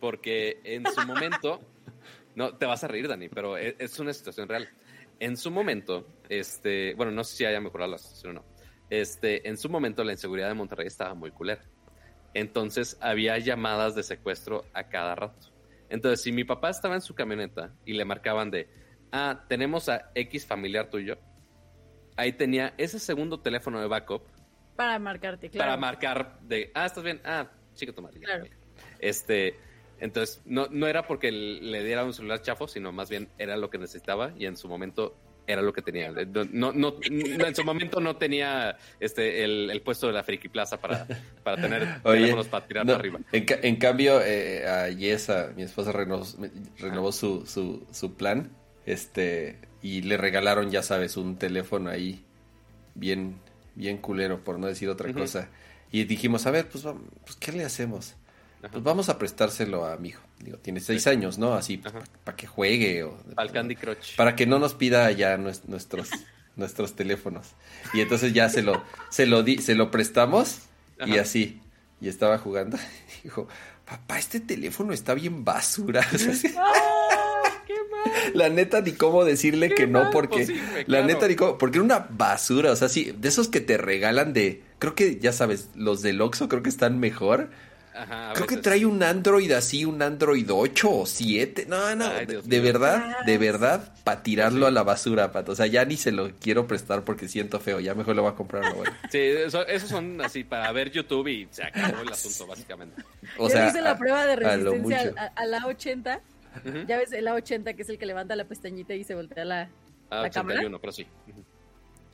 Porque 0.00 0.60
en 0.64 0.84
su 0.86 1.06
momento, 1.06 1.60
no, 2.34 2.54
te 2.54 2.64
vas 2.64 2.82
a 2.84 2.88
reír, 2.88 3.06
Dani, 3.06 3.28
pero 3.28 3.56
es, 3.56 3.74
es 3.78 3.98
una 3.98 4.14
situación 4.14 4.48
real 4.48 4.68
en 5.20 5.36
su 5.36 5.50
momento, 5.50 6.06
este, 6.28 6.94
bueno, 6.94 7.12
no 7.12 7.22
sé 7.22 7.36
si 7.36 7.44
haya 7.44 7.60
mejorado 7.60 7.92
la 7.92 7.98
situación 7.98 8.38
o 8.38 8.40
no. 8.40 8.46
Este, 8.88 9.46
en 9.48 9.56
su 9.56 9.68
momento 9.68 10.02
la 10.02 10.12
inseguridad 10.12 10.48
de 10.48 10.54
Monterrey 10.54 10.86
estaba 10.86 11.14
muy 11.14 11.30
culera. 11.30 11.62
Entonces 12.34 12.96
había 13.00 13.38
llamadas 13.38 13.94
de 13.94 14.02
secuestro 14.02 14.64
a 14.72 14.88
cada 14.88 15.14
rato. 15.14 15.52
Entonces, 15.90 16.22
si 16.22 16.32
mi 16.32 16.44
papá 16.44 16.70
estaba 16.70 16.94
en 16.94 17.00
su 17.00 17.14
camioneta 17.14 17.74
y 17.84 17.94
le 17.94 18.04
marcaban 18.04 18.50
de, 18.50 18.68
ah, 19.12 19.44
tenemos 19.48 19.88
a 19.88 20.10
X 20.14 20.46
familiar 20.46 20.88
tuyo, 20.88 21.18
ahí 22.16 22.32
tenía 22.32 22.74
ese 22.78 22.98
segundo 22.98 23.40
teléfono 23.40 23.80
de 23.80 23.88
backup. 23.88 24.22
Para 24.76 24.98
marcarte, 24.98 25.50
claro. 25.50 25.70
Para 25.70 25.80
marcar 25.80 26.40
de, 26.42 26.70
ah, 26.74 26.86
estás 26.86 27.04
bien, 27.04 27.20
ah, 27.24 27.50
chica 27.74 27.92
tu 27.92 28.02
madre. 28.02 28.20
Claro. 28.20 28.44
Este, 29.00 29.58
entonces, 30.00 30.42
no, 30.44 30.66
no 30.70 30.86
era 30.86 31.06
porque 31.06 31.30
le 31.30 31.84
diera 31.84 32.04
un 32.04 32.14
celular 32.14 32.42
chafo, 32.42 32.66
sino 32.66 32.92
más 32.92 33.10
bien 33.10 33.28
era 33.38 33.56
lo 33.56 33.70
que 33.70 33.78
necesitaba 33.78 34.32
y 34.38 34.46
en 34.46 34.56
su 34.56 34.68
momento 34.68 35.16
era 35.46 35.62
lo 35.62 35.72
que 35.72 35.82
tenía. 35.82 36.10
No, 36.52 36.72
no, 36.72 36.94
en 37.10 37.54
su 37.54 37.64
momento 37.64 38.00
no 38.00 38.16
tenía 38.16 38.76
este 38.98 39.44
el, 39.44 39.82
puesto 39.82 40.06
de 40.06 40.12
la 40.12 40.22
Friki 40.22 40.48
Plaza 40.48 40.80
para, 40.80 41.06
para 41.42 41.60
tener 41.60 42.02
teléfonos 42.02 42.48
para 42.48 42.66
tirar 42.66 42.90
arriba. 42.90 43.20
En, 43.32 43.76
cambio, 43.76 44.20
eh, 44.22 44.66
a 44.66 44.88
Yesa, 44.88 45.52
mi 45.56 45.62
esposa, 45.62 45.92
renovó, 45.92 46.26
renovó 46.78 47.12
su, 47.12 47.46
su, 47.46 47.86
su 47.90 48.14
plan 48.14 48.50
este 48.86 49.58
y 49.82 50.02
le 50.02 50.16
regalaron, 50.16 50.70
ya 50.70 50.82
sabes, 50.82 51.16
un 51.16 51.36
teléfono 51.36 51.90
ahí 51.90 52.24
bien, 52.94 53.36
bien 53.74 53.98
culero, 53.98 54.44
por 54.44 54.58
no 54.58 54.66
decir 54.66 54.88
otra 54.88 55.12
cosa. 55.12 55.48
Y 55.90 56.04
dijimos, 56.04 56.46
a 56.46 56.50
ver, 56.50 56.68
pues, 56.68 56.84
vamos, 56.84 57.02
pues 57.24 57.36
¿qué 57.36 57.52
le 57.52 57.64
hacemos? 57.64 58.14
Ajá. 58.62 58.72
Pues 58.72 58.84
vamos 58.84 59.08
a 59.08 59.18
prestárselo 59.18 59.86
a 59.86 59.96
mi 59.96 60.08
hijo. 60.10 60.22
Digo, 60.38 60.58
tiene 60.58 60.80
seis 60.80 61.06
años, 61.06 61.38
¿no? 61.38 61.54
Así, 61.54 61.78
para 62.24 62.36
que 62.36 62.46
juegue. 62.46 63.04
O, 63.04 63.18
Al 63.36 63.52
Candy 63.52 63.74
Crush. 63.76 64.16
Para 64.16 64.36
que 64.36 64.46
no 64.46 64.58
nos 64.58 64.74
pida 64.74 65.10
ya 65.12 65.36
nues- 65.38 65.62
nuestros, 65.66 66.10
nuestros 66.56 66.94
teléfonos. 66.94 67.48
Y 67.94 68.00
entonces 68.00 68.32
ya 68.34 68.48
se 68.50 68.62
lo, 68.62 68.84
se 69.10 69.26
lo, 69.26 69.42
di, 69.42 69.58
se 69.58 69.74
lo 69.74 69.90
prestamos 69.90 70.58
y 71.06 71.16
así. 71.18 71.60
Y 72.02 72.08
estaba 72.08 72.38
jugando. 72.38 72.76
Y 73.20 73.24
dijo, 73.24 73.48
papá, 73.86 74.18
este 74.18 74.40
teléfono 74.40 74.92
está 74.92 75.14
bien 75.14 75.44
basura. 75.44 76.06
O 76.14 76.18
sea, 76.18 76.34
sí, 76.34 76.54
¡Ah! 76.58 77.62
¡Qué 77.66 77.74
mal! 77.90 78.32
la 78.34 78.48
neta, 78.48 78.80
ni 78.80 78.92
cómo 78.92 79.24
decirle 79.24 79.74
que 79.74 79.86
no, 79.86 80.10
porque 80.10 80.40
posible, 80.40 80.78
la 80.80 80.84
claro. 80.84 81.06
neta, 81.06 81.28
ni 81.28 81.34
cómo, 81.36 81.56
porque 81.58 81.78
era 81.78 81.84
una 81.84 81.98
basura. 82.10 82.72
O 82.72 82.76
sea, 82.76 82.88
sí, 82.88 83.14
de 83.16 83.28
esos 83.28 83.48
que 83.48 83.60
te 83.60 83.76
regalan 83.78 84.32
de, 84.32 84.62
creo 84.78 84.94
que 84.94 85.18
ya 85.18 85.32
sabes, 85.32 85.68
los 85.74 86.02
del 86.02 86.20
Oxxo 86.20 86.48
creo 86.48 86.62
que 86.62 86.68
están 86.70 86.98
mejor. 86.98 87.50
Ajá, 88.02 88.30
a 88.30 88.34
Creo 88.34 88.46
que 88.46 88.56
trae 88.58 88.86
un 88.86 89.02
Android 89.02 89.50
así, 89.52 89.84
un 89.84 90.00
Android 90.00 90.46
8 90.50 90.90
o 90.90 91.06
7. 91.06 91.66
No, 91.68 91.94
no, 91.96 92.06
Ay, 92.06 92.26
de, 92.26 92.42
de 92.42 92.60
verdad, 92.60 93.24
de 93.26 93.34
Ah, 93.34 93.38
verdad, 93.38 93.94
para 94.04 94.22
tirarlo 94.22 94.66
a 94.66 94.70
la 94.70 94.82
basura, 94.82 95.32
pato. 95.32 95.52
O 95.52 95.54
sea, 95.54 95.66
ya 95.66 95.84
ni 95.84 95.96
se 95.96 96.12
lo 96.12 96.30
quiero 96.40 96.66
prestar 96.66 97.04
porque 97.04 97.28
siento 97.28 97.60
feo. 97.60 97.80
Ya 97.80 97.94
mejor 97.94 98.16
lo 98.16 98.22
voy 98.22 98.32
a 98.32 98.34
comprar. 98.34 98.64
lo 98.64 98.74
bueno. 98.76 98.92
Sí, 99.10 99.18
eso- 99.18 99.66
esos 99.66 99.88
son 99.90 100.20
así 100.20 100.44
para 100.44 100.70
ver 100.72 100.90
YouTube 100.90 101.26
y 101.28 101.48
se 101.50 101.62
acabó 101.64 102.02
el 102.02 102.08
asunto, 102.12 102.46
básicamente. 102.46 103.02
O 103.38 103.48
Yo 103.48 103.50
sea, 103.50 103.68
hice 103.68 103.80
la 103.82 103.92
a- 103.92 103.98
prueba 103.98 104.24
de 104.26 104.32
a 104.32 104.36
resistencia 104.36 105.04
mucho. 105.04 105.14
a, 105.18 105.24
a 105.36 105.46
la 105.46 105.66
80. 105.66 106.20
Ujú. 106.66 106.78
Ya 106.88 106.98
ves, 106.98 107.12
el 107.12 107.26
A80, 107.28 107.76
que 107.76 107.82
es 107.82 107.88
el 107.90 107.98
que 107.98 108.06
levanta 108.06 108.34
la 108.34 108.44
pestañita 108.44 108.92
y 108.94 109.04
se 109.04 109.14
voltea 109.14 109.44
la... 109.44 109.68
Ah, 110.10 110.22
¿La 110.22 110.30
cámara? 110.30 110.54
81, 110.60 110.80
pero 110.80 110.92
sí. 110.92 111.06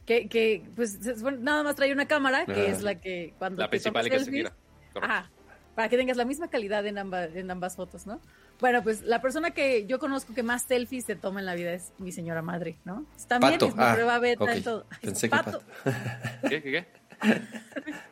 Que, 0.05 0.29
que 0.29 0.63
pues, 0.77 0.99
se 1.01 1.17
supone- 1.17 1.39
nada 1.39 1.63
más 1.63 1.75
trae 1.75 1.93
una 1.93 2.07
cámara, 2.07 2.45
que 2.47 2.53
Ajá. 2.53 2.63
es 2.67 2.83
la 2.83 2.95
que 2.97 3.33
cuando 3.39 3.61
La 3.61 3.67
te 3.67 3.71
principal 3.71 4.05
tomas 4.05 4.11
que 4.13 4.19
se 4.19 4.25
selfies, 4.27 4.45
gira. 4.45 4.57
Correcto. 4.93 5.13
Ajá, 5.15 5.31
para 5.77 5.89
que 5.89 5.97
tengas 5.97 6.17
la 6.17 6.25
misma 6.25 6.49
calidad 6.49 6.85
en 6.87 6.99
ambas, 6.99 7.37
en 7.37 7.49
ambas 7.51 7.77
fotos, 7.77 8.07
¿no? 8.07 8.21
Bueno, 8.59 8.83
pues 8.83 9.03
la 9.03 9.21
persona 9.21 9.53
que 9.53 9.87
yo 9.87 9.99
conozco 10.01 10.35
que 10.35 10.43
más 10.43 10.63
selfies 10.65 11.05
se 11.05 11.15
toma 11.15 11.39
en 11.41 11.47
la 11.47 11.55
vida 11.55 11.73
es 11.73 11.93
mi 11.99 12.11
señora 12.11 12.43
madre, 12.43 12.79
¿no? 12.85 13.07
También 13.29 13.53
Pato. 13.53 13.67
es 13.69 13.77
mi 13.77 13.83
Ah, 13.85 13.93
prueba 13.95 14.19
beta 14.19 14.43
ok. 14.45 14.51
en 14.51 14.63
todo. 14.65 14.87
Ay, 14.91 14.99
Pensé 15.03 15.29
que 15.29 15.37
pato. 15.37 15.63
¿Qué, 16.49 16.63
qué, 16.63 16.73
qué? 16.73 16.87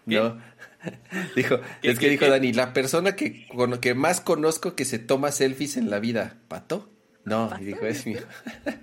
No. 0.06 0.38
Dijo, 1.36 1.58
¿Qué, 1.80 1.90
es 1.90 1.98
que 1.98 2.04
qué, 2.06 2.10
dijo 2.10 2.24
qué? 2.26 2.30
Dani, 2.30 2.52
la 2.52 2.74
persona 2.74 3.16
que, 3.16 3.48
con, 3.48 3.78
que 3.80 3.94
más 3.94 4.20
conozco 4.20 4.74
que 4.76 4.84
se 4.84 4.98
toma 4.98 5.32
selfies 5.32 5.78
en 5.78 5.88
la 5.88 5.98
vida, 5.98 6.36
¿Pato? 6.48 6.90
No, 7.24 7.48
¿Pato? 7.48 7.62
y 7.62 7.64
dijo, 7.64 7.86
es 7.86 8.06
mi. 8.06 8.16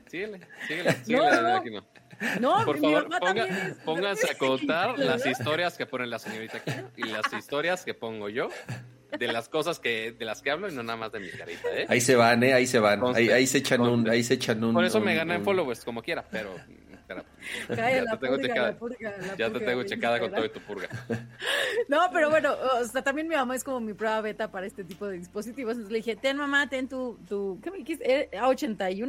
Síguele, 0.10 0.42
síguele, 0.68 0.92
síguele. 1.06 1.30
No, 1.32 1.42
no. 1.44 1.56
aquí 1.58 1.70
no. 1.70 1.86
No, 2.40 2.56
Por 2.66 2.80
mi 2.80 2.88
favor, 2.88 3.04
mamá 3.10 3.20
ponga- 3.20 3.46
también 3.48 3.68
es- 3.72 3.78
pónganse 3.86 4.32
a 4.32 4.38
contar 4.38 4.98
las 5.00 5.26
historias 5.26 5.78
que 5.78 5.86
pone 5.86 6.06
la 6.08 6.20
señorita 6.20 6.58
aquí 6.58 6.72
y 6.98 7.04
las 7.04 7.32
historias 7.34 7.84
que 7.86 7.94
pongo 7.94 8.30
yo 8.30 8.50
de 9.18 9.28
las 9.28 9.50
cosas 9.50 9.80
que 9.80 10.12
de 10.14 10.24
las 10.26 10.42
que 10.42 10.52
hablo 10.52 10.70
y 10.70 10.74
no 10.74 10.84
nada 10.84 10.98
más 10.98 11.12
de 11.12 11.20
mi 11.20 11.30
carita, 11.30 11.68
¿eh? 11.74 11.86
Ahí 11.90 12.00
se 12.02 12.16
van, 12.16 12.44
¿eh? 12.44 12.54
Ahí 12.54 12.66
se 12.68 12.80
van. 12.80 13.00
Conste, 13.00 13.22
Ahí, 13.24 13.30
ahí 13.30 13.48
se 13.48 13.58
echan 13.58 13.82
un, 13.82 14.10
ahí 14.10 14.24
se 14.24 14.36
echan 14.36 14.64
un. 14.64 14.74
Por 14.74 14.86
eso 14.86 15.00
me 15.02 15.14
un- 15.22 15.30
en 15.32 15.38
un- 15.40 15.44
followers 15.44 15.84
como 15.84 16.02
quiera, 16.02 16.24
pero, 16.32 16.56
ya 17.70 17.76
te 17.76 18.18
tengo 18.18 18.36
purga, 18.38 18.42
checada. 18.48 18.68
la 18.72 18.78
purga, 18.78 19.12
la 19.18 19.28
ya 19.36 19.36
te 19.48 19.52
purga 19.52 19.66
tengo 19.66 19.84
de 19.84 19.90
checada 19.90 20.20
con 20.20 20.32
todo 20.32 20.46
y 20.46 20.50
tu 20.50 20.60
purga. 20.62 20.88
No, 21.90 22.00
pero 22.14 22.30
bueno, 22.30 22.54
o 22.80 22.86
sea, 22.86 23.02
también 23.02 23.28
mi 23.28 23.36
mamá 23.36 23.56
es 23.56 23.64
como 23.64 23.80
mi 23.82 23.94
prueba 23.94 24.22
beta 24.22 24.50
para 24.52 24.66
este 24.66 24.84
tipo 24.86 25.08
de 25.08 25.18
dispositivos. 25.18 25.74
Entonces 25.74 25.92
le 25.92 25.98
dije, 25.98 26.16
ten 26.16 26.38
mamá, 26.38 26.70
ten 26.70 26.88
tu, 26.88 27.18
tu 27.28 27.60
¿qué 27.62 27.72
me 27.72 27.78
dijiste? 27.80 28.10
¿Eh, 28.10 28.30
¿A81? 28.38 29.08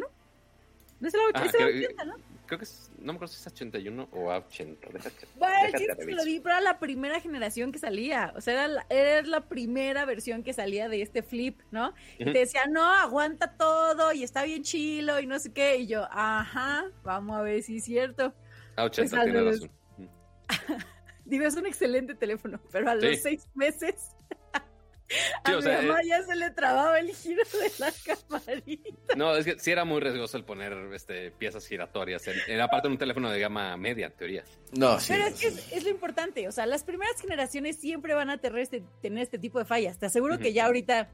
No 1.01 1.09
es 1.09 1.15
el 1.15 1.21
Ah, 1.35 1.41
A80, 1.43 1.47
es 1.47 1.55
el 1.55 1.61
creo- 1.61 1.91
A80, 1.91 2.07
¿no? 2.07 2.15
Creo 2.53 2.59
que 2.59 2.65
es, 2.67 2.91
no 2.99 3.15
me 3.15 3.17
acuerdo 3.17 3.33
si 3.33 3.41
es 3.41 3.47
81 3.47 4.09
o 4.13 4.29
A80. 4.29 4.77
Déjate, 4.93 5.27
Bueno, 5.39 5.55
déjate 5.73 6.05
que 6.05 6.13
lo 6.13 6.23
vi, 6.23 6.39
pero 6.39 6.57
era 6.57 6.61
la 6.61 6.79
primera 6.79 7.19
generación 7.19 7.73
que 7.73 7.79
salía. 7.79 8.31
O 8.37 8.43
sea, 8.43 8.53
era 8.53 8.69
la, 8.69 8.87
era 8.91 9.23
la 9.27 9.41
primera 9.49 10.05
versión 10.05 10.43
que 10.43 10.53
salía 10.53 10.91
de 10.91 11.01
este 11.01 11.23
flip, 11.23 11.63
¿no? 11.71 11.95
Y 12.19 12.27
te 12.27 12.41
decía, 12.41 12.67
no, 12.67 12.83
aguanta 12.85 13.57
todo 13.57 14.13
y 14.13 14.23
está 14.23 14.43
bien 14.43 14.65
chilo 14.65 15.19
y 15.19 15.27
no 15.27 15.39
sé 15.39 15.51
qué. 15.55 15.79
Y 15.79 15.87
yo, 15.87 16.07
ajá, 16.11 16.85
vamos 17.03 17.39
a 17.39 17.41
ver 17.41 17.63
si 17.63 17.79
es 17.79 17.85
cierto. 17.85 18.35
A80 18.77 18.97
Pues 18.97 19.13
al 19.15 19.23
tiene 19.25 19.39
revés. 19.39 19.61
razón. 19.63 19.71
Digo, 21.25 21.47
es 21.47 21.57
un 21.57 21.65
excelente 21.67 22.15
teléfono, 22.15 22.61
pero 22.71 22.91
a 22.91 23.01
Sí. 23.01 23.07
los 23.07 23.19
seis 23.21 23.49
meses 23.55 24.11
a 24.53 24.62
Sí, 25.45 25.53
o 25.53 25.57
mi 25.57 25.63
sea, 25.63 25.83
mamá 25.83 26.01
eh, 26.01 26.07
ya 26.09 26.23
se 26.23 26.37
le 26.37 26.51
trababa 26.51 26.99
el 26.99 27.11
giro 27.15 27.43
de 27.45 27.71
la 27.79 27.93
camarita. 28.05 29.15
No, 29.17 29.37
es 29.37 29.45
que 29.45 29.59
sí 29.59 29.71
era 29.71 29.85
muy 29.85 30.01
riesgoso 30.01 30.37
el 30.37 30.45
poner 30.45 30.73
este, 30.95 31.31
piezas 31.33 31.67
giratorias. 31.67 32.27
En, 32.29 32.35
en- 32.47 32.61
aparte 32.61 32.87
en 32.89 32.93
un 32.93 32.99
teléfono 32.99 33.31
de 33.31 33.39
gama 33.41 33.77
media, 33.77 34.07
en 34.07 34.13
teoría. 34.13 34.45
No, 34.73 34.99
sí. 35.01 35.13
Pero 35.13 35.27
es 35.27 35.41
que 35.41 35.49
es, 35.49 35.73
es 35.73 35.85
lo 35.85 35.91
importante, 35.91 36.47
o 36.49 36.53
sea, 36.53 36.67
las 36.67 36.85
primeras 36.85 37.21
generaciones 37.21 37.79
siempre 37.81 38.15
van 38.15 38.31
a 38.31 38.39
tener 38.39 38.59
este, 38.61 38.83
tener 39.01 39.23
este 39.23 39.39
tipo 39.39 39.59
de 39.59 39.65
fallas. 39.65 39.99
Te 39.99 40.07
aseguro 40.07 40.39
que 40.39 40.53
ya 40.53 40.67
ahorita 40.67 41.11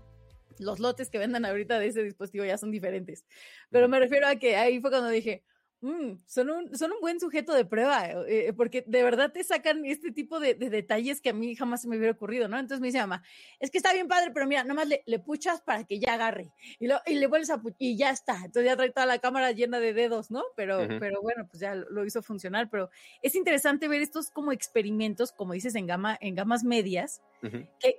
los 0.59 0.81
lotes 0.81 1.09
que 1.11 1.19
vendan 1.19 1.45
ahorita 1.45 1.79
de 1.79 1.87
ese 1.87 2.03
dispositivo 2.03 2.45
ya 2.45 2.59
son 2.59 2.71
diferentes. 2.71 3.25
Pero 3.71 3.89
me 3.89 3.99
refiero 4.01 4.27
a 4.27 4.37
que 4.37 4.57
ahí 4.57 4.81
fue 4.81 4.91
cuando 4.91 5.09
dije, 5.09 5.45
"Mm, 5.81 6.19
son, 6.27 6.51
un, 6.51 6.77
son 6.77 6.93
un 6.93 7.01
buen 7.01 7.21
sujeto 7.21 7.55
de 7.55 7.65
prueba, 7.65 8.07
eh, 8.27 8.53
porque 8.57 8.85
de 8.87 9.03
verdad 9.03 9.33
te 9.33 9.45
sacan 9.45 9.85
este 9.85 10.11
tipo 10.11 10.41
de, 10.41 10.55
de 10.55 10.71
detalles 10.71 11.21
que 11.21 11.31
a 11.31 11.33
mí 11.33 11.55
jamás 11.55 11.83
se 11.83 11.89
me 11.89 11.97
hubiera 11.97 12.13
ocurrido, 12.13 12.49
¿no? 12.49 12.59
Entonces 12.59 12.81
me 12.81 12.89
dice 12.89 12.99
mamá, 12.99 13.23
es 13.61 13.71
que 13.71 13.79
está 13.79 13.93
bien 13.93 14.09
padre, 14.09 14.31
pero 14.33 14.47
mira, 14.47 14.65
nomás 14.65 14.89
le, 14.89 15.03
le 15.07 15.19
puchas 15.19 15.61
para 15.61 15.85
que 15.85 16.01
ya 16.01 16.15
agarre. 16.15 16.51
Y, 16.79 16.89
lo, 16.89 17.01
y 17.07 17.15
le 17.15 17.27
vuelves 17.27 17.51
a 17.51 17.63
y 17.79 17.97
ya 17.97 18.11
está. 18.11 18.37
Entonces 18.37 18.65
ya 18.65 18.77
trae 18.77 18.91
toda 18.91 19.07
la 19.07 19.19
cámara 19.19 19.53
llena 19.53 19.79
de 19.79 19.93
dedos, 19.93 20.31
¿no? 20.31 20.43
Pero, 20.57 20.87
pero 20.99 21.23
bueno, 21.23 21.47
pues 21.49 21.61
ya 21.61 21.75
lo, 21.75 21.89
lo 21.91 22.05
hizo 22.05 22.23
funcionar. 22.23 22.69
Pero 22.71 22.91
es 23.23 23.35
interesante 23.35 23.89
ver 23.89 24.03
estos 24.03 24.31
como 24.31 24.53
experimentos, 24.53 25.33
como 25.33 25.53
dices, 25.53 25.75
en, 25.75 25.87
gama, 25.87 26.19
en 26.21 26.35
gamas 26.35 26.65
medias, 26.65 27.23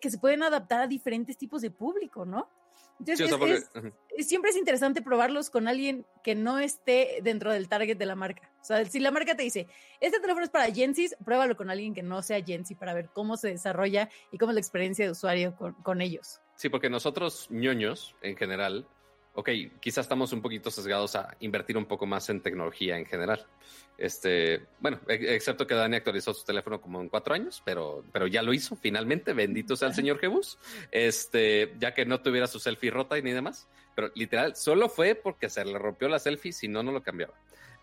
que 0.01 0.11
se 0.11 0.17
pueden 0.17 0.43
adaptar 0.43 0.81
a 0.81 0.87
diferentes 0.87 1.37
tipos 1.37 1.61
de 1.61 1.71
público, 1.71 2.25
¿no? 2.25 2.49
Entonces, 2.99 3.17
Sí, 3.27 3.33
o 3.33 3.37
sea, 3.37 3.55
es- 3.55 3.69
porque- 3.73 4.23
siempre 4.23 4.51
es 4.51 4.57
interesante 4.57 5.01
probarlos 5.01 5.49
con 5.49 5.67
alguien 5.67 6.05
que 6.23 6.35
no 6.35 6.59
esté 6.59 7.19
dentro 7.23 7.51
del 7.53 7.69
target 7.69 7.97
de 7.97 8.05
la 8.05 8.15
marca. 8.15 8.51
O 8.61 8.63
sea, 8.65 8.83
si 8.85 8.99
la 8.99 9.11
marca 9.11 9.35
te 9.35 9.43
dice, 9.43 9.67
este 10.01 10.19
teléfono 10.19 10.43
es 10.43 10.49
para 10.51 10.65
Gensis, 10.73 11.15
pruébalo 11.23 11.55
con 11.55 11.69
alguien 11.69 11.93
que 11.93 12.03
no 12.03 12.21
sea 12.21 12.43
Gensi 12.43 12.75
para 12.75 12.93
ver 12.93 13.09
cómo 13.13 13.37
se 13.37 13.47
desarrolla 13.49 14.09
y 14.31 14.37
cómo 14.37 14.51
es 14.51 14.55
la 14.55 14.59
experiencia 14.61 15.05
de 15.05 15.11
usuario 15.11 15.55
con, 15.55 15.73
con 15.75 16.01
ellos. 16.01 16.41
Sí, 16.55 16.67
porque 16.67 16.89
nosotros, 16.89 17.47
ñoños, 17.49 18.15
en 18.21 18.35
general, 18.35 18.85
ok, 19.39 19.49
quizás 19.79 20.05
estamos 20.05 20.33
un 20.33 20.41
poquito 20.41 20.69
sesgados 20.69 21.15
a 21.15 21.33
invertir 21.39 21.77
un 21.77 21.85
poco 21.85 22.05
más 22.05 22.29
en 22.29 22.41
tecnología 22.41 22.97
en 22.97 23.05
general. 23.05 23.47
Este, 23.97 24.65
bueno, 24.81 24.99
e- 25.07 25.33
excepto 25.33 25.65
que 25.65 25.75
Dani 25.75 25.95
actualizó 25.95 26.33
su 26.33 26.43
teléfono 26.43 26.81
como 26.81 26.99
en 26.99 27.07
cuatro 27.07 27.33
años, 27.33 27.61
pero, 27.63 28.03
pero 28.11 28.27
ya 28.27 28.41
lo 28.41 28.51
hizo 28.53 28.75
finalmente, 28.75 29.31
bendito 29.31 29.77
sea 29.77 29.87
el 29.87 29.93
señor 29.93 30.19
Jebus, 30.19 30.57
este, 30.91 31.73
ya 31.79 31.93
que 31.93 32.05
no 32.05 32.21
tuviera 32.21 32.47
su 32.47 32.59
selfie 32.59 32.91
rota 32.91 33.17
y 33.17 33.21
ni 33.21 33.31
demás, 33.31 33.69
pero 33.95 34.11
literal, 34.13 34.57
solo 34.57 34.89
fue 34.89 35.15
porque 35.15 35.49
se 35.49 35.63
le 35.63 35.79
rompió 35.79 36.09
la 36.09 36.19
selfie, 36.19 36.51
si 36.51 36.67
no, 36.67 36.83
no 36.83 36.91
lo 36.91 37.01
cambiaba. 37.01 37.33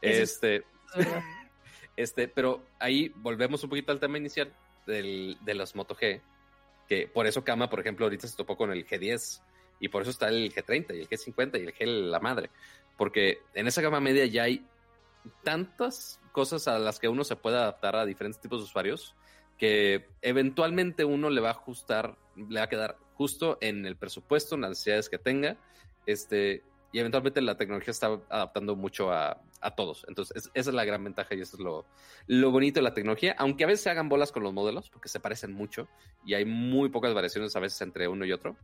Este, 0.02 0.56
Es 0.56 0.62
este, 1.96 2.28
pero 2.28 2.66
ahí 2.78 3.10
volvemos 3.16 3.64
un 3.64 3.70
poquito 3.70 3.92
al 3.92 4.00
tema 4.00 4.18
inicial 4.18 4.52
del, 4.86 5.38
de 5.40 5.54
los 5.54 5.74
Moto 5.74 5.96
G, 5.96 6.20
que 6.86 7.08
por 7.08 7.26
eso 7.26 7.42
Kama, 7.42 7.70
por 7.70 7.80
ejemplo, 7.80 8.04
ahorita 8.04 8.28
se 8.28 8.36
topó 8.36 8.58
con 8.58 8.72
el 8.72 8.86
G10 8.86 9.40
y 9.80 9.88
por 9.88 10.02
eso 10.02 10.10
está 10.10 10.28
el 10.28 10.52
G30 10.52 10.94
y 10.94 11.00
el 11.00 11.08
G50 11.08 11.58
y 11.60 11.64
el 11.66 11.74
G 11.74 11.86
la 12.10 12.20
madre, 12.20 12.50
porque 12.96 13.42
en 13.54 13.66
esa 13.66 13.82
gama 13.82 14.00
media 14.00 14.26
ya 14.26 14.44
hay 14.44 14.66
tantas 15.42 16.20
cosas 16.32 16.68
a 16.68 16.78
las 16.78 16.98
que 16.98 17.08
uno 17.08 17.24
se 17.24 17.36
puede 17.36 17.56
adaptar 17.56 17.96
a 17.96 18.06
diferentes 18.06 18.40
tipos 18.40 18.60
de 18.60 18.64
usuarios 18.64 19.14
que 19.58 20.10
eventualmente 20.20 21.04
uno 21.04 21.30
le 21.30 21.40
va 21.40 21.48
a 21.48 21.52
ajustar, 21.52 22.16
le 22.36 22.58
va 22.60 22.64
a 22.64 22.68
quedar 22.68 22.98
justo 23.14 23.56
en 23.62 23.86
el 23.86 23.96
presupuesto, 23.96 24.54
en 24.54 24.60
las 24.60 24.70
necesidades 24.70 25.08
que 25.08 25.16
tenga, 25.18 25.56
este, 26.04 26.62
y 26.92 26.98
eventualmente 26.98 27.40
la 27.40 27.56
tecnología 27.56 27.90
está 27.90 28.20
adaptando 28.28 28.76
mucho 28.76 29.10
a, 29.10 29.40
a 29.62 29.74
todos. 29.74 30.04
Entonces, 30.08 30.36
es- 30.36 30.50
esa 30.52 30.70
es 30.70 30.74
la 30.76 30.84
gran 30.84 31.02
ventaja 31.02 31.34
y 31.34 31.40
eso 31.40 31.56
es 31.56 31.62
lo, 31.62 31.86
lo 32.26 32.50
bonito 32.50 32.80
de 32.80 32.82
la 32.84 32.92
tecnología, 32.92 33.34
aunque 33.38 33.64
a 33.64 33.66
veces 33.66 33.80
se 33.84 33.90
hagan 33.90 34.10
bolas 34.10 34.30
con 34.30 34.42
los 34.42 34.52
modelos, 34.52 34.90
porque 34.90 35.08
se 35.08 35.20
parecen 35.20 35.52
mucho 35.54 35.88
y 36.26 36.34
hay 36.34 36.44
muy 36.44 36.90
pocas 36.90 37.14
variaciones 37.14 37.56
a 37.56 37.60
veces 37.60 37.80
entre 37.80 38.08
uno 38.08 38.26
y 38.26 38.32
otro, 38.32 38.58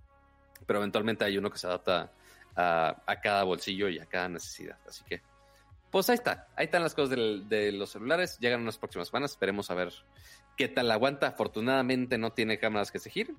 pero 0.72 0.80
eventualmente 0.80 1.22
hay 1.22 1.36
uno 1.36 1.50
que 1.50 1.58
se 1.58 1.66
adapta 1.66 2.10
a, 2.56 3.02
a 3.06 3.20
cada 3.20 3.44
bolsillo 3.44 3.90
y 3.90 3.98
a 3.98 4.06
cada 4.06 4.30
necesidad. 4.30 4.78
Así 4.88 5.04
que, 5.04 5.20
pues 5.90 6.08
ahí 6.08 6.14
está, 6.14 6.48
ahí 6.56 6.64
están 6.64 6.82
las 6.82 6.94
cosas 6.94 7.10
del- 7.10 7.46
de 7.46 7.72
los 7.72 7.90
celulares, 7.90 8.38
llegan 8.38 8.62
unas 8.62 8.78
próximas 8.78 9.08
semanas, 9.08 9.32
esperemos 9.32 9.70
a 9.70 9.74
ver 9.74 9.92
qué 10.56 10.68
tal 10.68 10.90
aguanta. 10.90 11.26
Afortunadamente 11.26 12.16
no 12.16 12.32
tiene 12.32 12.58
cámaras 12.58 12.90
que 12.90 12.98
se 13.00 13.10
giren, 13.10 13.36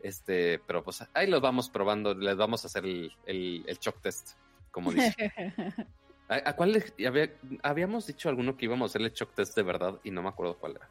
este, 0.00 0.58
pero 0.58 0.84
pues 0.84 1.02
ahí 1.14 1.26
los 1.26 1.40
vamos 1.40 1.70
probando, 1.70 2.12
les 2.14 2.36
vamos 2.36 2.64
a 2.64 2.66
hacer 2.66 2.84
el, 2.84 3.10
el, 3.24 3.64
el 3.66 3.78
shock 3.78 4.02
test, 4.02 4.32
como 4.70 4.92
dice. 4.92 5.14
¿A, 6.28 6.50
a 6.50 6.54
cuál 6.54 6.72
le- 6.72 7.06
había- 7.06 7.32
habíamos 7.62 8.06
dicho 8.06 8.28
alguno 8.28 8.58
que 8.58 8.66
íbamos 8.66 8.90
a 8.90 8.92
hacerle 8.92 9.08
shock 9.14 9.32
test 9.34 9.56
de 9.56 9.62
verdad 9.62 9.98
y 10.04 10.10
no 10.10 10.22
me 10.22 10.28
acuerdo 10.28 10.58
cuál 10.58 10.72
era? 10.76 10.90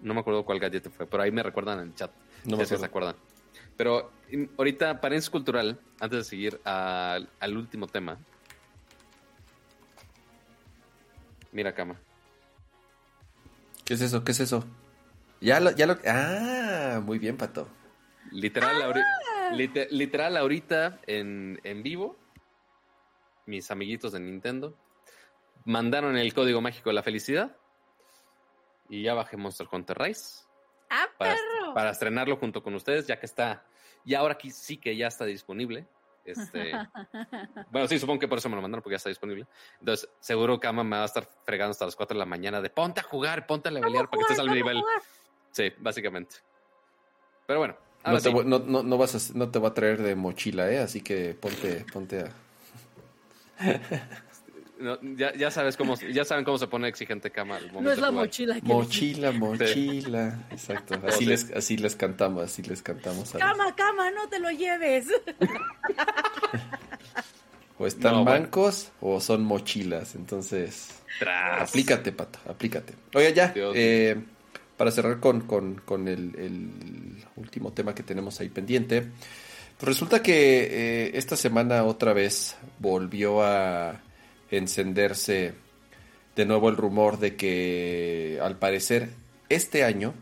No 0.00 0.14
me 0.14 0.20
acuerdo 0.20 0.46
cuál 0.46 0.58
gadget 0.60 0.88
fue, 0.90 1.06
pero 1.06 1.22
ahí 1.24 1.30
me 1.30 1.42
recuerdan 1.42 1.80
en 1.80 1.88
el 1.88 1.94
chat. 1.94 2.10
No 2.46 2.56
si 2.64 2.72
me 2.72 2.78
se 2.78 2.86
acuerdan. 2.86 3.16
Pero 3.80 4.10
ahorita, 4.58 5.00
paréntesis 5.00 5.30
cultural, 5.30 5.80
antes 6.00 6.18
de 6.18 6.24
seguir 6.24 6.60
al- 6.64 7.30
al 7.40 7.56
último 7.56 7.86
tema. 7.86 8.18
Mira, 11.50 11.72
cama. 11.74 11.98
¿Qué 13.86 13.94
es 13.94 14.02
eso? 14.02 14.22
¿Qué 14.22 14.32
es 14.32 14.40
eso? 14.40 14.66
Ya 15.40 15.60
lo, 15.60 15.70
ya 15.70 15.86
lo. 15.86 15.96
Ah, 16.06 17.00
muy 17.02 17.18
bien, 17.18 17.38
Pato. 17.38 17.68
Literal, 18.32 18.82
ahori- 18.82 19.56
lite- 19.56 19.88
literal 19.90 20.36
ahorita 20.36 21.00
en, 21.06 21.58
en 21.64 21.82
vivo, 21.82 22.18
mis 23.46 23.70
amiguitos 23.70 24.12
de 24.12 24.20
Nintendo 24.20 24.76
mandaron 25.64 26.18
el 26.18 26.34
código 26.34 26.60
mágico 26.60 26.90
de 26.90 26.94
la 26.96 27.02
felicidad 27.02 27.56
y 28.90 29.04
ya 29.04 29.14
bajé 29.14 29.38
Monster 29.38 29.66
Hunter 29.72 29.96
Rise 29.98 30.44
¡Ah, 30.90 31.06
para, 31.16 31.34
perro! 31.34 31.72
para 31.72 31.90
estrenarlo 31.92 32.36
junto 32.36 32.62
con 32.62 32.74
ustedes, 32.74 33.06
ya 33.06 33.18
que 33.18 33.24
está, 33.24 33.64
y 34.04 34.14
ahora 34.14 34.34
aquí 34.34 34.50
sí 34.50 34.76
que 34.76 34.96
ya 34.96 35.06
está 35.08 35.24
disponible. 35.24 35.86
Este, 36.24 36.72
bueno, 37.70 37.88
sí, 37.88 37.98
supongo 37.98 38.20
que 38.20 38.28
por 38.28 38.38
eso 38.38 38.48
me 38.48 38.56
lo 38.56 38.62
mandaron, 38.62 38.82
porque 38.82 38.92
ya 38.94 38.98
está 38.98 39.08
disponible. 39.08 39.46
Entonces, 39.80 40.08
seguro 40.20 40.60
Kama 40.60 40.84
me 40.84 40.96
va 40.96 41.02
a 41.02 41.06
estar 41.06 41.26
fregando 41.44 41.70
hasta 41.72 41.86
las 41.86 41.96
4 41.96 42.14
de 42.14 42.18
la 42.18 42.26
mañana 42.26 42.60
de 42.60 42.70
ponte 42.70 43.00
a 43.00 43.02
jugar, 43.02 43.46
ponte 43.46 43.68
a 43.68 43.72
levelear 43.72 44.08
para 44.10 44.18
que 44.18 44.32
estés 44.32 44.38
al 44.38 44.54
nivel. 44.54 44.82
Sí, 45.50 45.72
básicamente. 45.78 46.36
Pero 47.46 47.58
bueno, 47.60 47.76
No 48.04 48.12
te, 48.14 48.20
sí. 48.20 48.30
voy- 48.30 48.44
no, 48.44 48.58
no, 48.60 48.82
no 48.82 48.98
vas 48.98 49.30
a, 49.30 49.32
no 49.36 49.50
te 49.50 49.58
va 49.58 49.68
a 49.68 49.74
traer 49.74 50.00
de 50.02 50.14
mochila, 50.14 50.70
¿eh? 50.70 50.78
Así 50.78 51.00
que 51.00 51.34
ponte, 51.34 51.84
ponte 51.92 52.20
a. 52.20 52.32
No, 54.80 54.98
ya, 55.16 55.34
ya 55.34 55.50
sabes 55.50 55.76
cómo, 55.76 55.94
ya 55.96 56.24
saben 56.24 56.44
cómo 56.44 56.56
se 56.58 56.66
pone 56.66 56.88
exigente 56.88 57.30
momento 57.72 57.80
No 57.82 57.92
es 57.92 57.98
la 57.98 58.10
mochila 58.10 58.54
que 58.54 58.62
Mochila, 58.66 59.30
mochila. 59.32 60.38
Exacto. 60.50 60.94
Así 61.06 61.18
Sí. 61.20 61.26
les, 61.26 61.50
así 61.52 61.76
les 61.76 61.94
cantamos, 61.96 62.44
así 62.44 62.62
les 62.62 62.82
cantamos. 62.82 63.34
a 63.34 63.38
los- 63.38 63.46
Cama, 63.48 63.74
cama, 63.76 64.10
no 64.10 64.28
te 64.28 64.38
lo 64.38 64.50
lleves. 64.50 65.06
O 67.78 67.86
están 67.86 68.12
No, 68.12 68.24
bueno. 68.24 68.40
mancos 68.42 68.90
o 69.00 69.20
son 69.20 69.42
mochilas. 69.44 70.14
Entonces, 70.14 70.88
Tras. 71.18 71.70
aplícate, 71.70 72.12
pato, 72.12 72.38
aplícate. 72.48 72.92
Oye, 73.14 73.32
ya, 73.32 73.52
eh, 73.56 74.16
para 74.76 74.90
cerrar 74.90 75.18
con, 75.20 75.42
con- 75.42 75.76
con 75.76 76.06
el, 76.08 76.34
el 76.38 77.24
último 77.36 77.72
tema 77.72 77.94
que 77.94 78.02
tenemos 78.02 78.38
ahí 78.40 78.48
pendiente, 78.50 79.02
pues 79.78 79.88
resulta 79.88 80.22
que 80.22 81.06
eh, 81.06 81.10
esta 81.14 81.36
semana 81.36 81.84
otra 81.84 82.12
vez 82.12 82.56
volvió 82.78 83.42
a 83.42 83.98
encenderse 84.50 85.54
de 86.36 86.46
nuevo 86.46 86.68
el 86.68 86.76
rumor 86.76 87.18
de 87.18 87.36
que 87.36 88.38
al 88.42 88.56
parecer 88.58 89.10
este 89.48 89.84
año 89.84 90.14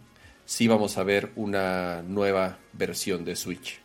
sí 0.45 0.67
vamos 0.67 0.99
a 0.99 1.03
ver 1.03 1.31
una 1.37 2.03
nueva 2.03 2.59
versión 2.73 3.25
de 3.25 3.37
Switch. 3.37 3.81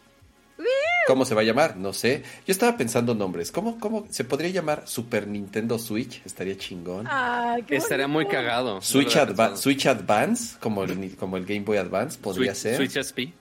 ¿Cómo 1.05 1.25
se 1.25 1.35
va 1.35 1.41
a 1.41 1.43
llamar? 1.43 1.75
No 1.75 1.91
sé. 1.91 2.23
Yo 2.47 2.51
estaba 2.51 2.77
pensando 2.77 3.13
nombres. 3.13 3.51
¿Cómo, 3.51 3.77
cómo 3.77 4.07
se 4.09 4.23
podría 4.23 4.49
llamar 4.49 4.83
Super 4.85 5.27
Nintendo 5.27 5.77
Switch? 5.77 6.21
Estaría 6.25 6.57
chingón. 6.57 7.07
Ah, 7.09 7.57
qué 7.67 7.75
Estaría 7.75 8.07
muy 8.07 8.25
cagado. 8.25 8.81
Switch, 8.81 9.17
Adva-. 9.17 9.57
Switch 9.57 9.85
Advance, 9.85 10.57
como 10.61 10.83
el, 10.83 11.15
como 11.17 11.35
el 11.35 11.45
Game 11.45 11.61
Boy 11.61 11.77
Advance, 11.77 12.17
podría 12.17 12.55
Switch, 12.55 12.61
ser. 12.61 12.77
Switch 12.77 12.95
SP. 12.95 13.33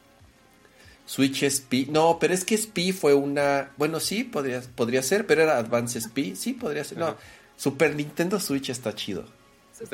Switch 1.13 1.43
SP. 1.45 1.89
No, 1.91 2.17
pero 2.19 2.33
es 2.33 2.45
que 2.45 2.55
SP 2.57 2.93
fue 2.97 3.13
una. 3.13 3.71
Bueno, 3.77 4.01
sí, 4.01 4.25
podría, 4.25 4.63
podría 4.75 5.03
ser, 5.03 5.27
pero 5.27 5.43
era 5.43 5.59
Advance 5.59 5.99
SP. 6.01 6.33
Sí, 6.37 6.55
podría 6.55 6.85
ser. 6.85 6.97
No, 6.99 7.09
Ajá. 7.09 7.17
Super 7.57 7.95
Nintendo 7.95 8.41
Switch 8.41 8.71
está 8.71 8.95
chido. 8.95 9.27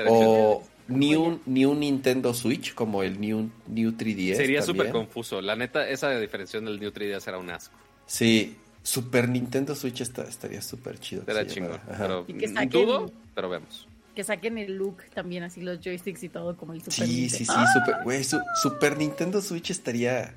O 0.09 0.63
New, 0.89 1.41
New 1.47 1.75
Nintendo 1.75 2.33
Switch, 2.35 2.73
como 2.75 3.03
el 3.03 3.21
New, 3.21 3.51
New 3.67 3.93
3DS. 3.93 4.37
Sería 4.37 4.63
súper 4.63 4.91
confuso. 4.91 5.41
La 5.41 5.57
neta, 5.57 5.89
esa 5.89 6.17
diferencia 6.19 6.61
del 6.61 6.79
New 6.79 6.91
3DS 6.93 7.27
era 7.29 7.39
un 7.39 7.51
asco. 7.51 7.75
Sí, 8.07 8.57
Super 8.83 9.29
Nintendo 9.29 9.75
Switch 9.75 10.01
está, 10.01 10.23
estaría 10.23 10.63
súper 10.63 10.99
chido. 10.99 11.25
que 11.25 11.31
Era 11.33 11.41
se 11.43 11.47
chingón. 11.49 11.81
Pero 11.99 12.25
Y 12.29 12.35
que 12.35 12.49
saquen- 12.49 12.71
dudo, 12.71 13.13
pero 13.35 13.49
vemos. 13.49 13.87
Que 14.15 14.25
saquen 14.25 14.57
el 14.59 14.77
look 14.77 15.03
también, 15.15 15.43
así 15.43 15.61
los 15.63 15.79
joysticks 15.81 16.23
y 16.23 16.29
todo, 16.29 16.57
como 16.57 16.73
el 16.75 16.81
Super 16.81 16.95
Sí, 16.95 17.29
sí, 17.29 17.45
sí, 17.45 17.53
Nintendo. 17.53 17.67
super, 17.73 17.95
güey, 18.05 18.25
su- 18.25 18.41
Super 18.63 18.97
Nintendo 18.97 19.41
Switch 19.43 19.71
estaría 19.71 20.35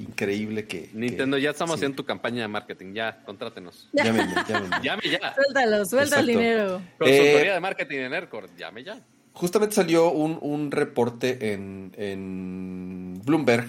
increíble 0.00 0.66
que... 0.66 0.88
que- 0.88 0.90
Nintendo, 0.94 1.38
ya 1.38 1.50
estamos 1.50 1.74
sí. 1.74 1.78
haciendo 1.80 1.96
tu 1.96 2.04
campaña 2.04 2.42
de 2.42 2.48
marketing. 2.48 2.94
Ya, 2.94 3.22
contrátenos. 3.24 3.88
Llámenme, 3.92 4.34
llámenme. 4.48 4.76
Llame 4.82 5.02
ya. 5.10 5.34
Suéltalo, 5.34 5.84
suelta 5.84 6.20
el 6.20 6.26
dinero. 6.26 6.82
Consultoría 6.98 7.50
Eh, 7.50 7.54
de 7.54 7.60
marketing 7.60 7.96
de 7.98 8.08
Nerdcore. 8.08 8.48
Llame 8.58 8.84
ya. 8.84 9.00
Justamente 9.32 9.74
salió 9.76 10.10
un, 10.10 10.38
un 10.40 10.70
reporte 10.70 11.52
en, 11.52 11.92
en 11.96 13.20
Bloomberg 13.24 13.66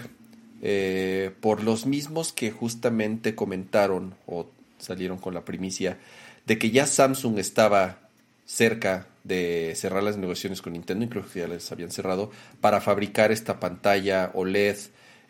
eh, 0.63 1.31
por 1.39 1.63
los 1.63 1.85
mismos 1.85 2.33
que 2.33 2.51
justamente 2.51 3.35
comentaron 3.35 4.15
o 4.25 4.47
salieron 4.79 5.17
con 5.17 5.33
la 5.33 5.45
primicia 5.45 5.97
de 6.45 6.57
que 6.57 6.71
ya 6.71 6.85
Samsung 6.87 7.37
estaba 7.37 7.99
cerca 8.45 9.07
de 9.23 9.73
cerrar 9.75 10.01
las 10.03 10.17
negociaciones 10.17 10.61
con 10.61 10.73
Nintendo, 10.73 11.05
incluso 11.05 11.29
que 11.31 11.39
ya 11.41 11.47
les 11.47 11.71
habían 11.71 11.91
cerrado, 11.91 12.31
para 12.59 12.81
fabricar 12.81 13.31
esta 13.31 13.59
pantalla 13.59 14.31
OLED 14.33 14.77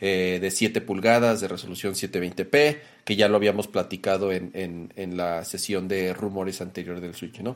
eh, 0.01 0.39
de 0.41 0.51
7 0.51 0.81
pulgadas 0.81 1.39
de 1.41 1.47
resolución 1.47 1.93
720p, 1.93 2.77
que 3.05 3.15
ya 3.15 3.30
lo 3.30 3.38
habíamos 3.38 3.67
platicado 3.67 4.31
en, 4.31 4.51
en- 4.95 5.17
la 5.17 5.45
sesión 5.45 5.88
de 5.88 6.13
rumores 6.13 6.59
anterior 6.61 6.99
del 6.99 7.13
Switch, 7.15 7.39
¿no? 7.39 7.55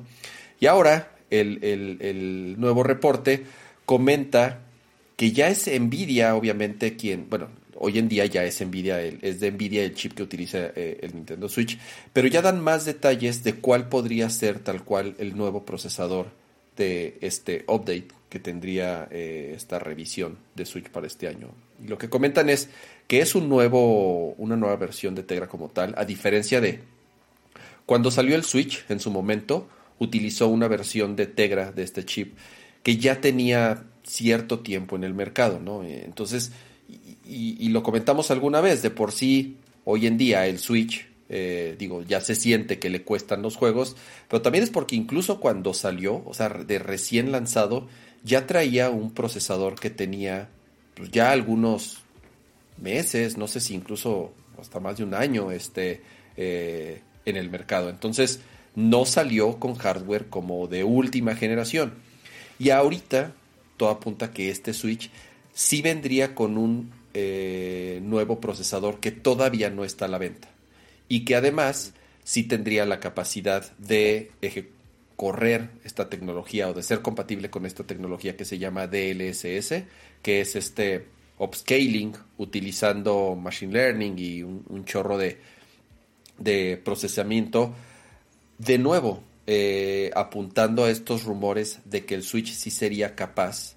Y 0.59 0.67
ahora 0.67 1.11
el, 1.29 1.59
el- 1.63 2.55
nuevo 2.59 2.83
reporte 2.83 3.43
comenta 3.85 4.61
que 5.17 5.31
ya 5.31 5.47
es 5.49 5.67
Nvidia, 5.67 6.35
obviamente, 6.35 6.95
quien, 6.95 7.29
bueno, 7.29 7.47
hoy 7.75 7.97
en 7.97 8.07
día 8.07 8.25
ya 8.25 8.43
es 8.43 8.61
Nvidia, 8.65 9.01
es 9.01 9.39
de 9.39 9.51
Nvidia 9.51 9.83
el 9.83 9.93
chip 9.95 10.13
que 10.13 10.23
utiliza 10.23 10.67
eh, 10.75 10.99
el 11.01 11.15
Nintendo 11.15 11.49
Switch, 11.49 11.77
pero 12.13 12.27
ya 12.27 12.41
dan 12.41 12.59
más 12.61 12.85
detalles 12.85 13.43
de 13.43 13.55
cuál 13.55 13.89
podría 13.89 14.29
ser 14.29 14.59
tal 14.59 14.83
cual 14.83 15.15
el 15.19 15.35
nuevo 15.37 15.65
procesador 15.65 16.27
de 16.77 17.17
este 17.21 17.63
update 17.67 18.07
que 18.29 18.39
tendría 18.39 19.07
eh, 19.11 19.53
esta 19.55 19.79
revisión 19.79 20.37
de 20.55 20.65
Switch 20.65 20.89
para 20.89 21.07
este 21.07 21.27
año. 21.29 21.47
Y 21.85 21.87
lo 21.87 21.97
que 21.97 22.09
comentan 22.09 22.49
es 22.49 22.69
que 23.07 23.21
es 23.21 23.35
un 23.35 23.47
nuevo, 23.47 24.33
una 24.37 24.55
nueva 24.55 24.75
versión 24.75 25.13
de 25.13 25.21
Tegra 25.21 25.47
como 25.47 25.69
tal, 25.69 25.93
a 25.97 26.05
diferencia 26.05 26.59
de 26.59 26.81
cuando 27.85 28.09
salió 28.09 28.35
el 28.35 28.43
Switch 28.43 28.83
en 28.89 28.99
su 28.99 29.11
momento, 29.11 29.67
utilizó 29.99 30.47
una 30.47 30.67
versión 30.67 31.15
de 31.15 31.27
Tegra 31.27 31.71
de 31.71 31.83
este 31.83 32.03
chip 32.03 32.35
que 32.81 32.97
ya 32.97 33.21
tenía 33.21 33.83
cierto 34.03 34.59
tiempo 34.59 34.95
en 34.95 35.03
el 35.03 35.13
mercado, 35.13 35.59
¿no? 35.59 35.83
Eh, 35.83 36.03
Entonces, 36.05 36.51
y, 37.27 37.69
lo 37.69 37.83
comentamos 37.83 38.31
alguna 38.31 38.61
vez, 38.61 38.81
de 38.81 38.91
por 38.91 39.11
sí, 39.11 39.57
hoy 39.83 40.07
en 40.07 40.17
día 40.17 40.47
el 40.47 40.59
Switch, 40.59 41.07
eh, 41.29 41.75
digo, 41.77 42.03
ya 42.03 42.21
se 42.21 42.35
siente 42.35 42.77
que 42.77 42.89
le 42.89 43.03
cuestan 43.03 43.41
los 43.41 43.55
juegos, 43.55 43.95
pero 44.27 44.41
también 44.41 44.63
es 44.63 44.69
porque 44.69 44.95
incluso 44.95 45.39
cuando 45.39 45.73
salió, 45.73 46.23
o 46.25 46.33
sea, 46.33 46.49
de 46.49 46.79
recién 46.79 47.31
lanzado, 47.31 47.87
ya 48.23 48.47
traía 48.47 48.89
un 48.89 49.11
procesador 49.11 49.75
que 49.79 49.89
tenía 49.89 50.49
pues, 50.95 51.11
ya 51.11 51.31
algunos 51.31 52.01
meses, 52.81 53.37
no 53.37 53.47
sé 53.47 53.59
si 53.59 53.73
incluso 53.75 54.33
hasta 54.59 54.79
más 54.79 54.97
de 54.97 55.03
un 55.03 55.13
año 55.13 55.51
este, 55.51 56.01
eh, 56.37 57.01
en 57.25 57.37
el 57.37 57.49
mercado. 57.49 57.89
Entonces 57.89 58.39
no 58.75 59.05
salió 59.05 59.59
con 59.59 59.75
hardware 59.75 60.27
como 60.27 60.67
de 60.67 60.83
última 60.83 61.35
generación. 61.35 61.93
Y 62.59 62.69
ahorita 62.69 63.33
todo 63.77 63.89
apunta 63.89 64.31
que 64.31 64.49
este 64.49 64.73
Switch 64.73 65.09
sí 65.53 65.81
vendría 65.81 66.35
con 66.35 66.57
un 66.57 66.91
eh, 67.13 67.99
nuevo 68.03 68.39
procesador 68.39 68.99
que 68.99 69.11
todavía 69.11 69.69
no 69.69 69.83
está 69.85 70.05
a 70.05 70.09
la 70.09 70.17
venta. 70.17 70.49
Y 71.07 71.23
que 71.25 71.35
además 71.35 71.93
sí 72.23 72.43
tendría 72.43 72.85
la 72.85 72.99
capacidad 72.99 73.71
de 73.77 74.31
eje- 74.41 74.69
correr 75.15 75.69
esta 75.83 76.09
tecnología 76.09 76.69
o 76.69 76.73
de 76.73 76.83
ser 76.83 77.01
compatible 77.01 77.49
con 77.49 77.65
esta 77.65 77.83
tecnología 77.83 78.35
que 78.35 78.45
se 78.45 78.57
llama 78.57 78.87
DLSS, 78.87 79.83
que 80.21 80.41
es 80.41 80.55
este 80.55 81.07
upscaling 81.37 82.13
utilizando 82.37 83.35
machine 83.35 83.73
learning 83.73 84.15
y 84.17 84.43
un, 84.43 84.85
chorro 84.85 85.17
de, 85.17 85.39
de 86.37 86.81
procesamiento. 86.83 87.73
De 88.57 88.77
nuevo, 88.77 89.23
eh, 89.47 90.11
apuntando 90.15 90.85
a 90.85 90.89
estos 90.89 91.23
rumores 91.23 91.79
de 91.85 92.05
que 92.05 92.15
el 92.15 92.23
Switch 92.23 92.53
sí 92.53 92.71
sería 92.71 93.15
capaz 93.15 93.74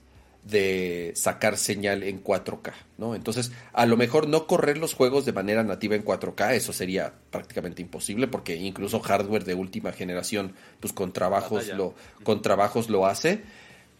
de 0.48 1.12
sacar 1.14 1.58
señal 1.58 2.02
en 2.02 2.22
4K, 2.22 2.72
¿no? 2.96 3.14
Entonces, 3.14 3.52
a 3.72 3.86
lo 3.86 3.96
mejor 3.96 4.28
no 4.28 4.46
correr 4.46 4.78
los 4.78 4.94
juegos 4.94 5.24
de 5.26 5.32
manera 5.32 5.62
nativa 5.62 5.94
en 5.94 6.04
4K, 6.04 6.54
eso 6.54 6.72
sería 6.72 7.12
prácticamente 7.30 7.82
imposible 7.82 8.28
porque 8.28 8.56
incluso 8.56 9.00
hardware 9.00 9.44
de 9.44 9.54
última 9.54 9.92
generación, 9.92 10.54
pues 10.80 10.92
con 10.92 11.12
trabajos 11.12 11.68
Batalla. 11.68 11.76
lo 11.76 11.94
con 12.24 12.40
trabajos 12.40 12.88
lo 12.88 13.06
hace, 13.06 13.42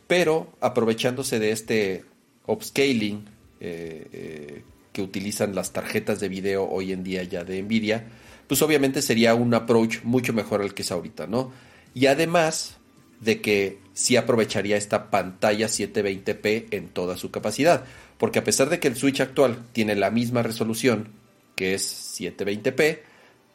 pero 0.06 0.52
aprovechándose 0.60 1.38
de 1.38 1.52
este 1.52 2.04
upscaling 2.46 3.26
eh, 3.60 4.06
eh, 4.12 4.62
que 4.92 5.02
utilizan 5.02 5.54
las 5.54 5.72
tarjetas 5.72 6.18
de 6.18 6.28
video 6.28 6.68
hoy 6.68 6.92
en 6.92 7.04
día 7.04 7.22
ya 7.24 7.44
de 7.44 7.62
Nvidia, 7.62 8.04
pues 8.46 8.62
obviamente 8.62 9.02
sería 9.02 9.34
un 9.34 9.52
approach 9.52 10.02
mucho 10.02 10.32
mejor 10.32 10.62
al 10.62 10.72
que 10.72 10.82
es 10.82 10.90
ahorita, 10.90 11.26
¿no? 11.26 11.52
Y 11.94 12.06
además 12.06 12.77
de 13.20 13.40
que 13.40 13.78
sí 13.94 14.16
aprovecharía 14.16 14.76
esta 14.76 15.10
pantalla 15.10 15.66
720p 15.66 16.66
en 16.70 16.88
toda 16.88 17.16
su 17.16 17.30
capacidad, 17.30 17.84
porque 18.16 18.38
a 18.38 18.44
pesar 18.44 18.68
de 18.68 18.78
que 18.78 18.88
el 18.88 18.96
Switch 18.96 19.20
actual 19.20 19.64
tiene 19.72 19.96
la 19.96 20.10
misma 20.10 20.42
resolución, 20.42 21.08
que 21.56 21.74
es 21.74 22.20
720p, 22.20 23.00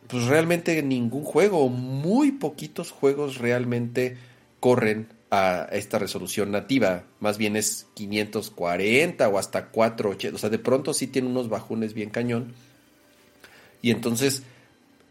pues 0.08 0.26
realmente 0.26 0.82
ningún 0.84 1.24
juego, 1.24 1.70
muy 1.70 2.32
poquitos 2.32 2.92
juegos 2.92 3.38
realmente 3.38 4.18
corren 4.60 5.08
a 5.32 5.68
esta 5.72 5.98
resolución 5.98 6.52
nativa, 6.52 7.06
más 7.20 7.38
bien 7.38 7.56
es 7.56 7.88
540 7.96 9.28
o 9.30 9.40
hasta 9.40 9.70
480, 9.70 10.36
o 10.36 10.40
sea, 10.40 10.50
de 10.50 10.60
pronto 10.60 10.94
sí 10.94 11.08
tiene 11.08 11.28
unos 11.28 11.50
bajones 11.50 11.94
bien 11.94 12.10
cañón. 12.10 12.54
Y 13.82 13.92
entonces 13.92 14.44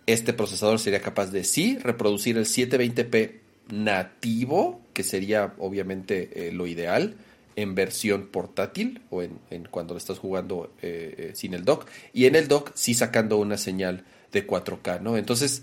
este 0.07 0.33
procesador 0.33 0.79
sería 0.79 1.01
capaz 1.01 1.27
de 1.27 1.45
sí 1.45 1.79
reproducir 1.79 2.37
el 2.37 2.47
720p 2.47 3.42
nativo, 3.71 4.81
que 4.93 5.03
sería 5.03 5.55
obviamente 5.59 6.49
eh, 6.49 6.53
lo 6.53 6.67
ideal, 6.67 7.17
en 7.55 7.75
versión 7.75 8.29
portátil 8.29 9.03
o 9.11 9.23
en, 9.23 9.39
cuando 9.71 9.93
lo 9.95 9.99
estás 9.99 10.19
jugando 10.19 10.73
eh, 10.81 11.15
eh, 11.19 11.33
sin 11.35 11.55
el 11.55 11.65
dock, 11.65 11.87
y 12.13 12.27
en 12.27 12.35
el 12.37 12.49
dock 12.49 12.73
sí 12.75 12.95
sacando 12.95 13.37
una 13.39 13.59
señal 13.59 14.05
de 14.33 14.47
4K, 14.47 15.01
¿no? 15.01 15.19
Entonces, 15.19 15.63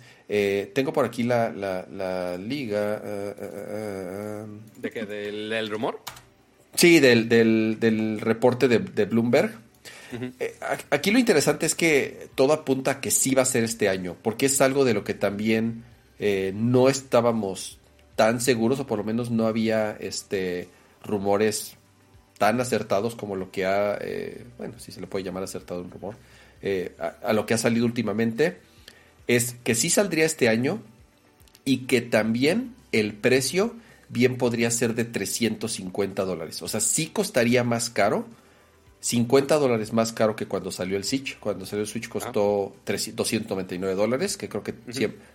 tengo 0.73 0.93
por 0.93 1.05
aquí 1.05 1.23
la, 1.23 1.49
la, 1.51 2.37
liga. 2.37 2.99
¿De 4.77 4.91
qué? 4.91 5.05
¿Del, 5.07 5.69
rumor? 5.69 6.01
Sí, 6.75 6.99
del, 6.99 7.27
del, 7.27 8.19
reporte 8.21 8.67
de, 8.67 8.77
de 8.77 9.05
Bloomberg 9.05 9.51
eh, 10.39 10.55
aquí 10.89 11.11
lo 11.11 11.19
interesante 11.19 11.65
es 11.65 11.75
que 11.75 12.29
todo 12.35 12.53
apunta 12.53 12.91
a 12.91 13.01
que 13.01 13.11
sí 13.11 13.35
va 13.35 13.43
a 13.43 13.45
ser 13.45 13.63
este 13.63 13.89
año, 13.89 14.15
porque 14.21 14.47
es 14.47 14.59
algo 14.61 14.85
de 14.85 14.93
lo 14.93 15.03
que 15.03 15.13
también 15.13 15.83
eh, 16.19 16.51
no 16.55 16.89
estábamos 16.89 17.78
tan 18.19 18.41
seguros, 18.41 18.81
o 18.81 18.85
por 18.85 18.97
lo 18.97 19.05
menos 19.05 19.31
no 19.31 19.47
había 19.47 19.95
este 19.97 20.67
rumores 21.05 21.77
tan 22.37 22.59
acertados 22.59 23.15
como 23.15 23.37
lo 23.37 23.49
que 23.49 23.65
ha, 23.65 23.97
eh, 24.01 24.43
bueno, 24.57 24.77
si 24.77 24.91
se 24.91 24.99
le 24.99 25.07
puede 25.07 25.23
llamar 25.23 25.43
acertado 25.43 25.81
un 25.81 25.89
rumor, 25.89 26.15
a, 27.23 27.31
lo 27.31 27.45
que 27.45 27.53
ha 27.53 27.57
salido 27.57 27.85
últimamente, 27.85 28.57
es 29.27 29.55
que 29.63 29.73
sí 29.73 29.89
saldría 29.89 30.25
este 30.25 30.49
año 30.49 30.81
y 31.63 31.85
que 31.85 32.01
también 32.01 32.75
el 32.91 33.13
precio 33.13 33.73
bien 34.09 34.37
podría 34.37 34.69
ser 34.69 34.95
de 34.95 35.05
350 35.05 36.25
dólares. 36.25 36.61
O 36.61 36.67
sea, 36.67 36.81
sí 36.81 37.07
costaría 37.07 37.63
más 37.63 37.89
caro, 37.89 38.27
50 39.01 39.55
dólares 39.55 39.93
más 39.93 40.11
caro 40.11 40.35
que 40.35 40.45
cuando 40.45 40.71
salió 40.71 40.97
el 40.97 41.05
Switch. 41.05 41.39
Cuando 41.39 41.65
salió 41.65 41.83
el 41.83 41.87
Switch 41.87 42.09
costó 42.09 42.75
299 42.85 43.95
dólares, 43.95 44.35
que 44.35 44.49
creo 44.49 44.61
que, 44.61 44.73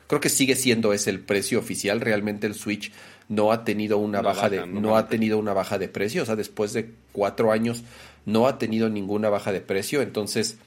creo 0.06 0.20
que 0.20 0.28
sigue 0.28 0.54
siendo 0.54 0.92
ese 0.92 1.10
el 1.10 1.20
precio 1.20 1.58
oficial. 1.58 2.00
Realmente 2.00 2.46
el 2.46 2.54
Switch 2.54 2.92
no 3.28 3.52
ha 3.52 3.64
tenido 3.64 3.98
una 3.98 4.20
baja 4.20 4.50
de 4.50 4.66
no, 4.66 4.96
ha 4.96 5.08
tenido 5.08 5.38
una 5.38 5.54
baja 5.54 5.78
de 5.78 5.88
precio. 5.88 6.22
O 6.22 6.26
sea, 6.26 6.36
después 6.36 6.74
de 6.74 6.90
cuatro 7.12 7.52
años 7.52 7.84
no 8.26 8.46
ha 8.46 8.58
tenido 8.58 8.90
ninguna 8.90 9.30
baja 9.30 9.50
de 9.50 9.62
precio. 9.62 10.02
Entonces 10.02 10.58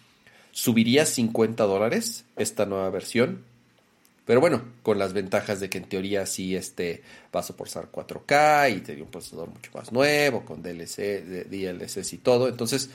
subiría 0.51 1.06
50 1.06 1.64
dólares 1.66 2.26
esta 2.35 2.66
nueva 2.66 2.90
versión. 2.90 3.43
Pero 4.28 4.42
bueno, 4.42 4.62
con 4.84 5.00
las 5.00 5.14
ventajas 5.14 5.62
de 5.62 5.70
que 5.70 5.78
en 5.78 5.86
teoría 5.86 6.26
sí 6.26 6.54
este, 6.54 7.02
va 7.34 7.40
a 7.40 7.44
soportar 7.44 7.90
4K 7.90 8.76
y 8.76 8.82
tiene 8.82 9.02
un 9.02 9.08
procesador 9.08 9.48
mucho 9.50 9.72
más 9.74 9.94
nuevo, 9.94 10.44
con 10.44 10.62
DLC, 10.62 11.48
DLCs 11.50 12.12
y 12.12 12.18
todo. 12.18 12.50
Entonces, 12.50 12.90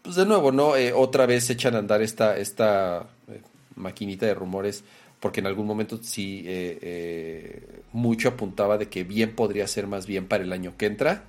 pues 0.00 0.16
de 0.16 0.24
nuevo, 0.24 0.52
¿no? 0.52 0.74
Eh, 0.74 0.94
otra 0.94 1.26
vez 1.26 1.50
echan 1.50 1.74
a 1.74 1.78
andar 1.78 2.00
esta, 2.00 2.38
esta 2.38 3.06
eh, 3.28 3.42
maquinita 3.74 4.24
de 4.24 4.32
rumores, 4.32 4.82
porque 5.20 5.40
en 5.40 5.46
algún 5.46 5.66
momento 5.66 6.02
sí 6.02 6.44
eh, 6.46 7.82
mucho 7.92 8.30
apuntaba 8.30 8.78
de 8.78 8.88
que 8.88 9.04
bien 9.04 9.34
podría 9.34 9.68
ser 9.68 9.86
más 9.86 10.06
bien 10.06 10.26
para 10.26 10.42
el 10.42 10.54
año 10.54 10.74
que 10.78 10.86
entra, 10.86 11.24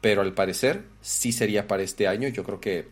pero 0.00 0.22
al 0.22 0.32
parecer 0.32 0.84
sí 1.02 1.32
sería 1.32 1.68
para 1.68 1.82
este 1.82 2.08
año. 2.08 2.28
Yo 2.28 2.44
creo 2.44 2.62
que 2.62 2.88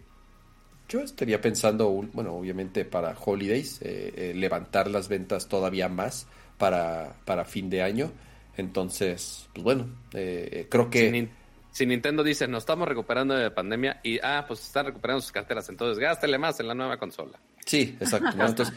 yo 0.93 1.01
estaría 1.01 1.41
pensando, 1.41 1.89
bueno, 2.13 2.35
obviamente 2.35 2.85
para 2.85 3.17
holidays, 3.19 3.81
eh, 3.81 4.13
eh, 4.15 4.35
levantar 4.35 4.91
las 4.91 5.09
ventas 5.09 5.49
todavía 5.49 5.89
más 5.89 6.27
para, 6.59 7.17
para 7.25 7.47
fin 7.47 7.71
de 7.71 7.83
año. 7.83 8.13
Entonces, 8.59 9.49
pues 9.55 9.65
bueno, 9.65 9.87
eh, 10.13 10.67
creo 10.69 10.91
que... 10.91 11.31
Si, 11.71 11.87
Nintendo 11.87 12.23
dice, 12.23 12.47
nos 12.47 12.65
estamos 12.65 12.87
recuperando 12.87 13.35
de 13.35 13.51
pandemia 13.51 14.01
y, 14.03 14.19
ah, 14.23 14.45
pues 14.47 14.61
están 14.61 14.85
recuperando 14.85 15.23
sus 15.23 15.33
carteras, 15.33 15.67
entonces 15.71 15.99
gástele 15.99 16.37
más 16.37 16.61
en 16.61 16.69
la 16.69 16.75
nueva 16.75 16.99
consola. 16.99 17.41
Sí, 17.65 17.97
exacto. 17.99 18.29
Entonces, 18.39 18.75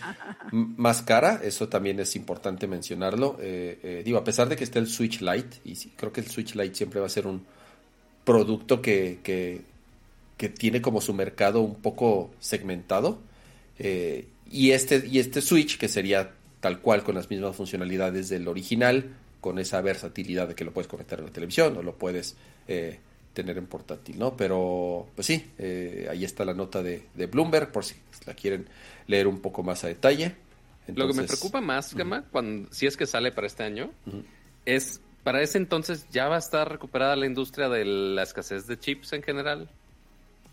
más 0.53 1.02
cara, 1.02 1.42
eso 1.44 1.68
también 1.68 2.00
es 2.00 2.16
importante 2.16 2.68
mencionarlo. 2.68 3.38
digo, 4.06 4.18
a 4.18 4.24
pesar 4.24 4.48
de 4.48 4.56
que 4.56 4.64
esté 4.64 4.80
el 4.80 4.88
Switch 4.88 5.19
Lite, 5.19 5.58
y 5.66 5.76
creo 5.90 6.14
que 6.14 6.22
el 6.22 6.27
Switch 6.27 6.56
Lite 6.56 6.76
siempre 6.76 7.02
va 7.02 7.08
a 7.08 7.10
ser 7.10 7.27
un 7.27 7.45
producto 8.24 8.82
que, 8.82 9.19
que, 9.22 9.75
que 10.38 10.50
tiene 10.50 10.82
como 10.82 11.02
su 11.02 11.14
mercado 11.14 11.62
un 11.62 11.76
poco 11.76 12.32
segmentado. 12.40 13.20
Eh, 13.80 14.28
y, 14.50 14.72
este, 14.72 15.04
y 15.08 15.20
este 15.20 15.42
Switch, 15.42 15.78
que 15.78 15.88
sería 15.88 16.32
tal 16.60 16.80
cual 16.80 17.04
con 17.04 17.16
las 17.16 17.30
mismas 17.30 17.56
funcionalidades 17.56 18.30
del 18.30 18.48
original, 18.48 19.16
con 19.42 19.60
esa 19.60 19.82
versatilidad 19.82 20.48
de 20.48 20.56
que 20.56 20.66
lo 20.66 20.74
puedes 20.74 20.88
conectar 20.88 21.20
en 21.20 21.26
la 21.26 21.32
televisión 21.32 21.78
o 21.78 21.84
lo 21.84 21.96
puedes 21.96 22.36
eh, 22.68 23.00
tener 23.34 23.58
en 23.58 23.68
portátil, 23.68 24.18
¿no? 24.18 24.36
Pero, 24.36 25.08
pues 25.14 25.28
sí, 25.28 25.52
eh, 25.58 26.08
ahí 26.10 26.26
está 26.26 26.44
la 26.46 26.54
nota 26.54 26.82
de, 26.82 27.04
Bloomberg, 27.32 27.72
por 27.72 27.86
si 27.86 27.96
la 28.26 28.34
quieren 28.34 28.68
leer 29.08 29.28
un 29.28 29.40
poco 29.42 29.62
más 29.62 29.84
a 29.84 29.88
detalle. 29.88 30.36
lo 30.88 31.08
que 31.08 31.14
me 31.14 31.24
preocupa 31.24 31.62
más, 31.62 31.94
Gama, 31.94 32.24
cuando, 32.32 32.74
si 32.74 32.88
es 32.88 32.98
que 32.98 33.06
sale 33.06 33.32
para 33.32 33.48
este 33.48 33.64
año, 33.64 33.92
es 34.66 35.02
para 35.24 35.42
ese 35.42 35.58
entonces 35.58 36.08
ya 36.12 36.28
va 36.28 36.36
a 36.36 36.40
estar 36.40 36.72
recuperada 36.72 37.16
la 37.16 37.26
industria 37.26 37.68
de 37.68 37.84
la 37.84 38.24
escasez 38.24 38.68
de 38.68 38.80
chips 38.80 39.14
en 39.14 39.24
general. 39.24 39.70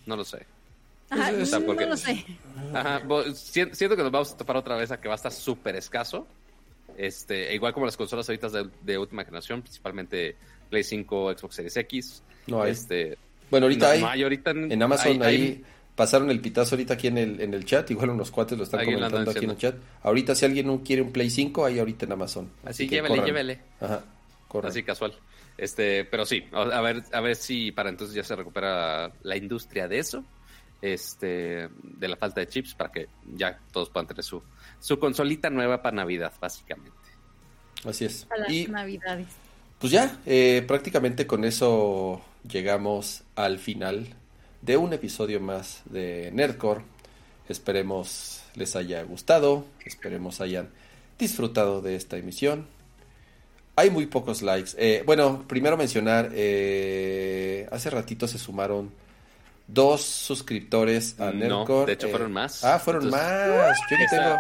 No 0.06 0.16
lo 0.16 0.24
sé. 0.24 0.47
Ajá, 1.10 1.31
no 1.31 1.39
lo 1.74 1.97
sé. 1.97 2.24
Ajá, 2.72 3.02
siento 3.34 3.97
que 3.97 4.02
nos 4.02 4.12
vamos 4.12 4.32
a 4.32 4.36
topar 4.36 4.56
otra 4.56 4.76
vez 4.76 4.90
a 4.90 5.00
que 5.00 5.08
va 5.08 5.14
a 5.14 5.16
estar 5.16 5.32
súper 5.32 5.76
escaso. 5.76 6.26
Este, 6.97 7.50
e 7.50 7.55
igual 7.55 7.72
como 7.72 7.86
las 7.86 7.97
consolas 7.97 8.28
ahorita 8.28 8.48
de, 8.82 8.98
última 8.98 9.24
generación, 9.24 9.62
principalmente 9.62 10.36
Play 10.70 10.84
5, 10.84 11.39
Xbox 11.39 11.55
Series 11.55 11.76
X. 11.76 12.22
No 12.47 12.62
hay. 12.62 12.72
Este, 12.72 13.18
bueno, 13.50 13.66
ahorita 13.66 13.90
hay, 13.90 14.22
ahorita 14.22 14.50
en, 14.52 14.82
Amazon 14.82 15.22
ahí 15.22 15.62
pasaron 15.94 16.31
el 16.31 16.40
pitazo 16.40 16.74
ahorita 16.74 16.94
aquí 16.94 17.08
en 17.08 17.18
el, 17.18 17.40
en 17.40 17.52
el 17.52 17.64
chat, 17.66 17.90
igual 17.90 18.10
unos 18.10 18.31
cuates 18.31 18.56
lo 18.56 18.64
están 18.64 18.84
comentando 18.84 19.31
aquí 19.31 19.44
en 19.44 19.50
el 19.50 19.58
chat. 19.58 19.74
Ahorita 20.02 20.34
si 20.34 20.44
alguien 20.47 20.66
no 20.66 20.82
quiere 20.82 21.02
un 21.02 21.12
Play 21.12 21.28
5, 21.28 21.64
hay 21.66 21.78
ahorita 21.78 22.06
en 22.06 22.12
Amazon. 22.12 22.50
Así, 22.64 22.89
que 22.89 22.97
llévele, 22.97 23.22
llévele. 23.22 23.60
Ajá, 23.81 24.02
Así 24.62 24.82
casual. 24.82 25.14
Este, 25.62 26.05
pero 26.05 26.26
sí, 26.26 26.44
a 26.50 26.81
ver, 26.81 27.05
a 27.12 27.20
ver 27.20 27.36
si 27.36 27.70
para 27.70 27.89
entonces 27.89 28.16
ya 28.16 28.24
se 28.24 28.34
recupera 28.34 29.12
la 29.23 29.36
industria 29.36 29.86
de 29.86 30.00
eso, 30.00 30.24
este, 30.81 31.68
de 31.81 32.08
la 32.08 32.16
falta 32.16 32.41
de 32.41 32.49
chips, 32.49 32.74
para 32.74 32.91
que 32.91 33.07
ya 33.36 33.60
todos 33.70 33.89
puedan 33.89 34.08
tener 34.08 34.24
su, 34.24 34.42
su 34.81 34.99
consolita 34.99 35.50
nueva 35.50 35.81
para 35.81 35.94
Navidad, 35.94 36.32
básicamente. 36.41 36.99
Así 37.84 38.07
es. 38.07 38.24
Para 38.24 38.49
las 38.49 38.68
Navidades. 38.70 39.28
Pues 39.78 39.92
ya, 39.92 40.18
eh, 40.26 40.65
prácticamente 40.66 41.28
con 41.28 41.44
eso 41.44 42.20
llegamos 42.42 43.23
al 43.36 43.60
final 43.60 44.08
de 44.62 44.76
un 44.76 44.92
episodio 44.92 45.39
más 45.39 45.82
de 45.84 46.32
Nerdcore. 46.32 46.82
Esperemos 47.49 48.42
les 48.57 48.74
haya 48.74 49.05
gustado, 49.05 49.65
esperemos 49.84 50.41
hayan 50.41 50.70
disfrutado 51.20 51.82
de 51.82 51.94
esta 51.94 52.16
emisión. 52.16 52.66
Hay 53.75 53.91
muy 53.91 54.07
pocos 54.07 54.42
likes. 54.42 54.73
Eh, 54.76 55.02
bueno, 55.07 55.47
primero 55.49 55.76
mencionar, 55.76 56.31
eh, 56.34 57.67
hace 57.70 57.89
ratito 57.91 58.28
se 58.28 58.39
sumaron 58.39 58.92
dos 59.67 60.02
suscriptores 60.02 61.18
a 61.18 61.31
Nerdcore. 61.33 61.86
de 61.86 61.92
hecho 61.92 62.09
fueron 62.09 62.33
más. 62.33 62.65
Ah, 62.65 62.78
fueron 62.78 63.09
más. 63.09 63.78
Yo 63.91 63.97
tengo... 64.10 64.39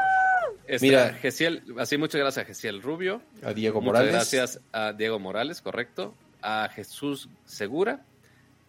Mira, 0.80 1.14
Gesiel, 1.14 1.62
así 1.78 1.98
muchas 1.98 2.20
gracias 2.20 2.44
a 2.44 2.46
Gesiel 2.46 2.82
Rubio. 2.82 3.22
A 3.42 3.52
Diego 3.52 3.80
Morales. 3.80 4.12
gracias 4.12 4.60
a 4.72 4.92
Diego 4.92 5.18
Morales, 5.18 5.60
correcto. 5.60 6.14
A 6.40 6.68
Jesús 6.68 7.28
Segura. 7.44 8.04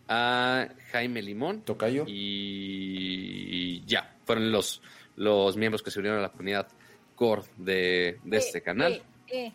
A 0.08 0.67
Jaime 0.92 1.22
Limón. 1.22 1.61
Tocayo. 1.61 2.06
Y, 2.08 3.83
ya, 3.85 4.16
fueron 4.25 4.51
los, 4.51 4.82
los 5.16 5.56
miembros 5.56 5.82
que 5.82 5.92
se 5.92 6.00
unieron 6.00 6.19
a 6.19 6.24
la 6.24 6.30
comunidad 6.30 6.67
core 7.16 7.43
de, 7.58 8.19
de 8.24 8.38
este 8.38 8.61
canal. 8.61 9.01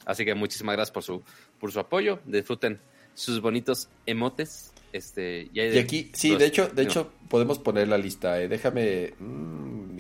Así 0.05 0.25
que 0.25 0.35
muchísimas 0.35 0.75
gracias 0.77 0.93
por 0.93 1.03
su, 1.03 1.23
por 1.59 1.73
su 1.73 1.81
apoyo. 1.81 2.21
Disfruten 2.25 2.81
sus 3.15 3.41
bonitos 3.41 3.89
emotes. 4.07 4.73
Este, 4.93 5.49
y, 5.53 5.79
aquí, 5.79 6.11
sí, 6.15 6.37
de 6.37 6.47
hecho, 6.47 6.69
de 6.69 6.83
hecho, 6.83 7.13
podemos 7.29 7.59
poner 7.59 7.89
la 7.89 7.99
lista. 7.99 8.41
Eh. 8.41 8.49
Déjame. 8.49 9.13
Mm, 9.19 9.99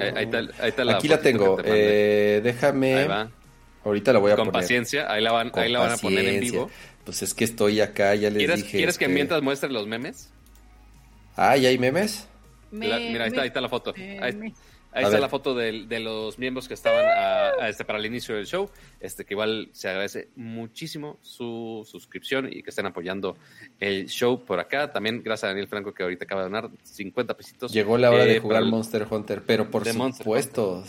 ahí, 0.00 0.28
está, 0.62 0.84
la 0.84 0.96
aquí 0.96 1.08
la 1.08 1.20
tengo. 1.20 1.58
Eh, 1.64 2.40
déjame. 2.42 3.06
Ahorita 3.84 4.12
la 4.12 4.18
voy 4.18 4.32
a 4.32 4.36
Con 4.36 4.46
poner. 4.46 4.52
Con 4.52 4.60
paciencia, 4.62 5.12
ahí 5.12 5.22
la 5.22 5.32
van, 5.32 5.52
ahí 5.54 5.70
la 5.70 5.80
van 5.80 5.92
a 5.92 5.96
poner 5.98 6.24
en 6.26 6.40
vivo. 6.40 6.70
Pues 7.04 7.22
es 7.22 7.34
que 7.34 7.44
estoy 7.44 7.80
acá, 7.80 8.14
ya 8.14 8.30
les 8.30 8.38
¿Quieres, 8.38 8.56
dije. 8.56 8.78
¿Quieres 8.78 8.98
que 8.98 9.04
este 9.04 9.14
mientras 9.14 9.42
muestre 9.42 9.70
los 9.70 9.86
memes? 9.86 10.30
Ah, 11.36 11.56
¿ya 11.56 11.68
hay 11.68 11.78
memes? 11.78 12.26
mira, 12.70 12.96
ahí 12.96 13.14
está, 13.28 13.42
ahí 13.42 13.48
está 13.48 13.60
la 13.60 13.68
foto. 13.68 13.94
Ahí, 13.96 14.54
Ahí 14.94 15.04
está 15.04 15.18
la 15.18 15.28
foto 15.28 15.54
de, 15.54 15.86
de, 15.86 16.00
los 16.00 16.38
miembros 16.38 16.68
que 16.68 16.74
estaban 16.74 17.04
a, 17.04 17.68
este, 17.68 17.84
para 17.84 17.98
el 17.98 18.06
inicio 18.06 18.36
del 18.36 18.46
show. 18.46 18.70
Este, 19.00 19.24
que 19.24 19.34
igual 19.34 19.68
se 19.72 19.88
agradece 19.88 20.28
muchísimo 20.36 21.18
su 21.20 21.86
suscripción 21.90 22.48
y 22.50 22.62
que 22.62 22.70
estén 22.70 22.86
apoyando 22.86 23.36
el 23.80 24.06
show 24.06 24.44
por 24.44 24.60
acá. 24.60 24.92
También 24.92 25.22
gracias 25.22 25.44
a 25.44 25.46
Daniel 25.48 25.66
Franco 25.66 25.92
que 25.92 26.04
ahorita 26.04 26.24
acaba 26.24 26.42
de 26.42 26.48
donar 26.48 26.70
50 26.84 27.36
pesitos. 27.36 27.72
Llegó 27.72 27.98
la 27.98 28.10
hora 28.10 28.24
de 28.24 28.36
eh, 28.36 28.40
jugar 28.40 28.64
Monster 28.64 29.06
Hunter, 29.10 29.42
pero 29.44 29.68
por 29.68 29.84
supuesto. 29.84 30.84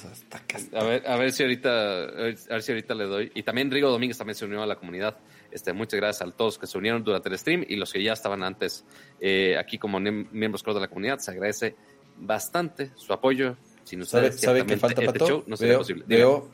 a 0.74 0.84
ver, 0.84 1.08
a 1.08 1.18
ver 1.18 1.32
si 1.32 1.44
ahorita, 1.44 2.04
a 2.04 2.24
ver 2.24 2.62
si 2.62 2.72
ahorita 2.72 2.94
le 2.94 3.06
doy. 3.06 3.32
Y 3.34 3.42
también 3.42 3.72
Rigo 3.72 3.90
Domínguez 3.90 4.18
también 4.18 4.36
se 4.36 4.46
unió 4.46 4.62
a 4.62 4.68
la 4.68 4.76
comunidad. 4.76 5.18
Este, 5.52 5.74
muchas 5.74 6.00
gracias 6.00 6.28
a 6.28 6.32
todos 6.32 6.60
que 6.60 6.68
se 6.68 6.78
unieron 6.78 7.04
durante 7.04 7.30
el 7.30 7.38
stream 7.38 7.66
y 7.68 7.76
los 7.76 7.92
que 7.92 8.04
ya 8.04 8.14
estaban 8.14 8.44
antes 8.44 8.86
eh, 9.20 9.58
aquí 9.58 9.78
como 9.78 10.00
miembros 10.00 10.64
de 10.64 10.80
la 10.80 10.88
comunidad. 10.88 11.20
Se 11.20 11.32
agradece 11.32 11.76
bastante 12.18 12.92
su 12.96 13.14
apoyo. 13.14 13.56
Sin 13.86 14.02
ustedes, 14.02 14.42
¿Sabe, 14.42 14.66
qué 14.66 14.78
falta, 14.78 15.02
este 15.02 15.20
Pato? 15.20 15.44
no 15.48 15.56
sería 15.56 15.78
posible. 15.78 16.04
Veo 16.08 16.50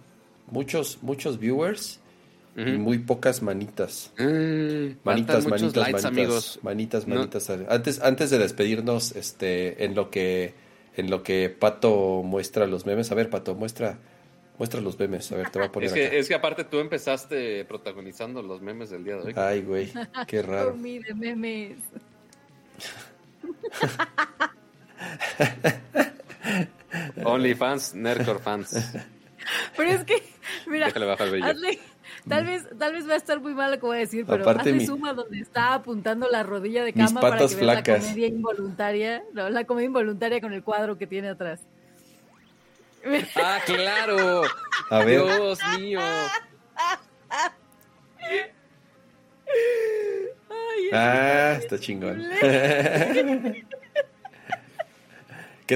muchos, 0.47 0.99
muchos 1.01 1.39
viewers 1.39 1.99
y 2.55 2.73
muy 2.73 2.99
pocas 2.99 3.41
manitas. 3.41 4.11
Mm, 4.17 4.97
manitas, 5.03 5.47
manitas, 5.47 5.75
manitas, 5.75 6.05
amigos. 6.05 6.59
manitas, 6.61 7.07
manitas. 7.07 7.49
Antes, 7.49 8.01
antes 8.01 8.29
de 8.29 8.37
despedirnos, 8.37 9.15
este, 9.15 9.85
en 9.85 9.95
lo 9.95 10.11
que, 10.11 10.53
en 10.97 11.09
lo 11.09 11.23
que 11.23 11.49
Pato 11.49 12.21
muestra 12.23 12.67
los 12.67 12.85
memes. 12.85 13.09
A 13.11 13.15
ver, 13.15 13.29
Pato, 13.29 13.55
muestra, 13.55 13.97
muestra 14.57 14.81
los 14.81 14.99
memes. 14.99 15.31
A 15.31 15.37
ver, 15.37 15.49
te 15.49 15.59
voy 15.59 15.69
a 15.69 15.71
poner. 15.73 15.87
Es 15.87 15.93
que, 15.93 16.19
es 16.19 16.27
que 16.27 16.35
aparte 16.35 16.65
tú 16.65 16.79
empezaste 16.79 17.63
protagonizando 17.63 18.43
los 18.43 18.61
memes 18.61 18.89
del 18.89 19.05
día 19.05 19.15
de 19.15 19.21
hoy. 19.27 19.33
Ay, 19.37 19.61
güey, 19.61 19.89
qué 20.27 20.41
raro. 20.41 20.73
de 20.73 21.13
memes. 21.15 21.77
OnlyFans, 27.23 27.95
Nerdcore 27.95 28.39
fans. 28.39 28.93
Pero 29.75 29.89
es 29.89 30.03
que, 30.03 30.21
mira, 30.67 30.87
hazle, 30.87 31.79
tal 32.27 32.45
vez, 32.45 32.67
tal 32.77 32.93
vez 32.93 33.09
va 33.09 33.13
a 33.13 33.17
estar 33.17 33.39
muy 33.39 33.53
mal 33.53 33.79
como 33.79 33.91
voy 33.91 33.97
a 33.97 34.01
decir, 34.01 34.25
pero 34.25 34.43
Aparte 34.43 34.69
hazle 34.69 34.85
suma 34.85 35.13
donde 35.13 35.39
está 35.39 35.73
apuntando 35.73 36.29
la 36.29 36.43
rodilla 36.43 36.83
de 36.83 36.93
cama 36.93 37.21
para 37.21 37.37
que 37.37 37.55
veas 37.55 37.61
la 37.61 37.83
comedia 37.83 38.27
involuntaria, 38.27 39.23
no, 39.33 39.49
la 39.49 39.63
comedia 39.65 39.87
involuntaria 39.87 40.41
con 40.41 40.53
el 40.53 40.63
cuadro 40.63 40.97
que 40.97 41.07
tiene 41.07 41.29
atrás. 41.29 41.61
Ah, 43.35 43.59
claro. 43.65 44.43
A 44.91 44.99
ver. 45.03 45.23
Dios 45.23 45.59
mío. 45.79 45.99
ah, 50.93 51.57
está 51.59 51.79
chingón. 51.79 52.21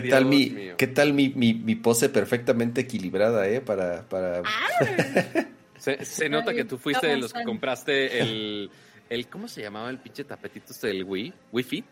¿Qué 0.01 0.09
tal, 0.09 0.25
mi, 0.25 0.53
¿Qué 0.77 0.87
tal 0.87 1.13
mi, 1.13 1.29
mi, 1.29 1.75
pose 1.75 2.09
perfectamente 2.09 2.81
equilibrada, 2.81 3.47
eh? 3.47 3.61
Para... 3.61 4.01
para... 4.03 4.39
Ah. 4.39 5.45
se, 5.77 6.27
nota 6.27 6.53
que 6.53 6.65
tú 6.65 6.77
fuiste 6.77 7.07
de 7.07 7.17
los 7.17 7.31
que 7.31 7.43
compraste 7.43 8.19
el, 8.19 8.69
el... 9.09 9.27
¿Cómo 9.27 9.47
se 9.47 9.61
llamaba 9.61 9.89
el 9.89 9.99
pinche 9.99 10.25
tapetito 10.25 10.73
este 10.73 10.87
del 10.87 11.05
Wii? 11.05 11.33
¿Wii 11.51 11.63
Fit? 11.63 11.85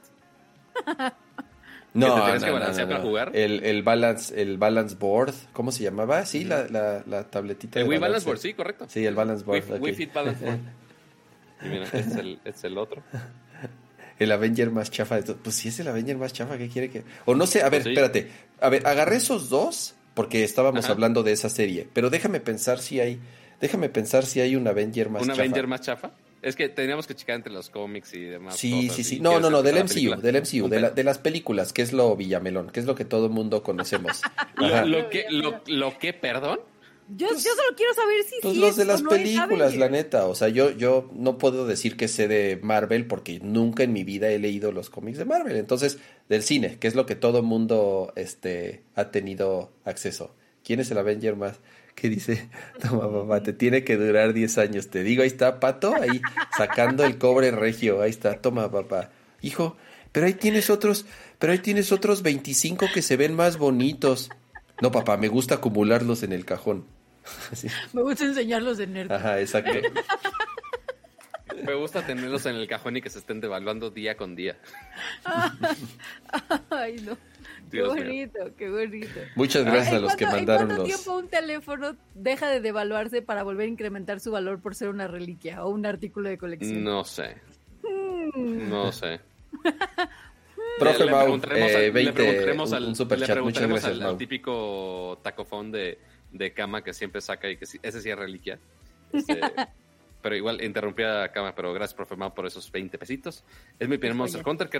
No, 1.93 2.07
no, 2.07 2.40
no, 2.40 2.88
para 2.88 2.99
jugar? 3.01 3.32
El, 3.35 3.64
el, 3.64 3.83
balance, 3.83 4.41
el 4.41 4.57
balance 4.57 4.95
board, 4.95 5.33
¿cómo 5.53 5.72
se 5.72 5.83
llamaba? 5.83 6.25
Sí, 6.25 6.43
la, 6.43 6.67
la, 6.67 7.03
la 7.06 7.30
tabletita. 7.30 7.80
El 7.80 7.88
Wii 7.88 7.99
balance. 7.99 8.25
board, 8.25 8.40
sí, 8.40 8.53
correcto. 8.56 8.85
Sí, 8.90 9.06
el 9.06 9.14
balance 9.14 9.45
board. 9.45 9.80
Wii, 9.80 9.93
Fit 9.93 10.11
balance 10.11 10.43
board. 10.43 10.59
y 11.61 11.67
mira, 11.67 11.83
este 11.85 11.99
es 11.99 12.15
el, 12.15 12.40
es 12.43 12.64
el 12.64 12.77
otro 12.80 13.03
el 14.19 14.32
Avenger 14.32 14.72
más 14.72 14.92
chafa 14.92 15.16
de 15.16 15.24
todo. 15.24 15.38
Pues 15.38 15.56
si 15.56 15.69
es 15.69 15.80
el 15.80 15.88
Avenger 15.88 16.17
más 16.17 16.33
chafa, 16.33 16.58
¿qué 16.58 16.69
quiere 16.69 16.90
que.? 16.90 17.03
O 17.25 17.35
no 17.35 17.48
sé, 17.48 17.61
a 17.61 17.69
ver, 17.69 17.83
pues 17.83 17.93
espérate. 17.93 18.30
A 18.61 18.69
ver, 18.69 18.85
agarré 18.88 19.17
esos 19.17 19.50
dos 19.50 19.95
porque 20.14 20.43
estábamos 20.43 20.90
hablando 20.90 21.24
de 21.24 21.32
esa 21.32 21.50
serie. 21.50 21.88
Pero 21.93 22.09
déjame 22.09 22.40
pensar 22.40 22.80
si 22.80 23.00
hay. 23.00 23.19
Déjame 23.59 23.90
pensar 23.90 24.25
si 24.25 24.42
hay 24.42 24.56
un 24.56 24.67
Avenger 24.67 25.09
más 25.09 25.22
chafa. 25.22 25.33
¿Un 25.33 25.40
Avenger 25.40 25.67
más 25.67 25.82
chafa? 25.82 26.11
Es 26.43 26.58
que 26.58 26.67
teníamos 26.67 27.08
que 27.08 27.16
checar 27.16 27.38
entre 27.38 27.53
los 27.53 27.69
cómics 27.69 28.14
y 28.14 28.19
demás. 28.19 28.58
Sí, 28.58 28.90
sí, 28.90 29.06
sí. 29.06 29.19
No, 29.22 29.40
no, 29.40 29.50
no, 29.50 29.64
del 29.64 29.82
MCU, 29.85 30.19
del 30.22 30.42
MCU, 30.42 30.67
de, 30.67 30.92
de, 30.92 31.03
las 31.06 31.17
películas, 31.17 31.72
que 31.72 31.82
es 31.82 31.93
lo 31.93 32.17
Villamelón, 32.17 32.69
que 32.69 32.82
es 32.82 32.85
lo 32.85 32.95
que 32.95 33.06
todo 33.06 33.27
el 33.27 33.32
mundo 33.32 33.64
conocemos. 33.64 34.22
lo, 34.58 35.09
que, 35.09 35.25
lo, 35.30 35.61
lo 35.67 35.98
que, 35.98 36.11
perdón. 36.11 36.59
Yo, 37.09 37.27
yo 37.27 37.35
solo 37.35 37.75
quiero 37.75 37.93
saber 37.93 38.23
si 38.23 38.35
pues 38.41 38.57
los 38.57 38.75
de 38.75 38.85
las 38.85 39.01
películas, 39.01 39.75
la 39.75 39.90
neta. 39.90 40.27
O 40.27 40.35
sea, 40.35 40.48
yo, 40.48 40.72
yo 40.72 41.09
no 41.14 41.38
puedo 41.38 41.67
decir 41.67 41.98
que 41.98 42.07
sé 42.07 42.27
de 42.27 42.59
Marvel 42.61 43.07
porque 43.07 43.40
nunca 43.41 43.83
en 43.83 43.93
mi 43.93 44.03
vida 44.03 44.30
he 44.30 44.40
leído 44.40 44.72
los 44.72 44.90
cómics 44.90 45.17
de 45.17 45.25
Marvel. 45.25 45.57
Entonces, 45.57 45.99
del 46.30 46.43
cine, 46.43 46.77
que 46.80 46.88
es 46.88 46.95
lo 46.95 47.06
que 47.06 47.15
todo 47.15 47.43
mundo 47.43 48.14
este, 48.15 48.83
ha 48.95 49.11
tenido 49.11 49.72
acceso. 49.85 50.33
¿Quién 50.64 50.80
es 50.80 50.90
el 50.91 50.98
Avenger 50.98 51.35
más? 51.35 51.59
Que 51.93 52.09
dice, 52.09 52.49
toma 52.82 53.11
papá, 53.11 53.43
te 53.43 53.53
tiene 53.53 53.83
que 53.83 53.98
durar 53.98 54.33
10 54.33 54.57
años. 54.57 54.88
Te 54.88 55.03
digo, 55.03 55.23
ahí 55.23 55.27
está 55.27 55.59
Pato, 55.59 55.93
ahí 55.95 56.22
sacando 56.57 57.03
el 57.03 57.17
cobre 57.17 57.51
regio. 57.51 58.01
Ahí 58.01 58.09
está, 58.09 58.41
toma 58.41 58.72
papá. 58.72 59.11
Hijo, 59.41 59.75
pero 60.14 60.27
ahí 60.27 60.33
tienes 60.33 60.69
otros, 60.69 61.06
pero 61.38 61.51
ahí 61.51 61.59
tienes 61.59 61.91
otros 61.91 62.22
25 62.22 62.85
que 62.93 63.01
se 63.01 63.17
ven 63.17 63.35
más 63.35 63.57
bonitos. 63.57 64.30
No, 64.82 64.91
papá, 64.91 65.17
me 65.17 65.27
gusta 65.27 65.56
acumularlos 65.56 66.23
en 66.23 66.32
el 66.32 66.45
cajón. 66.45 66.85
Me 67.93 68.02
gusta 68.02 68.26
enseñarlos 68.26 68.80
en 68.80 68.93
nerd. 68.93 69.11
Ajá, 69.11 69.40
exacto. 69.40 69.72
Me 71.64 71.76
gusta 71.76 72.06
tenerlos 72.06 72.45
en 72.45 72.56
el 72.56 72.68
cajón 72.68 72.98
y 72.98 73.02
que 73.02 73.10
se 73.10 73.19
estén 73.19 73.40
devaluando 73.40 73.90
día 73.90 74.18
con 74.18 74.35
día. 74.35 74.58
Ay, 76.69 76.95
no. 77.06 77.18
qué 77.72 77.84
bonito, 77.84 78.40
qué 78.58 78.69
bonito. 78.69 79.19
Muchas 79.35 79.64
gracias 79.64 79.93
a 79.93 80.00
los 80.00 80.16
que 80.16 80.26
mandaron 80.26 80.72
¿en 80.72 80.77
cuánto 80.77 80.84
tiempo 80.84 81.18
un 81.18 81.27
teléfono 81.30 81.95
deja 82.16 82.50
de 82.50 82.60
devaluarse 82.60 83.22
para 83.22 83.43
volver 83.43 83.68
a 83.68 83.69
incrementar 83.69 84.19
su 84.19 84.32
valor 84.32 84.61
por 84.61 84.76
ser 84.76 84.90
una 84.90 85.08
reliquia 85.08 85.64
o 85.64 85.69
un 85.69 85.85
artículo 85.85 86.27
de 86.30 86.38
colección? 86.38 86.84
No 86.84 87.06
sé. 87.06 87.38
Hmm. 87.84 88.69
No 88.69 88.92
sé. 88.92 89.22
Profe 90.80 91.06
Mau, 91.06 91.40
eh, 91.52 91.92
20, 91.92 92.02
le 92.02 92.11
preguntaremos 92.11 92.74
al, 92.74 92.95
super 92.95 93.19
le 93.19 93.27
preguntaremos 93.27 93.84
al, 93.85 94.18
típico 94.18 95.19
tacofón 95.22 95.72
de, 95.72 96.00
de 96.34 96.52
cama 96.52 96.84
que 96.84 96.94
siempre 96.94 97.22
saca 97.22 97.50
y 97.50 97.58
que 97.58 97.66
ese 97.66 98.02
sí 98.02 98.10
es 98.10 98.18
reliquia. 98.18 98.60
Este, 99.14 99.40
pero 100.22 100.36
igual 100.36 100.62
interrumpí 100.64 101.03
a 101.03 101.32
cama, 101.32 101.56
pero 101.56 101.74
gracias, 101.74 101.94
profe 101.94 102.16
Mau, 102.16 102.34
por 102.34 102.45
esos 102.45 102.72
20 102.72 102.98
pesitos. 102.98 103.44
Es 103.80 103.88
mi 103.88 103.98
primer 103.98 104.18
Monster 104.18 104.44
Hunter. 104.45 104.70
¿Qué, 104.70 104.80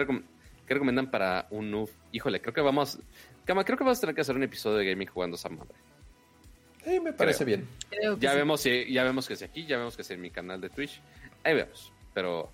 recomiendan 0.68 1.10
para 1.10 1.48
un 1.52 1.72
noob? 1.72 1.90
Híjole, 2.12 2.42
creo 2.42 2.54
que 2.54 2.62
vamos. 2.62 3.00
Cama, 3.46 3.64
creo 3.64 3.78
que 3.78 3.84
vamos 3.84 4.00
a 4.00 4.02
tener 4.02 4.16
que 4.16 4.22
hacer 4.22 4.36
un 4.36 4.44
episodio 4.44 4.78
de 4.78 4.86
gaming 4.90 5.08
jugando 5.08 5.36
esa 5.36 5.50
madre. 5.50 5.76
Sí, 6.84 7.00
me 7.00 7.14
parece 7.14 7.46
bien. 7.46 7.68
Ya 8.20 8.34
vemos, 8.34 8.62
si, 8.62 8.92
ya 8.92 9.04
vemos 9.04 9.28
que 9.28 9.36
es 9.36 9.42
aquí, 9.44 9.66
ya 9.66 9.78
vemos 9.78 9.96
que 9.96 10.02
es 10.02 10.12
en 10.12 10.20
mi 10.20 10.32
canal 10.32 10.60
de 10.60 10.70
Twitch. 10.70 11.02
Ahí 11.44 11.54
vemos. 11.54 11.94
Pero 12.14 12.52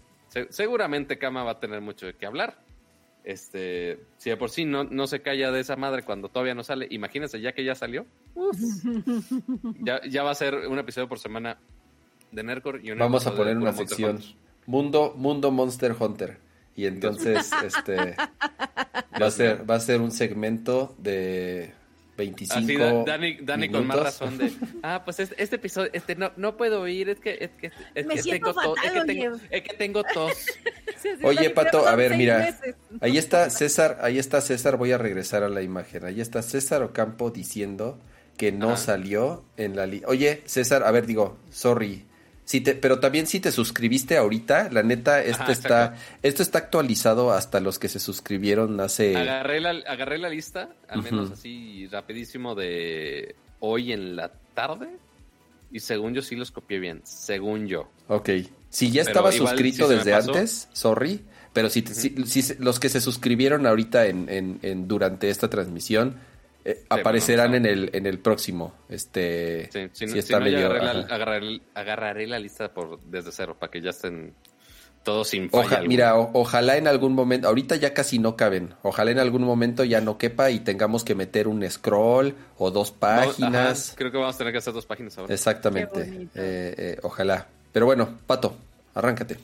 seguramente 0.49 1.17
Kama 1.17 1.43
va 1.43 1.51
a 1.51 1.59
tener 1.59 1.81
mucho 1.81 2.05
de 2.05 2.13
qué 2.13 2.25
hablar. 2.25 2.59
Este, 3.23 3.99
si 4.17 4.29
de 4.29 4.37
por 4.37 4.49
sí 4.49 4.65
no, 4.65 4.85
no 4.85 5.05
se 5.05 5.21
calla 5.21 5.51
de 5.51 5.59
esa 5.59 5.75
madre 5.75 6.03
cuando 6.03 6.29
todavía 6.29 6.55
no 6.55 6.63
sale, 6.63 6.87
imagínense 6.89 7.39
ya 7.41 7.51
que 7.51 7.63
ya 7.63 7.75
salió. 7.75 8.05
ya, 9.81 10.01
ya 10.07 10.23
va 10.23 10.31
a 10.31 10.35
ser 10.35 10.55
un 10.55 10.79
episodio 10.79 11.07
por 11.07 11.19
semana 11.19 11.57
de 12.31 12.43
Nercor 12.43 12.79
y 12.83 12.91
Vamos 12.91 13.27
a 13.27 13.35
poner 13.35 13.57
una 13.57 13.73
sección 13.73 14.19
Mundo, 14.65 15.13
Mundo 15.17 15.51
Monster 15.51 15.95
Hunter. 15.99 16.37
Y 16.75 16.85
entonces, 16.85 17.51
este 17.63 18.15
va 19.21 19.27
a 19.27 19.31
ser, 19.31 19.69
va 19.69 19.75
a 19.75 19.79
ser 19.79 19.99
un 19.99 20.11
segmento 20.11 20.95
de 20.97 21.73
25 22.19 22.57
Así, 22.57 22.75
Dani, 23.05 23.37
Dani 23.41 23.69
con 23.69 23.87
más 23.87 23.99
razón 23.99 24.37
de, 24.37 24.51
ah, 24.83 25.01
pues 25.05 25.19
este, 25.19 25.41
este, 25.41 25.55
episodio, 25.55 25.89
este 25.93 26.15
no, 26.15 26.31
no 26.35 26.57
puedo 26.57 26.81
oír, 26.81 27.09
es 27.09 27.19
que, 27.19 27.37
es 27.39 27.49
que, 27.51 27.71
es 27.95 28.05
que 28.05 28.31
tengo 28.31 28.53
tos, 28.53 28.77
es 28.83 28.91
que 28.91 29.05
tengo, 29.05 29.37
es 29.49 29.61
que 29.63 29.73
tengo 29.75 30.03
tos. 30.03 30.45
Oye, 31.23 31.49
Pato, 31.49 31.87
a 31.87 31.95
ver, 31.95 32.17
mira, 32.17 32.59
ahí 32.99 33.17
está 33.17 33.49
César, 33.49 33.99
ahí 34.01 34.19
está 34.19 34.41
César, 34.41 34.75
voy 34.75 34.91
a 34.91 34.97
regresar 34.97 35.43
a 35.43 35.49
la 35.49 35.61
imagen, 35.61 36.03
ahí 36.05 36.19
está 36.19 36.41
César 36.41 36.83
Ocampo 36.83 37.31
diciendo 37.31 37.99
que 38.37 38.51
no 38.51 38.75
salió 38.77 39.45
en 39.57 39.75
la 39.75 39.85
lista. 39.85 40.07
Oye, 40.09 40.41
César, 40.45 40.83
a 40.83 40.91
ver, 40.91 41.05
digo, 41.05 41.37
sorry, 41.49 42.05
si 42.49 42.61
te, 42.61 42.73
pero 42.73 42.99
también 42.99 43.27
si 43.27 43.39
te 43.39 43.51
suscribiste 43.51 44.17
ahorita, 44.17 44.71
la 44.71 44.81
neta, 44.81 45.21
esto 45.21 45.51
está, 45.51 45.95
esto 46.23 46.41
está 46.41 46.57
actualizado 46.57 47.31
hasta 47.31 47.59
los 47.59 47.77
que 47.77 47.89
se 47.89 47.99
suscribieron 47.99 48.79
hace. 48.79 49.15
Agarré 49.15 49.61
la, 49.61 49.69
agarré 49.85 50.17
la 50.17 50.29
lista, 50.29 50.67
al 50.87 51.03
menos 51.03 51.29
así 51.29 51.85
rapidísimo 51.91 52.55
de 52.55 53.35
hoy 53.59 53.93
en 53.93 54.15
la 54.15 54.31
tarde. 54.55 54.89
Y 55.71 55.81
según 55.81 56.15
yo 56.15 56.23
sí 56.23 56.35
los 56.35 56.49
copié 56.49 56.79
bien, 56.79 57.01
según 57.03 57.67
yo. 57.67 57.87
Ok. 58.07 58.31
Si 58.71 58.89
ya 58.89 59.03
estaba 59.03 59.31
suscrito 59.31 59.87
desde 59.87 60.15
antes, 60.15 60.69
sorry. 60.73 61.21
Pero 61.53 61.69
si, 61.69 61.83
si, 61.83 62.55
los 62.57 62.79
que 62.79 62.89
se 62.89 62.99
suscribieron 62.99 63.67
ahorita 63.67 64.07
en, 64.07 64.27
en, 64.27 64.57
en 64.63 64.87
durante 64.87 65.29
esta 65.29 65.51
transmisión, 65.51 66.15
eh, 66.69 66.85
aparecerán 66.89 67.55
en 67.55 67.65
el 67.65 67.89
en 67.93 68.05
el 68.05 68.19
próximo. 68.19 68.73
Este, 68.89 69.69
si, 69.93 70.17
está 70.17 70.39
medio, 70.39 70.71
agarraré, 71.73 72.27
la 72.27 72.39
lista 72.39 72.73
por 72.73 72.99
desde 73.01 73.31
cero 73.31 73.55
para 73.59 73.71
que 73.71 73.81
ya 73.81 73.89
estén 73.89 74.33
todos 75.03 75.29
sin 75.29 75.49
falla 75.49 75.81
Mira, 75.81 76.15
ojalá 76.15 76.77
en 76.77 76.87
algún 76.87 77.13
momento, 77.13 77.47
ahorita 77.47 77.75
ya 77.77 77.93
casi 77.93 78.19
no 78.19 78.35
caben. 78.35 78.75
Ojalá 78.83 79.11
en 79.11 79.19
algún 79.19 79.43
momento 79.43 79.83
ya 79.83 80.01
no 80.01 80.17
quepa 80.17 80.51
y 80.51 80.59
tengamos 80.59 81.03
que 81.03 81.15
meter 81.15 81.47
un 81.47 81.67
scroll 81.69 82.35
o 82.57 82.71
dos 82.71 82.91
páginas. 82.91 83.93
creo 83.95 84.11
que 84.11 84.17
vamos 84.17 84.35
a 84.35 84.37
tener 84.37 84.53
que 84.53 84.59
hacer 84.59 84.73
dos 84.73 84.85
páginas 84.85 85.17
ahora. 85.17 85.33
Exactamente. 85.33 86.01
Eh, 86.35 86.75
eh, 86.77 86.99
ojalá. 87.01 87.47
Pero 87.71 87.85
bueno, 87.85 88.19
Pato, 88.27 88.55
arráncate. 88.93 89.37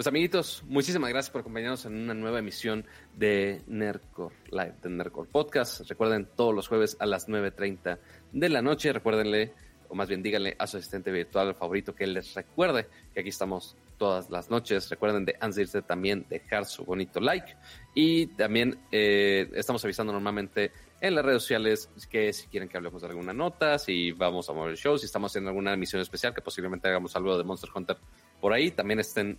Pues 0.00 0.06
amiguitos, 0.06 0.64
muchísimas 0.66 1.10
gracias 1.10 1.30
por 1.30 1.42
acompañarnos 1.42 1.84
en 1.84 1.94
una 1.94 2.14
nueva 2.14 2.38
emisión 2.38 2.86
de 3.18 3.60
Nerdcore 3.66 4.34
Live, 4.50 4.76
de 4.82 4.88
Nerdcore 4.88 5.28
Podcast. 5.30 5.82
Recuerden 5.90 6.26
todos 6.34 6.54
los 6.54 6.68
jueves 6.68 6.96
a 7.00 7.04
las 7.04 7.28
9.30 7.28 7.98
de 8.32 8.48
la 8.48 8.62
noche. 8.62 8.94
Recuérdenle 8.94 9.52
o 9.90 9.94
más 9.94 10.08
bien 10.08 10.22
díganle 10.22 10.56
a 10.58 10.66
su 10.66 10.78
asistente 10.78 11.12
virtual 11.12 11.54
favorito 11.54 11.94
que 11.94 12.06
les 12.06 12.32
recuerde 12.32 12.86
que 13.12 13.20
aquí 13.20 13.28
estamos 13.28 13.76
todas 13.98 14.30
las 14.30 14.48
noches. 14.48 14.88
Recuerden 14.88 15.26
de 15.26 15.36
antes 15.38 15.76
también 15.86 16.24
dejar 16.30 16.64
su 16.64 16.82
bonito 16.86 17.20
like. 17.20 17.54
Y 17.94 18.28
también 18.28 18.78
eh, 18.90 19.50
estamos 19.52 19.84
avisando 19.84 20.14
normalmente 20.14 20.72
en 21.02 21.14
las 21.14 21.22
redes 21.26 21.42
sociales 21.42 21.90
que 22.08 22.32
si 22.32 22.46
quieren 22.46 22.70
que 22.70 22.78
hablemos 22.78 23.02
de 23.02 23.08
alguna 23.08 23.34
nota, 23.34 23.78
si 23.78 24.12
vamos 24.12 24.48
a 24.48 24.54
mover 24.54 24.70
el 24.70 24.76
show, 24.78 24.96
si 24.96 25.04
estamos 25.04 25.30
haciendo 25.30 25.50
alguna 25.50 25.74
emisión 25.74 26.00
especial, 26.00 26.32
que 26.32 26.40
posiblemente 26.40 26.88
hagamos 26.88 27.14
algo 27.16 27.36
de 27.36 27.44
Monster 27.44 27.68
Hunter 27.74 27.98
por 28.40 28.54
ahí, 28.54 28.70
también 28.70 29.00
estén 29.00 29.38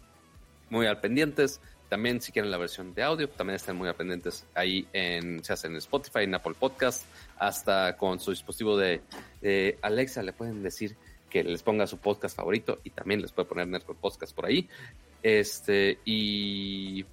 muy 0.72 0.88
al 0.88 1.00
pendientes. 1.00 1.62
También 1.90 2.22
si 2.22 2.32
quieren 2.32 2.50
la 2.50 2.58
versión 2.58 2.94
de 2.96 3.04
audio, 3.04 3.30
también 3.30 3.58
estén 3.58 3.76
muy 3.76 3.88
al 3.88 3.96
pendientes 3.96 4.46
ahí 4.56 4.88
en, 4.94 5.44
se 5.44 5.54
hace 5.54 5.68
en 5.68 5.76
Spotify, 5.76 6.20
en 6.20 6.34
Apple 6.34 6.56
Podcast, 6.58 7.06
hasta 7.38 7.98
con 7.98 8.20
su 8.20 8.32
dispositivo 8.32 8.78
de, 8.78 9.02
Alexa 9.82 10.24
le 10.24 10.32
pueden 10.32 10.64
decir 10.64 10.96
que 11.30 11.44
les 11.44 11.62
ponga 11.62 11.86
su 11.88 11.98
podcast 11.98 12.36
favorito 12.36 12.80
y 12.84 12.90
también 12.92 13.22
les 13.22 13.32
puede 13.32 13.48
poner 13.48 13.68
Nerdcore 13.68 14.00
Podcast 14.00 14.34
por 14.34 14.46
ahí. 14.46 14.70
Este, 15.22 16.00
y 16.06 17.06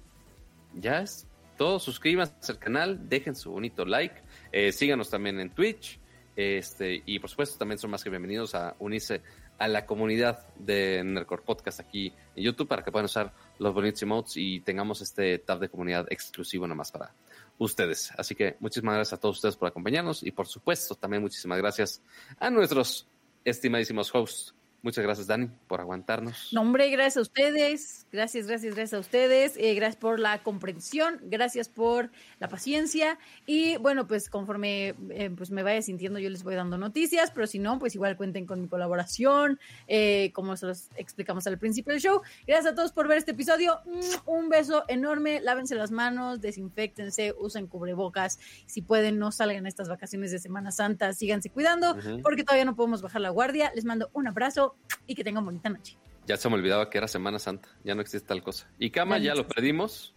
ya 0.73 1.01
es 1.01 1.27
todo. 1.57 1.79
Suscríbanse 1.79 2.51
al 2.51 2.59
canal, 2.59 3.09
dejen 3.09 3.35
su 3.35 3.51
bonito 3.51 3.85
like, 3.85 4.15
eh, 4.51 4.71
síganos 4.71 5.09
también 5.09 5.39
en 5.41 5.49
Twitch. 5.49 5.99
Este, 6.37 7.03
y 7.05 7.19
por 7.19 7.29
supuesto, 7.29 7.57
también 7.57 7.79
son 7.79 7.91
más 7.91 8.01
que 8.01 8.09
bienvenidos 8.09 8.55
a 8.55 8.73
unirse 8.79 9.21
a 9.59 9.67
la 9.67 9.85
comunidad 9.85 10.47
de 10.57 11.03
Nerdcore 11.03 11.43
Podcast 11.43 11.81
aquí 11.81 12.13
en 12.35 12.43
YouTube 12.43 12.67
para 12.67 12.83
que 12.83 12.91
puedan 12.91 13.05
usar 13.05 13.33
los 13.59 13.73
bonitos 13.73 14.01
emotes 14.01 14.37
y 14.37 14.61
tengamos 14.61 15.01
este 15.01 15.37
tab 15.39 15.59
de 15.59 15.69
comunidad 15.69 16.07
exclusivo 16.09 16.65
nomás 16.65 16.91
para 16.91 17.13
ustedes. 17.57 18.11
Así 18.17 18.35
que 18.35 18.55
muchísimas 18.59 18.95
gracias 18.95 19.17
a 19.17 19.21
todos 19.21 19.37
ustedes 19.37 19.57
por 19.57 19.67
acompañarnos 19.67 20.23
y 20.23 20.31
por 20.31 20.47
supuesto 20.47 20.95
también 20.95 21.21
muchísimas 21.21 21.57
gracias 21.57 22.01
a 22.39 22.49
nuestros 22.49 23.07
estimadísimos 23.43 24.13
hosts. 24.15 24.55
Muchas 24.81 25.03
gracias, 25.03 25.27
Dani, 25.27 25.49
por 25.67 25.81
aguantarnos. 25.81 26.53
No, 26.53 26.61
hombre, 26.61 26.89
gracias 26.89 27.17
a 27.17 27.21
ustedes. 27.21 28.07
Gracias, 28.13 28.47
gracias, 28.47 28.75
gracias 28.75 28.93
a 28.93 28.99
ustedes. 28.99 29.57
Eh, 29.57 29.73
gracias 29.75 29.97
por 29.97 30.19
la 30.19 30.41
comprensión. 30.41 31.19
Gracias 31.23 31.67
por 31.67 32.11
la 32.39 32.47
paciencia. 32.47 33.19
Y 33.45 33.75
bueno, 33.77 34.07
pues 34.07 34.29
conforme 34.29 34.95
eh, 35.09 35.31
pues 35.35 35.51
me 35.51 35.63
vaya 35.63 35.81
sintiendo, 35.81 36.17
yo 36.17 36.29
les 36.29 36.43
voy 36.43 36.55
dando 36.55 36.77
noticias. 36.77 37.31
Pero 37.31 37.45
si 37.45 37.59
no, 37.59 37.77
pues 37.77 37.93
igual 37.95 38.15
cuenten 38.15 38.45
con 38.45 38.61
mi 38.61 38.69
colaboración, 38.69 39.59
eh, 39.87 40.31
como 40.33 40.55
se 40.55 40.67
los 40.67 40.87
explicamos 40.95 41.45
al 41.47 41.57
principio 41.57 41.91
del 41.91 42.01
show. 42.01 42.21
Gracias 42.47 42.71
a 42.71 42.75
todos 42.75 42.93
por 42.93 43.09
ver 43.09 43.17
este 43.17 43.31
episodio. 43.31 43.79
Mm, 43.85 44.29
Un 44.29 44.47
beso 44.47 44.85
enorme. 44.87 45.41
Lávense 45.41 45.75
las 45.75 45.91
manos, 45.91 46.39
desinfectense, 46.39 47.35
usen 47.37 47.67
cubrebocas. 47.67 48.39
Si 48.65 48.81
pueden, 48.81 49.19
no 49.19 49.33
salgan 49.33 49.65
a 49.65 49.69
estas 49.69 49.89
vacaciones 49.89 50.31
de 50.31 50.39
Semana 50.39 50.71
Santa. 50.71 51.11
Síganse 51.11 51.49
cuidando, 51.49 51.97
porque 52.23 52.45
todavía 52.45 52.63
no 52.63 52.77
podemos 52.77 53.01
bajar 53.01 53.19
la 53.19 53.29
guardia. 53.29 53.73
Les 53.75 53.83
mando 53.83 54.09
un 54.13 54.27
abrazo 54.27 54.68
y 55.07 55.15
que 55.15 55.23
tengan 55.23 55.45
bonita 55.45 55.69
noche. 55.69 55.95
Ya 56.27 56.37
se 56.37 56.47
me 56.49 56.55
olvidaba 56.55 56.89
que 56.89 56.97
era 56.99 57.07
Semana 57.07 57.39
Santa, 57.39 57.69
ya 57.83 57.95
no 57.95 58.01
existe 58.01 58.27
tal 58.27 58.43
cosa. 58.43 58.67
Y 58.77 58.91
Cama 58.91 59.17
Ya 59.17 59.33
lo 59.35 59.47
perdimos. 59.47 60.13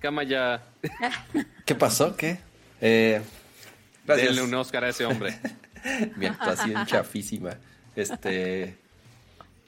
Cama 0.00 0.22
ya. 0.24 0.62
¿Qué 1.66 1.74
pasó? 1.74 2.16
¿Qué? 2.16 2.38
Eh, 2.80 3.20
gracias. 4.06 4.28
Denle 4.28 4.42
un 4.42 4.54
Oscar 4.60 4.84
a 4.84 4.88
ese 4.90 5.04
hombre. 5.06 5.38
Mi 6.16 6.26
actuación 6.26 6.84
chafísima. 6.86 7.50
Este. 7.94 8.76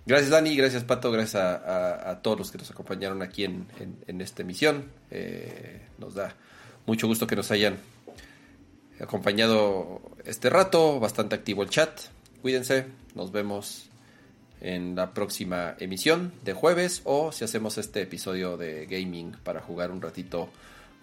Gracias, 0.07 0.31
Dani. 0.31 0.57
Gracias, 0.57 0.85
Pato. 0.85 1.11
Gracias 1.11 1.35
a, 1.37 1.57
a- 1.57 2.11
a 2.13 2.23
todos 2.23 2.39
los 2.39 2.51
que 2.51 2.59
nos 2.59 2.71
acompañaron 2.71 3.21
aquí 3.23 3.45
en, 3.45 3.67
en- 3.79 3.99
en 4.07 4.21
esta 4.23 4.43
emisión. 4.43 4.91
Eh, 5.11 5.87
nos 5.99 6.15
da 6.15 6.35
mucho 6.87 7.07
gusto 7.07 7.27
que 7.27 7.37
nos 7.37 7.51
hayan 7.51 7.77
acompañado 9.01 10.01
este 10.25 10.51
rato. 10.51 10.99
Bastante 11.01 11.35
activo 11.35 11.63
el 11.63 11.69
chat. 11.71 12.01
Cuídense. 12.43 12.87
Nos 13.15 13.33
vemos 13.33 13.88
en 14.61 14.95
la 14.95 15.13
próxima 15.13 15.75
emisión 15.79 16.33
de 16.45 16.53
jueves. 16.53 17.03
O 17.05 17.33
si 17.33 17.45
hacemos 17.45 17.79
este 17.79 18.03
episodio 18.03 18.57
de 18.57 18.87
gaming 18.87 19.33
para 19.43 19.61
jugar 19.61 19.91
un 19.91 20.03
ratito 20.03 20.51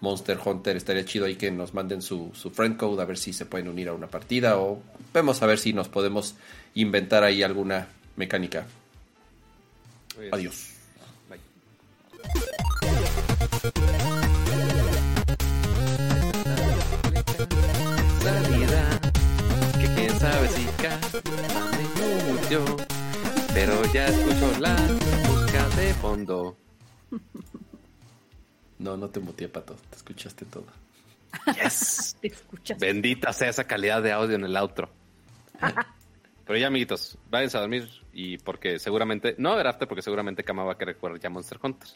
Monster 0.00 0.38
Hunter. 0.44 0.76
Estaría 0.76 1.04
chido 1.04 1.26
ahí 1.26 1.36
que 1.36 1.50
nos 1.50 1.74
manden 1.74 2.02
su, 2.02 2.30
su 2.34 2.50
friend 2.50 2.76
code 2.76 3.02
a 3.02 3.04
ver 3.04 3.18
si 3.18 3.32
se 3.32 3.46
pueden 3.46 3.68
unir 3.68 3.88
a 3.88 3.94
una 3.94 4.08
partida. 4.08 4.58
O 4.58 4.82
vemos 5.12 5.42
a 5.42 5.46
ver 5.46 5.58
si 5.58 5.72
nos 5.72 5.88
podemos 5.88 6.34
inventar 6.74 7.24
ahí 7.24 7.42
alguna 7.42 7.88
mecánica. 8.16 8.66
Adiós. 10.32 10.72
Bye. 11.28 11.40
Salida, 18.22 19.00
que 19.80 19.94
quién 19.94 20.18
sabe 20.18 20.48
si 20.48 20.64
canta 20.82 21.20
mucho, 21.96 22.85
pero 23.56 23.82
ya 23.90 24.06
escucho 24.08 24.60
la 24.60 24.76
música 24.76 25.66
de 25.76 25.94
fondo. 25.94 26.58
No, 28.78 28.98
no 28.98 29.08
te 29.08 29.18
muteé, 29.18 29.48
Pato. 29.48 29.74
Te 29.88 29.96
escuchaste 29.96 30.44
todo. 30.44 30.66
Yes. 31.54 32.18
Te 32.20 32.26
escuchas. 32.26 32.78
Bendita 32.78 33.32
sea 33.32 33.48
esa 33.48 33.64
calidad 33.64 34.02
de 34.02 34.12
audio 34.12 34.36
en 34.36 34.44
el 34.44 34.54
outro. 34.58 34.90
Pero 36.44 36.58
ya, 36.58 36.66
amiguitos, 36.66 37.16
váyanse 37.30 37.56
a 37.56 37.60
dormir 37.60 37.88
y 38.12 38.36
porque 38.36 38.78
seguramente, 38.78 39.34
no 39.38 39.52
a 39.52 39.60
after 39.62 39.88
porque 39.88 40.02
seguramente 40.02 40.44
Kama 40.44 40.62
va 40.62 40.72
a 40.74 40.78
querer 40.78 40.98
jugar 40.98 41.18
ya 41.18 41.30
Monster 41.30 41.58
Hunter. 41.62 41.88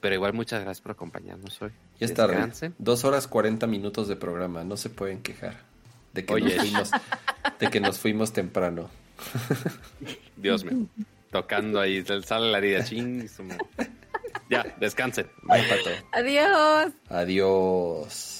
Pero 0.00 0.14
igual 0.14 0.32
muchas 0.32 0.62
gracias 0.62 0.80
por 0.80 0.92
acompañarnos 0.92 1.60
hoy. 1.60 1.72
Ya 1.98 2.06
es 2.06 2.14
tarde. 2.14 2.72
Dos 2.78 3.04
horas 3.04 3.28
cuarenta 3.28 3.66
minutos 3.66 4.08
de 4.08 4.16
programa. 4.16 4.64
No 4.64 4.78
se 4.78 4.88
pueden 4.88 5.20
quejar 5.20 5.58
de 6.14 6.24
que, 6.24 6.32
Oye. 6.32 6.56
nos, 6.56 6.62
fuimos, 6.64 6.90
de 7.58 7.70
que 7.70 7.80
nos 7.80 7.98
fuimos 7.98 8.32
temprano. 8.32 8.88
Dios 10.40 10.64
mío. 10.70 10.86
Tocando 11.30 11.80
ahí, 11.80 12.04
sale 12.24 12.50
la 12.50 12.58
herida. 12.58 12.84
Ching. 12.84 13.26
Ya, 14.48 14.64
descansen. 14.80 15.26
Bye, 15.44 15.62
Pato. 15.68 15.90
Adiós. 16.12 16.92
Adiós. 17.08 18.39